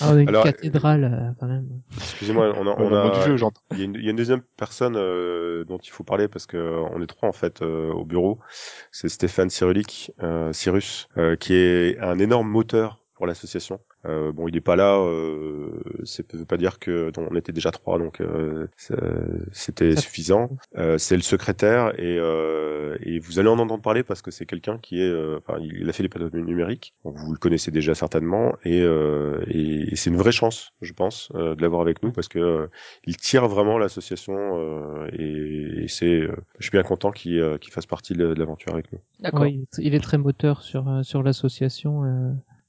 Ah, 0.00 0.14
une 0.14 0.28
Alors, 0.28 0.44
cathédrale 0.44 1.04
euh, 1.04 1.32
quand 1.38 1.46
même. 1.46 1.66
Excusez-moi, 1.96 2.52
on 2.56 2.66
a, 2.66 2.74
on 2.78 2.92
a, 2.92 3.10
du 3.10 3.24
jeu, 3.24 3.36
j'entends. 3.36 3.60
Il 3.72 3.78
y, 3.78 3.82
a 3.82 3.84
une, 3.84 3.94
il 3.94 4.04
y 4.04 4.08
a 4.08 4.10
une 4.10 4.16
deuxième 4.16 4.42
personne 4.56 4.96
euh, 4.96 5.64
dont 5.64 5.78
il 5.78 5.90
faut 5.90 6.04
parler 6.04 6.28
parce 6.28 6.46
que 6.46 6.56
euh, 6.56 6.82
on 6.92 7.00
est 7.02 7.06
trois 7.06 7.28
en 7.28 7.32
fait 7.32 7.62
euh, 7.62 7.92
au 7.92 8.04
bureau. 8.04 8.38
C'est 8.92 9.08
Stéphane 9.08 9.50
Cyrulic, 9.50 10.12
euh, 10.22 10.52
Cyrus, 10.52 11.08
euh, 11.16 11.36
qui 11.36 11.54
est 11.54 11.98
un 12.00 12.18
énorme 12.18 12.48
moteur 12.48 13.00
pour 13.18 13.26
l'association. 13.26 13.80
Euh, 14.06 14.30
bon, 14.32 14.46
il 14.46 14.56
est 14.56 14.62
pas 14.62 14.76
là, 14.76 14.96
euh, 14.96 15.82
ça 16.04 16.22
veut 16.32 16.44
pas 16.44 16.56
dire 16.56 16.78
que 16.78 17.10
on 17.18 17.34
était 17.34 17.52
déjà 17.52 17.72
trois, 17.72 17.98
donc 17.98 18.20
euh, 18.20 18.68
c'était 19.52 19.96
suffisant. 19.96 20.50
Euh, 20.76 20.98
c'est 20.98 21.16
le 21.16 21.22
secrétaire 21.22 21.98
et, 21.98 22.16
euh, 22.18 22.96
et 23.02 23.18
vous 23.18 23.40
allez 23.40 23.48
en 23.48 23.58
entendre 23.58 23.82
parler 23.82 24.04
parce 24.04 24.22
que 24.22 24.30
c'est 24.30 24.46
quelqu'un 24.46 24.78
qui 24.78 25.02
est, 25.02 25.10
euh, 25.10 25.38
enfin, 25.38 25.58
il 25.60 25.88
a 25.88 25.92
fait 25.92 26.04
les 26.04 26.08
patronymes 26.08 26.46
numériques, 26.46 26.94
donc 27.04 27.16
vous 27.16 27.32
le 27.32 27.38
connaissez 27.38 27.72
déjà 27.72 27.96
certainement 27.96 28.54
et, 28.64 28.82
euh, 28.82 29.44
et, 29.48 29.92
et 29.92 29.96
c'est 29.96 30.10
une 30.10 30.16
vraie 30.16 30.32
chance, 30.32 30.72
je 30.80 30.92
pense, 30.92 31.32
euh, 31.34 31.56
de 31.56 31.62
l'avoir 31.62 31.82
avec 31.82 32.04
nous 32.04 32.12
parce 32.12 32.28
que 32.28 32.38
euh, 32.38 32.66
il 33.04 33.16
tire 33.16 33.48
vraiment 33.48 33.78
l'association 33.78 34.36
euh, 34.36 35.08
et, 35.12 35.84
et 35.84 35.88
c'est, 35.88 36.20
euh, 36.20 36.36
je 36.60 36.66
suis 36.66 36.72
bien 36.72 36.84
content 36.84 37.10
qu'il 37.10 37.40
euh, 37.40 37.58
qu'il 37.58 37.72
fasse 37.72 37.86
partie 37.86 38.12
de, 38.12 38.26
l'aventure 38.26 38.72
avec 38.74 38.92
nous. 38.92 39.00
D'accord. 39.18 39.40
Ouais, 39.40 39.58
il, 39.78 39.94
est, 39.94 40.00
très 40.00 40.18
moteur 40.18 40.62
sur 40.62 40.88
euh, 40.88 41.02
sur 41.02 41.24
l'association. 41.24 42.04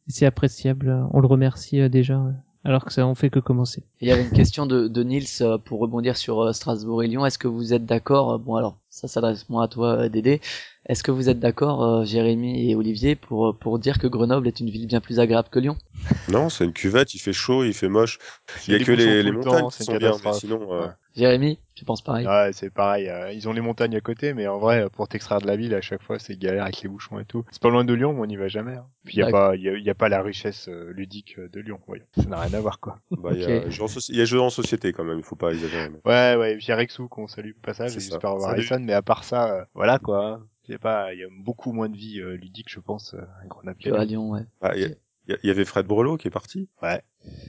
Euh, 0.10 0.14
c'est 0.14 0.26
appréciable. 0.26 1.08
On 1.12 1.20
le 1.20 1.28
remercie 1.28 1.80
euh, 1.82 1.90
déjà, 1.90 2.16
euh, 2.16 2.32
alors 2.64 2.86
que 2.86 2.94
ça 2.94 3.06
on 3.08 3.16
fait 3.16 3.30
que 3.30 3.40
commencer. 3.40 3.84
Il 4.02 4.08
y 4.08 4.12
avait 4.12 4.24
une 4.24 4.32
question 4.32 4.66
de, 4.66 4.88
de 4.88 5.04
Nils 5.04 5.28
euh, 5.42 5.58
pour 5.58 5.80
rebondir 5.80 6.18
sur 6.18 6.42
euh, 6.42 6.54
Strasbourg 6.54 7.04
et 7.04 7.08
Lyon. 7.08 7.26
Est-ce 7.26 7.38
que 7.38 7.48
vous 7.48 7.74
êtes 7.74 7.86
d'accord? 7.86 8.34
Euh, 8.34 8.38
Bon 8.38 8.56
alors, 8.56 8.78
ça 8.90 9.08
s'adresse 9.08 9.50
moins 9.50 9.64
à 9.64 9.68
toi, 9.68 10.04
euh, 10.04 10.10
Dédé. 10.10 10.42
Est-ce 10.90 11.04
que 11.04 11.12
vous 11.12 11.30
êtes 11.30 11.40
d'accord, 11.40 11.84
euh, 11.84 12.04
Jérémy 12.04 12.72
et 12.72 12.76
Olivier, 12.76 13.16
pour 13.16 13.50
euh, 13.50 13.54
pour 13.54 13.78
dire 13.78 14.00
que 14.00 14.08
Grenoble 14.08 14.48
est 14.48 14.60
une 14.60 14.72
ville 14.72 14.88
bien 14.88 15.00
plus 15.02 15.20
agréable 15.20 15.48
que 15.52 15.60
Lyon? 15.60 15.78
Non, 16.30 16.50
c'est 16.50 16.66
une 16.66 16.74
cuvette, 16.74 17.14
il 17.14 17.20
fait 17.20 17.32
chaud, 17.32 17.64
il 17.64 17.76
fait 17.76 17.90
moche. 17.90 18.18
Il 18.68 18.74
y 18.74 18.76
a 18.76 18.84
que 18.84 18.92
les, 18.94 19.32
montagnes 19.32 19.44
temps, 19.60 19.68
qui 19.70 19.78
c'est 19.78 19.84
sont 19.84 19.96
bien, 19.98 20.14
mais 20.26 20.34
sinon, 20.34 20.74
euh, 20.74 20.88
Ouais. 20.88 20.92
Jérémy, 21.16 21.60
tu 21.76 21.86
penses 21.86 22.02
pareil? 22.02 22.26
Ouais, 22.28 22.50
c'est 22.54 22.72
pareil. 22.74 23.08
euh, 23.08 23.32
ils 23.32 23.48
ont 23.48 23.54
les 23.54 23.62
montagnes 23.62 23.96
à 23.96 24.02
côté, 24.02 24.34
mais 24.34 24.48
en 24.48 24.58
vrai, 24.58 24.88
pour 24.92 25.08
t'extraire 25.08 25.40
de 25.42 25.46
la 25.48 25.56
ville, 25.58 25.76
à 25.76 25.82
chaque 25.82 26.02
fois, 26.02 26.18
c'est 26.18 26.38
galère 26.40 26.64
avec 26.64 26.82
les 26.82 26.90
bouchons 26.90 27.20
et 27.20 27.26
tout. 27.26 27.46
C'est 27.52 27.62
pas 27.62 27.70
loin 27.70 27.84
de 27.84 27.94
Lyon, 27.94 28.14
mais 28.14 28.22
on 28.22 28.26
n'y 28.26 28.38
va 28.38 28.48
jamais. 28.48 28.74
hein. 28.76 28.86
Puis 29.06 29.18
il 29.18 29.20
y 29.20 29.24
a 29.24 29.30
pas, 29.30 29.56
il 29.56 29.62
y 29.62 29.70
a, 29.70 29.78
y 29.78 29.90
a 29.92 29.96
pas 29.96 30.10
la 30.10 30.24
richesse 30.24 30.70
ludique 30.70 31.40
de 31.40 31.60
Lyon. 31.60 31.80
voyons. 31.86 32.06
Ça 32.18 32.26
n'a 32.26 32.40
rien 32.40 32.54
à 32.56 32.62
voir, 32.62 32.80
quoi. 32.80 32.98
Bah, 33.12 33.30
il 33.34 33.42
y 33.42 33.46
a 33.46 33.58
Ok. 33.58 33.70
jeux 33.70 33.84
en 33.84 33.88
soci- 33.88 34.10
il 34.10 34.18
y 34.18 34.22
a 34.22 34.26
jeux 34.26 34.42
en 34.42 34.50
société 34.50 34.92
quand 34.94 35.04
même, 35.04 35.20
il 35.20 35.24
faut 35.24 35.36
pas 35.36 35.52
exagérer. 35.52 35.90
mais- 35.90 36.00
Ouais, 36.12 36.36
ouais. 36.36 36.58
Y 36.60 36.72
a 36.72 36.76
Rexou 36.76 37.08
qu'on 37.08 37.28
salue 37.28 37.52
au 37.52 37.62
passage. 37.62 37.92
C'est 37.92 37.98
et 37.98 38.00
ça. 38.00 38.10
J'espère 38.12 38.32
avoir 38.32 38.50
Salut. 38.50 38.62
Harrison, 38.68 38.80
mais 38.84 38.94
à 38.94 39.04
part 39.04 39.24
ça, 39.24 39.54
euh, 39.54 39.64
voilà 39.76 40.00
quoi. 40.00 40.42
C'est 40.70 40.78
pas, 40.78 41.16
il 41.16 41.20
y 41.20 41.24
a 41.24 41.28
beaucoup 41.32 41.72
moins 41.72 41.90
de 41.90 41.98
vie 41.98 42.20
euh, 42.22 42.36
ludique, 42.38 42.70
je 42.70 42.80
pense, 42.80 43.16
euh, 43.16 43.22
à 43.44 43.48
Grenoble. 43.48 43.78
Que 43.84 43.90
à 43.90 44.06
Lyon, 44.06 44.30
ouais. 44.30 44.46
Ah, 44.62 44.76
il 44.78 44.96
y, 45.44 45.50
avait 45.50 45.66
Fred 45.66 45.88
Brelo 45.88 46.16
qui 46.16 46.28
est 46.28 46.32
parti, 46.32 46.70
Ouais. 46.84 47.02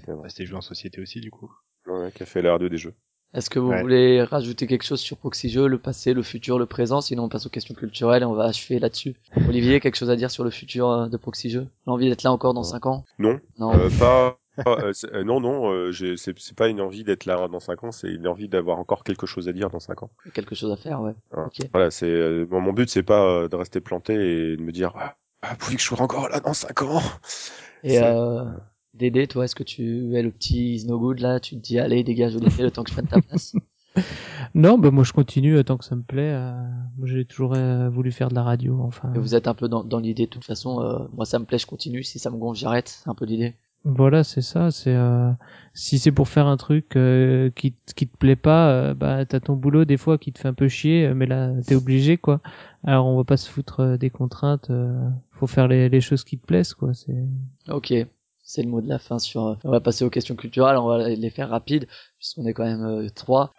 Bah, 0.08 0.14
C'était 0.28 0.46
joué 0.46 0.56
en 0.56 0.62
société 0.62 1.02
aussi, 1.02 1.20
du 1.20 1.30
coup. 1.30 1.52
ouais, 1.86 2.10
qui 2.12 2.22
a 2.22 2.26
fait 2.26 2.40
l'R2 2.40 2.70
des 2.70 2.78
jeux. 2.78 2.94
Est-ce 3.34 3.50
que 3.50 3.58
vous 3.58 3.68
Ouais. 3.70 3.82
voulez 3.82 4.22
rajouter 4.22 4.66
quelque 4.66 4.84
chose 4.84 5.00
sur 5.00 5.18
Proxy 5.18 5.50
Jeux, 5.50 5.66
le 5.68 5.78
passé, 5.78 6.14
le 6.14 6.22
futur, 6.22 6.58
le 6.58 6.64
présent? 6.64 7.02
Sinon, 7.02 7.24
on 7.24 7.28
passe 7.28 7.44
aux 7.46 7.50
questions 7.50 7.74
culturelles 7.74 8.22
et 8.22 8.26
on 8.26 8.32
va 8.32 8.44
achever 8.46 8.78
là-dessus. 8.78 9.14
Olivier, 9.48 9.80
quelque 9.80 9.96
chose 9.96 10.10
à 10.10 10.16
dire 10.16 10.30
sur 10.30 10.42
le 10.42 10.50
futur 10.50 10.88
euh, 10.88 11.06
de 11.08 11.16
Proxy 11.18 11.50
Jeux? 11.50 11.68
L'envie 11.86 12.08
d'être 12.08 12.22
là 12.22 12.32
encore 12.32 12.54
dans 12.54 12.64
5 12.64 12.86
ans? 12.86 13.04
Non, 13.18 13.38
Non. 13.58 13.74
euh, 13.78 13.90
pas. 13.98 14.38
Pas, 14.64 14.78
euh, 14.82 14.92
euh, 15.12 15.24
non, 15.24 15.40
non, 15.40 15.70
euh, 15.70 15.90
j'ai- 15.92 16.16
c'est 16.16 16.38
c'est 16.38 16.56
pas 16.56 16.68
une 16.68 16.80
envie 16.80 17.04
d'être 17.04 17.24
là 17.26 17.48
dans 17.48 17.60
5 17.60 17.84
ans, 17.84 17.92
c'est 17.92 18.08
une 18.12 18.26
envie 18.28 18.48
d'avoir 18.48 18.78
encore 18.78 19.04
quelque 19.04 19.26
chose 19.26 19.48
à 19.48 19.52
dire 19.52 19.70
dans 19.70 19.80
5 19.80 20.02
ans. 20.02 20.10
Quelque 20.34 20.54
chose 20.54 20.70
à 20.72 20.76
faire, 20.76 21.00
ouais. 21.00 21.14
Voilà. 21.30 21.46
Ok. 21.48 21.66
Voilà, 21.72 21.90
c'est 21.90 22.06
euh, 22.10 22.46
bon, 22.48 22.60
mon 22.60 22.72
but, 22.72 22.88
c'est 22.90 23.02
pas 23.02 23.24
euh, 23.24 23.48
de 23.48 23.56
rester 23.56 23.80
planté 23.80 24.14
et 24.14 24.56
de 24.56 24.62
me 24.62 24.72
dire 24.72 24.92
ah, 24.96 25.16
ah, 25.42 25.56
vous 25.58 25.64
voulez 25.66 25.76
que 25.76 25.82
je 25.82 25.86
sois 25.88 26.00
encore 26.02 26.28
là 26.28 26.40
dans 26.40 26.54
5 26.54 26.82
ans 26.82 27.00
Et 27.82 27.90
C'est- 27.96 28.04
euh, 28.04 28.44
Dédé, 28.92 29.26
toi, 29.28 29.44
est-ce 29.44 29.54
que 29.54 29.62
tu 29.62 30.14
es 30.16 30.22
le 30.22 30.30
petit 30.32 30.74
is 30.74 30.86
no 30.86 30.98
good 30.98 31.20
là? 31.20 31.38
Tu 31.40 31.54
te 31.56 31.60
dis, 31.60 31.78
allez, 31.78 32.02
dégage 32.02 32.34
Olivier 32.36 32.64
le 32.64 32.70
temps 32.72 32.82
que 32.82 32.90
je 32.90 32.94
prenne 32.94 33.06
ta 33.06 33.20
place 33.22 33.54
Non, 34.54 34.78
bah 34.78 34.90
moi 34.90 35.04
je 35.04 35.12
continue 35.12 35.56
euh, 35.56 35.62
tant 35.64 35.76
que 35.76 35.84
ça 35.84 35.94
me 35.96 36.02
plaît. 36.02 36.32
euh, 36.32 36.52
moi 36.98 37.06
j'ai 37.06 37.24
toujours 37.24 37.54
euh, 37.54 37.88
voulu 37.88 38.12
faire 38.12 38.28
de 38.28 38.34
la 38.34 38.42
radio, 38.42 38.78
enfin. 38.82 39.12
Et 39.14 39.18
Vous 39.18 39.34
êtes 39.34 39.46
un 39.48 39.54
peu 39.54 39.68
dans, 39.68 39.84
dans 39.84 39.98
l'idée, 39.98 40.24
de 40.26 40.30
toute 40.30 40.44
façon, 40.44 40.80
euh, 40.82 40.98
moi 41.12 41.24
ça 41.24 41.38
me 41.38 41.44
plaît, 41.44 41.58
je 41.58 41.66
continue. 41.66 42.02
Si 42.02 42.18
ça 42.18 42.30
me 42.30 42.36
gonfle, 42.36 42.58
j'arrête. 42.58 42.88
C'est 42.88 43.08
un 43.08 43.14
peu 43.14 43.24
l'idée. 43.24 43.54
Voilà, 43.84 44.24
c'est 44.24 44.42
ça. 44.42 44.70
C'est 44.70 44.94
euh, 44.94 45.30
si 45.72 45.98
c'est 45.98 46.12
pour 46.12 46.28
faire 46.28 46.46
un 46.46 46.58
truc 46.58 46.96
euh, 46.96 47.48
qui 47.50 47.74
qui 47.96 48.06
te 48.06 48.16
plaît 48.16 48.36
pas, 48.36 48.70
euh, 48.70 48.94
bah 48.94 49.24
t'as 49.24 49.40
ton 49.40 49.56
boulot 49.56 49.86
des 49.86 49.96
fois 49.96 50.18
qui 50.18 50.32
te 50.32 50.38
fait 50.38 50.48
un 50.48 50.54
peu 50.54 50.68
chier, 50.68 51.06
euh, 51.06 51.14
mais 51.14 51.24
là 51.26 51.52
t'es 51.66 51.74
obligé 51.74 52.18
quoi. 52.18 52.40
Alors 52.84 53.06
on 53.06 53.16
va 53.16 53.24
pas 53.24 53.38
se 53.38 53.48
foutre 53.50 53.80
euh, 53.80 53.96
des 53.96 54.10
contraintes. 54.10 54.68
euh, 54.68 55.08
faut 55.32 55.46
faire 55.46 55.66
les, 55.66 55.88
les 55.88 56.00
choses 56.02 56.24
qui 56.24 56.38
te 56.38 56.44
plaisent 56.46 56.74
quoi. 56.74 56.92
C'est 56.92 57.24
Ok. 57.70 57.94
C'est 58.42 58.62
le 58.62 58.68
mot 58.68 58.80
de 58.82 58.88
la 58.88 58.98
fin 58.98 59.18
sur. 59.18 59.56
On 59.64 59.70
va 59.70 59.80
passer 59.80 60.04
aux 60.04 60.10
questions 60.10 60.34
culturelles. 60.36 60.76
On 60.76 60.86
va 60.88 61.08
les 61.08 61.30
faire 61.30 61.48
rapides 61.48 61.86
puisqu'on 62.18 62.44
est 62.46 62.52
quand 62.52 62.64
même 62.64 63.08
trois. 63.14 63.52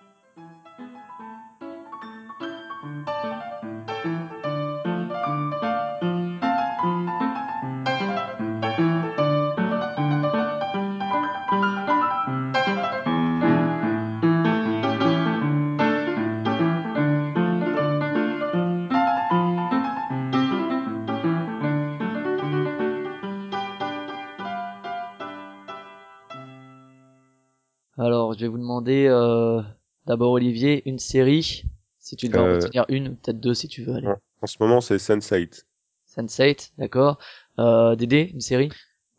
Demander 28.72 29.08
euh, 29.10 29.62
d'abord 30.06 30.32
Olivier 30.32 30.88
une 30.90 31.00
série. 31.00 31.64
Si 32.00 32.16
tu 32.16 32.30
dois 32.30 32.42
en 32.42 32.46
Euh, 32.46 32.56
retenir 32.56 32.86
une, 32.90 33.16
peut-être 33.16 33.40
deux 33.40 33.54
si 33.54 33.68
tu 33.68 33.84
veux. 33.84 33.96
Allez. 33.96 34.08
En 34.42 34.48
ce 34.48 34.58
moment, 34.60 34.82
c'est 34.82 34.98
Sense8. 34.98 35.64
Sense8, 36.08 36.72
d'accord. 36.78 37.20
Euh, 37.60 37.96
Dédé, 37.96 38.32
une 38.34 38.42
série? 38.42 38.70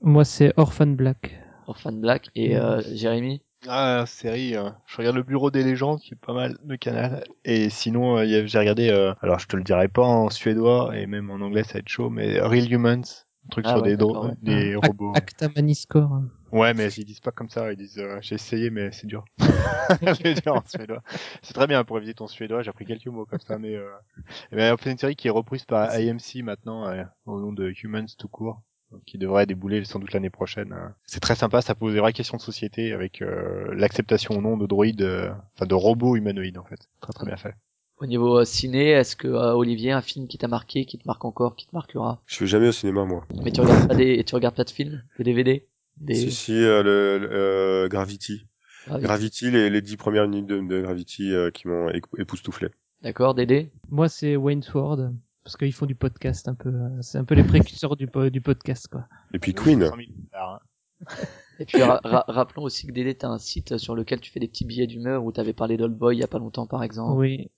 moi 0.01 0.25
c'est 0.25 0.53
Orphan 0.57 0.87
Black. 0.89 1.39
Orphan 1.67 1.93
Black 1.93 2.29
et 2.35 2.57
euh, 2.57 2.83
Jérémy? 2.93 3.43
Ah, 3.69 4.05
série, 4.09 4.57
euh, 4.57 4.71
je 4.87 4.97
regarde 4.97 5.15
le 5.15 5.23
Bureau 5.23 5.53
des 5.53 5.63
légendes, 5.63 6.01
qui 6.01 6.15
est 6.15 6.17
pas 6.17 6.33
mal 6.33 6.59
de 6.65 6.75
canal. 6.75 7.23
Et 7.45 7.71
sinon, 7.71 8.19
euh, 8.19 8.47
j'ai 8.47 8.59
regardé, 8.59 8.89
euh, 8.91 9.15
alors 9.23 9.39
je 9.39 9.47
te 9.47 9.57
le 9.57 9.63
dirai 9.63 9.87
pas 9.87 10.03
en 10.03 10.29
suédois, 10.31 10.97
et 10.99 11.07
même 11.07 11.31
en 11.31 11.37
anglais 11.37 11.63
ça 11.63 11.75
va 11.75 11.79
être 11.79 11.89
chaud, 11.89 12.11
mais 12.11 12.41
Real 12.41 12.71
Humans, 12.73 13.05
un 13.47 13.49
truc 13.51 13.65
Ah 13.69 13.75
sur 13.75 13.83
ouais, 13.83 13.97
des, 13.97 14.03
ouais. 14.05 14.75
robots. 14.75 15.13
Acta 15.15 15.49
Maniscore. 15.55 16.23
Ouais, 16.53 16.75
mais 16.75 16.89
ils 16.93 17.05
disent 17.05 17.21
pas 17.21 17.31
comme 17.31 17.49
ça, 17.49 17.73
ils 17.73 17.77
disent, 17.79 17.99
euh, 17.99 18.19
j'ai 18.21 18.35
essayé, 18.35 18.71
mais 18.71 18.93
c'est 18.93 19.07
dur. 19.07 19.25
c'est 20.23 20.43
dur 20.43 20.55
en 20.55 20.63
suédois. 20.67 21.03
C'est 21.43 21.55
très 21.55 21.67
bien 21.67 21.83
pour 21.85 21.97
éviter 21.99 22.15
ton 22.15 22.27
suédois, 22.27 22.63
j'ai 22.63 22.69
appris 22.71 22.85
quelques 22.85 23.07
mots 23.07 23.25
comme 23.25 23.41
ça, 23.41 23.59
mais, 23.59 23.75
euh... 23.75 23.89
et 24.53 24.57
ben, 24.57 24.77
c'est 24.83 24.91
une 24.93 24.99
série 24.99 25.17
qui 25.17 25.29
est 25.29 25.31
reprise 25.31 25.65
par 25.65 25.91
AMC 25.91 26.43
maintenant, 26.45 26.87
euh, 26.89 27.05
au 27.27 27.41
nom 27.41 27.53
de 27.53 27.73
Humans 27.83 28.07
tout 28.19 28.29
court, 28.29 28.61
qui 29.07 29.17
devrait 29.17 29.47
débouler 29.47 29.83
sans 29.85 29.99
doute 29.99 30.13
l'année 30.13 30.29
prochaine. 30.31 30.73
euh. 30.75 30.89
C'est 31.07 31.21
très 31.21 31.35
sympa, 31.37 31.63
ça 31.63 31.75
pose 31.75 31.95
des 31.95 32.01
vraies 32.01 32.13
questions 32.13 32.37
de 32.37 32.43
société 32.43 32.93
avec 32.93 33.23
euh, 33.23 33.73
l'acceptation 33.75 34.37
ou 34.37 34.43
non 34.43 34.59
de 34.59 34.67
droïdes, 34.67 35.01
euh, 35.03 35.31
enfin 35.57 35.65
de 35.67 35.75
robots 35.75 36.17
humanoïdes 36.17 36.59
en 36.59 36.65
fait. 36.65 36.89
Très 37.01 37.13
très 37.15 37.25
bien 37.27 37.37
fait. 37.39 37.55
Au 37.99 38.07
niveau 38.07 38.41
euh, 38.41 38.45
ciné, 38.45 38.91
est-ce 38.91 39.15
que 39.15 39.29
euh, 39.29 39.55
Olivier, 39.55 39.93
un 39.93 40.03
film 40.03 40.27
qui 40.27 40.37
t'a 40.37 40.49
marqué, 40.49 40.85
qui 40.87 40.99
te 40.99 41.07
marque 41.07 41.25
encore, 41.25 41.55
qui 41.55 41.67
te 41.69 41.75
marquera? 41.75 42.21
Je 42.27 42.41
vais 42.41 42.47
jamais 42.49 42.69
au 42.69 42.73
cinéma, 42.73 43.05
moi. 43.05 43.25
Mais 43.45 43.53
tu 43.53 43.61
regardes 43.61 43.87
pas 43.89 43.95
des, 43.95 44.25
tu 44.25 44.35
regardes 44.35 44.57
pas 44.57 44.65
de 44.65 44.71
films, 44.71 45.05
des 45.19 45.25
DVD, 45.25 45.69
des. 45.99 46.15
Si, 46.15 46.31
si, 46.33 46.53
euh, 46.55 46.83
le, 46.83 47.19
le, 47.19 47.29
euh, 47.33 47.89
Gravity. 47.89 48.47
Gravity, 48.89 49.51
les, 49.51 49.71
les 49.71 49.81
dix 49.81 49.97
premières 49.97 50.27
minutes 50.29 50.47
de, 50.49 50.61
de 50.61 50.81
Gravity 50.83 51.33
euh, 51.33 51.51
qui 51.51 51.69
m'ont 51.69 51.89
époustouflé. 52.19 52.69
D'accord, 53.03 53.35
Dédé? 53.35 53.71
Moi 53.91 54.09
c'est 54.09 54.37
Wayne's 54.37 54.73
World 54.75 55.15
parce 55.45 55.57
qu'ils 55.57 55.73
font 55.73 55.87
du 55.87 55.95
podcast 55.95 56.49
un 56.49 56.55
peu. 56.55 56.69
euh, 56.71 56.89
C'est 57.01 57.19
un 57.19 57.25
peu 57.25 57.35
les 57.35 57.45
précurseurs 57.45 57.97
du 57.97 58.09
du 58.31 58.41
podcast 58.41 58.89
quoi. 58.89 59.07
Et 59.35 59.39
puis 59.39 59.55
Queen. 59.55 59.81
100 59.87 59.97
000 59.97 60.09
dollars, 60.33 60.55
hein. 60.55 61.15
Et 61.59 61.65
puis 61.65 61.83
ra- 61.83 62.01
ra- 62.03 62.25
rappelons 62.29 62.63
aussi 62.63 62.87
que 62.87 62.93
Dédé, 62.93 63.15
t'as 63.15 63.29
un 63.29 63.39
site 63.39 63.77
sur 63.77 63.95
lequel 63.95 64.21
tu 64.21 64.31
fais 64.33 64.41
des 64.41 64.49
petits 64.49 64.65
billets 64.65 64.87
d'humeur 64.87 65.25
où 65.25 65.31
t'avais 65.33 65.53
parlé 65.53 65.77
d'Old 65.77 65.97
Boy 65.97 66.17
il 66.17 66.21
y 66.21 66.25
a 66.25 66.29
pas 66.29 66.39
longtemps 66.39 66.67
par 66.67 66.83
exemple. 66.83 67.19
Oui. 67.19 67.51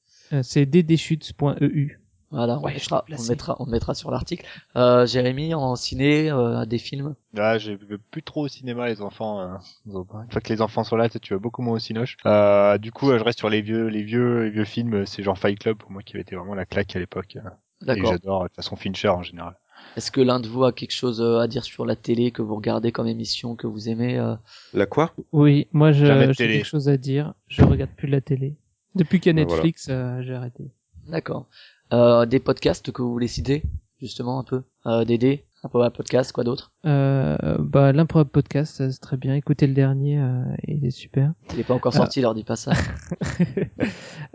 C'est 0.43 0.67
ddchutes.eu. 0.67 2.01
Voilà, 2.35 2.59
on, 2.59 2.63
Ouais, 2.63 2.73
je 2.73 2.79
mettra, 2.79 3.05
on, 3.09 3.23
mettra, 3.29 3.57
on 3.61 3.67
mettra 3.67 3.95
sur 3.95 4.11
l'article. 4.11 4.45
Euh, 4.77 5.07
Jérémy, 5.07 5.55
en 5.55 5.77
ciné, 5.77 6.31
euh, 6.31 6.65
des 6.67 6.79
films? 6.79 7.15
Là, 7.33 7.59
je 7.59 7.73
vais 7.73 7.97
plus 8.11 8.23
trop 8.23 8.45
au 8.45 8.49
cinéma, 8.49 8.89
les 8.89 9.01
enfants. 9.03 9.41
euh, 9.41 9.55
Une 9.87 10.05
fois 10.33 10.41
que 10.41 10.53
les 10.53 10.61
enfants 10.61 10.83
sont 10.83 10.97
là, 10.97 11.09
tu 11.09 11.33
vas 11.33 11.39
beaucoup 11.39 11.63
moins 11.63 11.75
au 11.75 11.79
cinoche. 11.79 12.17
Euh, 12.27 12.77
du 12.79 12.91
coup, 12.91 13.11
euh, 13.11 13.19
je 13.19 13.25
reste 13.25 13.39
sur 13.39 13.49
les 13.49 13.63
vieux, 13.63 13.87
les 13.87 14.03
vieux, 14.03 14.45
les 14.45 14.51
vieux 14.51 14.65
films. 14.65 14.95
euh, 14.95 15.07
C'est 15.07 15.23
genre 15.23 15.39
Fight 15.39 15.59
Club 15.59 15.77
pour 15.79 15.91
moi 15.93 16.03
qui 16.03 16.15
avait 16.15 16.23
été 16.23 16.35
vraiment 16.35 16.55
la 16.55 16.67
claque 16.67 16.95
à 16.97 16.99
l'époque. 16.99 17.37
euh, 17.37 17.49
Et 17.83 17.87
D'accord. 17.87 18.11
j'adore 18.13 18.41
euh, 18.41 18.45
de 18.45 18.49
toute 18.49 18.57
façon 18.57 18.75
Fincher 18.77 19.09
en 19.11 19.23
général. 19.23 19.57
Est-ce 19.97 20.11
que 20.11 20.21
l'un 20.21 20.41
de 20.41 20.49
vous 20.49 20.65
a 20.65 20.73
quelque 20.73 20.93
chose 20.93 21.23
à 21.23 21.47
dire 21.47 21.63
sur 21.63 21.87
la 21.87 21.95
télé 21.95 22.31
que 22.33 22.43
vous 22.43 22.57
regardez 22.57 22.91
comme 22.91 23.07
émission 23.07 23.55
que 23.55 23.67
vous 23.67 23.89
aimez 23.89 24.19
euh? 24.19 24.35
La 24.73 24.87
quoi? 24.87 25.13
Oui, 25.33 25.69
moi 25.73 25.93
de 25.93 26.33
j'ai 26.33 26.35
quelque 26.35 26.65
chose 26.65 26.89
à 26.89 26.97
dire. 26.97 27.35
Je 27.49 27.63
regarde 27.63 27.91
plus 27.97 28.09
la 28.09 28.21
télé. 28.21 28.57
Depuis 28.95 29.21
qu'il 29.21 29.37
y 29.37 29.39
a 29.39 29.43
Ah, 29.43 29.45
voilà. 29.47 29.63
Netflix, 29.63 29.89
euh, 29.91 30.23
j'ai 30.23 30.35
arrêté. 30.35 30.65
D'accord. 31.09 31.47
Euh, 31.93 32.27
des 32.27 32.41
podcasts 32.41 32.91
que 32.93 33.03
vous 33.03 33.13
voulez 33.13 33.29
citer, 33.29 33.63
justement 34.01 34.39
un 34.41 34.45
peu. 34.45 34.63
Euh, 34.87 35.05
Dédé, 35.05 35.45
un 35.63 35.91
podcast, 35.91 36.33
quoi 36.33 36.45
d'autre 36.45 36.73
Euh, 36.85 37.57
bah 37.59 37.93
l'improbable 37.93 38.31
podcast, 38.31 38.77
c'est 38.91 39.01
très 39.01 39.17
bien. 39.17 39.35
Écoutez 39.35 39.67
le 39.67 39.73
dernier, 39.73 40.19
euh, 40.21 40.43
il 40.69 40.85
est 40.85 40.91
super. 40.91 41.33
Il 41.53 41.61
est 41.61 41.65
pas 41.65 41.75
encore 41.75 41.95
sorti, 41.95 42.21
leur 42.21 42.35
dis 42.35 42.45
pas 42.45 42.57
ça. 42.57 42.73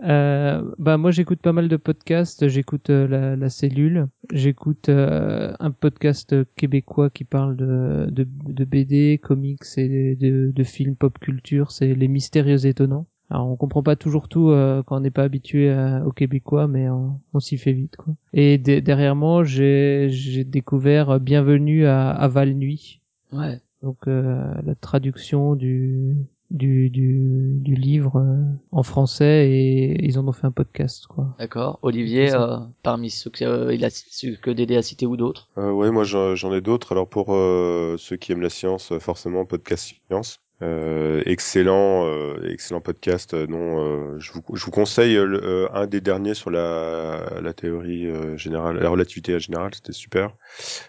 Euh, 0.02 0.62
bah 0.78 0.96
moi 0.96 1.10
j'écoute 1.10 1.40
pas 1.40 1.52
mal 1.52 1.68
de 1.68 1.76
podcasts. 1.76 2.48
J'écoute 2.48 2.88
euh, 2.90 3.06
la, 3.06 3.36
la 3.36 3.48
cellule. 3.50 4.08
J'écoute 4.32 4.88
euh, 4.88 5.52
un 5.60 5.70
podcast 5.70 6.34
québécois 6.54 7.10
qui 7.10 7.24
parle 7.24 7.54
de, 7.56 8.08
de, 8.10 8.26
de 8.46 8.64
BD, 8.64 9.20
comics 9.22 9.60
et 9.76 10.16
de, 10.16 10.52
de 10.54 10.64
films 10.64 10.96
pop 10.96 11.18
culture. 11.18 11.70
C'est 11.70 11.94
les 11.94 12.08
mystérieux 12.08 12.64
étonnants. 12.66 13.06
Alors 13.30 13.48
on 13.48 13.56
comprend 13.56 13.82
pas 13.82 13.96
toujours 13.96 14.28
tout 14.28 14.50
euh, 14.50 14.82
quand 14.84 14.96
on 14.96 15.00
n'est 15.00 15.10
pas 15.10 15.22
habitué 15.22 15.70
à- 15.70 16.02
aux 16.04 16.12
Québécois, 16.12 16.66
mais 16.66 16.88
on, 16.90 17.20
on 17.32 17.40
s'y 17.40 17.58
fait 17.58 17.72
vite 17.72 17.96
quoi. 17.96 18.12
Et 18.32 18.58
de- 18.58 18.80
derrière 18.80 19.14
moi 19.14 19.44
j'ai 19.44 20.08
j'ai 20.10 20.44
découvert 20.44 21.10
euh, 21.10 21.18
Bienvenue 21.20 21.86
à, 21.86 22.10
à 22.10 22.28
Val 22.28 22.54
Nuit. 22.54 23.00
Ouais. 23.32 23.60
Donc 23.82 24.08
euh, 24.08 24.52
la 24.64 24.74
traduction 24.74 25.54
du 25.54 26.16
du, 26.50 26.90
du, 26.90 27.58
du 27.60 27.74
livre 27.76 28.16
euh, 28.16 28.42
en 28.72 28.82
français 28.82 29.48
et 29.48 30.04
ils 30.04 30.18
en 30.18 30.26
ont 30.26 30.32
fait 30.32 30.48
un 30.48 30.50
podcast 30.50 31.06
quoi. 31.06 31.36
D'accord. 31.38 31.78
Olivier, 31.82 32.34
euh, 32.34 32.56
parmi 32.82 33.08
ceux 33.10 33.30
que, 33.30 33.44
euh, 33.44 33.72
il 33.72 33.84
a, 33.84 33.90
ceux 33.90 34.34
que 34.34 34.50
Dédé 34.50 34.76
a 34.76 34.82
cité 34.82 35.06
ou 35.06 35.16
d'autres? 35.16 35.48
Euh, 35.58 35.70
Ouais, 35.70 35.92
moi 35.92 36.02
j'en 36.02 36.34
j'en 36.34 36.52
ai 36.52 36.60
d'autres. 36.60 36.90
Alors 36.90 37.08
pour 37.08 37.32
euh, 37.32 37.94
ceux 37.98 38.16
qui 38.16 38.32
aiment 38.32 38.40
la 38.42 38.50
science, 38.50 38.90
euh, 38.90 38.98
forcément 38.98 39.44
podcast 39.44 39.94
science. 40.08 40.40
Euh, 40.62 41.22
excellent, 41.24 42.06
euh, 42.06 42.36
excellent 42.50 42.82
podcast. 42.82 43.32
euh, 43.32 43.46
non, 43.46 43.82
euh, 43.82 44.18
je, 44.18 44.32
vous, 44.32 44.42
je 44.52 44.64
vous 44.64 44.70
conseille 44.70 45.16
euh, 45.16 45.24
le- 45.24 45.42
euh, 45.42 45.68
un 45.72 45.86
des 45.86 46.02
derniers 46.02 46.34
sur 46.34 46.50
la, 46.50 47.40
la 47.40 47.52
théorie 47.54 48.08
générale, 48.36 48.78
la 48.78 48.90
relativité 48.90 49.38
générale. 49.40 49.74
C'était 49.74 49.92
super. 49.92 50.36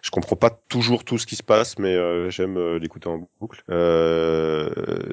Je 0.01 0.11
comprends 0.11 0.35
pas 0.35 0.49
toujours 0.67 1.05
tout 1.05 1.17
ce 1.17 1.25
qui 1.25 1.35
se 1.37 1.43
passe, 1.43 1.79
mais 1.79 1.95
j'aime 2.29 2.59
l'écouter 2.77 3.07
en 3.07 3.29
boucle. 3.39 3.63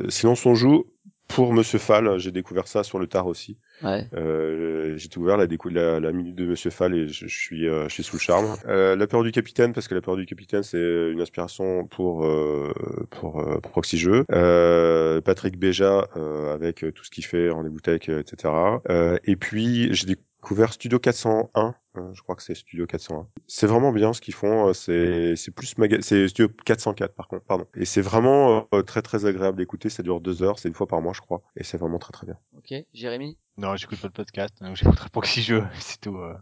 Sinon, 0.09 0.35
son 0.35 0.55
joue 0.55 0.87
pour 1.29 1.53
Monsieur 1.53 1.79
Fall, 1.79 2.19
j'ai 2.19 2.33
découvert 2.33 2.67
ça 2.67 2.83
sur 2.83 2.99
le 2.99 3.07
tard 3.07 3.27
aussi. 3.27 3.59
Ouais. 3.83 4.07
Euh, 4.15 4.97
j'ai 4.97 5.09
découvert 5.09 5.37
la, 5.37 5.47
la, 5.47 6.01
la 6.01 6.13
minute 6.13 6.35
de 6.35 6.47
Monsieur 6.47 6.71
Fall 6.71 6.95
et 6.95 7.07
je, 7.07 7.27
je 7.29 7.39
suis, 7.39 7.69
euh, 7.69 7.85
je 7.89 7.95
suis 7.95 8.03
sous 8.03 8.17
le 8.17 8.21
charme. 8.21 8.57
Euh, 8.67 8.97
la 8.97 9.07
peur 9.07 9.23
du 9.23 9.31
capitaine, 9.31 9.73
parce 9.73 9.89
que 9.89 9.95
la 9.95 10.01
peur 10.01 10.17
du 10.17 10.27
capitaine, 10.27 10.63
c'est 10.63 10.79
une 10.79 11.21
inspiration 11.21 11.87
pour 11.87 12.25
euh, 12.25 12.73
pour, 13.11 13.41
euh, 13.41 13.59
pour 13.61 13.71
Proxy 13.73 13.99
Jeux. 13.99 14.25
Euh, 14.33 15.21
Patrick 15.21 15.59
Béja 15.59 16.09
euh, 16.17 16.55
avec 16.55 16.85
tout 16.95 17.05
ce 17.05 17.11
qu'il 17.11 17.25
fait, 17.25 17.51
rendez-vous 17.51 17.81
tech, 17.81 18.09
etc. 18.09 18.55
Euh, 18.89 19.19
et 19.25 19.37
puis 19.37 19.95
j'ai 19.95 20.07
découvert 20.07 20.73
Studio 20.73 20.99
401. 20.99 21.75
Euh, 21.99 22.15
je 22.15 22.23
crois 22.23 22.35
que 22.37 22.43
c'est 22.43 22.55
Studio 22.55 22.87
401. 22.87 23.27
C'est 23.47 23.67
vraiment 23.67 23.93
bien 23.93 24.13
ce 24.13 24.21
qu'ils 24.21 24.35
font. 24.35 24.69
euh, 24.69 24.73
C'est 24.73 25.35
c'est 25.37 25.51
plus 25.51 25.77
maga- 25.79 26.01
c'est 26.03 26.29
Studio 26.29 26.49
404 26.65 27.15
par 27.15 27.29
contre, 27.29 27.45
pardon. 27.45 27.67
Et 27.77 27.85
c'est 27.85 28.01
vraiment 28.01 28.69
euh, 28.75 28.83
très 28.83 29.03
très 29.03 29.27
agréable 29.27 29.59
d'écouter. 29.59 29.89
Ça 29.91 30.03
dure 30.03 30.21
deux 30.21 30.43
heures. 30.43 30.59
C'est 30.59 30.69
une 30.69 30.75
fois 30.75 30.87
par 30.87 31.01
mois, 31.01 31.13
je 31.15 31.21
crois. 31.21 31.43
Et 31.57 31.65
c'est 31.65 31.79
vraiment 31.79 31.99
très 31.99 32.13
très 32.13 32.27
bien. 32.27 32.37
Ok. 32.57 32.73
Jérémy? 32.95 33.37
Non, 33.57 33.75
j'écoute 33.77 34.01
pas 34.01 34.09
de 34.09 34.13
podcast, 34.13 34.55
donc 34.63 34.77
j'écouterai 34.77 35.09
Proxy 35.11 35.43
Jeux, 35.43 35.65
c'est 35.81 36.01
tout. 36.01 36.17
euh. 36.17 36.35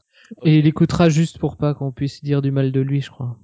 Et 0.45 0.59
il 0.59 0.67
écoutera 0.67 1.09
juste 1.09 1.39
pour 1.39 1.57
pas 1.57 1.75
qu'on 1.75 1.93
puisse 1.93 2.23
dire 2.25 2.43
du 2.43 2.51
mal 2.51 2.73
de 2.73 2.81
lui, 2.81 3.01
je 3.01 3.11
crois. 3.11 3.37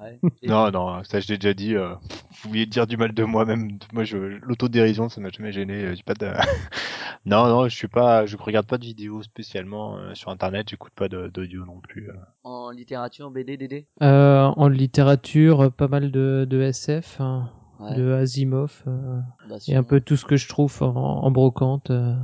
Ouais. 0.00 0.18
Non, 0.42 0.70
non, 0.70 1.02
ça 1.04 1.20
je 1.20 1.28
l'ai 1.28 1.38
déjà 1.38 1.54
dit. 1.54 1.74
euh, 1.76 1.94
vous 2.42 2.48
vouliez 2.50 2.66
dire 2.66 2.86
du 2.86 2.96
mal 2.96 3.12
de 3.12 3.24
moi, 3.24 3.44
même 3.44 3.78
moi, 3.92 4.04
je, 4.04 4.16
l'autodérision, 4.18 5.08
ça 5.08 5.20
m'a 5.20 5.30
jamais 5.30 5.52
gêné. 5.52 5.74
euh, 5.84 5.94
J'ai 5.94 6.02
pas 6.02 6.14
de. 6.14 6.26
non, 7.26 7.46
non, 7.48 7.68
je 7.68 7.74
suis 7.74 7.88
pas, 7.88 8.26
je 8.26 8.36
regarde 8.36 8.66
pas 8.66 8.76
de 8.78 8.84
vidéos 8.84 9.22
spécialement 9.22 9.96
euh, 9.96 10.14
sur 10.14 10.30
internet. 10.30 10.68
J'écoute 10.68 10.92
pas 10.94 11.08
d'audio 11.08 11.64
non 11.64 11.80
plus. 11.80 12.10
euh. 12.10 12.14
En 12.42 12.70
littérature, 12.70 13.30
BD, 13.30 13.56
DD 13.56 13.86
Euh, 14.02 14.42
en 14.56 14.68
littérature, 14.68 15.72
pas 15.72 15.88
mal 15.88 16.10
de, 16.10 16.46
de 16.48 16.60
SF, 16.60 17.20
hein, 17.20 17.50
Ouais. 17.80 17.96
de 17.96 18.12
Asimov, 18.12 18.82
euh, 18.86 19.20
Fondation. 19.42 19.72
et 19.72 19.76
un 19.76 19.82
peu 19.82 20.00
tout 20.00 20.16
ce 20.16 20.24
que 20.24 20.36
je 20.36 20.48
trouve 20.48 20.82
en, 20.82 20.94
en 21.24 21.30
brocante. 21.30 21.90
euh, 21.90 22.14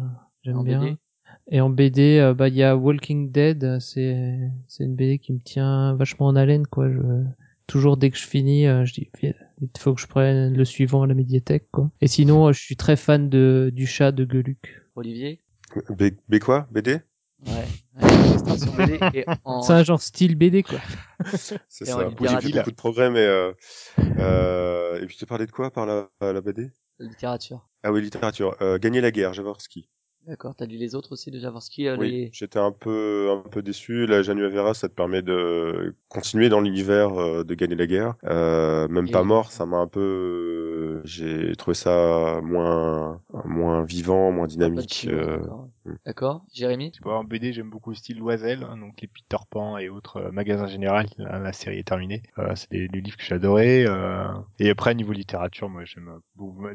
J'aime 0.43 0.59
En 0.59 0.63
bien. 0.63 0.81
BD? 0.81 0.97
Et 1.51 1.61
en 1.61 1.69
BD, 1.69 2.19
euh, 2.19 2.33
bah 2.33 2.49
il 2.49 2.55
y 2.55 2.63
a 2.63 2.77
Walking 2.77 3.33
Dead, 3.33 3.81
c'est 3.81 4.39
c'est 4.69 4.85
une 4.85 4.95
BD 4.95 5.19
qui 5.19 5.33
me 5.33 5.41
tient 5.41 5.95
vachement 5.97 6.27
en 6.27 6.37
haleine 6.37 6.67
quoi. 6.67 6.89
Je, 6.89 7.01
toujours 7.67 7.97
dès 7.97 8.11
que 8.11 8.17
je 8.17 8.27
finis, 8.27 8.67
euh, 8.67 8.85
je 8.85 8.93
dis 8.93 9.11
il 9.23 9.35
faut 9.79 9.95
que 9.95 10.01
je 10.01 10.07
prenne 10.07 10.57
le 10.57 10.65
suivant 10.65 11.03
à 11.03 11.07
la 11.07 11.15
médiathèque 11.15 11.67
quoi. 11.73 11.91
Et 12.01 12.07
sinon, 12.07 12.49
euh, 12.49 12.53
je 12.53 12.61
suis 12.61 12.77
très 12.77 12.97
fan 12.97 13.29
de 13.29 13.71
du 13.75 13.87
chat 13.87 14.13
de 14.13 14.31
Geluc. 14.31 14.83
Olivier? 14.95 15.41
B, 15.91 16.11
B 16.29 16.39
quoi? 16.39 16.69
BD 16.71 17.01
Ouais. 17.47 17.67
En 19.45 19.63
C'est 19.63 19.73
un 19.73 19.83
genre 19.83 20.01
style 20.01 20.37
BD 20.37 20.63
quoi. 20.63 20.79
C'est 21.35 21.85
ça. 21.85 22.11
J'ai 22.21 22.41
fait 22.41 22.53
beaucoup 22.53 22.71
de 22.71 22.77
progrès, 22.77 23.11
mais 23.11 23.25
euh, 23.25 23.53
euh, 24.19 25.01
et 25.01 25.07
puis 25.07 25.17
tu 25.17 25.27
parlais 25.27 25.47
de 25.47 25.53
quoi 25.53 25.71
par 25.71 25.87
la, 25.87 26.09
la 26.21 26.41
BD 26.41 26.71
littérature. 26.99 27.69
Ah 27.83 27.93
oui, 27.93 28.03
littérature. 28.03 28.57
Euh, 28.61 28.79
Gagner 28.79 29.01
la 29.01 29.11
guerre, 29.11 29.33
Jaworski. 29.33 29.89
D'accord. 30.27 30.55
T'as 30.55 30.67
lu 30.67 30.77
les 30.77 30.95
autres 30.95 31.13
aussi 31.13 31.31
de 31.31 31.39
Jaworski 31.39 31.89
euh, 31.89 31.97
Oui, 31.97 32.11
les... 32.11 32.31
j'étais 32.33 32.59
un 32.59 32.73
peu 32.73 33.31
un 33.31 33.49
peu 33.49 33.63
déçu. 33.63 34.07
La 34.07 34.23
Januavera, 34.23 34.75
ça 34.75 34.89
te 34.89 34.95
permet 34.95 35.23
de 35.23 35.95
continuer 36.09 36.49
dans 36.49 36.61
l'univers 36.61 37.19
euh, 37.21 37.43
de 37.43 37.55
gagner 37.55 37.75
la 37.75 37.87
guerre. 37.87 38.15
Euh, 38.25 38.87
même 38.89 39.09
Et- 39.09 39.13
pas 39.13 39.25
mort, 39.25 39.51
ça 39.51 39.67
m'a 39.67 39.79
un 39.79 39.87
peu. 39.89 40.01
euh, 40.01 41.01
J'ai 41.05 41.57
trouvé 41.57 41.75
ça 41.75 42.41
moins 42.43 43.21
moins 43.45 43.83
vivant, 43.85 44.31
moins 44.31 44.47
dynamique. 44.47 45.07
euh, 45.09 45.39
D'accord. 45.39 45.69
hmm. 45.87 45.95
D'accord. 46.05 46.45
Jérémy? 46.53 46.93
En 47.05 47.25
BD, 47.25 47.53
j'aime 47.53 47.71
beaucoup 47.71 47.91
le 47.91 47.97
style 47.97 48.19
Loisel, 48.19 48.63
hein, 48.65 48.77
donc 48.77 49.01
les 49.01 49.09
Peter 49.09 49.43
Pan 49.51 49.79
et 49.79 49.89
autres 49.89 50.19
euh, 50.19 50.31
magasins 50.31 50.67
général. 50.67 51.07
La, 51.19 51.39
la 51.39 51.53
série 51.53 51.79
est 51.79 51.87
terminée. 51.89 52.23
Euh, 52.39 52.53
c'est 52.55 52.71
des, 52.71 52.89
des 52.89 53.01
livres 53.01 53.17
que 53.17 53.25
j'adorais. 53.25 53.85
Euh... 53.87 54.29
Et 54.59 54.71
après, 54.71 54.95
niveau 54.95 55.13
littérature, 55.13 55.69
moi, 55.69 55.85
j'aime 55.85 56.11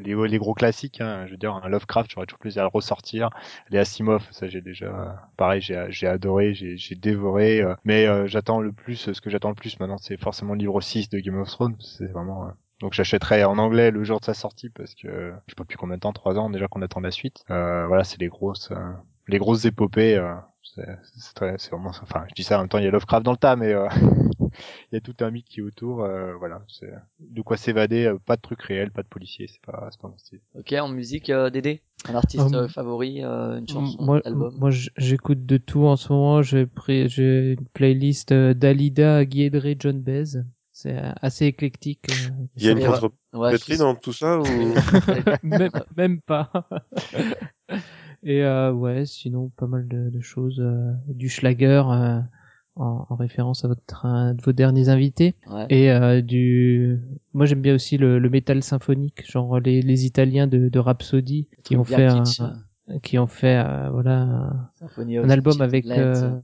les, 0.03 0.15
les 0.27 0.37
gros 0.37 0.53
classiques. 0.53 1.01
Hein, 1.01 1.25
je 1.27 1.31
veux 1.31 1.37
dire, 1.37 1.53
un 1.53 1.69
Lovecraft, 1.69 2.11
j'aurais 2.13 2.25
toujours 2.25 2.39
plaisir 2.39 2.61
à 2.63 2.65
le 2.65 2.69
ressortir. 2.73 3.29
Les 3.69 3.79
Asimov, 3.79 4.27
ça, 4.31 4.47
j'ai 4.47 4.61
déjà, 4.61 5.27
pareil, 5.37 5.61
j'ai 5.61 5.85
j'ai 5.89 6.07
adoré, 6.07 6.53
j'ai 6.53 6.95
dévoré. 6.95 7.61
euh, 7.61 7.75
mais 7.83 8.05
euh, 8.07 8.27
j'attends 8.27 8.61
le 8.61 8.71
plus, 8.71 9.11
ce 9.13 9.21
que 9.21 9.29
j'attends 9.29 9.49
le 9.49 9.55
plus 9.55 9.79
maintenant, 9.79 9.97
c'est 9.97 10.17
forcément 10.17 10.53
le 10.53 10.59
livre 10.59 10.81
6 10.81 11.09
de 11.09 11.19
Game 11.19 11.37
of 11.39 11.49
Thrones. 11.49 11.75
C'est 11.79 12.07
vraiment. 12.11 12.45
euh, 12.47 12.51
donc 12.81 12.93
j'achèterai 12.93 13.43
en 13.45 13.57
anglais 13.57 13.89
le 13.91 14.03
jour 14.03 14.19
de 14.19 14.25
sa 14.25 14.33
sortie 14.33 14.69
parce 14.69 14.95
que 14.95 15.07
je 15.07 15.51
sais 15.51 15.55
pas 15.55 15.63
depuis 15.63 15.77
combien 15.77 15.95
de 15.95 16.01
temps, 16.01 16.11
trois 16.13 16.37
ans 16.37 16.49
déjà 16.49 16.67
qu'on 16.67 16.81
attend 16.81 16.99
la 16.99 17.11
suite. 17.11 17.43
Euh, 17.49 17.87
voilà, 17.87 18.03
c'est 18.03 18.19
les 18.19 18.27
grosses, 18.27 18.71
les 19.27 19.37
grosses 19.37 19.65
épopées. 19.65 20.17
C'est 20.75 20.97
c'est 21.15 21.33
très, 21.33 21.55
c'est 21.57 21.71
vraiment, 21.71 21.89
enfin, 21.89 22.25
je 22.29 22.33
dis 22.35 22.43
ça 22.43 22.57
en 22.57 22.61
même 22.61 22.69
temps, 22.69 22.77
il 22.77 22.83
y 22.85 22.87
a 22.87 22.91
Lovecraft 22.91 23.23
dans 23.25 23.31
le 23.31 23.37
tas, 23.37 23.55
mais 23.55 23.73
euh, 23.73 23.87
il 24.91 24.93
y 24.93 24.95
a 24.97 25.01
tout 25.01 25.15
un 25.21 25.31
mythe 25.31 25.47
qui 25.47 25.59
est 25.59 25.63
autour. 25.63 26.03
euh, 26.03 26.33
voilà, 26.35 26.61
c'est 26.67 26.91
de 27.19 27.41
quoi 27.41 27.57
s'évader. 27.57 28.05
euh, 28.05 28.17
pas 28.25 28.35
de 28.35 28.41
trucs 28.41 28.61
réels, 28.61 28.91
pas 28.91 29.03
de 29.03 29.07
policiers, 29.07 29.47
c'est 29.47 29.61
pas, 29.61 29.87
c'est 29.91 29.99
pas 30.01 30.07
mon 30.09 30.17
style. 30.17 30.41
Ok. 30.57 30.73
En 30.73 30.89
musique, 30.89 31.29
euh, 31.29 31.49
Dédé 31.49 31.81
Un 32.09 32.15
artiste 32.15 32.53
euh, 32.53 32.67
favori, 32.67 33.23
euh, 33.23 33.57
une 33.59 33.67
chanson, 33.67 34.03
moi, 34.03 34.21
un 34.25 34.31
album? 34.31 34.55
moi 34.59 34.69
j'écoute 34.71 35.45
de 35.45 35.57
tout 35.57 35.85
en 35.85 35.95
ce 35.95 36.11
moment. 36.11 36.41
J'ai 36.41 36.65
pris, 36.65 37.07
j'ai 37.09 37.53
une 37.53 37.65
playlist 37.73 38.31
euh, 38.31 38.53
d'Alida, 38.53 39.25
Guédré, 39.25 39.75
John 39.79 40.01
Baez. 40.01 40.41
C'est 40.71 40.97
assez 41.21 41.45
éclectique. 41.45 42.11
Il 42.57 42.63
y 42.65 42.67
a 42.67 42.71
une 42.73 42.79
contre 42.81 43.13
Ouais, 43.33 43.57
suis- 43.57 43.77
dans 43.77 43.95
tout 43.95 44.11
ça 44.11 44.39
ou 44.39 44.73
même, 45.43 45.71
même 45.95 46.21
pas. 46.21 46.51
Et 48.25 48.43
euh, 48.43 48.71
ouais, 48.73 49.05
sinon 49.05 49.49
pas 49.55 49.67
mal 49.67 49.87
de, 49.87 50.09
de 50.09 50.19
choses, 50.19 50.59
euh, 50.59 50.91
du 51.07 51.29
Schlager 51.29 51.83
euh, 51.87 52.19
en, 52.75 53.05
en 53.07 53.15
référence 53.15 53.63
à 53.63 53.67
votre 53.67 54.05
un 54.05 54.33
de 54.33 54.41
vos 54.41 54.51
derniers 54.51 54.89
invités, 54.89 55.35
Ouais. 55.47 55.67
et 55.69 55.91
euh, 55.91 56.21
du. 56.21 56.99
Moi 57.33 57.45
j'aime 57.45 57.61
bien 57.61 57.75
aussi 57.75 57.97
le, 57.97 58.17
le 58.17 58.29
métal 58.29 58.63
symphonique, 58.63 59.29
genre 59.29 59.59
les, 59.59 59.81
les 59.83 60.05
Italiens 60.05 60.47
de, 60.47 60.69
de 60.69 60.79
Rhapsody 60.79 61.47
qui 61.63 61.77
ont 61.77 61.83
fait 61.83 62.05
un, 62.07 62.23
qui 63.03 63.19
ont 63.19 63.27
fait 63.27 63.63
euh, 63.63 63.89
voilà 63.91 64.21
un, 65.21 65.29
album 65.29 65.61
avec 65.61 65.85
Lands. 65.85 66.41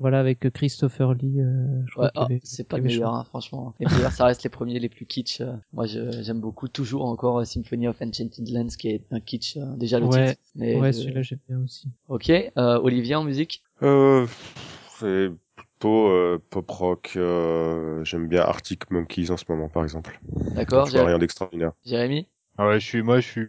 Euh, 0.00 0.02
voilà 0.02 0.20
avec 0.20 0.50
Christopher 0.52 1.14
Lee. 1.14 1.40
euh, 1.40 1.82
je 1.86 1.92
crois 1.92 2.04
Ouais, 2.06 2.10
avait- 2.14 2.40
c'est 2.42 2.66
pas 2.68 2.76
le 2.78 2.84
meilleur, 2.84 3.14
hein, 3.14 3.24
franchement. 3.24 3.74
Les 3.80 3.86
meilleurs, 3.86 4.12
ça 4.12 4.24
reste 4.24 4.42
les 4.42 4.50
premiers, 4.50 4.78
les 4.78 4.88
plus 4.88 5.06
kitsch. 5.06 5.40
euh. 5.40 5.52
Moi, 5.72 5.86
je- 5.86 6.22
j'aime 6.22 6.40
beaucoup 6.40 6.68
toujours 6.68 7.04
encore 7.04 7.40
euh, 7.40 7.44
Symphony 7.44 7.88
of 7.88 8.00
Enchanted 8.00 8.48
Lands, 8.50 8.68
qui 8.78 8.88
est 8.88 9.02
un 9.10 9.20
kitsch, 9.20 9.56
euh, 9.56 9.76
déjà 9.76 9.98
le 10.00 10.06
Ouais, 10.06 10.28
titre. 10.30 10.42
Mais 10.54 10.76
Ouais, 10.80 10.92
celui-là 10.92 11.22
j'aime 11.22 11.38
bien 11.48 11.60
aussi. 11.60 11.88
Ok, 12.08 12.30
euh, 12.30 12.78
Olivier 12.80 13.14
en 13.14 13.24
musique? 13.24 13.62
Euh, 13.82 14.26
C'est 14.98 15.30
plutôt 15.56 16.08
euh, 16.08 16.38
pop 16.50 16.70
rock. 16.70 17.12
euh, 17.16 18.04
J'aime 18.04 18.28
bien 18.28 18.42
Arctic 18.42 18.90
Monkeys 18.90 19.30
en 19.30 19.36
ce 19.36 19.44
moment, 19.48 19.68
par 19.68 19.82
exemple. 19.84 20.20
D'accord, 20.54 20.86
Je 20.86 20.92
vois 20.92 21.06
rien 21.06 21.18
d'extraordinaire. 21.18 21.72
Jérémy? 21.84 22.26
Ah 22.58 22.66
ouais, 22.68 22.80
je 22.80 22.86
suis, 22.86 23.02
moi, 23.02 23.20
je 23.20 23.26
suis 23.28 23.48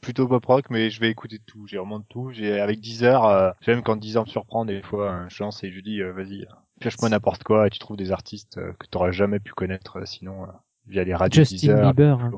plutôt 0.00 0.28
pop 0.28 0.44
rock, 0.46 0.66
mais 0.70 0.90
je 0.90 1.00
vais 1.00 1.10
écouter 1.10 1.38
de 1.38 1.42
tout. 1.44 1.66
J'ai 1.66 1.76
vraiment 1.78 1.98
de 1.98 2.04
tout. 2.08 2.30
J'ai 2.32 2.60
avec 2.60 2.80
Deezer, 2.80 3.24
euh, 3.24 3.50
j'aime 3.60 3.82
quand 3.82 3.96
Deezer 3.96 4.22
me 4.24 4.28
surprend 4.28 4.64
des 4.64 4.82
fois. 4.82 5.10
euh, 5.12 5.26
je 5.28 5.42
lance 5.42 5.62
et 5.64 5.70
je 5.70 5.80
dis, 5.80 6.00
euh, 6.00 6.12
vas-y, 6.12 6.42
euh, 6.42 6.46
pioche-moi 6.80 7.08
n'importe 7.08 7.42
quoi 7.44 7.66
et 7.66 7.70
tu 7.70 7.78
trouves 7.78 7.96
des 7.96 8.12
artistes 8.12 8.58
euh, 8.58 8.72
que 8.78 8.86
t'aurais 8.86 9.12
jamais 9.12 9.40
pu 9.40 9.52
connaître 9.52 9.98
euh, 10.00 10.04
sinon 10.06 10.44
euh, 10.44 10.48
via 10.86 11.04
les 11.04 11.14
radios 11.14 11.42
Justin 11.42 11.56
Deezer. 11.56 11.92
Bieber. 11.94 12.18
hein. 12.20 12.30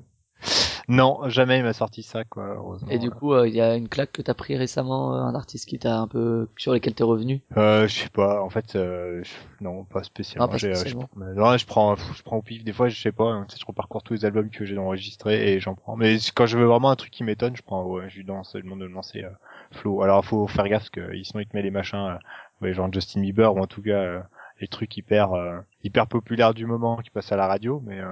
Non, 0.90 1.28
jamais 1.28 1.58
il 1.58 1.64
m'a 1.64 1.72
sorti 1.72 2.02
ça, 2.02 2.24
quoi. 2.24 2.54
Heureusement. 2.56 2.90
Et 2.92 2.98
du 2.98 3.10
coup, 3.10 3.32
euh, 3.32 3.48
il 3.48 3.54
y 3.54 3.60
a 3.60 3.76
une 3.76 3.88
claque 3.88 4.12
que 4.12 4.22
t'as 4.22 4.34
pris 4.34 4.56
récemment, 4.56 5.14
euh, 5.14 5.20
un 5.20 5.34
artiste 5.34 5.68
qui 5.68 5.78
t'a 5.78 5.98
un 5.98 6.08
peu 6.08 6.48
sur 6.56 6.72
lequel 6.72 6.94
t'es 6.94 7.04
revenu? 7.04 7.40
Euh, 7.56 7.88
je 7.88 7.94
sais 7.94 8.08
pas. 8.08 8.42
En 8.42 8.50
fait, 8.50 8.76
euh, 8.76 9.22
non, 9.60 9.84
pas 9.84 10.02
spécialement. 10.04 10.46
Ah, 10.46 10.48
pas 10.48 10.58
J'ai, 10.58 10.68
euh, 10.68 10.74
je- 10.74 10.78
spécialement. 10.78 11.08
mais 11.16 11.32
non, 11.34 11.56
je 11.56 11.66
prends, 11.66 11.96
je 11.96 12.22
prends 12.22 12.36
au 12.38 12.42
pif. 12.42 12.62
Des 12.64 12.72
fois, 12.72 12.88
je 12.88 13.00
sais 13.00 13.12
pas. 13.12 13.24
hein, 13.24 13.46
je 13.58 13.64
reparcours 13.64 14.02
tous 14.02 14.14
les 14.14 14.24
albums 14.24 14.50
que 14.50 14.64
j'ai 14.64 14.78
enregistrés 14.78 15.52
et 15.54 15.60
j'en 15.60 15.74
prends. 15.74 15.96
Mais 15.96 16.18
quand 16.34 16.46
je 16.46 16.58
veux 16.58 16.64
vraiment 16.66 16.90
un 16.90 16.96
truc 16.96 17.10
qui 17.10 17.24
m'étonne, 17.24 17.56
je 17.56 17.62
prends. 17.62 17.84
Ouais, 17.84 18.08
je 18.08 18.16
lui 18.16 18.24
demande 18.24 18.44
de 18.54 18.62
me 18.62 18.86
lancer 18.94 19.24
euh, 19.24 19.30
Flo. 19.72 20.02
Alors, 20.02 20.24
faut 20.24 20.46
faire 20.46 20.68
gaffe 20.68 20.82
parce 20.82 20.90
que 20.90 21.22
sinon 21.24 21.40
il 21.40 21.46
te 21.46 21.56
met 21.56 21.62
les 21.62 21.70
machins, 21.70 21.98
euh, 21.98 22.18
ouais, 22.66 22.72
genre 22.72 22.92
Justin 22.92 23.20
Bieber 23.22 23.54
ou 23.54 23.58
en 23.60 23.66
tout 23.66 23.82
cas 23.82 23.90
euh, 23.90 24.20
les 24.60 24.68
trucs 24.68 24.96
hyper, 24.96 25.32
euh, 25.32 25.58
hyper 25.82 26.06
populaires 26.06 26.54
du 26.54 26.66
moment 26.66 26.98
qui 26.98 27.10
passent 27.10 27.32
à 27.32 27.36
la 27.36 27.46
radio. 27.46 27.82
Mais 27.86 27.98
euh, 27.98 28.06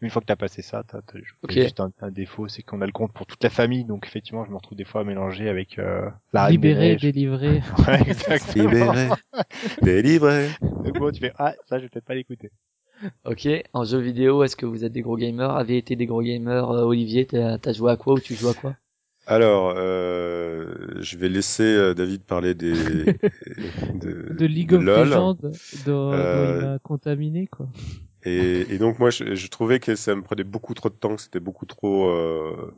une 0.00 0.10
fois 0.10 0.20
que 0.20 0.26
t'as 0.26 0.36
passé 0.36 0.62
ça, 0.62 0.82
t'as, 0.86 1.00
t'as 1.02 1.18
Ok. 1.42 1.52
juste 1.52 1.80
un, 1.80 1.92
un 2.00 2.10
défaut, 2.10 2.48
c'est 2.48 2.62
qu'on 2.62 2.80
a 2.80 2.86
le 2.86 2.92
compte 2.92 3.12
pour 3.12 3.26
toute 3.26 3.42
la 3.42 3.50
famille. 3.50 3.84
Donc 3.84 4.06
effectivement, 4.06 4.44
je 4.44 4.50
me 4.50 4.56
retrouve 4.56 4.76
des 4.76 4.84
fois 4.84 5.02
à 5.02 5.04
mélanger 5.04 5.48
avec 5.48 5.78
euh, 5.78 6.08
la 6.32 6.50
Libéré, 6.50 6.96
délivré. 6.96 7.62
Ouais, 7.86 8.00
exactement. 8.06 8.68
Libéré, 8.68 9.08
délivré. 9.82 10.48
Donc 10.60 10.98
bon, 10.98 11.10
tu 11.12 11.20
fais 11.20 11.32
ah 11.38 11.54
ça 11.66 11.78
je 11.78 11.84
vais 11.84 11.88
peut-être 11.88 12.04
pas 12.04 12.14
l'écouter. 12.14 12.50
Ok, 13.24 13.48
en 13.72 13.84
jeu 13.84 13.98
vidéo, 13.98 14.44
est-ce 14.44 14.54
que 14.56 14.66
vous 14.66 14.84
êtes 14.84 14.92
des 14.92 15.00
gros 15.02 15.16
gamers? 15.16 15.50
Avez 15.56 15.76
été 15.76 15.96
des 15.96 16.06
gros 16.06 16.22
gamers 16.22 16.70
euh, 16.70 16.84
Olivier, 16.84 17.26
t'as 17.26 17.58
t'as 17.58 17.72
joué 17.72 17.90
à 17.90 17.96
quoi 17.96 18.14
ou 18.14 18.20
tu 18.20 18.34
joues 18.36 18.48
à 18.48 18.54
quoi? 18.54 18.76
Alors, 19.26 19.74
euh, 19.76 20.74
je 21.00 21.16
vais 21.16 21.28
laisser 21.28 21.62
euh, 21.62 21.94
David 21.94 22.24
parler 22.24 22.54
des 22.54 23.18
de, 23.94 24.36
de 24.36 24.46
League 24.46 24.72
de 24.72 24.76
of 24.76 24.86
LOL. 24.86 24.94
Legends 24.94 25.34
dont, 25.34 25.58
dont 25.72 26.12
Euh, 26.12 26.44
il 26.44 26.56
m'a 26.56 26.78
contaminé 26.80 27.46
quoi. 27.46 27.68
Et, 28.24 28.72
et 28.74 28.78
donc 28.78 29.00
moi, 29.00 29.10
je, 29.10 29.34
je 29.34 29.48
trouvais 29.48 29.80
que 29.80 29.96
ça 29.96 30.14
me 30.14 30.22
prenait 30.22 30.44
beaucoup 30.44 30.74
trop 30.74 30.88
de 30.88 30.94
temps, 30.94 31.16
que 31.16 31.22
c'était 31.22 31.40
beaucoup 31.40 31.66
trop 31.66 32.08
euh, 32.08 32.72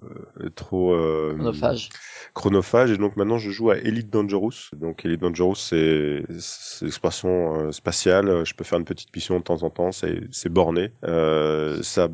trop 0.56 0.94
euh, 0.94 1.34
Chronophage. 1.36 1.94
chronophage. 2.34 2.90
Et 2.92 2.96
donc 2.98 3.16
maintenant, 3.16 3.38
je 3.38 3.50
joue 3.50 3.70
à 3.70 3.76
Elite 3.78 4.10
Dangerous. 4.10 4.70
Donc 4.76 5.04
Elite 5.04 5.20
Dangerous, 5.20 5.56
c'est 5.56 6.24
c'est 6.38 6.86
l'expression 6.86 7.68
euh, 7.68 7.72
spatiale. 7.72 8.44
Je 8.46 8.54
peux 8.54 8.64
faire 8.64 8.78
une 8.78 8.84
petite 8.86 9.14
mission 9.14 9.38
de 9.38 9.44
temps 9.44 9.62
en 9.64 9.70
temps. 9.70 9.92
C'est 9.92 10.22
c'est 10.32 10.48
borné. 10.48 10.92
Euh, 11.04 11.82
ça 11.82 12.08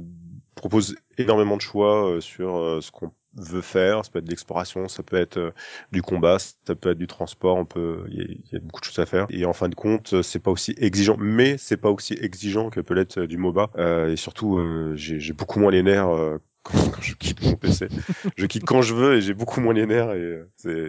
propose 0.56 0.96
énormément 1.18 1.56
de 1.56 1.62
choix 1.62 2.10
euh, 2.16 2.20
sur 2.20 2.56
euh, 2.58 2.80
ce 2.80 2.90
qu'on 2.90 3.12
veut 3.34 3.60
faire. 3.60 4.04
Ça 4.04 4.10
peut 4.10 4.18
être 4.18 4.24
de 4.24 4.30
l'exploration, 4.30 4.88
ça 4.88 5.02
peut 5.02 5.16
être 5.16 5.36
euh, 5.38 5.50
du 5.92 6.02
combat, 6.02 6.38
ça 6.38 6.74
peut 6.74 6.90
être 6.90 6.98
du 6.98 7.06
transport. 7.06 7.56
On 7.56 7.64
peut, 7.64 8.04
il 8.10 8.42
y, 8.52 8.56
a- 8.56 8.60
beaucoup 8.60 8.80
de 8.80 8.84
choses 8.84 8.98
à 8.98 9.06
faire. 9.06 9.26
Et 9.30 9.44
en 9.44 9.52
fin 9.52 9.68
de 9.68 9.74
compte, 9.74 10.14
euh, 10.14 10.22
c'est 10.22 10.38
pas 10.38 10.50
aussi 10.50 10.74
exigeant, 10.78 11.16
mais 11.18 11.56
c'est 11.58 11.76
pas 11.76 11.90
aussi 11.90 12.14
exigeant 12.14 12.70
que 12.70 12.80
peut 12.80 12.94
l'être 12.94 13.18
euh, 13.20 13.26
du 13.26 13.36
MOBA. 13.36 13.70
Euh, 13.76 14.10
et 14.12 14.16
surtout, 14.16 14.58
euh, 14.58 14.94
j'ai 14.96 15.32
beaucoup 15.32 15.60
moins 15.60 15.70
les 15.70 15.82
nerfs. 15.82 16.08
euh, 16.08 16.38
quand, 16.62 17.00
je 17.00 17.14
quitte 17.14 17.42
mon 17.42 17.54
PC, 17.54 17.88
je 18.36 18.44
quitte 18.46 18.64
quand 18.64 18.82
je 18.82 18.94
veux 18.94 19.16
et 19.16 19.22
j'ai 19.22 19.32
beaucoup 19.32 19.60
moins 19.62 19.72
les 19.72 19.86
nerfs 19.86 20.12
et 20.12 20.42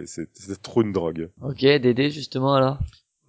c'est 0.04 0.62
trop 0.62 0.82
une 0.82 0.92
drogue. 0.92 1.30
Ok, 1.40 1.60
Dédé 1.60 2.10
justement 2.10 2.54
alors? 2.54 2.78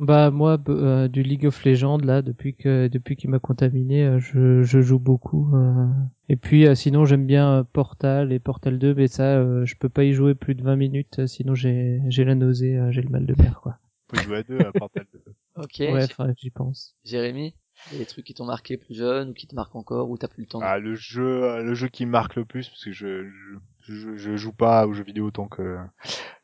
Bah 0.03 0.31
moi 0.31 0.57
b- 0.57 0.69
euh, 0.69 1.07
du 1.07 1.23
League 1.23 1.45
of 1.45 1.63
Legends 1.65 1.97
là 1.99 2.21
depuis 2.21 2.55
que 2.55 2.87
depuis 2.87 3.15
qu'il 3.15 3.29
m'a 3.29 3.39
contaminé 3.39 4.03
euh, 4.03 4.19
je, 4.19 4.61
je 4.63 4.81
joue 4.81 4.99
beaucoup 4.99 5.49
euh. 5.55 5.87
et 6.29 6.35
puis 6.35 6.67
euh, 6.67 6.75
sinon 6.75 7.05
j'aime 7.05 7.25
bien 7.25 7.65
Portal 7.73 8.33
et 8.33 8.39
Portal 8.39 8.77
2 8.79 8.93
mais 8.93 9.07
ça 9.07 9.37
euh, 9.37 9.65
je 9.65 9.75
peux 9.75 9.89
pas 9.89 10.03
y 10.03 10.13
jouer 10.13 10.35
plus 10.35 10.55
de 10.55 10.63
20 10.63 10.75
minutes 10.75 11.25
sinon 11.27 11.55
j'ai 11.55 12.01
j'ai 12.09 12.25
la 12.25 12.35
nausée 12.35 12.77
euh, 12.77 12.91
j'ai 12.91 13.01
le 13.01 13.09
mal 13.09 13.25
de 13.25 13.33
mer 13.41 13.61
quoi. 13.61 13.77
On 14.09 14.11
peut 14.17 14.19
jouer 14.19 14.37
à 14.37 14.43
deux 14.43 14.59
à 14.59 14.71
Portal 14.73 15.05
2. 15.13 15.23
Ok. 15.55 15.79
ouais 15.79 16.07
j'y 16.37 16.49
pense. 16.49 16.95
Jérémy, 17.05 17.55
il 17.87 17.93
y 17.93 17.95
a 17.95 17.99
des 17.99 18.05
trucs 18.05 18.25
qui 18.25 18.33
t'ont 18.33 18.45
marqué 18.45 18.77
plus 18.77 18.95
jeune 18.95 19.29
ou 19.29 19.33
qui 19.33 19.47
te 19.47 19.55
marquent 19.55 19.75
encore 19.75 20.09
ou 20.09 20.17
t'as 20.17 20.27
plus 20.27 20.41
le 20.43 20.47
temps. 20.47 20.61
Ah, 20.61 20.79
le 20.79 20.95
jeu, 20.95 21.61
le 21.63 21.73
jeu 21.75 21.87
qui 21.89 22.05
me 22.05 22.11
marque 22.11 22.35
le 22.35 22.43
plus, 22.45 22.67
parce 22.69 22.83
que 22.83 22.91
je, 22.91 23.29
je, 23.29 23.55
je, 23.87 24.17
je 24.17 24.37
joue 24.37 24.53
pas 24.53 24.87
aux 24.87 24.93
jeux 24.93 25.03
vidéo 25.03 25.27
autant 25.27 25.47
que, 25.47 25.77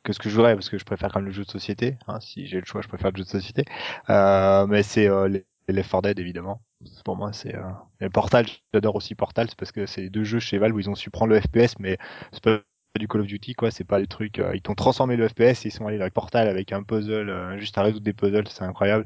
que 0.03 0.13
ce 0.13 0.19
que 0.19 0.29
je 0.29 0.35
voudrais, 0.35 0.55
parce 0.55 0.69
que 0.69 0.77
je 0.77 0.85
préfère 0.85 1.11
quand 1.11 1.19
même 1.19 1.27
le 1.27 1.33
jeu 1.33 1.43
de 1.43 1.49
société. 1.49 1.97
Hein, 2.07 2.19
si 2.19 2.47
j'ai 2.47 2.59
le 2.59 2.65
choix, 2.65 2.81
je 2.81 2.87
préfère 2.87 3.11
le 3.11 3.17
jeu 3.17 3.23
de 3.23 3.29
société. 3.29 3.65
Euh, 4.09 4.67
mais 4.67 4.83
c'est 4.83 5.07
euh, 5.07 5.27
les, 5.27 5.45
Left 5.67 5.91
4 5.91 6.01
Dead, 6.01 6.19
évidemment. 6.19 6.61
Pour 7.05 7.15
moi, 7.15 7.33
c'est... 7.33 7.55
Euh... 7.55 8.09
Portal, 8.09 8.45
j'adore 8.73 8.95
aussi 8.95 9.15
Portal, 9.15 9.47
c'est 9.49 9.57
parce 9.57 9.71
que 9.71 9.85
c'est 9.85 10.09
deux 10.09 10.23
jeux 10.23 10.39
chez 10.39 10.57
Valve 10.57 10.75
où 10.75 10.79
ils 10.79 10.89
ont 10.89 10.95
su 10.95 11.09
prendre 11.11 11.33
le 11.33 11.39
FPS, 11.39 11.77
mais 11.79 11.97
c'est 12.31 12.43
pas 12.43 12.61
du 12.97 13.07
Call 13.07 13.21
of 13.21 13.27
Duty, 13.27 13.53
quoi. 13.53 13.69
C'est 13.71 13.83
pas 13.83 13.99
les 13.99 14.07
trucs... 14.07 14.39
euh, 14.39 14.55
ils 14.55 14.61
t'ont 14.61 14.75
transformé 14.75 15.15
le 15.15 15.27
FPS 15.27 15.65
et 15.65 15.67
ils 15.67 15.71
sont 15.71 15.85
allés 15.85 16.01
avec 16.01 16.13
Portal 16.13 16.47
avec 16.47 16.73
un 16.73 16.83
puzzle, 16.83 17.29
euh, 17.29 17.57
juste 17.59 17.77
à 17.77 17.83
résoudre 17.83 18.03
des 18.03 18.13
puzzles, 18.13 18.47
c'est 18.47 18.63
incroyable. 18.63 19.05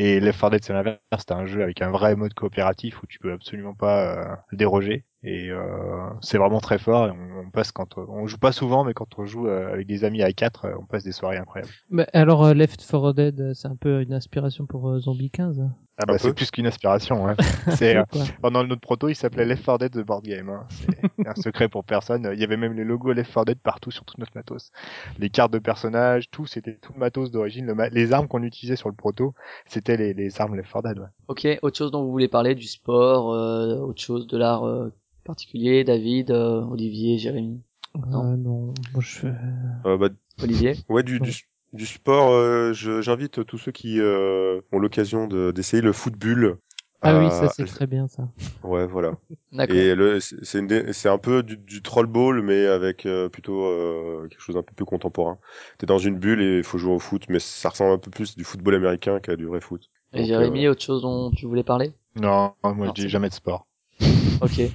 Et 0.00 0.20
Left 0.20 0.40
4 0.40 0.50
Dead, 0.52 0.64
c'est 0.64 0.72
l'inverse. 0.72 0.98
C'est 1.18 1.32
un 1.32 1.44
jeu 1.44 1.62
avec 1.62 1.82
un 1.82 1.90
vrai 1.90 2.14
mode 2.14 2.32
coopératif 2.34 3.02
où 3.02 3.06
tu 3.06 3.18
peux 3.18 3.32
absolument 3.32 3.74
pas 3.74 4.14
euh, 4.16 4.36
déroger. 4.52 5.04
Et 5.24 5.50
euh, 5.50 6.08
c'est 6.20 6.38
vraiment 6.38 6.60
très 6.60 6.78
fort. 6.78 7.08
Et 7.08 7.10
on, 7.10 7.40
on 7.46 7.50
passe 7.50 7.72
quand 7.72 7.98
on 7.98 8.26
joue 8.28 8.38
pas 8.38 8.52
souvent, 8.52 8.84
mais 8.84 8.94
quand 8.94 9.18
on 9.18 9.26
joue 9.26 9.48
euh, 9.48 9.72
avec 9.72 9.88
des 9.88 10.04
amis 10.04 10.22
à 10.22 10.32
4 10.32 10.68
on 10.80 10.84
passe 10.86 11.02
des 11.02 11.10
soirées 11.10 11.38
incroyables. 11.38 11.72
Mais 11.90 12.06
alors 12.12 12.44
euh, 12.44 12.54
Left 12.54 12.80
4 12.88 13.12
Dead 13.12 13.52
c'est 13.54 13.66
un 13.66 13.74
peu 13.74 14.00
une 14.02 14.12
inspiration 14.14 14.66
pour 14.66 14.88
euh, 14.88 15.00
Zombie 15.00 15.30
15. 15.30 15.58
hein? 15.60 15.74
Ah 16.00 16.06
bah 16.06 16.16
c'est 16.18 16.32
plus 16.32 16.52
qu'une 16.52 16.68
inspiration. 16.68 17.24
Ouais. 17.24 17.34
c'est 17.70 17.96
euh, 17.96 18.04
pendant 18.40 18.62
notre 18.62 18.80
proto, 18.80 19.08
il 19.08 19.16
s'appelait 19.16 19.44
Left 19.44 19.64
4 19.64 19.78
Dead 19.78 19.92
The 19.92 20.06
Board 20.06 20.22
Game. 20.24 20.48
Hein. 20.50 20.68
C'est 21.18 21.26
un 21.26 21.34
secret 21.34 21.68
pour 21.68 21.82
personne. 21.82 22.30
Il 22.32 22.38
y 22.38 22.44
avait 22.44 22.56
même 22.56 22.74
les 22.74 22.84
logos 22.84 23.12
Left 23.12 23.34
4 23.34 23.44
Dead 23.46 23.58
partout 23.58 23.90
sur 23.90 24.04
tout 24.04 24.14
notre 24.18 24.30
matos. 24.36 24.70
Les 25.18 25.30
cartes 25.30 25.52
de 25.52 25.58
personnages, 25.58 26.30
tout, 26.30 26.46
c'était 26.46 26.76
tout 26.76 26.92
le 26.92 27.00
matos 27.00 27.32
d'origine. 27.32 27.66
Le 27.66 27.74
ma- 27.74 27.88
les 27.88 28.12
armes 28.12 28.28
qu'on 28.28 28.44
utilisait 28.44 28.76
sur 28.76 28.88
le 28.88 28.94
proto, 28.94 29.34
c'était 29.66 29.87
les, 29.96 30.14
les 30.14 30.40
armes 30.40 30.56
Left 30.56 30.72
4 30.72 30.82
Dead. 30.82 30.98
Ouais. 30.98 31.06
Ok, 31.28 31.46
autre 31.62 31.76
chose 31.76 31.90
dont 31.90 32.02
vous 32.04 32.10
voulez 32.10 32.28
parler, 32.28 32.54
du 32.54 32.66
sport, 32.66 33.32
euh, 33.32 33.76
autre 33.78 34.00
chose 34.00 34.26
de 34.26 34.36
l'art 34.38 34.64
euh, 34.64 34.92
particulier, 35.24 35.84
David, 35.84 36.30
euh, 36.30 36.62
Olivier, 36.62 37.18
Jérémy? 37.18 37.60
Non. 38.06 38.32
Euh, 38.32 38.36
non, 38.36 38.74
moi 38.92 39.00
je 39.00 39.26
Euh, 39.86 39.96
bah, 39.96 40.08
Olivier? 40.42 40.74
Ouais, 40.88 41.02
du, 41.02 41.20
du, 41.20 41.34
du 41.72 41.86
sport, 41.86 42.30
euh, 42.32 42.72
je- 42.72 43.00
j'invite 43.02 43.44
tous 43.44 43.58
ceux 43.58 43.72
qui 43.72 44.00
euh, 44.00 44.60
ont 44.72 44.78
l'occasion 44.78 45.26
de- 45.26 45.50
d'essayer 45.50 45.82
le 45.82 45.92
football. 45.92 46.58
Ah 47.02 47.16
oui 47.18 47.30
ça 47.30 47.48
c'est 47.48 47.64
très 47.64 47.86
bien 47.86 48.08
ça. 48.08 48.28
Ouais, 48.64 48.86
voilà. 48.86 49.16
D'accord. 49.52 49.76
Et 49.76 49.94
le, 49.94 50.20
c'est 50.20 50.58
une 50.58 50.92
un 51.04 51.18
peu 51.18 51.42
du, 51.42 51.56
du 51.56 51.80
troll 51.80 52.06
ball, 52.06 52.42
mais 52.42 52.66
avec 52.66 53.06
euh, 53.06 53.28
plutôt 53.28 53.64
euh, 53.64 54.26
quelque 54.28 54.40
chose 54.40 54.56
un 54.56 54.62
peu 54.62 54.74
plus 54.74 54.84
contemporain. 54.84 55.38
T'es 55.78 55.86
dans 55.86 55.98
une 55.98 56.18
bulle 56.18 56.42
et 56.42 56.58
il 56.58 56.64
faut 56.64 56.76
jouer 56.76 56.92
au 56.92 56.98
foot, 56.98 57.24
mais 57.28 57.38
ça 57.38 57.68
ressemble 57.70 57.92
un 57.92 57.98
peu 57.98 58.10
plus 58.10 58.36
du 58.36 58.44
football 58.44 58.74
américain 58.74 59.20
qu'à 59.20 59.36
du 59.36 59.46
vrai 59.46 59.60
foot. 59.60 59.88
Et 60.12 60.18
Donc, 60.18 60.26
Jérémy, 60.26 60.66
euh, 60.66 60.72
autre 60.72 60.82
chose 60.82 61.02
dont 61.02 61.30
tu 61.30 61.46
voulais 61.46 61.62
parler? 61.62 61.92
Non, 62.16 62.52
moi 62.62 62.74
Non, 62.74 62.92
je 62.94 63.02
dis 63.02 63.08
jamais 63.08 63.28
de 63.28 63.34
sport. 63.34 63.66
Ok. 64.40 64.60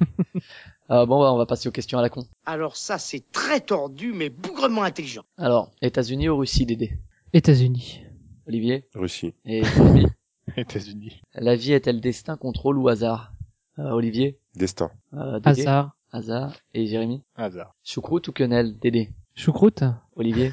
Euh, 0.92 1.06
bon, 1.06 1.22
bah, 1.22 1.34
on 1.34 1.38
va 1.38 1.46
passer 1.46 1.70
aux 1.70 1.72
questions 1.72 1.98
à 1.98 2.02
la 2.02 2.10
con. 2.10 2.26
Alors 2.46 2.76
ça, 2.76 2.98
c'est 2.98 3.24
très 3.32 3.62
tordu, 3.62 4.12
mais 4.14 4.30
bougrement 4.30 4.84
intelligent. 4.84 5.24
Alors, 5.38 5.72
États-Unis 5.82 6.28
ou 6.28 6.38
Russie, 6.38 6.66
Dédé? 6.66 6.98
États-Unis. 7.32 8.02
Olivier? 8.48 8.86
Russie. 8.94 9.34
et 9.46 9.64
Jérémy? 9.64 10.08
États-Unis. 10.58 11.22
La 11.36 11.56
vie 11.56 11.74
est-elle 11.74 12.02
destin, 12.02 12.38
contrôle 12.38 12.78
ou 12.78 12.88
hasard? 12.90 13.34
Euh, 13.80 13.90
Olivier? 13.92 14.38
Destin. 14.56 14.92
euh, 15.14 15.40
Dédé? 15.40 15.62
Hasard. 15.62 15.96
Hasard. 16.12 16.54
Et 16.74 16.86
Jérémy? 16.86 17.24
Hasard. 17.36 17.74
Choucroute 17.84 18.28
ou 18.28 18.32
quenelle 18.34 18.78
Dédé? 18.80 19.10
Choucroute. 19.36 19.84
Olivier? 20.16 20.52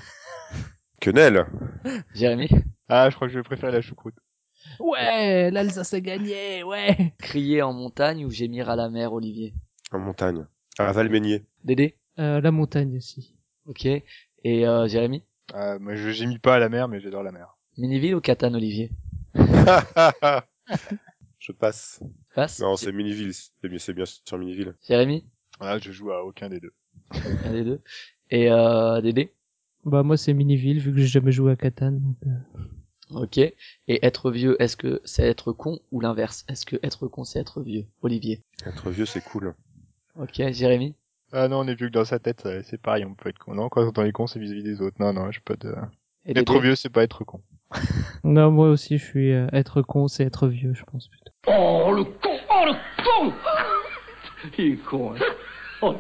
Quenelle 1.01 1.47
Jérémy? 2.15 2.49
Ah, 2.89 3.09
je 3.11 3.17
crois 3.17 3.29
que 3.29 3.35
je 3.35 3.41
préfère 3.41 3.71
la 3.71 3.81
choucroute. 3.81 4.15
Ouais, 4.79 5.51
l'Alsace 5.51 5.95
a 5.95 6.01
gagné, 6.01 6.63
ouais. 6.63 7.15
Crier 7.19 7.63
en 7.63 7.73
montagne 7.73 8.25
ou 8.27 8.31
gémir 8.31 8.69
à 8.69 8.77
la 8.77 8.89
mer 8.91 9.13
Olivier? 9.13 9.55
En 9.93 9.99
montagne. 9.99 10.45
À 10.79 10.93
Valmeignier. 10.93 11.45
Dédé? 11.65 11.97
Euh, 12.19 12.41
la 12.41 12.51
montagne 12.51 12.97
aussi. 12.97 13.35
Ok. 13.67 13.87
Et 13.87 14.05
euh, 14.67 14.87
Jérémy? 14.89 15.23
Euh, 15.55 15.79
moi 15.79 15.95
je 15.97 16.11
j'ai 16.11 16.27
mis 16.27 16.39
pas 16.39 16.57
à 16.57 16.59
la 16.59 16.69
mer, 16.69 16.89
mais 16.89 17.01
j'adore 17.01 17.23
la 17.23 17.33
mer. 17.33 17.57
Miniville 17.79 18.15
ou 18.15 18.21
Catane 18.21 18.55
Olivier? 18.55 18.91
je 21.39 21.53
passe. 21.53 22.01
Passe 22.35 22.61
Non, 22.61 22.77
c'est 22.77 22.93
Miniville. 22.93 23.33
C'est 23.35 23.69
bien, 23.69 23.79
c'est 23.79 23.93
bien 23.95 24.05
sur 24.07 24.39
Miniville. 24.39 24.75
Jérémy 24.87 25.25
Ah, 25.61 25.79
je 25.79 25.93
joue 25.93 26.11
à 26.13 26.25
aucun 26.25 26.49
des 26.49 26.61
deux. 26.61 26.73
Un 27.45 27.53
des 27.53 27.65
deux. 27.65 27.81
Et 28.31 28.51
euh, 28.51 29.01
Dédé 29.01 29.33
Bah 29.85 30.03
moi 30.03 30.17
c'est 30.17 30.33
Miniville 30.35 30.79
vu 30.81 30.93
que 30.93 30.99
j'ai 31.01 31.07
jamais 31.07 31.33
joué 31.33 31.53
à 31.53 31.57
Catan. 31.57 31.93
donc, 31.93 32.17
euh, 32.27 33.21
Ok. 33.23 33.39
Et 33.39 33.55
être 33.89 34.31
vieux, 34.31 34.61
est-ce 34.63 34.77
que 34.77 35.01
c'est 35.05 35.25
être 35.27 35.53
con 35.53 35.81
ou 35.91 36.01
l'inverse? 36.01 36.45
Est-ce 36.49 36.65
que 36.65 36.77
être 36.83 37.09
con 37.09 37.25
c'est 37.25 37.41
être 37.41 37.61
vieux? 37.63 37.87
Olivier. 38.03 38.43
Être 38.67 38.91
vieux, 38.91 39.07
c'est 39.07 39.23
cool. 39.23 39.55
Ok. 40.17 40.35
Jérémy? 40.53 40.95
Ah 41.33 41.49
non, 41.49 41.61
on 41.61 41.67
est 41.69 41.75
vieux 41.75 41.89
que 41.89 41.93
dans 41.93 42.05
sa 42.05 42.19
tête, 42.19 42.41
ça- 42.43 42.63
c'est 42.63 42.81
pareil, 42.81 43.05
on 43.05 43.15
peut 43.15 43.29
être 43.29 43.39
con. 43.39 43.55
Non, 43.55 43.69
quand 43.69 43.97
on 43.99 44.05
est 44.05 44.13
con, 44.13 44.27
c'est 44.27 44.39
vis-à-vis 44.41 44.63
des 44.65 44.81
autres. 44.81 44.97
Non, 45.01 45.13
non, 45.13 45.31
je 45.33 45.41
peux 45.41 45.57
pas 45.57 45.69
de... 45.69 45.75
et 46.27 46.39
Être 46.39 46.61
vieux, 46.61 46.75
c'est 46.77 46.89
pas 46.91 47.03
être 47.05 47.25
con. 47.25 47.41
Non, 48.25 48.51
moi 48.51 48.69
aussi 48.69 48.99
je 48.99 49.05
suis 49.05 49.33
euh, 49.33 49.47
être 49.53 49.83
con, 49.83 50.09
c'est 50.09 50.25
être 50.25 50.49
vieux, 50.49 50.75
je 50.75 50.85
pense 50.85 51.09
plutôt. 51.09 51.33
Oh 51.47 51.93
le 51.93 52.05
con 52.05 52.37
Oh 52.51 52.65
le 52.67 52.73
con 53.05 53.33
Il 54.59 54.65
est 54.73 54.77
con, 54.77 55.13
hein. 55.15 55.19
Oh, 55.83 55.95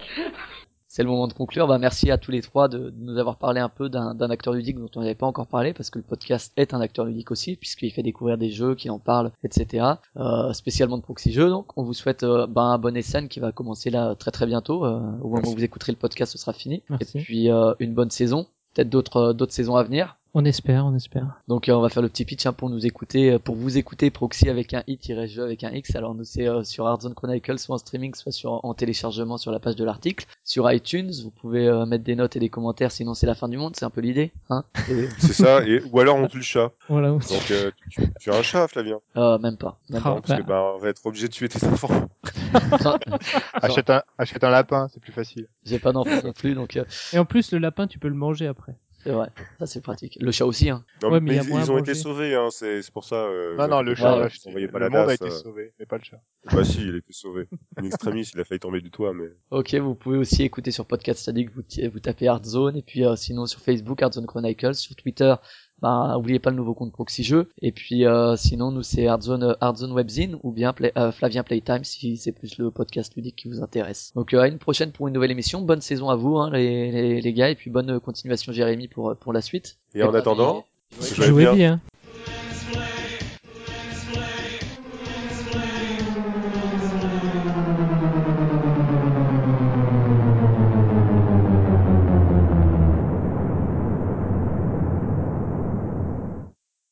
C'est 0.88 1.02
le 1.02 1.08
moment 1.08 1.26
de 1.28 1.32
conclure. 1.32 1.66
Bah, 1.66 1.78
merci 1.78 2.10
à 2.10 2.18
tous 2.18 2.30
les 2.32 2.42
trois 2.42 2.68
de, 2.68 2.90
de 2.90 2.94
nous 2.98 3.16
avoir 3.18 3.36
parlé 3.38 3.60
un 3.60 3.68
peu 3.70 3.88
d'un 3.88 4.14
d'un 4.14 4.28
acteur 4.28 4.52
ludique 4.52 4.78
dont 4.78 4.90
on 4.96 5.00
n'avait 5.00 5.14
pas 5.14 5.26
encore 5.26 5.46
parlé 5.46 5.72
parce 5.72 5.88
que 5.88 5.98
le 5.98 6.02
podcast 6.04 6.52
est 6.56 6.74
un 6.74 6.80
acteur 6.82 7.06
ludique 7.06 7.30
aussi 7.30 7.56
puisqu'il 7.56 7.90
fait 7.92 8.02
découvrir 8.02 8.36
des 8.36 8.50
jeux, 8.50 8.74
qu'il 8.74 8.90
en 8.90 8.98
parle, 8.98 9.30
etc. 9.44 9.86
Euh, 10.16 10.52
spécialement 10.52 10.98
de 10.98 11.02
Proxy 11.02 11.32
Jeux. 11.32 11.48
Donc, 11.48 11.66
on 11.78 11.82
vous 11.84 11.94
souhaite 11.94 12.24
euh, 12.24 12.46
bah, 12.46 12.62
un 12.62 12.78
bon 12.78 12.94
essai 12.96 13.26
qui 13.28 13.40
va 13.40 13.52
commencer 13.52 13.88
là 13.90 14.14
très 14.16 14.32
très 14.32 14.46
bientôt. 14.46 14.84
Euh, 14.84 14.98
au 15.22 15.28
moment 15.28 15.36
Merci. 15.36 15.52
où 15.52 15.56
vous 15.56 15.64
écouterez 15.64 15.92
le 15.92 15.98
podcast, 15.98 16.32
ce 16.32 16.38
sera 16.38 16.52
fini. 16.52 16.82
Merci. 16.90 17.18
Et 17.18 17.22
puis 17.22 17.50
euh, 17.50 17.72
une 17.78 17.94
bonne 17.94 18.10
saison, 18.10 18.46
peut-être 18.74 18.90
d'autres 18.90 19.16
euh, 19.16 19.32
d'autres 19.32 19.52
saisons 19.54 19.76
à 19.76 19.82
venir. 19.84 20.16
On 20.32 20.44
espère, 20.44 20.86
on 20.86 20.94
espère. 20.94 21.40
Donc 21.48 21.68
euh, 21.68 21.72
on 21.72 21.80
va 21.80 21.88
faire 21.88 22.02
le 22.04 22.08
petit 22.08 22.24
pitch 22.24 22.46
hein, 22.46 22.52
pour 22.52 22.70
nous 22.70 22.86
écouter, 22.86 23.32
euh, 23.32 23.38
pour 23.40 23.56
vous 23.56 23.78
écouter 23.78 24.10
Proxy 24.10 24.48
avec 24.48 24.72
un 24.74 24.84
i-jeu 24.86 25.42
avec 25.42 25.64
un 25.64 25.70
x. 25.72 25.96
Alors 25.96 26.14
nous 26.14 26.22
c'est 26.22 26.46
euh, 26.48 26.62
sur 26.62 26.86
Hardzone 26.86 27.14
Chronicle, 27.14 27.58
soit 27.58 27.74
en 27.74 27.78
streaming, 27.78 28.14
soit 28.14 28.30
sur 28.30 28.64
en 28.64 28.72
téléchargement 28.74 29.38
sur 29.38 29.50
la 29.50 29.58
page 29.58 29.74
de 29.74 29.84
l'article. 29.84 30.26
Sur 30.44 30.70
iTunes, 30.70 31.10
vous 31.24 31.32
pouvez 31.32 31.66
euh, 31.66 31.84
mettre 31.84 32.04
des 32.04 32.14
notes 32.14 32.36
et 32.36 32.38
des 32.38 32.48
commentaires, 32.48 32.92
sinon 32.92 33.14
c'est 33.14 33.26
la 33.26 33.34
fin 33.34 33.48
du 33.48 33.56
monde. 33.56 33.74
C'est 33.74 33.84
un 33.84 33.90
peu 33.90 34.00
l'idée, 34.00 34.30
hein 34.50 34.62
Et- 34.88 35.08
C'est 35.18 35.32
ça, 35.32 35.64
et, 35.66 35.82
ou 35.90 35.98
alors 35.98 36.14
on 36.16 36.28
tue 36.28 36.36
le 36.36 36.42
chat. 36.44 36.70
Voilà. 36.88 37.08
Donc, 37.08 37.50
euh, 37.50 37.72
tu, 37.90 38.00
tu 38.20 38.30
as 38.30 38.36
un 38.36 38.42
chat, 38.42 38.68
Flavien. 38.68 39.00
euh, 39.16 39.36
Même 39.38 39.56
pas. 39.56 39.80
Même 39.88 40.00
Ah, 40.04 40.10
Non, 40.10 40.20
parce 40.20 40.40
que, 40.40 40.46
bah, 40.46 40.74
on 40.76 40.78
va 40.78 40.90
être 40.90 41.04
obligé 41.06 41.26
de 41.26 41.32
tuer 41.32 41.48
tes 41.48 41.66
enfants. 41.66 42.08
pas. 42.82 42.98
Achète 43.54 43.90
un, 43.90 44.02
achète 44.16 44.44
un 44.44 44.50
lapin, 44.50 44.86
c'est 44.92 45.00
plus 45.00 45.12
facile. 45.12 45.48
J'ai 45.64 45.80
pas 45.80 45.90
d'enfant 45.92 46.20
non 46.24 46.32
plus, 46.32 46.54
donc 46.54 46.76
euh, 46.76 46.84
Et 47.12 47.18
en 47.18 47.24
plus 47.24 47.50
le 47.52 47.58
lapin 47.58 47.88
tu 47.88 47.98
peux 47.98 48.08
le 48.08 48.14
manger 48.14 48.46
après. 48.46 48.76
C'est 49.02 49.10
vrai. 49.12 49.28
Ça 49.58 49.66
c'est 49.66 49.80
pratique. 49.80 50.16
Le 50.20 50.30
chat 50.32 50.44
aussi, 50.46 50.70
hein. 50.70 50.84
Non, 51.02 51.10
Ouais, 51.10 51.20
mais, 51.20 51.36
il 51.36 51.42
ils, 51.42 51.52
ont 51.52 51.56
manger. 51.58 51.78
été 51.80 51.94
sauvés, 51.94 52.34
hein, 52.34 52.48
c'est 52.50 52.82
c'est 52.82 52.92
pour 52.92 53.04
ça. 53.04 53.16
Euh, 53.16 53.56
Non, 53.56 53.68
non, 53.68 53.82
le 53.82 53.94
chat, 53.94 54.12
pas, 54.14 54.28
je- 54.28 54.38
envoyez 54.48 54.68
pas 54.68 54.78
le 54.78 54.88
la 54.88 54.90
monde 54.90 55.08
a 55.10 55.14
été 55.14 55.24
euh. 55.26 55.30
sauvé, 55.30 55.72
mais 55.78 55.86
pas 55.86 55.96
le 55.98 56.04
chat. 56.04 56.20
Bah 56.52 56.64
si, 56.64 56.82
il 56.82 56.94
a 56.94 56.98
été 56.98 57.12
sauvé. 57.12 57.48
In 57.76 57.84
extremis, 57.84 58.30
il 58.34 58.40
a 58.40 58.44
failli 58.44 58.60
tomber 58.60 58.80
du 58.80 58.90
toit, 58.90 59.12
mais... 59.12 59.26
Ok, 59.50 59.74
vous 59.74 59.94
pouvez 59.94 60.18
aussi 60.18 60.42
écouter 60.42 60.70
sur 60.70 60.86
Podcast 60.86 61.28
Addict, 61.28 61.52
vous, 61.54 61.62
vous 61.92 62.00
tapez 62.00 62.28
Hardzone, 62.28 62.76
et 62.76 62.82
puis 62.82 63.04
euh, 63.04 63.16
sinon 63.16 63.46
sur 63.46 63.60
Facebook, 63.60 64.02
Hardzone 64.02 64.26
Chronicles, 64.26 64.74
sur 64.74 64.94
Twitter, 64.96 65.34
bah 65.82 66.16
oubliez 66.18 66.38
pas 66.38 66.50
le 66.50 66.56
nouveau 66.56 66.74
compte 66.74 66.92
Proxy 66.92 67.22
Jeux, 67.22 67.48
et 67.62 67.72
puis 67.72 68.04
euh, 68.06 68.36
sinon 68.36 68.70
nous 68.70 68.82
c'est 68.82 69.06
Hardzone, 69.06 69.56
Hardzone 69.60 69.92
Webzine, 69.92 70.38
ou 70.42 70.52
bien 70.52 70.72
Play- 70.72 70.92
euh, 70.96 71.12
Flavien 71.12 71.42
Playtime 71.42 71.84
si 71.84 72.16
c'est 72.16 72.32
plus 72.32 72.58
le 72.58 72.70
podcast 72.70 73.14
ludique 73.16 73.36
qui 73.36 73.48
vous 73.48 73.62
intéresse. 73.62 74.12
Donc 74.14 74.34
euh, 74.34 74.40
à 74.40 74.48
une 74.48 74.58
prochaine 74.58 74.92
pour 74.92 75.08
une 75.08 75.14
nouvelle 75.14 75.30
émission, 75.30 75.60
bonne 75.62 75.80
saison 75.80 76.10
à 76.10 76.16
vous 76.16 76.36
hein, 76.38 76.50
les, 76.50 76.90
les, 76.90 77.20
les 77.20 77.32
gars, 77.32 77.50
et 77.50 77.54
puis 77.54 77.70
bonne 77.70 77.98
continuation 78.00 78.52
Jérémy 78.52 78.88
pour, 78.88 79.16
pour 79.16 79.32
la 79.32 79.40
suite. 79.40 79.78
Et 79.94 80.02
en 80.02 80.12
bah, 80.12 80.18
attendant, 80.18 80.64
puis- 80.90 81.14
Jouez 81.14 81.26
Jouez 81.26 81.42
bien. 81.44 81.54
bien. 81.54 81.80